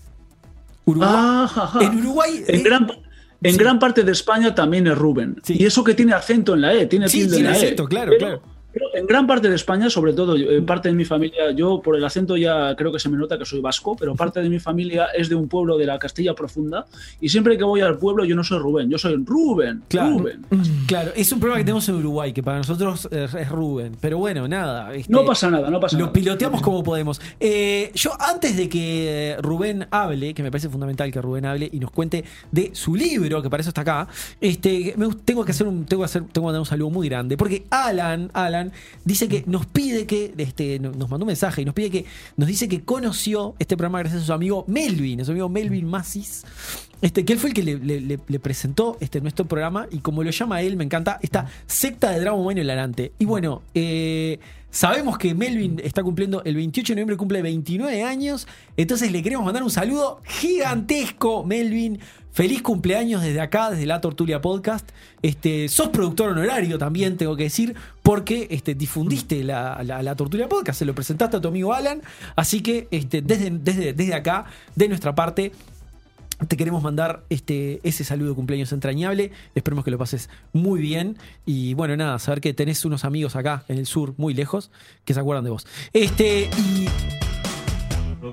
Uruguay, 0.86 1.10
Ah, 1.14 1.80
en 1.82 2.00
Uruguay. 2.00 2.44
En 2.48 2.56
eh, 2.60 2.64
gran, 2.64 2.88
en 3.44 3.52
sí. 3.54 3.58
gran 3.58 3.80
parte 3.80 4.04
de 4.04 4.12
España 4.12 4.54
también 4.54 4.88
es 4.88 4.98
Rubén. 4.98 5.38
Sí. 5.44 5.56
Y 5.60 5.66
eso 5.66 5.84
que 5.84 5.94
tiene 5.94 6.14
acento 6.14 6.54
en 6.56 6.62
la 6.62 6.74
E, 6.74 6.86
tiene 6.88 7.08
Sí, 7.10 7.20
tilde 7.22 7.38
en 7.38 7.44
la 7.46 7.52
E. 7.52 7.54
acento, 7.58 7.86
claro, 7.86 8.12
Pero- 8.18 8.20
claro. 8.20 8.42
Pero 8.74 8.86
en 8.94 9.06
gran 9.06 9.28
parte 9.28 9.50
de 9.50 9.56
España, 9.56 9.90
sobre 9.90 10.14
todo 10.14 10.36
eh, 10.36 10.62
parte 10.62 10.90
de 10.90 10.96
mi 10.96 11.06
familia, 11.06 11.52
yo 11.52 11.82
por 11.82 11.96
el 11.96 12.04
acento 12.06 12.38
ya 12.38 12.76
creo 12.76 12.92
que 12.92 13.00
se 13.00 13.10
me 13.10 13.18
nota 13.18 13.38
que 13.38 13.46
soy 13.46 13.60
vasco, 13.62 13.96
pero 14.00 14.16
parte 14.16 14.42
de 14.42 14.50
mi 14.50 14.60
familia 14.60 15.08
es 15.16 15.30
de 15.30 15.36
un 15.36 15.48
pueblo 15.48 15.78
de 15.78 15.86
la 15.86 16.00
Castilla 16.00 16.34
Profunda 16.34 16.86
y 17.20 17.30
siempre 17.30 17.58
que 17.58 17.64
voy 17.64 17.82
al 17.82 17.98
pueblo 17.98 18.24
yo 18.26 18.36
no 18.36 18.44
soy 18.44 18.60
Rubén, 18.60 18.90
yo 18.90 18.98
soy 18.98 19.16
Rubén. 19.26 19.84
Claro. 19.88 20.18
Rubén. 20.20 20.42
Claro, 20.88 21.12
es 21.16 21.32
un 21.32 21.40
problema 21.40 21.58
que 21.60 21.66
tenemos 21.66 21.88
en 21.90 21.96
Uruguay, 21.96 22.34
que 22.34 22.44
para 22.44 22.58
nosotros 22.58 23.08
es 23.12 23.50
Rubén. 23.50 23.98
Pero 24.00 24.18
bueno, 24.18 24.48
nada. 24.48 24.94
este, 24.94 25.12
No 25.12 25.26
pasa 25.26 25.50
nada, 25.50 25.70
no 25.70 25.80
pasa 25.80 25.98
Lo 25.98 26.06
nada. 26.06 26.14
piloteamos 26.14 26.62
como 26.62 26.84
podemos. 26.84 27.20
Eh, 27.40 27.92
yo, 27.96 28.12
antes 28.20 28.56
de 28.56 28.70
que 28.70 29.36
Rubén 29.42 29.88
hable, 29.92 30.34
que 30.34 30.44
me 30.44 30.52
parece 30.52 30.70
fundamental 30.70 31.12
que 31.12 31.22
Rubén 31.22 31.46
hable 31.46 31.70
y 31.72 31.80
nos 31.80 31.92
cuente 31.92 32.24
de 32.52 32.72
su 32.74 32.96
libro, 32.96 33.42
que 33.42 33.50
para 33.50 33.62
eso 33.62 33.70
está 33.70 33.82
acá, 33.82 34.08
este, 34.40 34.94
me 34.98 35.08
tengo 35.26 35.44
que 35.44 35.52
hacer 35.52 35.68
un, 35.68 35.86
tengo 35.86 36.02
que 36.04 36.06
hacer, 36.06 36.22
tengo 36.24 36.34
que 36.34 36.48
mandar 36.48 36.60
un 36.62 36.66
saludo 36.66 36.90
muy 36.90 37.10
grande. 37.10 37.38
Porque 37.38 37.66
Alan, 37.70 38.30
Alan, 38.34 38.61
dice 39.06 39.28
que 39.28 39.44
nos 39.48 39.66
pide 39.66 40.06
que, 40.06 40.34
este, 40.38 40.80
no- 40.80 40.92
nos 40.92 41.10
mandó 41.10 41.26
un 41.26 41.28
mensaje 41.28 41.62
y 41.62 41.66
nos 41.66 41.74
pide 41.74 41.90
que, 41.90 42.06
nos 42.38 42.48
dice 42.48 42.68
que 42.68 42.82
conoció 42.82 43.56
este 43.60 43.76
programa 43.78 44.00
gracias 44.00 44.24
a 44.24 44.26
su 44.26 44.34
amigo 44.34 44.66
Melvin, 44.68 45.22
a 45.22 45.26
su 45.26 45.32
amigo 45.32 45.50
Melvin 45.50 45.88
Masis. 45.88 46.44
Este, 47.02 47.26
que 47.26 47.34
él 47.34 47.40
fue 47.40 47.50
el 47.50 47.56
que 47.56 47.64
le, 47.64 48.40
presentó 48.40 48.96
este, 49.00 49.22
nuestro 49.22 49.46
programa 49.46 49.88
y 49.92 50.00
como 50.00 50.24
lo 50.24 50.30
llama 50.30 50.62
él, 50.62 50.78
me 50.78 50.84
encanta, 50.84 51.18
esta 51.24 51.48
secta 51.66 52.12
de 52.12 52.20
Dragon 52.20 52.44
Ball 52.44 52.60
hilarante. 52.60 53.12
Y 53.18 53.26
bueno, 53.26 53.64
eh, 53.74 54.38
sabemos 54.70 55.18
que 55.18 55.34
Melvin 55.34 55.82
está 55.84 56.04
cumpliendo 56.04 56.44
el 56.44 56.56
28 56.56 56.94
de 56.94 56.96
noviembre, 56.98 57.18
cumple 57.18 57.42
29 57.42 58.04
años, 58.04 58.48
entonces 58.78 59.12
le 59.12 59.24
queremos 59.24 59.44
mandar 59.44 59.64
un 59.64 59.72
saludo 59.72 60.22
gigantesco, 60.26 61.44
Melvin. 61.44 62.00
Feliz 62.34 62.62
cumpleaños 62.62 63.22
desde 63.22 63.42
acá, 63.42 63.72
desde 63.72 63.86
la 63.86 64.00
Tortulia 64.02 64.42
Podcast. 64.42 64.90
Este, 65.22 65.68
sos 65.68 65.90
productor 65.90 66.30
honorario 66.30 66.78
también, 66.78 67.18
tengo 67.18 67.36
que 67.36 67.44
decir, 67.44 67.76
porque 68.04 68.48
este, 68.52 68.74
difundiste 68.74 69.44
la, 69.44 69.82
la- 69.84 70.16
Tortulia 70.16 70.48
Podcast, 70.48 70.80
se 70.80 70.86
lo 70.86 70.96
presentaste 70.96 71.38
a 71.38 71.42
tu 71.42 71.50
amigo 71.50 71.74
Alan. 71.74 72.02
Así 72.36 72.62
que 72.62 72.88
este, 72.92 73.22
desde, 73.22 73.50
desde, 73.52 73.94
desde 73.94 74.14
acá, 74.14 74.46
de 74.76 74.88
nuestra 74.88 75.14
parte, 75.14 75.52
te 76.48 76.58
queremos 76.58 76.82
mandar 76.82 77.24
este, 77.30 77.80
ese 77.84 78.04
saludo 78.04 78.30
de 78.30 78.36
cumpleaños 78.36 78.72
entrañable. 78.72 79.32
Esperemos 79.54 79.84
que 79.86 79.92
lo 79.92 79.98
pases 79.98 80.30
muy 80.54 80.80
bien. 80.82 81.18
Y 81.46 81.74
bueno, 81.76 81.96
nada, 81.98 82.18
saber 82.18 82.42
que 82.42 82.54
tenés 82.54 82.84
unos 82.86 83.06
amigos 83.06 83.36
acá 83.36 83.64
en 83.68 83.78
el 83.78 83.86
sur, 83.86 84.14
muy 84.18 84.34
lejos, 84.34 84.72
que 85.06 85.14
se 85.14 85.20
acuerdan 85.20 85.44
de 85.44 85.50
vos. 85.52 85.68
Este. 85.94 86.50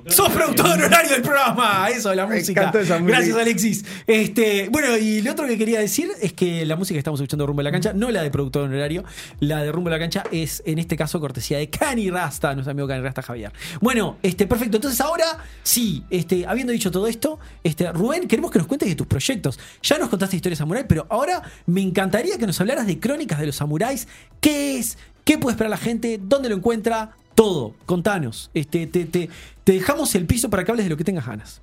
¡Sos 0.09 0.29
productor 0.31 0.67
honorario 0.67 1.11
del 1.11 1.23
programa! 1.23 1.89
Eso, 1.89 2.15
la 2.15 2.27
Me 2.27 2.37
música. 2.37 2.61
encanta 2.61 2.81
esa 2.81 2.99
música. 2.99 3.17
Gracias, 3.19 3.37
Alexis. 3.37 3.85
Este, 4.07 4.69
bueno, 4.71 4.97
y 4.97 5.23
lo 5.23 5.33
otro 5.33 5.47
que 5.47 5.57
quería 5.57 5.81
decir 5.81 6.09
es 6.21 6.33
que 6.33 6.67
la 6.67 6.77
música 6.77 6.95
que 6.95 6.99
estamos 6.99 7.21
escuchando 7.21 7.45
de 7.45 7.47
Rumbo 7.49 7.61
a 7.61 7.65
la 7.65 7.73
Cancha, 7.73 7.93
no 7.93 8.11
la 8.11 8.23
de 8.23 8.31
productor 8.31 8.65
honorario, 8.65 9.05
la 9.41 9.63
de 9.63 9.73
Rumbo 9.73 9.89
a 9.89 9.93
la 9.93 9.99
Cancha 9.99 10.25
es, 10.31 10.63
en 10.67 10.79
este 10.79 10.97
caso, 10.97 11.21
cortesía 11.21 11.59
de 11.59 11.71
Cani 11.71 12.11
Rasta, 12.11 12.55
nuestro 12.55 12.73
amigo 12.73 12.87
Cani 12.89 13.03
Rasta 13.03 13.23
Javier. 13.23 13.53
Bueno, 13.81 14.19
este, 14.23 14.47
perfecto. 14.47 14.77
Entonces 14.77 15.01
ahora, 15.01 15.39
sí, 15.63 16.05
este, 16.11 16.47
habiendo 16.47 16.73
dicho 16.73 16.91
todo 16.91 17.07
esto, 17.07 17.39
este, 17.65 17.91
Rubén, 17.93 18.29
queremos 18.29 18.51
que 18.51 18.59
nos 18.59 18.69
cuentes 18.69 18.89
de 18.89 18.95
tus 18.95 19.07
proyectos. 19.07 19.59
Ya 19.83 19.99
nos 19.99 20.09
contaste 20.09 20.37
historias 20.37 20.59
samurai, 20.59 20.87
pero 20.87 21.07
ahora 21.09 21.43
me 21.67 21.81
encantaría 21.81 22.37
que 22.39 22.47
nos 22.47 22.61
hablaras 22.61 22.87
de 22.87 22.99
crónicas 23.01 23.39
de 23.39 23.47
los 23.47 23.57
samuráis. 23.57 24.07
¿Qué 24.41 24.79
es? 24.79 24.99
¿Qué 25.25 25.39
puede 25.39 25.53
esperar 25.55 25.71
la 25.71 25.77
gente? 25.77 26.19
¿Dónde 26.23 26.49
lo 26.49 26.57
encuentra? 26.57 27.13
Todo. 27.39 27.75
Contanos. 27.87 28.51
Este, 28.53 28.89
te, 28.89 29.05
te- 29.05 29.31
te 29.63 29.73
dejamos 29.73 30.13
el 30.17 30.27
piso 30.27 30.51
para 30.51 30.65
que 30.65 30.73
hables 30.73 30.87
de 30.87 30.91
lo 30.91 30.97
que 30.97 31.05
tengas 31.05 31.25
ganas. 31.25 31.63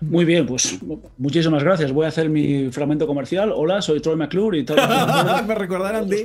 Muy 0.00 0.24
bien, 0.24 0.46
pues 0.46 0.78
muchísimas 1.18 1.62
gracias. 1.62 1.92
Voy 1.92 2.06
a 2.06 2.08
hacer 2.08 2.30
mi 2.30 2.70
fragmento 2.70 3.06
comercial. 3.06 3.52
Hola, 3.54 3.82
soy 3.82 4.00
Troy 4.00 4.16
McClure 4.16 4.56
y 4.56 4.64
tal. 4.64 4.76
Me 5.46 5.54
recordarán 5.56 6.08
de, 6.08 6.24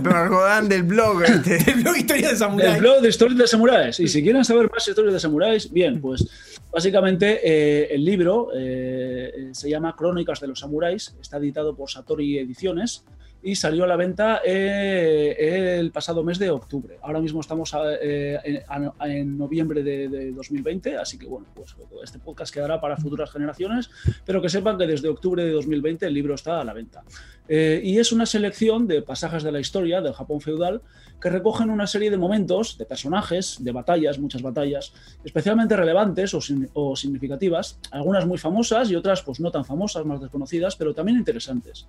Me 0.00 0.68
del 0.68 0.82
blog. 0.84 1.22
este. 1.24 1.58
del 1.64 1.82
blog 1.82 1.96
Historia 1.96 2.28
de 2.28 2.36
Samurai. 2.36 2.74
El 2.74 2.80
blog 2.80 3.00
de 3.00 3.08
historias 3.08 3.38
de 3.38 3.46
samuráis. 3.48 3.98
Y 4.00 4.06
si 4.08 4.22
quieren 4.22 4.44
saber 4.44 4.70
más 4.70 4.86
historias 4.86 5.14
de 5.14 5.20
samuráis, 5.20 5.72
bien, 5.72 6.00
pues 6.00 6.28
básicamente 6.70 7.40
eh, 7.42 7.94
el 7.94 8.04
libro 8.04 8.50
eh, 8.54 9.48
se 9.52 9.70
llama 9.70 9.96
Crónicas 9.96 10.38
de 10.40 10.48
los 10.48 10.60
Samuráis. 10.60 11.14
Está 11.20 11.38
editado 11.38 11.74
por 11.74 11.90
Satori 11.90 12.38
Ediciones 12.38 13.04
y 13.44 13.56
salió 13.56 13.84
a 13.84 13.86
la 13.86 13.96
venta 13.96 14.40
eh, 14.42 15.76
el 15.78 15.92
pasado 15.92 16.24
mes 16.24 16.38
de 16.38 16.48
octubre. 16.48 16.98
Ahora 17.02 17.20
mismo 17.20 17.40
estamos 17.40 17.74
eh, 18.00 18.64
en, 19.04 19.36
noviembre 19.36 19.82
de, 19.82 20.08
de 20.08 20.32
2020, 20.32 20.96
así 20.96 21.18
que 21.18 21.26
bueno, 21.26 21.46
pues 21.54 21.76
este 22.02 22.18
podcast 22.18 22.52
quedará 22.52 22.80
para 22.80 22.96
futuras 22.96 23.30
generaciones, 23.30 23.90
pero 24.24 24.40
que 24.40 24.48
sepan 24.48 24.78
que 24.78 24.86
desde 24.86 25.08
octubre 25.08 25.44
de 25.44 25.50
2020 25.50 26.06
el 26.06 26.14
libro 26.14 26.34
está 26.34 26.60
a 26.60 26.64
la 26.64 26.72
venta. 26.72 27.04
Eh, 27.46 27.82
y 27.84 27.98
es 27.98 28.12
una 28.12 28.24
selección 28.24 28.86
de 28.86 29.02
pasajes 29.02 29.42
de 29.42 29.52
la 29.52 29.60
historia 29.60 30.00
del 30.00 30.14
Japón 30.14 30.40
feudal 30.40 30.80
que 31.20 31.28
recogen 31.28 31.68
una 31.68 31.86
serie 31.86 32.10
de 32.10 32.16
momentos, 32.16 32.78
de 32.78 32.86
personajes, 32.86 33.58
de 33.60 33.72
batallas, 33.72 34.18
muchas 34.18 34.40
batallas, 34.40 34.94
especialmente 35.24 35.76
relevantes 35.76 36.32
o, 36.32 36.40
o 36.72 36.96
significativas, 36.96 37.78
algunas 37.90 38.26
muy 38.26 38.38
famosas 38.38 38.90
y 38.90 38.96
otras 38.96 39.22
pues 39.22 39.40
no 39.40 39.50
tan 39.50 39.64
famosas, 39.64 40.06
más 40.06 40.20
desconocidas, 40.20 40.76
pero 40.76 40.94
también 40.94 41.18
interesantes. 41.18 41.86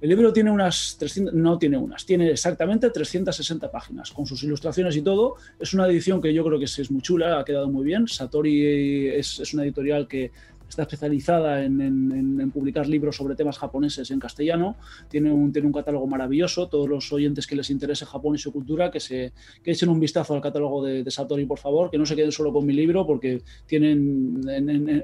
El 0.00 0.10
libro 0.10 0.32
tiene 0.32 0.50
unas 0.50 0.96
300, 0.98 1.34
no 1.34 1.58
tiene 1.58 1.76
unas, 1.76 2.06
tiene 2.06 2.30
exactamente 2.30 2.88
360 2.88 3.70
páginas, 3.70 4.12
con 4.12 4.26
sus 4.26 4.42
ilustraciones 4.44 4.94
y 4.94 5.02
todo. 5.02 5.34
Es 5.58 5.74
una 5.74 5.88
edición 5.88 6.22
que 6.22 6.32
yo 6.32 6.44
creo 6.44 6.58
que 6.58 6.66
es 6.66 6.90
muy 6.90 7.02
chula, 7.02 7.40
ha 7.40 7.44
quedado 7.44 7.68
muy 7.68 7.84
bien. 7.84 8.06
Satori 8.06 9.08
es, 9.08 9.40
es 9.40 9.54
una 9.54 9.64
editorial 9.64 10.06
que 10.06 10.30
está 10.68 10.82
especializada 10.82 11.64
en, 11.64 11.80
en- 11.80 12.40
en- 12.40 12.50
publicar 12.50 12.86
libros 12.88 13.16
sobre 13.16 13.34
temas 13.34 13.58
japoneses 13.58 14.10
en 14.10 14.18
castellano. 14.20 14.76
Tiene 15.08 15.30
un, 15.32 15.52
tiene 15.52 15.66
un 15.66 15.72
catálogo 15.72 16.06
maravilloso. 16.06 16.68
Todos 16.68 16.88
los 16.88 17.12
oyentes 17.12 17.46
que 17.46 17.56
les 17.56 17.70
interese 17.70 18.04
Japón 18.06 18.34
y 18.34 18.38
su 18.38 18.52
cultura, 18.52 18.90
que, 18.90 19.00
se, 19.00 19.32
que 19.62 19.70
echen 19.70 19.88
un 19.88 20.00
vistazo 20.00 20.34
al 20.34 20.40
catálogo 20.40 20.84
de, 20.84 21.08
Satori, 21.10 21.46
por 21.46 21.58
favor, 21.58 21.90
que 21.90 21.98
no 21.98 22.04
se 22.06 22.14
queden 22.16 22.32
solo 22.32 22.52
con 22.52 22.66
mi 22.66 22.72
libro, 22.74 23.06
porque 23.06 23.42
tienen, 23.66 24.40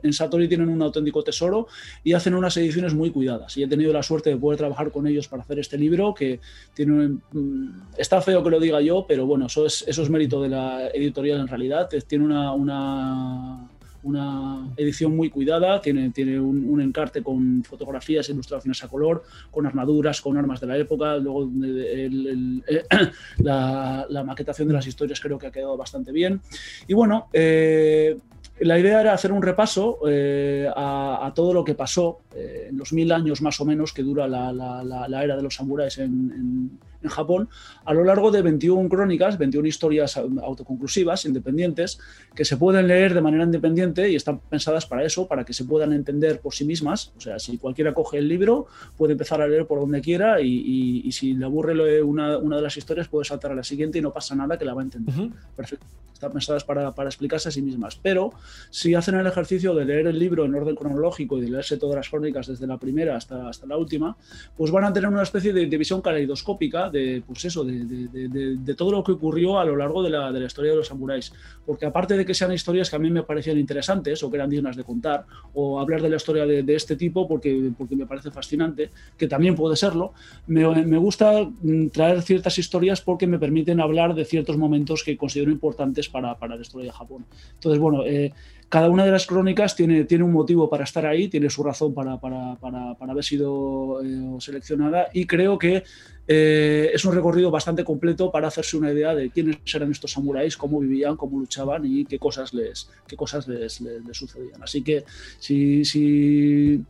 en, 0.02 0.12
Satori 0.12 0.48
tienen 0.48 0.68
un 0.68 0.82
auténtico 0.82 1.22
tesoro 1.22 1.66
y 2.02 2.12
hacen 2.12 2.34
unas 2.34 2.56
ediciones 2.56 2.94
muy 2.94 3.10
cuidadas. 3.10 3.56
Y 3.56 3.62
he 3.62 3.68
tenido 3.68 3.92
la 3.92 4.02
suerte 4.02 4.30
de 4.30 4.36
poder 4.36 4.58
trabajar 4.58 4.90
con 4.92 5.06
ellos 5.06 5.28
para 5.28 5.42
hacer 5.42 5.58
este 5.58 5.78
libro, 5.78 6.14
que 6.14 6.40
tiene 6.74 7.18
mm, 7.32 7.68
está 7.98 8.20
feo 8.20 8.42
que 8.42 8.50
lo 8.50 8.60
diga 8.60 8.80
yo, 8.80 9.06
pero 9.08 9.26
bueno, 9.26 9.46
eso 9.46 9.66
es, 9.66 9.84
eso 9.86 10.02
es 10.02 10.10
mérito 10.10 10.42
de 10.42 10.48
la 10.50 10.88
editorial 10.88 11.40
en 11.40 11.48
realidad. 11.48 11.88
Tiene 12.06 12.24
una, 12.24 12.52
una, 12.52 13.70
una 14.04 14.72
edición 14.76 15.16
muy 15.16 15.30
cuidada, 15.30 15.80
tiene, 15.80 16.10
tiene 16.10 16.38
un, 16.38 16.80
encarte 16.80 17.22
con 17.22 17.64
fotografías 17.64 18.28
ilustraciones 18.28 18.82
a 18.84 18.88
color, 18.88 19.24
con 19.50 19.66
armaduras, 19.66 20.20
con 20.20 20.36
armas 20.36 20.60
de 20.60 20.66
la 20.66 20.76
época, 20.76 21.16
luego 21.16 21.50
eh, 21.64 22.08
la 23.38 24.24
maquetación 24.24 24.68
de 24.68 24.74
las 24.74 24.86
historias 24.86 25.20
creo 25.20 25.38
que 25.38 25.46
ha 25.46 25.50
quedado 25.50 25.76
bastante 25.76 26.12
bien. 26.12 26.40
Y 26.86 26.94
bueno, 26.94 27.28
eh, 27.32 28.16
la 28.60 28.78
idea 28.78 29.00
era 29.00 29.12
hacer 29.12 29.32
un 29.32 29.42
repaso 29.42 29.98
eh, 30.08 30.68
a, 30.74 31.26
a 31.26 31.34
todo 31.34 31.52
lo 31.52 31.64
que 31.64 31.74
pasó 31.74 32.20
eh, 32.34 32.66
en 32.70 32.78
los 32.78 32.92
mil 32.92 33.10
años 33.12 33.42
más 33.42 33.60
o 33.60 33.64
menos 33.64 33.92
que 33.92 34.02
dura 34.02 34.28
la, 34.28 34.52
la- 34.52 34.84
la- 34.84 35.08
la 35.08 35.24
era 35.24 35.36
de 35.36 35.42
los 35.42 35.54
samuráis 35.56 35.98
en, 35.98 36.04
en- 36.32 36.78
en 37.04 37.10
Japón, 37.10 37.50
a 37.84 37.92
lo 37.92 38.02
largo 38.02 38.30
de 38.30 38.40
21 38.40 38.88
crónicas, 38.88 39.36
21 39.36 39.68
historias 39.68 40.16
autoconclusivas, 40.16 41.26
independientes, 41.26 41.98
que 42.34 42.46
se 42.46 42.56
pueden 42.56 42.88
leer 42.88 43.12
de 43.12 43.20
manera 43.20 43.44
independiente 43.44 44.08
y 44.10 44.14
están 44.16 44.38
pensadas 44.40 44.86
para 44.86 45.04
eso, 45.04 45.28
para 45.28 45.44
que 45.44 45.52
se 45.52 45.64
puedan 45.66 45.92
entender 45.92 46.40
por 46.40 46.54
sí 46.54 46.64
mismas. 46.64 47.12
O 47.18 47.20
sea, 47.20 47.38
si 47.38 47.58
cualquiera 47.58 47.92
coge 47.92 48.16
el 48.16 48.26
libro, 48.28 48.68
puede 48.96 49.12
empezar 49.12 49.42
a 49.42 49.46
leer 49.46 49.66
por 49.66 49.80
donde 49.80 50.00
quiera 50.00 50.40
y, 50.40 50.46
y- 50.48 51.02
y 51.04 51.12
si 51.12 51.34
le 51.34 51.44
aburre 51.44 52.02
una, 52.02 52.38
una 52.38 52.56
de 52.56 52.62
las 52.62 52.76
historias, 52.78 53.08
puede 53.08 53.26
saltar 53.26 53.52
a 53.52 53.54
la 53.54 53.64
siguiente 53.64 53.98
y 53.98 54.00
no 54.00 54.10
pasa 54.10 54.34
nada 54.34 54.56
que 54.58 54.64
la 54.64 54.72
va 54.72 54.80
a 54.80 54.84
entender 54.84 55.14
perfecto. 55.54 55.84
Están 56.14 56.32
pensadas 56.32 56.64
para, 56.64 56.94
para 56.94 57.08
explicarse 57.10 57.48
a 57.48 57.52
sí 57.52 57.60
mismas. 57.60 57.96
Pero 58.00 58.32
si 58.70 58.94
hacen 58.94 59.14
el 59.16 59.26
ejercicio 59.26 59.74
de 59.74 59.84
leer 59.84 60.06
el 60.06 60.18
libro 60.18 60.44
en 60.44 60.54
orden 60.54 60.74
cronológico 60.74 61.38
y 61.38 61.42
de 61.42 61.50
leerse 61.50 61.76
todas 61.76 61.96
las 61.96 62.08
crónicas 62.08 62.46
desde 62.46 62.66
la 62.66 62.78
primera 62.78 63.16
hasta, 63.16 63.48
hasta 63.48 63.66
la 63.66 63.76
última, 63.76 64.16
pues 64.56 64.70
van 64.70 64.84
a 64.84 64.92
tener 64.92 65.08
una 65.08 65.22
especie 65.22 65.52
de, 65.52 65.66
de 65.66 65.78
visión 65.78 66.00
caleidoscópica 66.00 66.90
de, 66.90 67.22
pues 67.26 67.44
eso, 67.44 67.64
de, 67.64 67.84
de- 67.84 68.56
de- 68.56 68.74
todo 68.74 68.90
lo 68.90 69.04
que 69.04 69.12
ocurrió 69.12 69.58
a 69.60 69.64
lo 69.64 69.76
largo 69.76 70.02
de 70.02 70.10
la, 70.10 70.32
de 70.32 70.40
la 70.40 70.46
historia 70.46 70.72
de 70.72 70.78
los 70.78 70.88
samuráis. 70.88 71.32
Porque 71.64 71.86
aparte 71.86 72.16
de 72.16 72.24
que 72.24 72.34
sean 72.34 72.52
historias 72.52 72.90
que 72.90 72.96
a 72.96 72.98
mí 72.98 73.10
me 73.10 73.22
parecían 73.22 73.56
interesantes 73.58 74.22
o 74.22 74.30
que 74.30 74.36
eran 74.36 74.50
dignas 74.50 74.76
de 74.76 74.82
contar, 74.84 75.24
o 75.54 75.78
hablar 75.80 76.02
de 76.02 76.08
la 76.10 76.16
historia 76.16 76.44
de, 76.46 76.62
de 76.62 76.74
este 76.74 76.96
tipo 76.96 77.28
porque, 77.28 77.70
porque 77.78 77.94
me 77.96 78.06
parece 78.06 78.30
fascinante, 78.30 78.90
que 79.16 79.28
también 79.28 79.54
puede 79.54 79.76
serlo, 79.76 80.12
me, 80.48 80.66
me 80.84 80.98
gusta 80.98 81.44
mm, 81.62 81.88
traer 81.88 82.22
ciertas 82.22 82.58
historias 82.58 83.00
porque 83.00 83.26
me 83.28 83.38
permiten 83.38 83.80
hablar 83.80 84.14
de 84.14 84.24
ciertos 84.24 84.56
momentos 84.56 85.02
que 85.04 85.16
considero 85.16 85.50
importantes 85.52 86.08
para, 86.08 86.36
para 86.36 86.56
la 86.56 86.62
historia 86.62 86.86
de 86.86 86.92
Japón. 86.92 87.24
Entonces, 87.54 87.78
bueno, 87.80 88.04
eh, 88.04 88.32
cada 88.74 88.88
una 88.90 89.04
de 89.04 89.12
las 89.12 89.24
crónicas 89.24 89.76
tiene, 89.76 90.02
tiene 90.04 90.24
un 90.24 90.32
motivo 90.32 90.68
para 90.68 90.82
estar 90.82 91.06
ahí, 91.06 91.28
tiene 91.28 91.48
su 91.48 91.62
razón 91.62 91.94
para, 91.94 92.18
para, 92.18 92.56
para, 92.56 92.94
para 92.96 93.12
haber 93.12 93.22
sido 93.22 94.02
eh, 94.02 94.40
seleccionada 94.40 95.06
y 95.12 95.26
creo 95.26 95.56
que 95.60 95.84
eh, 96.26 96.90
es 96.92 97.04
un 97.04 97.14
recorrido 97.14 97.52
bastante 97.52 97.84
completo 97.84 98.32
para 98.32 98.48
hacerse 98.48 98.76
una 98.76 98.90
idea 98.90 99.14
de 99.14 99.30
quiénes 99.30 99.58
eran 99.72 99.92
estos 99.92 100.10
samuráis, 100.10 100.56
cómo 100.56 100.80
vivían, 100.80 101.14
cómo 101.16 101.38
luchaban 101.38 101.84
y 101.84 102.04
qué 102.04 102.18
cosas 102.18 102.52
les, 102.52 102.90
qué 103.06 103.14
cosas 103.14 103.46
les, 103.46 103.80
les- 103.80 104.02
sucedían. 104.16 104.60
Así 104.60 104.82
que 104.82 105.04
si, 105.38 105.84
si 105.84 106.82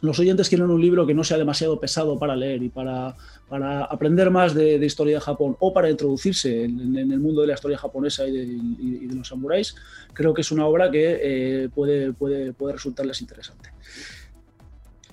los 0.00 0.18
oyentes 0.18 0.48
quieren 0.48 0.70
un 0.70 0.80
libro 0.80 1.06
que 1.06 1.12
no 1.12 1.24
sea 1.24 1.36
demasiado 1.36 1.78
pesado 1.78 2.18
para 2.18 2.36
leer 2.36 2.62
y 2.62 2.70
para, 2.70 3.16
para 3.48 3.84
aprender 3.84 4.30
más 4.30 4.54
de, 4.54 4.78
de 4.78 4.86
historia 4.86 5.14
de 5.16 5.20
Japón 5.20 5.56
o 5.60 5.72
para 5.72 5.88
introducirse 5.90 6.64
en, 6.64 6.96
en 6.96 7.10
el 7.12 7.18
mundo 7.20 7.40
de 7.40 7.46
la 7.48 7.54
historia 7.54 7.78
japonesa 7.78 8.26
y 8.26 8.32
de, 8.32 8.42
y- 8.44 8.98
y 9.02 9.06
de 9.06 9.14
los 9.14 9.28
samuráis, 9.28 9.74
creo 10.12 10.34
que 10.34 10.42
es 10.42 10.52
una 10.52 10.66
obra 10.66 10.90
que 10.90 11.18
eh, 11.22 11.68
puede, 11.74 12.12
puede, 12.12 12.52
puede 12.52 12.74
resultarles 12.74 13.20
interesante. 13.22 13.70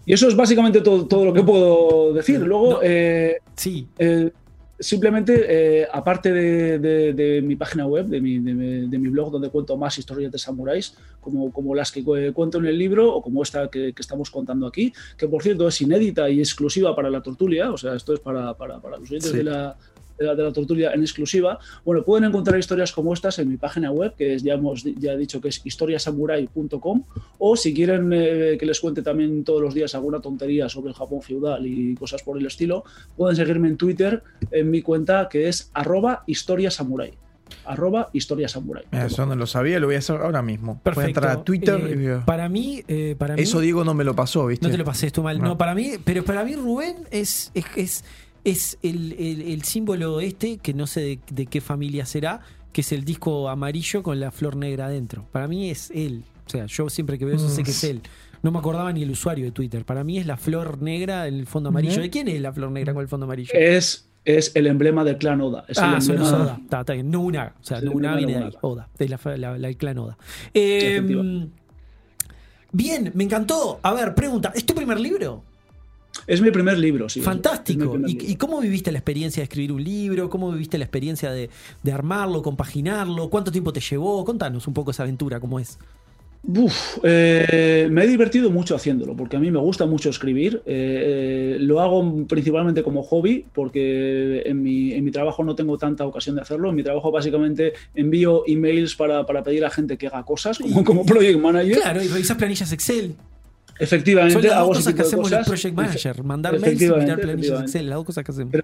Y 0.05 0.13
eso 0.13 0.27
es 0.27 0.35
básicamente 0.35 0.81
todo, 0.81 1.07
todo 1.07 1.25
lo 1.25 1.33
que 1.33 1.43
puedo 1.43 2.13
decir. 2.13 2.39
Luego, 2.41 2.73
No. 2.73 2.79
eh, 2.83 3.37
Sí. 3.55 3.87
eh, 3.97 4.31
simplemente, 4.79 5.45
eh, 5.81 5.87
aparte 5.91 6.31
de, 6.33 6.79
de- 6.79 7.13
de 7.13 7.41
mi 7.41 7.55
página 7.55 7.85
web, 7.87 8.05
de 8.07 8.19
mi, 8.21 8.39
de 8.39 8.53
mi- 8.53 8.87
de 8.89 8.97
mi 8.97 9.07
blog, 9.09 9.31
donde 9.31 9.49
cuento 9.49 9.77
más 9.77 9.97
historias 9.97 10.31
de 10.31 10.37
samuráis, 10.37 10.95
como, 11.21 11.51
como 11.51 11.73
las 11.73 11.91
que 11.91 12.03
cu- 12.03 12.15
cuento 12.33 12.57
en 12.59 12.65
el 12.65 12.77
libro 12.77 13.13
o 13.13 13.21
como 13.21 13.41
esta 13.43 13.69
que, 13.69 13.93
que 13.93 14.01
estamos 14.01 14.29
contando 14.29 14.67
aquí, 14.67 14.93
que 15.17 15.27
por 15.27 15.41
cierto 15.41 15.67
es 15.67 15.81
inédita 15.81 16.29
y 16.29 16.39
exclusiva 16.39 16.95
para 16.95 17.09
la 17.09 17.21
tortulia, 17.21 17.71
o 17.71 17.77
sea, 17.77 17.95
esto 17.95 18.13
es 18.13 18.19
para, 18.19 18.53
para- 18.55 18.79
para 18.79 18.97
los 18.97 19.09
oyentes 19.09 19.31
Sí. 19.31 19.37
de 19.37 19.43
la, 19.45 19.75
de, 20.17 20.25
la, 20.25 20.35
de 20.35 20.43
la 20.43 20.53
tortulia 20.53 20.91
en 20.93 21.01
exclusiva. 21.01 21.59
Bueno, 21.83 22.03
pueden 22.03 22.25
encontrar 22.29 22.59
historias 22.59 22.91
como 22.91 23.13
estas 23.13 23.39
en 23.39 23.49
mi 23.49 23.57
página 23.57 23.91
web, 23.91 24.13
que 24.15 24.35
es, 24.35 24.43
ya 24.43 24.53
hemos 24.53 24.83
ya 24.83 25.13
he 25.13 25.17
dicho 25.17 25.41
que 25.41 25.49
es 25.49 25.61
historiasamurai.com, 25.65 27.03
o 27.39 27.55
si 27.55 27.73
quieren 27.73 28.11
eh, 28.13 28.57
que 28.59 28.65
les 28.65 28.79
cuente 28.79 29.01
también 29.01 29.43
todos 29.43 29.61
los 29.61 29.73
días 29.73 29.93
alguna 29.95 30.19
tontería 30.21 30.69
sobre 30.69 30.89
el 30.89 30.95
Japón 30.95 31.21
feudal 31.21 31.65
y 31.65 31.95
cosas 31.95 32.23
por 32.23 32.37
el 32.37 32.45
estilo, 32.45 32.83
pueden 33.17 33.35
seguirme 33.35 33.67
en 33.67 33.77
Twitter 33.77 34.23
en 34.51 34.69
mi 34.71 34.81
cuenta 34.81 35.27
que 35.29 35.47
es 35.47 35.69
arroba 35.73 36.23
historiasamurai. 36.27 37.13
Arroba 37.65 38.09
historiasamurai. 38.11 38.85
Mira, 38.91 39.05
Eso 39.05 39.25
no 39.25 39.35
lo 39.35 39.45
sabía, 39.45 39.79
lo 39.79 39.85
voy 39.87 39.95
a 39.95 39.99
hacer 39.99 40.15
ahora 40.19 40.41
mismo. 40.41 40.73
Voy 40.73 40.79
a 40.79 40.83
Perfecto. 40.83 41.09
entrar 41.19 41.37
a 41.37 41.43
Twitter 41.43 41.79
Eh, 41.85 42.19
y. 42.21 42.25
Para 42.25 42.49
mí, 42.49 42.83
eh, 42.87 43.15
para 43.17 43.35
mí. 43.35 43.41
Eso 43.43 43.59
Diego 43.59 43.83
no 43.83 43.93
me 43.93 44.03
lo 44.03 44.15
pasó, 44.15 44.47
¿viste? 44.47 44.65
No 44.65 44.71
te 44.71 44.77
lo 44.79 44.83
pasé, 44.85 45.07
estuvo 45.07 45.25
mal. 45.25 45.37
No. 45.39 45.49
No. 45.49 45.57
para 45.57 45.75
mí, 45.75 45.91
pero 46.03 46.23
para 46.23 46.43
mí 46.43 46.55
Rubén 46.55 46.95
es, 47.11 47.51
es, 47.53 47.65
es, 47.75 48.03
es 48.45 48.77
el, 48.81 49.11
el- 49.19 49.41
el 49.41 49.63
símbolo 49.63 50.21
este, 50.21 50.57
que 50.59 50.73
no 50.73 50.87
sé 50.87 51.01
de, 51.01 51.19
de 51.29 51.45
qué 51.47 51.59
familia 51.59 52.05
será, 52.05 52.39
que 52.71 52.79
es 52.81 52.91
el 52.93 53.03
disco 53.03 53.49
amarillo 53.49 54.01
con 54.03 54.19
la 54.21 54.31
flor 54.31 54.55
negra 54.55 54.85
adentro. 54.85 55.27
Para 55.33 55.47
mí 55.49 55.69
es 55.69 55.91
él. 55.93 56.23
O 56.45 56.49
sea, 56.49 56.65
yo 56.67 56.89
siempre 56.89 57.17
que 57.19 57.25
veo 57.25 57.35
eso 57.35 57.49
sé 57.49 57.63
que 57.63 57.71
es 57.71 57.83
él. 57.83 58.01
No 58.43 58.51
me 58.51 58.59
acordaba 58.59 58.93
ni 58.93 59.01
el 59.01 59.09
usuario 59.11 59.45
de 59.45 59.51
Twitter. 59.51 59.83
Para 59.85 60.03
mí 60.03 60.19
es 60.19 60.27
la 60.27 60.37
flor 60.37 60.79
negra 60.81 61.27
en 61.27 61.33
el 61.35 61.47
fondo 61.47 61.69
amarillo. 61.69 61.99
¿De 62.01 62.09
quién 62.11 62.27
es 62.27 62.39
la 62.39 62.53
flor 62.53 62.69
negra 62.71 62.93
con 62.93 63.01
el 63.01 63.07
fondo 63.07 63.25
amarillo? 63.25 63.49
Es, 63.55 64.07
es 64.23 64.51
el 64.55 64.67
emblema 64.67 65.03
del 65.03 65.17
clan 65.17 65.41
Oda. 65.41 65.65
Es 65.67 65.77
el 65.79 65.83
Ah, 65.85 65.99
solo 66.01 66.23
es 66.23 66.31
Oda. 66.31 66.59
Está, 66.61 66.81
está 66.81 66.93
bien. 66.93 67.09
No 67.09 67.21
una. 67.21 67.55
O 67.59 67.63
sea, 67.63 67.77
Es 67.79 67.83
no 67.85 67.91
una 67.93 68.15
viene 68.15 68.33
de 68.37 68.43
ahí. 68.43 68.51
Oda. 68.61 68.87
De 68.99 69.09
la, 69.09 69.19
la- 69.37 69.57
la- 69.57 69.67
el 69.67 69.77
clan 69.77 69.97
Oda. 69.97 70.17
Eh, 70.53 70.97
Efectivamente. 70.97 71.51
bien, 72.71 73.11
me 73.15 73.23
encantó. 73.23 73.79
A 73.81 73.93
ver, 73.93 74.13
pregunta. 74.13 74.51
¿Es 74.53 74.65
tu 74.65 74.75
primer 74.75 74.99
libro? 74.99 75.43
Es 76.27 76.41
mi 76.41 76.51
primer 76.51 76.77
libro, 76.77 77.07
sí. 77.09 77.21
Fantástico. 77.21 77.91
primer 77.91 78.09
¿Y, 78.09 78.13
libro. 78.13 78.27
y 78.29 78.35
cómo 78.35 78.59
viviste 78.59 78.91
la 78.91 78.99
experiencia 78.99 79.41
de 79.41 79.45
escribir 79.45 79.71
un 79.71 79.83
libro? 79.83 80.29
¿Cómo 80.29 80.51
viviste 80.51 80.77
la 80.77 80.85
experiencia 80.85 81.31
de, 81.31 81.49
de 81.83 81.91
armarlo, 81.91 82.41
compaginarlo? 82.41 83.29
¿Cuánto 83.29 83.51
tiempo 83.51 83.71
te 83.71 83.79
llevó? 83.79 84.23
Contanos 84.25 84.67
un 84.67 84.73
poco 84.73 84.91
esa 84.91 85.03
aventura, 85.03 85.39
cómo 85.39 85.59
es. 85.59 85.77
Uf, 86.47 86.99
eh, 87.01 87.87
me 87.89 88.03
he 88.03 88.07
divertido 88.07 88.51
mucho 88.51 88.75
haciéndolo, 88.75 89.15
porque 89.15 89.35
a 89.35 89.39
mí 89.39 89.49
me 89.49 89.57
gusta 89.59 89.87
mucho 89.87 90.09
escribir. 90.11 90.61
Eh, 90.65 91.55
eh, 91.55 91.57
lo 91.59 91.79
hago 91.79 92.27
principalmente 92.27 92.83
como 92.83 93.01
hobby, 93.01 93.45
porque 93.51 94.43
en 94.45 94.61
mi, 94.61 94.93
en 94.93 95.03
mi 95.03 95.11
trabajo 95.11 95.43
no 95.43 95.55
tengo 95.55 95.77
tanta 95.77 96.05
ocasión 96.05 96.35
de 96.35 96.43
hacerlo. 96.43 96.69
En 96.69 96.75
mi 96.75 96.83
trabajo 96.83 97.11
básicamente 97.11 97.73
envío 97.95 98.43
emails 98.45 98.95
para, 98.95 99.25
para 99.25 99.41
pedir 99.43 99.65
a 99.65 99.71
gente 99.71 99.97
que 99.97 100.07
haga 100.07 100.23
cosas, 100.23 100.59
como, 100.59 100.83
como 100.83 101.05
project 101.05 101.39
manager. 101.39 101.77
Claro, 101.77 102.03
y 102.03 102.07
revisás 102.07 102.37
planillas 102.37 102.71
Excel. 102.71 103.15
Efectivamente, 103.77 104.33
Son 104.33 104.41
las 104.43 104.51
dos 104.51 104.59
hago 104.59 104.67
cosas 104.69 104.93
que 104.93 105.01
de 105.01 105.07
hacemos 105.07 105.29
cosas. 105.29 105.47
project 105.47 105.75
manager, 105.75 106.23
mandar 106.23 106.59
mails 106.59 106.81
y 106.81 106.85
mirar 106.91 107.19
planillas. 107.19 107.61
Excel, 107.61 107.89
las 107.89 107.95
dos 107.97 108.05
cosas 108.05 108.23
que 108.23 108.31
hacemos. 108.31 108.51
Pero- 108.51 108.63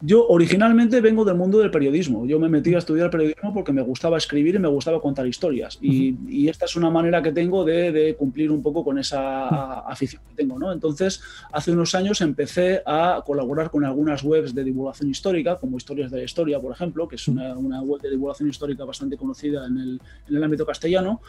Yo 0.00 0.26
originalmente 0.28 1.02
vengo 1.02 1.26
del 1.26 1.34
mundo 1.36 1.58
del 1.58 1.70
periodismo. 1.70 2.24
Yo 2.26 2.38
me 2.40 2.48
metí 2.48 2.74
a 2.74 2.78
estudiar 2.78 3.10
periodismo 3.10 3.52
porque 3.52 3.70
me 3.72 3.82
gustaba 3.82 4.16
escribir 4.16 4.54
y 4.54 4.58
me 4.58 4.68
gustaba 4.68 4.98
contar 5.02 5.26
historias. 5.26 5.76
Y, 5.82 6.16
y 6.26 6.48
esta 6.48 6.64
es 6.64 6.74
una 6.76 6.88
manera 6.88 7.20
que 7.22 7.32
tengo 7.32 7.62
de, 7.64 7.92
de 7.92 8.14
cumplir 8.14 8.50
un 8.50 8.62
poco 8.62 8.82
con 8.82 8.98
esa 8.98 9.80
afición 9.80 10.22
que 10.30 10.34
tengo. 10.34 10.58
¿no? 10.58 10.72
Entonces, 10.72 11.20
hace 11.52 11.72
unos 11.72 11.94
años 11.94 12.22
empecé 12.22 12.80
a 12.86 13.22
colaborar 13.26 13.70
con 13.70 13.84
algunas 13.84 14.22
webs 14.24 14.54
de 14.54 14.64
divulgación 14.64 15.10
histórica, 15.10 15.56
como 15.56 15.76
Historias 15.76 16.10
de 16.10 16.16
la 16.18 16.24
Historia, 16.24 16.58
por 16.60 16.72
ejemplo, 16.72 17.06
que 17.06 17.16
es 17.16 17.28
una, 17.28 17.54
una 17.58 17.82
web 17.82 18.00
de 18.00 18.08
divulgación 18.10 18.48
histórica 18.48 18.84
bastante 18.86 19.18
conocida 19.18 19.66
en 19.66 19.76
el, 19.76 20.00
en 20.30 20.36
el 20.36 20.42
ámbito 20.42 20.64
castellano. 20.64 21.20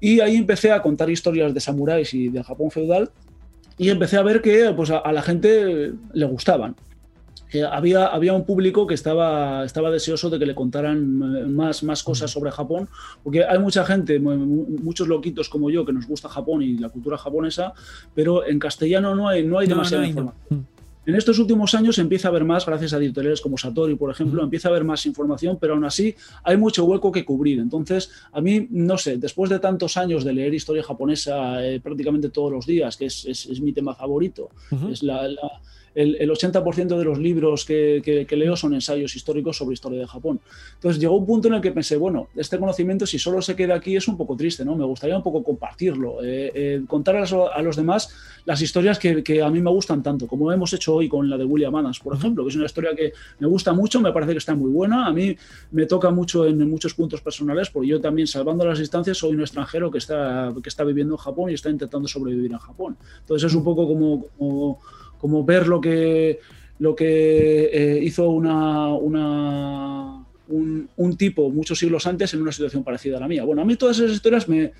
Y 0.00 0.20
ahí 0.20 0.36
empecé 0.36 0.70
a 0.72 0.82
contar 0.82 1.08
historias 1.08 1.54
de 1.54 1.60
samuráis 1.60 2.12
y 2.12 2.28
del 2.28 2.42
Japón 2.42 2.70
feudal. 2.74 3.10
Y 3.78 3.88
empecé 3.90 4.16
a 4.18 4.22
ver 4.22 4.40
que 4.42 4.72
pues, 4.76 4.90
a, 4.90 4.98
a 4.98 5.12
la 5.12 5.22
gente 5.22 5.92
le 6.12 6.26
gustaban 6.26 6.76
que 7.50 7.62
había, 7.62 8.06
había 8.06 8.32
un 8.32 8.44
público 8.44 8.84
que 8.86 8.94
estaba, 8.94 9.64
estaba 9.64 9.88
deseoso 9.90 10.28
de 10.28 10.40
que 10.40 10.46
le 10.46 10.56
contaran 10.56 10.98
eh, 10.98 11.46
más, 11.46 11.84
más 11.84 12.02
cosas 12.02 12.28
sobre 12.30 12.50
Japón, 12.50 12.88
porque 13.22 13.44
hay 13.44 13.60
mucha 13.60 13.84
gente, 13.84 14.18
mu- 14.18 14.34
mu- 14.36 14.66
muchos 14.82 15.06
loquitos 15.06 15.48
como 15.48 15.70
yo, 15.70 15.84
que 15.84 15.92
nos 15.92 16.06
gusta 16.08 16.28
Japón 16.28 16.62
y 16.62 16.78
la 16.78 16.88
cultura 16.88 17.16
japonesa, 17.16 17.72
pero 18.12 18.44
en 18.44 18.58
castellano 18.58 19.14
no 19.14 19.28
hay, 19.28 19.46
no 19.46 19.58
hay 19.60 19.68
demasiada 19.68 20.02
no 20.02 20.06
hay, 20.08 20.14
no. 20.50 20.64
En 21.06 21.14
estos 21.14 21.38
últimos 21.38 21.74
años 21.74 21.98
empieza 21.98 22.28
a 22.28 22.30
haber 22.30 22.44
más, 22.44 22.64
gracias 22.64 22.92
a 22.94 22.96
editoriales 22.96 23.40
como 23.40 23.58
Satori, 23.58 23.94
por 23.94 24.10
ejemplo, 24.10 24.42
empieza 24.42 24.68
a 24.68 24.70
haber 24.70 24.84
más 24.84 25.04
información, 25.06 25.58
pero 25.60 25.74
aún 25.74 25.84
así 25.84 26.14
hay 26.42 26.56
mucho 26.56 26.84
hueco 26.84 27.12
que 27.12 27.24
cubrir. 27.24 27.58
Entonces, 27.58 28.10
a 28.32 28.40
mí, 28.40 28.66
no 28.70 28.96
sé, 28.96 29.18
después 29.18 29.50
de 29.50 29.58
tantos 29.58 29.96
años 29.96 30.24
de 30.24 30.32
leer 30.32 30.54
historia 30.54 30.82
japonesa 30.82 31.64
eh, 31.66 31.80
prácticamente 31.80 32.30
todos 32.30 32.50
los 32.50 32.66
días, 32.66 32.96
que 32.96 33.06
es, 33.06 33.24
es- 33.26 33.46
es 33.46 33.60
mi 33.60 33.72
tema 33.72 33.94
favorito, 33.94 34.48
es 34.90 35.02
la- 35.02 35.28
la- 35.28 35.60
el, 35.94 36.16
el 36.20 36.30
80% 36.30 36.96
de 36.98 37.04
los 37.04 37.18
libros 37.18 37.64
que, 37.64 38.00
que- 38.04 38.26
que 38.26 38.36
leo 38.36 38.56
son 38.56 38.74
ensayos 38.74 39.14
históricos 39.16 39.56
sobre 39.56 39.74
historia 39.74 40.00
de 40.00 40.06
Japón. 40.06 40.40
Entonces 40.74 41.00
llegó 41.00 41.16
un 41.16 41.26
punto 41.26 41.48
en 41.48 41.54
el 41.54 41.60
que 41.60 41.72
pensé, 41.72 41.96
bueno, 41.96 42.28
este 42.36 42.58
conocimiento 42.58 43.06
si 43.06 43.18
solo 43.18 43.40
se 43.42 43.54
queda 43.56 43.74
aquí 43.74 43.96
es 43.96 44.08
un 44.08 44.16
poco 44.16 44.36
triste, 44.36 44.64
¿no? 44.64 44.74
Me 44.76 44.84
gustaría 44.84 45.16
un 45.16 45.22
poco 45.22 45.42
compartirlo, 45.42 46.22
eh, 46.22 46.52
eh, 46.54 46.82
contar 46.86 47.16
a 47.16 47.62
los, 47.62 47.76
demás 47.76 48.14
las 48.44 48.60
historias 48.62 48.98
que, 48.98 49.22
que 49.22 49.42
a 49.42 49.50
mí 49.50 49.60
me 49.60 49.70
gustan 49.70 50.02
tanto, 50.02 50.26
como 50.26 50.50
hemos 50.52 50.72
hecho 50.72 50.94
hoy 50.94 51.08
con 51.08 51.28
la 51.30 51.36
de 51.36 51.44
William 51.44 51.74
Adams, 51.76 52.00
por 52.00 52.14
ejemplo, 52.14 52.44
que 52.44 52.50
es 52.50 52.56
una 52.56 52.66
historia 52.66 52.94
que 52.94 53.12
me 53.38 53.46
gusta 53.46 53.72
mucho, 53.72 54.00
me 54.00 54.12
parece 54.12 54.32
que 54.32 54.38
está 54.38 54.54
muy 54.54 54.70
buena, 54.70 55.06
a 55.06 55.12
mí 55.12 55.36
me 55.70 55.86
toca 55.86 56.10
mucho 56.10 56.46
en, 56.46 56.68
muchos 56.68 56.94
puntos 56.94 57.20
personales, 57.20 57.70
porque 57.70 57.88
yo 57.88 58.00
también, 58.00 58.26
salvando 58.26 58.64
las 58.66 58.78
distancias, 58.78 59.18
soy 59.18 59.34
un 59.34 59.40
extranjero 59.40 59.90
que 59.90 59.98
está, 59.98 60.52
que 60.62 60.68
está 60.68 60.84
viviendo 60.84 61.14
en 61.14 61.18
Japón 61.18 61.50
y 61.50 61.54
está 61.54 61.70
intentando 61.70 62.08
sobrevivir 62.08 62.52
en 62.52 62.58
Japón. 62.58 62.96
Entonces 63.20 63.50
es 63.50 63.56
un 63.56 63.64
poco 63.64 63.86
como, 63.86 64.26
como, 64.38 64.80
como 65.24 65.42
ver 65.42 65.66
lo 65.66 65.80
que, 65.80 66.38
lo 66.80 66.94
que 66.94 67.70
eh, 67.72 67.98
hizo 68.02 68.28
una, 68.28 68.88
una, 68.92 70.22
un, 70.48 70.86
un 70.98 71.16
tipo 71.16 71.48
muchos 71.48 71.78
siglos 71.78 72.06
antes 72.06 72.34
en 72.34 72.42
una 72.42 72.52
situación 72.52 72.84
parecida 72.84 73.16
a 73.16 73.20
la 73.20 73.26
mía. 73.26 73.42
Bueno, 73.42 73.62
a 73.62 73.64
mí 73.64 73.74
todas 73.76 73.98
esas 73.98 74.10
historias 74.12 74.46
me, 74.50 74.72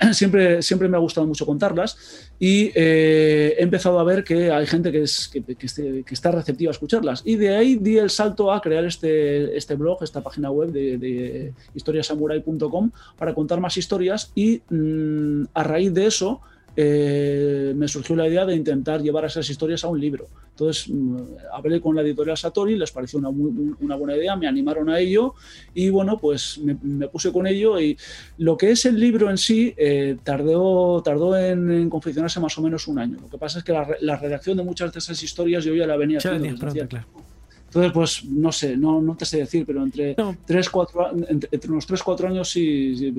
siempre, 0.14 0.62
siempre 0.62 0.88
me 0.88 0.96
ha 0.96 1.00
gustado 1.00 1.26
mucho 1.26 1.44
contarlas 1.44 2.32
y 2.38 2.70
eh, 2.74 3.54
he 3.58 3.62
empezado 3.62 3.98
a 4.00 4.04
ver 4.04 4.24
que 4.24 4.50
hay 4.50 4.66
gente 4.66 4.90
que, 4.90 5.02
es, 5.02 5.28
que, 5.28 5.42
que 5.42 5.66
esté- 5.66 6.02
que 6.04 6.14
está 6.14 6.30
receptiva 6.30 6.70
a 6.70 6.72
escucharlas. 6.72 7.20
Y 7.26 7.36
de 7.36 7.54
ahí 7.54 7.74
di 7.76 7.98
el 7.98 8.08
salto 8.08 8.50
a 8.50 8.62
crear 8.62 8.86
este, 8.86 9.54
este 9.58 9.74
blog, 9.74 10.02
esta 10.02 10.22
página 10.22 10.50
web 10.50 10.70
de, 10.72 10.96
de 10.96 11.52
historiasamurai.com 11.74 12.90
para 13.18 13.34
contar 13.34 13.60
más 13.60 13.76
historias 13.76 14.32
y 14.34 14.62
mm, 14.70 15.48
a 15.52 15.62
raíz 15.64 15.92
de 15.92 16.06
eso 16.06 16.40
eh, 16.76 17.72
me 17.76 17.86
surgió 17.88 18.16
la 18.16 18.26
idea 18.28 18.44
de 18.46 18.54
intentar 18.56 19.02
llevar 19.02 19.24
esas 19.24 19.48
historias 19.48 19.84
a 19.84 19.88
un 19.88 20.00
libro. 20.00 20.26
Entonces 20.50 20.88
mm, 20.88 21.16
hablé 21.52 21.80
con 21.80 21.94
la 21.94 22.02
editorial 22.02 22.36
Satori, 22.36 22.76
les 22.76 22.90
pareció 22.90 23.18
una, 23.18 23.30
muy- 23.30 23.74
una 23.80 23.96
buena 23.96 24.16
idea, 24.16 24.36
me 24.36 24.46
animaron 24.46 24.88
a 24.90 24.98
ello 24.98 25.34
y 25.74 25.90
bueno, 25.90 26.18
pues 26.18 26.58
me, 26.58 26.76
me 26.82 27.08
puse 27.08 27.32
con 27.32 27.46
ello 27.46 27.78
y 27.80 27.96
lo 28.38 28.56
que 28.56 28.70
es 28.70 28.84
el 28.86 28.98
libro 28.98 29.30
en 29.30 29.38
sí 29.38 29.74
eh, 29.76 30.16
tardó, 30.24 31.02
tardó 31.02 31.36
en, 31.36 31.70
en 31.70 31.90
confeccionarse 31.90 32.40
más 32.40 32.56
o 32.58 32.62
menos 32.62 32.88
un 32.88 32.98
año. 32.98 33.18
Lo 33.20 33.28
que 33.28 33.38
pasa 33.38 33.58
es 33.58 33.64
que 33.64 33.72
la, 33.72 33.84
re- 33.84 33.98
la 34.00 34.16
redacción 34.16 34.56
de 34.56 34.64
muchas 34.64 34.92
de 34.92 34.98
esas 34.98 35.22
historias 35.22 35.64
yo 35.64 35.74
ya 35.74 35.86
la 35.86 35.96
venía 35.96 36.18
haciendo 36.30 36.48
claro. 36.88 37.06
Entonces, 37.72 37.92
pues 37.92 38.24
no 38.26 38.52
sé, 38.52 38.76
no, 38.76 39.00
no 39.00 39.16
te 39.16 39.24
sé 39.24 39.38
decir, 39.38 39.64
pero 39.64 39.82
entre, 39.82 40.14
No. 40.18 40.36
tres, 40.44 40.68
cuatro, 40.68 41.06
a- 41.06 41.10
entre, 41.10 41.48
entre 41.50 41.70
unos 41.72 41.86
3, 41.86 42.02
4 42.02 42.28
años 42.28 42.50
sí, 42.50 42.94
sí, 42.94 43.10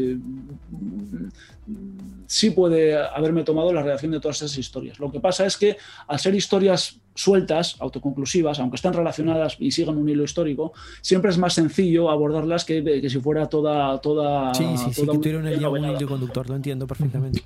sí 2.28 2.52
puede 2.52 2.96
haberme 2.96 3.44
tomado 3.44 3.74
la 3.74 3.82
redacción 3.82 4.12
de 4.12 4.20
todas 4.20 4.38
esas 4.44 4.56
historias. 4.58 5.00
Lo 5.00 5.12
que 5.12 5.20
pasa 5.20 5.46
es 5.48 5.58
que 5.58 5.78
al 6.08 6.20
ser 6.20 6.36
historias 6.36 7.00
sueltas, 7.16 7.78
autoconclusivas, 7.80 8.60
aunque 8.60 8.76
estén 8.76 8.94
relacionadas 8.94 9.56
y 9.60 9.72
sigan 9.72 9.98
un 9.98 10.08
hilo 10.08 10.24
histórico, 10.24 10.74
siempre 11.02 11.32
es 11.32 11.38
más 11.40 11.54
sencillo 11.54 12.12
abordarlas 12.12 12.64
que, 12.64 12.84
que 12.84 13.10
si 13.10 13.20
fuera 13.20 13.48
toda... 13.48 14.00
toda 14.02 14.54
Sí, 14.54 14.66
sí, 14.78 14.94
sí, 14.94 15.02
toda 15.02 15.14
que 15.14 15.18
una 15.18 15.50
historia 15.50 15.70
línea, 15.70 15.92
un 15.92 15.98
hilo 15.98 16.08
conductor, 16.08 16.50
lo 16.50 16.56
entiendo 16.56 16.86
perfectamente. 16.88 17.42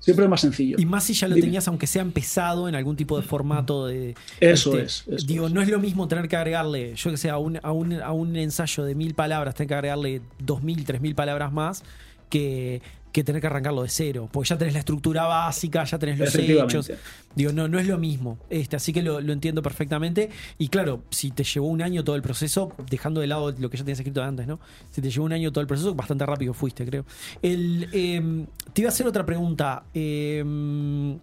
Siempre 0.00 0.24
es 0.24 0.30
más 0.30 0.40
sencillo. 0.40 0.76
Y 0.78 0.86
más 0.86 1.04
si 1.04 1.12
ya 1.12 1.28
lo 1.28 1.34
Dime. 1.34 1.46
tenías, 1.46 1.68
aunque 1.68 1.86
sea 1.86 2.02
empezado 2.02 2.68
en 2.68 2.74
algún 2.74 2.96
tipo 2.96 3.16
de 3.20 3.22
formato 3.22 3.86
de. 3.86 4.14
Eso 4.40 4.70
este, 4.70 4.82
es, 4.82 5.04
eso 5.06 5.26
digo, 5.26 5.46
es. 5.46 5.52
no 5.52 5.60
es 5.60 5.68
lo 5.68 5.78
mismo 5.78 6.08
tener 6.08 6.26
que 6.26 6.36
agregarle, 6.36 6.94
yo 6.96 7.10
que 7.10 7.16
sé, 7.18 7.28
a 7.30 7.36
un, 7.36 7.60
a 7.62 7.70
un, 7.70 7.92
a 8.00 8.10
un 8.12 8.34
ensayo 8.36 8.84
de 8.84 8.94
mil 8.94 9.14
palabras, 9.14 9.54
tener 9.54 9.68
que 9.68 9.74
agregarle 9.74 10.22
dos 10.38 10.62
mil, 10.62 10.84
tres 10.84 11.00
mil 11.00 11.14
palabras 11.14 11.52
más 11.52 11.84
que, 12.30 12.80
que 13.12 13.24
tener 13.24 13.40
que 13.40 13.46
arrancarlo 13.46 13.82
de 13.82 13.88
cero. 13.88 14.28
Porque 14.30 14.48
ya 14.48 14.58
tenés 14.58 14.74
la 14.74 14.80
estructura 14.80 15.24
básica, 15.24 15.84
ya 15.84 15.98
tenés 15.98 16.18
los 16.18 16.34
hechos. 16.34 16.92
Digo, 17.34 17.52
no, 17.52 17.68
no 17.68 17.78
es 17.78 17.86
lo 17.86 17.98
mismo. 17.98 18.38
Este, 18.48 18.76
así 18.76 18.92
que 18.92 19.02
lo, 19.02 19.20
lo 19.20 19.32
entiendo 19.32 19.62
perfectamente. 19.62 20.30
Y 20.58 20.68
claro, 20.68 21.02
si 21.10 21.30
te 21.30 21.44
llevó 21.44 21.68
un 21.68 21.82
año 21.82 22.04
todo 22.04 22.16
el 22.16 22.22
proceso, 22.22 22.72
dejando 22.88 23.20
de 23.20 23.26
lado 23.26 23.52
lo 23.52 23.70
que 23.70 23.76
ya 23.76 23.84
tenías 23.84 23.98
escrito 23.98 24.22
antes, 24.22 24.46
¿no? 24.46 24.60
Si 24.90 25.00
te 25.00 25.10
llevó 25.10 25.26
un 25.26 25.32
año 25.32 25.52
todo 25.52 25.62
el 25.62 25.66
proceso, 25.66 25.94
bastante 25.94 26.26
rápido 26.26 26.54
fuiste, 26.54 26.84
creo. 26.84 27.04
El, 27.42 27.88
em, 27.92 28.46
te 28.72 28.82
iba 28.82 28.88
a 28.88 28.92
hacer 28.92 29.06
otra 29.06 29.24
pregunta. 29.24 29.84
Em, 29.94 31.18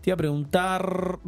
te 0.00 0.10
iba 0.10 0.14
a 0.14 0.18
preguntar. 0.18 1.18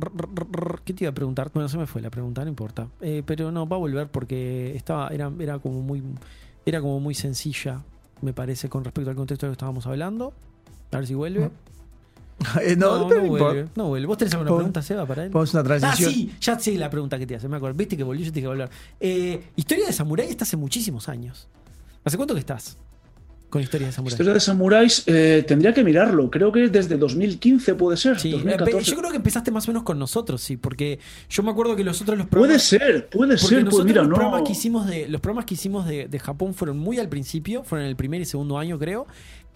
¿Qué 0.84 0.92
te 0.92 1.04
iba 1.04 1.10
a 1.10 1.14
preguntar? 1.14 1.50
Bueno, 1.52 1.68
se 1.68 1.78
me 1.78 1.86
fue 1.86 2.02
la 2.02 2.10
pregunta, 2.10 2.42
no 2.42 2.48
importa. 2.48 2.88
Eh, 3.00 3.22
pero 3.24 3.50
no, 3.50 3.66
va 3.66 3.76
a 3.76 3.78
volver 3.78 4.08
porque 4.08 4.76
estaba, 4.76 5.08
era, 5.08 5.32
era 5.40 5.58
como 5.58 5.80
muy. 5.80 6.02
Era 6.66 6.80
como 6.80 6.98
muy 6.98 7.14
sencilla, 7.14 7.84
me 8.22 8.32
parece, 8.32 8.68
con 8.68 8.84
respecto 8.84 9.10
al 9.10 9.16
contexto 9.16 9.46
de 9.46 9.48
lo 9.48 9.52
que 9.52 9.56
estábamos 9.56 9.86
hablando. 9.86 10.32
A 10.92 10.96
ver 10.98 11.06
si 11.06 11.14
vuelve. 11.14 11.50
Eh, 12.62 12.76
no, 12.76 13.08
no, 13.08 13.08
no 13.08 13.26
vuelve. 13.28 13.66
No 13.76 13.88
vuelve. 13.88 14.06
¿Vos 14.06 14.18
tenés 14.18 14.34
alguna 14.34 14.54
pregunta, 14.54 14.82
Seba, 14.82 15.06
para 15.06 15.24
él? 15.24 15.30
Una 15.34 15.60
Ah, 15.60 15.62
transición. 15.62 16.12
sí, 16.12 16.34
ya 16.38 16.58
sé 16.58 16.76
la 16.76 16.90
pregunta 16.90 17.18
que 17.18 17.26
te 17.26 17.34
hace, 17.34 17.48
me 17.48 17.56
acuerdo. 17.56 17.78
Viste 17.78 17.96
que 17.96 18.02
volvió, 18.04 18.26
yo 18.26 18.30
te 18.30 18.34
dije 18.34 18.44
que 18.44 18.48
volver. 18.48 18.68
Eh, 19.00 19.42
historia 19.56 19.86
de 19.86 19.92
Samurai 19.94 20.28
está 20.28 20.44
hace 20.44 20.58
muchísimos 20.58 21.08
años. 21.08 21.48
¿Hace 22.04 22.18
cuánto 22.18 22.34
que 22.34 22.40
estás 22.40 22.76
con 23.56 23.62
Historia 23.62 23.86
de 23.86 23.92
Samurai? 23.92 24.12
Historia 24.12 24.34
de 24.34 24.40
samuráis, 24.40 25.02
eh, 25.06 25.44
tendría 25.46 25.72
que 25.72 25.82
mirarlo. 25.82 26.30
Creo 26.30 26.52
que 26.52 26.68
desde 26.68 26.96
2015 26.96 27.74
puede 27.74 27.96
ser. 27.96 28.20
Sí, 28.20 28.30
2014. 28.30 28.90
yo 28.90 28.96
creo 28.96 29.10
que 29.10 29.16
empezaste 29.16 29.50
más 29.50 29.66
o 29.66 29.70
menos 29.70 29.82
con 29.82 29.98
nosotros, 29.98 30.42
sí, 30.42 30.56
porque 30.56 30.98
yo 31.28 31.42
me 31.42 31.50
acuerdo 31.50 31.74
que 31.74 31.84
los 31.84 32.00
otros 32.02 32.18
los 32.18 32.26
Puede 32.26 32.58
programas. 32.58 32.62
ser, 32.62 33.08
puede 33.08 33.38
ser. 33.38 33.64
Pues 33.68 33.84
mira, 33.84 34.02
los, 34.02 34.10
no. 34.10 34.14
programas 34.16 34.42
que 34.42 34.52
hicimos 34.52 34.86
de, 34.86 35.08
los 35.08 35.20
programas 35.20 35.46
que 35.46 35.54
hicimos 35.54 35.86
de, 35.86 36.08
de 36.08 36.18
Japón 36.18 36.54
fueron 36.54 36.78
muy 36.78 36.98
al 36.98 37.08
principio, 37.08 37.64
fueron 37.64 37.84
en 37.84 37.90
el 37.90 37.96
primer 37.96 38.20
y 38.20 38.24
segundo 38.26 38.58
año, 38.58 38.78
creo. 38.78 39.06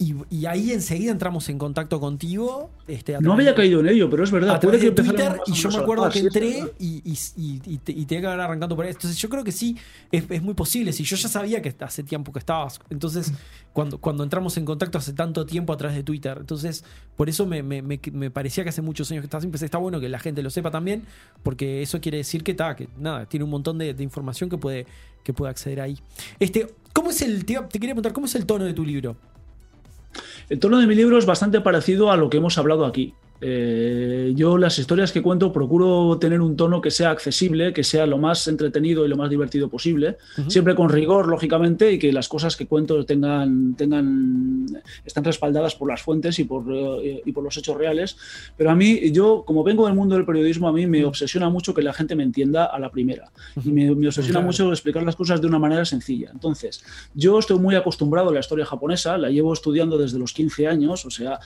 Y, 0.02 0.14
y 0.30 0.46
ahí 0.46 0.72
enseguida 0.72 1.12
entramos 1.12 1.46
en 1.50 1.58
contacto 1.58 2.00
contigo. 2.00 2.70
Este, 2.88 3.20
No 3.20 3.34
había 3.34 3.54
caído 3.54 3.80
en 3.80 3.88
ello, 3.90 4.08
pero 4.08 4.24
es 4.24 4.30
verdad. 4.30 4.54
a 4.54 4.58
través 4.58 4.80
que 4.80 4.90
de 4.90 4.92
Twitter 4.92 5.36
y 5.46 5.52
yo 5.52 5.68
me 5.68 5.76
acuerdo 5.76 6.08
que 6.08 6.20
entré 6.20 6.72
y, 6.78 7.02
y, 7.04 7.18
y, 7.36 7.76
te, 7.76 7.92
y 7.92 8.06
te 8.06 8.14
iba 8.14 8.32
arrancando 8.32 8.74
por 8.74 8.86
ahí. 8.86 8.92
Entonces 8.92 9.18
yo 9.18 9.28
creo 9.28 9.44
que 9.44 9.52
sí, 9.52 9.76
es, 10.10 10.24
es 10.30 10.40
muy 10.42 10.54
posible. 10.54 10.94
Si 10.94 11.04
yo 11.04 11.16
ya 11.16 11.28
sabía 11.28 11.60
que 11.60 11.74
hace 11.80 12.02
tiempo 12.02 12.32
que 12.32 12.38
estabas. 12.38 12.80
Entonces, 12.88 13.30
cuando, 13.74 14.00
cuando 14.00 14.24
entramos 14.24 14.56
en 14.56 14.64
contacto 14.64 14.96
hace 14.96 15.12
tanto 15.12 15.44
tiempo 15.44 15.74
a 15.74 15.76
través 15.76 15.94
de 15.98 16.02
Twitter. 16.02 16.38
Entonces, 16.40 16.82
por 17.14 17.28
eso 17.28 17.44
me, 17.44 17.62
me, 17.62 17.82
me, 17.82 18.00
me 18.10 18.30
parecía 18.30 18.64
que 18.64 18.70
hace 18.70 18.80
muchos 18.80 19.10
años 19.10 19.20
que 19.20 19.26
estabas. 19.26 19.44
Empecé, 19.44 19.66
está 19.66 19.76
bueno 19.76 20.00
que 20.00 20.08
la 20.08 20.18
gente 20.18 20.42
lo 20.42 20.48
sepa 20.48 20.70
también, 20.70 21.04
porque 21.42 21.82
eso 21.82 22.00
quiere 22.00 22.16
decir 22.16 22.42
que, 22.42 22.54
ta, 22.54 22.74
que 22.74 22.88
nada, 22.98 23.26
tiene 23.26 23.44
un 23.44 23.50
montón 23.50 23.76
de, 23.76 23.92
de 23.92 24.02
información 24.02 24.48
que 24.48 24.56
puede, 24.56 24.86
que 25.22 25.34
puede 25.34 25.50
acceder 25.50 25.82
ahí. 25.82 25.98
Este, 26.38 26.74
¿cómo 26.94 27.10
es 27.10 27.20
el, 27.20 27.44
te, 27.44 27.54
te 27.54 27.78
quería 27.78 27.94
preguntar, 27.94 28.14
¿cómo 28.14 28.24
es 28.24 28.34
el 28.34 28.46
tono 28.46 28.64
de 28.64 28.72
tu 28.72 28.82
libro? 28.82 29.14
El 30.50 30.58
tono 30.58 30.80
de 30.80 30.88
mi 30.88 30.96
libro 30.96 31.16
es 31.16 31.26
bastante 31.26 31.60
parecido 31.60 32.10
a 32.10 32.16
lo 32.16 32.28
que 32.28 32.38
hemos 32.38 32.58
hablado 32.58 32.84
aquí. 32.84 33.14
Eh, 33.42 34.32
yo 34.36 34.58
las 34.58 34.78
historias 34.78 35.12
que 35.12 35.22
cuento 35.22 35.52
procuro 35.52 36.18
tener 36.18 36.40
un 36.40 36.56
tono 36.56 36.80
que 36.80 36.90
sea 36.90 37.10
accesible, 37.10 37.72
que 37.72 37.82
sea 37.84 38.06
lo 38.06 38.18
más 38.18 38.46
entretenido 38.48 39.04
y 39.04 39.08
lo 39.08 39.16
más 39.16 39.30
divertido 39.30 39.68
posible, 39.68 40.18
Ujú. 40.38 40.50
siempre 40.50 40.74
con 40.74 40.88
rigor, 40.90 41.26
lógicamente, 41.28 41.92
y 41.92 41.98
que 41.98 42.12
las 42.12 42.28
cosas 42.28 42.56
que 42.56 42.66
cuento 42.66 43.04
tengan, 43.06 43.74
tengan, 43.76 44.66
están 45.04 45.24
respaldadas 45.24 45.74
por 45.74 45.88
las 45.88 46.02
fuentes 46.02 46.38
y 46.38 46.44
por, 46.44 46.64
eh, 47.02 47.22
y 47.24 47.32
por 47.32 47.42
los 47.42 47.56
hechos 47.56 47.76
reales. 47.76 48.16
Pero 48.56 48.70
a 48.70 48.74
mí, 48.74 49.10
yo, 49.12 49.44
como 49.46 49.64
vengo 49.64 49.86
del 49.86 49.94
mundo 49.94 50.14
del 50.16 50.24
periodismo, 50.26 50.68
a 50.68 50.72
mí 50.72 50.86
me 50.86 51.04
obsesiona 51.04 51.48
mucho 51.48 51.72
que 51.74 51.82
la 51.82 51.92
gente 51.92 52.14
me 52.14 52.22
entienda 52.22 52.66
a 52.66 52.78
la 52.78 52.90
primera. 52.90 53.30
Y 53.64 53.70
me, 53.70 53.94
me 53.94 54.06
obsesiona 54.08 54.40
Claro. 54.40 54.46
mucho 54.46 54.70
explicar 54.70 55.02
las 55.02 55.16
cosas 55.16 55.40
de 55.40 55.46
una 55.46 55.58
manera 55.58 55.84
sencilla. 55.84 56.30
Entonces, 56.32 56.84
yo 57.14 57.38
estoy 57.38 57.58
muy 57.58 57.74
acostumbrado 57.74 58.28
a 58.30 58.32
la 58.32 58.40
historia 58.40 58.64
japonesa, 58.64 59.18
la 59.18 59.30
llevo 59.30 59.52
estudiando 59.52 59.98
desde 59.98 60.18
los 60.18 60.32
15 60.32 60.66
años, 60.68 61.04
o 61.04 61.10
sea, 61.10 61.40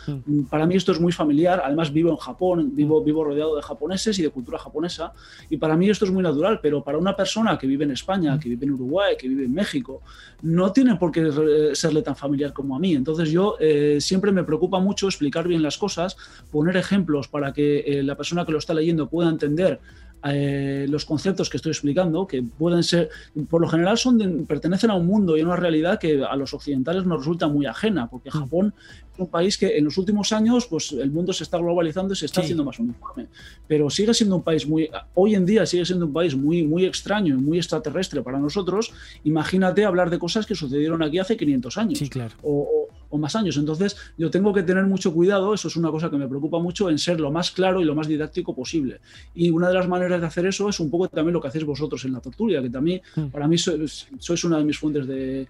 para 0.51 0.67
mí 0.67 0.75
esto 0.75 0.93
es 0.93 1.01
muy 1.01 1.13
familiar. 1.13 1.63
Además, 1.65 1.84
vivo 1.93 2.11
en 2.11 2.17
Japón, 2.17 2.71
vivo, 2.75 3.03
vivo 3.03 3.25
rodeado 3.25 3.57
de 3.57 3.63
japoneses 3.63 4.19
y 4.19 4.23
de 4.23 4.31
cultura 4.31 4.59
japonesa, 4.59 5.13
y 5.51 5.57
para 5.57 5.77
mí 5.77 5.89
esto 5.91 6.05
es 6.05 6.11
muy 6.11 6.23
natural, 6.23 6.61
pero 6.63 6.83
para 6.83 6.99
una 6.99 7.17
persona 7.17 7.59
que 7.59 7.67
vive 7.67 7.85
en 7.85 7.93
España, 7.93 8.39
que 8.39 8.49
vive 8.49 8.67
en 8.67 8.73
Uruguay, 8.73 9.15
que 9.19 9.29
vive 9.29 9.45
en 9.45 9.53
México, 9.53 10.03
no 10.43 10.73
tiene 10.73 10.97
por 10.97 11.11
qué 11.11 11.29
eh, 11.29 11.75
serle 11.75 12.03
tan 12.03 12.17
familiar 12.17 12.53
como 12.53 12.77
a 12.77 12.79
mí. 12.79 12.95
Entonces 12.95 13.31
yo 13.31 13.57
eh, 13.61 13.99
siempre 14.01 14.33
me 14.33 14.45
preocupa 14.45 14.79
mucho 14.79 15.07
explicar 15.07 15.49
bien 15.49 15.63
las 15.63 15.79
cosas, 15.79 16.17
poner 16.51 16.77
ejemplos 16.77 17.29
para 17.29 17.53
que 17.53 17.81
eh, 17.81 18.03
la 18.03 18.17
persona 18.17 18.45
que 18.45 18.53
lo 18.53 18.59
está 18.59 18.75
leyendo 18.75 19.09
pueda 19.09 19.31
entender 19.31 19.81
eh, 20.27 20.86
los 20.89 21.05
conceptos 21.05 21.51
que 21.51 21.59
estoy 21.59 21.70
explicando, 21.73 22.27
que 22.27 22.43
pueden 22.43 22.83
ser, 22.83 23.11
por 23.51 23.61
lo 23.61 23.69
general 23.69 23.99
son 23.99 24.17
de- 24.19 24.44
pertenecen 24.47 24.91
a 24.91 24.94
un 24.94 25.07
mundo 25.07 25.36
y 25.36 25.43
a 25.43 25.44
una 25.44 25.57
realidad 25.57 25.99
que 25.99 26.23
a 26.25 26.35
los 26.36 26.55
occidentales 26.55 27.05
nos 27.05 27.19
resulta 27.20 27.47
muy 27.49 27.67
ajena, 27.67 28.09
porque 28.09 28.31
Japón 28.31 28.73
es 29.12 29.19
un 29.20 29.28
país 29.28 29.59
que 29.59 29.77
en 29.77 29.85
los 29.85 29.99
últimos 29.99 30.33
años 30.33 30.67
pues 30.67 30.93
el 30.93 31.11
mundo 31.11 31.33
se 31.33 31.44
está 31.44 31.59
globalizando 31.59 32.15
y 32.15 32.17
se 32.17 32.27
está 32.27 32.41
Sí. 32.41 32.47
haciendo 32.47 32.65
más 32.65 32.78
uniforme, 32.78 33.27
pero 33.69 33.91
sigue 33.91 34.15
siendo 34.15 34.36
un 34.36 34.43
país 34.43 34.67
muy, 34.67 34.89
hoy 35.15 35.35
en 35.35 35.44
día 35.47 35.67
sigue 35.67 35.85
siendo 35.85 36.07
un 36.07 36.12
país 36.12 36.35
muy, 36.35 36.62
muy 36.65 36.85
extraño 36.86 37.35
y 37.35 37.39
muy 37.39 37.59
extraterrestre 37.59 38.23
para 38.23 38.39
nosotros. 38.39 38.93
Imagínate 39.25 39.85
hablar 39.85 40.11
de 40.11 40.19
cosas 40.19 40.47
que 40.47 40.55
sucedieron 40.55 41.03
aquí 41.03 41.19
hace 41.19 41.36
500 41.36 41.78
años 41.78 41.99
Sí, 41.99 42.09
claro. 42.09 42.35
o, 42.43 42.51
o- 42.62 42.89
o 43.15 43.18
más 43.18 43.36
años. 43.36 43.57
Entonces, 43.57 43.97
yo 44.18 44.28
tengo 44.31 44.52
que 44.52 44.62
tener 44.65 44.84
mucho 44.86 45.12
cuidado, 45.15 45.55
eso 45.55 45.68
es 45.68 45.76
una 45.76 45.91
cosa 45.91 46.10
que 46.10 46.17
me 46.17 46.26
preocupa 46.26 46.59
mucho, 46.59 46.91
en 46.91 46.99
ser 46.99 47.20
lo 47.20 47.31
más 47.31 47.52
claro 47.52 47.81
y 47.81 47.84
lo 47.84 47.94
más 47.94 48.09
didáctico 48.09 48.55
posible. 48.55 49.01
Y 49.34 49.51
una 49.51 49.68
de 49.68 49.75
las 49.75 49.89
maneras 49.89 50.20
de 50.20 50.26
hacer 50.26 50.47
eso 50.47 50.68
es 50.68 50.81
un 50.81 50.91
poco 50.91 51.09
también 51.09 51.33
lo 51.33 51.41
que 51.41 51.49
hacéis 51.49 51.65
vosotros 51.65 52.05
en 52.05 52.12
la 52.12 52.20
tortulia, 52.20 52.60
que 52.60 52.70
también 52.70 53.01
Mm. 53.17 53.26
para 53.26 53.47
mí 53.47 53.57
sois, 53.57 54.09
sois 54.18 54.44
una 54.44 54.59
de 54.59 54.65
mis 54.65 54.78
fuentes 54.78 55.07
de 55.07 55.47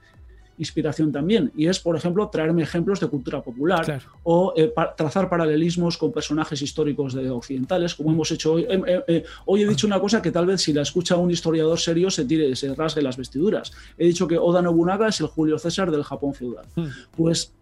inspiración 0.58 1.10
también. 1.12 1.50
Y 1.56 1.66
es, 1.66 1.78
por 1.80 1.96
ejemplo, 1.96 2.28
traerme 2.28 2.62
ejemplos 2.62 3.00
de 3.00 3.06
cultura 3.08 3.42
popular 3.42 3.84
Claro. 3.84 4.02
o 4.22 4.54
eh, 4.56 4.68
pa- 4.68 4.94
trazar 4.94 5.28
paralelismos 5.28 5.98
con 5.98 6.12
personajes 6.12 6.60
históricos 6.62 7.14
de 7.14 7.28
occidentales, 7.30 7.94
como 7.94 8.10
hemos 8.10 8.30
hecho 8.30 8.52
hoy. 8.54 8.62
Eh, 8.62 8.82
eh, 8.86 9.00
eh, 9.08 9.24
hoy 9.46 9.62
he 9.62 9.68
dicho 9.68 9.86
una 9.86 10.00
cosa 10.00 10.22
que 10.22 10.30
tal 10.30 10.46
vez 10.46 10.60
si 10.62 10.72
la 10.72 10.82
escucha 10.82 11.16
un 11.16 11.30
historiador 11.30 11.78
serio 11.78 12.10
se 12.10 12.24
tire, 12.24 12.54
se 12.56 12.74
rasgue 12.74 13.02
las 13.02 13.16
vestiduras. 13.16 13.72
He 13.98 14.06
dicho 14.06 14.26
que 14.28 14.38
Oda 14.38 14.62
Nobunaga 14.62 15.08
es 15.08 15.20
el 15.20 15.26
Julio 15.26 15.58
César 15.58 15.90
del 15.90 16.04
Japón 16.04 16.34
feudal. 16.34 16.66
Mm. 16.76 16.84
Pues 17.16 17.52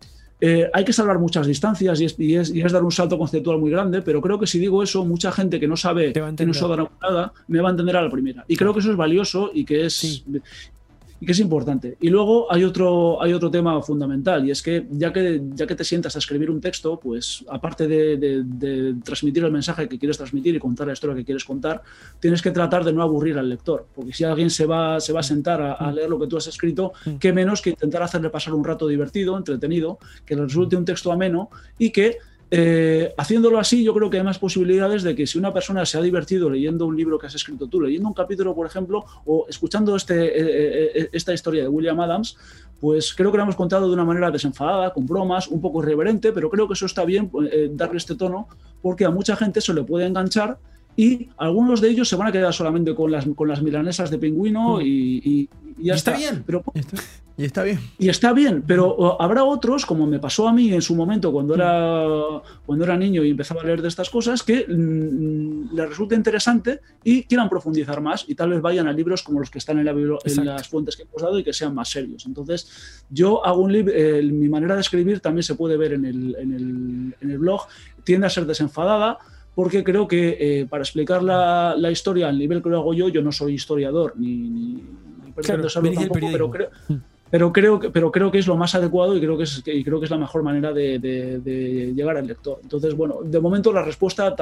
eh, 0.44 0.68
hay 0.74 0.84
que 0.84 0.92
salvar 0.92 1.20
muchas 1.20 1.46
distancias 1.46 2.00
y 2.00 2.04
es, 2.04 2.18
y 2.18 2.34
es- 2.34 2.50
y 2.52 2.62
es 2.62 2.72
dar 2.72 2.82
un 2.82 2.90
salto 2.90 3.16
conceptual 3.16 3.58
muy 3.58 3.70
grande, 3.70 4.02
pero 4.02 4.20
creo 4.20 4.40
que 4.40 4.46
si 4.48 4.58
digo 4.58 4.82
eso, 4.82 5.04
mucha 5.04 5.30
gente 5.30 5.60
que 5.60 5.68
no 5.68 5.76
sabe 5.76 6.10
a 6.10 6.12
quién 6.34 6.50
es. 6.50 6.60
Oda 6.62 6.76
Nobunaga 6.76 7.32
me 7.46 7.60
va 7.60 7.68
a 7.68 7.70
entender 7.70 7.96
a 7.96 8.02
la 8.02 8.10
primera. 8.10 8.44
Y 8.48 8.56
creo 8.56 8.74
que 8.74 8.80
eso 8.80 8.90
es 8.90 8.96
valioso 8.96 9.50
y 9.54 9.64
que 9.64 9.86
es, 9.86 9.94
Sí. 9.94 10.24
Y 11.22 11.24
que 11.24 11.32
es 11.32 11.38
importante. 11.38 11.96
Y 12.00 12.08
luego 12.08 12.52
hay 12.52 12.64
otro, 12.64 13.22
hay 13.22 13.32
otro 13.32 13.48
tema 13.48 13.80
fundamental, 13.80 14.44
y 14.44 14.50
es 14.50 14.60
que 14.60 14.86
ya, 14.90 15.12
que 15.12 15.40
ya 15.54 15.68
que 15.68 15.76
te 15.76 15.84
sientas 15.84 16.16
a 16.16 16.18
escribir 16.18 16.50
un 16.50 16.60
texto, 16.60 16.98
pues 16.98 17.44
aparte 17.48 17.86
de, 17.86 18.16
de- 18.16 18.42
de 18.44 18.94
transmitir 19.04 19.44
el 19.44 19.52
mensaje 19.52 19.88
que 19.88 19.98
quieres 20.00 20.18
transmitir 20.18 20.56
y 20.56 20.58
contar 20.58 20.88
la 20.88 20.94
historia 20.94 21.14
que 21.14 21.24
quieres 21.24 21.44
contar, 21.44 21.80
tienes 22.18 22.42
que 22.42 22.50
tratar 22.50 22.84
de 22.84 22.92
no 22.92 23.02
aburrir 23.02 23.38
al 23.38 23.48
lector, 23.48 23.86
porque 23.94 24.12
si 24.12 24.24
alguien 24.24 24.50
se 24.50 24.66
va, 24.66 24.98
se 24.98 25.12
va 25.12 25.20
a 25.20 25.22
sentar 25.22 25.62
a, 25.62 25.74
a 25.74 25.92
leer 25.92 26.10
lo 26.10 26.18
que 26.18 26.26
tú 26.26 26.36
has 26.36 26.48
escrito, 26.48 26.92
Mm. 27.06 27.16
qué 27.18 27.32
menos 27.32 27.62
que 27.62 27.70
intentar 27.70 28.02
hacerle 28.02 28.28
pasar 28.30 28.54
un 28.54 28.64
rato 28.64 28.88
divertido, 28.88 29.36
entretenido, 29.38 29.98
que 30.26 30.34
le 30.34 30.42
resulte 30.42 30.74
un 30.76 30.84
texto 30.84 31.12
ameno 31.12 31.50
y 31.78 31.90
que 31.90 32.18
eh, 32.54 33.14
haciéndolo 33.16 33.58
así, 33.58 33.82
yo 33.82 33.94
creo 33.94 34.10
que 34.10 34.18
hay 34.18 34.22
más 34.22 34.38
posibilidades 34.38 35.02
de 35.02 35.14
que 35.14 35.26
si 35.26 35.38
una 35.38 35.54
persona 35.54 35.86
se 35.86 35.96
ha 35.96 36.02
divertido 36.02 36.50
leyendo 36.50 36.84
un 36.84 36.94
libro 36.94 37.18
que 37.18 37.26
has 37.26 37.34
escrito 37.34 37.66
tú, 37.66 37.80
leyendo 37.80 38.06
un 38.08 38.12
capítulo, 38.14 38.54
por 38.54 38.66
ejemplo, 38.66 39.06
o 39.24 39.46
escuchando 39.48 39.96
este, 39.96 40.14
eh, 40.26 40.90
eh, 40.94 41.08
esta 41.12 41.32
historia 41.32 41.62
de 41.62 41.68
William 41.68 41.98
Adams, 42.00 42.36
pues 42.78 43.14
creo 43.14 43.30
que 43.30 43.38
lo 43.38 43.44
hemos 43.44 43.56
contado 43.56 43.86
de 43.88 43.94
una 43.94 44.04
manera 44.04 44.30
desenfadada, 44.30 44.92
con 44.92 45.06
bromas, 45.06 45.48
un 45.48 45.62
poco 45.62 45.82
irreverente, 45.82 46.30
pero 46.32 46.50
creo 46.50 46.68
que 46.68 46.74
eso 46.74 46.84
está 46.84 47.06
bien 47.06 47.30
eh, 47.50 47.70
darle 47.72 47.96
este 47.96 48.16
tono, 48.16 48.48
porque 48.82 49.06
a 49.06 49.10
mucha 49.10 49.34
gente 49.34 49.62
se 49.62 49.72
le 49.72 49.82
puede 49.84 50.04
enganchar 50.04 50.58
y 50.94 51.30
algunos 51.38 51.80
de 51.80 51.88
ellos 51.88 52.06
se 52.06 52.16
van 52.16 52.28
a 52.28 52.32
quedar 52.32 52.52
solamente 52.52 52.94
con 52.94 53.10
las, 53.10 53.24
con 53.34 53.48
las 53.48 53.62
milanesas 53.62 54.10
de 54.10 54.18
pingüino 54.18 54.76
Mm. 54.76 54.80
y, 54.82 54.86
y- 55.24 55.48
y 55.82 55.86
ya 55.86 55.94
Y 55.94 55.96
está 55.96 56.12
está. 56.12 56.20
bien. 56.30 56.42
Pero 56.46 56.62
Y 57.36 57.44
está 57.44 57.62
bien. 57.64 57.78
y 57.98 58.08
está 58.10 58.32
bien, 58.34 58.62
pero 58.66 59.20
habrá 59.20 59.42
otros, 59.44 59.86
como 59.86 60.06
me 60.06 60.18
pasó 60.18 60.46
a 60.48 60.52
mí 60.52 60.70
en 60.72 60.82
su 60.82 60.94
momento 60.94 61.32
cuando 61.32 61.54
era, 61.54 62.04
cuando 62.66 62.84
era 62.84 62.96
niño 62.96 63.24
y 63.24 63.30
empezaba 63.30 63.62
a 63.62 63.64
leer 63.64 63.80
de 63.80 63.88
estas 63.88 64.10
cosas, 64.10 64.42
que 64.42 64.66
mm, 64.68 65.74
les 65.74 65.88
resulte 65.88 66.14
interesante 66.14 66.80
y 67.02 67.22
quieran 67.24 67.48
profundizar 67.48 68.02
más 68.02 68.26
y 68.28 68.34
tal 68.34 68.50
vez 68.50 68.60
vayan 68.60 68.86
a 68.86 68.92
libros 68.92 69.22
como 69.22 69.40
los 69.40 69.50
que 69.50 69.58
están 69.58 69.78
en, 69.78 69.86
la 69.86 69.92
en 69.92 70.44
las 70.44 70.68
fuentes 70.68 70.94
que 70.96 71.04
hemos 71.04 71.22
dado 71.22 71.38
y 71.38 71.42
que 71.44 71.54
sean 71.54 71.74
más 71.74 71.88
serios. 71.88 72.26
Entonces, 72.26 72.68
yo 73.08 73.44
hago 73.46 73.62
un 73.62 73.72
libro, 73.72 73.94
mi 74.22 74.48
manera 74.50 74.74
de 74.74 74.82
escribir 74.82 75.20
también 75.20 75.42
se 75.42 75.54
puede 75.54 75.76
ver 75.78 75.94
en 75.94 76.04
el, 76.04 76.36
en 76.38 76.52
el- 76.52 77.16
en 77.20 77.30
el 77.30 77.38
blog, 77.38 77.62
tiende 78.04 78.26
a 78.26 78.30
ser 78.30 78.44
desenfadada. 78.46 79.18
Porque 79.54 79.84
creo 79.84 80.08
que 80.08 80.38
eh, 80.40 80.66
para 80.66 80.82
explicar 80.82 81.22
la, 81.22 81.74
la 81.76 81.90
historia 81.90 82.26
al 82.30 82.38
nivel 82.38 82.62
que 82.62 82.70
lo 82.70 82.78
hago 82.78 82.94
yo, 82.94 83.10
yo 83.10 83.20
no 83.20 83.30
soy 83.32 83.52
historiador 83.52 84.14
ni, 84.16 84.82
Claro, 85.36 85.66
tampoco, 85.68 86.28
pero 86.32 86.50
creo, 86.50 86.70
Mm. 86.88 86.94
pero 87.30 87.52
creo 87.52 87.80
que 87.80 87.90
pero 87.90 88.10
creo 88.12 88.30
que 88.30 88.38
es 88.38 88.46
lo 88.46 88.56
más 88.56 88.74
adecuado 88.74 89.16
y 89.16 89.20
creo 89.20 89.36
que 89.38 89.44
es 89.44 89.62
y 89.64 89.82
creo 89.84 89.98
que 89.98 90.04
es 90.04 90.10
la 90.10 90.18
mejor 90.18 90.42
manera 90.42 90.72
de, 90.72 90.98
de- 90.98 91.38
de 91.38 91.92
llegar 91.94 92.16
al 92.18 92.26
lector. 92.26 92.58
Entonces 92.62 92.94
bueno 92.94 93.20
de 93.24 93.40
momento 93.40 93.72
la 93.72 93.82
respuesta 93.82 94.34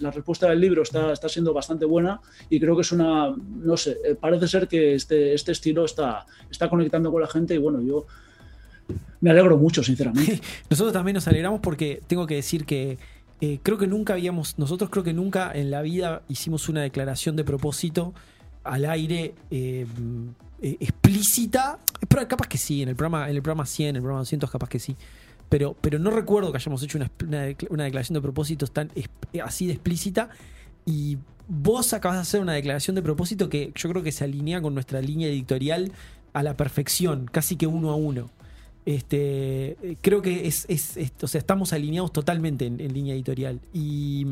la 0.00 0.10
respuesta 0.12 0.48
del 0.48 0.60
libro 0.60 0.82
está, 0.82 1.12
está 1.12 1.28
siendo 1.28 1.52
bastante 1.52 1.84
buena 1.86 2.20
y 2.48 2.60
creo 2.60 2.76
que 2.76 2.82
es 2.82 2.92
una 2.92 3.34
no 3.64 3.76
sé 3.76 3.96
eh, 4.04 4.14
parece 4.14 4.46
ser 4.46 4.68
que 4.68 4.94
este 4.94 5.34
este 5.34 5.50
estilo 5.52 5.84
está 5.84 6.24
está 6.50 6.68
conectando 6.70 7.10
con 7.10 7.20
la 7.20 7.26
gente 7.28 7.54
y 7.54 7.58
bueno 7.58 7.80
yo 7.82 8.06
me 9.20 9.30
alegro 9.30 9.56
mucho 9.56 9.82
sinceramente. 9.82 10.40
Nosotros 10.70 10.92
también 10.92 11.14
nos 11.14 11.26
alegramos 11.26 11.60
porque 11.60 12.00
tengo 12.06 12.26
que 12.26 12.36
decir 12.36 12.64
que 12.64 12.98
eh, 13.40 13.58
creo 13.62 13.76
que 13.76 13.86
nunca 13.86 14.12
habíamos, 14.14 14.58
nosotros 14.58 14.88
creo 14.90 15.02
que 15.04 15.12
nunca 15.12 15.50
en 15.52 15.70
la 15.70 15.82
vida 15.82 16.22
hicimos 16.28 16.68
una 16.68 16.82
declaración 16.82 17.34
de 17.36 17.44
propósito 17.44 18.14
al 18.66 18.84
aire 18.86 19.34
eh, 19.50 19.86
eh, 20.62 20.76
explícita. 20.80 21.78
Pero 22.08 22.26
capaz 22.28 22.48
que 22.48 22.58
sí, 22.58 22.82
en 22.82 22.88
el 22.90 22.96
programa, 22.96 23.28
en 23.30 23.36
el 23.36 23.42
programa 23.42 23.66
100, 23.66 23.88
en 23.90 23.96
el 23.96 24.02
programa 24.02 24.20
200 24.20 24.50
capaz 24.50 24.68
que 24.68 24.78
sí. 24.78 24.96
Pero, 25.48 25.76
pero 25.80 25.98
no 25.98 26.10
recuerdo 26.10 26.50
que 26.50 26.58
hayamos 26.58 26.82
hecho 26.82 26.98
una, 26.98 27.10
una 27.24 27.46
decla- 27.46 27.68
una 27.70 27.84
declaración 27.84 28.14
de 28.14 28.20
propósitos 28.20 28.72
tan 28.72 28.90
es- 28.94 29.08
así 29.44 29.66
de 29.66 29.72
explícita. 29.74 30.28
Y 30.84 31.18
vos 31.48 31.92
acabas 31.92 32.18
de 32.18 32.22
hacer 32.22 32.40
una 32.40 32.52
declaración 32.54 32.94
de 32.96 33.02
propósito 33.02 33.48
que 33.48 33.72
yo 33.74 33.88
creo 33.90 34.02
que 34.02 34.12
se 34.12 34.24
alinea 34.24 34.60
con 34.60 34.74
nuestra 34.74 35.00
línea 35.00 35.28
editorial 35.28 35.92
a 36.32 36.42
la 36.42 36.56
perfección, 36.56 37.26
casi 37.30 37.56
que 37.56 37.66
uno 37.66 37.90
a 37.90 37.96
uno. 37.96 38.30
Este, 38.84 39.70
eh, 39.82 39.96
creo 40.00 40.22
que 40.22 40.46
es, 40.46 40.64
es- 40.68 40.96
es- 40.96 41.12
o 41.22 41.26
sea, 41.28 41.38
estamos 41.40 41.72
alineados 41.72 42.12
totalmente 42.12 42.66
en, 42.66 42.80
en 42.80 42.92
línea 42.92 43.14
editorial. 43.14 43.60
Y, 43.72 44.26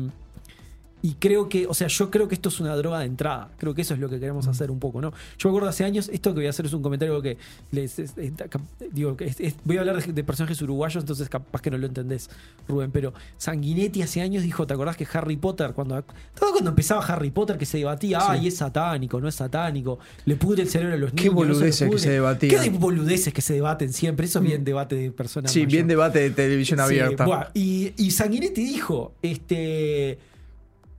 y 1.05 1.13
creo 1.19 1.49
que, 1.49 1.67
o 1.67 1.73
sea, 1.75 1.87
yo 1.87 2.09
creo 2.09 2.27
que 2.27 2.33
esto 2.33 2.49
es 2.49 2.59
una 2.59 2.75
droga 2.75 2.97
de 2.99 3.05
entrada. 3.05 3.49
Creo 3.57 3.75
que 3.75 3.83
eso 3.83 3.93
es 3.93 3.99
lo 3.99 4.09
que 4.09 4.19
queremos 4.19 4.47
hacer 4.47 4.71
un 4.71 4.79
poco, 4.79 5.01
¿no? 5.01 5.11
Yo 5.37 5.49
me 5.49 5.51
acuerdo 5.51 5.69
hace 5.69 5.83
años, 5.83 6.09
esto 6.11 6.31
que 6.33 6.39
voy 6.39 6.47
a 6.47 6.49
hacer 6.49 6.65
es 6.65 6.73
un 6.73 6.81
comentario 6.81 7.21
que 7.21 7.37
les, 7.71 7.99
es- 7.99 8.17
es- 8.17 8.31
cap- 8.49 8.61
digo, 8.91 9.15
es- 9.19 9.55
voy 9.63 9.77
a 9.77 9.81
hablar 9.81 10.03
de, 10.03 10.13
de 10.13 10.23
personajes 10.23 10.59
uruguayos, 10.63 11.03
entonces 11.03 11.29
capaz 11.29 11.61
que 11.61 11.69
no 11.69 11.77
lo 11.77 11.85
entendés, 11.85 12.29
Rubén, 12.67 12.89
pero 12.91 13.13
Sanguinetti 13.37 14.01
hace 14.01 14.21
años 14.21 14.41
dijo, 14.43 14.65
¿te 14.65 14.73
acordás 14.73 14.97
que 14.97 15.05
Harry 15.13 15.37
Potter, 15.37 15.73
cuando, 15.73 16.03
todo 16.37 16.51
cuando 16.53 16.71
empezaba 16.71 17.05
Harry 17.05 17.29
Potter, 17.29 17.57
que 17.57 17.65
se 17.67 17.77
debatía, 17.77 18.19
Sí. 18.21 18.25
ay, 18.29 18.47
es 18.47 18.57
satánico, 18.57 19.21
no 19.21 19.27
es 19.27 19.35
satánico, 19.35 19.99
le 20.25 20.35
pudre 20.37 20.63
el 20.63 20.69
cerebro 20.69 20.95
a 20.95 20.97
los 20.97 21.11
niños. 21.13 21.21
Qué 21.23 21.29
no 21.29 21.35
boludeces 21.35 21.79
que 21.79 21.85
pudre"? 21.87 21.99
se 21.99 22.09
debatían. 22.11 22.49
Qué 22.63 22.69
de 22.71 22.77
boludeces 22.77 23.33
que 23.33 23.41
se 23.41 23.53
debaten 23.53 23.93
siempre, 23.93 24.25
eso 24.25 24.39
es 24.39 24.45
bien 24.45 24.63
debate 24.63 24.95
de 24.95 25.11
personas 25.11 25.51
Sí, 25.51 25.65
bien 25.67 25.87
debate 25.87 26.19
de 26.19 26.29
televisión 26.31 26.79
Sí, 26.79 26.83
abierta. 26.83 27.25
buah, 27.25 27.49
y, 27.53 27.93
y 27.97 28.11
Sanguinetti 28.11 28.63
dijo, 28.63 29.13
este. 29.21 30.17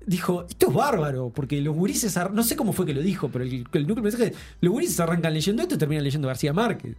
Dijo, 0.07 0.47
esto 0.49 0.69
es 0.69 0.73
bárbaro, 0.75 1.31
porque 1.35 1.61
los 1.61 1.75
gurises, 1.75 2.17
no 2.33 2.43
sé 2.45 2.55
cómo 2.55 2.73
fue 2.73 2.87
que 2.87 2.95
lo 2.95 3.03
dijo, 3.03 3.29
pero 3.29 3.45
el, 3.45 3.67
el 3.73 3.87
núcleo 3.87 4.05
mensaje, 4.05 4.33
los 4.61 4.73
gurises 4.73 5.01
arrancan 5.01 5.35
leyendo 5.35 5.63
esto 5.63 5.75
y 5.75 5.79
terminan 5.79 6.05
leyendo 6.05 6.29
García 6.29 6.53
Márquez. 6.53 6.95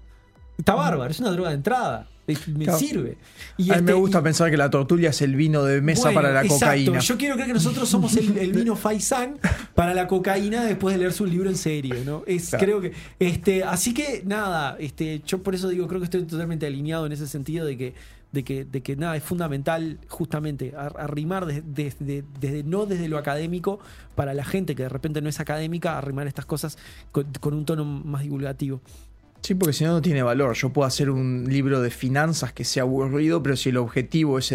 Está 0.57 0.73
bárbaro, 0.75 1.09
es 1.09 1.19
una 1.19 1.31
droga 1.31 1.49
de 1.49 1.55
entrada, 1.55 2.07
me 2.27 2.33
Claro. 2.65 2.79
sirve. 2.79 3.17
Y 3.57 3.69
a 3.71 3.75
mí 3.75 3.81
me 3.83 3.91
este- 3.91 3.93
gusta 3.93 4.19
y- 4.19 4.23
pensar 4.23 4.49
que 4.51 4.57
la 4.57 4.69
tortulia 4.69 5.11
es 5.11 5.21
el 5.21 5.35
vino 5.35 5.63
de 5.63 5.79
mesa 5.81 6.05
bueno, 6.05 6.15
para 6.17 6.33
la 6.33 6.41
exacto. 6.41 6.65
cocaína. 6.65 6.99
Yo 6.99 7.17
quiero 7.17 7.35
creer 7.35 7.47
que 7.47 7.53
nosotros 7.53 7.87
somos 7.87 8.17
el, 8.17 8.37
el 8.37 8.51
vino 8.51 8.75
Faisán 8.75 9.37
para 9.75 9.93
la 9.93 10.07
cocaína 10.07 10.65
después 10.65 10.95
de 10.95 10.99
leer 10.99 11.13
su 11.13 11.25
libro 11.25 11.49
en 11.49 11.55
serio, 11.57 11.95
¿no? 12.05 12.23
Es, 12.27 12.49
Claro. 12.49 12.65
creo 12.65 12.81
que. 12.81 12.91
Este, 13.19 13.63
así 13.63 13.93
que 13.93 14.23
nada, 14.25 14.75
este, 14.79 15.21
yo 15.25 15.41
por 15.43 15.55
eso 15.55 15.69
digo, 15.69 15.87
creo 15.87 16.01
que 16.01 16.05
estoy 16.05 16.23
totalmente 16.23 16.65
alineado 16.65 17.05
en 17.05 17.11
ese 17.13 17.27
sentido 17.27 17.65
de 17.65 17.77
que, 17.77 17.93
de 18.31 18.43
que, 18.43 18.65
de 18.65 18.81
que 18.81 18.95
nada, 18.95 19.15
es 19.15 19.23
fundamental 19.23 19.99
justamente 20.09 20.73
ar- 20.77 20.95
arrimar 20.99 21.45
desde, 21.45 21.63
desde- 21.63 22.23
desde- 22.39 22.63
no 22.63 22.85
desde 22.85 23.07
lo 23.07 23.17
académico 23.17 23.79
para 24.15 24.33
la 24.33 24.43
gente 24.43 24.75
que 24.75 24.83
de 24.83 24.89
repente 24.89 25.21
no 25.21 25.29
es 25.29 25.39
académica, 25.39 25.97
arrimar 25.97 26.27
estas 26.27 26.45
cosas 26.45 26.77
con, 27.11 27.25
con 27.39 27.53
un 27.53 27.65
tono 27.65 27.85
más 27.85 28.23
divulgativo. 28.23 28.81
Sí, 29.41 29.55
porque 29.55 29.71
si 29.73 29.83
no, 29.85 29.93
no 29.93 30.01
tiene 30.01 30.23
valor. 30.23 30.55
Yo 30.55 30.73
puedo 30.73 30.85
hacer 30.87 31.09
un 31.09 31.45
libro 31.47 31.79
de 31.81 31.89
finanzas 31.89 32.51
que 32.53 32.65
sea 32.65 32.83
aburrido, 32.83 33.41
pero 33.43 33.55
si 33.55 33.69
el 33.69 33.77
objetivo 33.77 34.39
es 34.39 34.51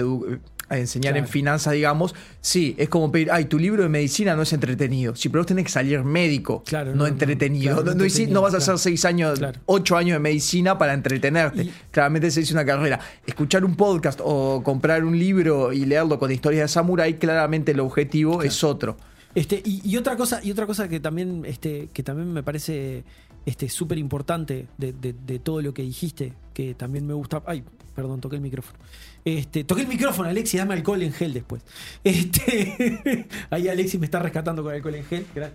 a 0.72 0.78
enseñar 0.78 1.16
en 1.16 1.26
finanzas, 1.28 1.72
digamos, 1.74 2.14
sí, 2.40 2.74
es 2.78 2.88
como 2.88 3.12
pedir, 3.12 3.30
ay, 3.30 3.44
tu 3.44 3.58
libro 3.58 3.82
de 3.82 3.88
medicina 3.88 4.34
no 4.34 4.42
es 4.42 4.52
entretenido. 4.52 5.14
Si 5.14 5.28
pero 5.28 5.40
vos 5.42 5.46
tenés 5.46 5.64
que 5.66 5.70
salir 5.70 6.02
médico, 6.04 6.62
Claro, 6.66 6.94
no, 6.94 7.06
entretenido. 7.06 7.74
claro, 7.76 7.80
no, 7.84 7.94
no 7.94 8.04
entretenido, 8.04 8.34
no 8.34 8.42
vas 8.42 8.54
a 8.54 8.58
hacer 8.58 8.78
seis 8.78 9.04
años, 9.04 9.40
ocho 9.66 9.96
años 9.96 10.14
de 10.16 10.18
medicina 10.20 10.78
para 10.78 10.94
entretenerte. 10.94 11.64
Y- 11.64 11.72
Claramente 11.90 12.30
se 12.30 12.40
hizo 12.40 12.54
una 12.54 12.64
carrera. 12.64 12.98
Escuchar 13.26 13.64
un 13.64 13.76
podcast 13.76 14.20
o 14.22 14.62
comprar 14.64 15.04
un 15.04 15.18
libro 15.18 15.72
y 15.72 15.84
leerlo 15.84 16.18
con 16.18 16.32
historias 16.32 16.62
de 16.64 16.68
samurái, 16.68 17.14
claramente 17.14 17.72
el 17.72 17.80
objetivo 17.80 18.42
es 18.42 18.64
otro. 18.64 18.96
Este, 19.34 19.62
y, 19.64 19.80
y 19.84 19.96
otra 19.96 20.16
cosa, 20.16 20.40
y 20.42 20.50
otra 20.50 20.66
cosa 20.66 20.88
que 20.88 21.00
también, 21.00 21.44
este, 21.46 21.88
que 21.92 22.02
también 22.02 22.32
me 22.32 22.42
parece 22.42 23.04
este, 23.46 23.68
súper 23.68 23.98
importante 23.98 24.66
de, 24.78 24.92
de- 24.92 25.14
de 25.14 25.38
todo 25.38 25.62
lo 25.62 25.72
que 25.74 25.82
dijiste, 25.82 26.32
que 26.54 26.74
también 26.74 27.06
me 27.06 27.14
gusta. 27.14 27.42
Ay, 27.46 27.64
perdón, 27.94 28.20
toqué 28.20 28.36
el 28.36 28.42
micrófono. 28.42 28.78
Este, 29.24 29.62
toqué 29.64 29.82
el 29.82 29.88
micrófono, 29.88 30.28
Alexis, 30.28 30.58
dame 30.58 30.74
alcohol 30.74 31.02
en 31.02 31.12
gel 31.12 31.32
después. 31.32 31.62
Este, 32.04 33.26
ahí 33.50 33.68
Alexis 33.68 34.00
me 34.00 34.06
está 34.06 34.18
rescatando 34.18 34.62
con 34.62 34.74
alcohol 34.74 34.94
en 34.96 35.04
gel. 35.04 35.26
Gra- 35.34 35.52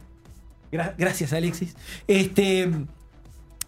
gra- 0.71 0.95
gracias, 0.97 1.33
Alexis. 1.33 1.75
Este. 2.07 2.71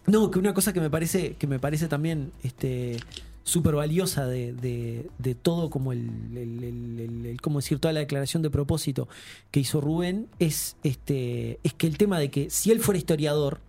No, 0.06 0.30
que 0.30 0.38
una 0.38 0.54
cosa 0.54 0.72
que 0.72 0.80
me 0.80 0.88
parece, 0.90 1.34
que 1.34 1.46
me 1.46 1.58
parece 1.58 1.86
también 1.86 2.32
este, 2.42 2.96
súper 3.44 3.74
valiosa 3.74 4.26
de, 4.26 4.54
de- 4.54 5.34
todo, 5.34 5.68
como 5.70 5.92
el, 5.92 7.36
¿cómo 7.42 7.58
decir? 7.60 7.78
toda 7.78 7.92
la 7.92 8.00
declaración 8.00 8.42
de 8.42 8.50
propósito 8.50 9.08
que 9.50 9.60
hizo 9.60 9.80
Rubén, 9.80 10.26
es, 10.38 10.76
este, 10.82 11.60
es 11.62 11.74
que 11.74 11.86
el 11.86 11.98
tema 11.98 12.18
de 12.18 12.30
que 12.30 12.48
si 12.50 12.70
él 12.72 12.80
fuera 12.80 12.98
historiador, 12.98 13.60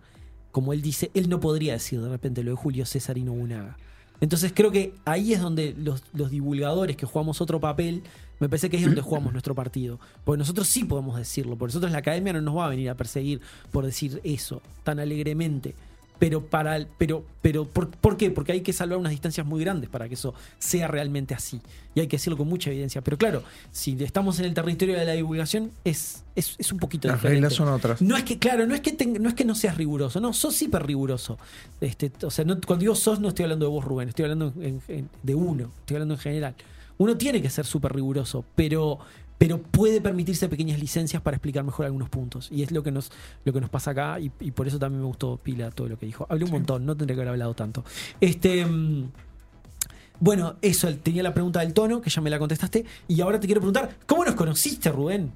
como 0.50 0.72
él 0.72 0.80
dice, 0.82 1.10
él 1.14 1.28
no 1.28 1.38
podría 1.40 1.74
decir 1.74 2.00
de 2.00 2.08
repente 2.08 2.42
lo 2.42 2.50
de 2.52 2.56
Julio 2.56 2.86
César 2.86 3.18
y 3.18 3.22
Nobunaga. 3.22 3.76
Entonces 4.22 4.52
creo 4.54 4.70
que 4.70 4.94
ahí 5.04 5.32
es 5.32 5.40
donde 5.40 5.74
los, 5.76 6.04
los 6.14 6.30
divulgadores 6.30 6.96
que 6.96 7.06
jugamos 7.06 7.40
otro 7.40 7.58
papel, 7.58 8.04
me 8.38 8.48
parece 8.48 8.70
que 8.70 8.76
ahí 8.76 8.84
es 8.84 8.88
donde 8.88 9.02
jugamos 9.02 9.32
nuestro 9.34 9.52
partido. 9.56 9.98
Porque 10.24 10.38
nosotros 10.38 10.68
sí 10.68 10.84
podemos 10.84 11.16
decirlo, 11.16 11.58
porque 11.58 11.70
nosotros 11.70 11.90
la 11.90 11.98
academia 11.98 12.32
no 12.32 12.40
nos 12.40 12.56
va 12.56 12.66
a 12.66 12.68
venir 12.68 12.88
a 12.88 12.94
perseguir 12.94 13.40
por 13.72 13.84
decir 13.84 14.20
eso 14.22 14.62
tan 14.84 15.00
alegremente. 15.00 15.74
Pero 16.22 16.40
para 16.46 16.76
el- 16.76 16.86
pero, 16.98 17.24
pero 17.42 17.64
¿por, 17.64 17.90
por 17.90 18.16
qué? 18.16 18.30
Porque 18.30 18.52
hay 18.52 18.60
que 18.60 18.72
salvar 18.72 18.96
unas 18.96 19.10
distancias 19.10 19.44
muy 19.44 19.60
grandes 19.64 19.90
para 19.90 20.06
que 20.08 20.14
eso 20.14 20.34
sea 20.60 20.86
realmente 20.86 21.34
así. 21.34 21.60
Y 21.96 22.00
hay 22.00 22.06
que 22.06 22.16
decirlo 22.16 22.36
con 22.36 22.46
mucha 22.46 22.70
evidencia. 22.70 23.00
Pero 23.02 23.18
claro, 23.18 23.42
si 23.72 23.96
estamos 24.04 24.38
en 24.38 24.44
el 24.44 24.54
territorio 24.54 24.96
de 24.96 25.04
la 25.04 25.14
divulgación, 25.14 25.72
es, 25.82 26.22
es, 26.36 26.54
es 26.58 26.70
un 26.70 26.78
poquito 26.78 27.08
Las 27.08 27.16
diferente. 27.16 27.40
reglas 27.40 27.54
son 27.54 27.66
otras. 27.66 28.00
No 28.00 28.16
es 28.16 28.22
que, 28.22 28.38
claro, 28.38 28.68
no 28.68 28.74
es 28.76 28.80
que, 28.82 28.92
no 29.18 29.28
es 29.28 29.34
que 29.34 29.44
no 29.44 29.56
seas 29.56 29.76
riguroso, 29.76 30.20
no, 30.20 30.32
sos 30.32 30.62
hiper 30.62 30.86
riguroso. 30.86 31.38
Este, 31.80 32.12
o 32.24 32.30
sea, 32.30 32.44
no- 32.44 32.60
cuando 32.64 32.82
digo 32.82 32.94
sos, 32.94 33.18
no 33.18 33.26
estoy 33.26 33.42
hablando 33.42 33.66
de 33.66 33.72
vos, 33.72 33.84
Rubén, 33.84 34.08
estoy 34.08 34.22
hablando 34.26 34.52
en- 34.62 34.80
en- 34.86 35.08
de 35.24 35.34
uno, 35.34 35.72
estoy 35.80 35.96
hablando 35.96 36.14
en 36.14 36.20
general. 36.20 36.54
Uno 36.98 37.16
tiene 37.16 37.42
que 37.42 37.50
ser 37.50 37.66
súper 37.66 37.92
riguroso, 37.92 38.44
pero, 38.54 39.00
pero 39.42 39.60
puede 39.60 40.00
permitirse 40.00 40.48
pequeñas 40.48 40.78
licencias 40.78 41.20
para 41.20 41.36
explicar 41.36 41.64
mejor 41.64 41.84
algunos 41.84 42.08
puntos. 42.08 42.46
Y 42.52 42.62
es 42.62 42.70
lo 42.70 42.84
que 42.84 42.92
nos, 42.92 43.10
lo 43.44 43.52
que 43.52 43.60
nos 43.60 43.70
pasa 43.70 43.90
acá, 43.90 44.20
y, 44.20 44.30
y 44.38 44.52
por 44.52 44.68
eso 44.68 44.78
también 44.78 45.00
me 45.00 45.06
gustó 45.08 45.36
Pila 45.36 45.72
todo 45.72 45.88
lo 45.88 45.98
que 45.98 46.06
dijo. 46.06 46.28
Hablé 46.28 46.44
un 46.44 46.52
montón, 46.52 46.86
no 46.86 46.96
tendría 46.96 47.16
que 47.16 47.22
haber 47.22 47.30
hablado 47.30 47.52
tanto. 47.54 47.84
Este. 48.20 48.64
mm, 48.64 49.10
Bueno, 50.20 50.54
eso, 50.62 50.94
tenía 50.98 51.24
la 51.24 51.34
pregunta 51.34 51.58
del 51.58 51.74
tono, 51.74 52.00
que 52.00 52.08
ya 52.08 52.22
me 52.22 52.30
la 52.30 52.38
contestaste. 52.38 52.84
Y 53.08 53.20
ahora 53.20 53.40
te 53.40 53.48
quiero 53.48 53.60
preguntar, 53.60 53.96
¿cómo 54.06 54.24
nos 54.24 54.36
conociste, 54.36 54.92
Rubén? 54.92 55.32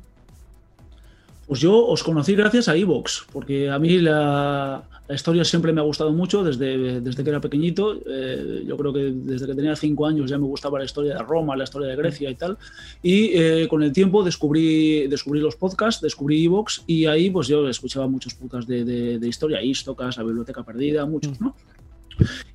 Pues 1.47 1.61
yo 1.61 1.87
os 1.87 2.03
conocí 2.03 2.35
gracias 2.35 2.69
a 2.69 2.75
Evox, 2.77 3.25
porque 3.33 3.71
a 3.71 3.79
mí 3.79 3.99
la, 3.99 4.83
la 5.09 5.15
historia 5.15 5.45
siempre 5.45 5.73
me 5.73 5.81
ha 5.81 5.85
gustado 5.85 6.13
mucho 6.13 6.43
desde, 6.43 7.01
desde 7.01 7.23
que 7.23 7.31
era 7.31 7.41
pequeñito. 7.41 8.01
Eh, 8.05 8.65
yo 8.67 8.77
creo 8.77 8.93
que 8.93 9.13
desde 9.15 9.47
que 9.47 9.55
tenía 9.55 9.77
cinco 9.77 10.07
años 10.07 10.29
ya 10.29 10.39
me 10.39 10.47
gustaba 10.47 10.81
la 10.81 10.85
historia 10.87 11.15
de 11.15 11.23
Roma, 11.23 11.55
la 11.57 11.63
historia 11.63 11.87
de 11.89 11.95
Grecia 11.95 12.29
y 12.31 12.35
tal. 12.35 12.59
Y 13.01 13.31
eh, 13.39 13.69
con 13.71 13.85
el 13.85 13.93
tiempo 13.93 14.25
descubrí, 14.25 15.07
descubrí 15.07 15.39
los 15.41 15.55
podcasts, 15.55 16.03
descubrí 16.03 16.45
Evox 16.45 16.83
y 16.89 17.07
ahí 17.07 17.31
pues 17.31 17.47
yo 17.47 17.69
escuchaba 17.69 18.09
muchos 18.09 18.35
podcasts 18.35 18.67
de, 18.69 18.85
de, 18.85 19.19
de 19.21 19.29
historia, 19.29 19.63
Istocas, 19.63 20.17
La 20.17 20.25
Biblioteca 20.25 20.65
Perdida, 20.65 21.07
muchos, 21.07 21.41
¿no? 21.41 21.55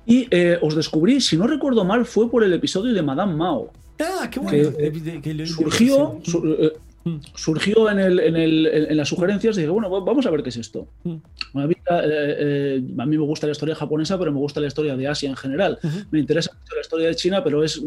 Y 0.04 0.26
eh, 0.30 0.58
os 0.60 0.74
descubrí, 0.74 1.20
si 1.22 1.36
no 1.38 1.46
recuerdo 1.46 1.84
mal, 1.84 2.04
fue 2.04 2.28
por 2.30 2.42
el 2.44 2.52
episodio 2.52 2.92
de 2.92 3.00
Madame 3.02 3.34
Mao. 3.36 3.70
Ah, 4.00 4.28
qué 4.30 4.40
bueno. 4.40 4.70
Que, 4.76 4.90
De- 4.90 5.00
de- 5.00 5.22
que 5.22 5.32
lo- 5.32 5.46
surgió, 5.46 6.18
su- 6.24 6.56
eh. 6.58 6.72
Surgió 7.34 7.90
en, 7.90 7.98
el, 7.98 8.20
en, 8.20 8.36
el- 8.36 8.66
en- 8.66 8.90
en 8.92 8.96
las 8.96 9.08
sugerencias 9.08 9.56
y 9.56 9.60
dije, 9.60 9.70
bueno, 9.70 9.90
va- 9.90 10.00
vamos 10.00 10.24
a 10.26 10.30
ver 10.30 10.42
qué 10.42 10.50
es 10.50 10.56
esto. 10.56 10.86
Mm. 11.04 11.14
A 11.54 11.66
mí, 11.66 11.74
eh, 11.74 12.36
eh, 12.38 12.82
a 12.98 13.06
mí 13.06 13.18
me 13.18 13.24
gusta 13.24 13.46
la 13.46 13.52
historia 13.52 13.74
japonesa, 13.74 14.18
pero 14.18 14.32
me 14.32 14.38
gusta 14.38 14.60
la 14.60 14.66
historia 14.68 14.96
de 14.96 15.08
Asia 15.08 15.28
en 15.28 15.36
general. 15.36 15.78
Me 16.10 16.18
interesa 16.20 16.50
mucho 16.58 16.74
la 16.74 16.80
historia 16.80 17.08
de 17.08 17.14
China, 17.16 17.42
pero 17.44 17.62
es 17.64 17.82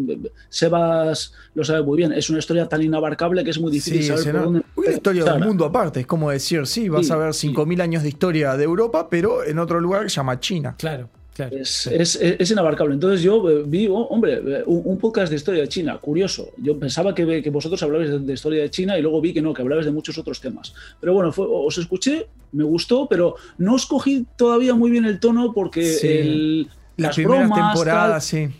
Sebas 0.49 1.33
lo 1.53 1.63
sabe 1.63 1.83
muy 1.83 1.97
bien. 1.97 2.11
Es 2.13 2.29
una 2.29 2.39
historia 2.39 2.67
tan 2.67 2.81
inabarcable 2.81 3.43
que 3.43 3.49
es 3.51 3.59
muy 3.59 3.71
difícil 3.71 4.01
Sí, 4.01 4.07
saber 4.07 4.25
es 4.27 4.31
por 4.33 4.43
dónde 4.43 4.61
Una 4.75 4.91
historia 4.91 5.23
del 5.25 5.43
mundo 5.45 5.65
aparte. 5.65 6.01
Es 6.01 6.07
como 6.07 6.29
decir, 6.29 6.65
sí, 6.67 6.89
vas 6.89 7.07
Sí, 7.07 7.11
a 7.13 7.15
ver 7.17 7.33
sí. 7.33 7.49
5.000 7.53 7.81
años 7.81 8.03
de 8.03 8.09
historia 8.09 8.55
de 8.57 8.63
Europa, 8.63 9.07
pero 9.09 9.43
en 9.43 9.59
otro 9.59 9.79
lugar 9.79 10.03
que 10.03 10.09
se 10.09 10.15
llama 10.17 10.39
China. 10.39 10.75
Claro, 10.77 11.09
claro. 11.35 11.55
Es, 11.57 11.85
es- 11.87 12.15
es 12.39 12.49
inabarcable. 12.51 12.93
Entonces 12.95 13.21
yo 13.21 13.47
eh, 13.49 13.63
vi, 13.67 13.87
oh, 13.87 13.95
hombre, 14.09 14.33
eh, 14.33 14.63
un, 14.65 14.81
un 14.85 14.97
podcast 14.97 15.29
de 15.29 15.35
historia 15.35 15.61
de 15.61 15.67
China, 15.67 15.97
curioso. 15.99 16.49
Yo 16.57 16.79
pensaba 16.79 17.13
que, 17.13 17.43
que 17.43 17.49
vosotros 17.51 17.83
hablabais 17.83 18.09
de, 18.09 18.19
de 18.19 18.33
historia 18.33 18.63
de 18.63 18.69
China 18.71 18.97
y 18.97 19.01
luego 19.03 19.21
vi 19.21 19.33
que 19.33 19.41
no, 19.41 19.53
que 19.53 19.61
hablabais 19.61 19.85
de 19.85 19.91
muchos 19.91 20.17
otros 20.17 20.39
temas. 20.41 20.73
Pero 20.99 21.13
bueno, 21.13 21.31
fue- 21.31 21.45
os 21.47 21.77
escuché, 21.77 22.27
me 22.53 22.63
gustó, 22.63 23.07
pero 23.07 23.35
no 23.59 23.75
os 23.75 23.85
cogí 23.85 24.25
todavía 24.37 24.73
muy 24.73 24.89
bien 24.89 25.05
el 25.05 25.19
tono 25.19 25.51
porque 25.53 25.83
Sí. 25.85 26.07
el, 26.07 26.61
Las 26.97 27.07
las 27.09 27.15
primeras 27.15 27.49
bromas, 27.49 27.73
temporadas, 27.73 28.11
tal, 28.11 28.21
sí. 28.49 28.55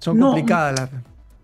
Son 0.00 0.18
No, 0.18 0.26
complicadas. 0.32 0.80
las- 0.80 0.90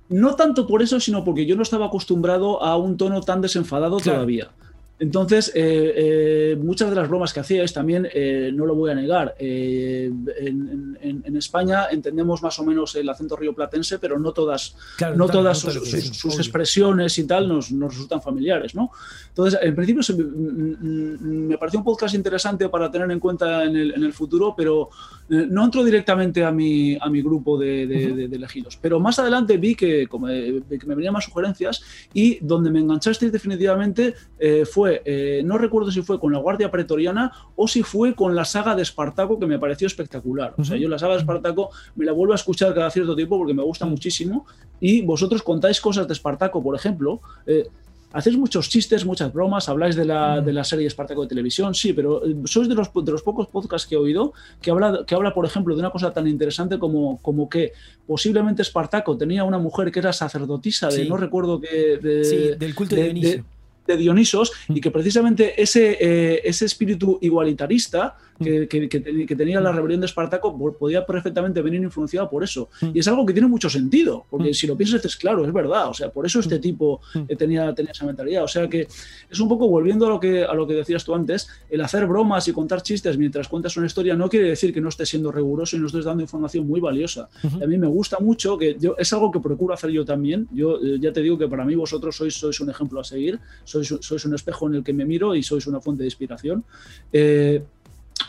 no 0.09 0.35
tanto 0.35 0.67
por 0.67 0.83
eso, 0.83 1.01
sino 1.01 1.25
porque 1.25 1.47
yo 1.47 1.57
no 1.57 1.63
estaba 1.63 1.87
acostumbrado 1.87 2.63
a 2.63 2.77
un 2.77 2.97
tono 2.99 3.21
tan 3.23 3.41
desenfadado 3.41 3.97
Claro. 3.99 4.17
todavía. 4.19 4.51
Entonces, 4.99 5.51
eh, 5.55 6.53
eh, 6.53 6.57
muchas 6.63 6.89
de 6.91 6.95
las 6.95 7.09
bromas 7.09 7.33
que 7.33 7.41
hacíais 7.41 7.73
también, 7.73 8.07
eh, 8.15 8.53
no 8.55 8.67
lo 8.67 8.77
voy 8.77 8.91
a 8.93 8.95
negar, 8.95 9.35
eh, 9.39 10.13
en, 10.39 10.97
en- 11.01 11.23
en 11.27 11.37
España 11.37 11.87
entendemos 11.91 12.41
más 12.41 12.57
o 12.61 12.65
menos 12.65 12.95
el 12.95 13.09
acento 13.09 13.35
rioplatense, 13.35 13.99
pero 13.99 14.17
no 14.19 14.33
todas, 14.33 14.77
Claro, 14.97 15.17
no 15.17 15.29
todas 15.29 15.59
sus, 15.59 15.75
sus- 16.17 16.39
expresiones 16.39 17.19
y 17.19 17.25
tal 17.27 17.49
nos, 17.49 17.73
nos 17.73 17.93
resultan 17.95 18.23
familiares, 18.23 18.77
¿no? 18.77 18.93
Entonces, 19.29 19.59
en 19.63 19.75
principio 19.75 20.03
se 20.05 20.15
me, 20.15 20.23
mm, 20.23 20.77
mm, 20.81 21.47
me 21.49 21.59
pareció 21.59 21.81
un 21.81 21.85
podcast 21.85 22.15
interesante 22.15 22.69
para 22.69 22.89
tener 22.91 23.11
en 23.11 23.19
cuenta 23.19 23.65
en 23.65 23.75
el, 23.77 23.95
en 23.95 24.05
el 24.05 24.13
futuro, 24.13 24.55
pero 24.57 24.89
no 25.29 25.65
entró 25.65 25.83
directamente 25.85 26.45
a 26.45 26.51
mi, 26.51 26.97
a 27.01 27.09
mi 27.09 27.23
grupo 27.23 27.57
de, 27.59 27.87
de- 27.87 28.07
Ujú. 28.09 28.17
de- 28.17 28.29
de 28.29 28.37
elegidos. 28.37 28.77
Pero 28.81 29.01
más 29.01 29.19
adelante 29.19 29.57
vi 29.57 29.75
que, 29.75 30.07
como, 30.07 30.29
eh, 30.29 30.63
que 30.69 30.87
me 30.87 30.95
venían 30.95 31.15
más 31.15 31.25
sugerencias 31.25 31.83
y 32.13 32.39
donde 32.45 32.71
me 32.71 32.81
enganchasteis 32.81 33.33
definitivamente 33.33 34.15
eh, 34.39 34.65
fue, 34.65 35.03
eh, 35.05 35.43
no 35.45 35.57
recuerdo 35.59 35.91
si 35.91 36.03
fue 36.03 36.19
con 36.21 36.33
la 36.33 36.39
Guardia 36.39 36.71
Pretoriana 36.71 37.33
o 37.57 37.67
si 37.69 37.83
fue 37.83 38.15
con 38.15 38.35
la 38.35 38.45
saga 38.45 38.75
de 38.75 38.83
Espartaco, 38.83 39.39
que 39.39 39.47
me 39.47 39.59
pareció 39.59 39.87
espectacular. 39.87 40.55
O 40.59 40.65
sea, 40.65 40.77
yo 40.77 40.89
la 40.89 40.99
saga 40.99 41.15
de 41.15 41.21
Espartaco 41.21 41.71
me 41.97 42.05
la 42.05 42.13
vuelvo 42.13 42.33
a 42.33 42.37
escuchar 42.37 42.75
cada 42.75 42.91
cierto 42.91 43.15
tiempo 43.17 43.39
porque 43.39 43.55
me 43.55 43.63
gusta 43.63 43.87
muchísimo 43.87 44.47
y 44.81 45.03
vosotros 45.03 45.43
contáis 45.43 45.81
cosas 45.81 46.07
de 46.07 46.13
Espartaco, 46.13 46.63
por 46.63 46.75
ejemplo. 46.75 47.21
eh, 47.47 47.67
Hacéis 48.13 48.37
muchos 48.37 48.69
chistes, 48.69 49.05
muchas 49.05 49.33
bromas, 49.33 49.69
habláis 49.69 49.97
de 49.97 50.05
la, 50.05 50.41
Mm. 50.41 50.45
de 50.45 50.53
la 50.53 50.65
serie 50.65 50.87
Espartaco 50.87 51.23
de 51.23 51.29
televisión, 51.29 51.75
sí, 51.75 51.93
pero 51.93 52.25
eh, 52.27 52.35
sois 52.45 52.69
de 52.69 52.75
los, 52.75 52.91
de 52.93 53.13
los 53.13 53.23
pocos 53.23 53.47
podcasts 53.49 53.89
que 53.89 53.95
he 53.95 53.99
oído 53.99 54.33
que 54.61 54.71
habla, 54.71 55.05
que 55.07 55.15
habla, 55.15 55.33
por 55.35 55.45
ejemplo, 55.47 55.75
de 55.75 55.81
una 55.81 55.91
cosa 55.91 56.13
tan 56.13 56.27
interesante 56.27 56.79
como, 56.79 57.19
como 57.23 57.49
que 57.49 57.73
posiblemente 58.07 58.63
Espartaco 58.63 59.17
tenía 59.17 59.45
una 59.45 59.59
mujer 59.59 59.91
que 59.91 59.99
era 60.01 60.13
sacerdotisa 60.13 60.89
de 60.89 61.03
Sí. 61.05 61.09
no 61.09 61.17
recuerdo 61.17 61.61
qué. 61.61 61.99
de- 62.03 62.25
Sí, 62.25 62.37
del 62.59 62.75
culto 62.75 62.95
de, 62.97 63.13
de-. 63.15 63.45
De 63.87 63.97
Dionisos 63.97 64.53
y 64.69 64.81
que 64.81 64.91
precisamente 64.91 65.61
ese, 65.61 65.97
eh, 66.01 66.41
ese 66.45 66.65
espíritu 66.67 67.19
igualitarista 67.21 68.17
que, 68.43 68.67
que- 68.67 68.89
que 68.89 69.01
te- 69.01 69.27
que 69.27 69.37
tenía 69.37 69.61
la 69.61 69.71
rebelión 69.71 70.01
de 70.01 70.07
Espartaco 70.07 70.57
po- 70.59 70.73
podía 70.77 71.07
perfectamente 71.07 71.63
venir 71.63 71.81
influenciado 71.83 72.29
por 72.29 72.43
eso. 72.43 72.71
Y 72.93 72.99
es 72.99 73.07
algo 73.07 73.25
que 73.25 73.33
tiene 73.33 73.47
mucho 73.47 73.69
sentido, 73.71 74.27
porque 74.31 74.53
si 74.55 74.67
lo 74.67 74.77
piensas 74.77 75.05
es 75.05 75.17
claro, 75.17 75.45
es 75.45 75.53
verdad. 75.53 75.89
O 75.89 75.95
sea, 75.95 76.11
por 76.11 76.27
eso 76.27 76.41
este 76.41 76.59
tipo 76.59 77.01
eh, 77.29 77.37
tenía, 77.37 77.73
tenía 77.75 77.93
esa 77.93 78.05
mentalidad. 78.05 78.43
O 78.43 78.49
sea 78.49 78.69
que 78.69 78.89
es 79.31 79.41
un 79.41 79.49
poco 79.49 79.69
volviendo 79.69 80.07
a 80.07 80.09
lo, 80.09 80.19
que, 80.19 80.45
a 80.45 80.55
lo 80.55 80.67
que 80.67 80.75
decías 80.75 81.05
tú 81.05 81.15
antes, 81.15 81.49
el 81.71 81.81
hacer 81.83 82.07
bromas 82.07 82.49
y 82.49 82.53
contar 82.53 82.83
chistes 82.83 83.17
mientras 83.17 83.47
cuentas 83.49 83.77
una 83.77 83.87
historia 83.87 84.17
no 84.17 84.29
quiere 84.29 84.49
decir 84.49 84.73
que 84.75 84.81
no 84.81 84.89
estés 84.89 85.09
siendo 85.11 85.31
riguroso 85.31 85.77
y 85.77 85.79
no 85.81 85.87
estés 85.87 86.05
dando 86.05 86.23
información 86.23 86.67
muy 86.67 86.81
valiosa. 86.81 87.29
Y 87.61 87.63
a 87.63 87.67
mí 87.67 87.79
me 87.79 87.87
gusta 87.87 88.19
mucho, 88.19 88.59
que 88.59 88.77
yo, 88.79 88.97
es 88.99 89.13
algo 89.13 89.31
que 89.31 89.39
procuro 89.41 89.75
hacer 89.75 89.91
yo 89.91 90.05
también. 90.05 90.49
Yo 90.53 90.79
eh, 90.83 90.99
ya 91.01 91.13
te 91.13 91.21
digo 91.23 91.39
que 91.39 91.47
para 91.47 91.65
mí 91.65 91.75
vosotros 91.77 92.17
sois, 92.17 92.35
sois 92.35 92.59
un 92.61 92.71
ejemplo 92.71 92.99
a 93.01 93.05
seguir, 93.05 93.39
sois, 93.73 93.89
sois 94.01 94.25
un 94.25 94.35
espejo 94.35 94.69
en 94.69 94.75
el 94.77 94.85
que 94.85 94.93
me 94.93 95.05
miro 95.05 95.35
y 95.35 95.43
sois 95.43 95.67
una 95.67 95.81
fuente 95.81 96.03
de 96.03 96.09
inspiración. 96.09 96.65
Eh, 97.13 97.63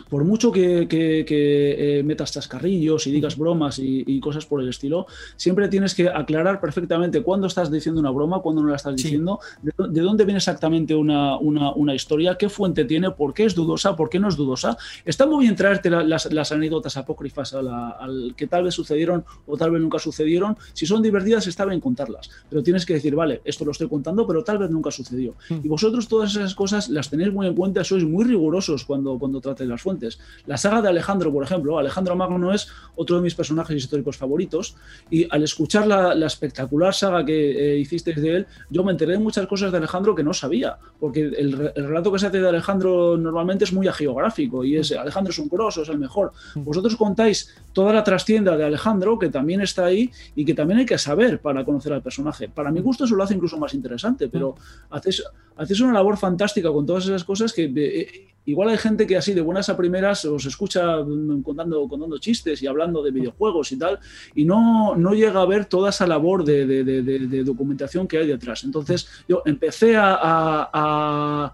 por 0.10 0.24
mucho 0.24 0.52
que, 0.52 0.88
que- 0.88 1.26
que, 1.28 2.00
eh, 2.00 2.04
metas 2.04 2.32
chascarrillos 2.32 3.08
y 3.08 3.12
digas 3.12 3.38
bromas 3.38 3.80
y, 3.80 4.04
y 4.08 4.20
cosas 4.20 4.46
por 4.46 4.62
el 4.62 4.70
estilo, 4.70 5.06
siempre 5.36 5.68
tienes 5.68 5.96
que 5.96 6.08
aclarar 6.10 6.60
perfectamente 6.60 7.22
cuándo 7.22 7.48
estás 7.48 7.72
diciendo 7.72 8.00
una 8.02 8.12
broma, 8.12 8.40
cuándo 8.42 8.62
no 8.62 8.70
la 8.70 8.76
estás 8.76 8.94
Sí. 8.98 9.04
diciendo, 9.04 9.40
de, 9.62 9.72
dó- 9.78 9.88
de 9.88 10.02
dónde 10.02 10.26
viene 10.26 10.38
exactamente 10.38 10.96
una, 10.96 11.38
una- 11.38 11.74
una 11.74 11.96
historia, 11.96 12.38
qué 12.38 12.50
fuente 12.50 12.86
tiene, 12.86 13.12
por 13.12 13.34
qué 13.34 13.46
es 13.46 13.56
dudosa, 13.56 13.96
por 13.96 14.10
qué 14.10 14.20
no 14.20 14.28
es 14.30 14.36
dudosa. 14.36 14.78
Está 15.06 15.26
muy 15.26 15.46
bien 15.46 15.56
traerte 15.56 15.90
la- 15.90 16.04
las, 16.04 16.32
las 16.32 16.52
anécdotas 16.52 16.98
apócrifas 16.98 17.54
a 17.54 17.62
la- 17.62 17.90
al 17.90 18.34
que 18.36 18.48
tal 18.48 18.64
vez 18.66 18.74
sucedieron 18.74 19.24
o 19.48 19.58
tal 19.58 19.72
vez 19.72 19.82
nunca 19.82 20.00
sucedieron. 20.00 20.58
Si 20.74 20.86
son 20.86 21.02
divertidas, 21.02 21.48
está 21.48 21.66
bien 21.66 21.80
contarlas, 21.80 22.30
pero 22.50 22.64
tienes 22.64 22.86
que 22.86 22.94
decir, 22.94 23.16
vale, 23.16 23.42
esto 23.46 23.66
lo 23.66 23.72
estoy 23.72 23.88
contando, 23.88 24.26
pero 24.28 24.44
tal 24.44 24.58
vez 24.58 24.70
nunca 24.70 24.92
sucedió. 24.92 25.36
Y 25.50 25.68
vosotros 25.68 26.08
todas 26.08 26.32
esas 26.36 26.56
cosas 26.56 26.90
las 26.90 27.10
tenéis 27.10 27.32
muy 27.34 27.48
en 27.48 27.56
cuenta, 27.56 27.84
sois 27.84 28.04
muy 28.04 28.24
rigurosos 28.26 28.86
cuando, 28.86 29.18
cuando 29.20 29.40
tratáis 29.42 29.70
las 29.70 29.82
fuentes. 29.84 30.20
La 30.48 30.58
saga 30.58 30.82
de 30.82 30.90
Alejandro, 30.90 31.32
por 31.32 31.44
ejemplo, 31.44 31.78
Alejandro 31.78 32.16
Magno 32.16 32.54
es 32.54 32.68
otro 32.96 33.18
de 33.18 33.22
mis 33.22 33.36
personajes 33.36 33.76
históricos 33.78 34.18
favoritos 34.18 34.76
y 35.12 35.28
al 35.30 35.44
escuchar 35.44 35.86
la, 35.86 36.16
la 36.16 36.26
espectacular 36.28 36.94
saga 36.94 37.24
que 37.26 37.74
eh, 37.76 37.78
hicisteis 37.78 38.22
de 38.22 38.36
él, 38.38 38.48
yo 38.70 38.84
me 38.84 38.92
enteré 38.92 39.12
de 39.14 39.20
muchas 39.20 39.46
cosas 39.48 39.72
de 39.72 39.78
Alejandro 39.78 40.16
que 40.16 40.24
no 40.24 40.34
sabía, 40.34 40.78
porque 41.00 41.22
el, 41.22 41.52
re- 41.52 41.74
el 41.76 41.88
relato 41.88 42.12
que 42.12 42.20
se 42.20 42.28
hace 42.28 42.40
de 42.40 42.50
Alejandro 42.50 43.18
normalmente 43.18 43.66
es 43.66 43.74
muy 43.74 43.88
agiográfico 43.88 44.64
y 44.64 44.78
es 44.78 44.92
Alejandro 44.94 45.32
es 45.32 45.40
un 45.40 45.50
grosso, 45.50 45.82
es 45.84 45.90
el 45.90 46.00
mejor. 46.00 46.32
Vosotros 46.56 46.96
contáis 46.96 47.54
toda 47.74 47.92
la 47.92 48.04
trastienda 48.04 48.56
de 48.56 48.64
Alejandro, 48.66 49.18
que 49.20 49.30
también 49.30 49.62
está 49.62 49.86
ahí 49.86 50.10
y 50.36 50.46
que 50.46 50.54
también 50.54 50.80
hay 50.80 50.86
que 50.86 50.98
saber 50.98 51.42
para 51.42 51.66
conocer 51.66 51.92
al 51.92 52.02
personaje. 52.02 52.48
Para 52.48 52.72
mi 52.72 52.80
gusto 52.82 53.04
eso 53.06 53.16
lo 53.16 53.24
hace 53.24 53.34
incluso 53.34 53.58
más 53.58 53.74
interesante, 53.74 54.30
pero 54.30 54.56
hacéis, 54.92 55.24
hacéis 55.58 55.80
una 55.82 55.94
labor 55.94 56.18
fantástica 56.18 56.72
con 56.72 56.86
todas 56.86 57.06
esas 57.06 57.24
cosas 57.24 57.52
que 57.52 57.66
eh, 57.76 58.28
igual 58.46 58.70
hay 58.70 58.78
gente 58.78 59.08
que 59.08 59.16
así 59.18 59.34
de 59.34 59.42
buenas 59.42 59.70
a 59.70 59.78
primeras 59.78 60.24
os 60.26 60.46
escucha 60.46 60.98
contando, 61.44 61.88
chistes 62.20 62.62
y 62.62 62.68
hablando 62.68 63.02
de 63.02 63.12
videojuegos 63.12 63.72
y 63.72 63.78
tal, 63.78 64.00
y 64.36 64.46
no, 64.46 64.96
no 64.96 65.14
llega 65.14 65.42
a 65.42 65.46
ver 65.46 65.66
toda 65.66 65.90
esa 65.90 66.06
labor 66.06 66.44
de, 66.44 67.44
documentación 67.44 68.08
que 68.08 68.18
hay 68.20 68.28
detrás. 68.28 68.64
Entonces 68.64 69.08
yo 69.28 69.42
empecé 69.46 69.96
a- 69.96 70.20
a- 70.22 71.54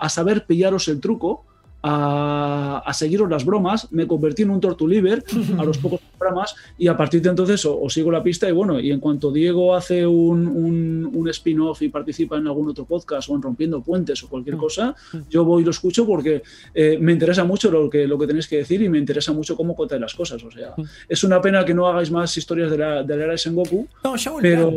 a 0.00 0.08
saber 0.08 0.46
pillaros 0.46 0.86
el 0.88 1.00
truco. 1.00 1.44
A, 1.82 2.82
a 2.84 2.92
seguiros 2.94 3.30
las 3.30 3.44
bromas, 3.44 3.86
me 3.92 4.08
convertí 4.08 4.42
en 4.42 4.50
un 4.50 4.60
tortuliver 4.60 5.22
a 5.56 5.62
los 5.64 5.78
pocos 5.78 6.00
programas 6.18 6.56
y 6.76 6.88
a 6.88 6.96
partir 6.96 7.22
de 7.22 7.28
entonces 7.28 7.64
os 7.64 7.92
sigo 7.92 8.10
la 8.10 8.22
pista 8.24 8.48
y 8.48 8.52
bueno, 8.52 8.80
y 8.80 8.90
en 8.90 8.98
cuanto 8.98 9.30
Diego 9.30 9.72
hace 9.74 10.04
un, 10.04 10.48
un- 10.48 11.10
un 11.14 11.28
spin-off 11.28 11.82
y 11.82 11.88
participa 11.88 12.38
en 12.38 12.46
algún 12.48 12.68
otro 12.70 12.84
podcast 12.86 13.28
o 13.28 13.36
en 13.36 13.42
Rompiendo 13.42 13.80
Puentes 13.82 14.20
o 14.24 14.28
cualquier 14.28 14.56
cosa, 14.56 14.96
yo 15.30 15.44
voy 15.44 15.62
y 15.62 15.64
lo 15.64 15.70
escucho 15.70 16.04
porque 16.06 16.42
eh, 16.74 16.98
me 17.00 17.12
interesa 17.12 17.44
mucho 17.44 17.70
lo 17.70 17.88
que, 17.88 18.06
lo 18.08 18.18
que 18.18 18.26
tenéis 18.26 18.48
que 18.48 18.56
decir 18.56 18.82
y 18.82 18.88
me 18.88 18.98
interesa 18.98 19.32
mucho 19.32 19.54
cómo 19.56 19.76
contáis 19.76 20.00
las 20.00 20.14
cosas. 20.14 20.42
O 20.42 20.50
sea, 20.50 20.74
es 21.08 21.22
una 21.22 21.40
pena 21.40 21.64
que 21.64 21.74
no 21.74 21.86
hagáis 21.86 22.10
más 22.10 22.36
historias 22.36 22.68
de 22.70 22.78
la, 22.78 23.02
de 23.04 23.16
la 23.16 23.22
era 23.24 23.32
de 23.32 23.38
Sengoku, 23.38 23.86
No, 24.02 24.16
volverán. 24.32 24.74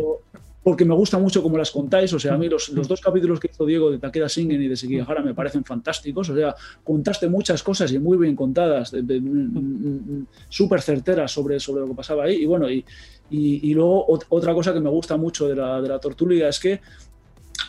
Porque 0.69 0.85
me 0.85 0.93
gusta 0.93 1.17
mucho 1.17 1.41
cómo 1.41 1.57
las 1.57 1.71
contáis. 1.71 2.13
O 2.13 2.19
sea, 2.19 2.35
a 2.35 2.37
mí 2.37 2.47
los, 2.47 2.69
los 2.69 2.87
dos 2.87 3.01
capítulos 3.01 3.39
que 3.39 3.49
hizo 3.51 3.65
Diego 3.65 3.89
de 3.89 3.97
Takeda 3.97 4.27
Shingen 4.27 4.61
y 4.61 4.67
de 4.67 4.75
Sekigahara 4.75 5.23
me 5.23 5.33
parecen 5.33 5.63
fantásticos. 5.63 6.29
O 6.29 6.35
sea, 6.35 6.55
contaste 6.83 7.27
muchas 7.27 7.63
cosas 7.63 7.91
y 7.91 7.97
muy 7.97 8.17
bien 8.19 8.35
contadas, 8.35 8.93
mm, 8.93 8.97
mm, 8.97 10.27
súper 10.47 10.81
certeras 10.81 11.31
sobre, 11.31 11.59
sobre 11.59 11.81
lo 11.81 11.87
que 11.87 11.95
pasaba 11.95 12.25
ahí. 12.25 12.35
Y 12.43 12.45
bueno, 12.45 12.69
y, 12.69 12.85
y- 13.31 13.69
y 13.69 13.73
luego 13.73 14.05
ot- 14.07 14.25
otra 14.29 14.53
cosa 14.53 14.71
que 14.73 14.79
me 14.79 14.89
gusta 14.89 15.17
mucho 15.17 15.47
de 15.47 15.55
la, 15.55 15.81
de 15.81 15.89
la 15.89 15.99
tortulia 15.99 16.47
es 16.49 16.59
que 16.59 16.81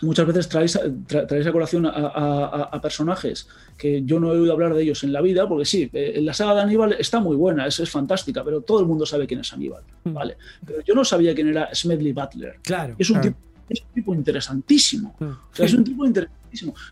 muchas 0.03 0.27
veces 0.27 0.49
traéis, 0.49 0.77
tra- 0.79 1.27
traéis 1.27 1.47
a 1.47 1.53
colación 1.53 1.87
a, 1.87 1.91
a- 1.91 2.69
a- 2.73 2.81
personajes 2.81 3.49
que 3.77 4.03
yo 4.05 4.19
no 4.21 4.33
he 4.33 4.39
oído 4.39 4.53
hablar 4.53 4.75
de 4.75 4.83
ellos 4.83 5.03
en 5.05 5.13
la 5.13 5.21
vida, 5.21 5.49
porque 5.49 5.65
sí, 5.65 5.91
eh, 5.93 6.21
la 6.23 6.33
saga 6.35 6.55
de 6.55 6.61
Aníbal 6.63 6.93
está 6.99 7.21
muy 7.21 7.37
buena, 7.37 7.67
es, 7.67 7.79
es 7.81 7.91
fantástica, 7.91 8.43
pero 8.45 8.61
todo 8.63 8.81
el 8.81 8.87
mundo 8.87 9.05
sabe 9.07 9.27
quién 9.27 9.41
es 9.41 9.53
Aníbal, 9.53 9.83
Mm. 10.05 10.13
¿vale? 10.15 10.37
Pero 10.67 10.81
yo 10.83 10.95
no 10.95 11.05
sabía 11.05 11.35
quién 11.35 11.49
era 11.49 11.69
Smedley 11.75 12.13
Butler. 12.13 12.59
Claro. 12.63 12.95
Es 12.99 13.11
un, 13.11 13.19
Ah. 13.19 13.21
tipo, 13.21 13.37
es 13.69 13.81
un 13.83 13.89
tipo 13.95 14.15
interesantísimo. 14.15 15.15
Mm. 15.19 15.25
O 15.25 15.39
sea, 15.53 15.67
es 15.67 15.75
un 15.75 15.85
tipo 15.85 16.05
interesantísimo. 16.07 16.40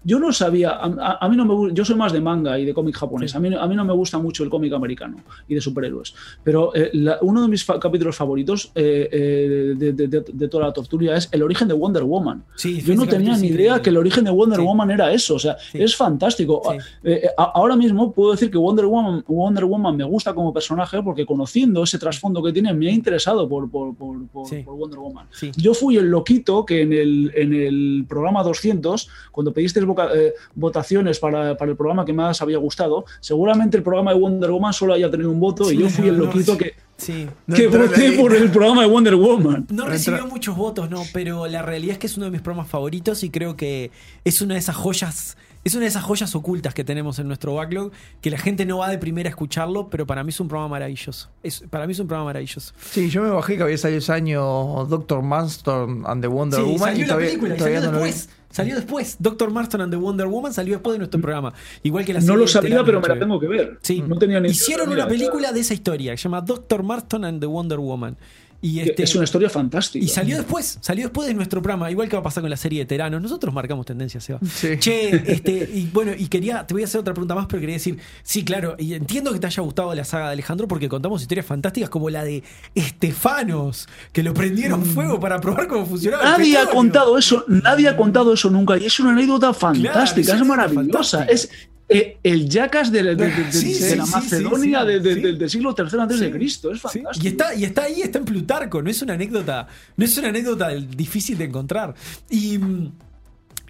Yo 0.04 0.18
no 0.18 0.32
sabía, 0.32 0.70
a, 0.70 0.86
a- 0.86 1.18
a 1.24 1.28
mí 1.28 1.36
no 1.36 1.44
me 1.44 1.74
yo 1.74 1.84
soy 1.84 1.96
más 1.96 2.12
de 2.12 2.20
manga 2.20 2.58
y 2.58 2.64
de 2.64 2.74
cómic 2.74 2.96
japonés. 2.96 3.30
Sí. 3.32 3.36
A, 3.36 3.40
mí, 3.40 3.54
a 3.54 3.66
mí 3.66 3.74
no 3.76 3.84
me 3.84 3.92
gusta 3.92 4.18
mucho 4.18 4.44
el 4.44 4.50
cómic 4.50 4.72
americano 4.72 5.16
y 5.48 5.54
de 5.54 5.60
superhéroes. 5.60 6.14
Pero 6.44 6.74
eh, 6.74 6.90
la- 6.94 7.18
uno 7.22 7.42
de 7.42 7.48
mis 7.48 7.64
fa- 7.64 7.78
capítulos 7.78 8.16
favoritos 8.16 8.70
eh, 8.74 9.08
eh, 9.10 9.74
de, 9.76 9.92
de- 9.92 10.08
de- 10.08 10.24
de 10.32 10.48
toda 10.48 10.66
la 10.66 10.72
tortulia 10.72 11.16
es 11.16 11.28
el 11.32 11.42
origen 11.42 11.68
de 11.68 11.74
Wonder 11.74 12.04
Woman. 12.04 12.44
Sí, 12.56 12.80
Yo 12.80 12.94
no 12.94 13.06
tenía 13.06 13.36
ni 13.36 13.48
idea 13.48 13.52
increíble. 13.76 13.82
que 13.82 13.90
el 13.90 13.96
origen 13.96 14.24
de 14.24 14.30
Wonder 14.30 14.58
Sí. 14.58 14.64
Woman 14.64 14.90
era 14.90 15.12
eso. 15.12 15.34
O 15.34 15.38
sea, 15.38 15.56
Sí. 15.58 15.82
es 15.82 15.96
fantástico. 15.96 16.62
Sí. 16.70 16.76
Eh, 17.04 17.20
eh, 17.24 17.28
ahora 17.36 17.76
mismo 17.76 18.12
puedo 18.12 18.32
decir 18.32 18.50
que 18.50 18.58
Wonder 18.58 18.86
Woman, 18.86 19.24
Wonder 19.26 19.64
Woman 19.64 19.96
me 19.96 20.04
gusta 20.04 20.34
como 20.34 20.52
personaje 20.52 21.02
porque 21.02 21.26
conociendo 21.26 21.82
ese 21.82 21.98
trasfondo 21.98 22.42
que 22.42 22.52
tiene 22.52 22.72
me 22.74 22.88
ha 22.88 22.92
interesado 22.92 23.48
por, 23.48 23.70
por- 23.70 23.94
por- 23.96 24.26
por- 24.28 24.46
Sí. 24.48 24.62
Wonder 24.66 24.98
Woman. 24.98 25.26
Sí. 25.30 25.50
Yo 25.56 25.74
fui 25.74 25.96
el 25.96 26.06
loquito 26.10 26.64
que 26.64 26.82
en 26.82 26.92
el, 26.92 27.32
en 27.34 27.52
el 27.52 28.04
programa 28.08 28.42
200, 28.42 29.08
cuando 29.32 29.47
pedisteis 29.52 29.84
voca- 29.86 30.10
eh, 30.14 30.34
votaciones 30.54 31.18
para, 31.18 31.56
para 31.56 31.70
el 31.70 31.76
programa 31.76 32.04
que 32.04 32.12
más 32.12 32.40
había 32.42 32.58
gustado, 32.58 33.04
seguramente 33.20 33.76
el 33.76 33.82
programa 33.82 34.12
de 34.12 34.18
Wonder 34.20 34.50
Woman 34.50 34.72
solo 34.72 34.94
haya 34.94 35.10
tenido 35.10 35.30
un 35.30 35.40
voto 35.40 35.64
Sí, 35.64 35.74
y 35.76 35.78
yo 35.78 35.88
fui 35.88 36.04
no, 36.06 36.10
el 36.12 36.18
no, 36.18 36.24
loquito 36.26 36.52
sí. 36.52 36.58
que, 36.58 36.74
Sí. 36.98 37.28
No 37.46 37.54
que 37.54 37.68
voté 37.68 38.12
por 38.18 38.34
el 38.34 38.50
programa 38.50 38.82
de 38.82 38.88
Wonder 38.88 39.14
Woman. 39.14 39.66
No 39.70 39.84
No 39.84 39.88
recibió 39.88 40.18
entra- 40.18 40.30
muchos 40.32 40.56
votos, 40.56 40.90
no, 40.90 41.02
pero 41.12 41.46
la 41.46 41.62
realidad 41.62 41.92
es 41.92 41.98
que 41.98 42.08
es 42.08 42.16
uno 42.16 42.24
de 42.26 42.32
mis 42.32 42.40
programas 42.40 42.68
favoritos 42.68 43.22
y 43.22 43.30
creo 43.30 43.56
que 43.56 43.92
es 44.24 44.40
una 44.42 44.54
de 44.54 44.60
esas 44.60 44.74
joyas, 44.74 45.36
es 45.62 45.74
una 45.74 45.82
de 45.82 45.88
esas 45.90 46.02
joyas 46.02 46.34
ocultas 46.34 46.74
que 46.74 46.82
tenemos 46.82 47.20
en 47.20 47.28
nuestro 47.28 47.54
backlog, 47.54 47.92
que 48.20 48.30
la 48.32 48.38
gente 48.38 48.66
no 48.66 48.78
va 48.78 48.90
de 48.90 48.98
primera 48.98 49.28
a 49.28 49.30
escucharlo, 49.30 49.88
pero 49.90 50.08
para 50.08 50.24
mí 50.24 50.30
es 50.30 50.40
un 50.40 50.48
programa 50.48 50.70
maravilloso. 50.72 51.28
Es, 51.44 51.62
para 51.70 51.86
mí 51.86 51.92
es 51.92 52.00
un 52.00 52.08
programa 52.08 52.24
maravilloso. 52.30 52.74
Sí, 52.90 53.08
yo 53.10 53.22
me 53.22 53.30
bajé 53.30 53.56
que 53.56 53.62
había 53.62 53.78
salido 53.78 53.98
ese 54.00 54.12
año 54.12 54.84
Doctor 54.86 55.22
Manstorm 55.22 56.04
and 56.04 56.20
the 56.20 56.26
Wonder 56.26 56.58
Sí, 56.58 56.64
Woman 56.66 56.80
salió 56.80 56.96
y 56.96 57.00
la 57.02 57.06
todavía, 57.06 57.28
película, 57.28 57.54
y 57.54 57.58
todavía 57.58 57.78
salió 57.80 57.92
no 57.92 57.98
lo 58.00 58.04
vi. 58.04 58.10
después. 58.10 58.37
Salió 58.50 58.74
después. 58.76 59.16
Doctor 59.18 59.50
Marston 59.50 59.82
and 59.82 59.92
the 59.92 59.96
Wonder 59.96 60.26
Woman 60.26 60.52
salió 60.52 60.74
después 60.74 60.94
de 60.94 60.98
nuestro 60.98 61.20
programa. 61.20 61.52
Igual 61.82 62.04
que 62.04 62.14
la 62.14 62.20
No 62.20 62.36
lo 62.36 62.46
sabía, 62.46 62.82
pero 62.84 63.00
me 63.00 63.08
la 63.08 63.18
tengo 63.18 63.38
que 63.38 63.46
ver. 63.46 63.78
Sí. 63.82 64.02
No 64.06 64.16
tenía 64.16 64.40
ni 64.40 64.48
Hicieron 64.50 64.90
una 64.90 65.06
película 65.06 65.52
de 65.52 65.60
esa 65.60 65.74
historia 65.74 66.12
que 66.12 66.18
se 66.18 66.24
llama 66.24 66.40
Doctor 66.40 66.82
Marston 66.82 67.24
and 67.24 67.40
the 67.40 67.46
Wonder 67.46 67.78
Woman. 67.78 68.16
Y 68.60 68.80
este, 68.80 69.04
Es 69.04 69.14
una 69.14 69.24
historia 69.24 69.48
fantástica. 69.48 70.04
Y 70.04 70.08
salió 70.08 70.36
después, 70.36 70.78
salió 70.80 71.04
después 71.04 71.28
de 71.28 71.34
nuestro 71.34 71.62
programa, 71.62 71.90
igual 71.90 72.08
que 72.08 72.16
va 72.16 72.20
a 72.20 72.24
pasar 72.24 72.42
con 72.42 72.50
la 72.50 72.56
serie 72.56 72.80
de 72.80 72.86
Teranos. 72.86 73.22
Nosotros 73.22 73.54
marcamos 73.54 73.86
tendencia, 73.86 74.20
Seba. 74.20 74.40
Sí. 74.52 74.76
Che, 74.78 75.10
este, 75.32 75.70
y 75.72 75.88
bueno, 75.92 76.12
y 76.16 76.26
quería, 76.26 76.66
te 76.66 76.74
voy 76.74 76.82
a 76.82 76.86
hacer 76.86 77.00
otra 77.00 77.14
pregunta 77.14 77.36
más, 77.36 77.46
pero 77.46 77.60
quería 77.60 77.76
decir, 77.76 77.98
sí, 78.22 78.44
claro, 78.44 78.74
y 78.78 78.94
entiendo 78.94 79.32
que 79.32 79.38
te 79.38 79.46
haya 79.46 79.62
gustado 79.62 79.94
la 79.94 80.04
saga 80.04 80.26
de 80.26 80.32
Alejandro 80.32 80.66
porque 80.66 80.88
contamos 80.88 81.22
historias 81.22 81.46
fantásticas 81.46 81.88
como 81.88 82.10
la 82.10 82.24
de 82.24 82.42
Estefanos, 82.74 83.88
que 84.12 84.24
lo 84.24 84.34
prendieron 84.34 84.84
fuego 84.84 85.20
para 85.20 85.40
probar 85.40 85.68
cómo 85.68 85.86
funcionaba. 85.86 86.24
el 86.24 86.30
Nadie 86.30 86.58
ha 86.58 86.66
contado 86.66 87.16
eso, 87.16 87.44
nadie 87.46 87.88
ha 87.88 87.96
contado 87.96 88.32
eso 88.32 88.50
nunca 88.50 88.76
y 88.76 88.86
es 88.86 88.98
una 88.98 89.10
anécdota 89.10 89.54
fantástica, 89.54 90.34
es 90.34 90.44
maravillosa. 90.44 91.18
fantástica. 91.18 91.24
Es 91.24 91.68
eh, 91.88 92.18
el 92.22 92.48
Jackass 92.48 92.92
de, 92.92 93.02
de- 93.02 93.14
de- 93.16 93.26
de- 93.30 93.52
Sí, 93.52 93.72
de 93.72 93.74
sí, 93.90 93.96
la 93.96 94.06
Macedonia 94.06 94.82
sí, 94.82 94.98
del- 94.98 95.50
siglo 95.50 95.74
III 95.76 96.00
antes 96.00 96.20
de 96.20 96.30
Cristo, 96.30 96.70
es 96.72 96.80
fantástico. 96.80 97.24
Y 97.24 97.28
está, 97.28 97.54
y 97.54 97.64
está 97.64 97.82
ahí, 97.84 98.02
está 98.02 98.18
en 98.18 98.24
Plutarco, 98.26 98.82
no 98.82 98.90
es 98.90 99.00
una 99.02 99.14
anécdota, 99.14 99.66
no 99.96 100.04
es 100.04 100.16
una 100.18 100.28
anécdota 100.28 100.68
difícil 100.74 101.38
de 101.38 101.44
encontrar. 101.44 101.94
Y, 102.28 102.58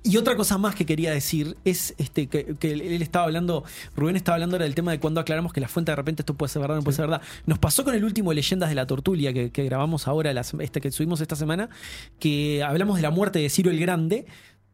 y 0.05 0.17
otra 0.17 0.37
cosa 0.37 0.57
más 0.59 0.75
que 0.75 0.87
quería 0.87 1.11
decir 1.13 1.57
es 1.65 1.95
este 1.99 2.29
que, 2.29 2.55
que 2.59 2.73
él 2.73 3.03
estaba 3.03 3.25
hablando, 3.27 3.65
Rubén 3.95 4.17
estaba 4.17 4.37
hablando 4.37 4.57
ahora 4.57 4.65
del 4.65 4.75
tema 4.75 4.91
de 4.93 5.01
cuando 5.01 5.21
aclaramos 5.21 5.53
que 5.53 5.61
la 5.61 5.69
fuente 5.69 5.93
de 5.93 5.97
repente 5.97 6.23
esto 6.23 6.35
puede 6.35 6.51
ser 6.51 6.61
verdad, 6.63 6.77
no 6.77 6.83
puede 6.83 6.97
ser 6.97 7.07
verdad. 7.07 7.23
Nos 7.47 7.59
pasó 7.59 7.85
con 7.85 7.95
el 7.95 8.05
último 8.05 8.33
Leyendas 8.33 8.69
de 8.69 8.75
la 8.75 8.87
Tortulia 8.87 9.33
que, 9.33 9.51
que 9.51 9.65
grabamos 9.65 10.09
ahora, 10.09 10.33
este 10.61 10.81
que 10.81 10.91
subimos 10.91 11.21
esta 11.21 11.37
semana, 11.37 11.69
que 12.19 12.63
hablamos 12.63 12.97
de 12.97 13.03
la 13.03 13.11
muerte 13.11 13.39
de 13.39 13.49
Ciro 13.51 13.71
el 13.71 13.79
Grande. 13.81 14.27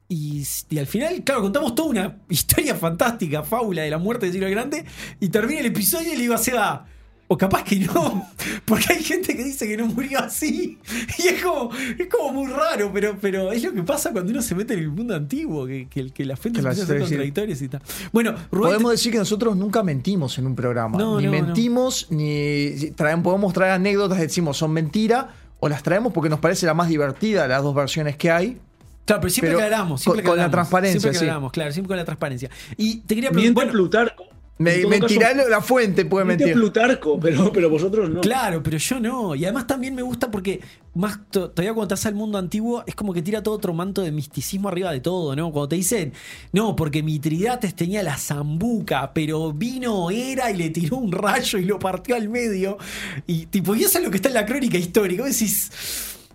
Y, 0.09 0.47
y 0.71 0.79
al 0.79 0.87
final, 0.87 1.23
claro, 1.25 1.43
contamos 1.43 1.75
toda 1.75 1.89
una 1.89 2.17
historia 2.29 2.75
fantástica, 2.75 3.43
fábula 3.43 3.83
de 3.83 3.91
la 3.91 3.99
muerte 3.99 4.27
de 4.27 4.33
Ciro 4.33 4.47
el 4.47 4.53
Grande. 4.53 4.85
Y 5.21 5.29
termina 5.29 5.61
el 5.61 5.67
episodio 5.67 6.13
y 6.13 6.17
le 6.17 6.23
digo 6.23 6.35
a 6.35 6.39
Seba, 6.39 6.87
o 7.27 7.39
capaz 7.39 7.65
que 7.65 7.77
no, 7.77 8.29
porque 8.65 8.93
hay 8.93 9.03
gente 9.03 9.35
que 9.35 9.45
dice 9.45 9.67
que 9.67 9.77
no 9.77 9.87
murió 9.87 10.19
así. 10.21 10.79
Y 11.19 11.29
es 11.29 11.43
como, 11.43 11.71
es 11.75 12.07
como 12.09 12.33
muy 12.33 12.53
raro, 12.53 12.91
pero, 12.93 13.17
pero 13.21 13.51
es 13.51 13.63
lo 13.63 13.73
que 13.73 13.83
pasa 13.83 14.13
cuando 14.13 14.31
uno 14.31 14.43
se 14.43 14.55
mete 14.55 14.75
en 14.75 14.81
el 14.81 14.91
mundo 14.91 15.15
antiguo, 15.15 15.67
que, 15.67 15.89
que, 15.89 16.11
que 16.11 16.25
las 16.25 16.39
fuentes 16.39 16.63
sí. 16.63 16.87
contradictorias 16.87 17.63
y 17.63 17.69
tal. 17.69 17.83
Bueno, 18.13 18.35
Rubén. 18.51 18.73
Podemos 18.73 18.93
decir 18.93 19.13
que 19.13 19.19
nosotros 19.19 19.57
nunca 19.57 19.83
mentimos 19.83 20.39
en 20.39 20.47
un 20.47 20.55
programa. 20.55 20.99
No, 20.99 21.19
ni 21.19 21.27
no, 21.27 21.33
mentimos, 21.33 22.09
ni 22.11 22.91
traen, 22.95 23.23
podemos 23.23 23.53
traer 23.53 23.73
anécdotas, 23.73 24.19
decimos 24.19 24.57
son 24.57 24.73
mentira, 24.73 25.35
o 25.61 25.69
las 25.69 25.83
traemos 25.83 26.13
porque 26.13 26.29
nos 26.29 26.41
parece 26.41 26.67
la 26.67 26.75
más 26.75 26.89
divertida 26.89 27.49
las 27.49 27.63
dos 27.63 27.75
versiones 27.75 28.17
que 28.17 28.31
hay. 28.31 28.59
Claro, 29.05 29.21
pero 29.21 29.31
siempre 29.31 29.55
pero 29.55 29.65
aclaramos. 29.65 30.01
Siempre 30.01 30.23
con- 30.23 30.31
con 30.33 30.39
la 30.39 30.51
transparencia, 30.51 31.01
Siempre 31.01 31.19
sí. 31.19 31.25
aclaramos, 31.25 31.53
claro, 31.53 31.73
siempre 31.73 31.89
con 31.89 31.97
la 31.97 32.05
transparencia. 32.05 32.51
Y 32.77 32.99
te 33.01 33.15
quería 33.15 33.31
preguntar. 33.31 33.55
Bueno, 33.65 33.73
Plutarco. 33.73 34.25
Me, 34.57 34.87
mentirá 34.87 35.33
caso, 35.35 35.49
la 35.49 35.61
fuente, 35.61 36.05
puede 36.07 36.25
mentir. 36.27 36.53
Plutarco, 36.55 37.19
pero, 37.19 37.53
pero 37.53 37.69
vosotros 37.69 38.09
no. 38.09 38.21
Claro, 38.21 38.63
pero 38.63 38.79
yo 38.79 39.01
no. 39.01 39.35
Y 39.35 39.45
además 39.45 39.67
también 39.67 39.97
me 39.97 40.03
gusta 40.03 40.31
porque, 40.31 40.61
más 40.95 41.19
to- 41.33 41.51
todavía 41.51 41.75
cuando 41.75 41.93
estás 41.93 42.07
al 42.07 42.15
mundo 42.15 42.39
antiguo, 42.39 42.85
es 42.87 42.95
como 42.95 43.13
que 43.13 43.21
tira 43.21 43.43
todo 43.43 43.57
otro 43.57 43.75
manto 43.75 44.01
de 44.03 44.13
misticismo 44.13 44.69
arriba 44.69 44.93
de 44.93 45.01
todo, 45.01 45.35
¿no? 45.35 45.51
Cuando 45.51 45.71
te 45.71 45.75
dicen, 45.77 46.13
no, 46.53 46.77
porque 46.77 47.03
Mitridates 47.03 47.75
tenía 47.75 48.05
la 48.05 48.17
zambuca, 48.17 49.13
pero 49.13 49.53
vino 49.53 50.09
Era 50.13 50.53
y 50.53 50.57
le 50.57 50.71
tiró 50.71 50.99
un 50.99 51.11
rayo 51.11 51.59
y 51.59 51.65
lo 51.65 51.81
partió 51.81 52.15
al 52.15 52.29
medio. 52.29 52.79
Y 53.27 53.47
tipo, 53.47 53.75
y 53.75 53.83
eso 53.83 53.99
es 53.99 54.05
lo 54.05 54.11
que 54.13 54.19
está 54.19 54.29
en 54.29 54.35
la 54.35 54.47
crónica 54.47 54.79
histórica. 54.79 55.25
Vos 55.25 55.33
decís, 55.33 55.69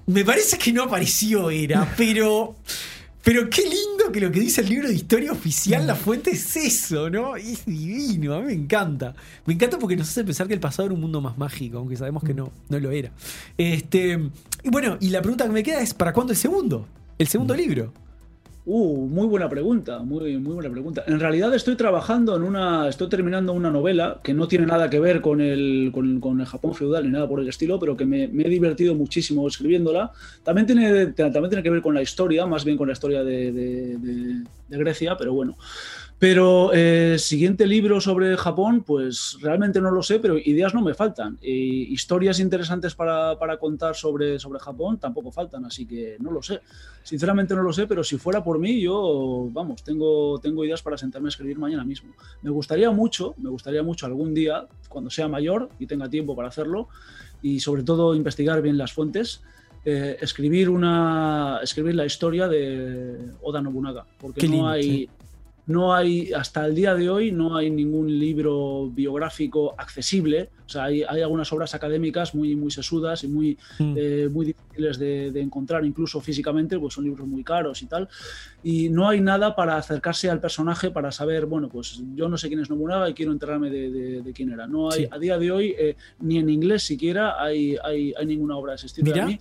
me 0.09 0.25
parece 0.25 0.57
que 0.57 0.73
no 0.73 0.83
apareció 0.83 1.49
Era, 1.49 1.93
pero. 1.97 2.55
Pero 3.21 3.49
qué 3.49 3.63
lindo 3.63 4.11
que 4.13 4.21
lo 4.21 4.31
que 4.31 4.39
dice 4.39 4.61
el 4.61 4.69
libro 4.69 4.87
de 4.87 4.93
historia 4.93 5.33
oficial, 5.33 5.85
la 5.85 5.93
fuente 5.93 6.31
es 6.31 6.55
eso, 6.55 7.09
¿no? 7.09 7.35
Es 7.35 7.65
divino, 7.65 8.33
a 8.33 8.39
mí 8.39 8.45
me 8.45 8.53
encanta. 8.53 9.13
Me 9.45 9.53
encanta 9.53 9.77
porque 9.77 9.97
nos 9.97 10.07
hace 10.07 10.23
pensar 10.23 10.47
que 10.47 10.53
el 10.53 10.61
pasado 10.61 10.85
era 10.85 10.95
un 10.95 11.01
mundo 11.01 11.19
más 11.19 11.37
mágico, 11.37 11.79
aunque 11.79 11.97
sabemos 11.97 12.23
que 12.23 12.33
no, 12.33 12.53
no 12.69 12.79
lo 12.79 12.91
era. 12.91 13.11
Este, 13.57 14.17
y 14.63 14.69
bueno, 14.69 14.97
y 15.01 15.09
la 15.09 15.21
pregunta 15.21 15.45
que 15.45 15.51
me 15.51 15.63
queda 15.63 15.81
es, 15.81 15.93
¿para 15.93 16.13
cuándo 16.13 16.31
el 16.31 16.39
segundo? 16.39 16.87
El 17.17 17.27
segundo 17.27 17.53
libro. 17.53 17.93
Uh, 18.71 19.07
muy 19.07 19.25
buena 19.25 19.49
pregunta, 19.49 19.97
muy, 20.03 20.37
muy 20.37 20.53
buena 20.53 20.69
pregunta. 20.69 21.03
En 21.07 21.19
realidad 21.19 21.51
estoy 21.55 21.75
trabajando 21.75 22.35
en 22.35 22.43
una, 22.43 22.87
estoy 22.87 23.09
terminando 23.09 23.51
una 23.51 23.71
novela 23.71 24.19
que 24.23 24.31
no 24.31 24.47
tiene 24.47 24.67
nada 24.67 24.91
que 24.91 24.99
ver 24.99 25.21
con 25.21 25.41
el, 25.41 25.89
con, 25.91 26.19
con 26.19 26.39
el 26.39 26.45
Japón 26.45 26.75
feudal 26.75 27.03
ni 27.03 27.09
nada 27.09 27.27
por 27.27 27.39
el 27.39 27.49
estilo, 27.49 27.79
pero 27.79 27.97
que 27.97 28.05
me, 28.05 28.25
he 28.25 28.49
divertido 28.49 28.93
muchísimo 28.93 29.47
escribiéndola. 29.47 30.11
También 30.43 30.67
tiene, 30.67 31.07
también 31.07 31.49
tiene 31.49 31.63
que 31.63 31.71
ver 31.71 31.81
con 31.81 31.95
la 31.95 32.03
historia, 32.03 32.45
más 32.45 32.63
bien 32.63 32.77
con 32.77 32.85
la 32.85 32.93
historia 32.93 33.23
de 33.23 34.43
Grecia, 34.69 35.17
pero 35.17 35.33
bueno. 35.33 35.57
Pero 36.19 36.71
eh, 36.73 37.15
siguiente 37.17 37.65
libro 37.65 38.01
sobre 38.01 38.35
Japón, 38.35 38.83
pues 38.83 39.37
realmente 39.39 39.79
no 39.79 39.89
lo 39.89 40.03
sé, 40.03 40.19
pero 40.19 40.37
ideas 40.37 40.73
no 40.73 40.81
me 40.81 40.93
faltan. 40.93 41.37
Y 41.41 41.93
historias 41.93 42.41
interesantes 42.41 42.93
para, 42.93 43.39
para 43.39 43.57
contar 43.57 43.95
sobre, 43.95 44.37
sobre 44.37 44.59
Japón 44.59 44.99
tampoco 44.99 45.31
faltan, 45.31 45.63
así 45.63 45.85
que 45.85 46.17
no 46.19 46.31
lo 46.31 46.43
sé. 46.43 46.59
Sinceramente 47.03 47.55
no 47.55 47.63
lo 47.63 47.71
sé, 47.71 47.87
pero 47.87 48.03
si 48.03 48.17
fuera 48.17 48.43
por 48.43 48.59
mí, 48.59 48.81
yo, 48.81 49.47
vamos, 49.53 49.81
tengo, 49.81 50.37
tengo 50.39 50.65
ideas 50.65 50.81
para 50.81 50.97
sentarme 50.97 51.29
a 51.29 51.29
escribir 51.29 51.57
mañana 51.57 51.85
mismo. 51.85 52.13
Me 52.41 52.49
gustaría 52.49 52.91
mucho, 52.91 53.33
me 53.37 53.49
gustaría 53.49 53.81
mucho 53.81 54.05
algún 54.05 54.33
día, 54.33 54.67
cuando 54.89 55.09
sea 55.09 55.29
mayor 55.29 55.69
y 55.79 55.87
tenga 55.87 56.09
tiempo 56.09 56.35
para 56.35 56.49
hacerlo, 56.49 56.89
y 57.41 57.61
sobre 57.61 57.83
todo 57.83 58.13
investigar 58.13 58.61
bien 58.61 58.77
las 58.77 58.91
fuentes, 58.91 59.41
eh, 59.85 60.17
escribir, 60.19 60.69
una, 60.69 61.61
escribir 61.63 61.95
la 61.95 62.05
historia 62.05 62.49
de 62.49 63.17
Oda 63.41 63.61
Nobunaga, 63.61 64.05
porque 64.19 64.41
Qué 64.41 64.47
no 64.49 64.53
lindo, 64.53 64.67
hay... 64.67 64.83
sí. 64.83 65.09
No 65.69 65.93
hay, 65.93 66.33
hasta 66.33 66.65
el 66.65 66.73
día 66.73 66.95
de 66.95 67.11
hoy, 67.11 67.31
no 67.31 67.55
hay 67.55 67.69
ningún 67.69 68.07
libro 68.19 68.89
biográfico 68.91 69.75
accesible. 69.77 70.49
O 70.65 70.69
sea, 70.69 70.85
hay, 70.85 71.03
hay 71.03 71.21
algunas 71.21 71.51
obras 71.53 71.75
académicas 71.75 72.33
muy, 72.33 72.55
muy 72.55 72.71
sesudas 72.71 73.23
y 73.23 73.27
muy, 73.27 73.55
Mm. 73.77 73.93
eh, 73.95 74.29
muy 74.31 74.47
difíciles 74.47 74.97
de, 74.97 75.31
de 75.31 75.41
encontrar, 75.41 75.85
incluso 75.85 76.19
físicamente, 76.21 76.79
pues 76.79 76.95
son 76.95 77.03
libros 77.03 77.27
muy 77.27 77.43
caros 77.43 77.81
y 77.83 77.85
tal. 77.85 78.07
Y 78.63 78.89
no 78.89 79.07
hay 79.07 79.21
nada 79.21 79.55
para 79.55 79.77
acercarse 79.77 80.29
al 80.29 80.39
personaje 80.41 80.89
para 80.89 81.11
saber, 81.11 81.45
bueno, 81.45 81.69
pues 81.69 82.01
yo 82.15 82.27
no 82.29 82.37
sé 82.37 82.47
quién 82.47 82.59
es 82.61 82.69
Nobunaga 82.71 83.07
y 83.09 83.13
quiero 83.13 83.31
enterarme 83.31 83.69
de, 83.69 83.91
de- 83.91 84.21
de 84.23 84.33
quién 84.33 84.51
era. 84.51 84.65
No 84.65 84.89
hay, 84.91 85.03
Sí. 85.03 85.07
a 85.11 85.19
día 85.19 85.37
de 85.37 85.51
hoy, 85.51 85.75
eh, 85.77 85.95
ni 86.19 86.39
en 86.39 86.49
inglés 86.49 86.81
siquiera, 86.83 87.41
hay, 87.41 87.77
hay, 87.83 88.13
hay 88.17 88.25
ninguna 88.25 88.57
obra 88.57 88.71
de 88.71 88.77
ese 88.77 88.87
estilo. 88.87 89.13
A 89.21 89.25
mí, 89.27 89.39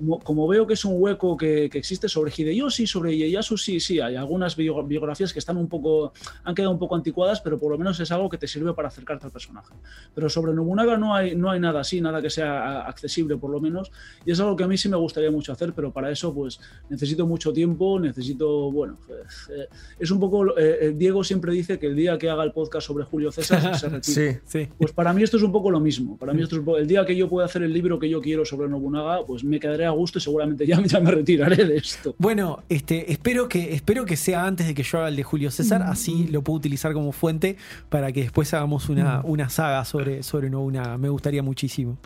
como, 0.00 0.18
como 0.20 0.48
veo 0.48 0.66
que 0.66 0.74
es 0.74 0.84
un 0.84 0.94
hueco 0.96 1.36
que, 1.36 1.68
que 1.70 1.78
existe 1.78 2.08
sobre 2.08 2.32
Hideyoshi, 2.36 2.86
sobre 2.86 3.14
Ieyasu, 3.16 3.56
sí, 3.58 3.78
sí, 3.80 4.00
hay 4.00 4.16
algunas 4.16 4.56
bio- 4.56 4.82
biografías 4.84 5.32
que 5.32 5.38
están 5.38 5.56
un 5.58 5.68
poco, 5.68 6.12
han 6.44 6.54
quedado 6.54 6.72
un 6.72 6.78
poco 6.78 6.96
anticuadas, 6.96 7.40
pero 7.40 7.58
por 7.58 7.70
lo 7.70 7.78
menos 7.78 8.00
es 8.00 8.10
algo 8.10 8.28
que 8.28 8.38
te 8.38 8.46
sirve 8.48 8.72
para 8.72 8.88
acercarte 8.88 9.26
al 9.26 9.32
personaje. 9.32 9.74
Pero 10.14 10.28
sobre 10.28 10.52
Nobunaga 10.54 10.96
no 10.96 11.14
hay, 11.14 11.36
no 11.36 11.50
hay 11.50 11.60
nada 11.60 11.80
así, 11.80 12.00
nada 12.00 12.22
que 12.22 12.30
sea 12.30 12.80
accesible 12.86 13.36
por 13.36 13.50
lo 13.50 13.60
menos, 13.60 13.92
y 14.24 14.30
es 14.30 14.40
algo 14.40 14.56
que 14.56 14.64
a 14.64 14.68
mí 14.68 14.76
sí 14.78 14.88
me 14.88 14.96
gustaría 14.96 15.30
mucho 15.30 15.52
hacer, 15.52 15.72
pero 15.74 15.92
para 15.92 16.10
eso 16.10 16.32
pues 16.34 16.58
necesito 16.88 17.26
mucho 17.26 17.52
tiempo, 17.52 18.00
necesito, 18.00 18.70
bueno, 18.72 18.96
eh, 19.10 19.66
es 19.98 20.10
un 20.10 20.18
poco, 20.18 20.56
eh, 20.58 20.78
eh, 20.80 20.94
Diego 20.96 21.22
siempre 21.22 21.52
dice 21.52 21.78
que 21.78 21.86
el 21.86 21.96
día 21.96 22.16
que 22.18 22.30
haga 22.30 22.42
el 22.44 22.52
podcast 22.52 22.86
sobre 22.86 23.04
Julio 23.04 23.30
César 23.32 23.76
se 23.78 23.88
retira. 23.90 24.00
Sí. 24.32 24.38
Sí. 24.46 24.68
Pues 24.78 24.92
para 24.92 25.12
mí 25.12 25.22
esto 25.22 25.36
es 25.36 25.42
un 25.42 25.52
poco 25.52 25.70
lo 25.70 25.80
mismo. 25.80 26.16
Para 26.16 26.32
mí 26.32 26.42
esto 26.42 26.56
es 26.56 26.62
el 26.80 26.86
día 26.86 27.04
que 27.04 27.14
yo 27.16 27.28
pueda 27.28 27.46
hacer 27.46 27.62
el 27.62 27.72
libro 27.72 27.98
que 27.98 28.08
yo 28.08 28.20
quiero 28.20 28.44
sobre 28.44 28.68
Nobunaga, 28.68 29.24
pues 29.26 29.44
me 29.44 29.58
quedaré 29.60 29.84
a 29.90 29.94
gusto 29.94 30.18
y 30.18 30.20
seguramente 30.20 30.66
ya, 30.66 30.80
ya 30.82 31.00
me 31.00 31.10
retiraré 31.10 31.64
de 31.64 31.76
esto. 31.76 32.14
Bueno, 32.18 32.62
este, 32.68 33.12
espero 33.12 33.48
que, 33.48 33.74
espero 33.74 34.04
que 34.04 34.16
sea 34.16 34.46
antes 34.46 34.66
de 34.66 34.74
que 34.74 34.82
yo 34.82 34.98
haga 34.98 35.08
el 35.08 35.16
de 35.16 35.22
Julio 35.22 35.50
César, 35.50 35.82
así 35.82 36.28
lo 36.28 36.42
puedo 36.42 36.58
utilizar 36.58 36.92
como 36.92 37.12
fuente 37.12 37.56
para 37.88 38.12
que 38.12 38.22
después 38.22 38.52
hagamos 38.54 38.88
una, 38.88 39.20
una 39.24 39.48
saga 39.48 39.84
sobre, 39.84 40.22
sobre 40.22 40.50
Nobunaga. 40.50 40.98
Me 40.98 41.08
gustaría 41.08 41.42
muchísimo. 41.42 41.98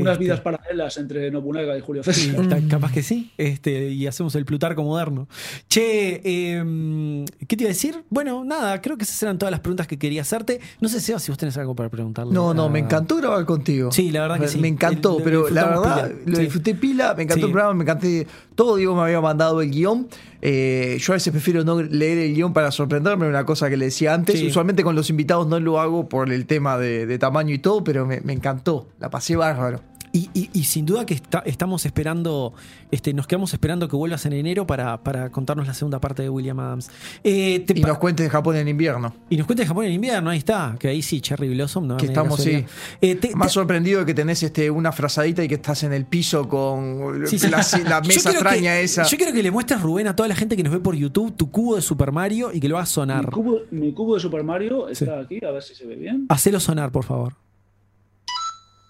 Unas 0.00 0.12
Este, 0.14 0.24
vidas 0.24 0.40
paralelas 0.40 0.96
entre 0.96 1.30
Nobunaga 1.30 1.76
y 1.76 1.80
Julio 1.80 2.02
César. 2.02 2.34
capaz 2.68 2.92
que 2.92 3.02
sí, 3.02 3.32
este, 3.38 3.90
y 3.90 4.06
hacemos 4.06 4.34
el 4.34 4.44
Plutarco 4.44 4.82
moderno. 4.82 5.28
Che, 5.68 6.20
em, 6.56 7.24
¿qué 7.46 7.56
te 7.56 7.64
iba 7.64 7.68
a 7.68 7.72
decir? 7.74 8.04
Bueno, 8.10 8.44
nada, 8.44 8.80
creo 8.80 8.96
que 8.96 9.04
esas 9.04 9.22
eran 9.22 9.38
todas 9.38 9.50
las 9.50 9.60
preguntas 9.60 9.86
que 9.86 9.98
quería 9.98 10.22
hacerte. 10.22 10.60
No 10.80 10.88
sé, 10.88 11.00
Seba, 11.00 11.18
si 11.18 11.30
vos 11.30 11.38
tenés 11.38 11.56
algo 11.56 11.74
para 11.74 11.88
preguntarle. 11.88 12.32
No, 12.32 12.54
no, 12.54 12.64
a- 12.64 12.70
me 12.70 12.78
encantó 12.78 13.16
grabar 13.16 13.44
contigo. 13.44 13.90
Sí, 13.92 14.10
la 14.10 14.22
verdad 14.22 14.40
que 14.40 14.48
sí. 14.48 14.58
Me 14.58 14.68
encantó, 14.68 15.18
pero 15.22 15.48
la 15.50 15.64
verdad 15.66 16.08
pila. 16.10 16.20
lo 16.26 16.36
Sí. 16.36 16.42
disfruté 16.42 16.74
pila, 16.74 17.14
me 17.14 17.24
encantó 17.24 17.40
Sí. 17.40 17.46
el 17.46 17.52
programa, 17.52 17.74
me 17.74 17.82
encanté 17.84 18.26
todo. 18.56 18.76
Diego 18.76 18.96
me 18.96 19.02
había 19.02 19.20
mandado 19.20 19.62
el 19.62 19.70
guion. 19.70 20.08
Eh, 20.42 20.98
yo 21.00 21.12
a 21.12 21.16
veces 21.16 21.30
prefiero 21.30 21.62
no 21.62 21.80
leer 21.82 22.18
el 22.18 22.34
guion 22.34 22.52
para 22.52 22.72
sorprenderme, 22.72 23.28
una 23.28 23.46
cosa 23.46 23.70
que 23.70 23.76
le 23.76 23.86
decía 23.86 24.14
antes. 24.14 24.40
Sí. 24.40 24.46
Usualmente 24.48 24.82
con 24.82 24.96
los 24.96 25.08
invitados 25.10 25.46
no 25.46 25.60
lo 25.60 25.78
hago 25.78 26.08
por 26.08 26.32
el 26.32 26.46
tema 26.46 26.76
de, 26.78 27.06
de 27.06 27.18
tamaño 27.18 27.54
y 27.54 27.58
todo, 27.58 27.84
pero 27.84 28.06
me, 28.06 28.20
me 28.22 28.32
encantó, 28.32 28.88
la 28.98 29.10
pasé 29.10 29.36
bárbaro. 29.36 29.80
Y, 30.12 30.30
y- 30.34 30.50
y 30.52 30.64
sin 30.64 30.86
duda 30.86 31.04
que 31.04 31.14
está- 31.14 31.42
estamos 31.46 31.84
esperando, 31.86 32.54
este, 32.90 33.12
nos 33.12 33.26
quedamos 33.26 33.52
esperando 33.52 33.88
que 33.88 33.96
vuelvas 33.96 34.24
en 34.26 34.32
enero 34.32 34.66
para, 34.66 35.02
para 35.02 35.30
contarnos 35.30 35.66
la 35.66 35.74
segunda 35.74 36.00
parte 36.00 36.22
de 36.22 36.30
William 36.30 36.58
Adams. 36.58 36.90
Eh, 37.24 37.60
te 37.66 37.78
Y 37.78 37.82
nos 37.82 37.98
cuentes 37.98 38.24
de 38.24 38.30
Japón 38.30 38.56
en 38.56 38.68
invierno. 38.68 39.14
y 39.28 39.36
nos 39.36 39.46
cuentes 39.46 39.66
Japón 39.68 39.84
en 39.86 39.92
invierno, 39.92 40.30
ahí 40.30 40.38
está, 40.38 40.76
que 40.78 40.88
ahí 40.88 41.02
sí, 41.02 41.20
Cherry 41.20 41.48
Blossom. 41.54 41.86
No, 41.86 41.96
Que 41.96 42.06
estamos, 42.06 42.40
sí. 42.42 42.64
Eh, 43.00 43.14
te- 43.16 43.34
Más 43.36 43.48
te- 43.48 43.54
sorprendido 43.54 44.00
de 44.00 44.06
que 44.06 44.14
tenés 44.14 44.42
este, 44.42 44.70
una 44.70 44.92
frazadita 44.92 45.42
y 45.44 45.48
que 45.48 45.56
estás 45.56 45.82
en 45.82 45.92
el 45.92 46.06
piso 46.06 46.48
con 46.48 47.26
sí, 47.26 47.38
sí. 47.38 47.48
la, 47.48 47.58
mesa 48.00 48.30
extraña 48.30 48.72
que- 48.74 48.82
esa. 48.84 49.02
Yo 49.04 49.16
quiero 49.16 49.32
que 49.32 49.42
le 49.42 49.50
muestres, 49.50 49.82
Rubén, 49.82 50.06
a 50.06 50.16
toda 50.16 50.28
la 50.28 50.34
gente 50.36 50.56
que 50.56 50.62
nos 50.62 50.72
ve 50.72 50.80
por 50.80 50.94
YouTube 50.94 51.36
tu 51.36 51.50
cubo 51.50 51.76
de 51.76 51.82
Super 51.82 52.12
Mario 52.12 52.50
y 52.52 52.60
que 52.60 52.68
lo 52.68 52.76
hagas 52.76 52.88
Mi 52.90 52.94
sonar. 52.94 53.30
cubo, 53.30 53.60
mi 53.70 53.92
cubo 53.92 54.14
de 54.14 54.20
Super 54.20 54.42
Mario 54.44 54.88
está 54.88 55.20
aquí, 55.20 55.44
a 55.44 55.50
ver 55.50 55.62
si 55.62 55.74
se 55.74 55.84
ve 55.86 55.96
bien. 55.96 56.26
Hacelo 56.28 56.60
sonar, 56.60 56.90
por 56.92 57.04
favor. 57.04 57.34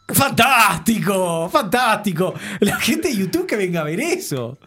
¡Fantástico! 0.09 1.49
¡Fantástico! 1.51 2.35
La 2.60 2.76
gente 2.76 3.09
de 3.09 3.17
YouTube 3.17 3.47
que 3.47 3.57
venga 3.57 3.81
a 3.81 3.85
ver 3.85 4.01
eso. 4.01 4.59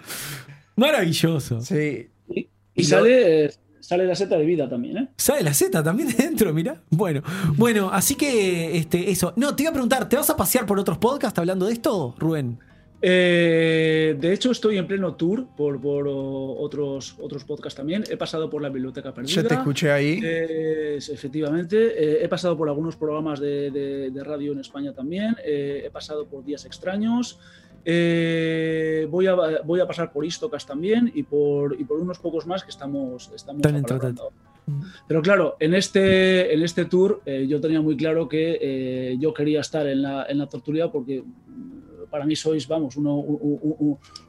Maravilloso. 0.76 1.62
Sí. 1.62 2.10
Y, 2.30 2.40
Y 2.40 2.50
y 2.76 2.84
lo- 2.84 2.88
sale, 2.90 3.54
sale 3.80 4.06
la 4.06 4.16
seta 4.16 4.38
de 4.38 4.46
vida 4.46 4.70
también, 4.70 4.98
¿eh? 4.98 5.10
¿Sabe 5.18 5.44
la 5.44 5.54
Z 5.54 5.84
también 5.84 6.16
dentro? 6.18 6.54
Mira. 6.54 6.82
Bueno, 6.90 7.22
bueno, 7.56 7.90
así 7.92 8.16
que 8.16 8.78
este, 8.78 9.10
eso. 9.12 9.34
No, 9.36 9.56
te 9.56 9.64
iba 9.64 9.70
a 9.72 9.74
preguntar, 9.74 10.08
¿te 10.10 10.16
vas 10.16 10.30
a 10.30 10.38
pasear 10.38 10.66
por 10.66 10.80
otros 10.80 10.98
podcasts 10.98 11.38
hablando 11.40 11.66
de 11.68 11.74
esto, 11.74 12.16
Rubén? 12.18 12.60
Eh, 13.02 14.16
de 14.20 14.34
hecho, 14.34 14.52
estoy 14.52 14.78
en 14.78 14.86
pleno 14.88 15.16
tour 15.16 15.48
por, 15.56 15.80
por 15.80 16.06
otros, 16.08 17.16
otros 17.20 17.44
podcasts 17.46 17.78
también. 17.78 18.04
He 18.10 18.18
pasado 18.18 18.50
por 18.50 18.62
la 18.62 18.70
Biblioteca 18.70 19.14
Perdida. 19.14 19.36
Yo 19.42 19.48
te 19.48 19.54
escuché 19.54 19.92
ahí. 19.92 20.20
Eh, 20.24 20.98
efectivamente, 20.98 21.78
eh, 21.78 22.24
he 22.24 22.28
pasado 22.28 22.58
por 22.58 22.68
algunos 22.68 22.96
programas 22.98 23.40
de, 23.40 23.72
de- 23.72 24.12
de 24.12 24.24
radio 24.24 24.52
en 24.52 24.60
España 24.60 24.92
también, 24.94 25.36
eh, 25.46 25.84
he 25.86 25.90
pasado 25.90 26.26
por 26.28 26.44
Días 26.44 26.66
Extraños, 26.66 27.40
eh, 27.86 29.08
voy, 29.10 29.28
a, 29.28 29.36
voy 29.64 29.80
a 29.80 29.88
pasar 29.88 30.12
por 30.12 30.26
Istocas 30.26 30.66
también 30.66 31.10
y 31.16 31.24
por, 31.24 31.80
y 31.80 31.86
por 31.86 32.00
unos 32.00 32.20
pocos 32.20 32.46
más 32.46 32.64
que 32.64 32.70
estamos, 32.72 33.32
estamos 33.34 33.62
apalabrando. 33.66 34.32
Pero 35.08 35.22
claro, 35.24 35.56
en 35.60 35.74
este, 35.74 36.54
en 36.54 36.62
este 36.62 36.86
tour 36.86 37.22
eh, 37.26 37.48
yo 37.48 37.60
tenía 37.60 37.82
muy 37.82 37.96
claro 37.98 38.28
que 38.30 38.60
eh, 38.62 39.18
yo 39.20 39.34
quería 39.34 39.62
estar 39.62 39.88
en 39.88 40.02
la, 40.04 40.26
en 40.30 40.38
la 40.38 40.48
porque 40.92 41.24
mm, 41.24 41.79
para 42.10 42.26
mí 42.26 42.36
sois, 42.36 42.68
vamos, 42.68 42.96
uno, 42.98 43.16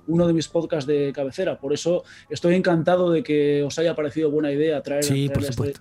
uno 0.06 0.26
de 0.26 0.32
mis 0.32 0.48
podcasts 0.48 0.86
de 0.86 1.12
cabecera. 1.12 1.58
Por 1.58 1.72
eso 1.72 2.04
estoy 2.28 2.54
encantado 2.54 3.10
de 3.10 3.22
que 3.22 3.62
os 3.62 3.78
haya 3.78 3.94
parecido 3.94 4.30
buena 4.30 4.52
idea 4.52 4.82
traer, 4.82 5.04
Sí, 5.04 5.26
traer 5.28 5.32
por 5.32 5.42
la 5.42 5.48
historia- 5.48 5.72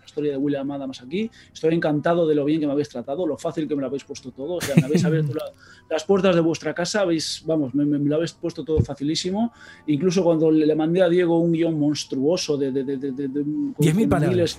la 0.00 0.04
historia 0.06 0.30
de 0.32 0.36
William 0.38 0.70
Adams 0.70 1.02
aquí. 1.02 1.30
Estoy 1.52 1.74
encantado 1.74 2.26
de 2.26 2.34
lo 2.34 2.44
bien 2.44 2.60
que 2.60 2.66
me 2.66 2.72
habéis 2.72 2.88
tratado, 2.88 3.26
lo 3.26 3.36
fácil 3.36 3.66
que 3.68 3.74
me 3.74 3.80
lo 3.82 3.88
habéis 3.88 4.04
puesto 4.04 4.30
todo. 4.32 4.54
O 4.54 4.60
sea, 4.60 4.74
me 4.76 4.84
habéis 4.84 5.04
abierto 5.04 5.34
la- 5.34 5.50
las 5.90 6.04
puertas 6.04 6.34
de 6.34 6.40
vuestra 6.40 6.74
casa, 6.74 7.00
habéis, 7.02 7.42
vamos, 7.44 7.74
me, 7.74 7.84
me- 7.84 7.98
me 7.98 8.08
lo 8.08 8.16
habéis 8.16 8.32
puesto 8.32 8.64
todo 8.64 8.80
facilísimo. 8.80 9.52
Incluso 9.86 10.22
cuando 10.22 10.50
le, 10.50 10.74
mandé 10.74 11.02
a 11.02 11.08
Diego 11.08 11.38
un 11.38 11.52
guion 11.52 11.78
monstruoso 11.78 12.56
de, 12.56 12.70
de, 12.72 12.84
de, 12.84 12.96
de- 12.96 13.12
de- 13.12 13.28
de- 13.28 13.42
con- 13.42 13.74
10.000 13.78 14.00
con 14.02 14.08
palabras. 14.08 14.58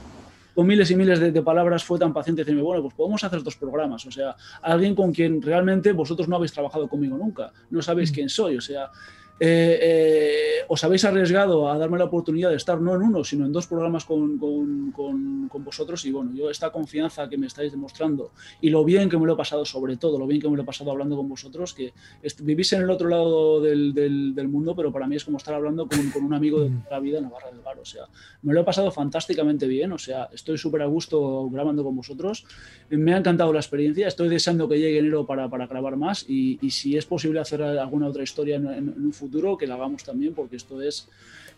Miles- 0.58 0.58
con 0.58 0.68
miles 0.68 0.92
y 0.92 0.96
miles 0.96 1.20
de, 1.20 1.32
de 1.32 1.42
palabras 1.44 1.84
fue 1.84 2.00
tan 2.00 2.14
paciente 2.14 2.42
decirme, 2.44 2.62
bueno, 2.64 2.82
pues 2.82 2.96
podemos 2.96 3.24
hacer 3.24 3.44
dos 3.44 3.56
programas. 3.56 4.06
O 4.06 4.12
sea, 4.12 4.36
alguien 4.62 4.96
con 4.96 5.14
quien 5.14 5.42
realmente 5.42 5.92
vosotros 5.92 6.28
no 6.28 6.36
habéis 6.38 6.52
trabajado 6.52 6.88
conmigo 6.88 7.18
nunca, 7.18 7.52
no 7.70 7.82
sabéis 7.82 8.12
quién 8.12 8.28
soy. 8.30 8.58
O 8.58 8.62
sea, 8.62 8.90
eh, 9.40 9.80
eh, 9.82 10.66
os 10.68 10.84
habéis 10.84 11.06
arriesgado 11.06 11.70
a 11.70 11.78
darme 11.78 11.98
la 11.98 12.06
oportunidad 12.06 12.50
de 12.50 12.56
estar 12.58 12.82
no 12.82 12.96
en 12.96 13.02
uno, 13.04 13.24
sino 13.24 13.46
en 13.46 13.52
dos 13.54 13.68
programas 13.68 14.04
con, 14.06 14.38
con- 14.38 14.92
con- 14.92 15.48
con 15.50 15.64
vosotros. 15.64 16.04
Y 16.06 16.12
bueno, 16.12 16.32
yo 16.34 16.50
esta 16.50 16.72
confianza 16.72 17.30
que 17.30 17.38
me 17.38 17.48
estáis 17.48 17.72
demostrando 17.72 18.32
y 18.62 18.70
lo 18.70 18.84
bien 18.84 19.10
que 19.10 19.18
me 19.18 19.26
lo 19.26 19.34
he 19.34 19.38
pasado, 19.38 19.64
sobre 19.66 19.96
todo, 19.98 20.18
lo 20.20 20.28
bien 20.28 20.42
que 20.42 20.50
me 20.50 20.58
lo 20.58 20.64
he 20.64 20.66
pasado 20.66 20.92
hablando 20.92 21.16
con 21.16 21.30
vosotros, 21.30 21.74
que 21.74 21.94
vivís 22.42 22.74
en 22.74 22.82
el 22.82 22.90
otro 22.90 23.08
lado 23.10 23.62
del, 23.62 23.94
del- 23.94 24.34
del 24.36 24.48
mundo, 24.48 24.76
pero 24.76 24.92
para 24.92 25.08
mí 25.08 25.16
es 25.16 25.24
como 25.26 25.38
estar 25.38 25.54
hablando 25.54 25.88
con, 25.88 26.00
un 26.26 26.34
amigo 26.34 26.62
de 26.62 26.70
toda 26.70 26.92
la 26.92 27.00
vida 27.00 27.18
en 27.20 27.26
Navarra 27.26 27.52
del 27.52 27.62
Bar. 27.62 27.80
O 27.80 27.86
sea, 27.86 28.04
me 28.42 28.54
lo 28.54 28.62
he 28.62 28.64
pasado 28.64 28.92
fantásticamente 28.92 29.68
bien. 29.68 29.92
O 29.92 29.98
sea, 29.98 30.30
estoy 30.34 30.58
súper 30.58 30.82
a 30.82 30.86
gusto 30.88 31.50
grabando 31.50 31.84
con 31.84 31.96
vosotros. 31.96 32.46
Me 32.90 33.14
ha 33.14 33.18
encantado 33.18 33.54
la 33.54 33.60
experiencia. 33.60 34.08
Estoy 34.08 34.30
deseando 34.30 34.68
que 34.68 34.80
llegue 34.80 35.00
enero 35.00 35.26
para, 35.26 35.50
para 35.50 35.68
grabar 35.68 35.96
más. 35.96 36.26
Y, 36.28 36.58
y 36.62 36.72
si 36.72 36.98
es 36.98 37.06
posible 37.06 37.40
hacer 37.40 37.62
alguna 37.62 38.08
otra 38.08 38.24
historia 38.24 38.56
en, 38.56 38.66
en- 38.68 38.94
en 38.98 39.06
un 39.06 39.14
futuro, 39.14 39.27
que 39.58 39.68
la 39.68 39.76
hagamos 39.76 40.04
también, 40.04 40.34
porque 40.34 40.56
esto 40.56 40.82
es. 40.82 41.08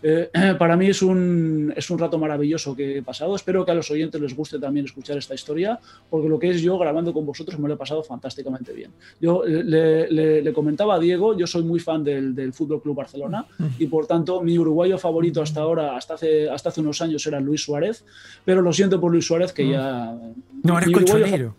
eh, 0.02 0.30
para 0.60 0.76
mí 0.78 0.88
es 0.88 1.02
un, 1.02 1.74
es 1.76 1.90
un 1.90 2.00
rato 2.00 2.18
maravilloso 2.18 2.76
que 2.76 2.98
he 2.98 3.02
pasado. 3.04 3.36
Espero 3.36 3.66
que 3.66 3.72
a 3.72 3.76
los 3.76 3.90
oyentes 3.92 4.20
les 4.22 4.36
guste 4.36 4.58
también 4.60 4.86
escuchar 4.86 5.18
esta 5.18 5.34
historia, 5.36 5.80
porque 6.10 6.28
lo 6.30 6.40
que 6.40 6.50
es 6.50 6.62
yo 6.62 6.78
grabando 6.78 7.14
con 7.14 7.26
vosotros 7.26 7.60
me 7.60 7.68
lo 7.68 7.74
he 7.74 7.78
pasado 7.78 8.02
fantásticamente 8.04 8.74
bien. 8.74 8.92
Yo 9.22 9.44
eh, 9.46 9.64
le, 9.64 10.10
le- 10.12 10.42
le 10.42 10.54
comentaba 10.54 10.96
a 10.96 11.00
Diego, 11.00 11.38
yo 11.38 11.46
soy 11.48 11.64
muy 11.64 11.80
fan 11.80 12.04
del, 12.04 12.34
del 12.36 12.54
Fútbol 12.54 12.82
Club 12.82 12.96
Barcelona 12.96 13.46
y 13.78 13.88
por 13.88 14.08
tanto 14.08 14.42
mi 14.42 14.58
uruguayo 14.58 14.98
favorito 14.98 15.42
hasta 15.42 15.62
ahora, 15.62 15.96
hasta 15.98 16.14
hace, 16.16 16.50
hasta 16.50 16.70
hace 16.70 16.82
unos 16.82 17.02
años, 17.02 17.26
era 17.28 17.40
Luis 17.40 17.62
Suárez, 17.64 18.04
pero 18.46 18.62
lo 18.62 18.72
siento 18.74 19.00
por 19.02 19.12
Luis 19.12 19.26
Suárez 19.26 19.52
que 19.54 19.70
ya. 19.70 20.18
No, 20.64 20.74
ahora 20.74 20.86
es 20.86 20.88
mi 20.88 20.94
uruguayo 20.96 21.24
colchonero. 21.26 21.56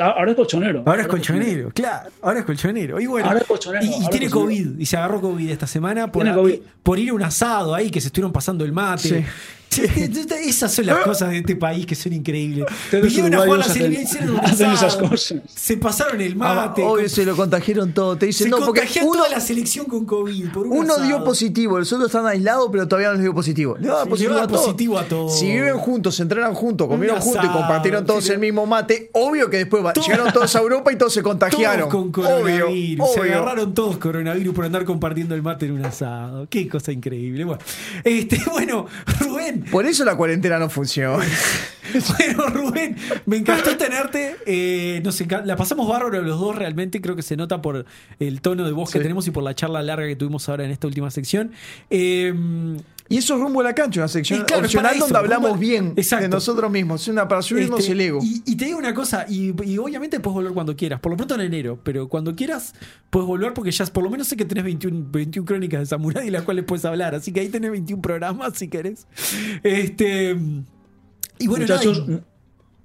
Ahora 0.00 0.30
es 0.32 0.36
colchonero. 0.36 0.82
Ahora 0.86 1.02
es 1.02 1.08
colchonero, 1.08 1.70
claro. 1.70 2.10
Ahora 2.20 2.40
es 2.40 2.44
colchonero. 2.44 3.00
Y 3.00 3.06
bueno, 3.06 3.28
Ahora 3.28 3.40
es 3.40 3.46
colchonero, 3.46 3.84
y, 3.84 3.88
y 3.88 3.92
ahora 3.94 4.08
tiene 4.10 4.30
colchonero. 4.30 4.64
COVID. 4.70 4.78
Y 4.80 4.86
se 4.86 4.96
agarró 4.96 5.20
COVID 5.20 5.50
esta 5.50 5.66
semana 5.66 6.10
por, 6.10 6.26
por 6.82 6.98
ir 6.98 7.10
a 7.10 7.14
un 7.14 7.22
asado 7.22 7.74
ahí 7.74 7.90
que 7.90 8.00
se 8.00 8.08
estuvieron 8.08 8.32
pasando 8.32 8.64
el 8.64 8.72
mate. 8.72 9.08
Sí. 9.20 9.24
Esas 9.78 10.72
son 10.74 10.86
las 10.86 10.98
cosas 10.98 11.30
de 11.30 11.38
este 11.38 11.56
país 11.56 11.86
que 11.86 11.94
son 11.94 12.12
increíbles. 12.12 12.66
Vinieron 12.92 13.34
a 13.34 13.38
jugar 13.44 13.58
la 13.60 13.64
selección, 13.64 14.02
hicieron 14.04 14.40
hacen 14.44 14.70
esas 14.72 14.96
cosas. 14.96 15.38
Se 15.54 15.76
pasaron 15.76 16.20
el 16.20 16.32
Ah, 16.40 16.54
mate. 16.66 16.82
obvio, 16.82 17.08
se 17.08 17.24
lo 17.24 17.34
contagiaron 17.36 17.92
todo. 17.92 18.16
Te 18.16 18.26
se 18.32 18.44
dicen, 18.44 18.50
no, 18.50 18.58
porque 18.64 18.82
uno, 19.02 19.12
toda 19.14 19.28
la 19.30 19.40
selección 19.40 19.86
con 19.86 20.04
COVID. 20.04 20.48
Por 20.52 20.66
un 20.66 20.78
uno 20.78 20.98
dio 20.98 21.24
positivo, 21.24 21.78
los 21.78 21.92
otros 21.92 22.06
están 22.08 22.26
aislados, 22.26 22.68
pero 22.70 22.86
todavía 22.86 23.08
no 23.08 23.14
les 23.14 23.22
dio 23.22 23.34
positivo. 23.34 23.76
Le 23.78 23.88
daba 23.88 24.04
Sí, 24.04 24.08
positivo, 24.10 24.30
le 24.30 24.34
daba 24.34 24.44
a 24.44 24.48
todos. 24.48 24.60
positivo 24.64 24.98
a 24.98 25.04
todos. 25.04 25.38
Si 25.38 25.46
viven 25.46 25.78
juntos, 25.78 26.14
se 26.16 26.22
entrenan 26.22 26.54
juntos, 26.54 26.88
comieron 26.88 27.16
Un 27.16 27.22
juntos 27.22 27.44
y 27.44 27.48
compartieron 27.48 28.04
todos 28.06 28.28
el 28.30 28.38
mismo 28.38 28.66
mate, 28.66 29.10
obvio 29.12 29.48
que 29.50 29.58
después 29.58 29.84
va- 29.84 29.92
Todos- 29.92 30.06
llegaron 30.06 30.32
todos 30.32 30.54
a 30.54 30.58
Europa 30.58 30.92
y 30.92 30.96
todos 30.96 31.12
se 31.14 31.22
contagiaron. 31.22 31.88
Todos 31.88 32.10
con 32.12 32.24
obvio, 32.26 32.64
coronavirus. 32.66 33.10
Se 33.12 33.20
obvio. 33.20 33.32
agarraron 33.34 33.74
todos 33.74 33.96
coronavirus 33.98 34.54
por 34.54 34.64
andar 34.64 34.84
compartiendo 34.84 35.34
el 35.34 35.42
mate 35.42 35.66
en 35.66 35.72
un 35.72 35.84
asado. 35.84 36.46
Qué 36.50 36.68
cosa 36.68 36.92
increíble. 36.92 37.44
Bueno, 37.44 37.62
este, 38.04 38.40
bueno 38.50 38.86
Rubén. 39.20 39.63
Por 39.70 39.86
eso 39.86 40.04
la 40.04 40.16
cuarentena 40.16 40.58
no 40.58 40.68
funciona. 40.70 41.24
Bueno, 42.18 42.48
Rubén, 42.48 42.96
me 43.26 43.36
encantó 43.36 43.76
tenerte. 43.76 44.34
eh, 44.46 45.00
nos 45.04 45.22
la 45.44 45.54
pasamos 45.54 45.86
bárbaro 45.86 46.22
los 46.22 46.40
dos 46.40 46.56
realmente. 46.56 47.00
Creo 47.00 47.14
que 47.14 47.22
se 47.22 47.36
nota 47.36 47.62
por 47.62 47.84
el 48.18 48.40
tono 48.40 48.64
de 48.64 48.72
voz 48.72 48.90
que 48.90 48.98
tenemos 48.98 49.28
y 49.28 49.30
por 49.30 49.44
la 49.44 49.54
charla 49.54 49.80
larga 49.80 50.06
que 50.08 50.16
tuvimos 50.16 50.48
ahora 50.48 50.64
en 50.64 50.72
esta 50.72 50.88
última 50.88 51.10
sección. 51.12 51.52
Eh, 51.90 52.34
Y 53.14 53.18
eso 53.18 53.34
es 53.34 53.40
rumbo 53.40 53.60
a 53.60 53.64
la 53.64 53.74
cancha, 53.74 54.00
una 54.00 54.08
sección 54.08 54.44
claro, 54.44 54.64
opcional 54.64 54.96
eso, 54.96 55.04
donde 55.04 55.18
hablamos 55.18 55.50
rumbo 55.50 55.60
bien 55.60 55.92
Exacto. 55.96 56.22
de 56.24 56.28
nosotros 56.30 56.70
mismos. 56.72 57.02
Es 57.02 57.08
una 57.08 57.28
para 57.28 57.42
subirnos 57.42 57.80
Este, 57.80 57.92
el 57.92 58.00
ego. 58.00 58.18
Y, 58.22 58.42
y 58.44 58.56
te 58.56 58.64
digo 58.64 58.78
una 58.78 58.92
cosa, 58.94 59.26
y, 59.28 59.54
y 59.64 59.78
obviamente 59.78 60.18
puedes 60.20 60.34
volver 60.34 60.52
cuando 60.52 60.74
quieras, 60.74 61.00
por 61.00 61.10
lo 61.12 61.16
pronto 61.16 61.34
en 61.36 61.42
enero, 61.42 61.78
pero 61.84 62.08
cuando 62.08 62.34
quieras 62.34 62.74
puedes 63.10 63.26
volver 63.28 63.54
porque 63.54 63.70
ya 63.70 63.84
por 63.86 64.02
lo 64.02 64.10
menos 64.10 64.26
sé 64.26 64.36
que 64.36 64.44
tenés 64.44 64.64
21, 64.64 65.06
21 65.12 65.46
crónicas 65.46 65.80
de 65.80 65.86
Samurai 65.86 66.24
de 66.24 66.30
las 66.30 66.42
cuales 66.42 66.64
puedes 66.64 66.84
hablar, 66.84 67.14
así 67.14 67.32
que 67.32 67.40
ahí 67.40 67.48
tenés 67.48 67.70
21 67.70 68.02
programas 68.02 68.58
si 68.58 68.68
querés. 68.68 69.06
Este, 69.62 70.36
y 71.38 71.46
bueno, 71.46 71.64
Muchachos, 71.64 72.00
nada, 72.00 72.10
y- 72.10 72.14
mu- 72.14 72.20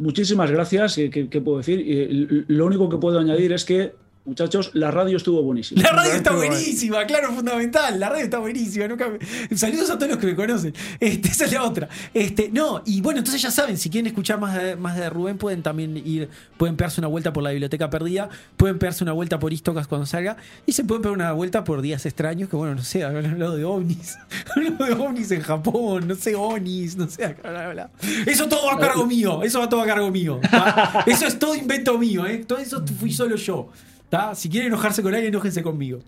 muchísimas 0.05 0.51
gracias. 0.51 0.95
¿Qué, 0.95 1.09
qué- 1.09 1.29
qué 1.29 1.41
puedo 1.41 1.57
decir? 1.57 1.79
Y 1.79 2.01
l- 2.03 2.45
lo 2.47 2.65
único 2.65 2.89
que 2.89 2.97
puedo 2.97 3.19
añadir 3.19 3.51
es 3.53 3.65
que, 3.65 3.93
muchachos, 4.29 4.71
la 4.73 4.91
radio 4.91 5.17
estuvo 5.17 5.41
buenísima. 5.43 5.81
La 5.81 5.91
radio 5.91 6.13
está 6.13 6.31
buenísima, 6.33 7.05
claro, 7.05 7.33
fundamental. 7.33 7.99
La 7.99 8.09
radio 8.09 8.23
está 8.23 8.39
buenísima. 8.39 8.87
Nunca 8.87 9.07
me- 9.09 9.57
Saludos 9.57 9.89
a 9.89 9.95
todos 9.97 10.09
los 10.11 10.17
que 10.19 10.27
me 10.27 10.35
conocen. 10.35 10.73
Este, 10.99 11.27
esa 11.29 11.45
es 11.45 11.51
la 11.53 11.63
otra. 11.63 11.89
Este, 12.13 12.49
no, 12.53 12.81
y 12.85 13.01
bueno, 13.01 13.19
entonces 13.19 13.41
ya 13.41 13.51
saben, 13.51 13.77
si 13.77 13.89
quieren 13.89 14.07
escuchar 14.07 14.39
más 14.39 14.55
de, 14.55 14.75
más 14.75 14.95
de 14.95 15.09
Rubén, 15.09 15.37
pueden 15.37 15.61
también 15.63 15.97
ir, 15.97 16.29
pueden 16.57 16.75
pegarse 16.77 17.01
una 17.01 17.07
vuelta 17.07 17.33
por 17.33 17.43
la 17.43 17.49
biblioteca 17.51 17.89
perdida, 17.89 18.29
pueden 18.57 18.79
pegarse 18.79 19.03
una 19.03 19.13
vuelta 19.13 19.39
por 19.39 19.51
Istocas 19.51 19.87
cuando 19.87 20.05
salga, 20.05 20.37
y 20.65 20.71
se 20.71 20.83
pueden 20.83 21.01
pegar 21.01 21.15
una 21.15 21.31
vuelta 21.33 21.63
por 21.63 21.81
días 21.81 22.05
extraños, 22.05 22.49
que 22.49 22.55
bueno, 22.55 22.75
no 22.75 22.83
sé, 22.83 23.03
han 23.03 23.25
hablado 23.25 23.55
de 23.57 23.65
ovnis. 23.65 24.17
Hablado 24.55 24.85
de 24.85 24.93
ovnis 24.93 25.31
en 25.31 25.41
Japón, 25.41 26.07
no 26.07 26.15
sé, 26.15 26.35
onis, 26.35 26.95
no 26.95 27.07
sé, 27.09 27.35
han 27.43 27.55
hablado. 27.55 27.89
Eso 28.25 28.47
todo 28.47 28.67
va 28.67 28.73
a 28.73 28.79
cargo 28.79 29.05
mío, 29.05 29.43
eso 29.43 29.59
va 29.59 29.67
todo 29.69 29.81
a 29.81 29.85
cargo 29.85 30.09
mío. 30.11 30.39
Eso 31.07 31.25
es 31.25 31.39
todo 31.39 31.55
invento 31.55 31.97
mío, 31.97 32.25
¿eh? 32.25 32.43
Todo 32.45 32.59
eso 32.59 32.83
fui 32.99 33.11
solo 33.11 33.35
yo. 33.35 33.69
¿Tá? 34.09 34.35
Si 34.35 34.49
quieren 34.49 34.67
enojarse 34.67 35.01
con 35.03 35.13
alguien, 35.13 35.33
enójense 35.33 35.61
conmigo. 35.63 35.99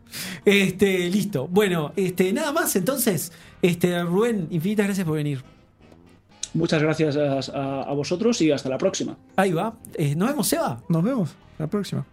Este, 0.45 1.09
listo. 1.09 1.47
Bueno, 1.47 1.93
este, 1.95 2.31
nada 2.33 2.51
más 2.51 2.75
entonces. 2.75 3.31
Este, 3.61 4.01
Rubén, 4.03 4.47
infinitas 4.51 4.85
gracias 4.88 5.05
por 5.07 5.15
venir. 5.17 5.43
Muchas 6.53 6.81
gracias 6.81 7.15
a, 7.15 7.39
a- 7.57 7.83
a 7.83 7.93
vosotros 7.93 8.41
y 8.41 8.51
hasta 8.51 8.67
la 8.69 8.77
próxima. 8.77 9.15
Ahí 9.38 9.53
va. 9.53 9.73
Eh, 9.93 10.15
Nos 10.15 10.30
vemos, 10.30 10.47
Seba. 10.47 10.81
Nos 10.89 11.03
vemos 11.03 11.30
la 11.57 11.67
próxima. 11.67 12.05